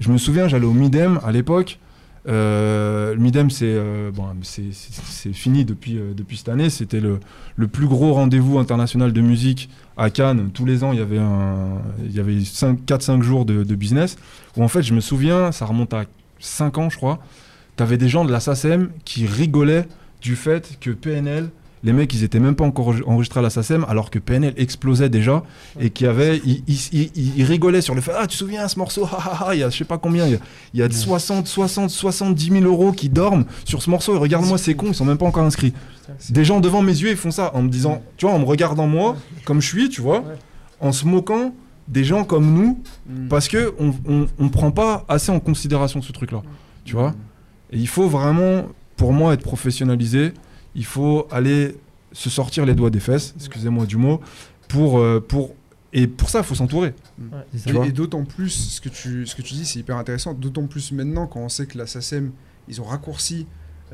Je 0.00 0.10
me 0.10 0.18
souviens, 0.18 0.48
j'allais 0.48 0.66
au 0.66 0.72
Midem 0.74 1.20
à 1.24 1.32
l'époque. 1.32 1.78
Euh, 2.28 3.14
le 3.14 3.20
Midem, 3.20 3.50
c'est 3.50 3.66
euh, 3.66 4.10
bon, 4.10 4.26
fini 5.32 5.64
depuis, 5.64 5.96
euh, 5.96 6.12
depuis 6.14 6.38
cette 6.38 6.48
année. 6.48 6.70
C'était 6.70 7.00
le, 7.00 7.20
le 7.54 7.68
plus 7.68 7.86
gros 7.86 8.12
rendez-vous 8.14 8.58
international 8.58 9.12
de 9.12 9.20
musique 9.20 9.70
à 9.96 10.10
Cannes. 10.10 10.50
Tous 10.52 10.64
les 10.64 10.82
ans, 10.82 10.92
il 10.92 10.98
y 10.98 11.02
avait, 11.02 11.18
un, 11.18 11.80
il 12.04 12.14
y 12.14 12.20
avait 12.20 12.36
4-5 12.36 13.22
jours 13.22 13.44
de, 13.44 13.62
de 13.62 13.74
business. 13.74 14.16
Où 14.56 14.62
en 14.62 14.68
fait, 14.68 14.82
je 14.82 14.92
me 14.94 15.00
souviens, 15.00 15.52
ça 15.52 15.66
remonte 15.66 15.94
à 15.94 16.04
5 16.40 16.78
ans, 16.78 16.90
je 16.90 16.96
crois. 16.96 17.20
Tu 17.76 17.82
avais 17.82 17.98
des 17.98 18.08
gens 18.08 18.24
de 18.24 18.32
la 18.32 18.40
SACEM 18.40 18.90
qui 19.04 19.26
rigolaient 19.26 19.86
du 20.20 20.34
fait 20.34 20.78
que 20.80 20.90
PNL, 20.90 21.50
les 21.84 21.92
mecs, 21.92 22.12
ils 22.14 22.24
étaient 22.24 22.40
même 22.40 22.56
pas 22.56 22.64
encore 22.64 22.94
enregistrés 23.06 23.40
à 23.40 23.42
la 23.42 23.50
SACEM, 23.50 23.84
alors 23.88 24.10
que 24.10 24.18
PNL 24.18 24.54
explosait 24.56 25.08
déjà 25.08 25.42
et 25.78 25.90
qui 25.90 26.06
avait, 26.06 26.38
ils, 26.44 26.62
ils- 26.66 27.10
ils- 27.14 27.32
ils 27.38 27.44
rigolaient 27.44 27.80
sur 27.82 27.94
le 27.94 28.00
fait, 28.00 28.12
ah, 28.16 28.22
tu 28.22 28.28
te 28.28 28.34
souviens 28.34 28.66
ce 28.66 28.78
morceau, 28.78 29.06
ah, 29.12 29.18
ah, 29.24 29.44
ah, 29.48 29.54
il 29.54 29.60
y 29.60 29.62
a 29.62 29.70
je 29.70 29.76
sais 29.78 29.84
pas 29.84 29.98
combien, 29.98 30.26
il 30.26 30.32
y 30.32 30.34
a, 30.34 30.38
il 30.74 30.80
y 30.80 30.82
a 30.82 30.90
60, 30.90 31.46
60, 31.46 31.90
70 31.90 32.50
000 32.50 32.64
euros 32.64 32.92
qui 32.92 33.08
dorment 33.08 33.44
sur 33.64 33.82
ce 33.82 33.90
morceau 33.90 34.14
et 34.14 34.18
regarde-moi, 34.18 34.58
c'est 34.58 34.74
con, 34.74 34.86
ils 34.88 34.94
sont 34.94 35.04
même 35.04 35.18
pas 35.18 35.26
encore 35.26 35.44
inscrits. 35.44 35.74
Des 36.30 36.44
gens 36.44 36.60
devant 36.60 36.82
mes 36.82 36.92
yeux, 36.96 37.10
ils 37.10 37.16
font 37.16 37.30
ça 37.30 37.50
en 37.54 37.62
me 37.62 37.68
disant, 37.68 38.02
tu 38.16 38.26
vois, 38.26 38.34
en 38.34 38.38
me 38.38 38.44
regardant 38.44 38.86
moi, 38.86 39.16
comme 39.44 39.60
je 39.60 39.66
suis, 39.68 39.88
tu 39.88 40.00
vois, 40.00 40.24
en 40.80 40.92
se 40.92 41.04
moquant 41.06 41.54
des 41.88 42.02
gens 42.04 42.24
comme 42.24 42.52
nous, 42.52 42.82
Mm. 43.08 43.28
parce 43.28 43.46
que 43.48 43.74
on, 43.78 43.92
on, 44.08 44.26
on 44.40 44.48
prend 44.48 44.72
pas 44.72 45.04
assez 45.08 45.30
en 45.30 45.38
considération 45.38 46.02
ce 46.02 46.10
truc-là, 46.10 46.42
tu 46.84 46.94
vois. 46.94 47.14
Et 47.70 47.78
il 47.78 47.86
faut 47.86 48.08
vraiment, 48.08 48.64
pour 48.96 49.12
moi, 49.12 49.34
être 49.34 49.42
professionnalisé. 49.42 50.32
Il 50.76 50.84
faut 50.84 51.26
aller 51.32 51.76
se 52.12 52.30
sortir 52.30 52.64
les 52.64 52.74
doigts 52.74 52.90
des 52.90 53.00
fesses, 53.00 53.34
excusez-moi 53.36 53.86
du 53.86 53.96
mot, 53.96 54.20
pour, 54.68 54.98
euh, 54.98 55.20
pour 55.20 55.54
et 55.92 56.06
pour 56.06 56.28
ça, 56.28 56.40
il 56.40 56.44
faut 56.44 56.54
s'entourer. 56.54 56.92
Et 57.86 57.92
d'autant 57.92 58.24
plus, 58.24 58.50
ce 58.50 58.80
que 58.82 58.90
tu, 58.90 59.26
ce 59.26 59.34
que 59.34 59.42
tu 59.42 59.54
dis, 59.54 59.64
c'est 59.64 59.78
hyper 59.78 59.96
intéressant. 59.96 60.34
D'autant 60.34 60.66
plus 60.66 60.92
maintenant, 60.92 61.26
quand 61.26 61.40
on 61.40 61.48
sait 61.48 61.66
que 61.66 61.78
la 61.78 61.86
SACEM, 61.86 62.32
ils 62.68 62.80
ont 62.82 62.84
raccourci 62.84 63.46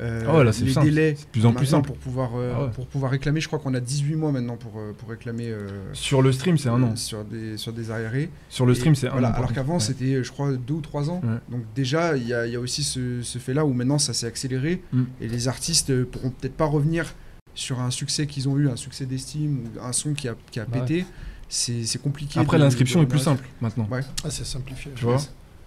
euh, 0.03 0.37
ouais, 0.37 0.43
là, 0.43 0.51
c'est 0.53 0.65
les 0.65 0.73
simple. 0.73 0.87
délais 0.87 1.13
de 1.13 1.17
plus 1.31 1.45
en 1.45 1.53
plus 1.53 1.65
simple. 1.65 1.87
pour 1.87 1.97
pouvoir, 1.97 2.31
euh, 2.35 2.53
Ah 2.55 2.63
ouais. 2.65 2.69
pour 2.71 2.87
pouvoir 2.87 3.11
réclamer. 3.11 3.39
Je 3.41 3.47
crois 3.47 3.59
qu'on 3.59 3.73
a 3.73 3.79
18 3.79 4.15
mois 4.15 4.31
maintenant 4.31 4.57
pour, 4.57 4.77
euh, 4.77 4.91
pour 4.97 5.09
réclamer 5.09 5.47
euh, 5.49 5.67
Sur 5.93 6.21
le 6.21 6.31
stream, 6.31 6.57
c'est 6.57 6.69
un 6.69 6.81
an. 6.83 6.95
sur 6.95 7.23
des, 7.23 7.57
sur 7.57 7.71
des 7.73 7.89
arriérés. 7.91 8.29
Sur 8.49 8.65
le 8.65 8.73
stream, 8.75 8.95
c'est 8.95 9.07
un 9.07 9.11
voilà, 9.11 9.31
an. 9.31 9.33
Alors 9.35 9.53
qu'avant, 9.53 9.75
Ouais. 9.75 9.79
c'était, 9.79 10.23
je 10.23 10.31
crois, 10.31 10.51
deux 10.53 10.73
ou 10.75 10.81
trois 10.81 11.09
ans. 11.09 11.21
Ouais. 11.23 11.37
Donc 11.49 11.61
déjà, 11.75 12.15
il 12.17 12.27
y 12.27 12.33
a, 12.33 12.45
il 12.45 12.53
y 12.53 12.55
a 12.55 12.59
aussi 12.59 12.83
ce, 12.83 13.21
ce 13.21 13.37
fait-là 13.39 13.65
où 13.65 13.73
maintenant 13.73 13.97
ça 13.97 14.13
s'est 14.13 14.27
accéléré 14.27 14.81
Mm. 14.91 15.03
et 15.21 15.27
les 15.27 15.47
artistes 15.47 16.03
pourront 16.05 16.29
peut-être 16.31 16.55
pas 16.57 16.65
revenir 16.65 17.13
sur 17.55 17.79
un 17.79 17.91
succès 17.91 18.25
qu'ils 18.27 18.49
ont 18.49 18.57
eu, 18.57 18.67
un 18.69 18.75
succès 18.75 19.05
d'estime 19.05 19.59
ou 19.75 19.79
un 19.81 19.93
son 19.93 20.13
qui 20.13 20.27
a, 20.27 20.35
qui 20.51 20.59
a 20.59 20.63
Ouais. 20.63 20.79
pété. 20.79 21.05
C'est 21.49 21.83
c'est 21.85 22.01
compliqué. 22.01 22.39
Après, 22.39 22.57
l'inscription 22.57 23.01
est 23.03 23.05
plus 23.05 23.19
simple 23.19 23.45
maintenant. 23.61 23.87
Ah, 23.91 24.29
c'est 24.29 24.45
simplifié. 24.45 24.91
Tu 24.95 25.03
vois 25.05 25.17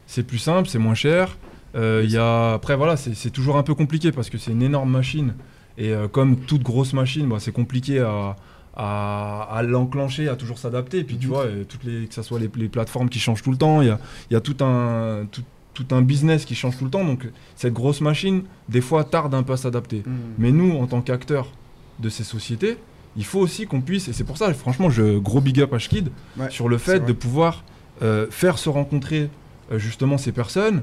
C'est 0.06 0.24
plus 0.24 0.38
simple, 0.38 0.68
c'est 0.68 0.78
moins 0.78 0.94
cher. 0.94 1.36
Euh, 1.76 2.04
y 2.08 2.16
a... 2.16 2.54
Après, 2.54 2.74
voilà, 2.76 2.96
c'est 2.96 3.30
toujours 3.30 3.56
un 3.56 3.62
peu 3.62 3.74
compliqué 3.74 4.10
parce 4.12 4.30
que 4.30 4.38
c'est 4.38 4.52
une 4.52 4.62
énorme 4.62 4.90
machine. 4.90 5.34
Et 5.78 5.90
euh, 5.90 6.08
comme 6.08 6.36
toute 6.36 6.62
grosse 6.62 6.92
machine, 6.94 7.28
bah, 7.28 7.36
c'est 7.38 7.52
compliqué 7.52 8.00
à, 8.00 8.34
à, 8.76 9.42
à 9.50 9.62
l'enclencher, 9.62 10.28
à 10.28 10.36
toujours 10.36 10.58
s'adapter. 10.58 10.98
Et 11.00 11.04
puis, 11.04 11.18
tu 11.18 11.26
Mhm. 11.26 11.32
vois, 11.32 11.44
toutes 11.68 11.84
les, 11.84 12.06
que 12.06 12.14
ce 12.14 12.22
soit 12.22 12.38
les, 12.40 12.50
les 12.56 12.68
plateformes 12.68 13.08
qui 13.08 13.18
changent 13.18 13.42
tout 13.42 13.50
le 13.50 13.58
temps, 13.58 13.82
il 13.82 13.88
y 13.88 13.90
a, 13.90 13.98
y 14.30 14.34
a 14.36 14.40
tout, 14.40 14.56
un, 14.64 15.26
tout, 15.30 15.42
tout 15.74 15.86
un 15.90 16.00
business 16.02 16.44
qui 16.46 16.54
change 16.54 16.78
tout 16.78 16.84
le 16.84 16.90
temps. 16.90 17.04
Donc, 17.04 17.28
cette 17.56 17.74
grosse 17.74 18.00
machine, 18.00 18.42
des 18.68 18.80
fois, 18.80 19.04
tarde 19.04 19.34
un 19.34 19.42
peu 19.42 19.52
à 19.52 19.56
s'adapter. 19.58 20.02
Mm. 20.06 20.12
Mais 20.38 20.52
nous, 20.52 20.76
en 20.78 20.86
tant 20.86 21.02
qu'acteurs 21.02 21.48
de 21.98 22.08
ces 22.08 22.24
sociétés, 22.24 22.78
il 23.18 23.24
faut 23.24 23.40
aussi 23.40 23.66
qu'on 23.66 23.80
puisse, 23.80 24.08
et 24.08 24.12
c'est 24.12 24.24
pour 24.24 24.36
ça, 24.36 24.52
franchement, 24.54 24.90
je 24.90 25.18
gros 25.18 25.40
big 25.40 25.60
up 25.60 25.72
à 25.72 25.78
Shkid, 25.78 26.10
Ouais, 26.38 26.50
sur 26.50 26.68
le 26.68 26.76
fait 26.78 27.00
de 27.00 27.12
pouvoir 27.12 27.64
euh, 28.02 28.26
faire 28.30 28.58
se 28.58 28.68
rencontrer 28.68 29.30
justement 29.72 30.16
ces 30.18 30.32
personnes 30.32 30.76
Mm. 30.76 30.82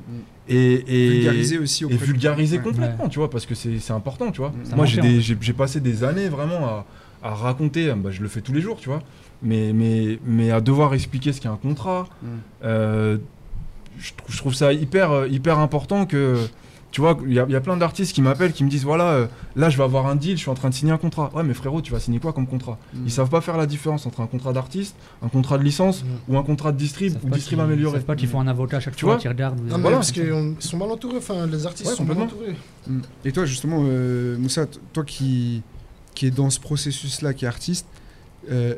et, 0.50 0.74
et 0.88 1.10
vulgariser 1.12 1.58
aussi 1.58 1.86
et 1.86 1.96
vulgariser 1.96 2.60
complètement, 2.60 3.08
tu 3.10 3.20
vois, 3.20 3.30
parce 3.30 3.46
que 3.46 3.56
c'est 3.56 3.80
c'est 3.80 3.94
important, 3.94 4.32
tu 4.32 4.40
vois. 4.42 4.50
Mm. 4.50 4.66
Ça 4.66 4.76
Moi, 4.76 4.86
j'ai 4.86 5.54
passé 5.54 5.80
des 5.80 6.04
années 6.04 6.28
vraiment 6.30 6.66
à, 6.66 6.86
à 7.24 7.34
raconter, 7.34 7.94
bah, 7.96 8.12
je 8.12 8.22
le 8.22 8.28
fais 8.28 8.42
tous 8.42 8.52
les 8.54 8.60
jours, 8.62 8.78
tu 8.80 8.90
vois, 8.90 9.02
mais, 9.42 9.72
mais, 9.74 10.20
mais 10.26 10.52
à 10.52 10.60
devoir 10.60 10.94
expliquer 10.94 11.32
ce 11.32 11.40
qu'est 11.42 11.48
un 11.48 11.56
contrat, 11.56 12.08
Mm. 12.22 12.28
euh, 12.66 13.18
je, 14.00 14.12
trouve, 14.18 14.32
je 14.32 14.38
trouve 14.38 14.54
ça 14.54 14.74
hyper, 14.74 15.12
euh, 15.12 15.28
hyper 15.30 15.60
important 15.60 16.06
que, 16.06 16.36
tu 16.94 17.02
vois, 17.02 17.18
il 17.26 17.34
y, 17.34 17.40
a- 17.40 17.46
il 17.50 17.52
y 17.52 17.56
a 17.56 17.60
plein 17.60 17.76
d'artistes 17.76 18.14
qui 18.14 18.22
m'appellent, 18.22 18.54
qui 18.54 18.64
me 18.64 18.70
disent, 18.70 18.84
voilà, 18.86 19.06
euh, 19.14 19.28
là, 19.56 19.70
je 19.72 19.78
vais 19.78 19.84
avoir 19.84 20.06
un 20.06 20.16
deal, 20.16 20.34
je 20.38 20.42
suis 20.44 20.50
en 20.52 20.54
train 20.54 20.70
de 20.70 20.76
signer 20.76 20.92
un 20.92 20.98
contrat. 21.00 21.32
Ouais, 21.34 21.42
mais 21.42 21.56
frérot, 21.56 21.82
tu 21.82 21.92
vas 21.92 22.00
signer 22.00 22.20
quoi 22.20 22.34
comme 22.34 22.46
contrat? 22.46 22.78
Mm. 22.94 22.98
Ils 23.06 23.12
savent 23.12 23.30
pas 23.32 23.42
faire 23.42 23.58
la 23.58 23.66
différence 23.66 24.06
entre 24.06 24.22
un 24.22 24.28
contrat 24.28 24.54
d'artiste, 24.54 24.96
un 25.24 25.28
contrat 25.28 25.58
de 25.58 25.64
licence 25.64 26.04
Mm. 26.04 26.08
ou 26.34 26.38
un 26.38 26.44
contrat 26.44 26.72
de 26.72 26.78
distrib 26.78 27.16
ou 27.24 27.28
pas 27.30 27.36
distrib 27.36 27.58
qu'ils- 27.58 27.66
amélioré. 27.66 27.96
Ils 27.96 28.00
savent 28.02 28.06
pas 28.06 28.16
qu'il 28.16 28.28
faut 28.30 28.38
un 28.38 28.46
avocat 28.48 28.78
à 28.78 28.80
chaque 28.80 28.96
Tu 28.96 29.06
fois 29.06 29.14
vois 29.16 29.22
qui 29.22 29.28
regarde. 29.28 29.60
ou- 29.60 29.64
Non, 29.64 29.76
mais 29.78 29.82
Voilà. 29.82 29.98
parce 29.98 30.12
qu'ils 30.12 30.32
sont 30.60 30.78
mal 30.78 30.92
entourés, 30.92 31.18
enfin, 31.18 31.48
les 31.48 31.66
artistes 31.66 31.90
Ouais, 31.90 31.96
sont 31.96 32.06
mal 32.06 32.18
entourés. 32.20 32.56
Mm. 32.88 33.00
Et 33.26 33.32
toi, 33.32 33.46
justement, 33.46 33.80
euh, 33.84 34.38
Moussa, 34.38 34.68
toi 34.94 35.04
qui, 35.04 35.64
qui 36.14 36.28
est 36.28 36.32
dans 36.32 36.52
ce 36.52 36.60
processus-là, 36.60 37.34
qui 37.34 37.46
est 37.46 37.48
artiste, 37.48 37.88
euh, 38.52 38.76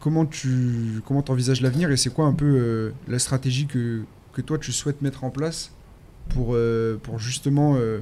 comment 0.00 0.26
tu 0.26 1.00
comment 1.06 1.24
envisages 1.28 1.60
l'avenir 1.60 1.90
et 1.92 1.96
c'est 1.96 2.12
quoi 2.12 2.26
un 2.26 2.32
peu 2.32 2.46
euh, 2.46 2.90
la 3.06 3.20
stratégie 3.20 3.66
que, 3.66 4.02
que 4.32 4.40
toi 4.42 4.58
tu 4.58 4.72
souhaites 4.72 5.00
mettre 5.02 5.22
en 5.22 5.30
place 5.30 5.70
pour, 6.30 6.54
euh, 6.54 6.96
pour 7.02 7.18
justement 7.18 7.76
euh, 7.76 8.00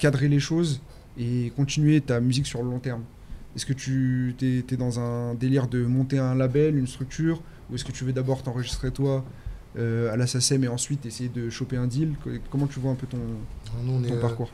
cadrer 0.00 0.28
les 0.28 0.40
choses 0.40 0.80
et 1.18 1.52
continuer 1.56 2.00
ta 2.00 2.20
musique 2.20 2.46
sur 2.46 2.62
le 2.62 2.70
long 2.70 2.78
terme 2.80 3.02
Est-ce 3.56 3.66
que 3.66 3.72
tu 3.72 4.34
es, 4.42 4.76
dans 4.76 4.98
un 5.00 5.34
délire 5.34 5.68
de 5.68 5.84
monter 5.84 6.18
un 6.18 6.34
label, 6.34 6.76
une 6.76 6.86
structure 6.86 7.42
Ou 7.70 7.74
est-ce 7.74 7.84
que 7.84 7.92
tu 7.92 8.04
veux 8.04 8.12
d'abord 8.12 8.42
t'enregistrer 8.42 8.90
toi 8.90 9.24
euh, 9.78 10.12
à 10.12 10.16
la 10.16 10.26
SACEM 10.26 10.64
et 10.64 10.68
ensuite 10.68 11.06
essayer 11.06 11.28
de 11.28 11.50
choper 11.50 11.76
un 11.76 11.86
deal? 11.86 12.14
Co- 12.22 12.30
Comment 12.50 12.66
tu 12.66 12.80
vois 12.80 12.92
un 12.92 12.94
peu 12.96 13.06
ton, 13.06 13.18
est, 13.18 14.08
ton 14.08 14.18
parcours? 14.20 14.50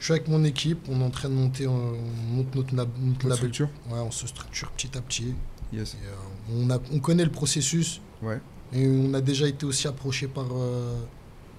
Je 0.00 0.04
suis 0.06 0.12
avec 0.12 0.28
mon 0.28 0.44
équipe, 0.44 0.78
on 0.90 1.00
est 1.00 1.04
en 1.04 1.10
train 1.10 1.28
de 1.28 1.34
monter, 1.34 1.66
on 1.66 1.94
monte 2.32 2.54
notre, 2.54 2.74
lab- 2.74 2.88
notre 3.00 3.22
label. 3.26 3.36
structure? 3.36 3.68
Ouais, 3.90 3.98
on 4.00 4.10
se 4.10 4.26
structure 4.26 4.70
petit 4.72 4.96
à 4.96 5.00
petit. 5.00 5.34
Yes. 5.72 5.94
Et, 5.94 6.06
euh, 6.06 6.62
on, 6.62 6.70
a, 6.70 6.78
on 6.92 6.98
connaît 6.98 7.24
le 7.24 7.30
processus. 7.30 8.00
Ouais. 8.22 8.38
Et 8.72 8.86
on 8.86 9.14
a 9.14 9.20
déjà 9.20 9.48
été 9.48 9.64
aussi 9.66 9.88
approché 9.88 10.26
par. 10.28 10.46
euh, 10.52 10.94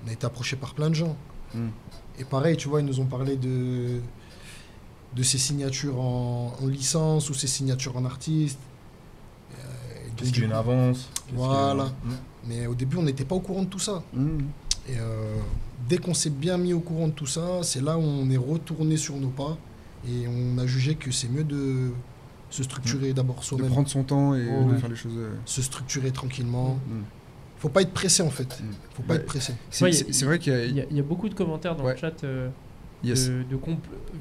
on 0.05 0.09
a 0.09 0.13
été 0.13 0.25
approché 0.25 0.55
par 0.55 0.73
plein 0.73 0.89
de 0.89 0.95
gens. 0.95 1.15
Mm. 1.53 1.67
Et 2.19 2.23
pareil, 2.25 2.55
tu 2.57 2.67
vois, 2.67 2.79
ils 2.81 2.85
nous 2.85 2.99
ont 2.99 3.05
parlé 3.05 3.35
de, 3.35 3.99
de 5.15 5.23
ces 5.23 5.37
signatures 5.37 5.99
en, 5.99 6.53
en 6.61 6.67
licence 6.67 7.29
ou 7.29 7.33
ces 7.33 7.47
signatures 7.47 7.97
en 7.97 8.05
artiste. 8.05 8.59
Euh, 9.53 10.05
et 10.05 10.07
donc, 10.09 10.15
Qu'est-ce 10.17 10.29
du 10.31 10.33
qu'il 10.33 10.41
y 10.43 10.45
a 10.45 10.47
une 10.47 10.53
avance? 10.53 11.09
Voilà. 11.33 11.85
qu'il 12.03 12.11
y 12.11 12.13
a- 12.13 12.15
Mm. 12.15 12.19
Mais 12.47 12.67
au 12.67 12.75
début, 12.75 12.97
on 12.97 13.03
n'était 13.03 13.25
pas 13.25 13.33
au 13.35 13.39
courant 13.39 13.63
de 13.63 13.67
tout 13.69 13.79
ça. 13.79 14.03
Mm. 14.13 14.37
Et 14.87 14.99
euh, 14.99 15.35
dès 15.89 15.97
qu'on 15.97 16.13
s'est 16.13 16.29
bien 16.29 16.57
mis 16.57 16.73
au 16.73 16.79
courant 16.79 17.07
de 17.07 17.13
tout 17.13 17.25
ça, 17.25 17.63
c'est 17.63 17.81
là 17.81 17.97
où 17.97 18.01
on 18.01 18.29
est 18.29 18.37
retourné 18.37 18.97
sur 18.97 19.15
nos 19.17 19.29
pas 19.29 19.57
et 20.07 20.27
on 20.27 20.59
a 20.59 20.67
jugé 20.67 20.93
que 20.93 21.09
c'est 21.11 21.27
mieux 21.27 21.43
de 21.43 21.89
se 22.51 22.61
structurer 22.61 23.11
d'abord 23.13 23.37
de 23.39 23.43
soi-même, 23.43 23.71
prendre 23.71 23.87
son 23.89 24.03
temps 24.03 24.35
et 24.35 24.47
Oh, 24.47 24.71
de 24.71 24.77
faire 24.77 24.89
les 24.89 24.95
choses. 24.95 25.15
euh, 25.17 25.33
se 25.45 25.63
structurer 25.63 26.11
tranquillement. 26.11 26.77
Mm. 27.65 27.67
Faut 27.67 27.73
pas 27.73 27.81
être 27.81 27.93
pressé 27.93 28.23
en 28.23 28.29
fait. 28.29 28.59
Mm. 28.61 28.73
Faut 28.95 29.03
pas 29.03 29.15
être 29.15 29.25
pressé. 29.25 29.53
C'est 29.69 30.25
vrai 30.25 30.39
qu'il 30.39 30.53
y 30.53 30.81
a. 30.81 30.85
Y, 30.85 30.87
y 30.97 31.01
beaucoup 31.01 31.29
de 31.29 31.33
commentaires 31.33 31.75
dans 31.75 31.83
Ouais. 31.85 31.93
le 31.93 31.97
chat 31.99 32.23
euh, 32.23 32.49
yes. 33.03 33.29
de, 33.29 33.43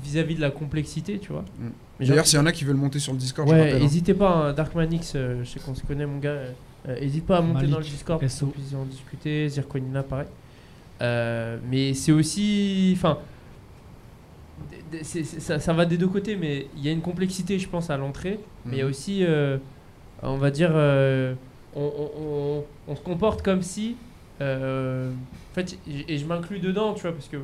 vis-à-vis 0.03 0.35
de 0.37 0.41
la 0.41 0.51
complexité, 0.51 1.19
tu 1.19 1.33
vois. 1.33 1.43
Mm. 1.59 1.69
Mais 2.01 2.07
D'ailleurs, 2.07 2.27
s'il 2.27 2.39
y 2.39 2.43
en 2.43 2.47
a 2.47 2.53
qui 2.53 2.65
veulent 2.65 2.77
monter 2.77 2.99
sur 2.99 3.13
le 3.13 3.19
Discord, 3.19 3.49
je 3.49 3.55
Ouais, 3.55 3.73
hein. 3.73 3.79
n'hésitez 3.79 4.15
pas, 4.15 4.31
hein, 4.49 4.53
Darkmanix, 4.53 5.13
euh, 5.15 5.45
je 5.45 5.49
sais 5.51 5.61
qu'on 5.61 5.75
se 5.75 5.83
connaît, 5.85 6.07
mon 6.07 6.19
gars. 6.19 6.31
euh, 6.31 6.53
euh, 6.89 6.97
Hésite 7.01 7.25
pas 7.27 7.39
à 7.39 7.41
monter 7.41 7.55
Malik, 7.55 7.71
dans 7.71 7.79
le 7.79 7.85
Discord 7.85 8.21
pour 8.21 8.39
qu'on 8.41 8.47
puisse 8.47 8.75
en 8.75 8.85
discuter. 8.85 9.49
Zirconina, 9.49 10.03
pareil. 10.03 10.27
Euh, 11.03 11.59
mais 11.71 11.95
c'est 11.95 12.13
aussi. 12.13 12.93
Enfin. 12.97 13.19
ça, 15.03 15.59
ça 15.59 15.73
va 15.73 15.85
des 15.87 15.97
deux 15.97 16.07
côtés, 16.09 16.37
mais 16.37 16.67
il 16.77 16.85
y 16.85 16.89
a 16.89 16.93
une 16.93 17.01
complexité, 17.01 17.59
je 17.59 17.69
pense, 17.69 17.91
à 17.91 17.97
l'entrée. 17.97 18.39
Mais 18.65 18.77
il 18.77 18.79
y 18.79 18.83
a 18.83 18.85
Mhm. 18.85 18.91
aussi, 18.91 19.25
euh, 19.25 19.59
on 20.23 20.37
va 20.37 20.51
dire, 20.51 20.71
euh, 20.75 21.35
on, 21.75 21.81
on- 21.83 22.11
on- 22.22 22.64
on 22.89 22.97
se 22.97 23.01
comporte 23.03 23.43
comme 23.43 23.62
si. 23.62 23.97
euh, 24.41 25.11
en 25.11 25.55
fait, 25.55 25.79
et 26.09 26.18
je 26.18 26.25
m'inclus 26.27 26.59
dedans, 26.59 26.95
tu 26.95 27.03
vois, 27.03 27.12
parce 27.12 27.29
que 27.29 27.37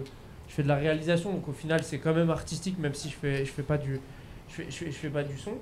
je 0.48 0.54
fais 0.54 0.62
de 0.64 0.68
la 0.68 0.74
réalisation, 0.76 1.32
donc 1.32 1.48
au 1.48 1.52
final, 1.52 1.82
c'est 1.84 1.98
quand 1.98 2.12
même 2.14 2.30
artistique, 2.30 2.78
même 2.80 2.94
si 2.94 3.08
je 3.08 3.14
fais, 3.14 3.44
je 3.44 3.50
fais 3.52 3.62
pas 3.62 3.78
du, 3.78 4.00
je 4.48 4.54
fais, 4.54 4.66
je 4.68 4.74
fais, 4.76 4.86
je 4.86 4.96
fais 4.96 5.08
pas 5.08 5.22
du 5.22 5.38
son. 5.38 5.52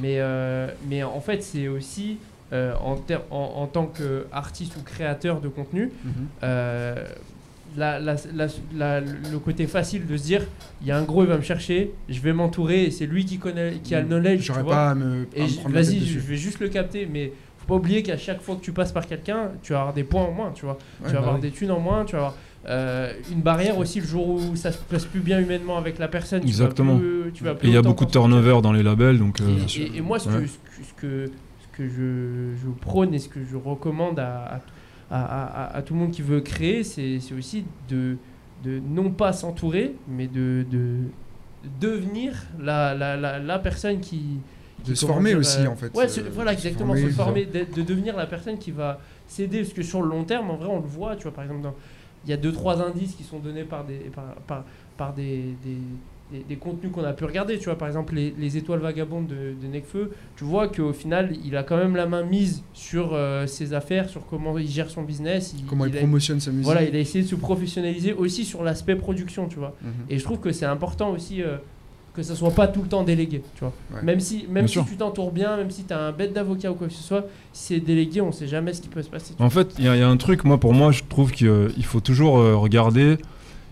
Mais, 0.00 0.16
euh, 0.18 0.68
mais 0.88 1.02
en 1.02 1.20
fait, 1.20 1.42
c'est 1.42 1.68
aussi 1.68 2.18
euh, 2.52 2.74
en, 2.76 2.96
en, 3.30 3.36
en 3.62 3.66
tant 3.66 3.86
qu'artiste 3.86 4.76
ou 4.76 4.82
créateur 4.82 5.40
de 5.40 5.48
contenu, 5.48 5.90
Mhm. 6.04 6.12
euh, 6.42 7.06
la- 7.76 7.98
la- 7.98 8.16
la- 8.76 9.00
le 9.00 9.38
côté 9.38 9.66
facile 9.66 10.06
de 10.06 10.16
se 10.16 10.22
dire 10.22 10.42
il 10.82 10.86
y 10.86 10.90
a 10.92 10.96
un 10.98 11.02
gros, 11.02 11.22
il 11.24 11.28
va 11.28 11.36
me 11.38 11.42
chercher, 11.42 11.92
je 12.08 12.20
vais 12.20 12.32
m'entourer 12.32 12.84
et 12.84 12.90
c'est 12.90 13.06
lui 13.06 13.24
qui 13.24 13.38
connaît, 13.38 13.78
qui 13.82 13.94
a 13.94 14.00
le 14.02 14.06
knowledge. 14.06 14.40
tu 14.40 14.44
J'aurais 14.44 14.62
vois. 14.62 14.74
pas 14.74 14.90
à 14.90 14.94
me, 14.94 15.26
vas-y, 15.70 16.00
je 16.00 16.18
vais 16.20 16.36
juste 16.36 16.60
le 16.60 16.68
capter, 16.68 17.06
mais 17.10 17.32
faut 17.66 17.74
pas 17.74 17.80
oublier 17.80 18.02
qu'à 18.02 18.16
chaque 18.18 18.42
fois 18.42 18.56
que 18.56 18.60
tu 18.60 18.72
passes 18.72 18.92
par 18.92 19.06
quelqu'un, 19.06 19.52
tu 19.62 19.72
vas 19.72 19.80
avoir 19.80 19.94
des 19.94 20.04
points 20.04 20.22
en 20.24 20.32
moins, 20.32 20.50
tu 20.52 20.64
vois. 20.66 20.74
Ouais, 20.74 20.78
tu 21.00 21.04
vas 21.06 21.12
bah 21.12 21.18
avoir 21.20 21.34
oui. 21.36 21.40
des 21.40 21.50
thunes 21.50 21.70
en 21.70 21.80
moins, 21.80 22.04
tu 22.04 22.12
vas 22.12 22.18
avoir 22.18 22.34
euh, 22.66 23.12
une 23.32 23.40
barrière 23.40 23.78
aussi 23.78 24.00
le 24.00 24.06
jour 24.06 24.26
où 24.28 24.56
ça 24.56 24.72
se 24.72 24.78
passe 24.78 25.04
plus 25.04 25.20
bien 25.20 25.38
humainement 25.40 25.76
avec 25.78 25.98
la 25.98 26.08
personne. 26.08 26.42
Exactement. 26.42 26.96
plus- 26.98 27.30
tu 27.32 27.44
vas 27.44 27.54
plus 27.54 27.68
Et 27.68 27.70
il 27.70 27.74
y 27.74 27.76
a 27.78 27.82
beaucoup 27.82 28.04
de 28.06 28.10
turnover 28.10 28.60
dans 28.62 28.72
les 28.72 28.82
labels, 28.82 29.18
donc. 29.18 29.40
euh, 29.40 29.44
et, 29.76 29.80
et- 29.82 29.96
et 29.96 30.00
moi, 30.00 30.18
ce 30.18 30.28
que, 30.28 30.34
Ouais. 30.34 30.46
ce 30.46 30.52
que, 30.80 30.84
ce 30.84 30.94
que, 30.94 31.32
ce 31.72 31.76
que 31.78 31.88
je, 31.88 32.54
je 32.62 32.68
prône 32.80 33.12
et 33.14 33.18
ce 33.18 33.28
que 33.28 33.40
je 33.44 33.56
recommande 33.56 34.18
à, 34.18 34.60
à, 35.10 35.22
à- 35.22 35.64
à- 35.64 35.76
à 35.76 35.82
tout 35.82 35.94
le 35.94 36.00
monde 36.00 36.10
qui 36.10 36.22
veut 36.22 36.40
créer, 36.40 36.84
c'est 36.84 37.18
c'est 37.20 37.34
aussi 37.34 37.64
de, 37.90 38.16
de 38.64 38.78
non 38.86 39.10
pas 39.10 39.32
s'entourer, 39.32 39.94
mais 40.08 40.26
de, 40.26 40.64
de 40.70 41.00
devenir 41.80 42.34
la, 42.60 42.94
la, 42.94 43.16
la, 43.16 43.38
la 43.38 43.58
personne 43.58 44.00
qui. 44.00 44.38
De 44.90 44.94
se 44.94 45.06
former 45.06 45.30
dire, 45.30 45.38
aussi, 45.38 45.60
euh, 45.60 45.68
en 45.70 45.76
fait. 45.76 45.94
Ouais, 45.96 46.06
Euh, 46.18 46.22
voilà, 46.32 46.52
se 46.52 46.56
exactement, 46.58 46.94
former, 46.94 47.10
se 47.10 47.14
former, 47.14 47.46
de 47.46 47.82
devenir 47.82 48.16
la 48.16 48.26
personne 48.26 48.58
qui 48.58 48.70
va 48.70 49.00
s'aider. 49.26 49.60
Parce 49.62 49.72
que 49.72 49.82
sur 49.82 50.02
le 50.02 50.08
long 50.08 50.24
terme, 50.24 50.50
en 50.50 50.56
vrai, 50.56 50.68
on 50.70 50.80
le 50.80 50.86
voit, 50.86 51.16
tu 51.16 51.22
vois, 51.24 51.32
par 51.32 51.44
exemple, 51.44 51.68
il 52.26 52.30
y 52.30 52.32
a 52.32 52.36
deux, 52.36 52.52
trois 52.52 52.80
indices 52.82 53.14
qui 53.14 53.22
sont 53.24 53.38
donnés 53.38 53.64
par 53.64 53.84
des, 53.84 53.96
par, 54.14 54.24
par, 54.46 54.64
par 54.96 55.12
des, 55.14 55.54
des, 55.64 55.76
des- 56.32 56.44
des 56.48 56.56
contenus 56.56 56.90
qu'on 56.90 57.04
a 57.04 57.12
pu 57.12 57.24
regarder. 57.24 57.58
Tu 57.58 57.66
vois, 57.66 57.76
par 57.76 57.86
exemple, 57.86 58.14
les, 58.14 58.34
les 58.38 58.56
étoiles 58.56 58.80
vagabondes 58.80 59.26
de, 59.26 59.52
de 59.60 59.66
Nekfeu, 59.70 60.10
tu 60.36 60.44
vois 60.44 60.68
qu'au 60.68 60.94
final, 60.94 61.34
il 61.44 61.54
a 61.54 61.62
quand 61.62 61.76
même 61.76 61.94
la 61.96 62.06
main 62.06 62.22
mise 62.22 62.62
sur 62.72 63.10
euh, 63.12 63.46
ses 63.46 63.74
affaires, 63.74 64.08
sur 64.08 64.24
comment 64.26 64.56
il 64.58 64.66
gère 64.68 64.88
son 64.88 65.02
business. 65.02 65.54
Il, 65.58 65.66
Comment 65.66 65.84
il 65.84 65.90
il 65.92 65.96
a- 65.98 66.00
promotionne 66.00 66.40
sa 66.40 66.50
musique. 66.50 66.64
voilà, 66.64 66.82
il 66.82 66.96
a 66.96 66.98
essayé 66.98 67.22
de 67.24 67.28
se 67.28 67.34
professionnaliser 67.36 68.14
aussi 68.14 68.44
sur 68.46 68.64
l'aspect 68.64 68.96
production, 68.96 69.48
tu 69.48 69.58
vois. 69.58 69.76
Mhm. 69.82 69.90
Et 70.08 70.18
je 70.18 70.24
trouve 70.24 70.40
que 70.40 70.50
c'est 70.50 70.64
important 70.66 71.10
aussi 71.10 71.42
euh, 71.42 71.56
que 72.14 72.22
ça 72.22 72.34
soit 72.36 72.52
pas 72.52 72.68
tout 72.68 72.80
le 72.82 72.88
temps 72.88 73.02
délégué, 73.02 73.42
tu 73.56 73.60
vois. 73.60 73.72
Ouais. 73.92 74.02
Même 74.02 74.20
si, 74.20 74.44
même 74.48 74.64
Bien 74.64 74.66
si 74.68 74.72
sûr. 74.74 74.84
tu 74.86 74.96
t'entoures 74.96 75.32
bien, 75.32 75.56
même 75.56 75.70
si 75.70 75.84
tu 75.84 75.92
as 75.92 75.98
un 76.00 76.12
bête 76.12 76.32
d'avocat 76.32 76.70
ou 76.70 76.74
quoi 76.74 76.86
que 76.86 76.92
ce 76.92 77.02
soit, 77.02 77.26
si 77.52 77.74
c'est 77.74 77.80
délégué, 77.80 78.20
on 78.20 78.30
sait 78.30 78.46
jamais 78.46 78.72
ce 78.72 78.80
qui 78.80 78.88
peut 78.88 79.02
se 79.02 79.08
passer. 79.10 79.34
tu 79.36 79.42
En 79.42 79.50
fait, 79.50 79.74
il 79.78 79.84
y, 79.84 79.88
a- 79.88 79.96
il 79.96 79.98
y 79.98 80.02
a 80.02 80.08
un 80.08 80.16
truc, 80.16 80.44
moi, 80.44 80.58
pour 80.58 80.74
moi, 80.74 80.92
je 80.92 81.02
trouve 81.08 81.32
qu'il 81.32 81.48
euh, 81.48 81.68
faut 81.82 82.00
toujours 82.00 82.38
euh, 82.38 82.54
regarder. 82.56 83.18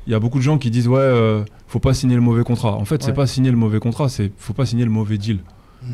Il 0.09 0.13
y 0.13 0.15
a 0.15 0.19
beaucoup 0.19 0.39
de 0.39 0.43
gens 0.43 0.59
qui 0.59 0.71
disent, 0.73 0.89
ouais, 0.89 0.99
euh, 0.99 1.45
faut 1.69 1.79
pas 1.79 1.95
signer 1.95 2.17
le 2.17 2.21
mauvais 2.21 2.43
contrat. 2.43 2.73
En 2.75 2.85
fait, 2.85 3.01
c'est 3.03 3.11
Ouais. 3.11 3.15
pas 3.15 3.27
signer 3.29 3.53
le 3.53 3.57
mauvais 3.57 3.79
contrat, 3.79 4.09
c'est 4.09 4.33
faut 4.37 4.53
pas 4.55 4.67
signer 4.67 4.85
le 4.85 4.91
mauvais 4.91 5.19
deal. 5.19 5.39
Mm. 5.83 5.87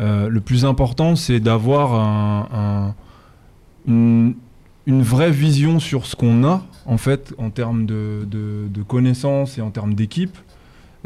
Euh, 0.00 0.28
le 0.28 0.40
plus 0.42 0.66
important, 0.66 1.16
c'est 1.16 1.40
d'avoir 1.40 1.94
un- 1.94 2.48
un- 2.52 2.94
une, 3.86 4.34
une 4.86 5.02
vraie 5.02 5.30
vision 5.30 5.80
sur 5.80 6.04
ce 6.04 6.16
qu'on 6.16 6.44
a, 6.44 6.62
en 6.84 6.98
fait, 6.98 7.32
en 7.38 7.48
termes 7.50 7.86
de, 7.86 8.26
de- 8.30 8.68
de 8.68 8.82
connaissances 8.82 9.56
et 9.56 9.62
en 9.62 9.70
termes 9.70 9.94
d'équipe, 9.94 10.36
euh, 10.36 10.40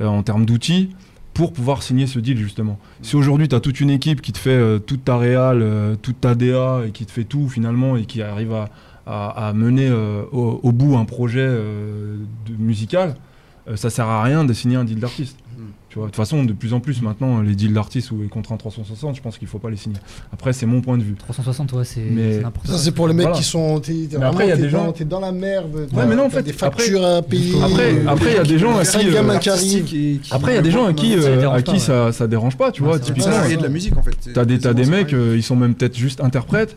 en 0.03 0.23
termes 0.23 0.47
d'outils, 0.47 0.91
pour 1.39 1.53
pouvoir 1.53 1.85
signer 1.85 2.09
ce 2.09 2.19
deal, 2.19 2.37
justement. 2.37 2.81
Si 3.01 3.15
aujourd'hui, 3.15 3.47
tu 3.47 3.55
as 3.55 3.61
toute 3.61 3.81
une 3.81 3.91
équipe 3.91 4.21
qui 4.23 4.33
te 4.33 4.39
fait 4.39 4.51
euh, 4.51 4.81
toute 4.81 5.05
ta 5.05 5.17
réal, 5.17 5.63
euh, 5.63 5.95
toute 5.95 6.21
ta 6.21 6.35
DA, 6.35 6.81
et 6.85 6.91
qui 6.91 7.07
te 7.07 7.13
fait 7.13 7.23
tout, 7.23 7.49
finalement, 7.49 7.97
et 7.97 8.07
qui 8.07 8.23
arrive 8.23 8.53
à, 9.07 9.53
mener 9.55 9.89
euh, 9.89 10.25
au, 10.33 10.73
bout 10.73 10.97
un 10.97 11.05
projet 11.05 11.47
euh, 11.47 12.17
musical, 12.59 13.15
euh, 13.69 13.77
ça 13.77 13.89
sert 13.89 14.07
à 14.07 14.23
rien 14.23 14.45
de 14.45 14.53
signer 14.53 14.77
un 14.77 14.85
deal 14.85 14.99
d'artiste. 14.99 15.39
Tu 15.91 15.95
vois, 15.99 16.05
de 16.09 16.11
toute 16.11 16.17
façon, 16.17 16.45
de 16.45 16.53
plus 16.53 16.75
en 16.75 16.81
plus 16.81 17.01
maintenant, 17.01 17.41
les 17.41 17.55
deals 17.55 17.73
d'artistes 17.73 18.11
ou 18.11 18.21
les 18.21 18.29
contrats 18.29 18.59
360, 18.59 19.17
je 19.17 19.23
pense 19.23 19.39
qu'il 19.39 19.49
faut 19.49 19.59
pas 19.59 19.71
les 19.71 19.77
signer. 19.79 19.97
Après, 20.35 20.53
c'est 20.53 20.67
mon 20.67 20.83
point 20.83 20.99
de 20.99 21.03
vue. 21.03 21.15
360, 21.15 21.73
ouais, 21.73 21.85
c'est 21.85 22.01
Mais- 22.03 22.35
c'est 22.35 22.41
n'importe 22.43 22.67
Ça, 22.67 22.77
c'est 22.77 22.91
pour 22.93 23.09
les 23.09 23.15
mecs 23.15 23.27
Voilà. 23.29 23.39
qui 23.39 23.45
sont. 23.45 23.81
T'es, 23.81 23.95
t'es 24.11 24.19
Mais 24.19 24.27
après, 24.27 24.45
il 24.45 24.49
y 24.51 24.53
a 24.53 24.57
t'es 24.57 24.63
des 24.63 24.69
dans- 24.69 24.85
gens- 24.87 24.93
T'es 24.93 25.05
dans 25.07 25.21
la 25.21 25.33
merde. 25.33 25.89
Ouais, 25.95 26.05
mais 26.07 26.15
non, 26.15 26.27
en 26.27 26.31
fait, 26.31 26.43
Des 26.43 26.51
après- 26.51 26.83
factures 26.83 27.03
à 27.05 27.23
payer. 27.23 27.55
Après- 27.63 27.95
euh, 27.95 28.07
après, 28.07 28.31
il 28.33 28.37
y 28.37 28.39
a 28.39 28.43
des 28.45 28.59
gens 28.59 28.77
à 28.77 28.85
qui, 28.85 28.99
euh, 29.09 30.19
Après, 30.31 30.53
il 30.53 30.55
y 30.57 30.59
a 30.59 30.63
des 30.63 30.71
gens 30.71 30.85
à 30.85 30.93
qui, 30.93 31.15
euh, 31.17 31.51
à 31.51 31.63
qui 31.63 31.73
ouais. 31.73 31.79
ça, 31.79 32.13
ça 32.13 32.27
dérange 32.27 32.57
pas, 32.59 32.71
tu 32.71 32.83
Ouais, 32.83 32.89
vois. 32.89 32.99
Typiquement, 32.99 33.31
de 33.31 33.63
la 33.63 33.69
musique 33.71 33.97
en 33.97 34.03
fait. 34.03 34.15
t'as 34.35 34.45
des, 34.45 34.59
t'as 34.59 34.75
des 34.75 34.85
C'est 34.85 34.91
mecs, 34.91 35.13
euh, 35.15 35.35
ils 35.37 35.43
sont 35.43 35.57
même 35.57 35.75
peut-être 35.75 35.97
juste 35.97 36.21
interprètes. 36.21 36.77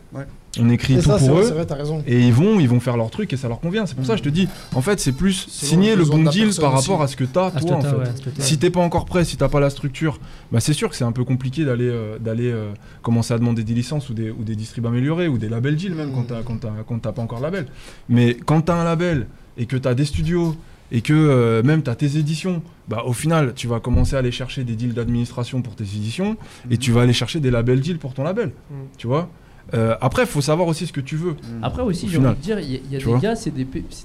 On 0.60 0.68
écrit 0.68 0.96
tout 0.96 1.02
ça, 1.02 1.16
pour 1.16 1.38
eux. 1.38 1.42
vrai. 1.44 2.02
Et 2.06 2.20
ils 2.20 2.32
vont, 2.32 2.60
ils 2.60 2.68
vont 2.68 2.78
faire 2.78 2.98
leur 2.98 3.10
truc 3.10 3.32
et 3.32 3.38
ça 3.38 3.48
leur 3.48 3.58
convient. 3.60 3.86
C'est 3.86 3.94
pour 3.94 4.04
ça 4.04 4.12
que 4.12 4.18
je 4.18 4.24
te 4.24 4.28
dis, 4.28 4.48
en 4.74 4.82
fait, 4.82 5.00
c'est 5.00 5.12
plus 5.12 5.46
signer 5.48 5.96
le 5.96 6.04
bon 6.04 6.24
deal 6.24 6.50
par 6.60 6.74
aussi. 6.74 6.90
rapport 6.90 7.02
à 7.02 7.08
ce 7.08 7.16
que 7.16 7.24
t'as, 7.24 7.50
toi, 7.52 7.76
en 7.76 7.80
fait. 7.80 7.96
ouais. 7.96 8.04
Si 8.38 8.58
t'es 8.58 8.68
pas 8.68 8.80
encore 8.80 9.06
prêt, 9.06 9.24
si 9.24 9.38
t'as 9.38 9.48
pas 9.48 9.60
la 9.60 9.70
structure, 9.70 10.18
bah 10.50 10.60
c'est 10.60 10.74
sûr 10.74 10.90
que 10.90 10.96
c'est 10.96 11.04
un 11.04 11.12
peu 11.12 11.24
compliqué 11.24 11.64
d'aller 11.64 11.88
euh, 11.88 12.18
d'aller 12.18 12.50
euh, 12.52 12.72
commencer 13.00 13.32
à 13.32 13.38
demander 13.38 13.64
des 13.64 13.72
licences 13.72 14.10
ou 14.10 14.14
des, 14.14 14.30
ou 14.30 14.44
des 14.44 14.54
distribs 14.54 14.84
améliorés 14.86 15.26
ou 15.28 15.38
des 15.38 15.48
labels 15.48 15.76
deals 15.76 15.94
même 15.94 16.12
quand 16.12 16.22
Mm. 16.22 16.26
t'as 16.26 16.42
quand 16.42 16.56
t'as- 16.58 16.72
quand 16.86 16.98
t'as 16.98 17.12
pas 17.12 17.22
encore 17.22 17.38
de 17.38 17.44
label. 17.44 17.66
Mais 18.10 18.34
quand 18.44 18.60
t'as 18.60 18.74
un 18.74 18.84
label 18.84 19.28
et 19.56 19.64
que 19.64 19.76
t'as 19.78 19.94
des 19.94 20.04
studios 20.04 20.54
et 20.90 21.00
que 21.00 21.14
euh, 21.14 21.62
même 21.62 21.82
t'as 21.82 21.94
tes 21.94 22.18
éditions, 22.18 22.62
bah 22.88 23.04
au 23.06 23.14
final 23.14 23.54
tu 23.56 23.68
vas 23.68 23.80
commencer 23.80 24.16
à 24.16 24.18
aller 24.18 24.30
chercher 24.32 24.64
des 24.64 24.74
deals 24.76 24.92
d'administration 24.92 25.62
pour 25.62 25.76
tes 25.76 25.84
éditions 25.84 26.36
et 26.70 26.74
Mhm. 26.74 26.78
tu 26.78 26.92
vas 26.92 27.00
aller 27.02 27.14
chercher 27.14 27.40
des 27.40 27.50
labels 27.50 27.80
deals 27.80 27.98
pour 27.98 28.12
ton 28.12 28.22
label. 28.22 28.48
Mm. 28.70 28.74
Tu 28.98 29.06
vois? 29.06 29.30
Euh, 29.74 29.96
après, 30.00 30.26
faut 30.26 30.40
savoir 30.40 30.68
aussi 30.68 30.86
ce 30.86 30.92
que 30.92 31.00
tu 31.00 31.16
veux. 31.16 31.32
Mm. 31.32 31.62
Après 31.64 31.82
aussi, 31.82 32.06
Au 32.06 32.08
j'ai 32.08 32.18
envie 32.18 32.28
de 32.36 32.40
dire, 32.40 32.58
il 32.60 32.70
y 32.72 32.76
a, 32.76 32.80
il 32.84 32.92
y 32.92 32.96
a 32.96 32.98
Tu 32.98 33.06
des 33.12 33.18
gars, 33.20 33.36
c'est 33.36 33.52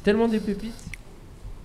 tellement 0.04 0.28
des 0.28 0.40
pépites 0.40 0.74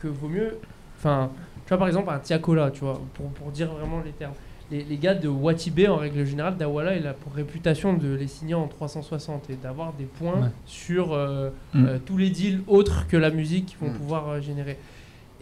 que 0.01 0.09
vaut 0.09 0.29
mieux. 0.29 0.57
Enfin, 0.99 1.31
tu 1.65 1.69
vois, 1.69 1.79
par 1.79 1.87
exemple, 1.89 2.11
un 2.11 2.19
Tiakola, 2.19 2.71
tu 2.71 2.81
vois, 2.81 3.01
pour, 3.15 3.27
pour 3.31 3.51
dire 3.51 3.71
vraiment 3.73 4.01
les 4.05 4.13
termes. 4.13 4.35
Les, 4.71 4.85
les 4.85 4.97
gars 4.97 5.15
de 5.15 5.29
Watibé, 5.29 5.87
en 5.89 5.97
règle 5.97 6.25
générale, 6.25 6.57
Dawala, 6.57 6.97
il 6.97 7.07
a 7.07 7.13
pour 7.13 7.35
réputation 7.35 7.93
de 7.93 8.15
les 8.15 8.27
signer 8.27 8.55
en 8.55 8.67
360 8.69 9.51
et 9.51 9.57
d'avoir 9.57 9.93
des 9.93 10.05
points 10.05 10.41
Ouais. 10.41 10.49
sur 10.67 11.13
euh, 11.13 11.51
Mm. 11.75 11.85
euh, 11.87 11.99
tous 12.05 12.17
les 12.17 12.31
deals 12.31 12.63
autres 12.69 13.07
que 13.09 13.17
la 13.19 13.31
musique 13.31 13.67
qu'ils 13.67 13.79
vont 13.79 13.91
Mm. 13.93 13.99
pouvoir 13.99 14.29
euh, 14.31 14.41
générer. 14.41 14.79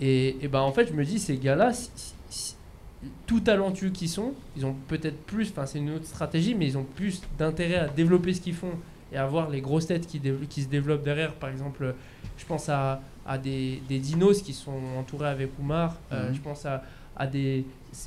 Et, 0.01 0.36
et 0.44 0.48
ben 0.48 0.61
en 0.61 0.72
fait, 0.72 0.88
je 0.88 0.94
me 0.94 1.05
dis, 1.05 1.18
ces 1.20 1.36
gars-là, 1.36 1.72
si- 1.72 2.14
tout 3.26 3.40
talentueux 3.40 3.90
qu'ils 3.90 4.09
sont, 4.09 4.34
ils 4.57 4.66
ont 4.66 4.74
peut-être 4.88 5.18
plus, 5.24 5.51
enfin 5.51 5.66
c'est 5.66 5.78
une 5.78 5.90
autre 5.90 6.07
stratégie, 6.07 6.55
mais 6.55 6.66
ils 6.66 6.76
ont 6.76 6.84
plus 6.84 7.22
d'intérêt 7.38 7.76
à 7.76 7.88
développer 7.88 8.34
ce 8.34 8.40
qu'ils 8.40 8.55
font 8.55 8.72
et 9.12 9.16
à 9.16 9.26
voir 9.26 9.48
les 9.48 9.61
grosses 9.61 9.86
têtes 9.86 10.07
qui, 10.07 10.20
se 10.62 10.68
développent 10.68 11.03
derrière. 11.03 11.34
Par 11.34 11.48
exemple, 11.51 11.94
je 12.36 12.44
pense 12.44 12.68
à, 12.68 13.01
à 13.26 13.38
des, 13.38 13.82
des 13.88 13.98
dinos 13.98 14.42
qui 14.42 14.53
sont 14.53 14.78
entourés 14.98 15.28
avec 15.28 15.51
Oumar. 15.59 15.96
Euh, 16.12 16.28
Mhm. 16.28 16.34
Je 16.34 16.40
pense 16.40 16.66
à, 16.66 16.82
à 17.16 17.26
des. 17.26 17.64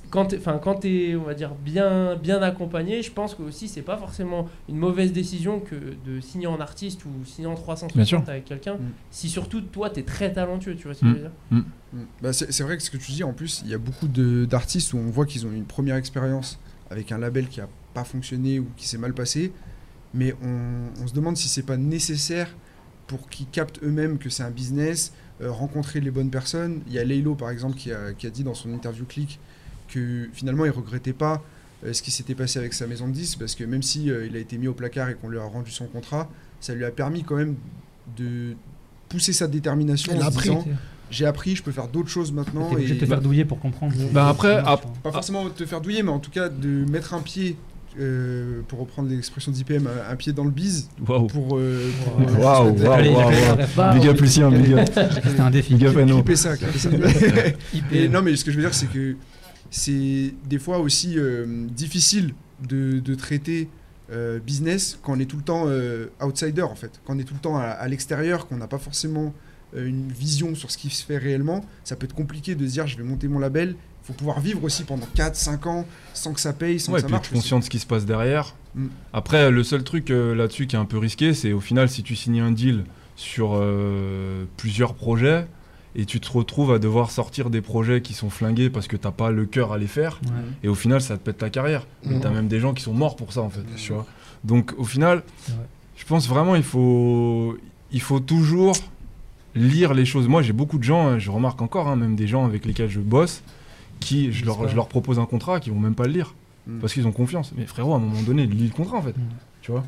Quand 0.10 0.26
t'es- 0.28 0.38
enfin, 0.38 0.60
quand 0.62 0.76
tu 0.82 0.88
es, 1.10 1.16
on 1.16 1.24
va 1.24 1.34
dire, 1.34 1.54
bien, 1.56 2.16
bien 2.16 2.42
accompagné, 2.42 3.02
je 3.02 3.12
pense 3.12 3.36
que 3.36 3.42
aussi 3.44 3.68
c'est 3.68 3.82
pas 3.82 3.98
forcément 3.98 4.48
une 4.70 4.78
mauvaise 4.78 5.12
décision 5.12 5.60
que 5.60 5.76
de 6.06 6.20
signer 6.22 6.48
en 6.48 6.60
artiste 6.60 7.06
ou 7.06 7.10
signer 7.26 7.48
en 7.48 7.52
Bien 7.54 7.58
sûr. 7.58 8.20
360 8.20 8.30
avec 8.30 8.46
quelqu'un. 8.46 8.74
Mhm. 8.76 8.92
Si 9.12 9.30
surtout 9.30 9.62
toi 9.62 9.90
tu 9.90 10.00
es 10.00 10.04
très 10.04 10.32
talentueux, 10.34 10.76
tu 10.76 10.84
vois 10.86 10.94
ce 10.94 11.02
que 11.02 11.06
Mhm. 11.06 11.12
je 11.12 11.18
veux 11.18 11.22
dire? 11.24 11.32
Mm. 11.52 11.62
Bah, 12.22 12.34
c'est 12.34 12.64
vrai 12.64 12.78
que 12.78 12.84
ce 12.84 12.90
que 12.90 12.98
tu 12.98 13.12
dis, 13.12 13.24
en 13.24 13.34
plus, 13.34 13.62
il 13.66 13.70
y 13.72 13.74
a 13.74 13.78
beaucoup 13.78 14.08
de- 14.08 14.46
d'artistes 14.46 14.94
où 14.94 14.98
on 14.98 15.10
voit 15.12 15.26
qu'ils 15.28 15.46
ont 15.46 15.52
une 15.52 15.66
première 15.66 15.96
expérience 15.96 16.60
avec 16.90 17.12
un 17.12 17.18
label 17.20 17.48
qui 17.48 17.62
a 17.62 17.68
pas 17.94 18.04
fonctionné 18.04 18.60
ou 18.60 18.68
qui 18.78 18.88
s'est 18.88 18.98
mal 18.98 19.14
passé, 19.14 19.52
mais 20.14 20.34
on, 20.44 21.04
on 21.04 21.08
se 21.08 21.14
demande 21.14 21.38
si 21.38 21.48
c'est 21.48 21.62
pas 21.66 21.78
nécessaire 21.78 22.56
pour 23.08 23.30
qu'ils 23.30 23.48
captent 23.48 23.80
eux-mêmes 23.84 24.18
que 24.18 24.30
c'est 24.30 24.44
un 24.44 24.50
business, 24.50 25.14
euh, 25.42 25.52
rencontrer 25.52 26.00
les 26.00 26.10
bonnes 26.10 26.30
personnes. 26.32 26.82
Il 26.88 26.94
y 26.94 27.00
a 27.00 27.04
Leilo, 27.04 27.36
par 27.36 27.50
exemple, 27.52 27.76
qui 27.78 27.92
a, 27.92 28.14
qui 28.14 28.26
a 28.26 28.30
dit 28.30 28.44
dans 28.44 28.54
son 28.54 28.74
interview 28.74 29.06
Click 29.06 29.40
que 29.94 30.30
finalement 30.34 30.66
il 30.66 30.72
regrettait 30.72 31.14
pas 31.14 31.42
euh, 31.86 31.94
ce 31.94 32.02
qui 32.02 32.12
s'était 32.12 32.36
passé 32.36 32.60
avec 32.60 32.74
sa 32.74 32.88
maison 32.88 33.08
de 33.08 33.14
10 33.14 33.36
parce 33.36 33.56
que 33.56 33.64
même 33.64 33.84
si 33.84 34.10
euh, 34.10 34.26
il 34.28 34.36
a 34.36 34.40
été 34.40 34.58
mis 34.58 34.68
au 34.68 34.74
placard 34.74 35.10
et 35.10 35.16
qu'on 35.16 35.30
lui 35.30 35.40
a 35.40 35.44
rendu 35.44 35.72
son 35.72 35.86
contrat, 35.86 36.30
ça 36.60 36.74
lui 36.74 36.86
a 36.86 36.92
permis 36.92 37.24
quand 37.24 37.36
même 37.36 37.56
de 38.18 38.56
pousser 39.10 39.34
sa 39.34 39.48
détermination 39.48 40.14
Il 40.16 40.24
en 40.24 40.28
a 40.28 40.32
se 40.32 40.38
appris. 40.38 40.50
disant, 40.50 40.66
j'ai 41.12 41.26
appris, 41.26 41.56
je 41.56 41.64
peux 41.64 41.72
faire 41.72 41.88
d'autres 41.88 42.10
choses 42.10 42.32
maintenant. 42.32 42.70
T'es 42.70 42.76
obligé 42.76 42.94
et- 42.94 42.96
de 42.96 43.02
te 43.02 43.06
faire 43.06 43.22
douiller 43.22 43.46
pour 43.46 43.60
comprendre. 43.60 43.94
Bah 44.12 44.30
après. 44.30 44.64
Pas 45.04 45.12
forcément 45.12 45.50
te 45.50 45.66
faire 45.66 45.82
douiller, 45.82 46.04
mais 46.04 46.12
en 46.12 46.20
tout 46.20 46.32
cas 46.32 46.50
de 46.50 46.86
mettre 46.90 47.14
un 47.14 47.20
pied, 47.22 47.56
euh, 48.00 48.62
pour 48.68 48.80
reprendre 48.80 49.10
l'expression 49.10 49.52
d'IPM, 49.52 49.88
un, 50.10 50.16
pied 50.16 50.34
dans 50.34 50.46
le 50.46 50.50
bise 50.50 50.90
Waouh. 51.08 51.28
pour, 51.28 51.48
pour, 51.50 52.40
Waouh, 52.40 52.74
Big 52.74 54.08
up 54.08 54.20
Lucien, 54.20 54.50
big 54.50 54.74
up. 54.74 54.90
C'était 54.94 55.40
un 55.42 55.52
défi. 55.52 55.76
Big 55.76 55.86
up 55.86 55.98
à 55.98 56.06
nous. 56.06 56.36
ça. 56.36 56.54
Et 57.92 58.08
non, 58.08 58.22
mais 58.24 58.36
ce 58.36 58.44
que 58.44 58.52
je 58.52 58.56
veux 58.56 58.64
dire, 58.64 58.74
c'est 58.74 58.88
que 58.88 59.16
c'est 59.74 60.36
des 60.46 60.60
fois 60.60 60.78
aussi 60.78 61.16
euh, 61.18 61.66
difficile 61.68 62.36
de, 62.62 63.00
de 63.00 63.16
traiter 63.16 63.68
euh, 64.12 64.38
business 64.38 65.00
quand 65.02 65.18
on 65.18 65.20
est 65.20 65.26
tout 65.26 65.38
le 65.38 65.42
temps 65.42 65.64
euh, 65.68 66.06
outsider, 66.22 66.62
en 66.62 66.76
fait. 66.76 67.02
Quand 67.06 67.16
on 67.16 67.20
est 67.20 67.24
tout 67.24 67.34
le 67.34 67.40
temps 67.40 67.58
à, 67.58 67.64
à 67.64 67.88
l'extérieur, 67.88 68.48
qu'on 68.48 68.58
n'a 68.58 68.68
pas 68.68 68.78
forcément 68.78 69.34
une 69.76 70.12
vision 70.12 70.54
sur 70.54 70.70
ce 70.70 70.78
qui 70.78 70.92
se 70.92 71.04
fait 71.04 71.18
réellement, 71.18 71.66
ça 71.84 71.96
peut 71.96 72.06
être 72.06 72.14
compliqué 72.14 72.54
de 72.54 72.68
se 72.68 72.74
dire 72.74 72.86
je 72.86 72.96
vais 72.96 73.04
monter 73.04 73.28
mon 73.28 73.40
label. 73.40 73.76
Il 74.04 74.06
faut 74.06 74.14
pouvoir 74.14 74.40
vivre 74.42 74.64
aussi 74.64 74.84
pendant 74.84 75.08
4-5 75.16 75.68
ans 75.68 75.88
sans 76.14 76.34
que 76.34 76.40
ça 76.40 76.54
paye, 76.54 76.80
sans 76.80 76.92
Ouais, 76.92 76.98
que 76.98 77.02
ça 77.02 77.08
puis 77.08 77.14
marche. 77.14 77.28
être 77.30 77.34
conscient 77.34 77.58
de 77.58 77.64
ce 77.64 77.72
qui 77.72 77.80
se 77.80 77.88
passe 77.88 78.06
derrière. 78.06 78.56
Mm. 78.76 78.88
Après, 79.12 79.50
le 79.50 79.64
seul 79.64 79.84
truc 79.84 80.10
là-dessus 80.10 80.68
qui 80.68 80.76
est 80.76 80.80
un 80.80 80.86
peu 80.86 81.00
risqué, 81.00 81.34
c'est 81.34 81.52
au 81.52 81.60
final, 81.62 81.90
si 81.90 82.04
tu 82.04 82.16
signes 82.16 82.42
un 82.42 82.52
deal 82.52 82.84
sur 83.16 83.60
plusieurs 84.58 84.94
projets 84.94 85.48
et 85.96 86.06
tu 86.06 86.20
te 86.20 86.32
retrouves 86.32 86.72
à 86.74 86.80
devoir 86.80 87.12
sortir 87.12 87.50
des 87.50 87.62
projets 87.62 88.02
qui 88.02 88.14
sont 88.14 88.30
flingués 88.30 88.70
parce 88.70 88.88
que 88.88 88.98
t'as 88.98 89.12
pas 89.12 89.30
le 89.32 89.46
cœur 89.46 89.72
à 89.74 89.78
les 89.78 89.88
faire, 89.88 90.20
Ouais. 90.26 90.30
et 90.64 90.68
au 90.68 90.76
final, 90.76 91.02
ça 91.02 91.18
te 91.18 91.24
pète 91.24 91.38
ta 91.38 91.50
carrière. 91.50 91.86
Mm. 92.04 92.20
T'as 92.20 92.30
même 92.32 92.48
des 92.48 92.60
gens 92.60 92.74
qui 92.74 92.82
sont 92.84 92.94
morts 92.94 93.16
pour 93.16 93.32
ça, 93.34 93.42
en 93.42 93.50
fait. 93.50 93.64
Tu 93.78 93.94
vois 93.94 94.06
Donc, 94.44 94.74
au 94.78 94.84
final, 94.86 95.24
je 95.96 96.06
pense 96.06 96.28
vraiment 96.28 96.56
il 96.56 96.64
faut, 96.64 97.58
il 97.92 98.02
faut 98.02 98.20
toujours 98.20 98.74
lire 99.56 99.94
les 99.94 100.06
choses. 100.06 100.28
Moi, 100.28 100.42
j'ai 100.42 100.54
beaucoup 100.54 100.80
de 100.80 100.84
gens, 100.84 101.08
hein, 101.08 101.20
je 101.20 101.30
remarque 101.30 101.62
encore, 101.62 101.88
hein, 101.88 101.96
même 101.96 102.16
des 102.16 102.26
gens 102.28 102.46
avec 102.46 102.66
lesquels 102.66 102.90
je 102.90 103.00
bosse, 103.00 103.44
qui, 104.00 104.32
je 104.34 104.46
leur, 104.46 104.56
J'espère. 104.56 104.70
je 104.72 104.76
leur 104.76 104.88
propose 104.88 105.20
un 105.20 105.26
contrat, 105.26 105.60
qui 105.60 105.70
vont 105.70 105.80
même 105.80 105.96
pas 105.96 106.06
le 106.08 106.14
lire. 106.14 106.34
Mm. 106.66 106.80
Parce 106.80 106.94
qu'ils 106.94 107.06
ont 107.06 107.12
confiance. 107.12 107.54
Mais 107.56 107.66
frérot, 107.68 107.94
à 107.94 107.98
un 107.98 108.00
moment 108.00 108.22
donné, 108.24 108.48
lis 108.48 108.68
le 108.68 108.74
contrat, 108.74 108.98
en 108.98 109.02
fait. 109.04 109.16
Mm. 109.16 109.22
Tu 109.62 109.72
vois 109.72 109.84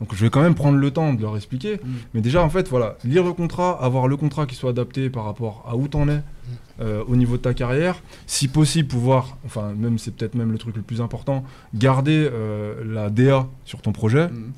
Donc, 0.00 0.14
je 0.14 0.22
vais 0.22 0.30
quand 0.30 0.42
même 0.42 0.54
prendre 0.54 0.78
le 0.78 0.90
temps 0.90 1.14
de 1.14 1.22
leur 1.22 1.36
expliquer. 1.36 1.76
Mm. 1.76 1.88
Mais 2.14 2.20
déjà, 2.20 2.42
en 2.42 2.50
fait, 2.50 2.68
voilà, 2.68 2.96
lire 3.04 3.24
le 3.24 3.32
contrat, 3.32 3.82
avoir 3.82 4.08
le 4.08 4.16
contrat 4.16 4.46
qui 4.46 4.54
soit 4.54 4.70
adapté 4.70 5.08
par 5.10 5.24
rapport 5.24 5.64
à 5.68 5.76
où 5.76 5.88
t'en 5.88 6.08
es 6.08 6.22
euh, 6.80 7.02
au 7.08 7.16
niveau 7.16 7.36
de 7.38 7.42
ta 7.42 7.54
carrière. 7.54 8.02
Si 8.26 8.48
possible, 8.48 8.88
pouvoir, 8.88 9.38
enfin, 9.46 9.72
même 9.74 9.98
c'est 9.98 10.14
peut-être 10.14 10.34
même 10.34 10.52
le 10.52 10.58
truc 10.58 10.76
le 10.76 10.82
plus 10.82 11.00
important, 11.00 11.44
garder 11.74 12.28
euh, 12.30 12.82
la 12.84 13.08
DA 13.08 13.46
sur 13.64 13.80
ton 13.80 13.92
projet. 13.92 14.28
Mm. 14.28 14.52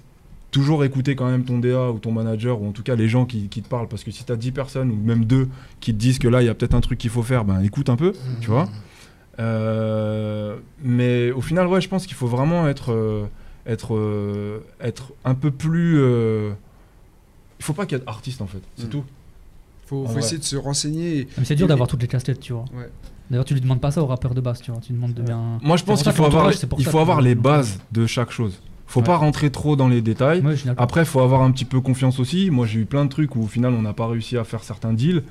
Toujours 0.51 0.83
écouter 0.83 1.15
quand 1.15 1.31
même 1.31 1.45
ton 1.45 1.59
DA 1.59 1.91
ou 1.91 1.99
ton 1.99 2.11
manager, 2.11 2.61
ou 2.61 2.69
en 2.69 2.73
tout 2.73 2.83
cas 2.83 2.97
les 2.97 3.07
gens 3.07 3.27
qui, 3.27 3.49
qui 3.49 3.63
te 3.63 3.69
parlent. 3.69 3.87
Parce 3.87 4.03
que 4.03 4.11
si 4.11 4.25
tu 4.25 4.33
as 4.33 4.37
10 4.37 4.51
personnes, 4.51 4.91
ou 4.91 4.97
même 4.97 5.25
deux, 5.25 5.49
qui 5.81 5.93
te 5.93 5.99
disent 5.99 6.19
que 6.19 6.27
là, 6.27 6.43
il 6.43 6.47
y 6.47 6.49
a 6.49 6.55
peut-être 6.55 6.75
un 6.75 6.81
truc 6.81 6.99
qu'il 6.99 7.11
faut 7.11 7.23
faire, 7.23 7.45
ben 7.45 7.61
écoute 7.61 7.91
un 7.91 7.97
peu, 7.97 8.13
tu 8.41 8.49
vois. 8.51 8.69
Euh, 9.39 10.57
mais 10.83 11.31
au 11.31 11.41
final, 11.41 11.69
ouais, 11.69 11.81
je 11.81 11.89
pense 11.89 12.07
qu'il 12.07 12.17
faut 12.17 12.27
vraiment 12.27 12.67
être, 12.67 13.29
être, 13.69 13.95
euh, 13.95 14.61
être 14.81 15.13
un 15.25 15.35
peu 15.35 15.51
plus. 15.53 15.99
euh, 16.01 16.51
il 17.61 17.65
faut 17.65 17.73
pas 17.75 17.87
qu'il 17.87 17.99
y 17.99 18.01
ait 18.01 18.05
artiste 18.09 18.41
en 18.43 18.47
fait, 18.47 18.63
c'est 18.77 18.87
Mm. 18.87 18.91
tout. 18.91 19.05
Faut, 19.87 20.07
faut 20.07 20.19
essayer 20.19 20.39
de 20.39 20.45
se 20.45 20.57
renseigner. 20.57 21.19
et- 21.21 21.29
Mais 21.39 21.45
c'est 21.45 21.55
dur 21.55 21.67
d'avoir 21.67 21.89
toutes 21.89 22.03
les 22.03 22.09
casquettes, 22.09 22.41
tu 22.41 22.53
vois. 22.53 22.65
Ouais. 22.77 22.91
D'ailleurs, 23.31 23.45
tu 23.45 23.55
lui 23.55 23.61
demandes 23.61 23.81
pas 23.81 23.91
ça 23.91 24.03
au 24.03 24.07
rappeur 24.07 24.35
de 24.35 24.41
base, 24.41 24.61
tu 24.61 24.71
vois. 24.71 24.81
Tu 24.81 24.89
lui 24.93 24.97
demandes 24.97 25.15
de 25.15 25.23
bien. 25.23 25.59
Moi, 25.63 25.77
je 25.77 25.85
pense 25.85 26.03
qu'il 26.03 26.13
faut 26.13 26.25
avoir, 26.25 26.51
il 26.79 26.85
faut 26.87 26.99
avoir 26.99 27.21
les 27.21 27.35
bases 27.35 27.79
de 27.93 28.07
chaque 28.07 28.31
chose. 28.31 28.61
Faut 28.87 29.01
Ouais. 29.01 29.07
pas 29.07 29.17
rentrer 29.17 29.51
trop 29.51 29.77
dans 29.77 29.89
les 29.89 30.01
détails. 30.03 30.41
D'accord. 30.43 30.75
Après, 30.79 31.03
il 31.03 31.07
faut 31.07 31.21
avoir 31.21 31.43
un 31.43 31.51
petit 31.51 31.65
peu 31.67 31.81
confiance 31.81 32.19
aussi. 32.21 32.51
Moi, 32.51 32.67
j'ai 32.67 32.81
eu 32.81 32.85
plein 32.87 33.05
de 33.05 33.11
trucs 33.11 33.37
où 33.37 33.43
au 33.43 33.47
final, 33.47 33.75
on 33.75 33.83
n'a 33.83 33.93
pas 33.93 34.07
réussi 34.07 34.37
à 34.39 34.45
faire 34.45 34.63
certains 34.65 34.93
deals 34.95 35.23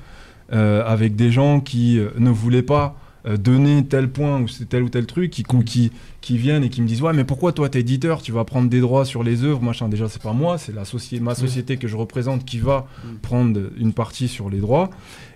euh, 0.52 0.84
avec 0.86 1.14
des 1.16 1.30
gens 1.32 1.60
qui 1.60 1.98
euh, 1.98 2.10
ne 2.18 2.30
voulaient 2.30 2.62
pas 2.62 2.96
donner 3.24 3.84
tel 3.84 4.08
point 4.08 4.40
ou 4.40 4.48
c'est 4.48 4.66
tel 4.68 4.82
ou 4.82 4.88
tel 4.88 5.06
truc, 5.06 5.30
qui, 5.30 5.42
qui, 5.42 5.92
qui 6.20 6.38
viennent 6.38 6.64
et 6.64 6.68
qui 6.68 6.80
me 6.82 6.86
disent 6.86 7.02
Ouais, 7.02 7.12
mais 7.12 7.24
pourquoi 7.24 7.52
toi, 7.52 7.68
t'es 7.68 7.80
éditeur, 7.80 8.22
tu 8.22 8.32
vas 8.32 8.44
prendre 8.44 8.68
des 8.68 8.80
droits 8.80 9.04
sur 9.04 9.22
les 9.22 9.44
œuvres 9.44 9.62
Machin, 9.62 9.88
déjà, 9.88 10.08
c'est 10.08 10.22
pas 10.22 10.32
moi, 10.32 10.56
c'est 10.58 10.74
la 10.74 10.84
soci- 10.84 11.20
ma 11.20 11.34
société 11.34 11.76
que 11.76 11.88
je 11.88 11.96
représente 11.96 12.44
qui 12.44 12.58
va 12.58 12.86
prendre 13.22 13.60
une 13.78 13.92
partie 13.92 14.28
sur 14.28 14.48
les 14.50 14.58
droits. 14.58 14.90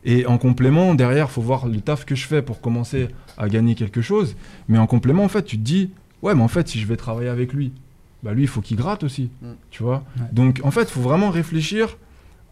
Et 0.04 0.26
en 0.26 0.38
complément, 0.38 0.94
derrière, 0.94 1.30
faut 1.30 1.42
voir 1.42 1.66
le 1.66 1.80
taf 1.80 2.04
que 2.04 2.14
je 2.14 2.26
fais 2.26 2.42
pour 2.42 2.60
commencer 2.60 3.08
à 3.38 3.48
gagner 3.48 3.74
quelque 3.74 4.00
chose. 4.02 4.36
Mais 4.68 4.78
en 4.78 4.86
complément, 4.86 5.24
en 5.24 5.28
fait, 5.28 5.42
tu 5.44 5.56
te 5.58 5.62
dis 5.62 5.90
Ouais, 6.22 6.34
mais 6.34 6.42
en 6.42 6.48
fait, 6.48 6.68
si 6.68 6.78
je 6.80 6.86
vais 6.86 6.96
travailler 6.96 7.28
avec 7.28 7.52
lui, 7.52 7.72
bah 8.22 8.32
lui, 8.32 8.42
il 8.42 8.48
faut 8.48 8.60
qu'il 8.60 8.76
gratte 8.76 9.02
aussi. 9.02 9.30
Mm. 9.42 9.46
Tu 9.70 9.82
vois 9.82 10.04
Ouais. 10.18 10.26
Donc, 10.32 10.60
en 10.62 10.70
fait, 10.70 10.82
il 10.82 10.90
faut 10.90 11.00
vraiment 11.00 11.30
réfléchir 11.30 11.98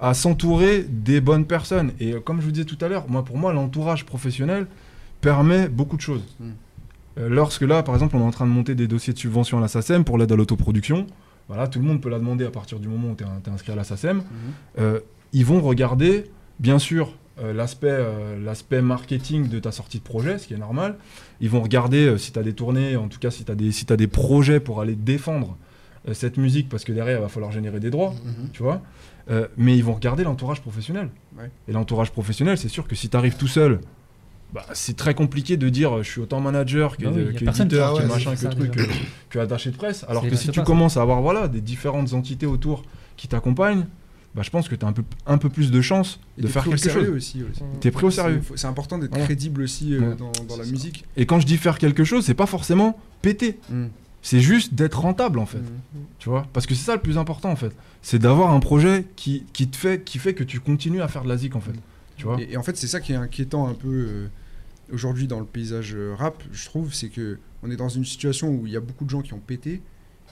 à 0.01 0.15
s'entourer 0.15 0.85
des 0.89 1.21
bonnes 1.21 1.45
personnes. 1.45 1.93
Et 2.01 2.15
euh, 2.15 2.21
comme 2.21 2.41
je 2.41 2.47
vous 2.47 2.51
disais 2.53 2.65
tout 2.65 2.79
à 2.81 2.89
l'heure, 2.89 3.05
moi, 3.09 3.25
pour 3.25 3.37
moi, 3.39 3.53
l'entourage 3.53 4.05
professionnel 4.07 4.67
permet 5.21 5.69
beaucoup 5.69 5.97
de 5.97 6.03
choses. 6.03 6.23
Mm. 6.39 6.45
Euh, 7.19 7.29
lorsque 7.29 7.63
là, 7.63 7.83
par 7.83 7.95
exemple, 7.95 8.17
on 8.17 8.21
est 8.21 8.25
en 8.25 8.31
train 8.31 8.47
de 8.47 8.53
monter 8.53 8.75
des 8.75 8.87
dossiers 8.87 9.13
de 9.13 9.19
subvention 9.19 9.59
à 9.59 9.61
la 9.61 9.69
SACEM 9.69 10.05
pour 10.05 10.17
l'aide 10.19 10.31
à 10.33 10.37
l'autoproduction, 10.37 11.07
voilà, 11.49 11.67
tout 11.69 11.81
le 11.81 11.85
monde 11.85 12.01
peut 12.01 12.09
la 12.11 12.19
demander 12.19 12.45
à 12.45 12.51
partir 12.51 12.79
du 12.79 12.89
moment 12.89 13.09
où 13.11 13.15
tu 13.17 13.25
es, 13.25 13.51
inscrit 13.53 13.73
à 13.73 13.77
la 13.77 13.85
SACEM. 13.85 14.19
Mhm. 14.19 14.25
Euh, 14.79 15.01
ils 15.33 15.45
vont 15.45 15.61
regarder, 15.61 16.31
bien 16.61 16.79
sûr, 16.79 17.13
euh, 17.43 17.53
l'aspect 18.45 18.83
marketing 18.83 19.49
de 19.49 19.59
ta 19.59 19.73
sortie 19.73 19.99
de 19.99 20.05
projet, 20.05 20.39
ce 20.39 20.47
qui 20.47 20.55
est 20.55 20.59
normal. 20.59 20.97
Ils 21.41 21.51
vont 21.51 21.63
regarder 21.63 22.17
si 22.19 22.33
tu 22.33 22.39
as 22.39 22.43
des 22.43 22.53
tournées, 22.53 22.97
en 22.97 23.09
tout 23.09 23.19
cas 23.19 23.31
si 23.31 23.45
tu 23.45 23.51
as, 23.51 23.55
des- 23.55 23.73
si 23.73 23.85
t'as 23.87 23.97
des 23.97 24.07
projets 24.07 24.61
pour 24.61 24.81
aller 24.81 24.95
défendre 24.95 25.57
cette 26.13 26.37
musique, 26.39 26.69
parce 26.69 26.85
que 26.85 26.93
derrière, 26.93 27.19
il 27.19 27.23
va 27.23 27.29
falloir 27.29 27.53
générer 27.53 27.81
des 27.81 27.91
droits, 27.91 28.15
Mhm. 28.25 28.49
tu 28.53 28.63
vois. 28.63 28.81
Euh, 29.31 29.47
mais 29.57 29.77
ils 29.77 29.85
vont 29.85 29.93
regarder 29.95 30.25
l'entourage 30.25 30.61
professionnel. 30.61 31.09
Ouais. 31.39 31.51
Et 31.69 31.73
l'entourage 31.73 32.11
professionnel, 32.11 32.57
c'est 32.59 32.69
sûr 32.69 32.87
que 32.89 32.95
si 32.97 33.09
tu 33.09 33.17
arrives 33.17 33.37
tout 33.37 33.49
seul, 33.49 33.81
bah, 34.53 34.65
c'est 34.73 34.97
très 34.97 35.15
compliqué 35.15 35.57
de 35.57 35.69
dire 35.69 35.99
euh, 35.99 36.03
je 36.03 36.11
suis 36.11 36.21
autant 36.21 36.41
manager 36.41 36.97
que, 36.97 37.05
Bah 37.05 37.11
oui, 37.15 37.35
que 37.35 37.45
éditeur, 37.45 37.95
Ah 37.97 37.99
que 37.99 38.03
ouais, 38.07 38.09
machin, 38.13 38.33
que 38.33 38.39
ça, 38.41 38.49
truc, 38.49 38.71
que, 38.73 38.83
que 39.31 39.39
attaché 39.39 39.71
de 39.71 39.77
presse. 39.77 40.05
Alors 40.09 40.23
que 40.27 40.35
si 40.37 40.47
pas 40.47 40.53
tu 40.53 40.59
ça. 40.61 40.65
commences 40.65 40.97
à 40.97 41.03
avoir 41.03 41.23
voilà, 41.23 41.49
des 41.49 41.61
différentes 41.61 42.13
entités 42.13 42.47
autour 42.47 42.85
qui 43.17 43.29
t'accompagnent, 43.29 43.87
bah, 44.35 44.43
je 44.45 44.51
pense 44.51 44.69
que 44.69 44.75
tu 44.75 44.85
as 44.85 44.89
un 44.89 44.93
peu, 44.93 45.03
un 45.27 45.39
peu 45.39 45.49
plus 45.49 45.71
de 45.71 45.81
chances 45.81 46.21
Et 46.39 46.43
de 46.43 46.47
t'es 46.47 46.53
faire 46.53 46.63
pris 46.63 46.71
au 46.71 46.75
quelque 46.75 46.85
sérieux 46.91 47.07
chose. 47.07 47.17
aussi. 47.17 47.43
aussi. 47.43 47.61
Tu 47.81 47.89
es 47.89 47.91
pris 47.91 48.07
au 48.07 48.11
sérieux. 48.11 48.41
C'est 48.57 48.67
important 48.69 48.99
d'être 48.99 49.11
Voilà. 49.11 49.25
crédible 49.25 49.63
aussi 49.63 49.95
euh, 49.95 50.01
Ouais. 50.11 50.17
dans, 50.17 50.31
dans 50.49 50.57
la 50.57 50.65
ça. 50.65 50.71
musique. 50.71 51.05
Et 51.17 51.27
quand 51.27 51.41
je 51.41 51.47
dis 51.47 51.57
faire 51.57 51.79
quelque 51.79 52.05
chose, 52.05 52.25
c'est 52.25 52.35
pas 52.35 52.47
forcément 52.47 52.99
péter. 53.23 53.59
Mm. 53.71 53.87
C'est 54.23 54.41
juste 54.41 54.75
d'être 54.75 55.01
rentable 55.01 55.39
en 55.39 55.47
fait. 55.47 55.59
Mm. 55.59 55.99
Tu 56.19 56.29
vois? 56.29 56.47
Parce 56.53 56.67
que 56.67 56.75
c'est 56.75 56.85
ça 56.85 56.95
le 56.95 57.01
plus 57.01 57.19
important 57.19 57.51
en 57.51 57.57
fait. 57.57 57.73
C'est 58.03 58.19
d'avoir 58.19 58.53
un 58.53 58.61
projet 58.61 59.05
qui, 59.17 59.45
qui 59.53 59.67
te 59.69 59.77
fait, 59.77 60.03
qui 60.05 60.19
fait 60.19 60.35
que 60.35 60.45
tu 60.45 60.61
continues 60.61 61.03
à 61.03 61.09
faire 61.09 61.25
de 61.25 61.29
la 61.29 61.37
zik 61.37 61.57
en 61.57 61.61
fait. 61.61 61.73
Tu 62.17 62.25
vois? 62.27 62.41
Et, 62.41 62.53
et 62.53 62.57
en 62.57 62.63
fait, 62.63 62.77
c'est 62.77 62.87
ça 62.87 63.01
qui 63.01 63.13
est 63.13 63.17
inquiétant 63.17 63.67
un 63.67 63.75
peu 63.75 63.89
euh, 63.89 64.27
aujourd'hui 64.93 65.27
dans 65.27 65.41
le 65.41 65.47
paysage 65.47 65.95
euh, 65.95 66.15
rap, 66.15 66.43
je 66.53 66.65
trouve, 66.67 66.93
c'est 66.95 67.09
que 67.09 67.39
on 67.63 67.71
est 67.71 67.77
dans 67.77 67.89
une 67.89 68.05
situation 68.05 68.49
où 68.55 68.67
il 68.67 68.73
y 68.73 68.77
a 68.77 68.81
beaucoup 68.81 69.05
de 69.05 69.11
gens 69.11 69.21
qui 69.23 69.33
ont 69.35 69.41
pété. 69.41 69.83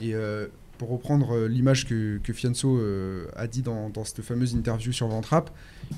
Et 0.00 0.14
euh, 0.14 0.46
pour 0.78 0.90
reprendre 0.90 1.32
euh, 1.36 1.48
l'image 1.48 1.86
que, 1.86 2.18
que 2.22 2.32
Fianso 2.32 2.78
euh, 2.78 3.26
a 3.36 3.46
dit 3.48 3.62
dans, 3.62 3.90
dans 3.90 4.04
cette 4.04 4.22
fameuse 4.22 4.54
interview 4.54 4.92
sur 4.92 5.08
Ventrap, 5.08 5.50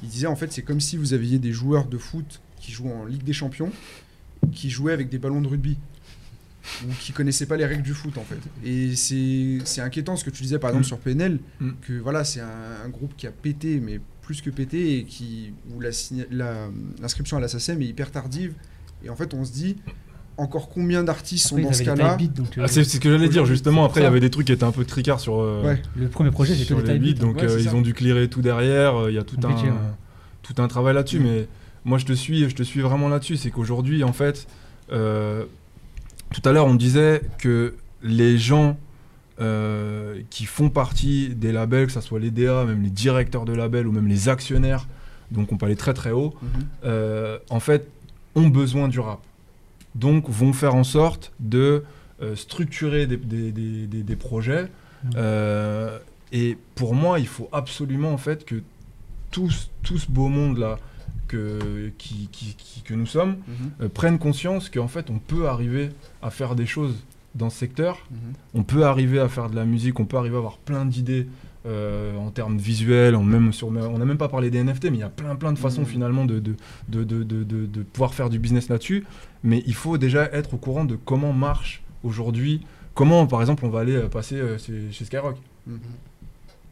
il 0.02 0.08
disait 0.08 0.26
en 0.26 0.36
fait 0.36 0.50
c'est 0.52 0.62
comme 0.62 0.80
si 0.80 0.96
vous 0.96 1.12
aviez 1.12 1.38
des 1.38 1.52
joueurs 1.52 1.86
de 1.86 1.98
foot 1.98 2.40
qui 2.58 2.72
jouent 2.72 2.88
en 2.90 3.04
Ligue 3.04 3.22
des 3.22 3.32
Champions, 3.34 3.70
qui 4.52 4.70
jouaient 4.70 4.92
avec 4.94 5.08
des 5.10 5.18
ballons 5.18 5.40
de 5.42 5.48
rugby 5.48 5.76
ou 6.84 6.92
qui 7.00 7.12
connaissaient 7.12 7.46
pas 7.46 7.56
les 7.56 7.64
règles 7.66 7.82
du 7.82 7.94
foot 7.94 8.16
en 8.18 8.24
fait. 8.24 8.38
Et 8.64 8.94
c'est 8.96 9.80
inquiétant 9.80 10.16
ce 10.16 10.24
que 10.24 10.30
tu 10.30 10.42
disais 10.42 10.58
par 10.58 10.70
exemple 10.70 10.84
Mm. 10.84 10.88
sur 10.88 10.98
PNL, 10.98 11.38
Mm. 11.60 11.70
que 11.82 11.92
voilà 11.94 12.24
c'est 12.24 12.40
un, 12.40 12.48
un 12.84 12.88
groupe 12.88 13.14
qui 13.16 13.26
a 13.26 13.30
pété 13.32 13.80
mais 13.80 14.00
plus 14.30 14.42
que 14.42 14.50
pété 14.50 14.98
et 14.98 15.02
qui 15.02 15.52
où 15.74 15.80
la 15.80 15.90
signa- 15.90 16.24
la- 16.30 16.68
l'inscription 17.02 17.36
à 17.36 17.40
la 17.40 17.48
SACEM 17.48 17.82
est 17.82 17.86
hyper 17.86 18.12
tardive 18.12 18.52
et 19.04 19.10
en 19.10 19.16
fait 19.16 19.34
on 19.34 19.44
se 19.44 19.50
dit 19.50 19.74
encore 20.36 20.68
combien 20.68 21.02
d'artistes 21.02 21.48
sont 21.48 21.58
dans 21.58 21.72
ce 21.72 21.82
cas-là 21.82 22.16
euh, 22.16 22.26
Ah, 22.62 22.68
c'est 22.68 22.84
ce 22.84 23.00
que 23.00 23.10
j'allais 23.10 23.28
dire 23.28 23.44
justement. 23.44 23.84
Après, 23.84 24.00
il 24.00 24.04
y 24.04 24.06
avait 24.06 24.20
des 24.20 24.30
trucs 24.30 24.46
qui 24.46 24.52
étaient 24.52 24.62
un 24.64 24.70
peu 24.70 24.84
tricards 24.84 25.18
sur, 25.18 25.40
euh, 25.40 25.62
Ouais. 25.64 25.82
Le 25.96 26.06
premier 26.08 26.30
projet, 26.30 26.54
sur 26.54 26.78
les 26.78 26.84
type 26.84 27.02
beats, 27.02 27.12
beats. 27.14 27.20
donc 27.20 27.36
Ouais, 27.38 27.50
euh, 27.50 27.58
ils 27.60 27.64
ça. 27.70 27.74
ont 27.74 27.82
dû 27.82 27.92
clearer 27.92 28.28
tout 28.28 28.40
derrière. 28.40 28.94
euh, 28.94 29.10
Il 29.10 29.16
y 29.16 29.18
a 29.18 29.24
tout 29.24 29.36
Compliqué, 29.36 29.68
un, 29.68 29.72
ouais. 29.72 29.78
tout 30.44 30.54
un 30.62 30.68
travail 30.68 30.94
là-dessus. 30.94 31.18
Mm. 31.18 31.24
Mais 31.24 31.48
moi, 31.84 31.98
je 31.98 32.06
te 32.06 32.12
suis, 32.12 32.48
je 32.48 32.54
te 32.54 32.62
suis 32.62 32.80
vraiment 32.80 33.08
là-dessus. 33.08 33.36
C'est 33.36 33.50
qu'aujourd'hui, 33.50 34.02
en 34.04 34.12
fait, 34.14 34.46
euh, 34.92 35.44
tout 36.32 36.48
à 36.48 36.52
l'heure, 36.52 36.66
on 36.66 36.74
disait 36.76 37.20
que 37.38 37.74
les 38.02 38.38
gens 38.38 38.78
euh, 39.40 40.20
qui 40.30 40.44
font 40.46 40.68
partie 40.70 41.34
des 41.34 41.52
labels, 41.52 41.86
que 41.86 41.92
ce 41.92 42.00
soit 42.00 42.20
les 42.20 42.30
DA, 42.30 42.64
même 42.64 42.82
les 42.82 42.90
directeurs 42.90 43.44
de 43.44 43.52
labels 43.54 43.86
ou 43.86 43.92
même 43.92 44.06
les 44.08 44.28
actionnaires, 44.28 44.86
donc 45.30 45.52
on 45.52 45.56
peut 45.56 45.66
aller 45.66 45.76
très 45.76 45.94
très 45.94 46.10
haut, 46.10 46.34
Mhm. 46.42 46.48
euh, 46.84 47.38
en 47.50 47.60
fait, 47.60 47.88
ont 48.34 48.48
besoin 48.48 48.88
du 48.88 49.00
rap. 49.00 49.20
Donc, 49.94 50.28
vont 50.28 50.52
faire 50.52 50.74
en 50.74 50.84
sorte 50.84 51.32
de 51.40 51.84
euh, 52.22 52.36
structurer 52.36 53.06
des, 53.06 53.16
des- 53.16 53.50
des- 53.50 53.86
des- 53.86 54.02
des 54.02 54.16
projets. 54.16 54.68
Mhm. 55.04 55.12
Et 56.32 56.58
pour 56.74 56.94
moi, 56.94 57.18
il 57.18 57.26
faut 57.26 57.48
absolument 57.50 58.12
en 58.12 58.18
fait 58.18 58.44
que 58.44 58.56
tout, 59.30 59.50
ce- 59.50 59.66
tout 59.82 59.98
ce 59.98 60.08
beau 60.10 60.28
monde-là 60.28 60.78
que, 61.28 61.90
qui, 61.98 62.28
qui- 62.30 62.54
qui- 62.58 62.82
que 62.82 62.94
nous 62.94 63.06
sommes 63.06 63.36
Mhm. 63.48 63.70
euh, 63.82 63.88
prennent 63.88 64.18
conscience 64.18 64.68
qu'en 64.68 64.86
fait, 64.88 65.10
on 65.10 65.18
peut 65.18 65.48
arriver 65.48 65.90
à 66.22 66.30
faire 66.30 66.54
des 66.54 66.66
choses 66.66 66.94
dans 67.34 67.50
ce 67.50 67.58
secteur. 67.58 68.06
Mhm. 68.10 68.18
On 68.54 68.62
peut 68.62 68.84
arriver 68.84 69.20
à 69.20 69.28
faire 69.28 69.48
de 69.50 69.56
la 69.56 69.64
musique, 69.64 69.98
on 70.00 70.04
peut 70.04 70.16
arriver 70.16 70.34
à 70.36 70.38
avoir 70.38 70.58
plein 70.58 70.84
d'idées 70.84 71.26
euh, 71.66 72.16
en 72.16 72.30
termes 72.30 72.56
visuels, 72.56 73.14
en 73.14 73.22
même 73.22 73.52
sur, 73.52 73.68
on 73.68 73.98
n'a 73.98 74.04
même 74.04 74.16
pas 74.16 74.28
parlé 74.28 74.50
des 74.50 74.62
NFT, 74.64 74.84
mais 74.84 74.96
il 74.96 75.00
y 75.00 75.02
a 75.02 75.10
plein 75.10 75.36
plein 75.36 75.52
de 75.52 75.58
façons 75.58 75.82
Mhm. 75.82 75.86
finalement 75.86 76.24
de, 76.24 76.38
de, 76.38 76.54
de, 76.88 77.04
de, 77.04 77.44
de- 77.44 77.82
pouvoir 77.82 78.14
faire 78.14 78.30
du 78.30 78.38
business 78.38 78.68
là-dessus. 78.70 79.04
Mais 79.44 79.62
il 79.66 79.74
faut 79.74 79.98
déjà 79.98 80.24
être 80.32 80.54
au 80.54 80.56
courant 80.56 80.84
de 80.86 80.96
comment 80.96 81.32
marche 81.34 81.82
aujourd'hui, 82.02 82.62
comment 82.94 83.26
par 83.26 83.40
exemple 83.42 83.64
on 83.66 83.68
va 83.70 83.80
aller 83.80 83.94
euh, 83.96 84.08
passer 84.08 84.36
euh, 84.36 84.56
chez, 84.58 85.04
Skyrock. 85.04 85.36
Mhm. 85.66 85.78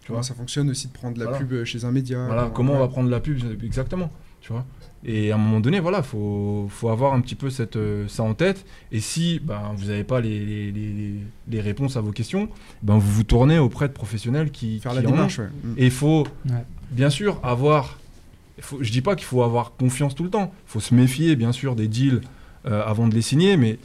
Tu 0.01 0.07
Comment 0.09 0.21
vois 0.21 0.23
ça 0.23 0.35
fonctionne 0.35 0.71
aussi 0.71 0.89
de 0.89 0.93
prendre 0.95 1.19
la 1.19 1.27
Voilà. 1.27 1.39
pub 1.45 1.65
chez 1.65 1.85
un 1.85 1.93
média 1.93 2.25
Voilà, 2.25 2.51
comment 2.55 2.73
on 2.73 2.79
va 2.79 2.89
prendre 2.89 3.11
la 3.11 3.21
pub 3.21 3.39
exactement, 3.63 4.11
tu 4.41 4.53
vois. 4.53 4.65
Et 5.05 5.31
à 5.31 5.37
un 5.37 5.39
moment 5.39 5.61
donné, 5.61 5.79
voilà, 5.79 6.03
faut, 6.03 6.67
faut 6.71 6.89
avoir 6.89 7.13
un 7.15 7.21
petit 7.21 7.37
peu 7.37 7.51
cette, 7.51 7.77
euh, 7.77 8.09
ça 8.09 8.25
en 8.25 8.35
tête. 8.35 8.65
Et 8.91 8.99
si 9.01 9.39
ben, 9.43 9.73
vous 9.77 9.87
n'avez 9.87 10.03
pas 10.05 10.21
les, 10.21 10.45
les, 10.45 10.73
les- 10.73 11.21
les 11.49 11.61
réponses 11.61 11.97
à 11.97 12.01
vos 12.01 12.11
questions, 12.11 12.49
ben, 12.83 12.95
vous 12.99 13.11
vous 13.13 13.23
tournez 13.23 13.59
auprès 13.61 13.87
de 13.89 13.93
professionnels 13.93 14.51
qui, 14.51 14.81
faire 14.81 14.93
qui 14.93 14.97
la 14.99 15.03
démarche. 15.05 15.39
ouais. 15.39 15.49
Mhm. 15.63 15.75
Et 15.79 15.85
il 15.87 15.91
faut, 15.93 16.27
Ouais. 16.47 16.65
bien 16.91 17.11
sûr, 17.11 17.39
avoir. 17.45 17.99
Faut, 18.61 18.79
je 18.83 18.91
dis 18.91 19.01
pas 19.03 19.15
qu'il 19.15 19.27
faut 19.27 19.43
avoir 19.45 19.77
confiance 19.77 20.17
tout 20.17 20.25
le 20.25 20.31
temps. 20.31 20.53
Il 20.67 20.71
faut 20.73 20.81
se 20.81 20.93
méfier, 20.93 21.37
bien 21.37 21.53
sûr, 21.53 21.77
des 21.77 21.87
deals 21.87 22.23
euh, 22.67 22.83
avant 22.85 23.07
de 23.07 23.15
les 23.15 23.23
signer, 23.23 23.57
mais 23.57 23.79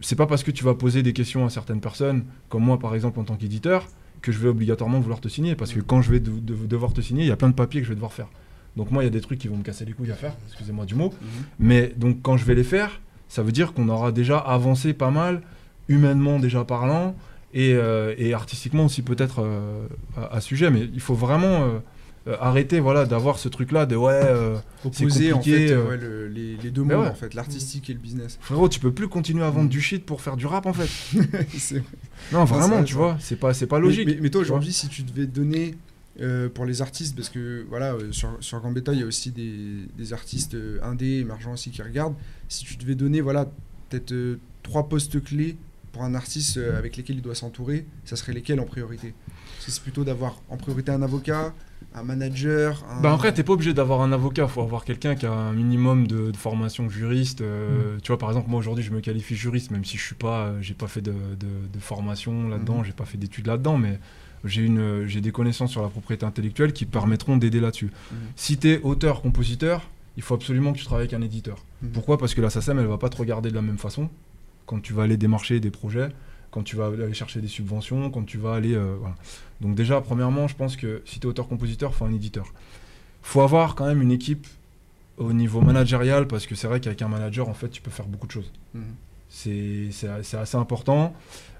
c'est 0.00 0.16
pas 0.16 0.26
parce 0.26 0.42
que 0.42 0.50
tu 0.50 0.64
vas 0.64 0.74
poser 0.74 1.02
des 1.02 1.12
questions 1.12 1.44
à 1.44 1.50
certaines 1.50 1.80
personnes, 1.82 2.24
comme 2.48 2.62
moi 2.64 2.78
par 2.78 2.94
exemple 2.94 3.20
en 3.20 3.24
tant 3.24 3.36
qu'éditeur, 3.36 3.86
que 4.22 4.32
je 4.32 4.38
vais 4.38 4.48
obligatoirement 4.48 5.00
vouloir 5.00 5.20
te 5.20 5.28
signer. 5.28 5.54
Parce 5.54 5.74
que 5.74 5.80
quand 5.80 6.00
je 6.00 6.10
vais 6.12 6.20
de- 6.20 6.30
de- 6.30 6.66
devoir 6.66 6.94
te 6.94 7.02
signer, 7.02 7.24
il 7.24 7.28
y 7.28 7.30
a 7.30 7.36
plein 7.36 7.50
de 7.50 7.54
papiers 7.54 7.80
que 7.82 7.84
je 7.86 7.90
vais 7.90 7.94
devoir 7.94 8.14
faire. 8.14 8.28
Donc 8.76 8.90
moi, 8.90 9.02
il 9.02 9.06
y 9.06 9.08
a 9.08 9.10
des 9.10 9.20
trucs 9.20 9.38
qui 9.38 9.48
vont 9.48 9.56
me 9.56 9.62
casser 9.62 9.84
les 9.84 9.92
couilles 9.92 10.10
à 10.12 10.16
faire, 10.16 10.34
excusez-moi 10.48 10.84
du 10.84 10.94
mot. 10.94 11.08
Mhm. 11.08 11.28
Mais 11.60 11.92
donc 11.96 12.18
quand 12.22 12.36
je 12.36 12.44
vais 12.44 12.54
les 12.54 12.64
faire, 12.64 13.00
ça 13.28 13.42
veut 13.42 13.52
dire 13.52 13.72
qu'on 13.72 13.88
aura 13.88 14.12
déjà 14.12 14.38
avancé 14.38 14.92
pas 14.92 15.10
mal, 15.10 15.42
humainement 15.88 16.38
déjà 16.38 16.64
parlant, 16.64 17.14
et, 17.54 17.72
euh, 17.74 18.14
et 18.18 18.34
artistiquement 18.34 18.84
aussi 18.84 19.02
peut-être 19.02 19.40
euh, 19.42 19.86
à, 20.30 20.40
sujet. 20.40 20.70
Mais 20.70 20.88
il 20.92 21.00
faut 21.00 21.14
vraiment 21.14 21.62
euh, 22.26 22.36
arrêter 22.40 22.80
voilà, 22.80 23.06
d'avoir 23.06 23.38
ce 23.38 23.48
truc-là 23.48 23.86
de 23.86 23.96
ouais, 23.96 24.12
euh, 24.12 24.56
Opposer 24.84 25.32
en 25.32 25.36
compliqué, 25.38 25.68
fait 25.68 25.76
ouais, 25.76 25.96
le- 25.96 26.28
les, 26.28 26.56
les 26.56 26.70
deux 26.70 26.82
mondes 26.82 27.00
ouais. 27.04 27.08
en 27.08 27.14
fait, 27.14 27.32
l'artistique 27.34 27.88
et 27.88 27.94
le 27.94 27.98
business. 28.00 28.36
frérot, 28.42 28.68
tu 28.68 28.78
peux 28.80 28.92
plus 28.92 29.08
continuer 29.08 29.44
à 29.44 29.50
vendre 29.50 29.70
du 29.70 29.80
shit 29.80 30.04
pour 30.04 30.20
faire 30.20 30.36
du 30.36 30.44
rap 30.46 30.66
en 30.66 30.72
fait. 30.74 30.88
C'est- 31.56 31.82
Non, 32.32 32.44
c'est 32.46 32.54
vraiment, 32.54 32.68
vrai, 32.76 32.84
tu 32.84 32.94
vois, 32.94 33.16
c'est 33.20 33.36
pas, 33.36 33.54
c'est 33.54 33.66
pas 33.68 33.78
logique. 33.78 34.06
Mais, 34.06 34.14
mais- 34.16 34.20
mais 34.22 34.30
toi 34.30 34.40
aujourd'hui, 34.42 34.72
si 34.72 34.88
tu 34.88 35.02
devais 35.02 35.26
donner 35.26 35.76
euh, 36.20 36.48
pour 36.48 36.64
les 36.64 36.80
artistes, 36.82 37.14
parce 37.14 37.28
que 37.28 37.64
voilà, 37.68 37.92
euh, 37.94 38.10
sur, 38.12 38.36
sur 38.40 38.60
Gambetta, 38.60 38.92
il 38.92 39.00
y 39.00 39.02
a 39.02 39.06
aussi 39.06 39.30
des, 39.32 39.86
des 39.96 40.12
artistes 40.12 40.54
euh, 40.54 40.78
indés, 40.82 41.18
émergents 41.18 41.52
aussi 41.52 41.70
qui 41.70 41.82
regardent. 41.82 42.14
Si 42.48 42.64
tu 42.64 42.76
devais 42.76 42.94
donner 42.94 43.20
voilà, 43.20 43.46
peut-être 43.90 44.14
trois 44.62 44.88
postes 44.88 45.22
clés 45.22 45.56
pour 45.92 46.02
un 46.04 46.14
artiste 46.14 46.58
avec 46.58 46.96
lesquels 46.96 47.16
il 47.16 47.22
doit 47.22 47.34
s'entourer, 47.34 47.86
ça 48.04 48.16
serait 48.16 48.32
lesquels 48.34 48.60
en 48.60 48.64
priorité? 48.66 49.14
Parce 49.54 49.66
que 49.66 49.70
c'est 49.72 49.82
plutôt 49.82 50.04
d'avoir 50.04 50.42
en 50.50 50.56
priorité 50.58 50.90
un 50.92 51.00
avocat, 51.00 51.54
un 51.94 52.02
manager. 52.02 52.84
Un... 52.90 53.00
Bah 53.00 53.14
après, 53.14 53.32
t'es 53.32 53.42
pas 53.42 53.54
obligé 53.54 53.72
d'avoir 53.72 54.02
un 54.02 54.12
avocat, 54.12 54.46
faut 54.48 54.60
avoir 54.60 54.84
quelqu'un 54.84 55.14
qui 55.14 55.24
a 55.24 55.32
un 55.32 55.52
minimum 55.54 56.06
de, 56.06 56.30
de 56.30 56.36
formation 56.36 56.88
juriste. 56.90 57.40
euh, 57.40 57.96
Tu 58.02 58.08
vois, 58.08 58.18
par 58.18 58.28
exemple, 58.30 58.50
moi 58.50 58.58
aujourd'hui, 58.58 58.84
je 58.84 58.90
me 58.90 59.00
qualifie 59.00 59.36
juriste, 59.36 59.70
même 59.70 59.84
si 59.86 59.96
je 59.96 60.02
suis 60.02 60.14
pas, 60.14 60.54
j'ai 60.60 60.74
pas 60.74 60.86
fait 60.88 61.00
de, 61.00 61.12
de- 61.12 61.68
de 61.72 61.78
formation 61.78 62.48
là-dedans, 62.48 62.78
Mhm. 62.78 62.84
j'ai 62.84 62.92
pas 62.92 63.06
fait 63.06 63.16
d'études 63.18 63.46
là-dedans, 63.46 63.78
mais 63.78 63.98
j'ai 64.46 65.20
des 65.20 65.32
connaissances 65.32 65.70
sur 65.70 65.82
la 65.82 65.88
propriété 65.88 66.24
intellectuelle 66.26 66.72
qui 66.72 66.86
permettront 66.86 67.36
d'aider 67.36 67.60
là-dessus. 67.60 67.90
Mhm. 68.10 68.18
Si 68.36 68.56
t'es 68.58 68.80
auteur, 68.82 69.22
compositeur, 69.22 69.88
il 70.16 70.22
faut 70.22 70.34
absolument 70.34 70.72
que 70.72 70.78
tu 70.78 70.84
travailles 70.84 71.06
avec 71.06 71.14
un 71.14 71.22
éditeur. 71.22 71.58
Mhm. 71.82 71.90
Pourquoi? 71.90 72.18
Parce 72.18 72.34
que 72.34 72.40
la 72.40 72.50
SACEM, 72.50 72.78
elle 72.78 72.86
va 72.86 72.98
pas 72.98 73.08
te 73.08 73.16
regarder 73.16 73.50
de 73.50 73.54
la 73.54 73.62
même 73.62 73.78
façon 73.78 74.08
quand 74.66 74.80
tu 74.80 74.92
vas 74.92 75.04
aller 75.04 75.16
démarcher 75.16 75.60
des 75.60 75.70
projets, 75.70 76.08
quand 76.50 76.62
tu 76.62 76.74
vas 76.76 76.86
aller 76.86 77.14
chercher 77.14 77.40
des 77.40 77.48
subventions, 77.48 78.10
quand 78.10 78.24
tu 78.24 78.38
vas 78.38 78.54
aller. 78.54 78.74
euh, 78.74 78.96
voilà. 78.98 79.14
Donc 79.60 79.74
déjà, 79.74 80.00
premièrement, 80.00 80.48
je 80.48 80.56
pense 80.56 80.76
que 80.76 81.02
si 81.04 81.20
tu 81.20 81.26
es 81.26 81.30
auteur-compositeur, 81.30 81.92
il 81.92 81.96
faut 81.96 82.04
un 82.04 82.12
éditeur. 82.12 82.52
faut 83.22 83.40
avoir 83.42 83.74
quand 83.74 83.86
même 83.86 84.02
une 84.02 84.12
équipe 84.12 84.46
au 85.18 85.32
niveau 85.32 85.60
managérial, 85.60 86.26
parce 86.26 86.46
que 86.46 86.54
c'est 86.54 86.66
vrai 86.66 86.80
qu'avec 86.80 87.00
un 87.02 87.08
manager, 87.08 87.48
en 87.48 87.54
fait, 87.54 87.68
tu 87.68 87.80
peux 87.80 87.90
faire 87.90 88.06
beaucoup 88.06 88.26
de 88.26 88.32
choses. 88.32 88.50
Mhm. 88.74 88.82
C'est 89.28 89.90
assez 90.08 90.56
important. 90.56 91.14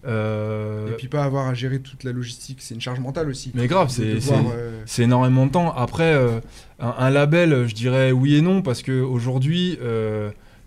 Euh, 0.06 0.88
Et 0.88 0.92
puis 0.96 1.08
pas 1.08 1.24
avoir 1.24 1.48
à 1.48 1.54
gérer 1.54 1.80
toute 1.80 2.04
la 2.04 2.12
logistique, 2.12 2.58
c'est 2.60 2.74
une 2.74 2.80
charge 2.80 3.00
mentale 3.00 3.28
aussi. 3.28 3.50
Mais 3.54 3.66
grave, 3.66 3.88
c'est- 3.90 4.18
euh, 4.32 4.82
c'est 4.86 5.02
énormément 5.02 5.46
de 5.46 5.50
temps. 5.52 5.72
Après, 5.74 6.14
euh, 6.14 6.40
un, 6.78 6.94
un 6.98 7.10
label, 7.10 7.66
je 7.66 7.74
dirais 7.74 8.12
oui 8.12 8.36
et 8.36 8.40
non, 8.40 8.62
parce 8.62 8.82
qu'aujourd'hui, 8.82 9.78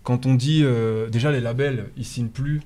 quand 0.02 0.26
on 0.26 0.34
dit. 0.34 0.64
déjà, 1.10 1.30
les 1.32 1.40
labels, 1.40 1.86
ils 1.96 2.04
signent 2.04 2.28
plus 2.28 2.60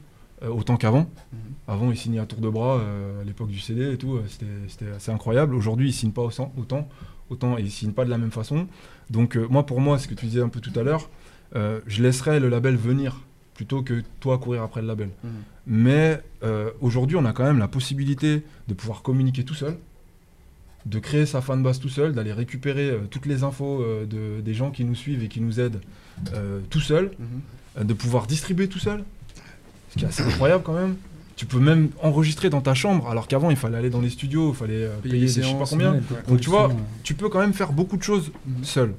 autant 0.47 0.77
qu'avant. 0.77 1.11
Mhm. 1.33 1.39
Avant, 1.67 1.91
ils 1.91 1.97
signaient 1.97 2.19
à 2.21 2.27
tour 2.27 2.41
de 2.41 2.49
bras 2.49 2.81
à 3.21 3.25
l'époque 3.25 3.49
du 3.49 3.59
CD 3.61 3.93
et 3.93 3.97
tout. 3.97 4.19
C'était 4.29 4.91
assez 4.97 5.11
incroyable. 5.13 5.55
Aujourd'hui, 5.55 5.89
ils 5.91 5.93
signent 5.93 6.13
pas 6.13 6.23
autant, 6.23 6.53
autant, 6.59 6.89
autant 7.31 7.57
et 7.57 7.63
ils 7.63 7.71
signent 7.71 7.93
pas 7.93 8.05
de 8.05 8.11
la 8.11 8.19
même 8.19 8.31
façon. 8.33 8.67
Donc, 9.11 9.37
moi, 9.37 9.65
pour 9.65 9.81
moi, 9.81 9.99
ce 9.99 10.09
que 10.09 10.15
tu 10.15 10.27
disais 10.27 10.43
un 10.43 10.49
peu 10.49 10.61
tout 10.61 10.79
à 10.79 10.83
l'heure, 10.83 11.09
je 11.55 12.03
laisserais 12.03 12.41
le 12.41 12.49
label 12.49 12.77
venir 12.77 13.21
plutôt 13.55 13.83
que 13.83 14.03
toi 14.21 14.39
courir 14.39 14.63
après 14.63 14.81
le 14.83 14.87
label. 14.89 15.09
Mhm. 15.23 15.31
Mais 15.67 16.21
euh, 16.43 16.71
aujourd'hui, 16.81 17.17
on 17.17 17.25
a 17.25 17.33
quand 17.33 17.45
même 17.45 17.59
la 17.59 17.69
possibilité 17.69 18.43
de 18.69 18.75
pouvoir 18.75 19.03
communiquer 19.03 19.45
tout 19.45 19.55
seul, 19.55 19.77
de 20.87 20.99
créer 20.99 21.25
sa 21.25 21.41
fanbase 21.41 21.79
tout 21.81 21.89
seul, 21.89 22.13
d'aller 22.13 22.33
récupérer 22.33 22.91
euh, 22.91 22.99
toutes 23.11 23.27
les 23.27 23.43
infos 23.45 23.81
euh, 23.81 24.05
de, 24.05 24.41
des 24.43 24.55
gens 24.55 24.71
qui 24.71 24.85
nous 24.85 24.95
suivent 24.95 25.23
et 25.23 25.29
qui 25.29 25.41
nous 25.41 25.61
aident 25.61 25.81
tout 26.71 26.81
seul, 26.81 27.11
Mhm. 27.19 27.85
de 27.87 27.93
pouvoir 27.95 28.27
distribuer 28.29 28.69
tout 28.69 28.79
seul, 28.79 29.03
ce 29.91 29.99
qui 29.99 30.05
est 30.05 30.09
assez 30.09 30.23
incroyable 30.23 30.63
quand 30.65 30.75
même. 30.75 30.97
Tu 31.37 31.47
peux 31.47 31.59
même 31.59 31.89
enregistrer 32.01 32.49
dans 32.49 32.61
ta 32.61 32.75
chambre, 32.75 33.09
alors 33.09 33.27
qu'avant 33.27 33.51
il 33.51 33.57
fallait 33.57 33.79
aller 33.79 33.91
dans 33.91 34.01
les 34.01 34.11
studios, 34.11 34.51
il 34.51 34.55
fallait 34.57 34.89
Payer 35.03 35.13
payer, 35.15 35.21
des 35.23 35.27
je 35.29 35.33
sais 35.33 35.41
pas 35.41 35.47
séances, 35.57 35.71
combien. 35.71 35.95
Ouais, 35.95 36.01
Donc, 36.29 36.41
tu 36.41 36.51
vois, 36.51 36.71
Tu 37.03 37.15
peux 37.15 37.29
quand 37.29 37.41
même 37.41 37.53
faire 37.53 37.73
beaucoup 37.73 37.97
de 37.97 38.03
choses 38.05 38.31
Mhm. 38.47 38.65
seul. 38.65 38.95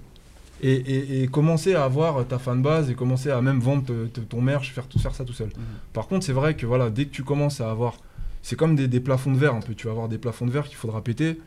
Et, 0.67 0.73
et- 0.95 1.23
et 1.23 1.27
commencer 1.27 1.75
à 1.75 1.83
avoir 1.83 2.25
ta 2.27 2.39
fanbase 2.39 2.89
et 2.89 2.95
commencer 2.95 3.29
à 3.29 3.39
même 3.41 3.59
vendre 3.59 3.83
te- 3.85 4.05
te- 4.07 4.19
ton 4.21 4.41
merch, 4.41 4.71
faire 4.71 4.87
tout 4.87 4.99
faire 4.99 5.13
ça 5.13 5.23
tout 5.25 5.33
seul. 5.33 5.49
Mhm. 5.49 5.63
Par 5.93 6.07
contre, 6.07 6.25
c'est 6.25 6.33
vrai 6.33 6.55
que 6.55 6.65
voilà, 6.65 6.89
dès 6.89 7.05
que 7.05 7.11
tu 7.11 7.23
commences 7.23 7.61
à 7.61 7.69
avoir, 7.69 7.93
c'est 8.41 8.55
comme 8.55 8.75
des, 8.75 8.87
des 8.87 8.99
plafonds 8.99 9.31
de 9.33 9.37
verre 9.37 9.53
un 9.55 9.59
peu. 9.61 9.75
Tu 9.75 9.85
vas 9.87 9.91
avoir 9.91 10.07
des 10.09 10.17
plafonds 10.17 10.45
de 10.47 10.51
verre 10.51 10.65
qu'il 10.67 10.77
faudra 10.77 11.01
péter. 11.03 11.39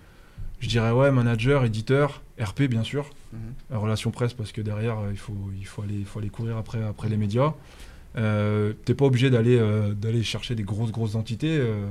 Je 0.61 0.69
dirais 0.69 0.91
ouais, 0.93 1.11
manager, 1.11 1.65
éditeur, 1.65 2.23
RP 2.41 2.63
bien 2.69 2.85
sûr, 2.85 3.05
Mhm. 3.33 3.39
euh, 3.73 3.79
relation 3.79 4.11
presse 4.11 4.35
parce 4.35 4.53
que 4.53 4.61
derrière 4.61 4.99
euh, 4.99 5.09
il 5.13 5.19
faut 5.19 5.37
il 5.59 5.67
faut 5.67 5.83
aller 5.83 5.95
il 5.99 6.05
faut 6.05 6.19
aller 6.21 6.31
courir 6.31 6.57
après 6.57 6.83
après 6.83 7.09
les 7.09 7.17
médias. 7.17 7.55
Euh, 8.17 8.73
T'es 8.85 8.95
pas 8.95 9.05
obligé 9.05 9.31
d'aller 9.31 9.59
euh, 9.59 9.95
d'aller 9.95 10.23
chercher 10.23 10.55
des 10.55 10.63
grosses 10.65 10.93
grosses 10.93 11.15
entités. 11.15 11.57
euh, 11.59 11.87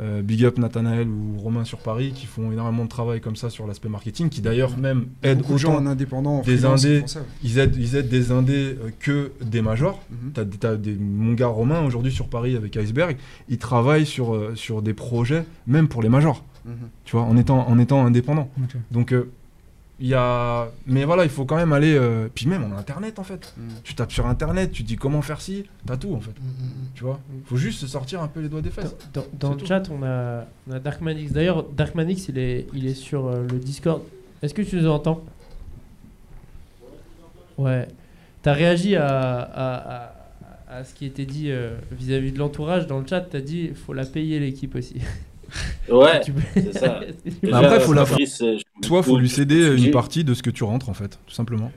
euh, 0.00 0.22
Big 0.22 0.44
Up 0.44 0.58
Nathanaël 0.58 1.06
ou 1.08 1.38
Romain 1.38 1.64
sur 1.64 1.78
Paris 1.78 2.12
qui 2.14 2.26
font 2.26 2.50
énormément 2.50 2.84
de 2.84 2.88
travail 2.88 3.20
comme 3.20 3.36
ça 3.36 3.50
sur 3.50 3.66
l'aspect 3.66 3.88
marketing, 3.88 4.28
qui 4.28 4.40
d'ailleurs 4.40 4.76
même 4.76 5.06
aident 5.22 5.38
Beaucoup 5.38 5.52
de 5.54 5.58
gens 5.58 5.74
autant 5.74 5.82
en 5.82 5.86
indépendant, 5.86 6.38
en 6.38 6.42
des 6.42 6.64
indés. 6.64 7.04
ils 7.42 7.58
aident, 7.58 7.76
ils 7.76 7.94
aident 7.96 8.08
des 8.08 8.32
indés 8.32 8.76
euh, 8.82 8.90
que 8.98 9.32
des 9.40 9.62
majors. 9.62 10.02
Mhm. 10.10 10.32
T'as, 10.58 10.76
des, 10.76 10.94
mon 10.96 11.34
gars 11.34 11.46
Romain 11.46 11.84
aujourd'hui 11.84 12.12
sur 12.12 12.28
Paris 12.28 12.56
avec 12.56 12.76
Iceberg, 12.76 13.16
il 13.48 13.58
travaille 13.58 14.06
sur, 14.06 14.34
euh, 14.34 14.52
sur 14.56 14.82
des 14.82 14.94
projets 14.94 15.44
même 15.66 15.88
pour 15.88 16.02
les 16.02 16.08
majors, 16.08 16.44
Mhm. 16.64 16.72
tu 17.04 17.16
vois, 17.16 17.24
en 17.24 17.36
étant, 17.36 17.68
en 17.68 17.78
étant 17.78 18.04
indépendant. 18.04 18.50
Donc 18.90 19.12
euh, 19.12 19.30
il 20.00 20.08
y 20.08 20.14
a, 20.14 20.68
mais 20.86 21.04
voilà, 21.04 21.22
il 21.24 21.30
faut 21.30 21.44
quand 21.44 21.56
même 21.56 21.72
aller. 21.72 21.94
euh, 21.94 22.28
Puis 22.34 22.46
même 22.46 22.64
on 22.64 22.74
a 22.74 22.78
Internet 22.78 23.18
en 23.18 23.24
fait. 23.24 23.54
Mhm. 23.56 23.68
Tu 23.84 23.94
tapes 23.94 24.10
sur 24.12 24.26
Internet, 24.26 24.72
tu 24.72 24.82
dis 24.82 24.96
comment 24.96 25.22
faire 25.22 25.40
ci, 25.40 25.64
t'as 25.86 25.96
tout 25.96 26.12
en 26.14 26.20
fait. 26.20 26.30
Mm, 26.32 26.44
mm, 26.44 26.66
mm. 26.66 26.86
Tu 26.94 27.04
vois, 27.04 27.20
faut 27.46 27.56
juste 27.56 27.78
se 27.80 27.86
sortir 27.86 28.20
un 28.20 28.28
peu 28.28 28.40
les 28.40 28.48
doigts 28.48 28.60
des 28.62 28.70
fesses. 28.70 28.94
dans- 29.12 29.24
dans 29.38 29.54
le 29.54 29.64
chat, 29.64 29.82
on 29.90 30.02
a, 30.02 30.46
on 30.68 30.72
a 30.72 30.78
Darkmanix. 30.80 31.30
D'ailleurs, 31.32 31.62
Darkmanix, 31.64 32.28
il 32.28 32.38
est, 32.38 32.66
il 32.74 32.86
est 32.86 32.94
sur 32.94 33.26
euh, 33.28 33.46
le 33.50 33.58
Discord. 33.58 34.02
Est-ce 34.42 34.52
que 34.52 34.62
tu 34.62 34.76
nous 34.76 34.88
entends? 34.88 35.22
Ouais. 37.56 37.86
T'as 38.42 38.52
réagi 38.52 38.96
à, 38.96 39.06
à, 39.08 39.96
à- 40.06 40.14
à 40.68 40.82
ce 40.82 40.92
qui 40.92 41.06
était 41.06 41.24
dit 41.24 41.50
euh, 41.52 41.76
vis-à-vis 41.92 42.32
de 42.32 42.38
l'entourage 42.38 42.88
dans 42.88 42.98
le 42.98 43.06
chat. 43.06 43.20
T'as 43.20 43.40
dit 43.40 43.66
il 43.70 43.74
faut 43.76 43.92
la 43.92 44.04
payer 44.04 44.40
l'équipe 44.40 44.74
aussi. 44.74 44.96
Ouais, 45.90 46.20
c'est 46.54 46.72
ça. 46.78 47.00
Après, 47.52 47.80
faut 47.80 47.92
la- 47.92 48.04
Fabrice, 48.06 48.40
euh, 48.42 48.56
je- 48.58 48.86
Soit 48.86 49.02
faut 49.02 49.18
lui 49.18 49.28
céder 49.28 49.74
une 49.76 49.90
partie 49.90 50.24
de 50.24 50.34
ce 50.34 50.42
que 50.42 50.50
tu 50.50 50.64
rentres 50.64 50.88
en 50.88 50.94
fait, 50.94 51.18
tout 51.26 51.34
simplement. 51.34 51.70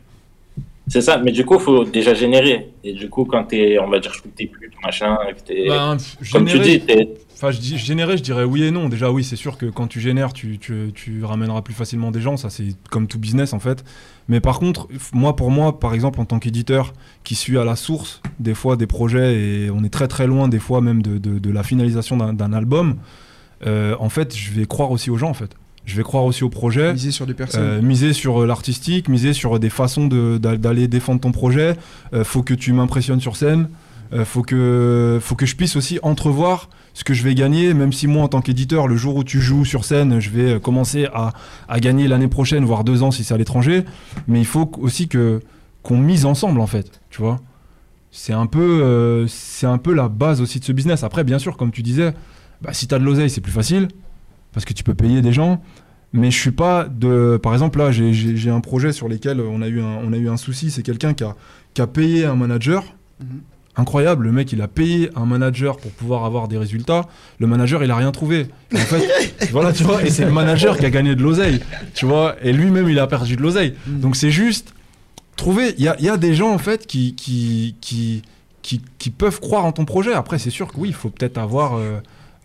C'est 0.89 1.01
ça, 1.01 1.17
mais 1.17 1.33
du 1.33 1.43
coup, 1.45 1.59
faut 1.59 1.83
déjà 1.83 2.13
générer. 2.13 2.69
Et 2.83 2.93
du 2.93 3.09
coup, 3.09 3.25
quand 3.25 3.43
t'es, 3.43 3.77
on 3.77 3.89
va 3.89 3.99
dire, 3.99 4.13
shooté 4.13 4.47
plus, 4.47 4.71
machin, 4.81 5.17
que 5.35 5.41
t'es. 5.41 5.65
Ben, 5.67 5.97
comme 6.31 6.45
tu 6.45 6.59
dis, 6.59 6.79
t'es. 6.79 7.09
Enfin, 7.33 7.51
je 7.51 7.59
dis 7.59 7.77
générer, 7.77 8.15
je 8.17 8.23
dirais 8.23 8.45
oui 8.45 8.63
et 8.63 8.71
non. 8.71 8.87
Déjà, 8.87 9.11
oui, 9.11 9.23
c'est 9.25 9.35
sûr 9.35 9.57
que 9.57 9.65
quand 9.65 9.87
tu 9.87 9.99
génères, 9.99 10.31
tu, 10.31 10.57
tu, 10.59 10.91
tu 10.95 11.23
ramèneras 11.25 11.61
plus 11.61 11.73
facilement 11.73 12.09
des 12.09 12.21
gens. 12.21 12.37
Ça, 12.37 12.49
c'est 12.49 12.69
comme 12.89 13.07
tout 13.07 13.19
business 13.19 13.51
en 13.53 13.59
fait. 13.59 13.83
Mais 14.29 14.39
par 14.39 14.59
contre, 14.59 14.87
moi, 15.13 15.35
pour 15.35 15.51
moi, 15.51 15.77
par 15.77 15.93
exemple, 15.93 16.21
en 16.21 16.25
tant 16.25 16.39
qu'éditeur 16.39 16.93
qui 17.25 17.35
suis 17.35 17.57
à 17.57 17.65
la 17.65 17.75
source 17.75 18.21
des 18.39 18.53
fois 18.55 18.77
des 18.77 18.87
projets 18.87 19.35
et 19.35 19.69
on 19.69 19.83
est 19.83 19.89
très 19.93 20.07
très 20.07 20.25
loin 20.25 20.47
des 20.47 20.59
fois 20.59 20.79
même 20.81 21.01
de, 21.01 21.17
de- 21.17 21.37
de 21.37 21.51
la 21.51 21.63
finalisation 21.63 22.15
d'un- 22.17 22.33
d'un 22.33 22.53
album, 22.53 22.95
euh, 23.65 23.95
en 23.99 24.09
fait, 24.09 24.35
je 24.35 24.51
vais 24.51 24.65
croire 24.65 24.91
aussi 24.91 25.09
aux 25.09 25.17
gens 25.17 25.29
en 25.29 25.33
fait. 25.33 25.51
Je 25.85 25.95
vais 25.95 26.03
croire 26.03 26.25
aussi 26.25 26.43
au 26.43 26.49
projet. 26.49 26.91
Miser 26.93 27.11
sur 27.11 27.25
des 27.25 27.33
personnes. 27.33 27.61
Euh, 27.63 27.81
miser 27.81 28.11
sur 28.13 28.41
euh, 28.41 28.45
l'artistique, 28.45 29.07
miser 29.07 29.31
sur 29.33 29.57
des 29.57 29.69
façons 29.69 30.07
de- 30.07 30.37
d'aller 30.37 30.87
défendre 30.89 31.21
ton 31.21 31.31
projet. 31.31 31.77
Euh, 32.13 32.23
faut 32.25 32.43
que 32.43 32.53
tu 32.53 32.73
m'impressionnes 32.73 33.21
sur 33.21 33.35
scène. 33.35 33.69
Faut 34.23 34.41
que 34.41 35.19
faut 35.21 35.35
que 35.35 35.45
je 35.45 35.57
puisse 35.57 35.75
aussi 35.75 35.99
entrevoir 36.01 36.69
ce 36.93 37.03
que 37.03 37.13
je 37.13 37.23
vais 37.23 37.35
gagner, 37.35 37.73
même 37.73 37.91
si 37.91 38.07
moi 38.07 38.23
en 38.23 38.29
tant 38.29 38.39
qu'éditeur, 38.39 38.87
le 38.87 38.95
jour 38.95 39.17
où 39.17 39.23
tu 39.25 39.41
joues 39.41 39.65
sur 39.65 39.83
scène, 39.83 40.21
je 40.21 40.29
vais 40.29 40.61
commencer 40.61 41.07
à, 41.13 41.33
à 41.67 41.79
gagner 41.81 42.07
l'année 42.07 42.29
prochaine, 42.29 42.63
voire 42.63 42.85
deux 42.85 43.03
ans 43.03 43.11
si 43.11 43.25
c'est 43.25 43.33
à 43.33 43.37
l'étranger. 43.37 43.83
Mais 44.29 44.39
il 44.39 44.45
faut 44.45 44.71
aussi 44.79 45.09
que 45.09 45.41
qu'on 45.83 45.97
mise 45.97 46.25
ensemble 46.25 46.61
en 46.61 46.67
fait, 46.67 47.01
tu 47.09 47.21
vois. 47.21 47.41
C'est 48.11 48.31
un 48.31 48.45
peu 48.45 49.25
c'est 49.27 49.67
un 49.67 49.77
peu 49.77 49.93
la 49.93 50.07
base 50.07 50.39
aussi 50.39 50.61
de 50.61 50.63
ce 50.63 50.71
business. 50.71 51.03
Après, 51.03 51.25
bien 51.25 51.37
sûr, 51.37 51.57
comme 51.57 51.71
tu 51.71 51.81
disais, 51.83 52.13
bah, 52.61 52.73
si 52.73 52.87
tu 52.87 52.95
as 52.95 52.99
de 52.99 53.03
l'oseille, 53.03 53.29
c'est 53.29 53.41
plus 53.41 53.51
facile 53.51 53.87
parce 54.53 54.65
que 54.65 54.73
tu 54.73 54.83
peux 54.83 54.93
payer 54.93 55.21
des 55.21 55.33
gens. 55.33 55.61
Mais 56.13 56.31
je 56.31 56.37
suis 56.39 56.51
pas 56.51 56.85
de. 56.89 57.37
Par 57.41 57.53
exemple, 57.53 57.79
là, 57.79 57.91
j'ai- 57.91 58.49
un 58.49 58.61
projet 58.61 58.93
sur 58.93 59.07
lequel 59.09 59.41
on 59.41 59.61
a 59.61 59.67
eu 59.67 59.81
un, 59.81 59.99
on 60.03 60.13
a 60.13 60.17
eu 60.17 60.29
un 60.29 60.37
souci. 60.37 60.71
C'est 60.71 60.81
quelqu'un 60.83 61.13
qui 61.13 61.23
a, 61.23 61.35
qui 61.73 61.81
a 61.81 61.87
payé 61.87 62.25
un 62.25 62.35
manager. 62.35 62.83
Mhm. 63.19 63.41
Incroyable, 63.79 64.23
le 64.25 64.31
mec 64.31 64.51
il 64.53 64.61
a 64.63 64.67
payé 64.67 65.11
un 65.15 65.25
manager 65.27 65.77
pour 65.77 65.91
pouvoir 65.91 66.25
avoir 66.25 66.47
des 66.47 66.57
résultats. 66.57 67.05
Le 67.39 67.45
manager 67.45 67.83
il 67.83 67.91
a 67.91 67.95
rien 67.95 68.11
trouvé. 68.11 68.47
Et 68.71 68.75
en 68.75 68.79
fait, 68.79 69.33
voilà, 69.51 69.71
tu 69.71 69.83
vois, 69.83 70.03
et 70.03 70.09
c'est 70.09 70.25
le 70.25 70.31
manager 70.31 70.77
qui 70.77 70.85
a 70.87 70.89
gagné 70.89 71.13
de 71.13 71.21
l'oseille, 71.21 71.59
tu 71.93 72.07
vois, 72.07 72.35
et 72.41 72.53
lui-même 72.53 72.89
il 72.89 72.97
a 72.97 73.05
perdu 73.05 73.35
de 73.35 73.41
l'oseille. 73.43 73.75
Mhm. 73.85 73.99
Donc 73.99 74.15
c'est 74.15 74.31
juste 74.31 74.73
trouver. 75.35 75.75
Il 75.77 75.83
y 75.83 75.89
a, 75.89 75.95
y 76.01 76.09
a 76.09 76.17
des 76.17 76.33
gens 76.33 76.51
en 76.51 76.57
fait 76.57 76.87
qui, 76.87 77.13
qui, 77.13 77.75
qui, 77.79 78.23
qui, 78.63 78.81
qui 78.97 79.09
peuvent 79.11 79.39
croire 79.39 79.65
en 79.65 79.71
ton 79.73 79.85
projet. 79.85 80.13
Après, 80.13 80.39
c'est 80.39 80.49
sûr 80.49 80.69
que 80.73 80.77
oui, 80.79 80.87
il 80.87 80.95
faut 80.95 81.09
peut-être 81.09 81.37
avoir 81.37 81.75
euh, 81.77 81.99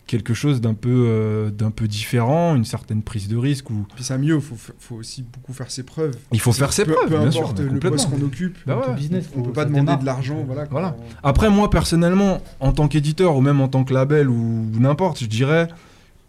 quelque 0.06 0.34
chose 0.34 0.60
d'un 0.60 0.74
peu, 0.74 1.06
euh, 1.08 1.50
d'un 1.50 1.70
peu 1.70 1.88
différent, 1.88 2.54
une 2.54 2.64
certaine 2.64 3.02
prise 3.02 3.28
de 3.28 3.36
risque. 3.36 3.70
Ou... 3.70 3.86
Puis 3.94 4.04
ça 4.04 4.18
mieux, 4.18 4.38
faut, 4.40 4.56
faut 4.78 4.96
aussi 4.96 5.22
beaucoup 5.22 5.52
faire 5.52 5.70
ses 5.70 5.84
preuves. 5.84 6.14
Il 6.32 6.40
faut 6.40 6.52
faire 6.52 6.72
ses 6.72 6.84
peu, 6.84 6.92
preuves, 6.92 7.08
peu 7.08 7.18
bien 7.18 7.28
importe 7.28 7.58
sûr, 7.62 7.70
le 7.72 7.78
poste 7.80 8.10
qu'on 8.10 8.22
occupe. 8.22 8.58
Bah 8.66 8.78
ouais. 8.86 8.94
Business, 8.94 9.24
On 9.34 9.38
faut- 9.38 9.42
peut 9.46 9.52
pas 9.52 9.64
demander 9.64 9.96
de 9.96 10.04
l'argent, 10.04 10.44
voilà. 10.70 10.96
Après, 11.22 11.48
moi, 11.50 11.70
personnellement, 11.70 12.40
en 12.60 12.72
tant 12.72 12.88
qu'éditeur 12.88 13.36
ou 13.36 13.40
même 13.40 13.60
en 13.60 13.68
tant 13.68 13.84
que 13.84 13.94
label 13.94 14.28
ou 14.28 14.66
n'importe, 14.78 15.20
je 15.20 15.26
dirais, 15.26 15.68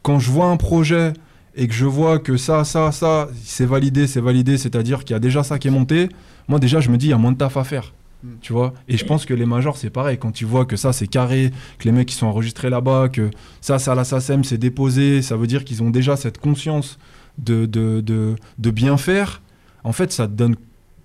quand 0.01 0.19
je 0.19 0.29
vois 0.31 0.45
un 0.47 0.57
projet 0.57 1.13
et 1.55 1.67
que 1.67 1.73
je 1.73 1.85
vois 1.85 2.19
que 2.19 2.37
ça, 2.37 2.63
ça, 2.63 2.91
ça, 2.91 3.27
c'est 3.43 3.65
validé, 3.65 4.07
c'est 4.07 4.21
validé, 4.21 4.57
c'est-à-dire 4.57 5.03
qu'il 5.03 5.13
y 5.13 5.17
a 5.17 5.19
déjà 5.19 5.43
ça 5.43 5.59
qui 5.59 5.67
est 5.67 5.71
monté, 5.71 6.09
moi 6.47 6.57
déjà 6.59 6.79
je 6.79 6.89
me 6.89 6.97
dis 6.97 7.07
il 7.07 7.09
y 7.09 7.13
a 7.13 7.17
moins 7.17 7.31
de 7.31 7.37
taf 7.37 7.57
à 7.57 7.63
faire. 7.63 7.93
Mm. 8.23 8.27
Tu 8.41 8.53
vois? 8.53 8.73
Et 8.87 8.97
je 8.97 9.05
pense 9.05 9.25
que 9.25 9.33
les 9.33 9.45
majors, 9.45 9.77
c'est 9.77 9.89
pareil. 9.89 10.17
Quand 10.17 10.31
tu 10.31 10.45
vois 10.45 10.65
que 10.65 10.75
ça, 10.75 10.93
c'est 10.93 11.07
carré, 11.07 11.51
que 11.79 11.85
les 11.85 11.91
mecs 11.91 12.07
qui 12.07 12.15
sont 12.15 12.27
enregistrés 12.27 12.69
là-bas, 12.69 13.09
que 13.09 13.29
ça, 13.61 13.79
ça, 13.79 13.95
la 13.95 14.03
SACEM, 14.03 14.43
c'est 14.43 14.57
déposé, 14.57 15.21
ça 15.21 15.35
veut 15.35 15.47
dire 15.47 15.63
qu'ils 15.65 15.83
ont 15.83 15.89
déjà 15.89 16.15
cette 16.15 16.39
conscience 16.39 16.97
de, 17.37 17.65
de, 17.65 18.01
de, 18.01 18.35
de 18.57 18.71
bien 18.71 18.97
faire. 18.97 19.41
En 19.83 19.91
fait, 19.91 20.11
ça 20.11 20.27
te 20.27 20.33
donne 20.33 20.55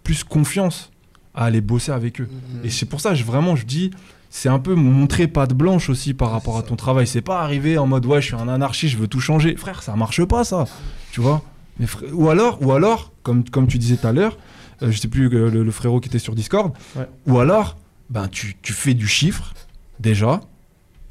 plus 0.05 0.25
confiance 0.25 0.91
à 1.35 1.45
aller 1.45 1.61
bosser 1.61 1.93
avec 1.93 2.21
eux. 2.21 2.29
Et 2.65 2.71
c'est 2.71 2.87
pour 2.87 3.01
ça, 3.01 3.15
je, 3.15 3.25
vraiment, 3.25 3.57
je 3.57 3.67
dis, 3.67 3.91
c'est 4.31 4.49
un 4.49 4.59
peu 4.59 4.75
montrer 4.75 5.27
patte 5.27 5.55
blanche 5.55 5.89
aussi 5.89 6.15
par 6.15 6.31
rapport 6.31 6.59
à 6.59 6.63
ton 6.63 6.77
travail. 6.77 7.07
C'est 7.07 7.23
pas 7.23 7.41
arriver 7.43 7.79
en 7.79 7.87
mode, 7.87 8.07
ouais, 8.07 8.21
je 8.21 8.27
suis 8.27 8.35
un 8.35 8.49
anarchiste, 8.49 8.95
je 8.95 8.99
veux 8.99 9.09
tout 9.09 9.21
changer. 9.21 9.57
Frère, 9.57 9.83
ça 9.83 9.97
marche 9.97 10.25
pas, 10.25 10.45
ça. 10.45 10.65
Tu 11.13 11.21
vois? 11.21 11.43
Mais 11.79 11.87
Ou 12.13 12.29
alors, 12.29 12.61
ou 12.63 12.73
alors 12.73 13.13
comme, 13.23 13.45
comme 13.45 13.67
tu 13.67 13.79
disais 13.79 13.97
tout 13.97 14.07
à 14.07 14.13
l'heure, 14.13 14.37
je 14.83 14.97
sais 14.99 15.09
plus, 15.09 15.27
euh, 15.35 15.51
le, 15.51 15.63
le 15.63 15.71
frérot 15.71 16.01
qui 16.01 16.09
était 16.09 16.19
sur 16.19 16.35
Discord, 16.35 16.73
Ouais. 16.97 17.07
ou 17.27 17.39
alors, 17.39 17.77
ben, 18.11 18.29
tu, 18.29 18.57
tu 18.63 18.73
fais 18.73 18.95
du 18.95 19.07
chiffre, 19.07 19.53
déjà, 20.01 20.41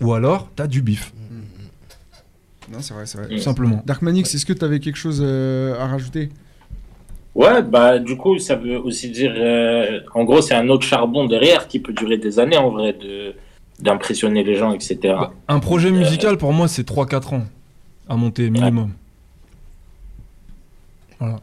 ou 0.02 0.14
alors, 0.14 0.50
t'as 0.56 0.68
du 0.68 0.82
bif, 0.82 1.14
Non, 2.72 2.80
c'est 2.82 2.94
vrai, 2.94 3.06
c'est 3.06 3.18
vrai. 3.18 3.30
tout 3.30 3.38
simplement. 3.42 3.82
Dark 3.86 4.02
Manix, 4.02 4.34
est-ce 4.34 4.46
que 4.46 4.54
tu 4.54 4.64
avais 4.66 4.80
quelque 4.80 4.98
chose 4.98 5.22
euh, 5.24 5.80
à 5.80 5.88
rajouter? 5.88 6.30
Ouais, 7.36 7.62
bah 7.62 8.00
du 8.00 8.18
coup, 8.18 8.40
ça 8.40 8.56
veut 8.56 8.80
aussi 8.80 9.12
dire, 9.12 9.32
euh, 9.38 10.00
en 10.16 10.24
gros, 10.24 10.42
c'est 10.42 10.56
un 10.56 10.70
autre 10.70 10.86
charbon 10.88 11.28
derrière 11.28 11.68
qui 11.68 11.80
peut 11.80 11.94
durer 11.94 12.18
des 12.18 12.40
années 12.40 12.58
en 12.58 12.72
vrai 12.72 12.94
de 12.94 13.36
d'impressionner 13.80 14.44
les 14.44 14.56
gens, 14.56 14.74
etc. 14.74 14.98
Bah, 15.04 15.32
un 15.48 15.60
projet 15.60 15.92
musical, 15.92 16.38
pour 16.40 16.52
moi, 16.52 16.68
c'est 16.68 16.82
3-4 16.90 17.36
ans 17.36 17.46
à 18.10 18.16
monter 18.16 18.50
minimum. 18.50 18.92
Voilà. 21.20 21.40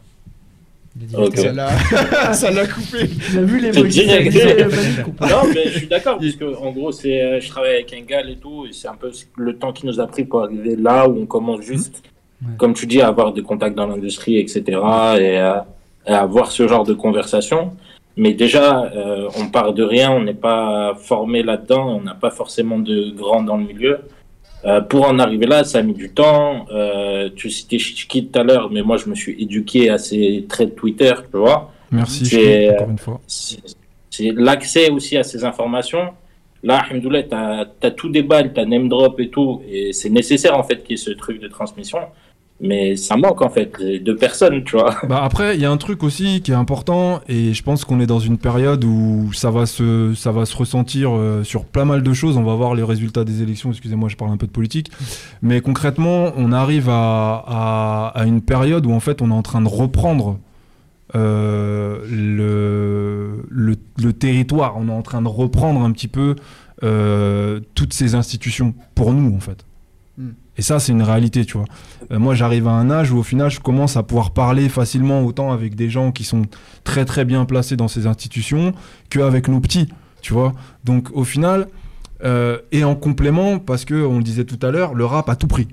Il 0.96 1.04
a 1.04 1.06
dit- 1.06 1.16
Ok. 1.16 1.36
Ça 1.38 1.52
l'a 1.52 2.32
ça 2.34 2.50
l'a 2.50 2.66
coupé. 2.66 3.08
Il 3.32 3.38
a 3.38 3.42
vu 3.42 3.58
les. 3.60 3.70
Ouais. 3.78 5.28
Non, 5.28 5.42
mais 5.52 5.64
je 5.66 5.78
suis 5.78 5.86
d'accord, 5.88 6.18
parce 6.18 6.32
que 6.36 6.44
en 6.56 6.70
gros, 6.72 6.92
c'est, 6.92 7.20
euh, 7.20 7.40
je 7.40 7.48
travaille 7.48 7.74
avec 7.74 7.92
un 7.92 8.02
gars 8.02 8.20
et 8.22 8.36
tout, 8.36 8.66
et 8.66 8.72
c'est 8.72 8.88
un 8.88 8.94
peu 8.94 9.10
le 9.36 9.56
temps 9.56 9.72
qui 9.72 9.86
nous 9.86 9.98
a 10.00 10.06
pris 10.06 10.24
pour 10.24 10.42
arriver 10.44 10.76
là 10.76 11.08
où 11.08 11.20
on 11.20 11.26
commence 11.26 11.62
juste, 11.62 12.02
Ouais. 12.42 12.54
comme 12.58 12.74
tu 12.74 12.86
dis, 12.86 13.00
à 13.00 13.08
avoir 13.08 13.32
des 13.32 13.42
contacts 13.42 13.76
dans 13.76 13.86
l'industrie, 13.86 14.36
etc., 14.38 14.62
et 14.66 15.36
à, 15.38 15.66
et 16.06 16.12
à 16.12 16.20
avoir 16.20 16.50
ce 16.52 16.66
genre 16.68 16.84
de 16.84 16.92
conversation. 16.94 17.72
Mais 18.16 18.32
déjà, 18.34 18.84
euh, 18.94 19.28
on 19.40 19.48
part 19.48 19.72
de 19.72 19.82
rien, 19.82 20.12
on 20.12 20.22
n'est 20.22 20.34
pas 20.34 20.94
formé 21.00 21.42
là-dedans, 21.42 21.96
on 21.96 22.00
n'a 22.02 22.14
pas 22.14 22.30
forcément 22.30 22.78
de 22.78 23.10
grands 23.10 23.42
dans 23.42 23.56
le 23.56 23.64
milieu. 23.64 23.98
Euh, 24.66 24.80
pour 24.80 25.06
en 25.06 25.18
arriver 25.18 25.46
là, 25.46 25.62
ça 25.64 25.78
a 25.78 25.82
mis 25.82 25.92
du 25.92 26.10
temps. 26.10 26.66
Euh, 26.70 27.28
tu 27.34 27.50
citais 27.50 27.78
Chichki 27.78 28.26
tout 28.28 28.38
à 28.38 28.42
l'heure, 28.42 28.70
mais 28.70 28.82
moi, 28.82 28.96
je 28.96 29.08
me 29.08 29.14
suis 29.14 29.40
éduqué 29.42 29.90
à 29.90 29.98
ces 29.98 30.46
traits 30.48 30.74
Twitter, 30.74 31.12
tu 31.30 31.38
vois 31.38 31.70
Merci, 31.90 32.24
Chiki, 32.24 32.70
encore 32.70 32.90
une 32.90 32.98
fois. 32.98 33.20
c'est 33.26 34.30
l'accès 34.32 34.90
aussi 34.90 35.16
à 35.16 35.22
ces 35.22 35.44
informations. 35.44 36.08
Là, 36.62 36.78
Alhamdoulilah, 36.78 37.24
tu 37.24 37.86
as, 37.86 37.90
tout 37.90 38.08
des 38.08 38.22
balles, 38.22 38.54
tu 38.54 38.60
as 38.60 38.64
name 38.64 38.88
drop 38.88 39.20
et 39.20 39.28
tout, 39.28 39.60
et 39.68 39.92
c'est 39.92 40.08
nécessaire 40.08 40.58
en 40.58 40.62
fait 40.62 40.82
qu'il 40.82 40.92
y 40.92 40.94
ait 40.94 41.04
ce 41.04 41.10
truc 41.10 41.40
de 41.40 41.48
transmission. 41.48 41.98
Mais 42.66 42.96
ça 42.96 43.18
manque 43.18 43.42
en 43.42 43.50
fait 43.50 43.78
de 43.78 44.12
personnes, 44.14 44.64
tu 44.64 44.78
vois. 44.78 44.94
Bah 45.06 45.22
après, 45.22 45.54
il 45.54 45.60
y 45.60 45.66
a 45.66 45.70
un 45.70 45.76
truc 45.76 46.02
aussi 46.02 46.40
qui 46.40 46.50
est 46.50 46.54
important, 46.54 47.20
et 47.28 47.52
je 47.52 47.62
pense 47.62 47.84
qu'on 47.84 48.00
est 48.00 48.06
dans 48.06 48.20
une 48.20 48.38
période 48.38 48.82
où 48.84 49.30
ça 49.34 49.50
va 49.50 49.66
se, 49.66 50.14
ça 50.14 50.32
va 50.32 50.46
se 50.46 50.56
ressentir 50.56 51.10
euh, 51.14 51.44
sur 51.44 51.66
pas 51.66 51.84
mal 51.84 52.02
de 52.02 52.12
choses. 52.14 52.38
On 52.38 52.42
va 52.42 52.54
voir 52.54 52.74
les 52.74 52.82
résultats 52.82 53.24
des 53.24 53.42
élections, 53.42 53.70
excusez-moi, 53.70 54.08
je 54.08 54.16
parle 54.16 54.30
un 54.30 54.38
peu 54.38 54.46
de 54.46 54.52
politique. 54.52 54.90
Mais 55.42 55.60
concrètement, 55.60 56.32
on 56.38 56.52
arrive 56.52 56.88
à, 56.88 58.12
à, 58.14 58.24
une 58.24 58.40
période 58.40 58.86
où 58.86 58.92
en 58.92 59.00
fait 59.00 59.20
on 59.20 59.30
est 59.30 59.34
en 59.34 59.42
train 59.42 59.60
de 59.60 59.68
reprendre 59.68 60.38
euh, 61.14 61.98
le, 62.10 63.44
le, 63.50 63.76
le 64.02 64.12
territoire, 64.14 64.76
on 64.78 64.88
est 64.88 64.92
en 64.92 65.02
train 65.02 65.20
de 65.20 65.28
reprendre 65.28 65.82
un 65.82 65.92
petit 65.92 66.08
peu 66.08 66.34
euh, 66.82 67.60
toutes 67.74 67.92
ces 67.92 68.14
institutions 68.14 68.74
pour 68.94 69.12
nous 69.12 69.36
en 69.36 69.40
fait. 69.40 69.66
Et 70.56 70.62
ça, 70.62 70.78
c'est 70.78 70.92
une 70.92 71.02
réalité, 71.02 71.44
tu 71.44 71.56
vois. 71.56 71.66
Euh, 72.12 72.18
moi, 72.18 72.34
j'arrive 72.34 72.68
à 72.68 72.72
un 72.72 72.90
âge 72.90 73.10
où, 73.10 73.18
au 73.18 73.22
final, 73.22 73.50
je 73.50 73.60
commence 73.60 73.96
à 73.96 74.02
pouvoir 74.02 74.30
parler 74.30 74.68
facilement 74.68 75.22
autant 75.24 75.52
avec 75.52 75.74
des 75.74 75.90
gens 75.90 76.12
qui 76.12 76.24
sont 76.24 76.42
très 76.84 77.04
très 77.04 77.24
bien 77.24 77.44
placés 77.44 77.76
dans 77.76 77.88
ces 77.88 78.06
institutions 78.06 78.72
qu'avec 79.10 79.48
nos 79.48 79.60
petits, 79.60 79.88
tu 80.22 80.32
vois. 80.32 80.52
Donc, 80.84 81.08
au 81.12 81.24
final, 81.24 81.68
euh, 82.24 82.58
et 82.72 82.84
en 82.84 82.94
complément, 82.94 83.58
parce 83.58 83.84
que 83.84 83.94
on 83.94 84.18
le 84.18 84.24
disait 84.24 84.44
tout 84.44 84.64
à 84.64 84.70
l'heure, 84.70 84.94
le 84.94 85.04
rap 85.04 85.28
a 85.28 85.36
tout 85.36 85.48
pris. 85.48 85.68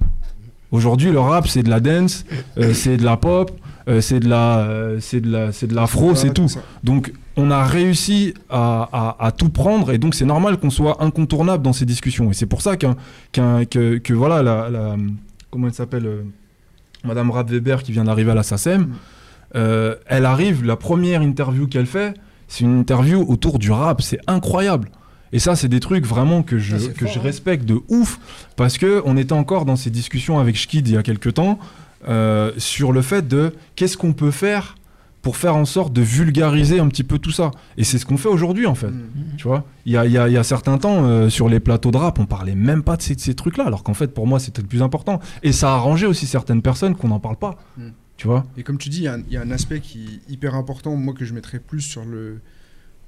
Aujourd'hui, 0.72 1.12
le 1.12 1.20
rap, 1.20 1.48
c'est 1.48 1.64
de 1.64 1.70
la 1.70 1.80
dance, 1.80 2.26
euh, 2.58 2.74
c'est 2.74 2.98
de 2.98 3.04
la 3.04 3.18
pop, 3.18 3.52
c'est 4.00 4.22
de 4.22 4.30
la, 4.30 4.68
c'est 5.00 5.20
de 5.20 5.30
la, 5.30 5.52
c'est 5.52 5.68
de 5.68 5.76
l'afro, 5.76 6.16
c'est 6.16 6.34
tout. 6.34 6.48
Donc, 6.84 7.12
on 7.38 7.50
a 7.52 7.64
réussi 7.64 8.34
à, 8.50 8.90
à- 9.20 9.26
à 9.28 9.32
tout 9.32 9.50
prendre, 9.50 9.92
et 9.92 9.98
donc 9.98 10.16
c'est 10.16 10.26
normal 10.26 10.58
qu'on 10.58 10.70
soit 10.70 11.02
incontournable 11.04 11.64
dans 11.64 11.74
ces 11.74 11.86
discussions. 11.86 12.30
Et 12.32 12.34
c'est 12.34 12.46
pour 12.46 12.62
ça 12.62 12.78
qu'un, 12.78 12.96
qu'un- 13.32 13.66
que, 13.66 13.98
que 13.98 14.14
voilà, 14.14 14.44
la, 14.44 14.70
la- 14.70 14.96
comment 15.50 15.68
elle 15.68 15.74
s'appelle, 15.74 16.06
euh, 16.06 16.24
Madame 17.04 17.32
Weber 17.32 17.84
qui 17.84 17.92
vient 17.94 18.04
d'arriver 18.04 18.32
à 18.32 18.36
la 18.36 18.44
SACEM, 18.44 18.90
euh, 19.56 19.96
elle 20.06 20.26
arrive, 20.26 20.64
la 20.64 20.76
première 20.76 21.22
interview 21.22 21.68
qu'elle 21.68 21.86
fait, 21.88 22.14
c'est 22.48 22.64
une 22.64 22.80
interview 22.80 23.26
autour 23.28 23.60
du 23.60 23.72
rap. 23.72 24.02
C'est 24.02 24.20
incroyable. 24.28 24.90
Et 25.34 25.40
ça, 25.40 25.56
c'est 25.56 25.70
des 25.70 25.80
trucs 25.80 26.06
vraiment 26.06 26.44
que 26.44 26.60
je, 26.60 26.76
que 26.76 27.06
fort, 27.06 27.14
je 27.14 27.20
hein. 27.20 27.22
respecte 27.24 27.66
de 27.66 27.80
ouf, 27.88 28.20
parce 28.58 28.78
que 28.78 29.02
on 29.06 29.16
était 29.16 29.32
encore 29.34 29.64
dans 29.66 29.78
ces 29.78 29.90
discussions 29.90 30.40
avec 30.40 30.58
Schkid 30.58 30.88
il 30.90 30.94
y 30.96 30.98
a 30.98 31.04
quelques 31.04 31.34
temps 31.36 31.58
euh, 32.10 32.52
sur 32.58 32.92
le 32.92 33.02
fait 33.02 33.28
de 33.28 33.54
qu'est-ce 33.76 33.96
qu'on 33.98 34.12
peut 34.14 34.32
faire 34.32 34.76
pour 35.22 35.38
faire 35.38 35.56
en 35.56 35.66
sorte 35.66 35.94
de 35.94 36.02
vulgariser 36.02 36.80
un 36.80 36.88
petit 36.88 37.04
peu 37.04 37.20
tout 37.20 37.32
ça. 37.32 37.52
Et 37.78 37.84
c'est 37.84 37.98
ce 38.00 38.06
qu'on 38.06 38.18
fait 38.18 38.28
aujourd'hui, 38.30 38.66
en 38.66 38.74
fait. 38.76 38.88
Mm. 38.88 39.36
Tu 39.38 39.48
vois, 39.48 39.66
il 39.86 39.94
y 39.94 39.98
a, 39.98 40.06
il 40.06 40.12
y 40.12 40.18
a- 40.18 40.28
il 40.28 40.34
y 40.34 40.38
a 40.38 40.44
certains 40.44 40.78
temps, 40.78 41.06
euh, 41.06 41.30
sur 41.30 41.48
les 41.48 41.60
plateaux 41.60 41.92
de 41.92 41.98
rap, 41.98 42.18
on 42.20 42.26
parlait 42.26 42.56
même 42.56 42.82
pas 42.84 42.98
de 42.98 43.02
ces, 43.04 43.16
trucs-là, 43.36 43.66
alors 43.66 43.84
qu'en 43.84 43.94
fait, 43.94 44.14
pour 44.14 44.26
moi, 44.26 44.40
c'était 44.40 44.62
le 44.62 44.68
plus 44.68 44.82
important. 44.82 45.20
Et 45.44 45.52
ça 45.52 45.72
a 45.74 45.76
arrangé 45.76 46.08
aussi 46.08 46.26
certaines 46.26 46.62
personnes 46.64 46.96
qu'on 46.96 47.10
n'en 47.10 47.20
parle 47.20 47.38
pas. 47.38 47.58
Mm. 47.78 47.90
Tu 48.18 48.28
vois 48.28 48.46
Et 48.58 48.64
comme 48.64 48.78
tu 48.78 48.90
dis, 48.90 49.00
il 49.00 49.04
y 49.04 49.08
a 49.08 49.14
un- 49.16 49.24
il 49.28 49.34
y, 49.34 49.38
a 49.38 49.42
un 49.42 49.52
aspect 49.52 49.80
qui 49.80 50.22
est 50.28 50.32
hyper 50.32 50.56
important, 50.56 50.96
moi 50.96 51.14
que 51.14 51.26
je 51.26 51.34
mettrais 51.34 51.60
plus 51.60 51.82
sur 51.82 52.04
le, 52.06 52.40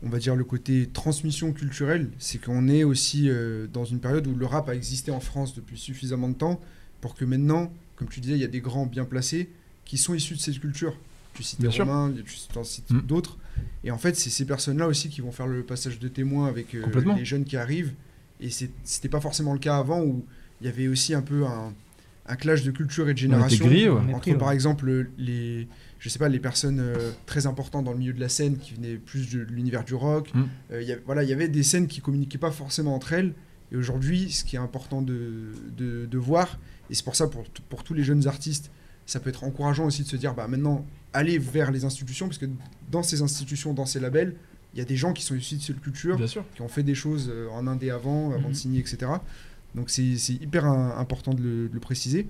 on 0.04 0.10
va 0.10 0.18
dire 0.20 0.36
le 0.36 0.44
côté 0.44 0.90
transmission 0.92 1.52
culturelle, 1.52 2.10
c'est 2.20 2.44
qu'on 2.44 2.68
est 2.68 2.84
aussi 2.84 3.30
euh, 3.30 3.68
dans 3.72 3.86
une 3.86 4.00
période 4.00 4.26
où 4.28 4.36
le 4.36 4.46
rap 4.46 4.70
a 4.70 4.76
existé 4.76 5.12
en 5.12 5.20
France 5.20 5.54
depuis 5.56 5.78
suffisamment 5.78 6.30
de 6.30 6.34
temps 6.36 6.60
pour 7.00 7.16
que 7.16 7.26
maintenant, 7.26 7.72
comme 7.96 8.08
tu 8.08 8.20
disais, 8.22 8.34
il 8.36 8.42
y 8.42 8.44
a 8.44 8.48
des 8.48 8.60
grands 8.62 8.86
bien 8.86 9.06
placés 9.06 9.50
qui 9.86 9.98
sont 9.98 10.14
issus 10.14 10.34
de 10.36 10.40
cette 10.40 10.60
culture. 10.60 10.96
Tu 11.34 11.44
sûr. 11.44 11.86
Romain, 11.86 12.14
tu 12.26 12.58
en 12.60 12.64
cites 12.64 12.90
Mm. 12.92 13.02
d'autres. 13.02 13.38
Et 13.84 13.92
en 13.92 13.98
fait, 13.98 14.16
c'est 14.16 14.30
ces 14.30 14.46
personnes-là 14.46 14.88
aussi 14.88 15.10
qui 15.10 15.22
vont 15.22 15.32
faire 15.32 15.48
le 15.48 15.64
passage 15.64 16.00
de 16.00 16.08
témoin 16.08 16.48
avec 16.48 16.74
euh, 16.76 16.84
les 17.18 17.26
jeunes 17.26 17.44
qui 17.46 17.58
arrivent. 17.58 17.94
Et 18.40 18.50
c'était 18.50 19.10
pas 19.10 19.22
forcément 19.22 19.54
le 19.54 19.60
cas 19.60 19.78
avant 19.78 20.02
où 20.02 20.26
il 20.62 20.68
y 20.68 20.70
avait 20.70 20.88
aussi 20.88 21.14
un 21.14 21.22
peu 21.22 21.46
un, 21.46 21.74
un 22.26 22.36
clash 22.36 22.64
de 22.64 22.72
culture 22.72 23.10
et 23.10 23.14
de 23.14 23.18
génération. 23.18 23.66
grillés, 23.66 23.90
ouais. 23.90 24.00
On 24.04 24.10
est 24.10 24.14
Entre 24.14 24.22
pris, 24.22 24.32
ouais. 24.32 24.38
par 24.38 24.52
exemple 24.52 25.08
les, 25.18 25.68
je 26.00 26.10
sais 26.10 26.20
pas, 26.20 26.30
les 26.30 26.40
personnes 26.40 26.80
euh, 26.80 27.12
très 27.26 27.46
importantes 27.48 27.84
dans 27.86 27.92
le 27.92 27.98
milieu 28.00 28.14
de 28.14 28.20
la 28.20 28.30
scène 28.30 28.58
qui 28.58 28.74
venaient 28.74 28.96
plus 28.96 29.30
de 29.32 29.40
l'univers 29.42 29.84
du 29.84 29.94
rock. 29.96 30.34
Mm. 30.34 30.44
Euh, 30.72 30.82
il 30.82 30.88
y 30.88 30.92
a- 30.94 30.98
voilà, 31.06 31.24
il 31.24 31.30
y 31.30 31.34
avait 31.34 31.48
des 31.50 31.64
scènes 31.64 31.88
qui 31.88 32.00
communiquaient 32.02 32.38
pas 32.38 32.52
forcément 32.52 32.96
entre 32.96 33.14
elles. 33.14 33.34
Et 33.72 33.76
aujourd'hui, 33.76 34.32
ce 34.32 34.44
qui 34.44 34.56
est 34.56 34.60
important 34.60 35.02
de, 35.02 35.52
de, 35.78 36.06
de 36.06 36.18
voir, 36.18 36.60
et 36.90 36.96
c'est 36.96 37.04
pour 37.04 37.16
ça 37.16 37.28
pour, 37.28 37.44
pour 37.70 37.84
tous 37.84 37.94
les 37.94 38.04
jeunes 38.04 38.28
artistes, 38.28 38.72
ça 39.06 39.20
peut 39.20 39.30
être 39.30 39.44
encourageant 39.44 39.86
aussi 39.86 40.04
de 40.04 40.08
se 40.08 40.16
dire, 40.16 40.34
bah 40.34 40.48
maintenant, 40.48 40.86
allez 41.14 41.38
vers 41.38 41.72
les 41.72 41.86
institutions, 41.86 42.28
parce 42.28 42.38
que 42.38 42.46
dans 42.92 43.04
ces 43.04 43.22
institutions, 43.22 43.74
dans 43.74 43.86
ces 43.86 44.00
labels, 44.00 44.36
il 44.74 44.80
y 44.80 44.82
a 44.82 44.86
des 44.86 44.96
gens 44.96 45.14
qui 45.14 45.24
sont 45.24 45.36
issus 45.36 45.56
de 45.56 45.62
cette 45.62 45.82
culture, 45.82 46.18
Bien 46.18 46.28
sûr. 46.28 46.44
qui 46.56 46.62
ont 46.64 46.68
fait 46.68 46.84
des 46.84 46.96
choses 46.96 47.30
euh, 47.32 47.48
en 47.54 47.68
indé 47.68 47.92
avant, 47.92 48.32
avant 48.32 48.40
Mhm. 48.48 48.50
de 48.50 48.54
signer, 48.56 48.80
etc. 48.80 48.98
Donc 49.76 49.90
c'est 49.90 50.16
c'est 50.18 50.34
hyper 50.34 50.66
un- 50.66 50.98
important 50.98 51.34
de 51.34 51.42
le, 51.42 51.68
de 51.70 51.74
le 51.74 51.80
préciser. 51.80 52.28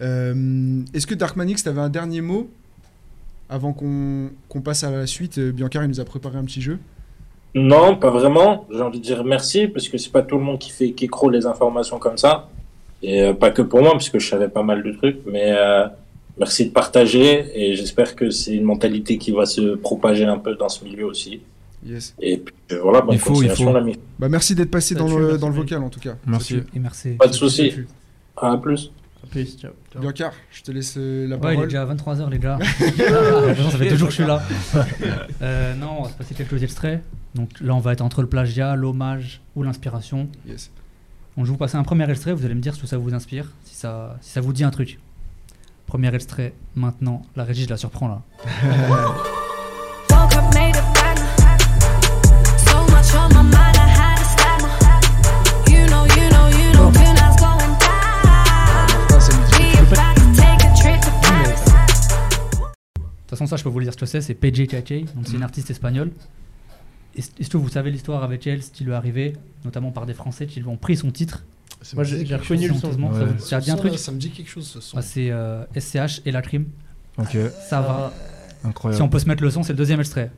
Euh, 0.00 0.82
Est-ce 0.94 1.06
que 1.06 1.14
Dark 1.14 1.36
Manix, 1.36 1.62
tu 1.62 1.68
avais 1.68 1.80
un 1.80 1.88
dernier 1.90 2.20
mot 2.20 2.48
avant 3.48 3.72
qu'on 3.72 4.30
qu'on 4.48 4.60
passe 4.62 4.84
à 4.84 4.90
la 4.90 5.06
suite? 5.06 5.38
Euh, 5.38 5.52
Biancar, 5.52 5.84
il 5.84 5.88
nous 5.88 6.00
a 6.00 6.04
préparé 6.04 6.38
un 6.38 6.44
petit 6.44 6.62
jeu. 6.62 6.78
Non, 7.54 7.96
pas 7.96 8.10
vraiment. 8.10 8.66
J'ai 8.72 8.80
envie 8.80 9.00
de 9.00 9.04
dire 9.04 9.24
merci 9.24 9.66
parce 9.66 9.88
que 9.88 9.98
c'est 9.98 10.12
pas 10.12 10.22
tout 10.22 10.38
le 10.38 10.44
monde 10.44 10.58
qui 10.58 10.70
fait 10.70 10.92
qui 10.92 11.08
les 11.32 11.46
informations 11.46 11.98
comme 11.98 12.16
ça. 12.16 12.48
Et 13.02 13.22
euh, 13.22 13.34
pas 13.34 13.50
que 13.50 13.62
pour 13.62 13.80
moi, 13.82 13.92
parce 13.92 14.08
que 14.10 14.18
je 14.18 14.28
savais 14.28 14.48
pas 14.48 14.62
mal 14.62 14.82
de 14.82 14.92
trucs. 14.92 15.18
Mais 15.26 15.52
euh, 15.52 15.86
merci 16.38 16.66
de 16.66 16.70
partager 16.70 17.50
et 17.54 17.74
j'espère 17.76 18.16
que 18.16 18.30
c'est 18.30 18.54
une 18.54 18.64
mentalité 18.64 19.18
qui 19.18 19.30
va 19.32 19.46
se 19.46 19.74
propager 19.76 20.24
un 20.24 20.38
peu 20.38 20.54
dans 20.56 20.68
ce 20.68 20.84
milieu 20.84 21.06
aussi. 21.06 21.40
Yes. 21.86 22.14
Et 22.20 22.36
puis 22.38 22.54
euh, 22.72 22.80
voilà, 22.82 23.00
bonne 23.00 23.14
Il 23.14 23.18
faut, 23.18 23.30
il 23.30 23.48
continuation, 23.48 23.66
faut. 23.68 23.72
l'ami. 23.72 23.98
Bah, 24.18 24.28
merci 24.28 24.54
d'être 24.54 24.70
passé 24.70 24.94
dans 24.94 25.16
le, 25.16 25.38
dans 25.38 25.50
vocal 25.50 25.82
en 25.82 25.88
tout 25.88 26.00
cas. 26.00 26.16
Merci. 26.26 26.56
Et 26.74 26.78
merci. 26.78 27.10
Pas 27.12 27.26
de 27.28 27.32
souci. 27.32 27.72
À 28.36 28.56
plus. 28.58 28.90
Peace, 29.32 29.56
ciao. 29.60 29.70
ciao. 29.92 30.00
Biancar, 30.02 30.32
je 30.50 30.62
te 30.62 30.72
laisse 30.72 30.94
euh, 30.96 31.28
la 31.28 31.36
Ouais, 31.36 31.54
il 31.54 31.60
est 31.62 31.68
parole. 31.68 31.68
déjà 31.68 32.24
23h 32.26 32.30
les 32.30 32.38
gars. 32.38 32.58
Ah, 33.08 33.54
ça 33.70 33.78
fait 33.78 33.88
deux 33.88 33.96
jours 33.96 34.08
que 34.08 34.14
je 34.14 34.22
suis 34.22 34.26
là. 34.26 34.42
Euh, 35.42 35.74
non, 35.76 35.96
on 36.00 36.02
va 36.02 36.08
se 36.10 36.14
passer 36.14 36.34
quelques 36.34 36.62
extraits. 36.62 37.02
Donc 37.34 37.48
là, 37.60 37.74
on 37.74 37.78
va 37.78 37.92
être 37.92 38.00
entre 38.02 38.20
le 38.22 38.28
plagiat, 38.28 38.74
l'hommage 38.76 39.40
ou 39.56 39.62
l'inspiration. 39.62 40.28
Yes. 40.46 40.70
Donc 41.36 41.46
je 41.46 41.50
vais 41.50 41.54
vous 41.54 41.58
passer 41.58 41.76
un 41.76 41.82
premier 41.84 42.10
extrait, 42.10 42.32
vous 42.34 42.44
allez 42.44 42.54
me 42.54 42.60
dire 42.60 42.74
si 42.74 42.86
ça 42.86 42.98
vous 42.98 43.14
inspire, 43.14 43.46
si 43.64 43.74
ça, 43.76 44.18
si 44.20 44.30
ça 44.32 44.40
vous 44.40 44.52
dit 44.52 44.64
un 44.64 44.70
truc. 44.70 44.98
Premier 45.90 46.14
extrait 46.14 46.54
maintenant. 46.76 47.22
La 47.34 47.42
régie, 47.42 47.64
je 47.64 47.70
la 47.70 47.76
surprends 47.76 48.06
là. 48.06 48.22
De 48.44 48.50
toute 63.26 63.30
façon, 63.30 63.48
ça, 63.48 63.56
je 63.56 63.64
peux 63.64 63.68
vous 63.68 63.80
le 63.80 63.86
dire 63.86 63.92
ce 63.92 63.98
que 63.98 64.06
c'est. 64.06 64.20
C'est 64.20 64.34
PJ 64.34 64.70
Chache, 64.70 65.12
donc 65.16 65.26
c'est 65.26 65.34
une 65.34 65.42
artiste 65.42 65.70
espagnole. 65.70 66.12
Est-ce 67.16 67.50
que 67.50 67.56
vous 67.56 67.68
savez 67.68 67.90
l'histoire 67.90 68.22
avec 68.22 68.46
elle, 68.46 68.62
ce 68.62 68.70
qui 68.70 68.84
lui 68.84 68.92
est 68.92 68.94
arrivé, 68.94 69.32
notamment 69.64 69.90
par 69.90 70.06
des 70.06 70.14
Français 70.14 70.46
qui 70.46 70.60
lui 70.60 70.68
ont 70.68 70.76
pris 70.76 70.96
son 70.96 71.10
titre? 71.10 71.42
Moi, 71.94 72.04
j'ai 72.04 72.36
reconnu 72.36 72.68
le 72.68 72.74
son. 72.74 72.80
ça 72.80 73.58
vous- 73.58 73.70
un 73.70 73.76
truc 73.76 73.92
me 73.92 74.18
dit 74.18 74.30
quelque 74.30 74.50
chose 74.50 74.66
ce 74.66 74.80
son. 74.80 74.98
Ah, 74.98 75.02
C'est 75.02 75.30
euh, 75.30 75.64
SCH 75.74 76.20
et 76.26 76.30
la 76.32 76.42
crime. 76.42 76.66
Ok, 77.18 77.36
Ça 77.68 77.80
va. 77.80 78.12
Si 78.62 78.66
incroyable. 78.68 79.02
on 79.02 79.08
peut 79.08 79.18
se 79.18 79.26
mettre 79.26 79.42
le 79.42 79.50
son, 79.50 79.62
c'est 79.62 79.72
le 79.72 79.78
deuxième 79.78 80.00
extrait. 80.00 80.30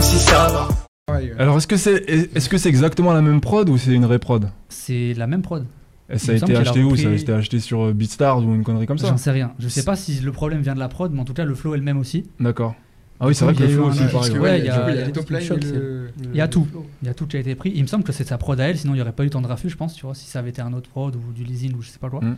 Si. 0.00 1.30
Alors, 1.38 1.56
est-ce 1.58 1.66
que 1.66 1.76
c'est 1.76 2.08
est 2.08 2.36
-ce 2.38 2.56
c'est 2.58 2.68
exactement 2.68 3.12
la 3.12 3.20
même 3.20 3.40
prod 3.40 3.68
ou 3.68 3.76
c'est 3.78 3.92
une 3.92 4.04
réprod? 4.04 4.50
C'est 4.68 5.14
la 5.14 5.26
même 5.26 5.42
prod. 5.42 5.66
Et 6.10 6.18
ça 6.18 6.32
a 6.32 6.34
été 6.36 6.56
acheté 6.56 6.82
où? 6.82 6.96
Ça 6.96 7.08
a 7.08 7.12
été 7.12 7.32
acheté 7.32 7.60
sur 7.60 7.82
euh, 7.86 7.92
BeatStars 7.92 8.38
ou 8.38 8.54
une 8.54 8.62
connerie 8.64 8.86
comme 8.86 8.98
ça? 8.98 9.08
J'en 9.08 9.16
sais 9.16 9.30
rien. 9.30 9.52
Je 9.58 9.68
sais 9.68 9.84
pas 9.84 9.96
si 9.96 10.20
le 10.20 10.32
problème 10.32 10.60
vient 10.62 10.74
de 10.74 10.78
la 10.80 10.88
prod, 10.88 11.12
mais 11.12 11.20
en 11.20 11.24
tout 11.24 11.34
cas, 11.34 11.44
le 11.44 11.54
flow 11.54 11.74
est 11.74 11.78
le 11.78 11.84
même 11.84 11.98
aussi. 11.98 12.24
D'accord. 12.40 12.74
Ah 13.20 13.26
oui, 13.28 13.34
c'est 13.34 13.44
vrai 13.44 13.54
Il 13.54 13.58
que 13.58 13.62
le 13.62 13.68
a 13.70 13.72
flow 13.72 13.86
aussi, 13.86 14.38
ouais. 14.38 14.58
il 14.60 14.64
y 14.66 14.68
a, 14.68 14.84
a- 14.84 14.90
il 14.90 14.96
y 14.96 14.98
a 14.98 14.98
il 14.98 14.98
y 14.98 14.98
les 14.98 15.02
a 15.04 15.10
top 15.12 15.26
tout 15.26 15.34
c'est- 15.34 16.24
Il 16.32 16.36
y 16.36 16.40
a 16.40 16.48
tout. 16.48 16.66
A 17.06 17.12
qui 17.28 17.36
a 17.36 17.40
été 17.40 17.54
pris. 17.54 17.72
Il 17.74 17.82
me 17.82 17.86
semble 17.86 18.02
que 18.04 18.12
c'est 18.12 18.26
sa 18.26 18.38
prod 18.38 18.58
à 18.60 18.64
elle, 18.68 18.76
sinon 18.76 18.92
il 18.94 18.96
n'y 18.96 19.02
aurait 19.02 19.12
pas 19.12 19.24
eu 19.24 19.30
tant 19.30 19.40
de 19.40 19.46
refus, 19.46 19.70
je 19.70 19.76
pense, 19.76 19.94
tu 19.94 20.04
vois, 20.04 20.14
si 20.14 20.26
ça 20.26 20.40
avait 20.40 20.50
été 20.50 20.60
un 20.62 20.72
autre 20.72 20.90
prod 20.90 21.14
ou 21.14 21.32
du 21.32 21.44
leasing 21.44 21.74
ou 21.74 21.82
je 21.82 21.90
sais 21.90 21.98
pas 21.98 22.10
quoi. 22.10 22.20
Mm. 22.20 22.36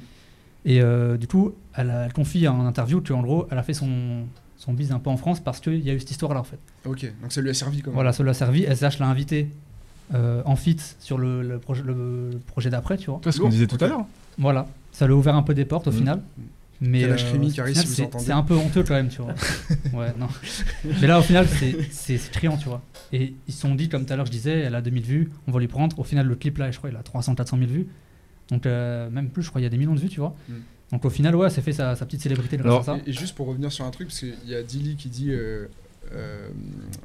Et 0.67 0.81
euh, 0.83 1.17
du 1.17 1.27
coup, 1.27 1.53
elle, 1.75 1.91
a- 1.91 2.05
elle 2.07 2.13
confie 2.13 2.47
en 2.47 2.67
interview 2.67 3.01
qu'en 3.01 3.23
gros, 3.23 3.47
elle 3.51 3.59
a 3.59 3.63
fait 3.63 3.73
son, 3.75 4.25
son 4.59 4.73
bise 4.75 4.93
un 4.93 4.99
peu 4.99 5.11
en 5.11 5.17
France 5.17 5.41
parce 5.41 5.61
qu'il 5.61 5.79
y 5.81 5.91
a 5.91 5.95
eu 5.95 6.01
cette 6.01 6.11
histoire-là 6.11 6.41
en 6.41 6.45
fait. 6.45 6.59
Ok, 6.85 7.11
donc 7.23 7.33
ça 7.33 7.41
lui 7.41 7.51
a 7.51 7.55
servi 7.55 7.81
quand 7.81 7.91
même. 7.91 7.95
Voilà, 7.95 8.13
ça 8.13 8.23
l'a 8.23 8.35
servi. 8.35 8.65
SH 8.65 8.99
l'a 8.99 9.07
invité 9.09 9.49
euh, 10.15 10.43
en 10.45 10.57
fit 10.57 10.77
sur 11.01 11.19
le, 11.19 11.43
le 11.43 11.59
projet, 11.59 11.83
le, 11.85 11.95
le 12.33 12.39
projet 12.47 12.69
d'après, 12.71 12.97
tu 12.99 13.11
vois. 13.11 13.19
Toi, 13.23 13.33
ce 13.33 13.41
qu'on 13.41 13.49
disait 13.49 13.67
tout 13.67 13.83
à 13.83 13.89
l'heure. 13.89 14.05
Voilà, 14.39 14.67
ça 14.93 15.07
lui 15.07 15.15
a 15.15 15.17
ouvert 15.17 15.35
un 15.37 15.43
peu 15.43 15.55
des 15.55 15.65
portes 15.65 15.87
au 15.89 15.91
Mm. 15.91 15.95
final. 15.95 16.21
Mais 16.81 17.05
euh, 17.05 17.17
si 17.17 17.87
c'est- 17.87 18.03
entendez. 18.05 18.25
c'est 18.25 18.33
un 18.33 18.43
peu 18.43 18.55
honteux 18.55 18.83
quand 18.83 18.95
même, 18.95 19.09
tu 19.09 19.23
vois. 19.23 19.35
ouais, 19.95 20.13
non. 20.19 20.29
Mais 21.01 21.07
là, 21.07 21.19
au 21.19 21.23
final, 21.23 21.47
c'est- 21.49 21.77
c'est 21.91 22.19
c'est 22.19 22.31
criant, 22.31 22.57
tu 22.57 22.67
vois. 22.69 22.83
Et 23.13 23.35
ils 23.49 23.55
se 23.55 23.61
sont 23.61 23.75
dit, 23.75 23.89
comme 23.89 24.05
tout 24.05 24.13
à 24.13 24.17
l'heure, 24.17 24.27
je 24.27 24.31
disais, 24.33 24.59
elle 24.61 24.75
a 24.75 24.83
2000 24.83 25.03
vues, 25.05 25.31
on 25.47 25.53
va 25.53 25.61
lui 25.61 25.69
prendre. 25.69 25.99
Au 25.99 26.05
final, 26.05 26.27
le 26.27 26.35
clip 26.37 26.59
là, 26.59 26.71
je 26.71 26.79
crois, 26.79 26.91
il 26.91 26.97
a 26.97 27.03
300, 27.03 27.35
400 27.35 27.57
000 27.59 27.71
vues. 27.71 27.87
Donc, 28.51 28.67
euh, 28.67 29.09
même 29.11 29.31
plus, 29.31 29.43
je 29.43 29.49
crois, 29.49 29.61
il 29.61 29.65
y 29.65 29.67
a 29.67 29.71
des 29.71 29.79
millions 29.79 29.95
de 29.95 30.01
vues, 30.01 30.09
tu 30.09 30.21
vois. 30.21 30.37
Mm. 30.49 30.55
Donc, 30.93 31.05
au 31.05 31.11
final, 31.11 31.35
ouais, 31.35 31.51
ça 31.51 31.63
fait 31.63 31.73
sa, 31.73 31.97
sa 31.97 32.05
petite 32.07 32.21
célébrité 32.23 32.59
Alors, 32.61 32.85
ça. 32.85 32.99
Et, 33.07 33.11
et 33.11 33.13
juste 33.13 33.35
pour 33.35 33.47
revenir 33.49 33.73
sur 33.73 33.85
un 33.85 33.91
truc, 33.91 34.09
parce 34.09 34.21
qu'il 34.21 34.35
y 34.47 34.55
a 34.55 34.63
Dilly 34.63 34.97
qui 34.97 35.09
dit. 35.09 35.31
euh, 35.31 35.67
euh, 36.15 36.49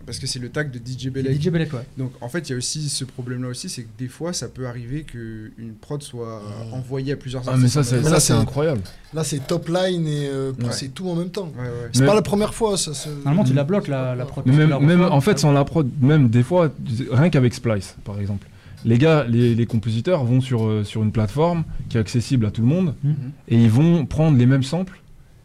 parce 0.06 0.20
que 0.20 0.28
c'est 0.28 0.40
le 0.40 0.50
tag 0.50 0.72
de 0.72 0.78
DJ 0.80 1.10
Belek. 1.10 1.42
DJ 1.42 1.50
Belek, 1.50 1.74
ouais. 1.74 1.86
Donc 1.98 2.12
en 2.22 2.30
fait, 2.30 2.48
il 2.50 2.52
y 2.52 2.56
a 2.56 2.58
aussi 2.58 2.90
ce 2.90 3.04
problème-là 3.06 3.48
aussi, 3.50 3.70
c'est 3.70 3.84
que 3.84 3.90
des 3.98 4.08
fois, 4.08 4.34
ça 4.34 4.48
peut 4.48 4.68
arriver 4.68 5.04
qu'une 5.04 5.74
prod 5.80 6.02
soit 6.02 6.42
envoyée 6.72 7.14
à 7.14 7.16
plusieurs 7.18 7.44
Ah, 7.48 7.56
mais 7.58 7.68
ça, 7.68 7.84
c'est 7.84 8.02
là, 8.02 8.40
incroyable. 8.40 8.82
Là, 9.14 9.24
c'est 9.24 9.46
top 9.48 9.68
line 9.70 10.08
et 10.08 10.28
euh, 10.28 10.52
Ouais. 10.54 10.68
c'est 10.72 10.94
tout 10.94 11.08
en 11.10 11.16
même 11.16 11.30
temps. 11.30 11.52
Ouais, 11.58 11.64
ouais. 11.64 11.90
C'est 11.94 12.02
Mais- 12.02 12.08
pas 12.08 12.16
la 12.16 12.22
première 12.22 12.54
fois, 12.54 12.78
ça. 12.78 12.92
Normalement, 13.18 13.44
tu 13.44 13.54
la 13.54 13.64
bloques, 13.64 13.88
la, 13.88 14.16
la 14.16 14.26
prod. 14.26 14.46
Mais 14.46 14.56
même, 14.56 14.70
la 14.70 14.80
même 14.80 15.02
reçois, 15.02 15.16
en 15.16 15.22
fait, 15.22 15.40
sans 15.40 15.52
la 15.52 15.64
prod, 15.66 15.90
même 16.02 16.30
des 16.30 16.44
fois, 16.44 16.72
rien 17.12 17.30
qu'avec 17.30 17.54
Splice, 17.54 17.96
par 18.04 18.20
exemple. 18.20 18.48
Les 18.84 18.98
gars, 18.98 19.26
les, 19.28 19.54
les 19.54 19.66
compositeurs 19.68 20.24
vont 20.24 20.42
sur, 20.42 20.66
euh, 20.66 20.84
sur 20.84 21.04
une 21.04 21.12
plateforme 21.12 21.64
qui 21.90 21.98
est 21.98 22.00
accessible 22.00 22.46
à 22.48 22.52
tout 22.52 22.62
le 22.62 22.68
monde 22.68 22.96
Mhm. 23.04 23.16
et 23.50 23.56
ils 23.62 23.70
vont 23.70 24.06
prendre 24.08 24.38
les 24.38 24.48
mêmes 24.48 24.64
samples 24.64 25.01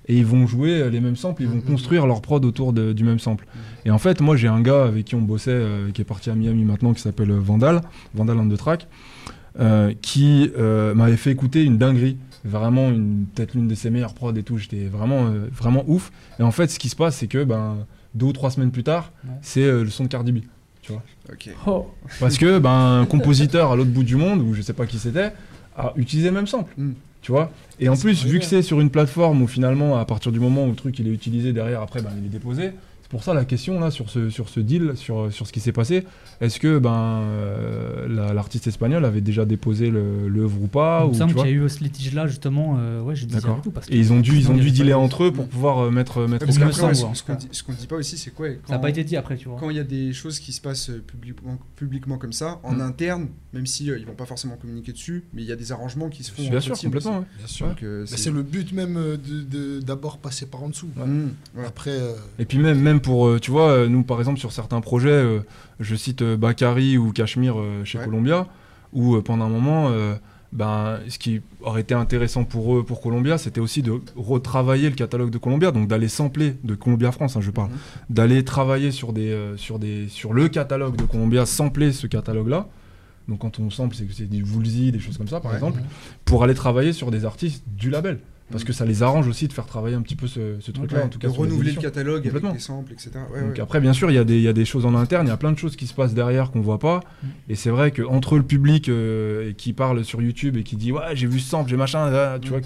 et 0.08 0.16
ils 0.16 0.24
vont 0.26 0.46
jouer 0.46 0.80
euh, 0.82 0.90
les 0.90 1.00
mêmes 1.00 1.16
samples, 1.16 1.42
ils 1.42 1.48
vont 1.48 1.56
Mhm. 1.56 1.62
construire 1.62 2.06
leur 2.06 2.20
prod 2.22 2.44
autour 2.44 2.72
de- 2.72 2.92
du 2.92 3.04
même 3.04 3.18
sample. 3.18 3.46
Et 3.84 3.90
en 3.90 3.98
fait, 3.98 4.20
moi 4.20 4.36
j'ai 4.36 4.48
un 4.48 4.60
gars 4.60 4.84
avec 4.84 5.04
qui 5.06 5.14
on 5.14 5.20
bossait, 5.22 5.50
euh, 5.52 5.90
qui 5.90 6.00
est 6.00 6.04
parti 6.04 6.30
à 6.30 6.34
Miami 6.34 6.64
maintenant, 6.64 6.92
qui 6.94 7.00
s'appelle 7.02 7.30
euh, 7.30 7.38
Vandal, 7.40 7.80
Vandal 8.14 8.38
on 8.38 8.48
the 8.48 8.56
track, 8.56 8.86
euh, 9.58 9.92
qui 10.02 10.50
euh, 10.58 10.94
m'avait 10.94 11.16
fait 11.16 11.30
écouter 11.30 11.62
une 11.64 11.78
dinguerie. 11.78 12.18
Vraiment, 12.44 12.90
une- 12.90 13.26
peut-être 13.34 13.54
l'une 13.54 13.66
de 13.66 13.74
ses 13.74 13.90
meilleures 13.90 14.14
prods 14.14 14.32
et 14.34 14.42
tout. 14.44 14.56
J'étais 14.58 14.84
vraiment, 14.86 15.26
euh, 15.26 15.48
vraiment 15.52 15.82
ouf. 15.88 16.12
Et 16.38 16.42
en 16.44 16.52
fait, 16.52 16.70
ce 16.70 16.78
qui 16.78 16.88
se 16.88 16.94
passe, 16.94 17.16
c'est 17.16 17.26
que 17.26 17.42
ben, 17.42 17.78
deux 18.14 18.26
ou 18.26 18.32
trois 18.32 18.50
semaines 18.52 18.70
plus 18.70 18.84
tard, 18.84 19.10
Ouais. 19.24 19.30
c'est 19.42 19.64
euh, 19.64 19.82
le 19.82 19.90
son 19.90 20.04
de 20.04 20.08
Cardi 20.08 20.30
B. 20.32 20.38
Ok. 21.28 21.50
Oh, 21.66 21.86
Parce 22.20 22.38
que 22.38 22.60
ben, 22.60 23.00
un 23.00 23.06
compositeur 23.06 23.72
à 23.72 23.76
l'autre 23.76 23.90
bout 23.90 24.04
du 24.04 24.14
monde, 24.14 24.40
ou 24.42 24.54
je 24.54 24.62
sais 24.62 24.72
pas 24.74 24.86
qui 24.86 24.98
c'était, 25.00 25.32
a 25.76 25.92
utilisé 25.96 26.28
le 26.28 26.34
même 26.36 26.46
sample. 26.46 26.72
Mm. 26.78 26.92
Tu 27.26 27.32
vois 27.32 27.50
Et 27.80 27.88
en 27.88 27.96
plus, 27.96 28.24
vu 28.24 28.38
que 28.38 28.44
c'est 28.44 28.62
sur 28.62 28.80
une 28.80 28.88
plateforme 28.88 29.42
où 29.42 29.48
finalement, 29.48 29.96
à 29.96 30.04
partir 30.04 30.30
du 30.30 30.38
moment 30.38 30.64
où 30.64 30.70
le 30.70 30.76
truc 30.76 30.96
il 31.00 31.08
est 31.08 31.10
utilisé 31.10 31.52
derrière, 31.52 31.82
après, 31.82 32.00
ben, 32.00 32.12
il 32.16 32.24
est 32.24 32.28
déposé. 32.28 32.70
C'est 33.06 33.10
pour 33.10 33.22
ça 33.22 33.34
la 33.34 33.44
question 33.44 33.78
là 33.78 33.92
sur 33.92 34.10
ce, 34.10 34.30
sur 34.30 34.48
ce 34.48 34.58
deal, 34.58 34.94
sur, 34.96 35.32
sur 35.32 35.46
ce 35.46 35.52
qui 35.52 35.60
s'est 35.60 35.70
passé. 35.70 36.02
Est-ce 36.40 36.58
que 36.58 36.78
ben, 36.80 37.20
euh, 37.22 38.08
la- 38.08 38.34
l'artiste 38.34 38.66
espagnol 38.66 39.04
avait 39.04 39.20
déjà 39.20 39.44
déposé 39.44 39.90
le- 39.90 40.26
l'œuvre 40.28 40.60
ou 40.60 40.66
pas 40.66 41.02
Il 41.04 41.10
me 41.10 41.14
semble 41.14 41.34
qu'il 41.34 41.44
y 41.46 41.48
a 41.48 41.52
eu 41.52 41.68
ce 41.68 41.84
litige-là, 41.84 42.26
justement. 42.26 42.76
euh, 42.80 43.00
ouais, 43.02 43.14
je 43.14 43.26
disais 43.26 43.36
D'accord. 43.38 43.52
avec 43.52 43.62
tout 43.62 43.70
parce 43.70 43.86
que 43.86 43.92
Et 43.94 43.98
ils 43.98 44.12
ont 44.12 44.18
dû, 44.18 44.36
ils 44.36 44.50
ont 44.50 44.56
dû 44.56 44.72
dealer 44.72 44.94
entre 44.98 45.22
eux 45.22 45.32
pour 45.32 45.46
pouvoir 45.46 45.78
euh, 45.84 45.90
mettre, 45.92 46.22
mettre 46.26 46.46
Parce 46.46 46.58
ouais, 46.58 46.64
ouais. 46.64 46.94
ce 47.14 47.22
qu'on 47.22 47.34
dit, 47.36 47.48
qu'on 47.64 47.72
dit 47.74 47.86
pas 47.86 47.94
aussi, 47.96 48.18
c'est 48.18 48.32
quoi 48.32 48.48
ça 48.48 48.54
quand, 48.66 48.72
n'a 48.72 48.78
pas 48.80 48.90
été 48.90 49.04
dit 49.04 49.16
après, 49.16 49.36
tu 49.36 49.48
vois. 49.48 49.58
quand 49.60 49.70
il 49.70 49.76
y 49.76 49.80
a 49.80 49.84
des 49.84 50.12
choses 50.12 50.40
qui 50.40 50.52
se 50.52 50.60
passent 50.60 50.90
euh, 50.90 51.00
publiquement, 51.06 51.58
publiquement 51.76 52.18
comme 52.18 52.32
ça, 52.32 52.58
en 52.64 52.72
Mm. 52.74 52.80
interne, 52.80 53.28
même 53.52 53.66
si 53.66 53.88
euh, 53.88 53.98
ils 54.00 54.04
vont 54.04 54.14
pas 54.14 54.26
forcément 54.26 54.56
communiquer 54.56 54.90
dessus, 54.90 55.22
mais 55.32 55.42
il 55.42 55.48
y 55.48 55.52
a 55.52 55.56
des 55.56 55.70
arrangements 55.70 56.08
qui 56.08 56.24
se 56.24 56.32
font. 56.32 56.42
Bien 56.50 56.58
sûr, 56.60 56.76
complètement. 56.76 57.24
c'est 57.46 58.30
le 58.30 58.42
but 58.42 58.72
même 58.72 58.94
de- 58.94 59.80
d'abord 59.80 60.18
passer 60.18 60.46
par 60.46 60.64
en 60.64 60.70
dessous. 60.70 60.88
Mm. 60.96 61.28
Après, 61.64 61.96
Et 62.40 62.44
puis 62.44 62.58
même, 62.58 62.80
même 62.80 62.95
pour, 63.00 63.26
euh, 63.26 63.38
tu 63.40 63.50
vois, 63.50 63.68
euh, 63.70 63.88
nous 63.88 64.02
par 64.02 64.18
exemple 64.18 64.38
sur 64.38 64.52
certains 64.52 64.80
projets, 64.80 65.08
euh, 65.10 65.40
je 65.80 65.94
cite 65.94 66.22
Bakary 66.22 66.98
ou 66.98 67.12
Cachemire 67.12 67.56
chez 67.84 67.98
Ouais. 67.98 68.04
Columbia, 68.04 68.46
où 68.92 69.20
pendant 69.20 69.44
un 69.46 69.48
moment, 69.50 69.90
ben, 70.52 71.00
ce 71.08 71.18
qui 71.18 71.42
aurait 71.60 71.82
été 71.82 71.92
intéressant 71.94 72.44
pour 72.44 72.76
eux, 72.76 72.82
pour 72.84 73.00
Columbia, 73.02 73.36
c'était 73.36 73.60
aussi 73.60 73.82
de 73.82 74.00
retravailler 74.16 74.88
le 74.88 74.94
catalogue 74.94 75.30
de 75.30 75.38
Columbia, 75.38 75.70
donc 75.70 75.88
d'aller 75.88 76.08
sampler 76.08 76.54
de 76.64 76.74
Columbia 76.74 77.12
France, 77.12 77.36
hein, 77.36 77.40
je 77.42 77.50
parle, 77.50 77.68
Mhm. 77.70 77.76
d'aller 78.10 78.44
travailler 78.44 78.90
sur, 78.90 79.12
des, 79.12 79.30
euh, 79.30 79.56
sur, 79.56 79.78
des, 79.78 80.08
sur 80.08 80.32
le 80.32 80.48
catalogue 80.48 80.96
de 80.96 81.02
Columbia, 81.04 81.44
sampler 81.46 81.92
ce 81.92 82.06
catalogue-là. 82.06 82.68
Donc 83.28 83.40
quand 83.40 83.58
on 83.58 83.70
sample, 83.70 83.96
c'est 83.96 84.04
que 84.04 84.12
c'est 84.14 84.30
du 84.30 84.44
Woolsey, 84.44 84.92
des 84.92 85.00
choses 85.00 85.18
comme 85.18 85.28
ça 85.28 85.40
par 85.40 85.50
Ouais. 85.50 85.56
exemple, 85.58 85.80
pour 86.24 86.44
aller 86.44 86.54
travailler 86.54 86.92
sur 86.92 87.10
des 87.10 87.24
artistes 87.24 87.64
du 87.66 87.90
label. 87.90 88.20
Parce 88.50 88.62
Mhm. 88.62 88.66
que 88.68 88.72
ça 88.72 88.84
les 88.84 89.02
arrange 89.02 89.26
aussi 89.26 89.48
de 89.48 89.52
faire 89.52 89.66
travailler 89.66 89.96
un 89.96 90.02
petit 90.02 90.14
peu 90.14 90.28
ce, 90.28 90.60
ce 90.60 90.70
truc-là, 90.70 90.98
Ouais, 90.98 91.04
en 91.04 91.08
tout 91.08 91.18
cas. 91.18 91.26
de 91.26 91.32
les 91.32 91.38
renouveler 91.38 91.72
le 91.72 91.80
catalogue 91.80 92.28
avec 92.28 92.52
des 92.52 92.58
samples, 92.60 92.92
etc. 92.92 93.10
Ouais, 93.32 93.40
Donc 93.40 93.50
ouais. 93.54 93.60
après, 93.60 93.80
bien 93.80 93.92
sûr, 93.92 94.08
il 94.10 94.14
y, 94.14 94.18
a 94.18 94.24
des- 94.24 94.36
il 94.36 94.42
y 94.42 94.48
a 94.48 94.52
des 94.52 94.64
choses 94.64 94.86
en 94.86 94.94
interne, 94.94 95.26
il 95.26 95.30
y 95.30 95.32
a 95.32 95.36
plein 95.36 95.50
de 95.50 95.58
choses 95.58 95.74
qui 95.74 95.86
se 95.88 95.94
passent 95.94 96.14
derrière 96.14 96.52
qu'on 96.52 96.60
voit 96.60 96.78
pas. 96.78 97.00
Mm. 97.22 97.26
Et 97.48 97.54
c'est 97.56 97.70
vrai 97.70 97.90
qu'entre 97.90 98.36
le 98.36 98.44
public 98.44 98.88
euh, 98.88 99.52
qui 99.56 99.72
parle 99.72 100.04
sur 100.04 100.22
YouTube 100.22 100.56
et 100.56 100.62
qui 100.62 100.76
dit 100.76 100.92
ouais 100.92 101.14
j'ai 101.14 101.26
vu 101.26 101.40
ce 101.40 101.48
sample, 101.50 101.70
j'ai 101.70 101.76
machin, 101.76 102.08
là, 102.10 102.38
tu 102.38 102.48
Mm. 102.48 102.50
vois, 102.50 102.60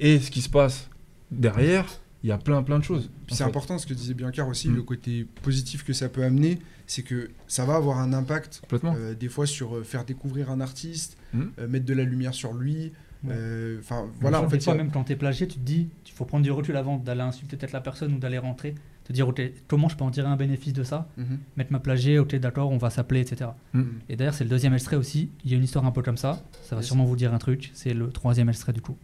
et 0.00 0.18
ce 0.18 0.30
qui 0.32 0.42
se 0.42 0.48
passe 0.48 0.88
derrière, 1.30 1.86
il 2.22 2.28
y 2.28 2.32
a 2.32 2.38
plein 2.38 2.62
plein 2.62 2.78
de 2.78 2.84
choses. 2.84 3.10
C'est 3.28 3.44
important 3.44 3.78
ce 3.78 3.86
que 3.86 3.94
disait 3.94 4.14
Biancar 4.14 4.48
aussi, 4.48 4.68
Mm. 4.68 4.74
le 4.76 4.82
côté 4.82 5.26
positif 5.42 5.84
que 5.84 5.92
ça 5.92 6.08
peut 6.08 6.24
amener, 6.24 6.58
c'est 6.86 7.02
que 7.02 7.30
ça 7.48 7.64
va 7.64 7.76
avoir 7.76 7.98
un 7.98 8.12
impact 8.12 8.62
euh, 8.72 9.14
des 9.14 9.28
fois 9.28 9.46
sur 9.46 9.76
euh, 9.76 9.82
faire 9.84 10.04
découvrir 10.04 10.50
un 10.50 10.60
artiste, 10.60 11.16
Mm. 11.32 11.42
mettre 11.68 11.84
de 11.86 11.94
la 11.94 12.02
lumière 12.04 12.34
sur 12.34 12.52
lui. 12.52 12.92
Ouais. 13.24 13.32
euh, 13.34 13.78
Enfin 13.80 14.06
voilà, 14.20 14.40
en 14.42 14.48
fait, 14.48 14.62
fois, 14.62 14.74
même 14.74 14.90
quand 14.90 15.04
t'es 15.04 15.16
plagié, 15.16 15.46
tu 15.48 15.54
te 15.58 15.64
dis, 15.64 15.88
il 16.06 16.12
faut 16.12 16.24
prendre 16.24 16.44
du 16.44 16.50
recul 16.50 16.76
avant 16.76 16.96
d'aller 16.98 17.22
insulter 17.22 17.56
peut-être 17.56 17.72
la 17.72 17.80
personne 17.80 18.12
ou 18.14 18.18
d'aller 18.18 18.38
rentrer. 18.38 18.74
Te 19.04 19.12
dire, 19.12 19.28
ok, 19.28 19.42
comment 19.68 19.88
je 19.90 19.96
peux 19.96 20.04
en 20.04 20.10
tirer 20.10 20.28
un 20.28 20.36
bénéfice 20.36 20.72
de 20.72 20.82
ça 20.82 21.08
Mhm. 21.18 21.38
Mettre 21.58 21.72
ma 21.72 21.78
plagiée, 21.78 22.18
ok, 22.18 22.34
d'accord, 22.36 22.70
on 22.70 22.78
va 22.78 22.88
s'appeler, 22.88 23.20
etc. 23.20 23.50
Mm. 23.74 23.82
Et 24.08 24.16
d'ailleurs, 24.16 24.32
c'est 24.32 24.44
le 24.44 24.50
deuxième 24.50 24.72
extrait 24.72 24.96
aussi. 24.96 25.28
Il 25.44 25.50
y 25.50 25.54
a 25.54 25.58
une 25.58 25.64
histoire 25.64 25.84
un 25.84 25.90
peu 25.90 26.00
comme 26.00 26.16
ça. 26.16 26.40
Ça 26.62 26.74
va 26.74 26.80
Yes. 26.80 26.86
sûrement 26.86 27.04
vous 27.04 27.14
dire 27.16 27.34
un 27.34 27.38
truc. 27.38 27.70
C'est 27.74 27.92
le 27.92 28.08
troisième 28.10 28.48
extrait 28.48 28.72
du 28.72 28.80
coup. 28.80 28.96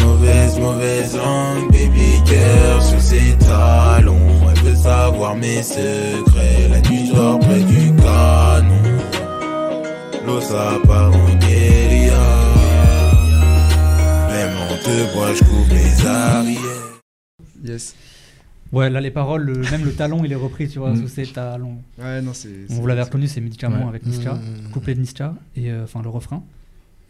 Mauvaise, 0.00 0.58
mauvaise 0.58 1.16
langue, 1.16 1.70
baby 1.70 2.12
girl 2.26 2.82
sur 2.82 3.00
ses 3.00 3.36
talons. 3.38 4.16
Elle 4.56 4.62
veut 4.62 4.74
savoir 4.76 5.36
mes 5.36 5.62
secrets. 5.62 6.68
La 6.70 6.80
nuit, 6.80 7.06
je 7.08 7.38
près 7.40 7.62
du 7.62 7.92
canon. 7.96 8.82
L'eau, 10.26 10.40
ça 10.40 10.78
deux 14.84 15.12
bois, 15.14 15.32
je 15.34 15.42
couvre 15.44 15.68
les 15.72 16.06
arrières. 16.06 16.58
Yes. 17.64 17.94
Ouais, 18.72 18.90
là, 18.90 19.00
les 19.00 19.10
paroles, 19.10 19.42
le- 19.44 19.70
même 19.70 19.84
le 19.84 19.92
talon, 19.92 20.24
il 20.24 20.32
est 20.32 20.36
repris, 20.36 20.68
tu 20.68 20.78
vois, 20.78 20.90
Mm. 20.92 20.96
sous 21.02 21.08
ses 21.08 21.26
talons. 21.26 21.78
Ouais, 21.98 22.20
non, 22.22 22.32
c'est. 22.34 22.48
On 22.70 22.74
vous 22.74 22.86
l'avez 22.86 23.00
c'est- 23.02 23.04
reconnu, 23.06 23.28
c'est 23.28 23.40
Médicament 23.40 23.82
Ouais. 23.82 23.88
avec 23.88 24.04
Niska. 24.06 24.34
Mm. 24.34 24.70
Couplet 24.72 24.94
de 24.94 25.00
Niska, 25.00 25.34
et 25.56 25.70
euh, 25.70 25.84
enfin 25.84 26.02
le 26.02 26.08
refrain. 26.08 26.42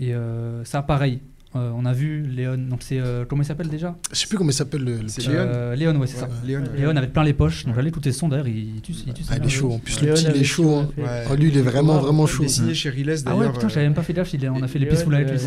Et 0.00 0.14
euh, 0.14 0.64
ça, 0.64 0.82
pareil, 0.82 1.20
euh, 1.56 1.70
on 1.74 1.84
a 1.84 1.92
vu 1.92 2.22
Léon. 2.26 2.56
Donc 2.68 2.80
c'est 2.82 2.98
euh, 2.98 3.24
comment 3.28 3.42
il 3.42 3.44
s'appelle 3.46 3.68
déjà? 3.68 3.96
Je 4.12 4.16
sais 4.16 4.26
plus 4.26 4.36
comment 4.36 4.50
il 4.50 4.54
s'appelle 4.54 4.82
le. 4.82 4.96
le 4.96 5.04
petit- 5.04 5.20
Léon. 5.28 5.32
Euh, 5.38 5.74
Léon, 5.76 5.94
ouais, 5.96 6.06
c'est 6.06 6.16
ça. 6.16 6.28
Léon, 6.44 6.60
ouais. 6.62 6.78
Léon 6.78 6.96
avec 6.96 7.12
plein 7.12 7.24
les 7.24 7.32
poches. 7.32 7.64
Donc 7.64 7.74
j'allais 7.74 7.88
écouter 7.88 8.12
son 8.12 8.28
d'ailleurs. 8.28 8.48
Il 8.48 8.80
tue, 8.82 8.92
il 9.06 9.12
tue 9.12 9.22
Ah, 9.30 9.36
il 9.38 9.44
est 9.44 9.48
chaud. 9.48 9.72
En 9.72 9.78
plus, 9.78 10.00
le 10.02 10.12
petit, 10.14 10.26
il 10.34 10.40
est 10.40 10.44
chaud. 10.44 10.74
hein. 10.76 10.88
Oh, 11.30 11.34
lui, 11.36 11.48
il 11.48 11.56
est 11.58 11.62
vraiment, 11.62 11.98
vraiment 11.98 12.26
chaud. 12.26 12.42
Il 12.42 12.46
est 12.46 12.48
signé 12.48 12.74
chez 12.74 12.90
Riles 12.90 13.10
Ah 13.26 13.30
ouais, 13.32 13.38
d'ailleurs. 13.38 13.52
putain, 13.54 13.68
j'avais 13.68 13.86
même 13.86 13.94
pas 13.94 14.02
fait 14.02 14.12
gaffe. 14.12 14.34
On 14.54 14.62
a 14.62 14.68
fait 14.68 14.78
les 14.78 14.86
Peaceful 14.86 15.14
avec 15.14 15.30
lui. 15.30 15.38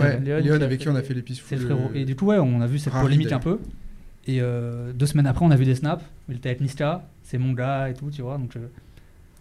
Léon, 0.44 0.62
avec 0.62 0.80
qui 0.80 0.90
on 0.90 0.96
a 0.96 1.02
fait 1.02 1.14
les 1.14 1.22
Peaceful. 1.22 1.46
C'est 1.50 1.56
le 1.64 1.66
frérot. 1.76 1.92
Et 1.96 2.06
du 2.06 2.16
coup, 2.16 2.26
ouais, 2.28 2.38
on 2.38 2.62
a 2.62 2.68
vu 2.68 2.80
cette 2.80 2.94
polémique 2.94 3.28
d'ailleurs. 3.28 3.40
un 3.42 3.44
peu. 3.44 3.60
Et 4.28 4.42
deux 4.94 5.06
semaines 5.06 5.28
après, 5.28 5.46
on 5.46 5.52
a 5.52 5.56
vu 5.56 5.66
des 5.66 5.76
snaps. 5.76 6.04
Il 6.30 6.36
était 6.36 6.50
avec 6.50 6.62
Niska, 6.62 7.08
c'est 7.24 7.38
mon 7.38 7.54
gars 7.54 7.90
et 7.90 7.94
tout, 7.94 8.10
tu 8.12 8.22
vois. 8.22 8.38
Donc 8.38 8.56
euh, 8.58 8.68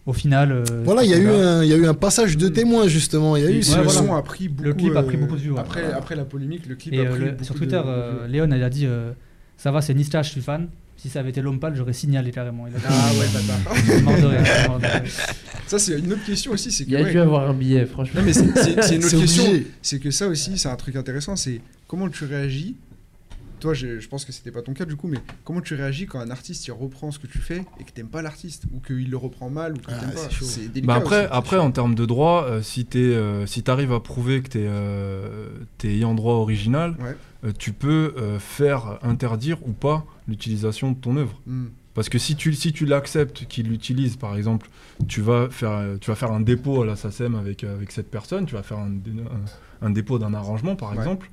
au 0.07 0.13
final. 0.13 0.53
euh, 0.53 0.65
Voilà, 0.85 1.03
il 1.05 1.11
y, 1.11 1.15
a 1.15 1.19
eu 1.19 1.29
un- 1.29 1.63
il 1.65 1.69
y 1.69 1.73
a 1.73 1.77
eu 1.77 1.87
un 1.87 1.95
passage 1.95 2.37
de 2.37 2.49
témoin, 2.49 2.87
justement. 2.89 3.37
Il 3.37 3.45
y 3.45 3.47
a 3.47 3.51
eu 3.51 3.55
le 3.57 3.63
ce- 3.63 3.75
voilà. 3.75 3.89
son 3.91 4.15
a 4.15 4.23
pris 4.23 4.49
beaucoup. 4.49 4.65
Le 4.69 4.75
clip 4.75 4.97
a 4.97 5.03
pris 5.03 5.17
euh, 5.17 5.21
beaucoup 5.21 5.37
de 5.37 5.41
vues, 5.41 5.51
ouais. 5.51 5.61
Après, 5.61 5.93
après 5.93 6.15
la 6.17 6.25
polémique, 6.25 6.67
le 6.67 6.77
clip 6.77 6.95
Et 6.95 6.99
a 6.99 7.03
euh, 7.03 7.11
pris 7.11 7.21
le- 7.25 7.31
beaucoup 7.33 7.45
sur 7.45 7.55
de- 7.55 7.59
Twitter, 7.59 7.77
de 7.77 7.83
euh. 7.87 8.27
Léon, 8.29 8.49
elle 8.53 8.63
a 8.63 8.71
dit 8.71 8.87
euh, 8.87 9.13
Ça 9.57 9.71
va, 9.73 9.81
c'est 9.83 9.95
Niska, 9.95 10.23
je 10.23 10.31
suis 10.31 10.41
fan. 10.41 10.69
Si 10.99 11.11
ça 11.11 11.21
avait 11.21 11.29
été 11.31 11.43
l'homme 11.43 11.61
pâle, 11.61 11.75
j'aurais 11.77 11.93
signalé 11.93 12.31
carrément. 12.31 12.67
Il 12.67 12.75
a 12.75 12.79
dit, 12.79 12.85
Ah 12.89 13.11
ouais, 13.19 13.27
bâtard. 13.33 13.75
il 13.87 14.21
il 14.21 14.27
rire. 14.27 15.03
Ça, 15.67 15.79
c'est 15.79 15.99
une 15.99 16.13
autre 16.13 16.25
question 16.25 16.53
aussi. 16.53 16.71
C'est 16.71 16.85
que, 16.85 16.91
Il 16.91 16.93
y 16.93 16.97
a 16.97 17.03
ouais, 17.03 17.11
dû 17.11 17.19
avoir 17.19 17.51
un 17.51 17.53
billet, 17.55 17.85
franchement. 17.87 18.21
Non, 18.21 18.27
mais 18.27 18.33
c'est 18.33 18.47
c'est- 18.57 18.83
c'est 18.83 18.95
une 18.97 19.01
autre 19.05 19.09
C'est 19.11 19.17
question. 19.19 19.45
obligé. 19.47 19.67
C'est 19.83 19.99
que 19.99 20.11
ça 20.11 20.29
aussi, 20.29 20.57
c'est 20.57 20.69
un 20.69 20.77
truc 20.77 20.97
intéressant. 20.97 21.37
C'est 21.37 21.61
comment 21.89 22.09
tu 22.09 22.25
réagis. 22.25 22.77
Toi, 23.67 23.75
je, 23.75 23.99
je 23.99 24.09
pense 24.09 24.25
que 24.25 24.31
c'était 24.31 24.53
pas 24.53 24.63
ton 24.63 24.75
cas 24.75 24.85
du 24.85 24.95
coup, 24.95 25.09
mais 25.09 25.19
comment 25.43 25.61
tu 25.61 25.75
réagis 25.75 26.07
quand 26.07 26.21
un 26.21 26.31
artiste 26.31 26.65
il 26.69 26.71
reprend 26.71 27.11
ce 27.11 27.19
que 27.19 27.27
tu 27.27 27.39
fais 27.39 27.65
et 27.81 27.83
que 27.83 27.91
t'aimes 27.91 28.07
pas 28.07 28.23
l'artiste 28.23 28.63
ou 28.73 28.79
qu'il 28.79 29.11
le 29.11 29.17
reprend 29.17 29.51
mal 29.51 29.73
ou 29.73 29.79
que 29.79 29.87
Ah, 29.89 29.99
t'aimes 29.99 30.13
pas? 30.13 30.29
c'est 30.41 30.69
délicat. 30.73 30.87
Bah 30.87 30.95
après, 30.95 31.25
aussi. 31.25 31.29
après 31.33 31.59
en 31.59 31.73
termes 31.73 31.97
de 31.97 32.07
droit, 32.07 32.45
euh, 32.45 32.63
si 32.63 32.87
tu 32.87 33.13
si 33.47 33.65
arrives 33.67 33.93
à 33.93 33.99
prouver 33.99 34.41
que 34.43 34.51
tu 34.51 35.89
es, 35.89 35.91
ayant 35.97 36.15
droit 36.15 36.35
original, 36.35 36.95
Ouais. 37.01 37.17
euh, 37.45 37.53
tu 37.59 37.73
peux 37.73 38.15
euh, 38.17 38.39
faire 38.39 39.01
interdire 39.03 39.59
ou 39.67 39.73
pas 39.73 40.05
l'utilisation 40.29 40.93
de 40.93 40.97
ton 40.97 41.17
œuvre. 41.17 41.41
Hmm. 41.49 41.65
Parce 41.95 42.09
que 42.09 42.19
si 42.19 42.37
tu, 42.37 42.55
si 42.55 42.73
tu 42.73 42.87
l'acceptes 42.87 43.47
qu'il 43.49 43.67
l'utilise, 43.69 44.15
par 44.17 44.37
exemple, 44.37 44.69
tu 45.09 45.23
vas 45.23 45.49
faire, 45.51 45.71
euh, 45.73 45.97
tu 46.01 46.09
vas 46.13 46.15
faire 46.15 46.31
un 46.31 46.41
dépôt 46.41 46.83
à 46.83 46.87
la 46.87 46.95
SACEM 46.95 47.35
avec, 47.35 47.65
euh, 47.65 47.75
avec 47.75 47.91
cette 47.91 48.13
personne, 48.13 48.47
tu 48.47 48.55
vas 48.55 48.63
faire 48.63 48.79
un, 48.79 48.91
dé- 48.91 49.11
un- 49.83 49.87
un 49.87 49.91
dépôt 49.91 50.21
d'un 50.21 50.35
arrangement, 50.35 50.77
par 50.77 50.91
Ouais. 50.93 50.99
exemple, 50.99 51.31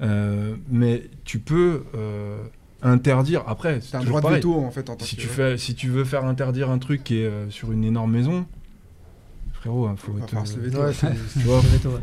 Euh, 0.00 0.54
mais 0.68 1.04
tu 1.24 1.38
peux 1.38 1.84
euh, 1.94 2.42
interdire, 2.82 3.44
après, 3.46 3.80
c'est 3.80 3.92
T'as 3.92 4.00
un 4.00 4.04
droit 4.04 4.20
de 4.20 4.26
veto 4.36 4.54
en 4.56 4.70
fait 4.70 4.88
en 4.90 4.96
tant 4.96 5.04
Si 5.04 5.16
que- 5.16 5.20
tu, 5.22 5.28
fais, 5.28 5.56
si 5.56 5.74
tu 5.74 5.88
veux 5.88 6.04
faire 6.04 6.24
interdire 6.24 6.70
un 6.70 6.78
truc 6.78 7.04
qui 7.04 7.20
est 7.20 7.26
euh, 7.26 7.48
sur 7.50 7.70
une 7.72 7.84
énorme 7.84 8.10
maison, 8.12 8.46
frérot, 9.52 9.88
il 9.90 9.96
faut 9.96 10.12
Va 10.12 10.24
être. 10.24 10.34
Ouais, 10.34 10.92
tu 11.32 11.38
vois, 11.40 11.62
Le 11.62 11.68
veto, 11.68 11.90
ouais. 11.90 12.00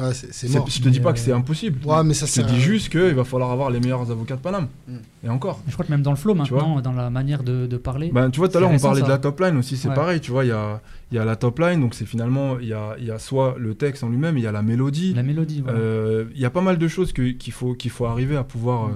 Ouais, 0.00 0.14
c'est 0.14 0.32
c'est 0.32 0.48
c'est- 0.48 0.58
mort. 0.58 0.68
je 0.68 0.80
te 0.80 0.88
dis 0.88 1.00
pas 1.00 1.12
que 1.12 1.18
euh, 1.18 1.22
c'est 1.24 1.32
impossible. 1.32 1.78
Ouais, 1.86 2.02
mais 2.04 2.14
ça 2.14 2.26
je 2.26 2.40
te 2.40 2.46
dis 2.46 2.54
à- 2.56 2.58
juste 2.58 2.88
qu'il 2.88 3.14
va 3.14 3.24
falloir 3.24 3.50
avoir 3.50 3.70
les 3.70 3.80
meilleurs 3.80 4.10
avocats 4.10 4.36
de 4.36 4.40
Paname. 4.40 4.68
Mm. 4.88 4.94
Et 5.24 5.28
encore. 5.28 5.60
Je 5.68 5.72
crois 5.72 5.84
que 5.84 5.90
même 5.90 6.02
dans 6.02 6.10
le 6.10 6.16
flow 6.16 6.32
Tu 6.42 6.50
vois 6.52 6.58
maintenant, 6.64 6.80
dans 6.80 6.92
la 6.92 7.10
manière 7.10 7.42
de, 7.42 7.66
de 7.66 7.76
parler. 7.76 8.10
Ben, 8.12 8.30
tu 8.30 8.38
vois, 8.38 8.48
tout 8.48 8.56
à 8.58 8.60
l'heure, 8.60 8.70
on 8.70 8.78
parlait 8.78 9.00
ça. 9.00 9.06
de 9.06 9.10
la 9.12 9.18
top 9.18 9.40
line 9.40 9.56
aussi, 9.56 9.76
c'est 9.76 9.88
Ouais. 9.88 9.94
pareil. 9.94 10.20
Tu 10.20 10.30
vois, 10.30 10.44
il 10.44 10.48
y 10.48 10.52
a, 10.52 10.80
il 11.12 11.16
y 11.16 11.18
a 11.18 11.24
la 11.24 11.36
top 11.36 11.58
line, 11.58 11.80
donc 11.80 11.94
c'est 11.94 12.06
finalement, 12.06 12.58
il 12.58 12.68
y 12.68 12.72
a, 12.72 12.96
il 12.98 13.04
y 13.06 13.10
a 13.10 13.18
soit 13.18 13.56
le 13.58 13.74
texte 13.74 14.02
en 14.04 14.08
lui-même, 14.08 14.38
il 14.38 14.44
y 14.44 14.46
a 14.46 14.52
la 14.52 14.62
mélodie. 14.62 15.12
La 15.14 15.22
mélodie, 15.22 15.60
voilà. 15.62 15.78
Euh, 15.78 16.24
Il 16.34 16.40
y 16.40 16.44
a 16.44 16.50
pas 16.50 16.60
mal 16.62 16.78
de 16.78 16.88
choses 16.88 17.12
que- 17.12 17.30
qu'il 17.32 17.52
faut, 17.52 17.74
qu'il 17.74 17.90
faut 17.90 18.06
arriver 18.06 18.36
à 18.36 18.44
pouvoir, 18.44 18.88
Mm. 18.88 18.90
euh, 18.90 18.94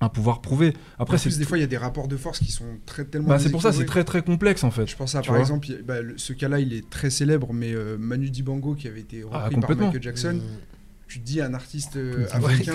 à 0.00 0.08
pouvoir 0.08 0.40
prouver. 0.40 0.74
Après, 0.98 1.16
En 1.16 1.20
plus, 1.20 1.38
des 1.38 1.44
fois, 1.44 1.58
il 1.58 1.62
y 1.62 1.64
a 1.64 1.68
des 1.68 1.76
rapports 1.76 2.06
de 2.08 2.16
force 2.16 2.38
qui 2.38 2.52
sont 2.52 2.64
très 2.86 3.04
tellement. 3.04 3.28
bah, 3.28 3.38
c'est 3.38 3.50
pour 3.50 3.62
ça, 3.62 3.72
c'est 3.72 3.84
très 3.84 4.04
très 4.04 4.22
complexe 4.22 4.62
en 4.64 4.70
fait. 4.70 4.86
Je 4.86 4.96
pense 4.96 5.14
à 5.14 5.20
Tu 5.22 5.26
par 5.26 5.34
vois. 5.36 5.40
exemple, 5.40 5.66
bah, 5.84 6.00
le- 6.02 6.16
ce 6.18 6.32
cas-là, 6.32 6.60
il 6.60 6.72
est 6.72 6.88
très 6.88 7.10
célèbre, 7.10 7.52
mais 7.52 7.72
euh, 7.74 7.96
Manu 7.98 8.30
Dibango 8.30 8.74
qui 8.74 8.86
avait 8.88 9.00
été 9.00 9.22
repris 9.22 9.32
par 9.38 9.44
Ah, 9.46 9.50
complètement. 9.54 9.86
Michael 9.86 10.02
Jackson. 10.02 10.34
Mm. 10.34 10.40
Tu 11.08 11.20
te 11.20 11.24
dis 11.26 11.40
un 11.40 11.54
artiste 11.54 11.96
euh, 11.96 12.26
africain 12.32 12.74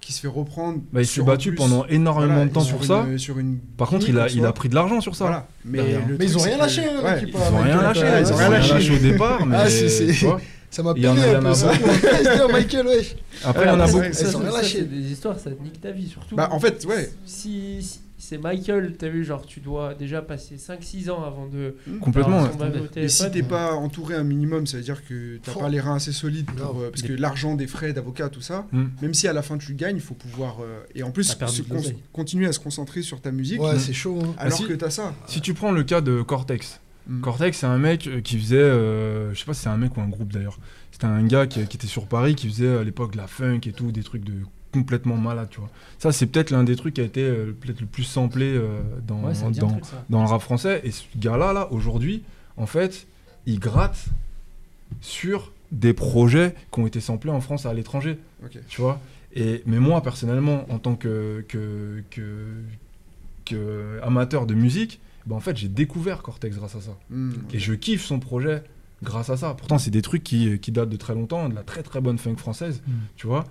qui 0.00 0.12
se 0.12 0.20
fait 0.20 0.28
reprendre. 0.28 0.80
Bah, 0.92 1.00
il 1.00 1.06
s'est 1.06 1.22
battu 1.22 1.48
plus, 1.48 1.56
pendant 1.56 1.86
énormément 1.86 2.34
voilà, 2.34 2.46
de 2.48 2.52
temps 2.52 2.60
sur 2.60 2.76
pour 2.76 2.84
ça. 2.84 3.06
une- 3.10 3.18
sur 3.18 3.38
une 3.38 3.58
Par 3.58 3.88
contre, 3.88 4.06
il 4.08 4.18
a, 4.18 4.28
il 4.28 4.44
a 4.44 4.52
pris 4.52 4.68
de 4.68 4.74
l'argent 4.74 5.00
sur 5.00 5.16
ça. 5.16 5.24
Voilà. 5.24 5.48
Mais, 5.64 5.96
ils 6.20 6.36
ont 6.36 6.42
rien 6.42 6.58
lâché, 6.58 6.82
ils 6.82 7.36
ont 7.36 7.62
rien 7.62 7.80
lâché, 7.82 8.04
ils 8.20 8.32
ont 8.32 8.36
rien 8.36 8.48
lâché 8.50 8.94
au 8.94 8.98
départ, 8.98 9.46
Ça 10.74 10.82
m'a 10.82 10.92
y 10.96 11.06
un 11.06 11.14
peu 11.40 11.54
ça. 11.54 11.72
C'est 11.72 12.48
Michael, 12.52 12.86
wesh. 12.88 13.14
Après, 13.44 13.64
il 13.64 13.68
y 13.68 13.70
en 13.70 13.78
a 13.80 13.86
beaucoup. 13.86 14.02
Ils 14.04 14.14
ça, 14.14 14.26
ont 14.28 14.30
ça, 14.32 14.38
rien 14.40 14.50
ça, 14.50 14.56
lâché. 14.62 14.78
c'est 14.78 14.84
des 14.90 15.12
histoires, 15.12 15.38
ça 15.38 15.50
te 15.50 15.62
nique 15.62 15.80
ta 15.80 15.92
vie 15.92 16.08
surtout. 16.08 16.34
Bah, 16.34 16.48
en 16.50 16.58
fait, 16.58 16.84
ouais. 16.86 17.12
Si, 17.24 17.80
si 17.82 18.00
c'est 18.18 18.38
Michael, 18.38 18.94
t'as 18.98 19.08
vu, 19.08 19.24
genre, 19.24 19.44
tu 19.46 19.60
dois 19.60 19.94
déjà 19.94 20.20
passer 20.22 20.56
5-6 20.56 21.10
ans 21.10 21.22
avant 21.24 21.46
de. 21.46 21.76
Complètement. 22.00 22.42
ouais. 22.42 22.48
bail 22.58 22.72
au 22.80 22.98
Et 22.98 23.08
si 23.08 23.30
t'es 23.30 23.42
pas 23.44 23.74
entouré 23.74 24.14
un 24.16 24.24
minimum, 24.24 24.66
ça 24.66 24.78
veut 24.78 24.82
dire 24.82 25.04
que 25.06 25.36
t'as 25.44 25.52
Oh. 25.54 25.60
pas 25.60 25.68
les 25.68 25.78
reins 25.78 25.94
assez 25.96 26.12
solides 26.12 26.50
pour, 26.50 26.80
euh, 26.80 26.90
parce 26.90 27.02
que 27.02 27.12
l'argent 27.12 27.54
des 27.54 27.66
frais 27.68 27.92
d'avocat, 27.92 28.28
tout 28.30 28.40
ça, 28.40 28.66
Mm. 28.72 28.84
même 29.02 29.14
si 29.14 29.28
à 29.28 29.32
la 29.32 29.42
fin 29.42 29.56
tu 29.58 29.74
gagnes, 29.74 29.96
il 29.96 30.02
faut 30.02 30.14
pouvoir 30.14 30.56
euh, 30.62 30.80
et 30.96 31.02
en 31.04 31.12
plus 31.12 31.24
se 31.24 31.62
continuer 32.12 32.46
à 32.48 32.52
se 32.52 32.58
concentrer 32.60 33.02
sur 33.02 33.20
ta 33.20 33.30
musique 33.30 33.60
Ouais, 33.62 33.78
c'est 33.78 33.92
chaud. 33.92 34.18
hein. 34.24 34.34
alors 34.38 34.58
si- 34.58 34.66
que 34.66 34.72
t'as 34.74 34.90
ça. 34.90 35.14
Si 35.28 35.40
tu 35.40 35.54
prends 35.54 35.70
le 35.70 35.84
cas 35.84 36.00
de 36.00 36.20
Cortex, 36.22 36.80
Mm. 37.06 37.20
Cortex, 37.20 37.58
c'est 37.58 37.66
un 37.66 37.78
mec 37.78 38.06
euh, 38.06 38.20
qui 38.20 38.38
faisait, 38.38 38.56
euh, 38.56 39.32
je 39.34 39.38
sais 39.38 39.44
pas 39.44 39.54
si 39.54 39.62
c'est 39.62 39.68
un 39.68 39.76
mec 39.76 39.96
ou 39.96 40.00
un 40.00 40.08
groupe 40.08 40.32
d'ailleurs. 40.32 40.58
C'était 40.90 41.06
un 41.06 41.24
gars 41.24 41.46
qui, 41.46 41.66
qui 41.66 41.76
était 41.76 41.86
sur 41.86 42.06
Paris, 42.06 42.34
qui 42.34 42.48
faisait 42.48 42.76
à 42.76 42.84
l'époque 42.84 43.12
de 43.12 43.16
la 43.16 43.26
funk 43.26 43.60
et 43.66 43.72
tout, 43.72 43.90
des 43.92 44.02
trucs 44.02 44.24
de 44.24 44.34
complètement 44.74 45.16
malade, 45.16 45.48
tu 45.50 45.60
vois. 45.60 45.70
Ça, 45.98 46.10
c'est 46.10 46.26
peut-être 46.26 46.50
l'un 46.50 46.64
des 46.64 46.74
trucs 46.74 46.94
qui 46.94 47.00
a 47.00 47.04
été 47.04 47.22
euh, 47.22 47.56
peut-être 47.58 47.80
le 47.80 47.86
plus 47.86 48.02
samplé 48.02 48.46
euh, 48.46 48.80
dans, 49.06 49.22
Ouais, 49.22 49.32
dans, 49.52 49.68
truc, 49.68 49.84
dans 50.10 50.20
le 50.22 50.28
rap 50.28 50.42
français. 50.42 50.80
Et 50.82 50.90
ce 50.90 51.04
gars-là, 51.16 51.52
là, 51.52 51.68
aujourd'hui, 51.70 52.24
en 52.56 52.66
fait, 52.66 53.06
il 53.46 53.60
gratte 53.60 54.06
sur 55.00 55.52
des 55.70 55.92
projets 55.92 56.54
qui 56.72 56.80
ont 56.80 56.86
été 56.86 57.00
samplés 57.00 57.30
en 57.30 57.40
France 57.40 57.66
et 57.66 57.68
à 57.68 57.74
l'étranger, 57.74 58.18
tu 58.68 58.80
vois. 58.80 59.00
Et, 59.34 59.62
mais 59.66 59.78
moi, 59.78 60.02
personnellement, 60.02 60.66
en 60.70 60.78
tant 60.78 60.96
que, 60.96 61.44
que, 61.48 62.02
que, 62.10 62.46
que 63.44 64.00
amateur 64.02 64.46
de 64.46 64.54
musique, 64.54 65.00
ben, 65.26 65.36
en 65.36 65.40
fait, 65.40 65.56
j'ai 65.56 65.68
découvert 65.68 66.22
Cortex 66.22 66.56
grâce 66.56 66.74
à 66.76 66.80
ça. 66.80 66.96
Mm. 67.10 67.32
Et 67.52 67.58
je 67.58 67.72
kiffe 67.74 68.04
son 68.04 68.18
projet 68.20 68.62
grâce 69.02 69.28
à 69.30 69.36
ça. 69.36 69.54
Pourtant, 69.58 69.78
c'est 69.78 69.90
des 69.90 70.00
trucs 70.02 70.22
qui, 70.24 70.58
qui 70.60 70.72
datent 70.72 70.88
de 70.88 70.96
très 70.96 71.14
longtemps, 71.14 71.48
de 71.48 71.54
la 71.54 71.62
très 71.62 71.82
très 71.82 72.00
bonne 72.00 72.16
funk 72.18 72.36
française, 72.36 72.82
Mm. 72.86 72.92
tu 73.16 73.26
vois. 73.26 73.44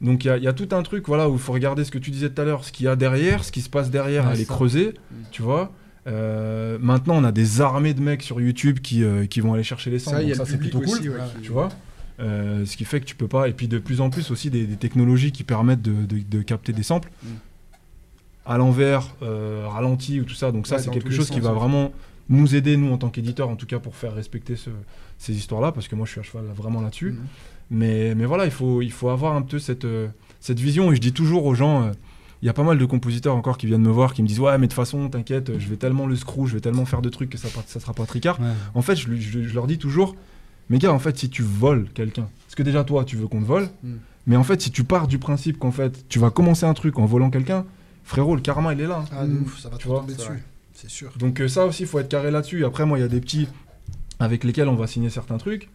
Donc 0.00 0.24
il 0.24 0.28
y, 0.28 0.30
a- 0.30 0.36
il 0.36 0.42
y 0.42 0.48
a 0.48 0.52
tout 0.52 0.68
un 0.72 0.82
truc 0.82 1.06
voilà, 1.06 1.28
où 1.30 1.34
il 1.34 1.38
faut 1.38 1.52
regarder 1.52 1.84
ce 1.84 1.90
que 1.90 1.98
tu 1.98 2.10
disais 2.10 2.28
tout 2.30 2.40
à 2.42 2.44
l'heure, 2.44 2.64
ce 2.64 2.72
qu'il 2.72 2.84
y 2.86 2.88
a 2.88 2.96
derrière, 2.96 3.44
ce 3.44 3.52
qui 3.52 3.60
se 3.62 3.70
passe 3.70 3.90
derrière, 3.90 4.24
Ouais, 4.26 4.32
aller 4.32 4.44
creuser, 4.44 4.94
tu 5.30 5.42
vois. 5.42 5.72
Euh, 6.06 6.78
maintenant, 6.80 7.16
on 7.16 7.24
a 7.24 7.32
des 7.32 7.60
armées 7.60 7.92
de 7.94 8.00
mecs 8.00 8.22
sur 8.22 8.40
YouTube 8.40 8.80
qui, 8.80 9.04
euh, 9.04 9.26
qui 9.26 9.40
vont 9.40 9.52
aller 9.54 9.62
chercher 9.62 9.90
les 9.90 9.98
samples, 9.98 10.34
Ça, 10.34 10.44
c'est 10.46 10.56
plutôt 10.58 10.80
cool, 10.80 10.88
aussi, 10.98 11.08
ouais, 11.08 11.16
Ouais, 11.16 11.20
qui- 11.36 11.42
tu 11.42 11.52
vois. 11.52 11.68
Euh, 12.20 12.64
ce 12.66 12.76
qui 12.76 12.84
fait 12.84 12.98
que 13.00 13.04
tu 13.04 13.14
peux 13.14 13.28
pas. 13.28 13.48
Et 13.48 13.52
puis 13.52 13.68
de 13.68 13.78
plus 13.78 14.00
en 14.00 14.10
plus 14.10 14.30
aussi 14.32 14.50
des, 14.50 14.66
des 14.66 14.76
technologies 14.76 15.30
qui 15.30 15.44
permettent 15.44 15.82
de, 15.82 16.04
de- 16.04 16.22
de 16.28 16.42
capter 16.42 16.72
des 16.72 16.82
samples. 16.82 17.10
À 18.48 18.58
l'envers, 18.58 19.14
euh, 19.22 19.66
ralenti 19.68 20.20
ou 20.20 20.24
tout 20.24 20.34
ça. 20.34 20.50
Donc 20.50 20.66
ça, 20.66 20.78
c'est 20.78 20.90
quelque 20.90 21.10
chose 21.10 21.30
qui 21.30 21.40
va 21.40 21.52
vraiment 21.52 21.92
nous 22.30 22.56
aider, 22.56 22.76
nous, 22.76 22.92
en 22.92 22.98
tant 22.98 23.08
qu'éditeurs, 23.10 23.48
en 23.48 23.56
tout 23.56 23.66
cas, 23.66 23.78
pour 23.78 23.94
faire 23.94 24.14
respecter 24.14 24.56
ce- 24.56 24.70
ces 25.18 25.34
histoires-là, 25.36 25.70
parce 25.72 25.86
que 25.88 25.94
moi, 25.94 26.04
je 26.06 26.12
suis 26.12 26.20
à 26.20 26.22
cheval 26.24 26.46
là, 26.46 26.52
vraiment 26.52 26.80
là-dessus. 26.80 27.12
Mm. 27.12 27.16
Mais, 27.70 28.14
mais 28.14 28.24
voilà, 28.24 28.44
il 28.46 28.50
faut, 28.50 28.82
il 28.82 28.92
faut 28.92 29.08
avoir 29.10 29.34
un 29.36 29.42
peu 29.42 29.58
cette, 29.58 29.84
euh, 29.84 30.08
cette 30.40 30.58
vision. 30.60 30.90
Et 30.92 30.96
je 30.96 31.00
dis 31.00 31.12
toujours 31.12 31.44
aux 31.46 31.54
gens, 31.54 31.82
euh, 31.84 31.90
il 32.42 32.46
y 32.46 32.48
a 32.48 32.52
pas 32.52 32.62
mal 32.62 32.78
de 32.78 32.84
compositeurs 32.84 33.34
encore 33.34 33.58
qui 33.58 33.66
viennent 33.66 33.82
me 33.82 33.90
voir, 33.90 34.14
qui 34.14 34.22
me 34.22 34.28
disent 34.28 34.40
Ouais, 34.40 34.56
mais 34.58 34.66
de 34.66 34.72
toute 34.72 34.76
façon, 34.76 35.08
t'inquiète, 35.08 35.58
je 35.58 35.68
vais 35.68 35.76
tellement 35.76 36.06
le 36.06 36.16
screw, 36.16 36.46
je 36.46 36.54
vais 36.54 36.60
tellement 36.60 36.84
faire 36.86 37.02
de 37.02 37.08
trucs 37.08 37.30
que 37.30 37.38
ça, 37.38 37.48
ça 37.66 37.80
sera 37.80 37.92
pas 37.94 38.06
tricard. 38.06 38.40
Ouais. 38.40 38.46
En 38.74 38.82
fait, 38.82 38.96
je, 38.96 39.08
lui- 39.08 39.20
je- 39.20 39.42
je 39.42 39.54
leur 39.54 39.66
dis 39.66 39.78
toujours 39.78 40.14
Mais 40.70 40.78
gars, 40.78 40.92
en 40.92 40.98
fait, 40.98 41.16
si 41.18 41.30
tu 41.30 41.42
voles 41.42 41.86
quelqu'un, 41.94 42.28
parce 42.46 42.54
que 42.54 42.62
déjà, 42.62 42.84
toi, 42.84 43.02
tu 43.04 43.16
veux 43.16 43.26
qu'on 43.26 43.40
te 43.40 43.46
vole, 43.46 43.70
Mm. 43.82 43.92
mais 44.26 44.36
en 44.36 44.44
fait, 44.44 44.60
si 44.60 44.70
tu 44.70 44.84
pars 44.84 45.08
du 45.08 45.18
principe 45.18 45.58
qu'en 45.58 45.70
fait, 45.72 46.04
tu 46.10 46.18
vas 46.18 46.28
commencer 46.30 46.66
un 46.66 46.74
truc 46.74 46.98
en 46.98 47.06
volant 47.06 47.30
quelqu'un, 47.30 47.64
frérot, 48.08 48.34
le 48.34 48.40
karma, 48.42 48.72
il 48.72 48.80
est 48.80 48.86
là. 48.86 49.04
hein. 49.04 49.04
Ah, 49.12 49.26
de 49.26 49.32
Mm. 49.32 49.42
ouf, 49.42 49.60
ça 49.60 49.68
va 49.68 49.76
Tu 49.76 49.86
te 49.86 49.92
tomber 49.92 50.14
dessus. 50.14 50.42
C'est 50.74 50.90
sûr. 50.90 51.12
Donc 51.18 51.40
euh, 51.40 51.48
ça 51.48 51.66
aussi, 51.66 51.82
il 51.82 51.88
faut 51.88 51.98
être 51.98 52.08
carré 52.08 52.30
là-dessus. 52.30 52.64
Après, 52.64 52.84
moi, 52.86 52.98
il 52.98 53.02
y 53.02 53.04
a 53.04 53.08
des 53.08 53.20
petits 53.20 53.48
avec 54.18 54.44
lesquels 54.44 54.68
on 54.68 54.74
va 54.76 54.86
signer 54.86 55.10
certains 55.10 55.38
trucs. 55.38 55.68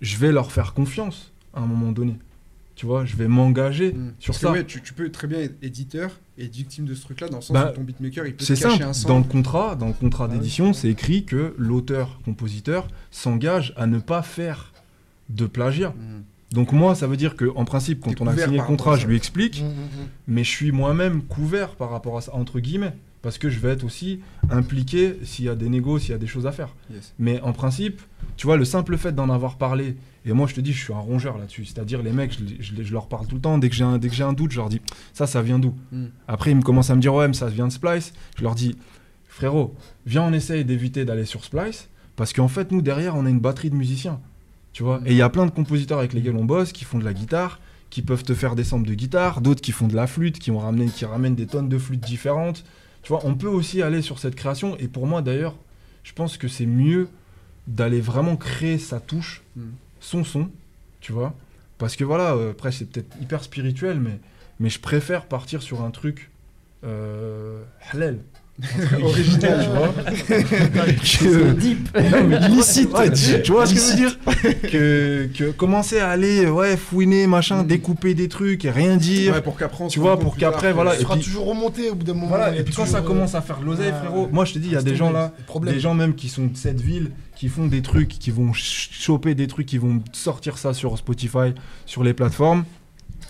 Je 0.00 0.16
vais 0.18 0.32
leur 0.32 0.50
faire 0.52 0.72
confiance 0.74 1.32
à 1.52 1.60
un 1.60 1.66
moment 1.66 1.92
donné. 1.92 2.16
Tu 2.76 2.86
vois, 2.86 3.04
je 3.04 3.14
vais 3.16 3.28
m'engager 3.28 3.92
Mm. 3.92 4.14
sur 4.18 4.32
Parce 4.32 4.38
que 4.38 4.46
ça. 4.48 4.52
ouais, 4.52 4.64
tu, 4.64 4.82
tu 4.82 4.94
peux 4.94 5.08
très 5.10 5.26
bien 5.28 5.38
être 5.40 5.54
éditeur 5.62 6.10
et 6.38 6.46
être 6.46 6.54
victime 6.56 6.84
de 6.86 6.94
ce 6.94 7.02
truc-là 7.02 7.28
dans 7.28 7.36
le 7.36 7.42
sens 7.42 7.54
Bah, 7.54 7.70
où 7.72 7.76
ton 7.76 7.82
beatmaker 7.82 8.26
il 8.26 8.34
peut 8.34 8.44
C'est 8.44 8.54
te 8.56 8.62
cacher 8.62 8.82
simple. 8.82 9.06
un. 9.06 9.08
Dans 9.08 9.18
le 9.18 9.24
contrat, 9.24 9.76
dans 9.76 9.86
le 9.88 9.92
contrat 9.92 10.24
Ah 10.24 10.32
oui. 10.32 10.38
d'édition, 10.38 10.72
c'est 10.72 10.88
écrit 10.88 11.24
que 11.24 11.54
l'auteur-compositeur 11.58 12.88
s'engage 13.10 13.72
à 13.76 13.86
ne 13.86 13.98
pas 13.98 14.22
faire 14.22 14.72
de 15.28 15.46
plagiat. 15.46 15.90
Mm. 15.90 16.22
Donc 16.54 16.72
moi, 16.72 16.94
ça 16.94 17.06
veut 17.06 17.16
dire 17.16 17.36
que 17.36 17.46
en 17.56 17.64
principe, 17.64 18.00
quand 18.00 18.20
on 18.20 18.26
a 18.26 18.36
signé 18.36 18.58
le 18.58 18.64
contrat, 18.64 18.96
je 18.96 19.06
lui 19.06 19.16
explique, 19.16 19.64
Mm, 19.64 19.66
mm, 19.66 19.68
mm. 19.68 20.08
mais 20.28 20.44
je 20.44 20.50
suis 20.50 20.72
moi-même 20.72 21.22
couvert 21.22 21.70
par 21.74 21.90
rapport 21.90 22.16
à 22.16 22.20
ça, 22.20 22.34
entre 22.34 22.60
guillemets, 22.60 22.94
parce 23.22 23.38
que 23.38 23.48
je 23.48 23.58
vais 23.58 23.70
être 23.70 23.84
aussi 23.84 24.20
impliqué 24.50 25.18
s'il 25.24 25.46
y 25.46 25.48
a 25.48 25.54
des 25.54 25.68
négos, 25.68 25.98
s'il 25.98 26.10
y 26.10 26.14
a 26.14 26.18
des 26.18 26.26
choses 26.26 26.46
à 26.46 26.52
faire. 26.52 26.74
Yes. 26.92 27.14
Mais 27.18 27.40
en 27.40 27.52
principe, 27.52 28.00
tu 28.36 28.46
vois, 28.46 28.56
le 28.56 28.64
simple 28.64 28.96
fait 28.96 29.12
d'en 29.12 29.30
avoir 29.30 29.56
parlé, 29.56 29.96
et 30.26 30.32
moi 30.32 30.46
je 30.46 30.54
te 30.54 30.60
dis, 30.60 30.72
je 30.72 30.82
suis 30.82 30.92
un 30.92 30.98
rongeur 30.98 31.38
là-dessus, 31.38 31.64
c'est-à-dire 31.64 32.02
les 32.02 32.12
mecs, 32.12 32.38
je, 32.60 32.92
leur 32.92 33.08
parle 33.08 33.26
tout 33.26 33.36
le 33.36 33.40
temps, 33.40 33.58
dès 33.58 33.68
que 33.68 33.74
j'ai 33.74 33.84
un, 33.84 33.98
dès 33.98 34.08
que 34.08 34.14
j'ai 34.14 34.24
un 34.24 34.32
doute, 34.32 34.52
je 34.52 34.58
leur 34.58 34.68
dis, 34.68 34.80
ça, 35.12 35.26
ça 35.26 35.42
vient 35.42 35.58
d'où? 35.58 35.74
Après, 36.28 36.50
ils 36.50 36.56
me 36.56 36.62
commencent 36.62 36.90
à 36.90 36.94
me 36.94 37.00
dire, 37.00 37.14
ouais, 37.14 37.28
mais 37.28 37.34
ça 37.34 37.48
vient 37.48 37.66
de 37.66 37.72
Splice. 37.72 38.12
Je 38.36 38.42
leur 38.42 38.54
dis, 38.54 38.76
frérot, 39.26 39.74
viens, 40.06 40.22
on 40.22 40.32
essaye 40.32 40.64
d'éviter 40.64 41.04
d'aller 41.04 41.24
sur 41.24 41.44
Splice, 41.44 41.88
parce 42.16 42.32
qu'en 42.32 42.48
fait, 42.48 42.70
nous, 42.70 42.82
derrière, 42.82 43.16
on 43.16 43.26
a 43.26 43.30
une 43.30 43.40
batterie 43.40 43.70
de 43.70 43.76
musiciens, 43.76 44.20
tu 44.74 44.82
vois. 44.82 45.00
Et 45.06 45.12
il 45.12 45.16
y 45.16 45.22
a 45.22 45.30
plein 45.30 45.46
de 45.46 45.50
compositeurs 45.50 46.00
avec 46.00 46.12
lesquels 46.12 46.36
on 46.36 46.44
bosse, 46.44 46.72
qui 46.72 46.84
font 46.84 46.98
de 46.98 47.04
la 47.04 47.14
guitare, 47.14 47.60
qui 47.88 48.02
peuvent 48.02 48.24
te 48.24 48.34
faire 48.34 48.56
des 48.56 48.64
samples 48.64 48.88
de 48.88 48.94
guitare, 48.94 49.40
d'autres 49.40 49.62
qui 49.62 49.72
font 49.72 49.86
de 49.86 49.94
la 49.94 50.06
flûte, 50.06 50.38
qui, 50.38 50.50
ont 50.50 50.58
ramené, 50.58 50.86
qui 50.86 51.04
ramènent 51.06 51.36
des 51.36 51.46
tonnes 51.46 51.68
de 51.68 51.78
flûtes 51.78 52.04
différentes. 52.04 52.64
Tu 53.02 53.08
vois, 53.08 53.20
on 53.24 53.34
peut 53.36 53.48
aussi 53.48 53.80
aller 53.82 54.02
sur 54.02 54.18
cette 54.18 54.34
création. 54.34 54.76
Et 54.78 54.88
pour 54.88 55.06
moi, 55.06 55.22
d'ailleurs, 55.22 55.54
je 56.02 56.12
pense 56.12 56.36
que 56.36 56.48
c'est 56.48 56.66
mieux 56.66 57.08
d'aller 57.68 58.00
vraiment 58.00 58.36
créer 58.36 58.78
sa 58.78 59.00
touche, 59.00 59.42
Mm. 59.56 59.62
son 60.00 60.24
son, 60.24 60.50
tu 61.00 61.12
vois. 61.12 61.34
Parce 61.78 61.94
que 61.94 62.04
voilà, 62.04 62.34
euh, 62.34 62.50
après, 62.50 62.72
c'est 62.72 62.86
peut-être 62.86 63.16
hyper 63.22 63.44
spirituel, 63.44 64.00
mais, 64.00 64.18
mais 64.58 64.70
je 64.70 64.80
préfère 64.80 65.26
partir 65.26 65.62
sur 65.62 65.82
un 65.82 65.90
truc 65.90 66.30
euh, 66.84 67.62
halal. 67.92 68.18
Original, 69.02 69.64
tu 69.64 69.70
vois. 69.70 69.94
que, 71.24 72.10
non, 72.10 72.28
mais 72.28 72.36
illicite. 72.48 72.92
Ouais, 72.92 73.10
tu, 73.42 73.50
vois 73.52 73.66
ce 73.66 73.74
que 73.74 73.80
je 73.80 73.84
veux 73.86 73.96
dire 73.96 74.18
que, 74.70 75.28
que 75.36 75.50
commencer 75.50 75.98
à 75.98 76.10
aller 76.10 76.46
ouais, 76.48 76.76
fouiner, 76.76 77.26
machin, 77.26 77.62
Mm. 77.64 77.66
découper 77.66 78.14
des 78.14 78.28
trucs 78.28 78.64
et 78.64 78.70
rien 78.70 78.96
dire. 78.96 79.34
Ouais, 79.34 79.42
pour 79.42 79.56
qu'après, 79.56 79.88
Tu 79.88 79.98
vois, 79.98 80.18
pour 80.18 80.36
qu'après, 80.36 80.72
voilà, 80.72 80.92
Tu 80.92 80.98
et 81.00 81.02
seras 81.02 81.14
puis- 81.16 81.24
toujours 81.24 81.46
remonté 81.46 81.90
au 81.90 81.94
bout 81.94 82.04
d'un 82.04 82.14
moment. 82.14 82.28
Voilà, 82.28 82.54
et 82.56 82.62
puis 82.62 82.74
quand 82.74 82.86
ça 82.86 82.98
euh, 82.98 83.02
commence 83.02 83.34
à 83.34 83.42
faire 83.42 83.58
de 83.58 83.64
l'oseille, 83.64 83.90
ouais, 83.90 83.98
frérot, 83.98 84.28
moi 84.32 84.44
je 84.44 84.52
te 84.54 84.58
dis, 84.58 84.68
il 84.68 84.72
y 84.74 84.76
a 84.76 84.82
des 84.82 84.94
gens 84.96 85.10
là, 85.10 85.32
des 85.62 85.80
gens 85.80 85.94
même 85.94 86.14
qui 86.14 86.28
sont 86.28 86.46
de 86.46 86.56
cette 86.56 86.80
ville, 86.80 87.10
qui 87.36 87.48
font 87.48 87.66
des 87.66 87.82
trucs, 87.82 88.08
qui 88.08 88.30
vont 88.30 88.52
ch- 88.52 88.90
choper 88.92 89.34
des 89.34 89.46
trucs, 89.48 89.66
qui 89.66 89.78
vont 89.78 90.00
sortir 90.12 90.58
ça 90.58 90.72
sur 90.74 90.96
Spotify, 90.96 91.54
sur 91.86 92.04
les 92.04 92.14
plateformes, 92.14 92.64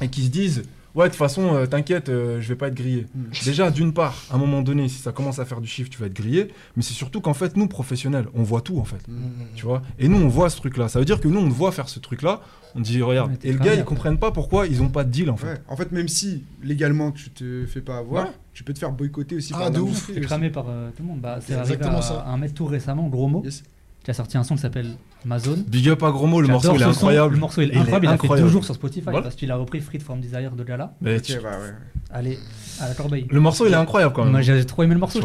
et 0.00 0.08
qui 0.08 0.22
se 0.24 0.28
disent, 0.28 0.64
ouais, 0.94 1.04
de 1.06 1.10
toute 1.10 1.18
façon, 1.18 1.54
euh, 1.54 1.66
t'inquiète, 1.66 2.08
euh, 2.08 2.40
je 2.40 2.48
vais 2.48 2.54
pas 2.56 2.68
être 2.68 2.74
grillé. 2.74 3.06
Mm. 3.14 3.22
Déjà, 3.44 3.70
d'une 3.70 3.92
part, 3.92 4.22
à 4.30 4.34
un 4.34 4.38
moment 4.38 4.62
donné, 4.62 4.88
si 4.88 4.98
ça 4.98 5.12
commence 5.12 5.38
à 5.38 5.44
faire 5.44 5.60
du 5.60 5.66
chiffre, 5.68 5.90
tu 5.90 5.98
vas 5.98 6.06
être 6.06 6.14
grillé, 6.14 6.48
mais 6.76 6.82
c'est 6.82 6.94
surtout 6.94 7.20
qu'en 7.20 7.34
fait, 7.34 7.56
nous, 7.56 7.66
professionnels, 7.68 8.26
on 8.34 8.42
voit 8.42 8.60
tout 8.60 8.78
en 8.78 8.84
fait. 8.84 9.06
Mm, 9.08 9.14
Tu 9.54 9.64
vois? 9.64 9.82
Et 9.98 10.08
nous, 10.08 10.18
on 10.18 10.28
voit 10.28 10.50
ce 10.50 10.56
truc-là. 10.56 10.88
Ça 10.88 10.98
veut 10.98 11.04
dire 11.04 11.20
que 11.20 11.28
nous, 11.28 11.40
on 11.40 11.48
voit 11.48 11.72
faire 11.72 11.88
ce 11.88 11.98
truc-là. 12.00 12.40
On 12.76 12.80
dit, 12.80 13.00
regarde. 13.02 13.36
Et 13.44 13.52
le 13.52 13.58
gars, 13.58 13.74
ils 13.74 13.84
comprennent 13.84 14.18
pas 14.18 14.32
pourquoi 14.32 14.66
ils 14.66 14.82
ont 14.82 14.88
pas 14.88 15.04
de 15.04 15.10
deal, 15.10 15.30
en 15.30 15.36
fait. 15.36 15.46
Ouais. 15.46 15.58
En 15.68 15.76
fait, 15.76 15.92
même 15.92 16.08
si 16.08 16.42
légalement 16.62 17.12
tu 17.12 17.30
te 17.30 17.66
fais 17.66 17.80
pas 17.80 17.98
avoir, 17.98 18.24
Ouais. 18.26 18.30
tu 18.52 18.64
peux 18.64 18.72
te 18.72 18.80
faire 18.80 18.90
boycotter 18.90 19.36
aussi 19.36 19.52
Ah, 19.54 19.58
par 19.60 19.70
de 19.70 19.78
ouf. 19.80 20.10
cramé 20.22 20.50
par 20.50 20.64
euh, 20.68 20.90
tout 20.96 21.02
le 21.04 21.08
monde. 21.08 21.20
Bah, 21.20 21.38
c'est 21.40 21.48
C'est 21.52 21.54
arrivé 21.54 21.74
exactement 21.74 21.98
à, 21.98 22.02
ça. 22.02 22.20
à 22.26 22.30
un 22.30 22.36
mec 22.36 22.52
tout 22.52 22.66
récemment, 22.66 23.06
Gros 23.08 23.28
Mot, 23.28 23.42
Yes. 23.44 23.62
Qui 24.04 24.10
a 24.10 24.14
sorti 24.14 24.36
un 24.36 24.44
son 24.44 24.54
qui 24.54 24.60
s'appelle 24.60 24.96
Amazon. 25.24 25.56
Big 25.66 25.88
up 25.88 26.02
à 26.02 26.10
Gros 26.10 26.26
Mot, 26.26 26.40
le 26.42 26.48
morceau, 26.48 26.72
il 26.74 26.80
est 26.82 26.84
son. 26.84 26.90
incroyable. 26.90 27.34
Le 27.34 27.40
morceau 27.40 27.62
il 27.62 27.70
est 27.70 27.72
Il 27.72 27.76
est 27.76 27.80
incroyable. 27.80 28.04
Il 28.04 28.08
a 28.08 28.10
fait 28.12 28.14
incroyable. 28.24 28.46
deux 28.48 28.52
jours 28.52 28.64
sur 28.64 28.74
Spotify 28.74 29.00
Voilà. 29.04 29.22
parce 29.22 29.34
qu'il 29.34 29.50
a 29.50 29.56
repris 29.56 29.80
Free 29.80 29.98
From 29.98 30.20
Desire 30.20 30.52
de 30.52 30.64
Jala. 30.66 30.92
Mais 31.00 31.20
tu- 31.20 31.32
bah 31.42 31.48
ouais. 31.58 31.72
Allez, 32.10 32.38
à 32.80 32.88
la 32.88 32.94
corbeille. 32.94 33.26
Le 33.30 33.40
morceau, 33.40 33.66
il 33.66 33.72
est 33.72 33.76
incroyable 33.76 34.12
quand 34.12 34.22
même. 34.24 34.32
Moi 34.32 34.42
j'ai 34.42 34.64
trop 34.66 34.82
aimé 34.82 34.94
le 34.94 35.00
morceau. 35.00 35.20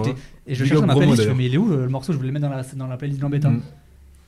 Et 0.47 0.55
je 0.55 0.73
dans 0.73 0.85
ma 0.85 0.95
playlist. 0.95 1.27
Mais 1.35 1.45
il 1.45 1.53
est 1.53 1.57
où 1.57 1.71
euh, 1.71 1.83
le 1.83 1.89
morceau? 1.89 2.13
Je 2.13 2.17
voulais 2.17 2.29
le 2.29 2.33
mettre 2.39 2.47
dans 2.49 2.55
la, 2.55 2.63
dans 2.63 2.87
la 2.87 2.97
playlist 2.97 3.19
Gambetta. 3.21 3.49
Mm. 3.49 3.61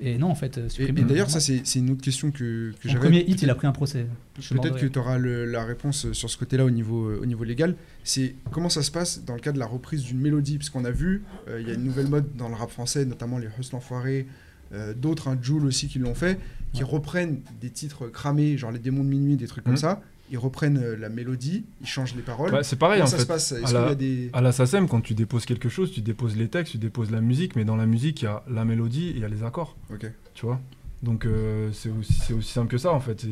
Et 0.03 0.18
non, 0.18 0.30
en 0.32 0.36
fait, 0.36 0.57
euh, 0.57 0.65
Et, 0.65 0.69
supprimé. 0.69 1.02
et 1.02 1.03
d'ailleurs, 1.03 1.30
ça, 1.30 1.40
c'est 1.40 1.61
une 1.76 1.91
autre 1.91 2.02
question 2.02 2.32
que, 2.32 2.72
que 2.82 2.90
j'avais. 2.90 2.99
premier 2.99 3.23
hit, 3.28 3.41
il 3.44 3.49
a 3.52 3.56
pris 3.56 3.68
un 3.68 3.72
procès. 3.72 4.07
Peut-être 4.49 4.78
que 4.80 4.86
tu 4.88 4.98
auras 4.99 5.18
la 5.19 5.64
réponse 5.64 6.06
euh, 6.07 6.14
sur 6.14 6.30
ce 6.30 6.38
côté-là 6.38 6.65
au 6.65 6.72
niveau, 6.72 7.06
euh, 7.07 7.19
au 7.22 7.26
niveau 7.26 7.44
légal. 7.44 7.76
C'est 8.03 8.34
comment 8.52 8.69
ça 8.69 8.82
se 8.82 8.90
passe 8.91 9.23
dans 9.23 9.36
le 9.36 9.40
cas 9.40 9.52
de 9.52 9.60
la 9.60 9.68
reprise 9.68 10.03
d'une 10.03 10.19
mélodie? 10.19 10.57
Parce 10.57 10.69
qu'on 10.72 10.86
a 10.86 10.91
vu, 10.91 11.22
euh, 11.48 11.61
il 11.61 11.68
y 11.68 11.72
a 11.72 11.76
une 11.76 11.84
nouvelle 11.84 12.07
mode 12.07 12.26
dans 12.36 12.49
le 12.49 12.56
rap 12.56 12.72
français, 12.72 13.06
notamment 13.06 13.38
les 13.38 13.48
Hustle 13.60 13.76
Enfoirés, 13.76 14.26
euh, 14.73 14.94
d'autres, 14.95 15.28
un 15.28 15.38
Joule 15.41 15.65
aussi 15.65 15.88
qui 15.88 15.99
l'ont 15.99 16.15
fait, 16.15 16.40
qui 16.73 16.84
reprennent 16.84 17.41
des 17.61 17.69
titres 17.69 18.07
cramés, 18.07 18.57
genre 18.57 18.72
les 18.72 18.80
démons 18.80 19.03
de 19.03 19.10
minuit, 19.10 19.36
des 19.36 19.45
trucs 19.48 19.64
comme 19.65 19.73
Mhm. 19.73 19.78
ça. 19.80 20.02
Ils 20.31 20.37
reprennent 20.37 20.77
euh, 20.77 20.95
la 20.97 21.09
mélodie, 21.09 21.65
ils 21.81 21.87
changent 21.87 22.15
les 22.15 22.21
paroles. 22.21 22.53
Ouais, 22.53 22.63
c'est 22.63 22.77
pareil 22.77 22.99
comment 22.99 23.07
en 23.07 23.11
ça 23.11 23.17
fait. 23.17 23.23
se 23.23 23.27
passe? 23.27 23.51
Est-ce 23.51 23.63
À 23.63 23.67
qu'il 23.67 23.71
y 23.75 23.81
la- 23.81 23.87
a 23.87 23.95
des. 23.95 24.29
À 24.33 24.41
la 24.41 24.51
SACEM, 24.53 24.87
quand 24.87 25.01
tu 25.01 25.13
déposes 25.13 25.45
quelque 25.45 25.67
chose, 25.69 25.91
tu 25.91 26.01
déposes 26.01 26.35
les 26.37 26.47
textes, 26.47 26.71
tu 26.71 26.77
déposes 26.77 27.11
la 27.11 27.21
musique, 27.21 27.55
mais 27.55 27.65
dans 27.65 27.75
la 27.75 27.85
musique, 27.85 28.21
il 28.21 28.25
y 28.25 28.27
a 28.29 28.41
la 28.49 28.63
mélodie 28.65 29.07
et 29.09 29.11
il 29.11 29.19
y 29.19 29.25
a 29.25 29.27
les 29.27 29.43
accords. 29.43 29.75
Ok. 29.93 30.05
Tu 30.33 30.45
vois? 30.45 30.59
Donc 31.03 31.25
euh, 31.25 31.69
c'est 31.73 31.89
aussi, 31.91 32.13
simple 32.41 32.69
que 32.69 32.77
ça 32.77 32.91
en 32.93 32.99
fait. 32.99 33.25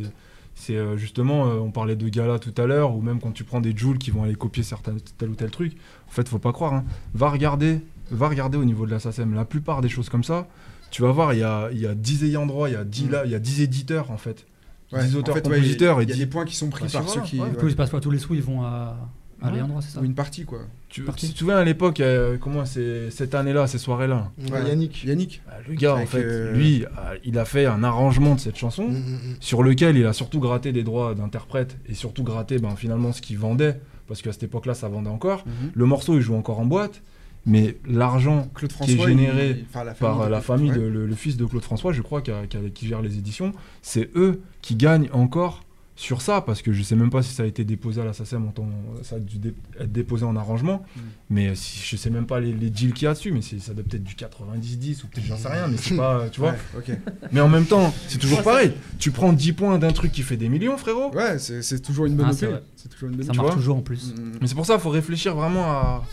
C'est- 0.56 0.76
euh, 0.76 0.98
justement, 0.98 1.48
euh, 1.48 1.54
on 1.60 1.72
parlait 1.72 1.96
de 1.96 2.10
gala 2.10 2.38
tout 2.38 2.54
à 2.62 2.66
l'heure, 2.66 2.94
ou 2.96 3.02
même 3.02 3.22
quand 3.22 3.32
tu 3.32 3.46
prends 3.46 3.62
des 3.62 3.74
Joules 3.76 3.98
qui 3.98 4.12
vont 4.12 4.24
aller 4.24 4.36
copier 4.36 4.62
certains, 4.64 4.96
tel 5.18 5.30
ou 5.30 5.36
tel 5.36 5.50
truc. 5.52 5.78
En 6.08 6.12
fait, 6.12 6.28
faut 6.28 6.38
pas 6.40 6.52
croire. 6.52 6.74
hein. 6.74 6.84
Va 7.14 7.30
regarder, 7.30 7.80
va 8.12 8.28
regarder 8.28 8.58
au 8.58 8.66
niveau 8.66 8.86
de 8.86 8.92
la 8.92 9.00
SACEM. 9.00 9.34
La 9.36 9.46
plupart 9.46 9.80
des 9.80 9.88
choses 9.88 10.10
comme 10.10 10.24
ça, 10.26 10.48
tu 10.92 11.02
vas 11.02 11.12
voir, 11.14 11.34
il 11.34 11.40
y 11.40 11.44
a, 11.44 11.72
y 11.72 11.86
a 11.86 11.96
10 11.96 12.26
ayants 12.26 12.46
droit, 12.46 12.68
il 12.68 12.74
y 12.74 12.76
a 12.76 12.84
10, 12.84 13.06
Mm. 13.06 13.12
là, 13.12 13.22
il 13.26 13.32
y 13.32 13.36
a 13.36 13.40
10 13.40 13.62
éditeurs 13.62 14.12
en 14.12 14.18
fait. 14.18 14.46
Ouais, 14.92 15.06
10 15.06 15.16
en 15.16 15.20
auteurs, 15.20 15.36
fait, 15.36 15.44
Il 15.48 15.54
et 15.54 15.58
y 15.58 16.12
a 16.12 16.14
10 16.14 16.18
des 16.20 16.26
points 16.26 16.46
qui 16.46 16.56
sont 16.56 16.70
pris 16.70 16.86
Bah, 16.86 16.90
par 17.00 17.10
ceux 17.10 17.22
qui. 17.22 17.38
pas 17.76 18.00
tous 18.00 18.12
les 18.12 18.20
sous, 18.20 18.34
ils 18.36 18.42
vont 18.42 18.64
à, 18.64 18.98
à 19.42 19.48
Ouais. 19.48 19.56
Léandroit, 19.56 19.82
c'est 19.82 19.92
ça 19.92 20.02
Ou 20.02 20.06
une 20.06 20.16
partie, 20.16 20.44
quoi. 20.46 20.60
Tu, 20.90 21.04
Parti. 21.04 21.28
tu 21.28 21.34
te 21.34 21.40
souviens 21.40 21.58
à 21.58 21.64
l'époque, 21.64 22.00
euh, 22.00 22.38
comment 22.40 22.66
c'est 22.66 23.10
cette 23.12 23.36
année-là, 23.36 23.68
ces 23.68 23.78
soirées-là 23.78 24.32
Ouais, 24.52 24.68
Yannick. 24.68 25.04
Yannick 25.06 25.42
Bah, 25.46 25.54
Le 25.68 25.76
gars, 25.76 25.94
en 25.94 25.98
Avec, 25.98 26.10
fait, 26.10 26.24
euh, 26.24 26.52
lui, 26.54 26.84
euh, 26.84 27.16
il 27.24 27.38
a 27.38 27.46
fait 27.46 27.66
un 27.68 27.84
arrangement 27.84 28.36
de 28.36 28.40
cette 28.40 28.58
chanson 28.58 28.88
Mm, 28.88 28.94
mm, 28.94 29.14
mm. 29.14 29.36
sur 29.40 29.62
lequel 29.64 29.96
il 29.98 30.06
a 30.08 30.14
surtout 30.14 30.40
gratté 30.40 30.72
des 30.72 30.84
droits 30.84 31.14
d'interprète 31.16 31.78
et 31.88 31.94
surtout 31.94 32.24
gratté 32.24 32.58
ben, 32.58 32.76
finalement 32.76 33.12
ce 33.14 33.22
qu'il 33.22 33.38
vendait, 33.38 33.80
parce 34.08 34.22
qu'à 34.24 34.34
cette 34.34 34.44
époque-là, 34.44 34.74
ça 34.74 34.90
vendait 34.90 35.10
encore. 35.10 35.46
Le 35.74 35.86
morceau, 35.86 36.16
il 36.16 36.22
joue 36.22 36.36
encore 36.36 36.60
en 36.60 36.66
boîte, 36.66 37.02
mais 37.46 37.78
l'argent 37.88 38.50
qui 38.84 38.94
est 38.94 38.98
généré 38.98 39.50
il- 39.60 39.66
enfin, 39.70 39.84
la 39.84 39.94
par 39.94 40.18
de 40.18 40.24
la 40.24 40.42
Claude 40.42 40.44
famille, 40.44 40.72
de, 40.72 40.82
le, 40.82 41.06
le 41.08 41.16
fils 41.16 41.38
de 41.38 41.46
Claude 41.46 41.64
François, 41.64 41.92
je 41.94 42.02
crois, 42.02 42.22
qui, 42.22 42.32
a- 42.32 42.48
qui 42.48 42.58
a- 42.58 42.70
qui 42.74 42.88
gère 42.88 43.02
les 43.02 43.18
éditions, 43.18 43.54
c'est 43.82 44.10
eux 44.16 44.42
qui 44.62 44.76
gagnent 44.76 45.10
encore 45.14 45.64
sur 45.96 46.22
ça, 46.22 46.40
parce 46.40 46.62
que 46.62 46.72
je 46.72 46.82
sais 46.82 46.96
même 46.96 47.10
pas 47.10 47.22
si 47.22 47.34
ça 47.34 47.44
a 47.44 47.46
été 47.46 47.66
déposé 47.66 48.00
à 48.00 48.06
la 48.06 48.14
SACEM 48.14 48.48
en 48.48 48.52
temps, 48.52 48.70
ça 49.04 49.18
a 49.18 49.20
dû 49.20 49.38
dé- 49.38 49.54
être 49.78 49.92
déposé 49.92 50.24
en 50.24 50.38
arrangement, 50.38 50.86
Mm. 50.96 51.00
mais 51.30 51.56
si, 51.56 51.78
je 51.86 51.98
sais 51.98 52.10
même 52.10 52.26
pas 52.26 52.40
les, 52.40 52.54
les 52.54 52.70
deals 52.70 52.94
qu'il 52.94 53.04
y 53.04 53.08
a 53.08 53.14
dessus, 53.14 53.34
mais 53.34 53.42
ça 53.42 53.74
doit 53.74 53.84
peut-être 53.84 54.06
du 54.06 54.16
90-10 54.16 55.04
ou 55.04 55.08
peut-être 55.08 55.26
j'en 55.26 55.36
sais 55.36 55.50
rien, 55.50 55.68
mais 55.68 55.76
c'est 55.76 55.98
pas, 55.98 56.30
tu 56.32 56.40
vois. 56.40 56.52
Ouais. 56.78 56.98
Mais 57.34 57.42
en 57.42 57.50
même 57.50 57.66
temps, 57.66 57.94
c'est 58.08 58.18
toujours 58.18 58.44
pareil. 58.44 58.72
Tu 58.98 59.12
prends 59.12 59.34
10 59.34 59.52
points 59.52 59.78
d'un 59.78 59.92
truc 59.92 60.14
qui 60.14 60.22
fait 60.22 60.38
des 60.38 60.48
millions, 60.48 60.78
frérot. 60.78 61.12
Ouais, 61.14 61.38
c'est 61.38 61.82
toujours 61.82 62.06
une 62.06 62.16
bonne 62.16 62.28
Ah, 62.30 62.34
c'est 62.34 62.46
opé. 62.46 62.54
vrai. 62.54 62.64
C'est 62.78 62.88
toujours 62.90 63.10
une 63.10 63.18
bonne 63.18 63.26
Ça 63.26 63.34
marche 63.34 63.56
toujours 63.56 63.76
en 63.76 63.82
plus. 63.82 64.14
Mm. 64.16 64.32
Mais 64.40 64.48
c'est 64.48 64.56
pour 64.56 64.66
ça 64.66 64.76
qu'il 64.76 64.84
faut 64.84 64.90
réfléchir 64.92 65.36
vraiment 65.36 65.66
à, 65.66 66.06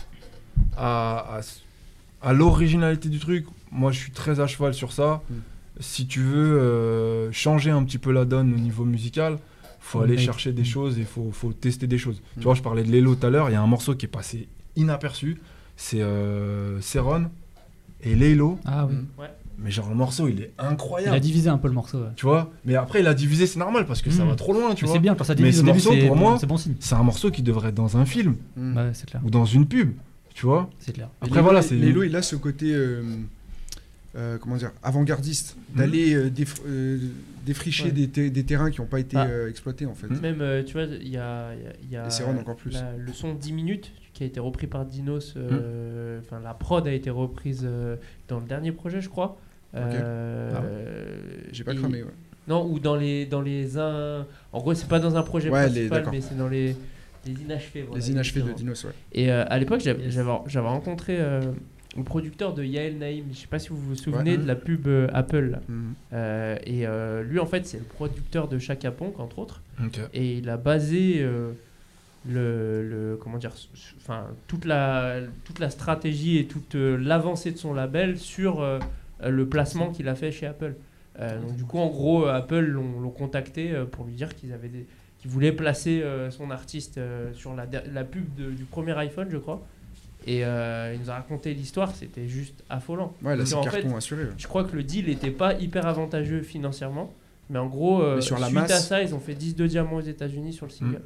à, 0.75 1.37
à, 1.37 1.41
à 2.29 2.33
l'originalité 2.33 3.09
du 3.09 3.19
truc. 3.19 3.45
Moi, 3.71 3.91
je 3.91 3.99
suis 3.99 4.11
très 4.11 4.39
à 4.39 4.47
cheval 4.47 4.73
sur 4.73 4.91
ça. 4.91 5.21
Mm. 5.29 5.33
Si 5.79 6.07
tu 6.07 6.21
veux 6.21 6.59
euh, 6.59 7.31
changer 7.31 7.69
un 7.71 7.83
petit 7.83 7.97
peu 7.99 8.11
la 8.11 8.25
donne 8.25 8.53
au 8.53 8.57
niveau 8.57 8.83
musical, 8.85 9.37
faut 9.79 9.99
Faut 9.99 10.03
aller 10.03 10.17
chercher 10.17 10.51
des 10.51 10.63
Mm. 10.63 10.65
choses 10.65 10.99
et 10.99 11.03
faut, 11.03 11.29
faut 11.31 11.53
tester 11.53 11.87
des 11.87 11.97
choses. 11.97 12.17
Mm. 12.17 12.39
Tu 12.39 12.43
vois, 12.43 12.55
je 12.55 12.61
parlais 12.61 12.83
de 12.83 12.91
Lelo 12.91 13.15
tout 13.15 13.25
à 13.27 13.29
l'heure. 13.29 13.49
Il 13.49 13.53
y 13.53 13.55
a 13.55 13.61
un 13.61 13.67
morceau 13.67 13.95
qui 13.95 14.05
est 14.05 14.09
passé 14.09 14.47
inaperçu. 14.75 15.37
C'est 15.75 16.01
euh, 16.01 16.81
Céron 16.81 17.29
et 18.01 18.15
Lelo. 18.15 18.59
Ah 18.65 18.85
oui. 18.87 18.95
Mm. 18.95 19.05
Mais 19.59 19.71
genre, 19.71 19.89
le 19.89 19.95
morceau, 19.95 20.27
il 20.27 20.39
est 20.41 20.51
Il 20.59 20.65
a 20.65 20.69
incroyable. 20.69 21.19
divisé 21.19 21.49
un 21.49 21.57
peu 21.57 21.67
le 21.67 21.73
morceau. 21.73 21.97
ouais. 21.99 22.09
Tu 22.15 22.25
vois 22.27 22.51
Mais 22.63 22.75
après, 22.75 22.99
il 22.99 23.07
a 23.07 23.13
divisé, 23.15 23.47
c'est 23.47 23.57
normal 23.59 23.85
parce 23.87 24.01
que 24.03 24.11
ça 24.11 24.23
Mm. 24.23 24.29
va 24.29 24.35
trop 24.35 24.53
loin, 24.53 24.73
tu 24.75 24.83
Mais 24.85 24.87
vois. 24.89 24.95
c'est 24.97 25.01
bien 25.01 25.15
quand 25.15 25.23
ça 25.23 25.33
Mais 25.33 25.37
divise 25.37 25.55
ce 25.57 25.61
au 25.61 25.65
début, 25.65 25.73
morceau, 25.77 25.91
c'est 25.93 26.07
pour 26.07 26.15
bon- 26.15 26.21
moi, 26.21 26.37
c'est 26.39 26.45
bon 26.47 26.57
signe. 26.57 26.75
C'est 26.79 26.93
un 26.95 27.01
morceau 27.03 27.31
qui 27.31 27.41
devrait 27.43 27.69
être 27.69 27.75
dans 27.75 27.97
un 27.97 28.05
film 28.05 28.35
Mm. 28.55 28.73
Clair. 29.07 29.21
ou 29.23 29.29
dans 29.31 29.45
une 29.45 29.67
pub, 29.67 29.93
tu 30.37 30.45
vois 30.45 30.69
C'est 30.79 30.91
clair. 30.93 31.09
Et 31.23 31.25
Après, 31.25 31.41
voilà, 31.41 31.61
c'est- 31.63 31.73
Lélo, 31.75 32.03
il 32.03 32.15
a 32.15 32.21
ce 32.21 32.35
côté. 32.35 32.73
euh, 32.73 33.01
euh, 34.15 34.37
comment 34.39 34.55
dire 34.55 34.71
Avant-gardiste. 34.83 35.55
Mhm. 35.73 35.77
D'aller 35.79 36.13
euh, 36.15 36.29
déf- 36.29 36.61
euh, 36.67 36.97
défricher 37.45 37.85
Ouais. 37.85 37.91
des, 37.91 38.07
ter- 38.07 38.29
des 38.31 38.43
terrains 38.43 38.69
qui 38.71 38.79
n'ont 38.81 38.87
pas 38.87 38.99
été 38.99 39.17
Ah. 39.17 39.25
euh, 39.27 39.49
exploités, 39.49 39.85
en 39.87 39.93
fait. 39.95 40.07
Mhm. 40.07 40.19
Même, 40.21 40.41
euh, 40.41 40.63
tu 40.63 40.73
vois, 40.73 40.83
il 40.83 41.07
y 41.09 41.17
a, 41.17 41.53
il 41.83 41.89
y 41.91 41.97
a- 41.97 42.07
y 42.07 42.23
encore 42.39 42.55
plus. 42.55 42.73
la- 42.73 42.95
le 42.97 43.13
son 43.13 43.33
10 43.33 43.51
minutes 43.51 43.91
qui 44.13 44.23
a 44.23 44.25
été 44.27 44.39
repris 44.39 44.67
par 44.67 44.85
Dinos. 44.85 45.35
Hmm. 45.35 45.39
euh, 45.51 46.19
Enfin, 46.23 46.39
la 46.43 46.53
prod 46.53 46.87
a 46.87 46.91
été 46.93 47.09
reprise 47.09 47.61
euh, 47.63 47.95
dans 48.27 48.39
le 48.39 48.45
dernier 48.47 48.71
projet, 48.71 49.01
je 49.01 49.09
crois. 49.09 49.37
Euh, 49.75 50.51
Ah 50.55 50.61
J'ai 51.51 51.63
pas 51.63 51.73
cramé, 51.75 52.03
ouais. 52.03 52.09
Non, 52.47 52.65
ou 52.65 52.79
dans 52.79 52.95
les, 52.95 53.25
dans 53.25 53.41
les 53.41 53.77
un... 53.77 54.25
En 54.53 54.59
gros, 54.59 54.73
c'est 54.73 54.87
pas 54.87 54.99
dans 54.99 55.15
un 55.17 55.21
projet 55.23 55.49
Ouais, 55.49 55.63
principal, 55.65 56.05
mais 56.11 56.21
c'est 56.21 56.37
dans 56.37 56.47
les, 56.47 56.75
les 57.27 57.41
inachevés. 57.41 57.83
voilà, 57.83 58.01
Les 58.03 58.11
inachevés 58.11 58.41
de. 58.41 58.51
Dinos, 58.53 58.83
ouais. 58.85 58.91
Et 59.13 59.31
euh, 59.31 59.43
à 59.47 59.57
l'époque, 59.59 59.81
j'avais 59.81 60.03
Yes. 60.03 60.17
rencontré 60.57 61.17
euh, 61.19 61.41
le 61.95 62.03
producteur 62.03 62.53
de 62.53 62.63
Yael 62.63 62.97
Naïm. 62.97 63.25
Je 63.31 63.37
sais 63.37 63.47
pas 63.47 63.59
si 63.59 63.69
vous 63.69 63.77
vous 63.77 63.95
souvenez 63.95 64.31
Ouais. 64.31 64.37
de 64.37 64.45
la 64.47 64.55
pub 64.55 64.87
euh, 64.87 65.07
Apple. 65.13 65.59
Mhm. 65.67 65.93
Euh, 66.13 66.57
et 66.65 66.85
euh, 66.87 67.23
lui, 67.23 67.39
en 67.39 67.45
fait, 67.45 67.65
c'est 67.65 67.77
le 67.79 67.83
producteur 67.85 68.47
de 68.47 68.59
Chaka 68.59 68.91
Ponk, 68.91 69.19
entre 69.19 69.39
autres. 69.39 69.61
Et 70.13 70.37
il 70.37 70.49
a 70.49 70.57
basé 70.57 71.17
euh, 71.19 71.51
le, 72.27 72.83
le- 72.87 73.17
comment 73.21 73.37
dire, 73.37 73.51
enfin 73.97 74.25
toute 74.47 74.65
la 74.65 75.19
toute 75.45 75.59
la 75.59 75.69
stratégie 75.69 76.37
et 76.37 76.45
toute 76.45 76.75
euh, 76.75 76.97
l'avancée 76.97 77.51
de 77.51 77.57
son 77.57 77.73
label 77.73 78.17
sur 78.17 78.65
le 79.23 79.45
placement 79.47 79.89
qu'il 79.91 80.07
a 80.07 80.15
fait 80.15 80.31
chez 80.31 80.45
Apple. 80.47 80.75
Euh, 81.19 81.39
donc 81.41 81.55
du 81.55 81.63
coup, 81.63 81.79
en 81.79 81.87
gros, 81.87 82.25
Apple 82.25 82.59
l'ont 82.65 83.09
contacté 83.09 83.71
pour 83.91 84.05
lui 84.05 84.13
dire 84.13 84.35
qu'ils 84.35 84.53
avaient 84.53 84.67
des 84.69 84.85
qu'ils 85.19 85.31
voulaient 85.31 85.51
placer 85.51 86.01
euh, 86.03 86.29
son 86.31 86.51
artiste 86.51 86.97
euh, 86.97 87.33
sur 87.33 87.55
la, 87.55 87.65
la 87.93 88.03
pub 88.03 88.25
de- 88.35 88.51
du 88.51 88.63
premier 88.65 88.97
iPhone, 88.97 89.27
je 89.31 89.37
crois. 89.37 89.65
Et 90.25 90.43
euh, 90.43 90.93
il 90.93 90.99
nous 91.01 91.09
a 91.09 91.13
raconté 91.15 91.53
l'histoire, 91.53 91.95
c'était 91.95 92.27
juste 92.27 92.63
affolant. 92.69 93.13
Ouais, 93.23 93.35
là, 93.37 93.45
c'est 93.45 93.55
carton 93.61 93.89
fait, 93.89 93.95
assuré. 93.95 94.23
je 94.37 94.47
crois 94.47 94.63
que 94.65 94.75
le 94.75 94.83
deal 94.83 95.05
n'était 95.07 95.31
pas 95.31 95.53
hyper 95.53 95.85
avantageux 95.87 96.41
financièrement, 96.41 97.13
Mais 97.49 97.59
en 97.59 97.67
gros, 97.67 98.01
euh, 98.01 98.15
Mais 98.15 98.21
sur 98.21 98.37
la 98.39 98.47
suite 98.47 98.57
à 98.59 98.67
ça, 98.79 99.01
ils 99.01 99.15
ont 99.15 99.19
fait 99.19 99.33
10 99.33 99.55
de 99.55 99.67
diamants 99.67 99.95
aux 99.95 100.01
États-Unis 100.01 100.51
sur 100.51 100.65
le 100.65 100.71
single. 100.71 101.01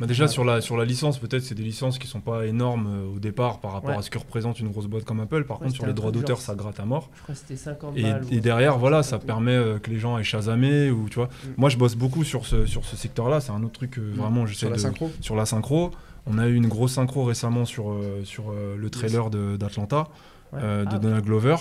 Bah 0.00 0.06
déjà 0.06 0.26
sur 0.26 0.44
la, 0.44 0.60
sur 0.60 0.76
la 0.76 0.84
licence, 0.84 1.18
peut-être 1.18 1.42
c'est 1.42 1.54
des 1.54 1.62
licences 1.62 1.98
qui 1.98 2.06
sont 2.08 2.20
pas 2.20 2.46
énormes 2.46 2.86
euh, 2.88 3.14
au 3.16 3.18
départ 3.20 3.60
par 3.60 3.72
rapport 3.72 3.90
Ouais. 3.90 3.96
à 3.96 4.02
ce 4.02 4.10
que 4.10 4.18
représente 4.18 4.58
une 4.60 4.68
grosse 4.70 4.86
boîte 4.86 5.04
comme 5.04 5.20
Apple. 5.20 5.44
Par 5.44 5.58
Ouais, 5.60 5.66
contre 5.66 5.76
sur 5.76 5.86
les 5.86 5.92
droits 5.92 6.10
d'auteur 6.10 6.38
ça 6.40 6.54
gratte 6.56 6.80
à 6.80 6.84
mort. 6.84 7.10
Je 7.16 7.22
crois 7.22 7.34
que 7.34 7.40
c'était 7.40 7.56
50 7.56 7.96
Et, 7.96 8.02
balles. 8.02 8.24
et 8.30 8.40
derrière 8.40 8.76
voilà 8.78 9.02
ça 9.04 9.18
Mm. 9.18 9.20
permet 9.20 9.52
euh, 9.56 9.78
que 9.78 9.90
les 9.90 9.98
gens 9.98 10.18
aient 10.18 10.24
chasamé 10.24 10.90
ou 10.90 11.08
tu 11.08 11.16
vois. 11.16 11.26
Mm. 11.26 11.48
Moi 11.56 11.68
je 11.70 11.76
bosse 11.76 11.94
beaucoup 11.94 12.24
sur 12.24 12.44
ce, 12.46 12.66
sur 12.66 12.84
ce 12.84 12.96
secteur-là, 12.96 13.40
c'est 13.40 13.52
un 13.52 13.62
autre 13.62 13.72
truc 13.74 13.98
vraiment 13.98 14.46
j'essaie 14.46 14.60
Sur 14.60 14.70
la 14.70 14.76
de- 14.76 14.80
synchro. 14.80 15.10
sur 15.20 15.36
la 15.36 15.46
synchro. 15.46 15.90
On 16.26 16.38
a 16.38 16.46
eu 16.48 16.54
une 16.54 16.68
grosse 16.68 16.92
synchro 16.94 17.24
récemment 17.24 17.64
sur, 17.64 17.90
euh, 17.92 18.20
sur 18.24 18.50
euh, 18.50 18.76
le 18.76 18.90
trailer 18.90 19.30
de- 19.30 19.56
d'Atlanta 19.56 20.08
Ouais. 20.52 20.58
euh, 20.62 20.84
de 20.84 20.90
Ah, 20.94 20.98
Donald 20.98 21.24
Glover. 21.24 21.56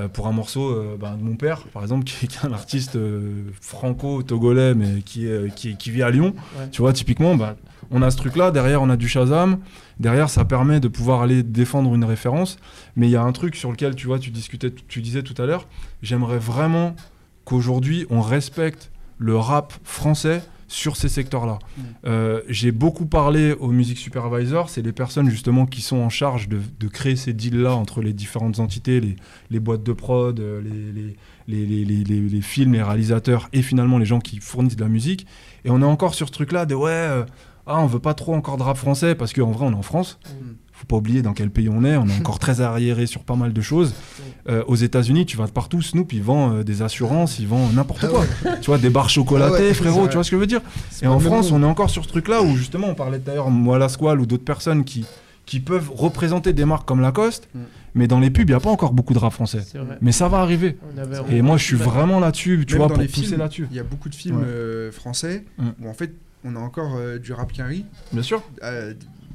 Euh, 0.00 0.08
pour 0.08 0.26
un 0.26 0.32
morceau 0.32 0.70
euh, 0.70 0.96
ben, 0.98 1.16
de 1.16 1.22
mon 1.22 1.36
père, 1.36 1.60
par 1.72 1.82
exemple, 1.82 2.04
qui, 2.04 2.26
qui 2.26 2.36
est 2.36 2.46
un 2.46 2.52
artiste 2.52 2.96
euh, 2.96 3.44
franco-togolais, 3.60 4.74
mais 4.74 5.02
qui, 5.02 5.26
est- 5.26 5.54
qui, 5.54 5.76
qui 5.76 5.90
vit 5.90 6.02
à 6.02 6.10
Lyon. 6.10 6.34
Ouais. 6.58 6.68
Tu 6.70 6.82
vois, 6.82 6.92
typiquement, 6.92 7.34
ben, 7.36 7.56
on 7.90 8.02
a 8.02 8.10
ce 8.10 8.16
truc-là, 8.16 8.50
derrière, 8.50 8.82
on 8.82 8.90
a 8.90 8.96
du 8.96 9.08
Shazam. 9.08 9.58
Derrière, 9.98 10.30
ça 10.30 10.44
permet 10.44 10.80
de 10.80 10.88
pouvoir 10.88 11.22
aller 11.22 11.42
défendre 11.42 11.94
une 11.94 12.04
référence. 12.04 12.58
Mais 12.96 13.06
il 13.08 13.10
y 13.10 13.16
a 13.16 13.22
un 13.22 13.32
truc 13.32 13.56
sur 13.56 13.70
lequel, 13.70 13.94
tu 13.94 14.06
vois, 14.06 14.18
tu, 14.18 14.30
discutais, 14.30 14.72
tu 14.88 15.02
disais 15.02 15.22
tout 15.22 15.40
à 15.42 15.46
l'heure, 15.46 15.66
j'aimerais 16.02 16.38
vraiment 16.38 16.94
qu'aujourd'hui, 17.44 18.06
on 18.10 18.20
respecte 18.20 18.90
le 19.18 19.36
rap 19.36 19.72
français 19.84 20.42
sur 20.70 20.96
ces 20.96 21.08
secteurs-là. 21.08 21.58
Mm. 21.58 21.82
Euh, 22.06 22.40
J'ai 22.48 22.70
beaucoup 22.70 23.04
parlé 23.06 23.52
aux 23.52 23.72
music 23.72 23.98
supervisors, 23.98 24.70
c'est 24.70 24.82
les 24.82 24.92
personnes 24.92 25.28
justement 25.28 25.66
qui 25.66 25.82
sont 25.82 25.98
en 25.98 26.08
charge 26.08 26.48
de, 26.48 26.60
de 26.78 26.88
créer 26.88 27.16
ces 27.16 27.32
deals-là 27.32 27.74
entre 27.74 28.00
les 28.00 28.12
différentes 28.12 28.60
entités, 28.60 29.00
les, 29.00 29.16
les 29.50 29.60
boîtes 29.60 29.82
de 29.82 29.92
prod, 29.92 30.38
euh, 30.38 30.62
les 31.48 32.40
films, 32.40 32.72
les 32.72 32.82
réalisateurs 32.82 33.48
et 33.52 33.62
finalement 33.62 33.98
les 33.98 34.06
gens 34.06 34.20
qui 34.20 34.38
fournissent 34.38 34.76
de 34.76 34.82
la 34.82 34.88
musique. 34.88 35.26
Et 35.64 35.70
on 35.70 35.82
est 35.82 35.84
encore 35.84 36.14
sur 36.14 36.28
ce 36.28 36.32
truc-là 36.32 36.66
de 36.66 36.74
ouais, 36.76 36.90
euh, 36.90 37.24
ah, 37.66 37.80
on 37.80 37.86
veut 37.86 37.98
pas 37.98 38.14
trop 38.14 38.34
encore 38.34 38.56
de 38.56 38.62
rap 38.62 38.76
français 38.76 39.14
parce 39.14 39.32
qu'en 39.32 39.50
vrai 39.50 39.66
on 39.66 39.72
est 39.72 39.74
en 39.74 39.82
France. 39.82 40.20
Mm. 40.24 40.52
Faut 40.80 40.86
pas 40.86 40.96
oublier 40.96 41.20
dans 41.20 41.34
quel 41.34 41.50
pays 41.50 41.68
on 41.68 41.84
est, 41.84 41.96
on 41.98 42.06
est 42.06 42.16
encore 42.20 42.38
très 42.38 42.62
arriéré 42.62 43.04
sur 43.04 43.20
pas 43.22 43.36
mal 43.36 43.52
de 43.52 43.60
choses. 43.60 43.92
Euh, 44.48 44.64
aux 44.66 44.76
États-Unis, 44.76 45.26
tu 45.26 45.36
vas 45.36 45.44
de 45.44 45.50
partout, 45.50 45.82
Snoop, 45.82 46.10
il 46.14 46.22
vend 46.22 46.54
euh, 46.54 46.62
des 46.64 46.80
assurances, 46.80 47.38
il 47.38 47.46
vend 47.48 47.68
n'importe 47.74 48.04
Ah 48.04 48.08
quoi. 48.08 48.24
Tu 48.62 48.66
vois, 48.70 48.78
des 48.78 48.88
barres 48.88 49.10
chocolatées, 49.10 49.54
Ah 49.58 49.60
ouais, 49.60 49.74
frérot, 49.74 50.08
tu 50.08 50.14
vois 50.14 50.24
ce 50.24 50.30
que 50.30 50.36
je 50.36 50.40
veux 50.40 50.46
dire? 50.46 50.62
Et 51.02 51.06
en 51.06 51.20
France, 51.20 51.52
on 51.52 51.62
est 51.62 51.66
encore 51.66 51.90
sur 51.90 52.02
ce 52.04 52.08
truc-là 52.08 52.40
où 52.42 52.56
justement, 52.56 52.86
on 52.88 52.94
parlait 52.94 53.18
d'ailleurs 53.18 53.50
moi 53.50 53.78
la 53.78 53.90
Squale 53.90 54.20
ou 54.20 54.26
d'autres 54.26 54.44
personnes 54.44 54.84
qui, 54.84 55.04
qui 55.44 55.60
peuvent 55.60 55.90
représenter 55.94 56.54
des 56.54 56.64
marques 56.64 56.88
comme 56.88 57.02
Lacoste, 57.02 57.46
Mm. 57.54 57.58
mais 57.94 58.06
dans 58.06 58.20
les 58.20 58.30
pubs, 58.30 58.48
il 58.48 58.52
n'y 58.52 58.56
a 58.56 58.60
pas 58.60 58.70
encore 58.70 58.94
beaucoup 58.94 59.12
de 59.12 59.18
rap 59.18 59.34
français. 59.34 59.60
Mais 60.00 60.12
ça 60.12 60.28
va 60.28 60.38
arriver. 60.38 60.78
Et 61.30 61.42
moi, 61.42 61.58
je 61.58 61.64
suis 61.64 61.76
vraiment 61.76 62.20
là-dessus, 62.20 62.64
tu 62.66 62.74
Même 62.78 62.86
vois, 62.88 62.96
pour 62.96 63.04
pousser 63.06 63.36
là-dessus. 63.36 63.66
Il 63.70 63.76
y 63.76 63.80
a 63.80 63.82
beaucoup 63.84 64.08
de 64.08 64.14
films 64.14 64.38
Ouais. 64.38 64.44
euh, 64.46 64.92
français 64.92 65.44
Mm. 65.58 65.68
où 65.82 65.88
en 65.90 65.94
fait 65.94 66.14
on 66.42 66.56
a 66.56 66.58
encore 66.58 66.94
euh, 66.96 67.18
du 67.18 67.34
rap 67.34 67.52
quinri, 67.52 67.84
Bien 68.14 68.22
sûr. 68.22 68.42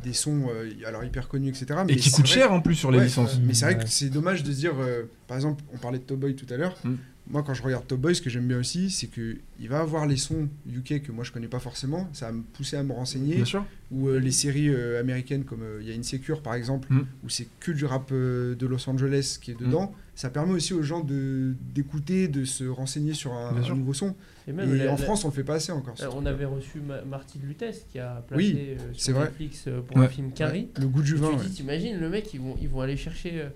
Euh, 0.05 0.09
des 0.09 0.13
sons 0.13 0.47
euh, 0.49 0.69
alors 0.85 1.03
hyper 1.03 1.27
connus, 1.27 1.49
etc. 1.49 1.65
Et 1.69 1.73
mais 1.85 1.95
qui 1.95 2.09
c'est 2.09 2.15
coûtent 2.15 2.27
cher 2.27 2.51
en 2.51 2.61
plus 2.61 2.75
sur 2.75 2.91
les 2.91 2.99
Ouais, 2.99 3.05
licences. 3.05 3.39
Mais 3.43 3.53
c'est 3.53 3.65
vrai 3.65 3.77
que 3.77 3.89
c'est 3.89 4.09
dommage 4.09 4.43
de 4.43 4.51
se 4.51 4.57
dire, 4.57 4.73
euh, 4.79 5.03
par 5.27 5.37
exemple, 5.37 5.63
on 5.73 5.77
parlait 5.77 5.99
de 5.99 6.03
Top 6.03 6.19
Boy 6.19 6.35
tout 6.35 6.51
à 6.53 6.57
l'heure. 6.57 6.75
Mm. 6.83 6.95
Moi, 7.27 7.41
quand 7.41 7.55
je 7.55 7.63
regarde 7.63 7.87
Top 7.87 7.99
Boy, 7.99 8.15
ce 8.15 8.21
que 8.21 8.29
j'aime 8.29 8.47
bien 8.47 8.59
aussi, 8.59 8.91
c'est 8.91 9.07
que 9.07 9.37
il 9.59 9.67
va 9.67 9.79
avoir 9.79 10.05
les 10.05 10.15
sons 10.17 10.47
UK 10.71 11.01
que 11.01 11.11
moi 11.11 11.23
je 11.23 11.31
connais 11.31 11.47
pas 11.47 11.57
forcément. 11.59 12.07
Ça 12.13 12.27
va 12.27 12.33
me 12.33 12.43
pousser 12.43 12.77
à 12.77 12.83
me 12.83 12.93
renseigner. 12.93 13.35
Bien 13.37 13.45
sûr. 13.45 13.65
Ou 13.91 14.09
euh, 14.09 14.19
les 14.19 14.29
séries 14.31 14.69
euh, 14.69 14.99
américaines 14.99 15.43
comme 15.43 15.63
euh, 15.63 15.79
il 15.81 15.89
y 15.89 15.91
a 15.91 15.95
Insecure 15.97 16.41
par 16.43 16.53
exemple, 16.53 16.87
Mm. 16.93 16.99
où 17.23 17.29
c'est 17.29 17.47
que 17.59 17.71
du 17.71 17.85
rap 17.85 18.09
euh, 18.11 18.53
de 18.55 18.67
Los 18.67 18.87
Angeles 18.87 19.39
qui 19.41 19.49
est 19.51 19.59
dedans. 19.59 19.91
Ça 20.13 20.29
permet 20.29 20.53
aussi 20.53 20.73
aux 20.75 20.83
gens 20.83 20.99
de 21.01 21.55
d'écouter, 21.73 22.27
de 22.27 22.45
se 22.45 22.63
renseigner 22.63 23.13
sur 23.13 23.33
un, 23.33 23.53
nouveau 23.75 23.93
son. 23.95 24.15
Et 24.47 24.51
Et 24.51 24.53
même 24.53 24.73
la- 24.75 24.83
en 24.85 24.87
la- 24.91 24.97
France, 24.97 25.25
on 25.25 25.29
le 25.29 25.33
fait 25.33 25.43
pas 25.43 25.55
assez 25.55 25.71
encore. 25.71 25.95
euh, 26.01 26.09
on 26.15 26.25
avait 26.27 26.45
reçu 26.45 26.79
Ma- 26.79 27.01
Marty 27.03 27.39
de 27.39 27.47
Lutèce 27.47 27.85
qui 27.91 27.97
a 27.97 28.23
Oui, 28.35 28.53
placé 28.53 28.77
euh, 28.79 28.83
c'est 28.93 28.99
sur 29.05 29.15
vrai. 29.15 29.25
Netflix 29.25 29.63
euh, 29.67 29.81
pour 29.81 29.97
Ouais. 29.97 30.03
le 30.03 30.09
film 30.09 30.31
Carrie. 30.31 30.69
Le 30.79 30.87
goût 30.87 31.01
du 31.01 31.15
Et 31.15 31.17
vin. 31.17 31.29
tu 31.31 31.35
ouais. 31.37 31.41
dis, 31.45 31.51
t'imagines, 31.55 31.99
le 31.99 32.09
mec, 32.09 32.31
ils 32.35 32.39
vont, 32.39 32.55
ils 32.61 32.69
vont 32.69 32.81
aller 32.81 32.95
chercher 32.97 33.47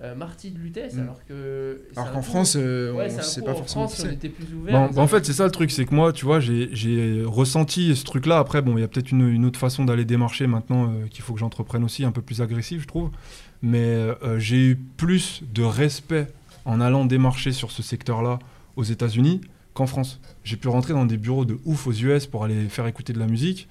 euh, 0.00 0.12
euh, 0.12 0.14
Marty 0.14 0.50
de 0.50 0.58
Lutèce 0.58 0.94
Mm. 0.94 1.00
alors 1.00 1.24
que. 1.24 1.82
Alors 1.96 2.12
qu'en 2.12 2.22
France, 2.22 2.56
euh, 2.58 2.92
Ouais, 2.92 3.08
on 3.16 3.22
sait 3.22 3.42
pas 3.42 3.52
en 3.52 3.54
forcément 3.54 3.88
France, 3.88 4.02
qui 4.02 4.08
on 4.08 4.12
était 4.12 4.28
plus 4.28 4.46
ouvert. 4.54 4.90
Bah, 4.92 5.00
en 5.02 5.06
fait, 5.06 5.24
c'est 5.24 5.32
ça 5.32 5.44
le 5.44 5.50
truc, 5.50 5.70
c'est 5.70 5.84
que 5.84 5.94
moi, 5.94 6.12
tu 6.12 6.24
vois, 6.24 6.40
j'ai- 6.40 7.22
ressenti 7.24 7.94
ce 7.96 8.04
truc-là. 8.04 8.38
Après, 8.38 8.60
bon, 8.62 8.76
il 8.76 8.80
y 8.80 8.84
a 8.84 8.88
peut-être 8.88 9.10
une, 9.12 9.28
une 9.28 9.44
autre 9.44 9.58
façon 9.58 9.84
d'aller 9.84 10.04
démarcher 10.04 10.46
maintenant 10.46 10.88
euh, 10.92 11.06
qu'il 11.10 11.22
faut 11.22 11.32
que 11.34 11.40
j'entreprenne 11.40 11.84
aussi, 11.84 12.04
un 12.04 12.12
peu 12.12 12.22
plus 12.22 12.40
agressif, 12.42 12.82
je 12.82 12.86
trouve. 12.86 13.10
Mais 13.62 13.78
euh, 13.78 14.38
j'ai 14.38 14.70
eu 14.70 14.76
plus 14.76 15.42
de 15.54 15.62
respect 15.62 16.26
en 16.64 16.80
allant 16.80 17.04
démarcher 17.04 17.52
sur 17.52 17.70
ce 17.70 17.82
secteur-là 17.82 18.38
aux 18.76 18.82
États-Unis 18.84 19.40
qu'en 19.74 19.86
France. 19.86 20.20
J'ai 20.44 20.56
pu 20.56 20.68
rentrer 20.68 20.92
dans 20.92 21.04
des 21.06 21.16
bureaux 21.16 21.44
de 21.44 21.58
ouf 21.64 21.86
aux 21.86 21.92
US 21.92 22.26
pour 22.26 22.44
aller 22.44 22.68
faire 22.68 22.86
écouter 22.86 23.12
de 23.12 23.18
la 23.18 23.26
musique, 23.26 23.68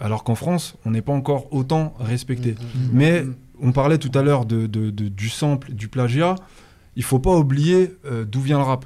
alors 0.00 0.24
qu'en 0.24 0.34
France, 0.34 0.76
on 0.84 0.90
n'est 0.90 1.02
pas 1.02 1.12
encore 1.12 1.52
autant 1.52 1.94
respecté. 2.00 2.54
Mais 2.92 3.22
Mm. 3.24 3.34
On 3.62 3.72
parlait 3.72 3.98
tout 3.98 4.10
à 4.14 4.22
l'heure 4.22 4.44
de, 4.44 4.66
de- 4.66 4.90
de- 4.90 5.08
du 5.08 5.28
sample, 5.28 5.72
du 5.72 5.88
plagiat. 5.88 6.34
Il 6.96 7.02
faut 7.04 7.18
pas 7.20 7.34
oublier 7.34 7.94
euh, 8.04 8.24
d'où 8.24 8.40
vient 8.40 8.58
le 8.58 8.64
rap. 8.64 8.84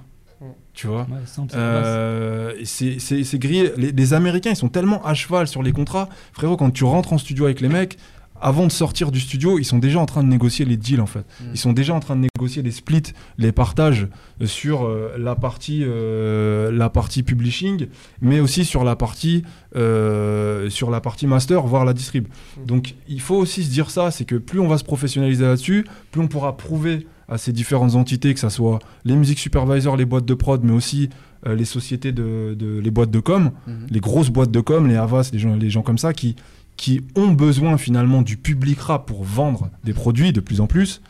Tu 0.74 0.86
vois 0.86 1.06
Ouais, 1.10 1.16
euh, 1.56 2.52
c'est 2.64 3.38
grillé. 3.38 3.72
Les, 3.78 3.92
les 3.92 4.12
Américains, 4.14 4.50
ils 4.50 4.56
sont 4.56 4.68
tellement 4.68 5.02
à 5.04 5.14
cheval 5.14 5.48
sur 5.48 5.62
les 5.62 5.72
contrats. 5.72 6.08
Frérot, 6.34 6.56
quand 6.58 6.70
tu 6.70 6.84
rentres 6.84 7.14
en 7.14 7.18
studio 7.18 7.46
avec 7.46 7.60
les 7.62 7.68
mecs, 7.70 7.96
avant 8.40 8.66
de 8.66 8.72
sortir 8.72 9.10
du 9.10 9.20
studio, 9.20 9.58
ils 9.58 9.64
sont 9.64 9.78
déjà 9.78 9.98
en 10.00 10.06
train 10.06 10.22
de 10.22 10.28
négocier 10.28 10.64
les 10.64 10.76
deals 10.76 11.00
en 11.00 11.06
fait. 11.06 11.24
Mm. 11.40 11.44
Ils 11.54 11.58
sont 11.58 11.72
déjà 11.72 11.94
en 11.94 12.00
train 12.00 12.16
de 12.16 12.26
négocier 12.36 12.62
les 12.62 12.70
splits, 12.70 13.12
les 13.38 13.52
partages 13.52 14.08
euh, 14.40 14.46
sur 14.46 14.84
euh, 14.84 15.16
la 15.18 15.34
partie 15.34 15.82
euh, 15.84 16.70
la 16.72 16.90
partie 16.90 17.22
publishing, 17.22 17.86
mais 18.20 18.40
aussi 18.40 18.64
sur 18.64 18.84
la 18.84 18.96
partie 18.96 19.42
euh, 19.90 20.68
sur 20.70 20.90
la 20.90 21.00
partie 21.00 21.26
master, 21.26 21.62
voire 21.66 21.84
la 21.84 21.92
distrib. 21.92 22.26
Mm. 22.58 22.66
Donc 22.66 22.94
il 23.08 23.20
faut 23.20 23.36
aussi 23.36 23.64
se 23.64 23.70
dire 23.70 23.90
ça, 23.90 24.10
c'est 24.10 24.24
que 24.24 24.36
plus 24.36 24.60
on 24.60 24.68
va 24.68 24.78
se 24.78 24.84
professionnaliser 24.84 25.44
là-dessus, 25.44 25.86
plus 26.10 26.20
on 26.20 26.28
pourra 26.28 26.56
prouver 26.56 27.06
à 27.28 27.38
ces 27.38 27.52
différentes 27.52 27.94
entités, 27.96 28.32
que 28.34 28.40
ce 28.40 28.48
soit 28.48 28.78
les 29.04 29.16
music 29.16 29.38
supervisors, 29.38 29.96
les 29.96 30.04
boîtes 30.04 30.26
de 30.26 30.34
prod, 30.34 30.62
mais 30.62 30.72
aussi 30.72 31.10
les 31.44 31.64
sociétés 31.64 32.10
de, 32.12 32.56
de- 32.58 32.78
les 32.80 32.90
boîtes 32.90 33.10
de 33.10 33.20
com, 33.20 33.50
Mhm. 33.66 33.86
les 33.90 34.00
grosses 34.00 34.30
boîtes 34.30 34.50
de 34.50 34.60
com, 34.60 34.86
les 34.88 34.96
Havas, 34.96 35.30
les 35.32 35.38
gens, 35.38 35.54
les 35.54 35.70
gens 35.70 35.82
comme 35.82 35.98
ça, 35.98 36.12
qui, 36.12 36.34
qui 36.76 37.02
ont 37.14 37.32
besoin 37.32 37.78
finalement 37.78 38.22
du 38.22 38.36
public 38.36 38.78
rap 38.80 39.06
pour 39.06 39.24
vendre 39.24 39.70
des 39.84 39.92
produits 39.94 40.32
de 40.32 40.40
plus 40.40 40.60
en 40.60 40.66
plus, 40.66 41.00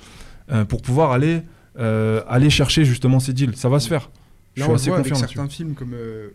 euh, 0.51 0.65
pour 0.65 0.81
pouvoir 0.83 1.11
aller, 1.13 1.43
euh, 1.79 2.23
aller 2.29 2.51
chercher 2.51 2.85
justement 2.85 3.19
ces 3.21 3.33
deals. 3.33 3.57
Ça 3.57 3.69
va 3.69 3.81
se 3.81 3.89
faire. 3.89 4.11
Je 4.55 4.61
Là, 4.61 4.67
suis 4.67 4.73
on 4.73 4.75
assez 4.77 4.91
voit 4.91 4.99
avec 5.01 5.13
confiant 5.13 5.21
là-dessus. 5.23 5.37
certains 5.37 5.51
films 5.51 5.75
comme 5.75 5.95
euh, 5.95 6.31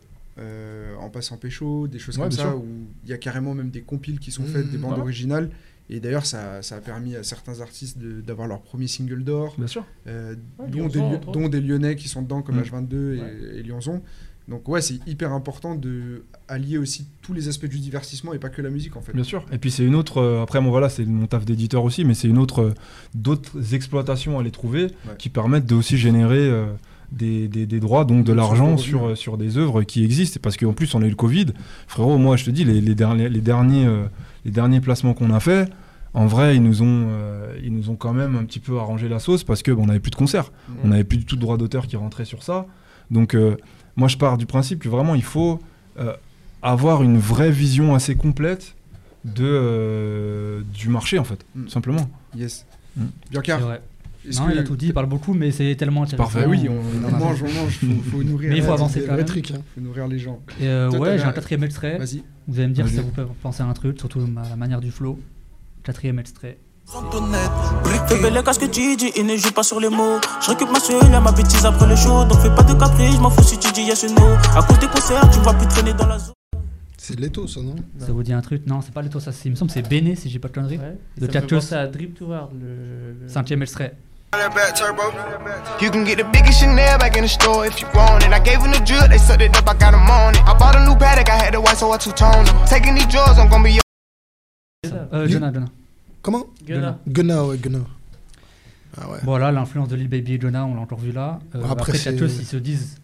En 0.99 1.09
passant 1.09 1.37
pécho, 1.37 1.87
des 1.87 1.97
choses 1.99 2.17
Ouais, 2.17 2.23
comme 2.23 2.31
ça, 2.31 2.43
sûr. 2.49 2.57
où 2.57 2.65
il 3.05 3.09
y 3.09 3.13
a 3.13 3.17
carrément 3.17 3.53
même 3.53 3.69
des 3.69 3.81
compiles 3.81 4.19
qui 4.19 4.31
sont 4.31 4.43
Mmh, 4.43 4.47
faites, 4.47 4.69
des 4.71 4.77
bandes 4.77 4.99
originales. 4.99 5.49
Et 5.89 5.99
d'ailleurs, 5.99 6.25
ça, 6.25 6.61
ça 6.61 6.75
a 6.75 6.79
permis 6.79 7.15
à 7.15 7.23
certains 7.23 7.59
artistes 7.59 7.97
d'avoir 7.99 8.47
leur 8.47 8.61
premier 8.61 8.87
single 8.87 9.23
d'or, 9.23 9.55
Bien 9.57 9.67
sûr. 9.67 9.83
Ouais, 10.05 10.35
dont, 10.69 10.87
dont 11.33 11.49
des 11.49 11.59
Lyonnais 11.59 11.95
qui 11.95 12.07
sont 12.07 12.21
dedans, 12.21 12.41
comme 12.41 12.57
Mm. 12.57 12.63
H22 12.63 12.95
et, 12.95 13.59
et 13.59 13.63
Lyonzon. 13.63 14.01
Donc 14.51 14.67
ouais, 14.69 14.81
c'est 14.81 14.99
hyper 15.07 15.31
important 15.33 15.73
de 15.73 16.23
allier 16.47 16.77
aussi 16.77 17.07
tous 17.23 17.33
les 17.33 17.47
aspects 17.47 17.65
du 17.65 17.79
divertissement 17.79 18.33
et 18.33 18.37
pas 18.37 18.49
que 18.49 18.61
la 18.61 18.69
musique 18.69 18.95
en 18.97 19.01
fait. 19.01 19.13
Bien 19.13 19.23
sûr. 19.23 19.43
Et 19.51 19.57
puis 19.57 19.71
c'est 19.71 19.83
une 19.83 19.95
autre. 19.95 20.19
euh, 20.19 20.43
après, 20.43 20.61
bon 20.61 20.69
voilà, 20.69 20.89
c'est 20.89 21.05
mon 21.05 21.25
taf 21.25 21.45
d'éditeur 21.45 21.83
aussi, 21.83 22.05
mais 22.05 22.13
c'est 22.13 22.27
une 22.27 22.37
autre. 22.37 22.61
euh, 22.61 22.73
d'autres 23.15 23.73
exploitations 23.73 24.37
à 24.37 24.43
les 24.43 24.51
trouver 24.51 24.87
qui 25.17 25.29
permettent 25.29 25.65
de 25.65 25.73
aussi 25.75 25.97
générer 25.97 26.37
euh, 26.49 26.65
des, 27.11 27.47
des- 27.47 27.65
des 27.65 27.79
droits, 27.79 28.05
donc 28.05 28.25
de 28.25 28.33
l'argent 28.33 28.77
sur, 28.77 29.17
sur 29.17 29.37
des 29.37 29.57
œuvres 29.57 29.83
qui 29.83 30.03
existent. 30.03 30.39
Parce 30.43 30.57
qu'en 30.57 30.73
plus, 30.73 30.93
on 30.95 31.01
a 31.01 31.05
eu 31.05 31.09
le 31.09 31.15
Covid. 31.15 31.47
Frérot, 31.87 32.17
moi, 32.17 32.35
je 32.37 32.45
te 32.45 32.51
dis, 32.51 32.63
les, 32.63 32.79
les 32.81 32.95
derniers, 32.95 33.29
les, 33.29 33.41
derniers, 33.41 33.89
les 34.45 34.51
derniers 34.51 34.81
placements 34.81 35.13
qu'on 35.13 35.31
a 35.33 35.39
fait. 35.39 35.69
En 36.13 36.25
vrai, 36.25 36.57
ils 36.57 36.61
nous, 36.63 36.81
ont, 36.81 37.07
euh, 37.09 37.57
ils 37.63 37.73
nous 37.73 37.89
ont 37.89 37.95
quand 37.95 38.11
même 38.13 38.35
un 38.35 38.43
petit 38.43 38.59
peu 38.59 38.77
arrangé 38.79 39.07
la 39.07 39.19
sauce 39.19 39.45
parce 39.45 39.63
que 39.63 39.71
bon, 39.71 39.83
on 39.83 39.85
n'avait 39.87 39.99
plus 40.01 40.11
de 40.11 40.15
concerts. 40.17 40.51
Mm. 40.67 40.73
On 40.83 40.87
n'avait 40.89 41.03
plus 41.05 41.17
du 41.17 41.25
tout 41.25 41.35
de 41.37 41.41
droit 41.41 41.55
d'auteur 41.57 41.87
qui 41.87 41.95
rentrait 41.95 42.25
sur 42.25 42.43
ça. 42.43 42.65
Donc, 43.11 43.33
euh, 43.33 43.55
moi, 43.95 44.07
je 44.07 44.17
pars 44.17 44.37
du 44.37 44.45
principe 44.45 44.79
que 44.79 44.89
vraiment, 44.89 45.15
il 45.15 45.23
faut 45.23 45.59
euh, 45.99 46.13
avoir 46.61 47.03
une 47.03 47.17
vraie 47.17 47.51
vision 47.51 47.93
assez 47.95 48.15
complète 48.15 48.75
de, 49.25 49.43
euh, 49.45 50.61
du 50.73 50.89
marché, 50.89 51.19
en 51.19 51.23
fait, 51.23 51.45
Mm. 51.55 51.63
tout 51.65 51.69
simplement. 51.69 52.09
Yes. 52.35 52.65
Mm. 52.97 53.05
Vrai. 53.33 53.81
est-ce 54.27 54.39
Non, 54.39 54.47
que... 54.47 54.51
il 54.53 54.57
a 54.59 54.63
tout 54.63 54.75
dit, 54.75 54.87
il 54.87 54.93
parle 54.93 55.05
beaucoup, 55.07 55.33
mais 55.33 55.51
c'est 55.51 55.75
tellement 55.75 56.03
intéressant. 56.03 56.23
parfait. 56.31 56.47
Oui, 56.47 56.67
on, 56.69 57.07
on 57.07 57.11
mange, 57.19 57.43
on 57.43 57.51
mange, 57.63 57.77
faut, 57.79 58.09
faut 58.11 58.23
nourrir. 58.23 58.49
Mais 58.49 58.57
il 58.57 58.63
faut 58.63 58.71
avancer 58.73 59.01
quand 59.05 59.15
même. 59.15 59.25
Hein. 59.27 59.61
faut 59.75 59.81
nourrir 59.81 60.07
les 60.07 60.19
gens. 60.19 60.39
Et 60.59 60.67
euh, 60.67 60.89
Toi, 60.89 60.99
ouais, 60.99 61.17
j'ai 61.17 61.23
un 61.25 61.31
quatrième 61.31 61.63
extrait. 61.63 61.97
Vas-y. 61.97 62.23
Vous 62.47 62.59
allez 62.59 62.67
me 62.69 62.73
dire 62.73 62.87
si 62.87 62.95
vous 62.97 63.11
peut 63.11 63.25
penser 63.41 63.61
à 63.63 63.65
un 63.67 63.73
truc, 63.73 63.99
surtout 63.99 64.19
ma- 64.21 64.47
la 64.47 64.55
manière 64.55 64.81
du 64.81 64.91
flow. 64.91 65.19
Quatrième 65.83 66.19
extrait. 66.19 66.57
Bébé, 68.09 68.29
les 68.31 68.43
qu'est-ce 68.43 68.59
que 68.59 68.65
tu 68.65 68.95
dis, 68.97 69.11
il 69.15 69.25
ne 69.25 69.37
joue 69.37 69.51
pas 69.51 69.63
sur 69.63 69.79
les 69.79 69.89
mots. 69.89 70.19
Je 70.41 70.49
récupère 70.49 70.73
ma 70.73 70.79
seule, 70.79 71.09
ma 71.21 71.31
bêtise 71.31 71.65
après 71.65 71.87
le 71.87 71.95
show. 71.95 72.25
Donc 72.25 72.39
fais 72.39 72.53
pas 72.53 72.63
de 72.63 72.73
caprice, 72.73 73.15
je 73.15 73.19
m'en 73.19 73.29
fous 73.29 73.43
si 73.43 73.57
tu 73.57 73.71
dis 73.71 73.83
yes 73.83 74.03
ou 74.03 74.13
no. 74.13 74.27
À 74.55 74.61
cause 74.63 74.79
des 74.79 74.87
concerts, 74.87 75.29
tu 75.31 75.39
vas 75.39 75.53
plus 75.53 75.67
traîner 75.67 75.93
dans 75.93 76.07
la 76.07 76.19
zone. 76.19 76.33
C'est 76.97 77.15
de 77.15 77.21
l'étau, 77.21 77.47
ça, 77.47 77.61
non? 77.61 77.75
Ça 77.99 78.11
vous 78.11 78.23
dit 78.23 78.33
un 78.33 78.41
truc? 78.41 78.63
Non, 78.67 78.81
c'est 78.81 78.93
pas 78.93 79.03
taux, 79.03 79.19
ça, 79.19 79.31
c'est- 79.31 79.47
il 79.47 79.51
me 79.51 79.55
semble 79.55 79.69
que 79.69 79.73
c'est 79.75 79.87
Béné, 79.87 80.15
si 80.15 80.29
j'ai 80.29 80.37
pas 80.39 80.49
de 80.49 80.53
conneries. 80.53 80.77
Ouais. 80.77 80.97
De 81.17 81.75
à 81.75 81.87
Drip 81.87 82.17
to 82.17 82.31
Hard, 82.31 82.51
le. 82.59 83.27
Cinquième 83.27 83.61
extrait. 83.63 83.95
You 85.81 85.89
can 85.91 86.05
get 86.05 86.15
the 86.17 86.25
biggest 86.31 86.59
Chanel 86.59 86.97
back 86.99 87.17
in 87.17 87.23
the 87.23 87.27
store 87.27 87.65
if 87.65 87.81
you 87.81 87.87
want 87.93 88.19
it. 88.19 88.31
I 88.31 88.39
gave 88.39 88.61
them 88.61 88.71
the 88.71 88.81
drill, 88.85 89.07
they 89.09 89.17
sucked 89.17 89.41
it 89.41 89.57
up, 89.57 89.67
I 89.67 89.73
got 89.73 89.91
them 89.91 90.09
on 90.09 90.33
it. 90.33 90.41
I 90.47 90.53
bought 90.57 90.75
a 90.75 90.85
new 90.85 90.95
paddock, 90.95 91.27
I 91.29 91.37
had 91.43 91.53
the 91.53 91.59
white, 91.59 91.75
so 91.77 91.91
I 91.93 91.97
two-toned. 91.97 92.47
Taking 92.69 92.95
these 92.95 93.07
drugs, 93.07 93.37
I'm 93.39 93.49
gonna 93.49 93.63
be 93.63 93.71
your 93.73 93.81
Euh, 95.13 95.27
Jonah, 95.27 95.51
Jonah. 95.51 95.67
Comment 96.21 96.45
Gunna. 96.65 96.99
Gunna, 97.07 97.45
ouais, 97.45 97.57
Gunna. 97.57 97.79
Ah 98.97 99.09
ouais. 99.09 99.17
Voilà, 99.23 99.51
l'influence 99.51 99.87
de 99.87 99.95
Lil 99.95 100.07
Baby 100.09 100.33
et 100.33 100.41
Jonah, 100.41 100.65
on 100.65 100.75
l'a 100.75 100.81
encore 100.81 100.99
vu 100.99 101.11
là. 101.11 101.39
Euh, 101.55 101.59
Après, 101.59 101.71
après, 101.71 101.97
c'est- 101.97 102.11
Tchatcheux, 102.11 102.29
ils 102.39 102.45
se 102.45 102.57
disent, 102.57 102.99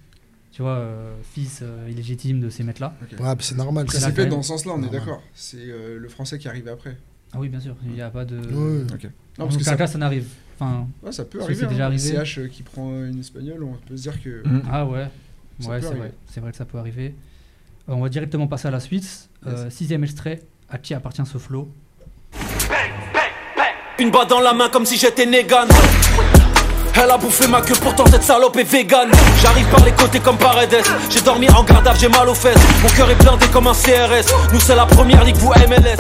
tu 0.51 0.61
vois, 0.61 0.75
euh, 0.75 1.15
fils 1.33 1.61
euh, 1.63 1.89
illégitime 1.89 2.41
de 2.41 2.49
ces 2.49 2.63
mecs-là. 2.63 2.93
Ouais, 3.01 3.17
bah, 3.19 3.35
c'est 3.39 3.55
normal. 3.55 3.89
Ça 3.89 3.99
C'est 3.99 4.05
s'est 4.07 4.11
fait 4.11 4.25
dans 4.27 4.41
ce 4.41 4.49
sens-là, 4.49 4.73
on 4.75 4.83
est 4.83 4.89
d'accord. 4.89 5.21
C'est 5.33 5.57
euh, 5.59 5.97
le 5.97 6.09
français 6.09 6.37
qui 6.37 6.47
arrive 6.47 6.67
après. 6.67 6.97
Ah 7.33 7.39
oui, 7.39 7.49
bien 7.49 7.59
sûr, 7.59 7.75
il 7.85 7.93
n'y 7.93 8.01
a 8.01 8.09
pas 8.09 8.25
de. 8.25 8.37
Ouais. 8.37 8.83
Ok. 8.93 9.03
Non, 9.37 9.45
En 9.45 9.47
parce 9.47 9.57
que 9.57 9.63
ça, 9.63 9.75
cas, 9.75 9.87
ça 9.87 9.97
n'arrive. 9.97 10.27
Enfin, 10.59 10.87
ouais, 11.03 11.11
ça 11.11 11.23
peut 11.25 11.41
arriver. 11.41 11.59
c'est 11.61 11.67
déjà 11.67 11.83
hein. 11.83 11.87
arrivé. 11.87 12.15
CH 12.23 12.39
euh, 12.39 12.47
qui 12.47 12.63
prend 12.63 12.89
une 13.05 13.19
espagnole, 13.19 13.63
on 13.63 13.73
peut 13.87 13.95
se 13.95 14.01
dire 14.03 14.21
que. 14.21 14.47
Mm. 14.47 14.61
ah 14.71 14.85
ouais, 14.85 15.07
Ça 15.59 15.69
ouais, 15.69 15.81
c'est 15.81 15.93
vrai. 15.93 16.13
C'est 16.27 16.39
vrai 16.41 16.51
que 16.51 16.57
ça 16.57 16.65
peut 16.65 16.77
arriver. 16.77 17.15
On 17.87 18.01
va 18.01 18.09
directement 18.09 18.47
passer 18.47 18.67
à 18.67 18.71
la 18.71 18.79
suite. 18.81 19.29
Euh, 19.45 19.69
sixième 19.69 20.03
extrait. 20.03 20.41
À 20.69 20.77
qui 20.77 20.93
appartient 20.93 21.25
ce 21.25 21.37
flow? 21.37 21.71
Une 23.99 24.11
balle 24.11 24.27
dans 24.27 24.39
la 24.41 24.53
main 24.53 24.69
comme 24.69 24.85
si 24.85 24.95
j'étais 24.97 25.25
Negan. 25.25 25.67
Elle 26.99 27.09
a 27.11 27.17
bouffé 27.17 27.47
ma 27.47 27.61
queue, 27.61 27.75
pourtant 27.81 28.05
cette 28.07 28.23
salope 28.23 28.55
est 28.57 28.63
vegan. 28.63 29.09
J'arrive 29.41 29.67
par 29.69 29.83
les 29.85 29.91
côtés 29.91 30.19
comme 30.19 30.37
Paredes. 30.37 30.83
J'ai 31.09 31.21
dormi 31.21 31.49
en 31.49 31.63
garde 31.63 31.87
j'ai 31.99 32.09
mal 32.09 32.27
aux 32.29 32.33
fesses. 32.35 32.57
Mon 32.83 32.89
cœur 32.89 33.09
est 33.09 33.15
blindé 33.15 33.47
comme 33.47 33.67
un 33.67 33.73
CRS. 33.73 34.31
Nous, 34.53 34.59
c'est 34.59 34.75
la 34.75 34.85
première 34.85 35.23
ligue, 35.23 35.35
vous 35.37 35.49
MLS. 35.49 35.97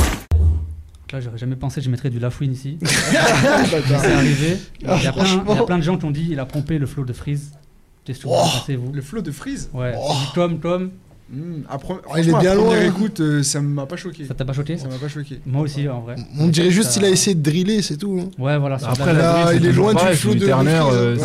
Là, 1.11 1.21
j'aurais 1.21 1.37
jamais 1.37 1.55
pensé 1.55 1.79
que 1.79 1.85
je 1.85 1.89
mettrais 1.89 2.09
du 2.09 2.19
Lafouine 2.19 2.51
ici. 2.51 2.77
C'est 2.83 4.11
arrivé. 4.11 4.57
Il 4.81 4.87
y, 4.87 5.07
a 5.07 5.13
plein, 5.13 5.23
il 5.25 5.55
y 5.55 5.59
a 5.59 5.63
plein 5.63 5.77
de 5.77 5.83
gens 5.83 5.97
qui 5.97 6.03
ont 6.05 6.11
dit 6.11 6.27
il 6.31 6.39
a 6.39 6.45
pompé 6.45 6.77
le 6.77 6.85
flow 6.85 7.05
de 7.05 7.13
Freeze. 7.13 7.53
Qu'est-ce 8.03 8.19
que 8.19 8.27
vous 8.27 8.33
en 8.33 8.41
pensez, 8.47 8.75
vous 8.75 8.91
Le 8.91 9.01
flow 9.01 9.21
de 9.21 9.31
Freeze 9.31 9.69
Ouais, 9.73 9.93
Oh. 9.97 10.13
Tom, 10.35 10.59
Tom. 10.59 10.91
Mm, 11.29 11.63
à 11.69 11.75
pre- 11.77 11.99
il 12.17 12.29
est 12.29 12.39
bien 12.39 12.55
loin. 12.55 12.79
écoute, 12.81 13.19
euh, 13.19 13.43
ça 13.43 13.59
m'a 13.59 13.85
pas 13.85 13.97
choqué. 13.97 14.23
Ça 14.25 14.33
t'a 14.33 14.45
pas 14.45 14.53
choqué 14.53 14.77
Ça 14.77 14.87
m'a 14.87 14.95
pas 14.95 15.09
choqué. 15.09 15.41
Moi 15.45 15.63
aussi, 15.63 15.87
en 15.89 15.99
vrai. 15.99 16.15
On 16.39 16.47
dirait 16.47 16.71
juste 16.71 16.91
qu'il 16.93 17.03
a 17.03 17.09
essayé 17.09 17.35
de 17.35 17.41
driller, 17.41 17.81
c'est 17.81 17.97
tout. 17.97 18.17
hein. 18.21 18.29
Ouais, 18.41 18.57
voilà. 18.57 18.77
Après, 18.81 19.13
Là, 19.13 19.43
drill, 19.45 19.61
il 19.61 19.65
est 19.67 19.71
loin 19.73 19.91
du 19.91 19.97
pareil, 19.97 20.17
du 20.17 20.35
de 20.39 20.45
Turner, 20.45 20.81
euh, 20.89 21.15
ouais, 21.15 21.19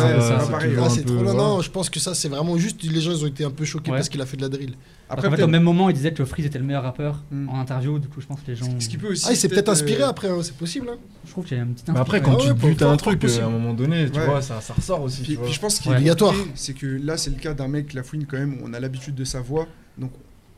c'est 0.89 1.01
Ah, 1.01 1.03
peu, 1.07 1.13
voilà. 1.13 1.33
Non, 1.33 1.61
je 1.61 1.69
pense 1.69 1.89
que 1.89 2.01
ça, 2.01 2.13
c'est 2.13 2.27
vraiment 2.27 2.57
juste. 2.57 2.83
Les 2.83 2.99
gens, 2.99 3.11
ils 3.11 3.23
ont 3.23 3.27
été 3.27 3.45
un 3.45 3.51
peu 3.51 3.63
choqués 3.63 3.91
Ouais. 3.91 3.97
parce 3.97 4.09
qu'il 4.09 4.21
a 4.21 4.25
fait 4.25 4.35
de 4.35 4.41
la 4.41 4.49
drill. 4.49 4.73
Après, 5.09 5.27
en 5.27 5.31
fait, 5.31 5.43
au 5.43 5.47
même 5.47 5.63
moment, 5.63 5.89
il 5.89 5.95
disait 5.95 6.11
que 6.11 6.25
Freeze 6.25 6.47
était 6.47 6.59
le 6.59 6.65
meilleur 6.65 6.83
rappeur 6.83 7.21
Mm. 7.31 7.47
en 7.49 7.59
interview. 7.61 7.97
Du 7.99 8.07
coup, 8.09 8.19
je 8.19 8.25
pense 8.25 8.39
que 8.41 8.47
les 8.51 8.55
gens. 8.57 8.65
Ce 8.79 8.89
qui 8.89 8.97
peut 8.97 9.07
aussi. 9.11 9.25
Ah, 9.27 9.31
il 9.31 9.37
s'est 9.37 9.47
peut-être 9.47 9.69
inspiré 9.69 10.01
euh, 10.03 10.09
après, 10.09 10.27
hein, 10.29 10.39
c'est 10.41 10.55
possible. 10.57 10.87
Je 11.33 11.35
trouve 11.39 11.45
qu'il 11.47 11.57
y 11.57 11.59
a 11.59 11.63
une 11.63 11.73
petite 11.73 11.89
Mais 11.89 11.97
après, 11.99 12.21
quand 12.21 12.35
tu 12.35 12.49
ouais, 12.49 12.53
butes 12.53 12.83
un 12.83 12.95
truc, 12.95 13.19
possible. 13.19 13.43
à 13.43 13.47
un 13.47 13.49
moment 13.49 13.73
donné, 13.73 14.07
tu 14.07 14.19
Ouais. 14.19 14.25
vois, 14.27 14.39
ça, 14.43 14.61
ça 14.61 14.75
ressort 14.75 15.01
aussi. 15.01 15.23
Puis, 15.23 15.31
tu 15.31 15.35
vois. 15.37 15.45
puis 15.45 15.53
je 15.55 15.59
pense 15.59 15.79
qu'il 15.79 15.89
Ouais. 15.89 15.95
est 15.95 15.99
Obligatoire. 16.01 16.35
C'est 16.53 16.73
que 16.73 16.85
là, 16.85 17.17
c'est 17.17 17.31
le 17.31 17.37
cas 17.37 17.55
d'un 17.55 17.67
mec, 17.67 17.95
la 17.95 18.03
fouine, 18.03 18.25
quand 18.29 18.37
même, 18.37 18.53
où 18.53 18.65
on 18.65 18.71
a 18.73 18.79
l'habitude 18.79 19.15
de 19.15 19.23
sa 19.23 19.41
voix. 19.41 19.67
Donc, 19.97 20.11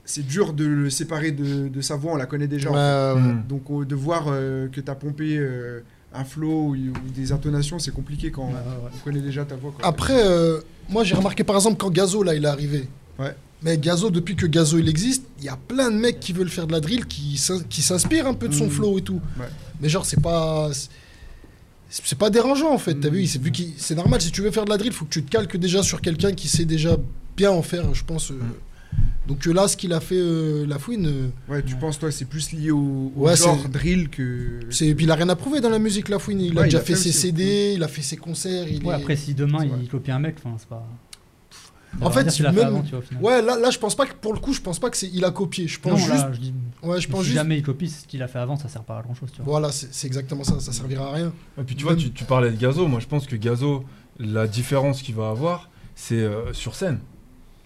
c'est 0.03 0.27
dur 0.27 0.51
de 0.51 0.65
le 0.65 0.89
séparer 0.89 1.31
de, 1.31 1.69
de 1.69 1.81
sa 1.81 1.95
voix, 1.95 2.11
on 2.11 2.17
la 2.17 2.25
connaît 2.25 2.47
déjà. 2.47 2.71
en 2.71 3.15
fait. 3.15 3.47
Donc, 3.47 3.87
de 3.87 3.95
voir 3.95 4.25
euh, 4.27 4.67
que 4.67 4.81
tu 4.81 4.91
as 4.91 4.95
pompé 4.95 5.37
euh, 5.37 5.79
un 6.13 6.25
flow 6.25 6.49
ou, 6.49 6.75
ou 6.75 7.09
des 7.15 7.31
intonations, 7.31 7.79
c'est 7.79 7.93
compliqué 7.93 8.29
quand 8.29 8.47
ouais. 8.47 8.53
on 8.93 8.97
connaît 9.05 9.21
déjà 9.21 9.45
ta 9.45 9.55
voix. 9.55 9.71
Quoi. 9.77 9.87
Après, 9.87 10.25
euh, 10.27 10.59
moi 10.89 11.05
j'ai 11.05 11.15
remarqué 11.15 11.45
par 11.45 11.55
exemple 11.55 11.77
quand 11.77 11.89
Gazo 11.89 12.21
là 12.21 12.35
il 12.35 12.43
est 12.43 12.47
arrivé. 12.49 12.89
Ouais. 13.17 13.33
Mais 13.65 13.77
Gazo, 13.77 14.11
depuis 14.11 14.35
que 14.35 14.45
Gazo 14.45 14.77
il 14.77 14.87
existe, 14.87 15.23
il 15.39 15.45
y 15.45 15.49
a 15.49 15.57
plein 15.57 15.89
de 15.91 15.97
mecs 15.97 16.19
qui 16.19 16.31
veulent 16.33 16.49
faire 16.49 16.67
de 16.67 16.71
la 16.71 16.79
drill 16.79 17.05
qui 17.07 17.35
s'in- 17.37 17.63
qui 17.67 17.81
s'inspirent 17.81 18.27
un 18.27 18.33
peu 18.35 18.47
de 18.47 18.53
son 18.53 18.65
Mhm. 18.65 18.71
flow 18.71 18.97
et 18.99 19.01
tout. 19.01 19.19
Ouais. 19.39 19.47
Mais 19.81 19.89
genre 19.89 20.05
c'est 20.05 20.21
pas 20.21 20.69
c'est- 21.89 22.17
pas 22.17 22.29
dérangeant 22.29 22.71
en 22.73 22.77
fait. 22.77 22.95
T'as 22.95 23.09
vu, 23.09 23.25
c'est 23.25 23.41
vu 23.41 23.51
qu'il- 23.51 23.73
c'est 23.77 23.95
normal 23.95 24.21
si 24.21 24.31
tu 24.31 24.41
veux 24.41 24.51
faire 24.51 24.65
de 24.65 24.69
la 24.69 24.77
drill, 24.77 24.91
faut 24.93 25.05
que 25.05 25.09
tu 25.09 25.23
te 25.23 25.29
calques 25.31 25.57
déjà 25.57 25.81
sur 25.83 26.01
quelqu'un 26.01 26.31
qui 26.33 26.47
sait 26.47 26.65
déjà 26.65 26.97
bien 27.35 27.51
en 27.51 27.61
faire, 27.61 27.93
je 27.93 28.03
pense. 28.03 28.31
euh. 28.31 28.35
Donc 29.27 29.45
euh, 29.47 29.51
là, 29.53 29.67
ce 29.67 29.75
qu'il 29.75 29.91
a 29.93 29.99
fait 29.99 30.15
euh, 30.19 30.65
la 30.67 30.77
fouine, 30.77 31.07
euh, 31.07 31.51
Ouais, 31.51 31.63
tu 31.63 31.75
penses, 31.75 31.97
toi, 31.97 32.11
c'est 32.11 32.25
plus 32.25 32.51
lié 32.53 32.69
au, 32.71 33.11
au 33.15 33.25
Ouais, 33.25 33.35
genre 33.35 33.57
c'est- 33.61 33.67
drill 33.71 34.09
que. 34.09 34.59
c'est 34.69 34.93
puis 34.93 35.05
il 35.05 35.11
a 35.11 35.15
rien 35.15 35.27
à 35.29 35.35
prouver 35.35 35.59
dans 35.61 35.69
la 35.69 35.79
musique 35.79 36.07
la 36.09 36.19
fouine. 36.19 36.39
Il 36.39 36.57
a 36.59 36.63
déjà 36.65 36.77
il 36.77 36.81
a 36.81 36.83
fait, 36.83 36.93
fait 36.93 36.99
ses. 36.99 37.11
CD, 37.11 37.73
il 37.75 37.83
a 37.83 37.87
fait 37.87 38.03
ses 38.03 38.17
concerts. 38.17 38.67
Il 38.69 38.83
Ouais, 38.85 38.93
est- 38.93 38.97
après, 38.97 39.15
si 39.15 39.33
demain 39.33 39.59
C'est 39.61 39.67
vrai. 39.67 39.79
il 39.81 39.89
copie 39.89 40.11
un 40.11 40.19
mec, 40.19 40.35
enfin, 40.43 40.55
c'est 40.59 40.67
pas. 40.69 40.87
En 42.01 42.11
fait, 42.11 42.39
même- 42.41 42.57
avant, 42.59 42.81
tu 42.81 42.89
vois, 42.91 42.99
au 42.99 43.01
final. 43.01 43.23
Ouais, 43.23 43.41
là, 43.41 43.57
là, 43.57 43.69
je 43.69 43.77
pense 43.79 43.95
pas 43.95 44.05
que 44.05 44.13
pour 44.13 44.33
le 44.33 44.39
coup, 44.39 44.53
je 44.53 44.61
pense 44.61 44.79
pas 44.79 44.89
que 44.89 44.97
c'est 44.97 45.09
il 45.13 45.23
a 45.23 45.31
copié. 45.31 45.67
Je 45.67 45.79
pense 45.79 45.93
non, 45.93 45.97
juste. 45.97 46.09
là, 46.25 46.31
je 46.33 46.39
dis. 46.39 46.53
Ouais, 46.83 46.99
je 46.99 47.07
pense 47.07 47.21
si 47.21 47.25
juste. 47.27 47.37
jamais 47.37 47.57
il 47.57 47.63
copie 47.63 47.89
ce 47.89 48.05
qu'il 48.05 48.21
a 48.21 48.27
fait 48.27 48.39
avant, 48.39 48.57
ça 48.57 48.67
sert 48.67 48.83
pas 48.83 48.99
à 48.99 49.01
grand 49.01 49.13
chose, 49.15 49.29
tu 49.31 49.41
vois. 49.41 49.45
Voilà, 49.51 49.71
c'est 49.71 50.05
exactement 50.07 50.43
ça. 50.43 50.59
Ça 50.59 50.71
servira 50.71 51.07
à 51.07 51.13
rien. 51.13 51.33
Et 51.59 51.63
puis 51.63 51.75
tu 51.75 51.83
vois, 51.83 51.95
tu, 51.95 52.11
tu 52.11 52.23
parlais 52.25 52.51
de 52.51 52.57
Gazo. 52.57 52.87
Moi, 52.87 52.99
je 52.99 53.07
pense 53.07 53.25
que 53.27 53.35
Gazo, 53.35 53.85
la 54.19 54.47
différence 54.47 55.01
qu'il 55.01 55.15
va 55.15 55.29
avoir, 55.29 55.69
c'est 55.95 56.15
euh, 56.15 56.53
sur 56.53 56.75
scène. 56.75 56.99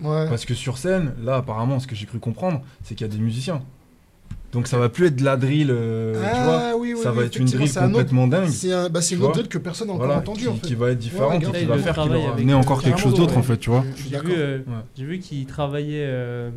Ouais. 0.01 0.27
Parce 0.29 0.45
que 0.45 0.53
sur 0.53 0.77
scène, 0.77 1.13
là, 1.23 1.37
apparemment, 1.37 1.79
ce 1.79 1.87
que 1.87 1.95
j'ai 1.95 2.05
cru 2.05 2.19
comprendre, 2.19 2.61
c'est 2.83 2.95
qu'il 2.95 3.05
y 3.05 3.09
a 3.09 3.13
des 3.13 3.19
musiciens. 3.21 3.61
Donc 4.51 4.67
ça 4.67 4.79
va 4.79 4.89
plus 4.89 5.07
être 5.07 5.15
de 5.15 5.23
la 5.23 5.37
drill, 5.37 5.69
euh, 5.69 6.13
tu 6.13 6.19
vois. 6.19 6.59
ah 6.71 6.73
oui, 6.75 6.93
oui, 6.95 6.99
ça 7.03 7.11
oui, 7.11 7.17
va 7.19 7.23
être 7.25 7.35
une 7.35 7.45
drill 7.45 7.67
c'est 7.69 7.77
un 7.79 7.83
autre- 7.83 7.91
complètement 7.93 8.27
dingue. 8.27 8.49
C'est 8.49 8.73
un, 8.73 8.89
bah, 8.89 8.99
une 9.11 9.21
autre 9.21 9.33
drill 9.33 9.47
que 9.47 9.57
personne 9.59 9.87
n'a 9.89 9.93
encore 9.93 10.05
Voilà, 10.07 10.21
entendu 10.21 10.41
qui, 10.41 10.47
en 10.47 10.55
fait. 10.55 10.67
qui 10.67 10.75
va 10.75 10.89
être 10.91 10.97
différente, 10.97 11.39
grave. 11.41 11.55
et 11.55 11.59
Là, 11.59 11.59
qui 11.59 11.63
il 11.65 11.67
va 11.67 11.77
faire 11.77 11.93
qu'il 12.03 12.11
amené 12.13 12.53
euh, 12.53 12.57
encore 12.57 12.81
quelque 12.81 12.99
chose 12.99 13.13
d'autre, 13.13 13.33
ouais. 13.33 13.37
en 13.39 13.43
fait, 13.43 13.57
tu 13.57 13.69
vois. 13.69 13.85
J'ai 13.95 14.19
vu, 14.19 14.33
euh, 14.35 14.57
Ouais. 14.59 14.73
j'ai 14.97 15.05
vu 15.05 15.19
qu'il 15.19 15.45
travaillait 15.45 16.05
euh, 16.07 16.49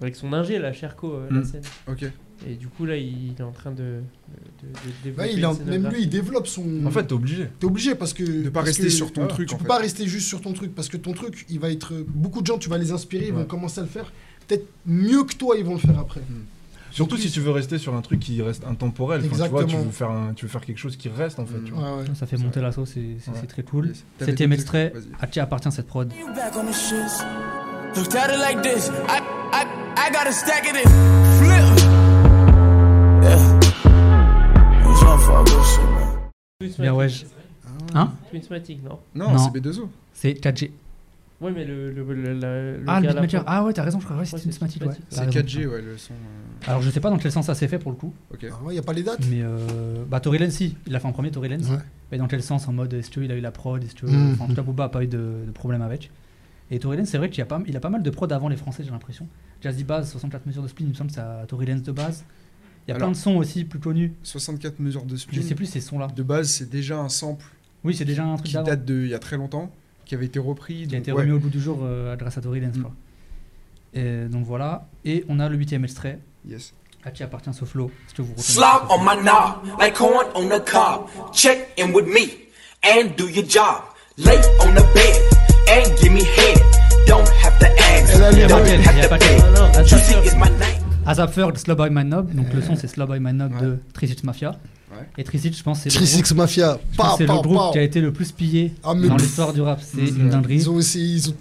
avec 0.00 0.16
son 0.16 0.32
ingé, 0.32 0.58
la 0.58 0.72
Cherco, 0.72 1.12
euh, 1.12 1.26
la 1.30 1.40
Mm. 1.40 1.44
scène. 1.44 1.62
Ok. 1.88 2.04
Et 2.48 2.54
du 2.56 2.66
coup, 2.66 2.84
là, 2.84 2.96
il 2.96 3.32
est 3.38 3.42
en 3.42 3.52
train 3.52 3.70
de, 3.70 3.76
de, 3.76 3.82
de 3.84 4.92
développer. 5.04 5.22
Ouais, 5.22 5.32
il 5.34 5.40
est 5.40 5.46
en- 5.46 5.54
une 5.54 5.64
même 5.66 5.88
lui, 5.88 6.02
il 6.02 6.08
développe 6.08 6.48
son. 6.48 6.64
En 6.84 6.90
fait, 6.90 7.04
t'es 7.04 7.12
obligé. 7.12 7.46
t'es 7.60 7.64
obligé 7.66 7.94
parce 7.94 8.12
que. 8.12 8.24
De 8.24 8.48
pas 8.50 8.62
rester 8.62 8.82
que- 8.82 8.88
sur 8.90 9.12
ton 9.12 9.22
ouais, 9.22 9.28
truc. 9.28 9.48
Tu 9.48 9.54
en 9.54 9.58
peux 9.58 9.62
fait. 9.62 9.68
pas 9.68 9.78
rester 9.78 10.04
juste 10.08 10.26
sur 10.26 10.40
ton 10.40 10.52
truc 10.52 10.74
parce 10.74 10.88
que 10.88 10.96
ton 10.96 11.12
truc, 11.12 11.46
il 11.48 11.60
va 11.60 11.70
être. 11.70 11.94
Beaucoup 12.08 12.40
de 12.42 12.46
gens, 12.46 12.58
tu 12.58 12.68
vas 12.68 12.76
les 12.76 12.90
inspirer, 12.90 13.26
ils 13.28 13.32
vont 13.32 13.42
Ouais. 13.42 13.46
commencer 13.46 13.78
à 13.78 13.84
le 13.84 13.88
faire. 13.88 14.12
Peut-être 14.48 14.66
mieux 14.84 15.22
que 15.22 15.34
toi, 15.36 15.54
ils 15.56 15.64
vont 15.64 15.74
le 15.74 15.78
faire 15.80 15.98
après. 15.98 16.20
Surtout 16.94 17.16
si 17.16 17.28
tu 17.30 17.40
veux 17.40 17.50
rester 17.50 17.76
sur 17.78 17.94
un 17.94 18.00
truc 18.02 18.20
qui 18.20 18.40
reste 18.40 18.64
intemporel. 18.64 19.20
Enfin, 19.30 19.44
tu 19.44 19.50
vois, 19.50 19.64
tu 19.64 19.76
veux 19.76 19.90
faire 19.90 20.10
un- 20.10 20.32
tu 20.34 20.44
veux 20.46 20.50
faire 20.50 20.60
quelque 20.64 20.78
chose 20.78 20.96
qui 20.96 21.08
reste, 21.08 21.38
en 21.40 21.46
fait. 21.46 21.58
tu 21.64 21.72
vois. 21.72 21.96
Ouais, 21.96 22.02
ouais. 22.02 22.14
Ça 22.14 22.26
fait 22.26 22.36
monter 22.36 22.60
la 22.60 22.70
sauce, 22.72 22.94
c'est 22.94 23.46
très 23.48 23.62
cool. 23.64 23.88
Yes. 23.88 24.04
Septième 24.20 24.52
extrait, 24.52 24.92
à 25.20 25.26
qui 25.26 25.40
appartient 25.40 25.72
cette 25.72 25.86
prod 25.88 26.12
Bien 36.78 36.94
ouais. 36.94 37.08
Hein 37.94 38.12
Twinsmatic, 38.30 38.82
non 38.82 38.98
Non, 39.14 39.32
Non. 39.32 39.38
c'est 39.38 39.50
B2O. 39.60 39.88
C'est 40.12 40.32
4G. 40.34 40.70
Ouais, 41.40 41.50
mais 41.52 41.64
le. 41.64 41.90
le, 41.90 42.02
le, 42.14 42.32
la- 42.34 42.60
le 42.78 42.84
Ah, 42.86 43.00
le 43.00 43.06
la 43.06 43.12
beatmaker. 43.12 43.44
Ah 43.46 43.64
ouais, 43.64 43.72
t'as 43.72 43.82
raison, 43.82 43.98
je 44.00 44.04
crois 44.04 44.16
que 44.16 44.20
Ouais, 44.22 44.26
c'est 44.26 44.44
une 44.44 44.52
Smatic, 44.52 44.82
ouais. 44.86 44.92
C'est 45.10 45.20
raison. 45.20 45.30
4G, 45.30 45.66
ouais, 45.66 45.82
le 45.82 45.98
son. 45.98 46.12
euh, 46.14 46.66
Alors 46.70 46.80
je 46.80 46.90
sais 46.90 47.00
pas 47.00 47.10
dans 47.10 47.18
quel 47.18 47.32
sens 47.32 47.46
ça 47.46 47.54
s'est 47.54 47.68
fait 47.68 47.78
pour 47.78 47.90
le 47.90 47.96
coup, 47.96 48.14
Ok. 48.32 48.46
Ah 48.50 48.62
ouais, 48.64 48.74
y 48.76 48.78
a 48.78 48.82
pas 48.82 48.92
les 48.92 49.02
dates? 49.02 49.18
Mais 49.30 49.42
euh, 49.42 50.04
bah 50.08 50.20
Tory 50.20 50.38
Lanez 50.38 50.50
si, 50.52 50.76
il 50.86 50.94
a 50.94 51.00
fait 51.00 51.06
en 51.08 51.12
premier 51.12 51.30
Tory. 51.30 51.48
Ouais. 51.50 51.58
Mais 52.12 52.18
dans 52.18 52.28
quel 52.28 52.42
sens? 52.42 52.68
En 52.68 52.72
mode 52.72 52.94
est-ce 52.94 53.10
qu'il 53.10 53.30
a 53.30 53.34
eu 53.34 53.40
la 53.40 53.50
prod? 53.50 53.82
Est-ce 53.82 53.94
que 53.96 54.06
enfin, 54.06 54.44
en 54.44 54.48
tout 54.48 54.54
cas 54.54 54.62
Booba 54.62 54.84
a 54.84 54.88
pas 54.88 55.02
eu 55.02 55.06
de, 55.08 55.42
de 55.46 55.50
problème 55.52 55.82
avec. 55.82 56.10
Et 56.70 56.78
Tory 56.78 56.96
Lanez 56.96 57.06
c'est 57.08 57.18
vrai 57.18 57.28
qu'il 57.30 57.42
a 57.42 57.46
pas 57.46 57.60
il 57.66 57.76
a 57.76 57.80
pas 57.80 57.90
mal 57.90 58.02
de 58.02 58.10
prod 58.10 58.32
avant 58.32 58.48
les 58.48 58.56
Français 58.56 58.82
j'ai 58.84 58.90
l'impression. 58.90 59.26
Jazzy 59.60 59.82
Bass 59.84 60.10
64 60.12 60.46
mesures 60.46 60.62
de 60.62 60.68
spin, 60.68 60.84
il 60.84 60.90
me 60.90 60.94
semble 60.94 61.08
que 61.10 61.14
c'est 61.16 61.20
à 61.20 61.44
Tory 61.48 61.66
Lanez 61.66 61.80
de 61.82 61.92
base. 61.92 62.24
Il 62.86 62.90
y 62.90 62.92
a 62.92 62.96
Alors- 62.96 63.08
plein 63.08 63.12
de 63.12 63.16
sons 63.20 63.36
aussi 63.36 63.64
plus 63.64 63.80
connus. 63.80 64.12
64 64.22 64.78
mesures 64.78 65.04
de 65.04 65.16
Je 65.16 65.20
spin. 65.22 65.42
sais 65.42 65.54
plus 65.54 65.66
ces 65.66 65.80
sons 65.80 65.98
là. 65.98 66.06
De 66.06 66.22
base, 66.22 66.48
c'est 66.48 66.70
déjà 66.70 66.98
un 66.98 67.08
sample 67.08 67.44
Oui 67.82 67.94
c'est 67.94 68.04
déjà 68.04 68.24
un 68.24 68.36
truc 68.36 68.46
qui 68.46 68.54
date 68.54 68.84
d'il 68.84 69.08
y 69.08 69.14
a 69.14 69.18
très 69.18 69.36
longtemps, 69.36 69.70
qui 70.04 70.14
avait 70.14 70.26
été 70.26 70.38
repris. 70.38 70.86
qui 70.86 70.94
a 70.94 70.98
donc 70.98 71.00
été 71.00 71.12
ouais. 71.12 71.22
remis 71.22 71.32
au 71.32 71.38
bout 71.38 71.50
du 71.50 71.60
jour 71.60 71.80
euh, 71.82 72.16
grâce 72.16 72.38
à 72.38 72.40
Tory 72.40 72.60
Lanez 72.60 72.78
Mm. 72.78 72.86
Et 73.96 74.24
donc 74.28 74.44
voilà. 74.44 74.88
Et 75.04 75.24
on 75.28 75.38
a 75.38 75.48
le 75.48 75.56
huitième 75.56 75.84
extrait. 75.84 76.18
Yes. 76.48 76.74
À 77.04 77.10
qui 77.10 77.22
appartient 77.22 77.52
ce 77.52 77.64
flow? 77.64 77.90
Est-ce 78.06 78.14
que 78.14 78.22
vous 78.22 78.32
ce 78.36 78.58
on 78.60 78.98
flow? 78.98 78.98
my 79.04 79.22
knob, 79.22 79.78
like 79.78 79.94
corn 79.94 80.26
on 80.34 80.48
the 80.48 80.60
cob. 80.64 81.06
Check 81.32 81.68
in 81.78 81.92
with 81.92 82.06
me 82.06 82.28
and 82.82 83.10
do 83.16 83.28
your 83.28 83.44
job. 83.48 83.82
Lay 84.16 84.36
on 84.60 84.74
the 84.74 84.82
bed 84.94 85.16
and 85.68 85.96
give 86.00 86.12
me 86.12 86.22
head. 86.22 86.60
Don't 87.06 87.28
have 87.42 87.58
to 87.58 87.66
ask, 87.66 88.14
a 88.14 88.48
don't 88.48 88.66
have 88.66 88.96
Y 88.96 89.00
a 89.04 89.08
to 89.08 89.14
attends, 89.14 89.90
Juicy 89.90 90.14
is 90.26 90.34
my 90.34 90.48
name. 90.58 90.82
Azap 91.06 91.30
Ferg, 91.32 91.56
Slow 91.58 91.76
Boy 91.76 91.90
My 91.90 92.02
Knob. 92.04 92.34
Donc 92.34 92.52
le 92.52 92.62
son 92.62 92.76
c'est 92.76 92.88
Slow 92.88 93.06
Boy 93.06 93.20
My 93.20 93.32
Knob 93.32 93.60
de 93.60 93.78
Tricix 93.92 94.24
Mafia. 94.24 94.56
Ouais. 94.94 95.08
Et 95.18 95.24
Tricix, 95.24 95.56
je 95.56 95.62
pense, 95.62 95.80
c'est 95.80 95.88
le, 95.90 95.94
36 95.96 96.22
groupe- 96.22 96.36
Mafia. 96.38 96.78
c'est 97.16 97.26
le 97.26 97.42
groupe 97.42 97.72
qui 97.72 97.78
a 97.78 97.82
été 97.82 98.00
le 98.00 98.12
plus 98.12 98.32
pillé 98.32 98.72
Ah, 98.82 98.94
dans 98.94 99.16
l'histoire 99.16 99.52
du 99.52 99.60
rap. 99.60 99.80
C'est 99.82 100.00
une 100.06 100.28
dinguerie. 100.30 100.54
Ils 100.56 100.70
ont 100.70 100.74
aussi. 100.74 101.14
Ils 101.14 101.30
ont, 101.30 101.34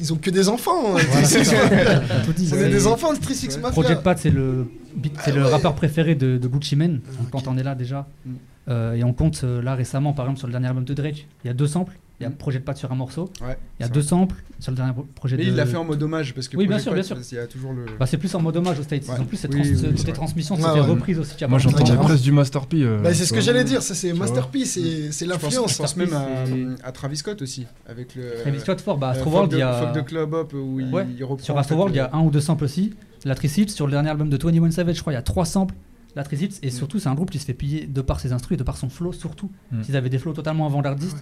ils 0.00 0.12
ont 0.12 0.16
que 0.16 0.30
des 0.30 0.48
enfants. 0.48 0.72
hein, 0.86 0.90
Voilà, 0.92 1.04
36 1.08 1.26
c'est 1.28 1.44
ça. 1.44 1.62
Mafia. 1.70 2.00
T'as 2.08 2.20
tout 2.24 2.32
dit. 2.32 2.46
C'est 2.46 2.56
C'est- 2.56 2.68
des 2.70 2.86
enfants 2.86 3.12
de 3.12 3.18
36 3.18 3.58
Mafia. 3.58 3.70
Project 3.70 4.02
Pat, 4.02 4.18
c'est 4.18 4.30
le, 4.30 4.66
c'est 5.02 5.10
Ah 5.26 5.30
le 5.32 5.44
ouais. 5.44 5.50
rappeur 5.50 5.74
préféré 5.74 6.14
de, 6.14 6.36
de 6.38 6.48
Gucci 6.48 6.76
Mane. 6.76 7.00
Donc 7.18 7.30
quand 7.30 7.46
on 7.48 7.56
est 7.58 7.62
là 7.62 7.74
déjà. 7.74 8.06
Mm. 8.26 8.30
Euh, 8.70 8.94
et 8.94 9.04
on 9.04 9.12
compte 9.12 9.42
euh, 9.44 9.60
là 9.60 9.74
récemment, 9.74 10.12
par 10.14 10.24
exemple, 10.24 10.38
sur 10.38 10.46
le 10.48 10.52
dernier 10.52 10.68
album 10.68 10.84
de 10.84 10.94
Drake, 10.94 11.26
il 11.44 11.48
y 11.48 11.50
a 11.50 11.52
deux 11.54 11.66
samples. 11.66 11.98
Il 12.20 12.22
y 12.22 12.26
a 12.26 12.28
Mhm. 12.30 12.36
projet 12.36 12.60
de 12.60 12.64
patte 12.64 12.76
sur 12.76 12.92
un 12.92 12.94
morceau. 12.94 13.24
Ouais, 13.42 13.58
Il 13.80 13.82
y 13.82 13.84
a 13.84 13.88
deux 13.88 13.98
vrai. 13.98 14.08
samples 14.08 14.36
sur 14.60 14.70
le 14.70 14.76
dernier 14.76 14.92
pro- 14.92 15.02
projet 15.16 15.36
Mais 15.36 15.44
de. 15.46 15.48
il 15.48 15.56
l'a 15.56 15.66
fait 15.66 15.76
en 15.76 15.84
mode 15.84 16.00
hommage 16.00 16.32
parce 16.32 16.46
que 16.46 16.56
Oui, 16.56 16.68
bien 16.68 16.78
sûr, 16.78 16.94
bien 16.94 17.02
sûr. 17.02 17.16
Il 17.32 17.34
y 17.34 17.38
a 17.38 17.46
toujours 17.48 17.72
le. 17.72 17.86
Bah, 17.98 18.06
c'est 18.06 18.18
plus 18.18 18.32
en 18.36 18.40
mode 18.40 18.56
hommage 18.56 18.78
aux 18.78 18.84
States. 18.84 19.02
Ouais. 19.08 19.18
En 19.18 19.24
plus, 19.24 19.42
Oui, 19.42 19.50
trans- 19.50 19.60
oui, 19.62 19.92
oui, 20.06 20.12
transmission, 20.12 20.54
c'était 20.54 20.68
ouais. 20.68 20.80
reprise 20.80 21.18
aussi. 21.18 21.34
Moi, 21.48 21.58
j'entends 21.58 21.84
la 21.84 21.96
presse 21.96 22.22
du 22.22 22.30
Master 22.30 22.66
P. 22.66 22.82
euh, 22.82 23.00
Bah, 23.02 23.12
c'est 23.12 23.24
ce 23.26 23.32
que 23.32 23.40
j'allais 23.40 23.64
dire, 23.64 23.82
ça 23.82 23.94
c'est. 23.96 24.12
Masterpiece, 24.12 24.74
c'est 24.74 25.10
c'est 25.10 25.24
Je 25.26 25.30
pense, 25.32 25.42
l'influence. 25.42 25.72
je 25.72 25.78
pense 25.78 25.96
même 25.96 26.10
Masterpiece, 26.10 26.80
à, 26.84 26.86
à 26.88 26.92
Travis 26.92 27.16
Scott 27.16 27.42
aussi 27.42 27.66
avec 27.88 28.14
le. 28.14 28.22
Travis 28.42 28.60
Scott 28.60 28.80
fort, 28.80 28.96
bah, 28.96 29.08
euh, 29.08 29.10
Astroworld, 29.12 29.52
il 29.52 29.58
y 29.58 29.60
the- 29.60 29.64
a. 29.64 29.92
Fuck 29.92 30.04
the 30.04 30.06
Club 30.06 30.34
Up 30.34 30.52
où 30.54 30.78
il, 30.80 31.24
reprend. 31.24 31.38
Sur 31.44 31.58
Astroworld, 31.58 31.94
il 31.94 31.98
y 31.98 32.00
a 32.00 32.10
un 32.12 32.20
ou 32.20 32.30
deux 32.30 32.40
samples 32.40 32.62
aussi. 32.64 32.94
La 33.24 33.34
Tricid, 33.34 33.70
sur 33.70 33.86
le 33.86 33.90
dernier 33.90 34.10
album 34.10 34.28
de 34.30 34.36
21 34.36 34.70
Savage, 34.70 34.96
je 34.96 35.00
crois, 35.00 35.12
il 35.12 35.16
y 35.16 35.18
a 35.18 35.22
trois 35.22 35.46
samples. 35.46 35.74
La 36.14 36.22
Tricid, 36.22 36.52
et 36.62 36.68
Mm. 36.68 36.70
surtout, 36.70 36.98
c'est 37.00 37.08
un 37.08 37.14
groupe 37.14 37.30
qui 37.32 37.40
se 37.40 37.44
fait 37.44 37.54
piller 37.54 37.86
de 37.86 38.00
par 38.00 38.20
ses 38.20 38.32
instruments 38.32 38.54
et 38.54 38.58
de 38.58 38.62
par 38.62 38.76
son 38.76 38.88
flow, 38.88 39.12
surtout. 39.12 39.50
Mm. 39.72 39.80
Ils 39.88 39.96
avaient 39.96 40.10
des 40.10 40.18
flows 40.18 40.32
totalement 40.32 40.64
avant-gardistes. 40.66 41.18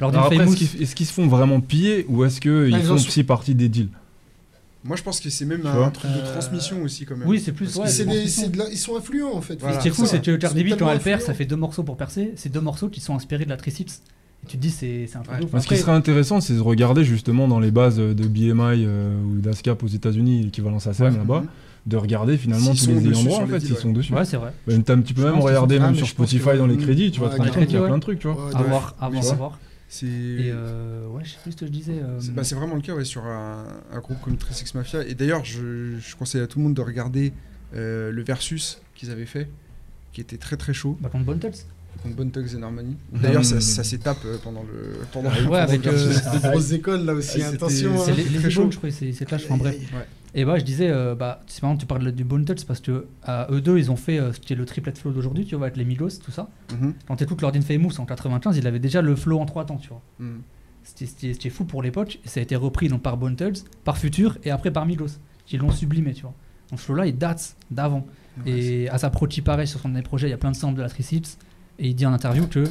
Lors 0.00 0.10
Alors 0.10 0.24
après, 0.26 0.36
est-ce 0.44 0.56
qu'ils 0.56 0.82
est-ce 0.82 0.94
qu'ils 0.94 1.06
se 1.06 1.12
font 1.12 1.26
vraiment 1.28 1.60
piller 1.60 2.04
ou 2.08 2.24
est-ce 2.24 2.40
qu'ils 2.40 2.70
Ah, 2.74 2.78
ils 2.78 2.84
font 2.84 2.92
ont- 2.92 2.96
aussi 2.96 3.22
partie 3.24 3.54
des 3.54 3.68
deals? 3.68 3.88
Moi, 4.86 4.96
je 4.96 5.02
pense 5.02 5.18
que 5.20 5.30
c'est 5.30 5.46
même 5.46 5.64
un 5.66 5.90
truc 5.90 6.10
de 6.12 6.20
transmission 6.32 6.82
aussi 6.82 7.06
quand 7.06 7.16
même. 7.16 7.26
Oui, 7.26 7.40
c'est 7.42 7.52
plus. 7.52 7.66
Parce 7.66 7.76
ouais, 7.78 7.84
que 7.84 7.90
C'est 7.90 7.96
c'est 7.98 8.04
des- 8.04 8.10
transmission. 8.16 8.42
c'est 8.44 8.52
de 8.52 8.58
la- 8.58 8.68
Ils 8.70 8.76
sont 8.76 8.96
influents 8.96 9.34
en 9.34 9.40
fait. 9.40 9.58
Voilà. 9.60 9.76
Ce 9.78 9.82
qui 9.82 9.88
est 9.88 9.90
fou, 9.92 10.04
c'est 10.04 10.20
que 10.20 10.32
Ils 10.32 10.38
Cardi 10.38 10.62
B, 10.64 10.68
sont 10.70 10.76
quand 10.76 10.90
elle 10.90 10.98
perd, 11.00 11.22
ça 11.22 11.32
fait 11.32 11.46
deux 11.46 11.56
morceaux 11.56 11.84
pour 11.84 11.96
percer. 11.96 12.32
C'est 12.36 12.52
deux 12.52 12.60
morceaux 12.60 12.88
qui 12.88 13.00
sont 13.00 13.14
inspirés 13.14 13.44
de 13.44 13.50
la 13.50 13.56
Tricid. 13.56 13.88
Et 13.88 14.46
tu 14.46 14.56
te 14.58 14.62
dis, 14.62 14.70
c'est 14.70 15.06
c'est 15.10 15.16
un 15.16 15.22
truc 15.22 15.52
Ouais. 15.54 15.60
Ce 15.60 15.66
qui 15.66 15.76
serait 15.78 15.92
intéressant, 15.92 16.40
c'est 16.42 16.52
de 16.54 16.60
regarder 16.60 17.02
justement 17.02 17.48
dans 17.48 17.60
les 17.60 17.70
bases 17.70 17.96
de 17.96 18.12
BMI 18.12 18.84
euh, 18.84 19.14
ou 19.24 19.40
d'ASCAP 19.40 19.82
aux 19.82 19.86
États-Unis, 19.86 20.42
l'équivalent 20.42 20.78
SACEM 20.80 21.12
Ouais. 21.12 21.18
là-bas, 21.18 21.40
Mhm. 21.40 21.46
de 21.86 21.96
regarder 21.96 22.36
finalement 22.36 22.74
S'ils 22.74 22.88
tous 22.94 23.00
les 23.00 23.08
ayants 23.10 23.22
droit 23.24 23.38
en 23.42 23.46
fait, 23.46 23.52
ouais. 23.70 23.76
sont 23.80 23.92
dessus. 23.92 24.12
Ouais, 24.12 24.26
c'est 24.26 24.36
vrai. 24.36 24.52
Bah, 24.66 24.74
T'as 24.84 24.92
un 24.92 25.00
petit 25.00 25.14
peu 25.14 25.22
même 25.24 25.38
regarder 25.40 25.78
Ah, 25.80 25.86
même 25.86 25.94
sur 25.94 26.06
Spotify 26.08 26.58
dans 26.58 26.66
les 26.66 26.76
crédits, 26.76 27.10
tu 27.10 27.20
vas 27.20 27.28
te 27.28 27.36
rendre 27.38 27.44
les 27.44 27.50
compte 27.52 27.66
qu'il 27.68 27.74
y 27.80 27.82
a 27.82 27.86
plein 27.86 27.96
de 27.96 28.02
trucs, 28.02 28.18
tu 28.18 28.28
vois. 28.28 28.50
À 28.54 28.58
de- 28.62 28.68
voir, 28.68 28.94
à 29.00 29.08
voir, 29.08 29.58
C'est. 29.94 30.06
Et 30.06 30.50
euh, 30.50 31.06
ouais, 31.06 31.22
je 31.24 31.30
sais 31.30 31.36
plus 31.40 31.52
ce 31.52 31.56
que 31.56 31.66
je 31.66 31.70
disais. 31.70 31.92
euh, 32.02 32.18
C'est 32.20 32.34
bah, 32.34 32.42
c'est 32.42 32.56
vraiment 32.56 32.74
le 32.74 32.80
cas 32.80 32.94
ouais, 32.96 33.04
sur 33.04 33.24
un, 33.26 33.64
un 33.92 33.98
groupe 34.00 34.20
comme 34.22 34.36
Six 34.50 34.74
Mafia. 34.74 35.06
Et 35.06 35.14
d'ailleurs, 35.14 35.44
je, 35.44 35.98
je 36.00 36.16
conseille 36.16 36.40
à 36.40 36.48
tout 36.48 36.58
le 36.58 36.64
monde 36.64 36.74
de 36.74 36.80
regarder 36.80 37.32
euh, 37.76 38.10
le 38.10 38.24
versus 38.24 38.80
qu'ils 38.96 39.12
avaient 39.12 39.24
fait, 39.24 39.48
qui 40.12 40.20
était 40.20 40.36
très 40.36 40.56
très 40.56 40.74
chaud, 40.74 40.98
bah, 41.00 41.10
contre 41.10 41.26
Bontels. 41.26 41.52
contre 42.02 42.24
Thugs 42.32 42.56
and 42.58 42.62
Harmony. 42.64 42.96
D'ailleurs, 43.12 43.44
ça, 43.44 43.60
ça 43.60 43.84
s'étape 43.84 44.18
euh, 44.24 44.36
pendant 44.42 44.64
le 44.64 44.98
pendant, 45.12 45.30
Ouais, 45.30 45.42
pendant 45.44 45.54
avec, 45.54 45.86
euh, 45.86 46.12
Des 46.32 46.48
grosses 46.48 46.72
écoles 46.72 47.04
là 47.04 47.14
aussi, 47.14 47.40
Ah, 47.42 47.50
attention. 47.50 47.96
C'est 48.04 48.10
hein. 48.10 48.14
les, 48.16 48.24
les 48.24 48.38
très 48.40 48.50
chaud. 48.50 48.62
Bones, 48.62 48.72
je 48.72 48.78
crois, 48.78 48.90
c'est 48.90 49.12
c'est 49.12 49.24
clash. 49.26 49.44
Enfin 49.44 49.58
bref. 49.58 49.76
Ouais. 49.76 50.06
Et 50.36 50.44
bah, 50.44 50.58
je 50.58 50.64
disais, 50.64 50.90
euh, 50.90 51.14
bah, 51.14 51.40
si 51.46 51.60
par 51.60 51.70
exemple 51.70 51.80
tu 51.82 51.86
parles 51.86 52.10
du 52.12 52.24
Bontels, 52.24 52.58
c'est 52.58 52.66
parce 52.66 52.80
que 52.80 53.06
à 53.22 53.46
eux 53.50 53.60
deux, 53.60 53.78
ils 53.78 53.90
ont 53.90 53.96
fait 53.96 54.18
euh, 54.18 54.32
ce 54.32 54.40
qui 54.40 54.52
est 54.52 54.56
le 54.56 54.64
triplet 54.66 54.92
flow 54.94 55.12
d'aujourd'hui, 55.12 55.44
tu 55.44 55.54
vois, 55.54 55.66
avec 55.66 55.76
les 55.76 55.84
Migos, 55.84 56.08
tout 56.24 56.32
ça. 56.32 56.48
Mhm. 56.72 56.94
Quand 57.06 57.16
t'écoutes 57.16 57.40
Lord 57.40 57.54
Famous 57.62 58.00
en 58.00 58.04
95, 58.04 58.56
il 58.56 58.66
avait 58.66 58.80
déjà 58.80 59.00
le 59.00 59.14
flow 59.14 59.38
en 59.38 59.46
trois 59.46 59.64
temps, 59.64 59.76
tu 59.76 59.88
vois. 59.90 60.02
Mhm. 60.18 60.40
C'était- 60.82 61.50
fou 61.50 61.64
pour 61.64 61.82
l'époque, 61.82 62.18
et 62.24 62.28
ça 62.28 62.40
a 62.40 62.42
été 62.42 62.56
repris 62.56 62.88
donc 62.88 63.00
par 63.02 63.16
Bontels, 63.16 63.54
par 63.84 63.96
Future 63.96 64.36
et 64.44 64.50
après 64.50 64.70
par 64.70 64.84
Migos, 64.86 65.18
qui 65.46 65.56
l'ont 65.56 65.70
sublimé, 65.70 66.12
tu 66.12 66.22
vois. 66.22 66.34
Donc 66.70 66.80
ce 66.80 66.84
flow-là, 66.86 67.06
il 67.06 67.16
date 67.16 67.56
d'avant. 67.70 68.04
Ouais, 68.44 68.50
et 68.50 68.88
à 68.90 68.98
sa 68.98 69.10
proche, 69.10 69.40
pareil, 69.42 69.66
sur 69.68 69.78
son 69.80 69.88
dernier 69.88 70.02
projet, 70.02 70.26
il 70.26 70.30
y 70.30 70.34
a 70.34 70.38
plein 70.38 70.50
de 70.50 70.56
samples 70.56 70.76
de 70.76 70.82
la 70.82 70.88
Tricips, 70.88 71.38
et 71.78 71.88
il 71.88 71.94
dit 71.94 72.04
en 72.04 72.12
interview 72.12 72.46
que 72.48 72.64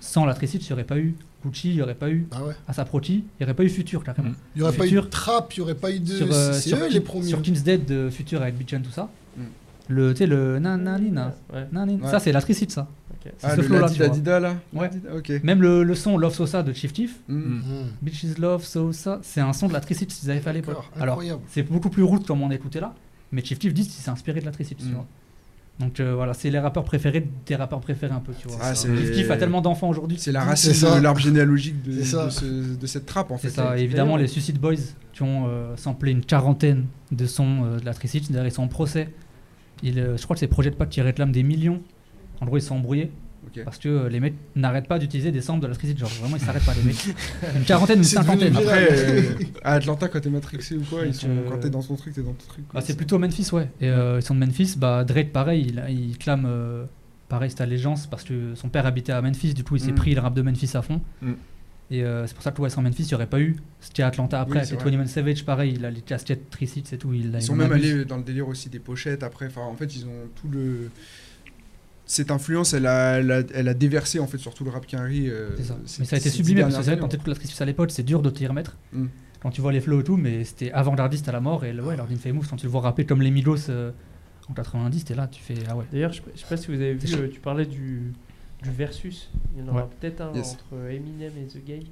sans 0.00 0.26
la 0.26 0.34
Tricips, 0.34 0.62
il 0.62 0.66
n'y 0.66 0.72
aurait 0.72 0.84
pas 0.84 0.98
eu 0.98 1.14
Gucci, 1.44 1.70
il 1.70 1.76
n'y 1.76 1.82
aurait 1.82 1.94
pas 1.94 2.10
eu 2.10 2.26
Ah 2.32 2.42
ouais. 2.44 2.54
à 2.66 2.72
il 3.18 3.22
n'y 3.40 3.44
aurait 3.44 3.54
pas 3.54 3.62
eu 3.64 3.68
Future, 3.68 4.02
carrément. 4.02 4.30
Mm. 4.30 4.34
Il 4.56 4.62
n'y 4.62 4.68
aurait 4.68 4.76
pas 4.76 4.86
eu 4.86 5.00
trap, 5.08 5.54
il 5.54 5.60
n'y 5.60 5.62
aurait 5.64 5.74
pas 5.76 5.90
eu 5.92 6.00
de. 6.00 6.06
sur, 6.12 6.26
euh, 6.32 6.52
sur 6.52 6.78
eux 6.78 6.88
les 6.90 7.00
premiers. 7.00 7.28
Sur 7.28 7.40
Kim's 7.42 7.62
Dead 7.62 7.84
de 7.84 8.10
Future 8.10 8.42
avec 8.42 8.56
Bitchin, 8.56 8.80
tout 8.80 8.90
ça. 8.90 9.08
Mm. 9.36 9.42
Le, 9.90 10.12
tu 10.12 10.18
sais, 10.18 10.26
le 10.26 10.58
nananina. 10.58 11.34
Ouais. 11.52 11.66
Ouais. 11.72 12.10
Ça, 12.10 12.18
c'est 12.18 12.32
la 12.32 12.40
Tricip, 12.42 12.70
ça. 12.70 12.88
ok. 13.12 13.32
C'est 13.38 13.46
Ah, 13.46 13.52
ce 13.52 13.56
le 13.56 13.62
flow-là, 13.62 13.88
tu 13.88 14.00
Ladida 14.00 14.06
vois. 14.06 14.14
Dida 14.16 14.40
là 14.40 14.54
Ouais. 14.72 14.80
Ladida, 14.88 15.14
Ok. 15.16 15.32
Même 15.44 15.62
le, 15.62 15.82
le 15.84 15.94
son 15.94 16.18
Love 16.18 16.34
Sosa 16.34 16.62
de 16.62 16.72
Chief 16.72 16.92
Tiff, 16.92 17.20
Mhm. 17.28 17.38
Mmh. 17.38 17.62
Bitches 18.02 18.38
Love 18.38 18.64
Sosa, 18.64 19.20
c'est 19.22 19.40
un 19.40 19.52
son 19.52 19.68
de 19.68 19.72
la 19.72 19.80
Tricip 19.80 20.08
qu'ils 20.08 20.30
avaient 20.30 20.40
fait 20.40 20.50
à 20.50 20.54
l'époque. 20.54 20.76
Alors, 21.00 21.22
c'est 21.48 21.62
beaucoup 21.62 21.90
plus 21.90 22.02
route 22.02 22.26
comme 22.26 22.42
on 22.42 22.50
écoutait 22.50 22.80
là, 22.80 22.94
mais 23.32 23.44
Chief 23.44 23.58
Tiff 23.58 23.72
dit 23.72 23.82
qu'il 23.84 23.92
s'est 23.92 24.10
inspiré 24.10 24.40
de 24.40 24.44
la 24.46 24.52
Donc 25.80 26.00
euh, 26.00 26.14
voilà, 26.14 26.34
c'est 26.34 26.50
les 26.50 26.58
rappeurs 26.58 26.82
préférés 26.84 27.28
des 27.46 27.54
rappeurs 27.54 27.80
préférés 27.80 28.12
un 28.12 28.18
peu, 28.20 28.32
tu 28.36 28.48
vois. 28.48 28.58
Ah, 28.60 28.74
Chief 28.74 29.12
Tiff 29.12 29.30
a 29.30 29.36
tellement 29.36 29.60
d'enfants 29.60 29.88
aujourd'hui. 29.88 30.18
c'est 30.18 30.32
la 30.32 30.40
C'est 30.56 30.70
racine 30.72 31.02
l'arbre 31.02 31.20
généalogique 31.20 31.82
de, 31.84 31.92
C'est 31.92 32.04
ça. 32.04 32.24
de, 32.26 32.30
ce- 32.30 32.76
de 32.76 32.86
cette 32.86 33.06
trappe 33.06 33.30
en 33.30 33.38
fait. 33.38 33.48
C'est 33.48 33.54
ça, 33.56 33.78
et 33.78 33.82
évidemment 33.82 34.16
les 34.16 34.26
Suicide 34.26 34.58
Boys 34.58 34.74
qui 35.12 35.22
ont 35.22 35.46
euh, 35.48 35.76
samplé 35.76 36.10
une 36.10 36.24
quarantaine 36.24 36.86
de 37.12 37.26
sons 37.26 37.64
euh, 37.64 37.78
de 37.78 37.84
la 37.84 37.94
Tricity. 37.94 38.32
D'ailleurs, 38.32 38.46
ils 38.48 38.52
sont 38.52 38.62
en 38.64 38.68
procès. 38.68 39.08
Euh, 39.84 40.16
je 40.16 40.22
crois 40.24 40.34
que 40.34 40.40
c'est 40.40 40.48
Projet 40.48 40.70
de 40.70 40.74
Pat 40.74 40.88
qui 40.88 41.00
réclament 41.00 41.30
des 41.32 41.44
millions. 41.44 41.80
En 42.40 42.46
gros, 42.46 42.56
ils 42.58 42.62
sont 42.62 42.74
embrouillés 42.76 43.12
Parce 43.64 43.78
que 43.78 43.88
euh, 43.88 44.08
les 44.08 44.20
mecs 44.20 44.34
n'arrêtent 44.56 44.88
pas 44.88 44.98
d'utiliser 44.98 45.32
des 45.32 45.40
samples 45.40 45.62
de 45.62 45.66
la 45.68 45.74
Tricity. 45.74 45.98
Genre 45.98 46.08
vraiment, 46.20 46.36
ils 46.36 46.42
s'arrêtent 46.42 46.64
pas, 46.66 46.74
les 46.74 46.82
mecs. 46.82 47.06
Une 47.56 47.64
quarantaine, 47.64 47.98
une 47.98 48.04
cinquantaine. 48.04 48.54
Après, 48.56 48.88
euh, 48.92 49.22
à 49.64 49.74
Atlanta, 49.74 50.08
quand 50.08 50.20
t'es 50.20 50.28
matrixé 50.30 50.76
ou 50.76 50.82
quoi, 50.82 51.04
ils 51.06 51.14
sont, 51.14 51.28
euh, 51.28 51.48
quand 51.48 51.58
t'es 51.58 51.70
dans 51.70 51.82
ton 51.82 51.96
truc, 51.96 52.14
t'es 52.14 52.20
dans 52.22 52.32
ton 52.34 52.46
truc. 52.46 52.64
Bah, 52.72 52.80
c'est 52.82 52.96
plutôt 52.96 53.18
Memphis, 53.18 53.48
ouais. 53.52 53.68
Et 53.80 53.88
euh, 53.88 54.18
ils 54.18 54.22
sont 54.22 54.34
de 54.34 54.40
Memphis. 54.40 54.74
Bah, 54.76 55.04
Drake, 55.04 55.32
pareil, 55.32 55.66
il, 55.68 55.82
il 56.10 56.18
clame 56.18 56.44
euh, 56.46 56.84
pareil 57.28 57.50
cette 57.50 57.60
allégeance 57.62 58.06
parce 58.06 58.22
que 58.24 58.54
son 58.54 58.68
père 58.68 58.86
habitait 58.86 59.12
à 59.12 59.22
Memphis. 59.22 59.54
Du 59.54 59.64
coup, 59.64 59.76
il 59.76 59.80
s'est 59.80 59.92
Mm. 59.92 59.96
pris 59.96 60.14
le 60.14 60.20
rap 60.20 60.34
de 60.34 60.42
Memphis 60.42 60.70
à 60.74 60.82
fond. 60.82 61.00
Mm. 61.22 61.32
Et 61.90 62.04
euh, 62.04 62.26
c'est 62.26 62.34
pour 62.34 62.42
ça 62.42 62.50
que 62.52 62.60
ouais, 62.60 62.68
sans 62.68 62.82
Memphis, 62.82 63.04
il 63.04 63.08
n'y 63.08 63.14
aurait 63.14 63.26
pas 63.26 63.40
eu. 63.40 63.56
C'était 63.80 64.02
Atlanta 64.02 64.40
après, 64.42 64.60
Oui, 64.60 64.76
vrai. 64.76 64.84
21 64.90 65.06
Savage, 65.06 65.44
pareil, 65.46 65.72
il 65.76 65.84
a 65.86 65.90
les 65.90 66.02
casquettes 66.02 66.50
Tricity, 66.50 66.82
c'est 66.84 66.98
tout. 66.98 67.14
Il, 67.14 67.32
Ils 67.34 67.42
sont 67.42 67.56
même 67.56 67.72
allés 67.72 68.04
dans 68.04 68.18
le 68.18 68.22
délire 68.22 68.46
aussi 68.46 68.68
des 68.68 68.78
pochettes 68.78 69.22
après. 69.22 69.46
Enfin, 69.46 69.62
en 69.62 69.74
fait, 69.74 69.96
ils 69.96 70.04
ont 70.04 70.28
tout 70.40 70.48
le. 70.48 70.90
Cette 72.10 72.30
influence, 72.30 72.72
elle 72.72 72.86
a, 72.86 73.18
elle 73.18 73.30
a, 73.30 73.42
elle 73.54 73.68
a 73.68 73.74
déversé 73.74 74.18
en 74.18 74.26
fait 74.26 74.38
sur 74.38 74.54
tout 74.54 74.64
le 74.64 74.70
rap 74.70 74.86
Quinry. 74.86 75.28
euh, 75.28 75.50
C'est 75.58 75.62
ça. 75.64 75.76
ces- 75.84 76.00
Mais 76.00 76.06
ça 76.06 76.16
a 76.16 76.18
été 76.18 76.30
sublimé 76.30 76.62
parce 76.62 76.74
que 76.76 76.82
c'est 76.82 76.90
vrai, 76.92 76.98
quand 76.98 77.08
t'écoutes 77.08 77.28
la 77.28 77.34
Tricity 77.34 77.62
à 77.62 77.66
l'époque, 77.66 77.90
c'est 77.90 78.02
dur 78.02 78.22
de 78.22 78.30
t'y 78.30 78.46
remettre. 78.46 78.76
Mm. 78.92 79.06
Quand 79.40 79.50
tu 79.50 79.60
vois 79.60 79.72
les 79.72 79.80
flows 79.80 80.00
et 80.00 80.04
tout, 80.04 80.16
mais 80.16 80.42
c'était 80.42 80.72
avant-gardiste 80.72 81.28
à 81.28 81.32
la 81.32 81.40
mort. 81.40 81.64
Et 81.64 81.72
le- 81.72 81.84
ouais, 81.84 81.96
Lord 81.96 82.08
Famous, 82.18 82.42
quand 82.48 82.56
tu 82.56 82.64
le 82.66 82.72
vois 82.72 82.80
rapper 82.80 83.04
comme 83.04 83.20
les 83.22 83.30
Migos 83.30 83.68
euh, 83.70 83.92
en 84.48 84.54
90, 84.54 85.04
t'es 85.04 85.14
là, 85.14 85.28
tu 85.28 85.40
fais 85.42 85.54
ah 85.68 85.76
ouais. 85.76 85.84
D'ailleurs, 85.92 86.12
je, 86.12 86.22
je 86.34 86.40
sais 86.40 86.46
pas 86.48 86.56
si 86.56 86.66
vous 86.68 86.80
avez 86.80 86.94
vu, 86.94 87.14
euh, 87.14 87.28
tu 87.30 87.38
parlais 87.40 87.66
du, 87.66 88.12
du 88.62 88.70
versus. 88.70 89.30
Il 89.54 89.60
y 89.60 89.62
en 89.64 89.68
aura 89.68 89.82
Ouais. 89.82 89.88
peut-être 90.00 90.22
un 90.22 90.32
Yes. 90.34 90.52
entre 90.54 90.90
Eminem 90.90 91.32
et 91.36 91.46
The 91.46 91.62
Game. 91.64 91.82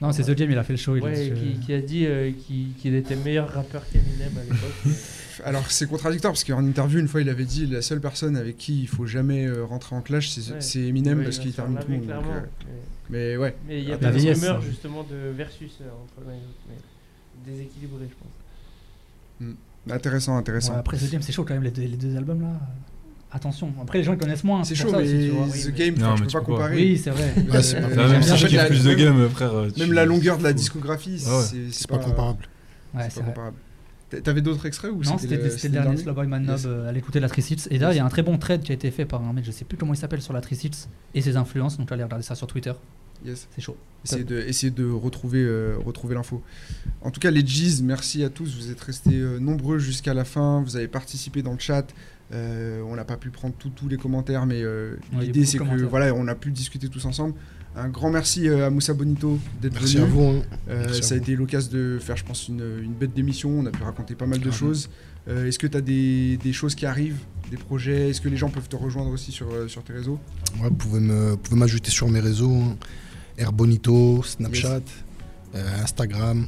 Non, 0.00 0.12
c'est 0.12 0.22
The 0.22 0.30
Game, 0.36 0.50
il 0.50 0.58
a 0.58 0.64
fait 0.64 0.72
le 0.72 0.78
show. 0.78 0.96
il 0.96 1.02
a 1.02 1.06
Ouais, 1.06 1.30
dit 1.30 1.40
qui, 1.58 1.60
qui 1.66 1.72
a 1.74 1.80
dit 1.80 2.06
euh, 2.06 2.30
qu'il 2.78 2.94
était 2.94 3.16
meilleur 3.16 3.48
rappeur 3.50 3.82
qu'Eminem 3.90 4.32
à 4.38 4.42
l'époque. 4.42 4.94
Alors 5.44 5.70
c'est 5.70 5.86
contradictoire 5.88 6.32
parce 6.34 6.44
qu'en 6.44 6.62
interview 6.66 6.98
une 6.98 7.08
fois 7.08 7.22
il 7.22 7.28
avait 7.30 7.44
dit 7.46 7.66
la 7.66 7.80
seule 7.80 8.00
personne 8.00 8.36
avec 8.36 8.58
qui 8.58 8.82
il 8.82 8.88
faut 8.88 9.06
jamais 9.06 9.46
euh, 9.46 9.64
rentrer 9.64 9.96
en 9.96 10.02
clash 10.02 10.28
c'est 10.30 10.78
Ouais. 10.80 10.86
Eminem 10.88 11.18
Ouais, 11.18 11.24
parce 11.24 11.38
qu'il 11.38 11.52
termine 11.54 11.78
tout 11.78 11.84
le 11.88 11.94
mais 11.94 11.98
monde. 11.98 12.08
donc, 12.08 12.22
clairement. 12.24 12.40
euh, 12.40 12.46
Mais- 13.08 13.18
mais 13.18 13.36
ouais. 13.38 13.56
Mais 13.66 13.78
il 13.80 13.88
y 13.88 13.92
a 13.92 13.96
Ah, 14.00 14.04
la 14.04 14.12
des 14.12 14.32
rumeurs 14.32 14.62
ça. 14.62 14.68
justement 14.68 15.02
de 15.04 15.30
versus 15.34 15.72
euh, 15.80 15.84
entre 16.02 16.26
l'un 16.28 16.34
et 16.34 16.40
l'autre. 16.40 16.60
mais 16.68 17.52
Déséquilibré, 17.52 18.06
je 18.10 19.46
pense. 19.46 19.56
Intéressant, 19.96 20.36
intéressant. 20.36 20.74
Ouais, 20.74 20.78
après 20.80 20.98
The 20.98 21.10
Game, 21.10 21.22
c'est 21.22 21.32
chaud 21.32 21.44
quand 21.44 21.54
même, 21.54 21.62
les 21.62 21.70
deux, 21.70 21.82
les 21.82 21.96
deux 21.96 22.14
albums 22.16 22.42
là. 22.42 22.60
Attention, 23.32 23.72
après 23.80 23.98
les 23.98 24.04
gens 24.04 24.12
ils 24.14 24.18
connaissent 24.18 24.42
moins. 24.42 24.64
c'est 24.64 24.74
chaud 24.74 24.90
ça 24.90 24.98
mais 24.98 25.04
aussi, 25.04 25.26
tu 25.26 25.30
vois. 25.30 25.46
The 25.46 25.66
Oui, 25.66 25.72
Game, 25.72 25.94
Non, 25.98 26.16
je 26.16 26.22
peux 26.22 26.26
tu 26.28 26.32
pas 26.32 26.40
peux 26.40 26.46
pas. 26.46 26.52
comparer. 26.52 26.76
Oui, 26.76 26.98
c'est 26.98 27.10
vrai. 27.10 27.32
Ouais, 27.48 27.62
c'est 27.62 27.76
Euh, 27.76 27.82
pas 27.88 27.94
pareil. 27.94 28.10
même 28.12 28.22
si 28.24 28.36
je 28.36 28.46
kiffe 28.48 28.66
plus 28.66 28.82
de 28.84 28.88
même- 28.88 28.98
game, 28.98 29.28
frère. 29.30 29.52
tu- 29.72 29.80
Même 29.80 29.92
la 29.92 30.04
longueur 30.04 30.38
de 30.38 30.42
la 30.42 30.52
discographie, 30.52 31.18
c'est 31.20 31.70
C'est 31.70 31.88
pas 31.88 31.98
comparable. 31.98 32.48
Ouais, 32.94 33.06
C'est 33.08 33.22
comparable. 33.24 33.56
T'a- 34.10 34.20
T'avais 34.20 34.40
d'autres 34.42 34.66
extraits 34.66 34.90
ou 34.90 35.04
Non, 35.04 35.16
c'était 35.18 35.36
le- 35.36 35.68
dernier 35.68 35.96
Slowboy 35.96 36.26
Man 36.26 36.42
Nob 36.44 36.56
Yes. 36.56 36.64
euh, 36.66 36.88
à 36.88 36.92
l'écouter 36.92 37.20
la 37.20 37.28
Tricits. 37.28 37.68
Et 37.70 37.78
là, 37.78 37.92
il 37.92 37.96
y 37.96 38.00
a 38.00 38.04
un 38.04 38.08
très 38.08 38.22
bon 38.24 38.36
trade 38.38 38.62
qui 38.62 38.72
a 38.72 38.74
été 38.74 38.90
fait 38.90 39.04
par 39.04 39.22
un 39.22 39.32
mec, 39.32 39.44
je 39.44 39.52
sais 39.52 39.64
plus 39.64 39.78
comment 39.78 39.94
il 39.94 39.96
s'appelle 39.96 40.20
sur 40.20 40.32
la 40.32 40.40
Tricits 40.40 40.88
et 41.14 41.20
ses 41.22 41.36
influences. 41.36 41.78
Donc, 41.78 41.92
allez 41.92 42.02
regarder 42.02 42.24
ça 42.24 42.34
sur 42.34 42.48
Twitter. 42.48 42.72
Yes. 43.24 43.46
C'est 43.54 43.60
chaud. 43.62 43.76
Essayer 44.04 44.24
de, 44.24 44.38
essayer 44.40 44.70
de 44.72 44.90
retrouver, 44.90 45.42
euh, 45.44 45.76
retrouver 45.84 46.14
l'info. 46.16 46.42
En 47.02 47.10
tout 47.12 47.20
cas, 47.20 47.30
les 47.30 47.44
G's, 47.44 47.82
merci 47.82 48.24
à 48.24 48.30
tous. 48.30 48.56
Vous 48.56 48.72
êtes 48.72 48.80
restés 48.80 49.14
euh, 49.14 49.38
nombreux 49.38 49.78
jusqu'à 49.78 50.14
la 50.14 50.24
fin. 50.24 50.62
Vous 50.64 50.74
avez 50.76 50.88
participé 50.88 51.42
dans 51.42 51.52
le 51.52 51.58
chat. 51.60 51.86
Euh, 52.32 52.80
on 52.86 52.94
n'a 52.94 53.04
pas 53.04 53.16
pu 53.16 53.30
prendre 53.30 53.54
tous 53.74 53.88
les 53.88 53.96
commentaires, 53.96 54.46
mais 54.46 54.62
euh, 54.62 54.94
Ouais, 55.14 55.24
l'idée 55.26 55.44
c'est 55.44 55.58
que 55.58 55.84
voilà, 55.84 56.14
on 56.14 56.28
a 56.28 56.34
pu 56.34 56.50
discuter 56.52 56.88
tous 56.88 57.04
ensemble. 57.06 57.34
Un 57.76 57.88
grand 57.88 58.10
merci 58.10 58.48
euh, 58.48 58.66
à 58.66 58.70
Moussa 58.70 58.94
Bonito 58.94 59.38
d'être 59.62 59.74
Merci 59.74 59.94
venu. 59.96 60.04
à 60.04 60.08
vous. 60.08 60.22
hein. 60.24 60.42
Euh, 60.68 60.82
Merci 60.86 61.00
à 61.00 61.02
ça 61.02 61.14
a 61.14 61.18
vous. 61.18 61.22
été 61.24 61.36
l'occasion 61.36 61.70
de 61.72 61.98
faire, 62.00 62.16
je 62.16 62.24
pense, 62.24 62.48
une, 62.48 62.64
une 62.82 62.92
bête 62.92 63.14
d'émission. 63.14 63.50
On 63.50 63.66
a 63.66 63.70
pu 63.70 63.82
raconter 63.82 64.14
pas 64.16 64.26
mal 64.26 64.38
de 64.38 64.44
Carrément. 64.44 64.56
choses. 64.58 64.90
Euh, 65.28 65.46
Est-ce 65.46 65.58
que 65.58 65.66
tu 65.68 65.76
as 65.76 65.80
des, 65.80 66.36
des 66.38 66.52
choses 66.52 66.74
qui 66.74 66.84
arrivent, 66.86 67.18
des 67.50 67.56
projets? 67.56 68.10
Est-ce 68.10 68.20
que 68.20 68.28
les 68.28 68.36
gens 68.36 68.48
peuvent 68.48 68.68
te 68.68 68.74
rejoindre 68.76 69.10
aussi 69.10 69.30
sur, 69.32 69.48
sur 69.68 69.82
tes 69.84 69.92
réseaux? 69.92 70.18
Ouais, 70.60 70.68
vous 70.68 70.74
pouvez 70.74 71.00
vous 71.00 71.56
m'ajouter 71.56 71.90
sur 71.90 72.08
mes 72.08 72.20
réseaux. 72.20 72.52
hein. 72.54 72.76
Airbonito, 73.38 74.22
Snapchat, 74.24 74.80
euh, 75.54 75.82
Instagram, 75.82 76.46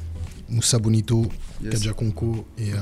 Moussa 0.48 0.78
Bonito, 0.78 1.26
Yes. 1.62 1.72
Kadja 1.74 1.92
Konko. 1.92 2.44
Et 2.58 2.72
euh, 2.72 2.76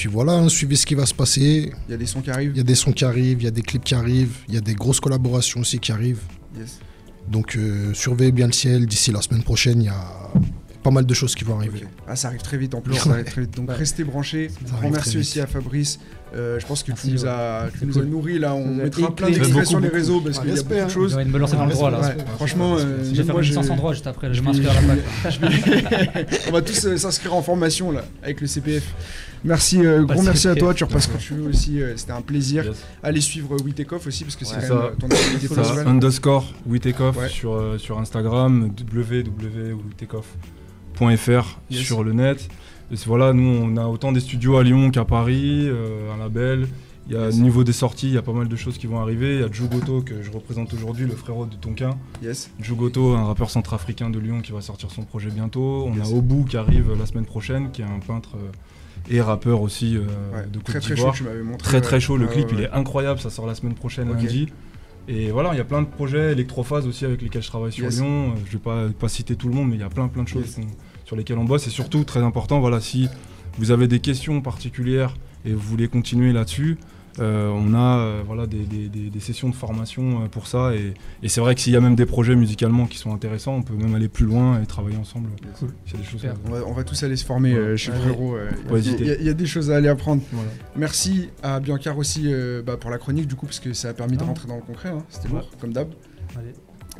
puis 0.00 0.08
voilà, 0.08 0.32
hein, 0.32 0.48
suivez 0.48 0.76
ce 0.76 0.86
qui 0.86 0.94
va 0.94 1.04
se 1.04 1.12
passer. 1.12 1.70
Il 1.86 1.90
y 1.90 1.94
a 1.94 1.98
des 1.98 2.06
sons 2.06 2.22
qui 2.22 2.30
arrivent 2.30 2.52
Il 2.54 2.56
y 2.56 2.60
a 2.60 2.64
des 2.64 2.74
sons 2.74 2.90
qui 2.90 3.04
arrivent, 3.04 3.42
il 3.42 3.44
y 3.44 3.48
a 3.48 3.50
des 3.50 3.60
clips 3.60 3.84
qui 3.84 3.94
arrivent, 3.94 4.34
il 4.48 4.54
y 4.54 4.56
a 4.56 4.62
des 4.62 4.72
grosses 4.72 4.98
collaborations 4.98 5.60
aussi 5.60 5.78
qui 5.78 5.92
arrivent. 5.92 6.22
Yes. 6.58 6.78
Donc 7.28 7.54
euh, 7.54 7.92
surveillez 7.92 8.32
bien 8.32 8.46
le 8.46 8.52
ciel. 8.54 8.86
D'ici 8.86 9.12
la 9.12 9.20
semaine 9.20 9.42
prochaine, 9.42 9.82
il 9.82 9.84
y 9.84 9.88
a 9.90 10.32
pas 10.82 10.90
mal 10.90 11.04
de 11.04 11.12
choses 11.12 11.34
qui 11.34 11.44
vont 11.44 11.58
arriver. 11.58 11.82
Ah, 12.08 12.16
ça 12.16 12.28
arrive 12.28 12.40
très 12.40 12.56
vite 12.56 12.74
en 12.74 12.80
plus. 12.80 12.94
Ça 12.94 13.10
arrive 13.10 13.26
très 13.26 13.42
vite. 13.42 13.54
Donc 13.54 13.70
restez 13.70 14.02
branchés. 14.02 14.50
Merci 14.80 15.10
très 15.10 15.18
aussi 15.18 15.38
à 15.38 15.46
Fabrice, 15.46 15.98
Euh, 16.32 16.60
je 16.60 16.66
pense 16.66 16.84
que 16.84 16.92
Merci, 16.92 17.08
tu 17.08 17.14
nous 17.14 17.22
ouais. 17.24 17.28
as, 17.28 17.68
tu 17.76 17.84
cool. 17.88 18.04
nourri 18.04 18.38
là. 18.38 18.54
On 18.54 18.64
mettra 18.74 19.12
plein 19.14 19.26
d'extraits 19.30 19.52
Beaucoup, 19.52 19.64
sur 19.66 19.80
les 19.80 19.88
réseaux 19.88 20.20
parce 20.20 20.38
Ah, 20.38 20.42
qu'il 20.42 20.50
y 20.54 20.58
a 20.58 20.62
beaucoup 20.62 20.74
de 20.74 20.78
hein. 20.80 20.88
choses. 20.88 21.14
Ouais, 21.16 21.24
me 21.24 21.38
lancer 21.38 21.56
dans 21.56 21.66
le 21.66 21.72
droit 21.72 21.90
là. 21.90 22.00
Ouais, 22.00 22.16
franchement, 22.36 22.74
euh, 22.74 22.76
respect. 22.76 22.92
Je 23.02 23.10
vais 23.10 23.16
même 23.16 23.26
faire 23.26 23.34
moi, 23.34 23.42
une 23.42 23.44
je- 23.44 23.48
licence 23.50 23.70
en 23.70 23.76
droit 23.76 23.92
juste 23.92 24.06
après, 24.06 24.32
je 24.32 24.40
m'inscrire 24.42 24.70
à 24.70 24.74
la 24.74 24.80
fac. 24.96 25.40
On 26.48 26.52
va 26.52 26.62
tous 26.62 26.86
euh, 26.86 26.96
s'inscrire 26.96 27.34
en 27.34 27.42
formation 27.42 27.90
là 27.90 28.04
avec 28.22 28.40
le 28.40 28.46
CPF. 28.46 28.84
Merci, 29.42 29.84
euh, 29.84 30.04
gros 30.04 30.22
merci 30.22 30.46
à 30.48 30.54
toi. 30.54 30.72
Tu 30.74 30.84
repasses 30.84 31.06
quand 31.08 31.16
tu 31.18 31.32
veux 31.34 31.48
aussi. 31.48 31.82
euh, 31.82 31.94
C'était 31.96 32.12
un 32.12 32.20
plaisir. 32.20 32.64
Yes. 32.66 32.76
Allez 33.02 33.20
suivre 33.22 33.56
We 33.64 33.74
Take 33.74 33.92
Off 33.94 34.06
aussi 34.06 34.22
parce 34.24 34.36
que 34.36 34.44
c'est 34.44 34.56
Ouais. 34.56 34.62
quand 34.68 34.74
même 34.76 34.90
Ça. 34.90 34.96
ton 35.00 35.06
activité 35.08 35.48
Ça, 35.48 35.54
principale. 35.62 35.88
underscore 35.88 36.52
Ouais. 36.66 36.78
sur, 37.28 37.54
euh, 37.54 37.78
sur 37.78 37.98
Instagram, 37.98 38.70
www.wetakeoff.fr 38.94 41.58
Yes. 41.70 41.82
sur 41.82 42.04
le 42.04 42.12
net. 42.12 42.46
Et 42.92 42.96
voilà, 43.06 43.32
nous 43.32 43.42
on 43.48 43.76
a 43.76 43.86
autant 43.86 44.12
des 44.12 44.20
studios 44.20 44.56
à 44.56 44.64
Lyon 44.64 44.90
qu'à 44.90 45.04
Paris, 45.04 45.66
euh, 45.68 46.12
un 46.12 46.16
label. 46.18 46.66
Il 47.08 47.14
y 47.14 47.16
a 47.16 47.26
Yes. 47.26 47.38
niveau 47.38 47.64
des 47.64 47.72
sorties, 47.72 48.06
il 48.08 48.12
y 48.14 48.18
a 48.18 48.22
pas 48.22 48.32
mal 48.32 48.46
de 48.46 48.56
choses 48.56 48.78
qui 48.78 48.86
vont 48.86 49.00
arriver. 49.00 49.36
Il 49.36 49.40
y 49.40 49.44
a 49.44 49.50
Jugoto 49.50 50.00
que 50.02 50.22
je 50.22 50.30
représente 50.30 50.72
aujourd'hui, 50.74 51.06
le 51.06 51.12
frérot 51.16 51.46
de 51.46 51.56
Tonkin. 51.56 51.90
Yes. 52.22 52.50
Jugoto, 52.60 53.14
un 53.14 53.24
rappeur 53.24 53.50
centrafricain 53.50 54.10
de 54.10 54.18
Lyon 54.18 54.40
qui 54.42 54.52
va 54.52 54.60
sortir 54.60 54.90
son 54.90 55.02
projet 55.02 55.30
bientôt. 55.30 55.86
On 55.86 55.94
Yes. 55.94 56.08
a 56.12 56.14
Obu 56.14 56.44
qui 56.44 56.56
arrive 56.56 56.92
la 56.98 57.06
semaine 57.06 57.24
prochaine, 57.24 57.70
qui 57.72 57.82
est 57.82 57.86
un 57.86 57.98
peintre 58.06 58.30
euh, 58.36 58.50
et 59.12 59.20
rappeur 59.20 59.62
aussi 59.62 59.96
euh, 59.96 60.00
Ouais, 60.34 60.46
de 60.46 60.58
Côte 60.58 60.64
très 60.64 60.80
très 60.80 60.88
chaud. 60.90 60.94
d'Ivoire. 60.96 61.14
Tu 61.14 61.22
m'avais 61.24 61.42
montré. 61.42 61.58
Très 61.68 61.80
très 61.80 62.00
chaud, 62.00 62.16
le 62.16 62.26
clip 62.28 62.46
ouais, 62.48 62.54
il 62.58 62.60
est 62.64 62.70
incroyable, 62.70 63.18
ça 63.18 63.30
sort 63.30 63.46
la 63.46 63.54
semaine 63.56 63.74
prochaine 63.74 64.10
Ok. 64.10 64.16
lundi. 64.22 64.48
Et 65.08 65.30
voilà, 65.32 65.50
il 65.52 65.56
y 65.56 65.60
a 65.60 65.64
plein 65.64 65.80
de 65.82 65.86
projets, 65.88 66.32
électrophase 66.32 66.86
aussi 66.86 67.04
avec 67.06 67.22
lesquels 67.22 67.42
je 67.42 67.48
travaille 67.48 67.72
sur 67.72 67.86
Yes. 67.86 67.98
Lyon. 68.00 68.34
Je 68.46 68.52
vais 68.52 68.58
pas, 68.58 68.86
pas 68.96 69.08
citer 69.08 69.34
tout 69.34 69.48
le 69.48 69.54
monde, 69.54 69.68
mais 69.70 69.76
il 69.76 69.80
y 69.80 69.84
a 69.84 69.88
plein 69.88 70.06
plein 70.06 70.22
de 70.22 70.28
choses 70.28 70.56
Yes. 70.58 70.66
Sur 71.10 71.16
lesquelles 71.16 71.38
on 71.38 71.44
bosse. 71.44 71.66
Et 71.66 71.70
surtout, 71.70 72.04
très 72.04 72.20
important, 72.22 72.60
voilà, 72.60 72.80
si 72.80 73.08
vous 73.58 73.72
avez 73.72 73.88
des 73.88 73.98
questions 73.98 74.40
particulières 74.40 75.16
et 75.44 75.52
vous 75.52 75.58
voulez 75.58 75.88
continuer 75.88 76.32
là-dessus, 76.32 76.78
euh, 77.18 77.48
on 77.48 77.74
a 77.74 77.98
euh, 77.98 78.22
voilà, 78.24 78.46
des, 78.46 78.60
des- 78.60 78.88
des- 78.88 79.10
des 79.10 79.18
sessions 79.20 79.48
de 79.48 79.54
formation 79.56 80.22
euh, 80.22 80.28
pour 80.28 80.46
ça. 80.46 80.72
Et, 80.76 80.94
et 81.24 81.28
c'est 81.28 81.40
vrai 81.40 81.56
que 81.56 81.60
s'il 81.60 81.72
y 81.72 81.76
a 81.76 81.80
même 81.80 81.96
des 81.96 82.06
projets 82.06 82.36
musicalement 82.36 82.86
qui 82.86 82.96
sont 82.96 83.12
intéressants, 83.12 83.56
on 83.56 83.62
peut 83.62 83.74
même 83.74 83.92
aller 83.96 84.06
plus 84.08 84.24
loin 84.24 84.62
et 84.62 84.66
travailler 84.66 84.96
ensemble. 84.98 85.30
Cool. 85.58 85.70
C'est 85.84 85.96
des 85.98 86.04
choses. 86.04 86.20
Super. 86.20 86.36
On 86.46 86.50
va, 86.52 86.58
on 86.64 86.72
va 86.72 86.84
tous 86.84 87.02
aller 87.02 87.16
se 87.16 87.24
former 87.24 87.52
Ouais. 87.54 87.58
euh, 87.58 87.76
chez 87.76 87.90
frérot. 87.90 88.36
il 88.76 89.04
y 89.04 89.10
a- 89.10 89.20
y, 89.20 89.26
y 89.30 89.34
des 89.34 89.46
choses 89.46 89.72
à 89.72 89.76
aller 89.78 89.88
apprendre. 89.88 90.22
Voilà. 90.30 90.48
Merci 90.76 91.30
à 91.42 91.58
Biancar 91.58 91.98
aussi 91.98 92.32
euh, 92.32 92.62
bah, 92.62 92.76
pour 92.76 92.90
la 92.90 92.98
chronique 92.98 93.26
du 93.26 93.34
coup 93.34 93.46
parce 93.46 93.58
que 93.58 93.72
ça 93.72 93.88
a 93.88 93.94
permis 93.94 94.16
de 94.16 94.22
rentrer 94.22 94.46
dans 94.46 94.54
le 94.56 94.62
concret. 94.62 94.90
hein. 94.90 95.02
C'était 95.08 95.26
Ouais. 95.30 95.40
lourd 95.40 95.50
comme 95.60 95.72
d'hab. 95.72 95.88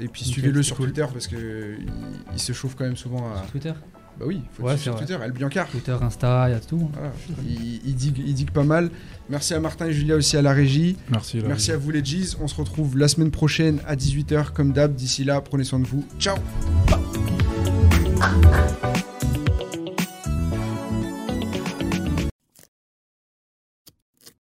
Et 0.00 0.08
puis 0.08 0.24
suivez-le 0.24 0.62
sur 0.62 0.76
cool. 0.76 0.86
Twitter 0.86 1.06
parce 1.12 1.26
que 1.28 1.76
il, 1.78 1.86
il 2.32 2.38
se 2.40 2.52
chauffe 2.52 2.74
quand 2.74 2.84
même 2.84 2.96
souvent 2.96 3.32
à. 3.32 3.42
sur 3.42 3.50
Twitter, 3.52 3.72
Bah 4.20 4.26
oui, 4.28 4.42
faut 4.52 4.64
Ouais, 4.64 4.76
sur. 4.76 4.94
Twitter. 4.96 5.16
El 5.24 5.32
Biancar. 5.32 5.66
Twitter, 5.66 5.96
Insta, 6.02 6.48
il 6.48 6.52
y 6.52 6.54
a 6.54 6.60
tout. 6.60 6.90
Voilà. 6.92 7.10
Il, 7.48 7.80
il 7.86 7.94
digue, 7.94 8.18
il 8.18 8.34
digue 8.34 8.50
pas 8.50 8.64
mal. 8.64 8.90
Merci 9.30 9.54
à 9.54 9.60
Martin 9.60 9.86
et 9.86 9.92
Julia 9.94 10.14
aussi 10.16 10.36
à 10.36 10.42
la 10.42 10.52
régie. 10.52 10.96
Merci. 11.10 11.40
Merci 11.46 11.72
à 11.72 11.78
vous 11.78 11.90
les 11.90 12.02
G's. 12.02 12.36
On 12.38 12.46
se 12.46 12.54
retrouve 12.54 12.98
la 12.98 13.08
semaine 13.08 13.30
prochaine 13.30 13.80
à 13.86 13.96
18h 13.96 14.52
comme 14.52 14.72
d'hab. 14.72 14.94
D'ici 14.94 15.24
là, 15.24 15.40
prenez 15.40 15.64
soin 15.64 15.78
de 15.78 15.86
vous. 15.86 16.04
Ciao 16.18 16.36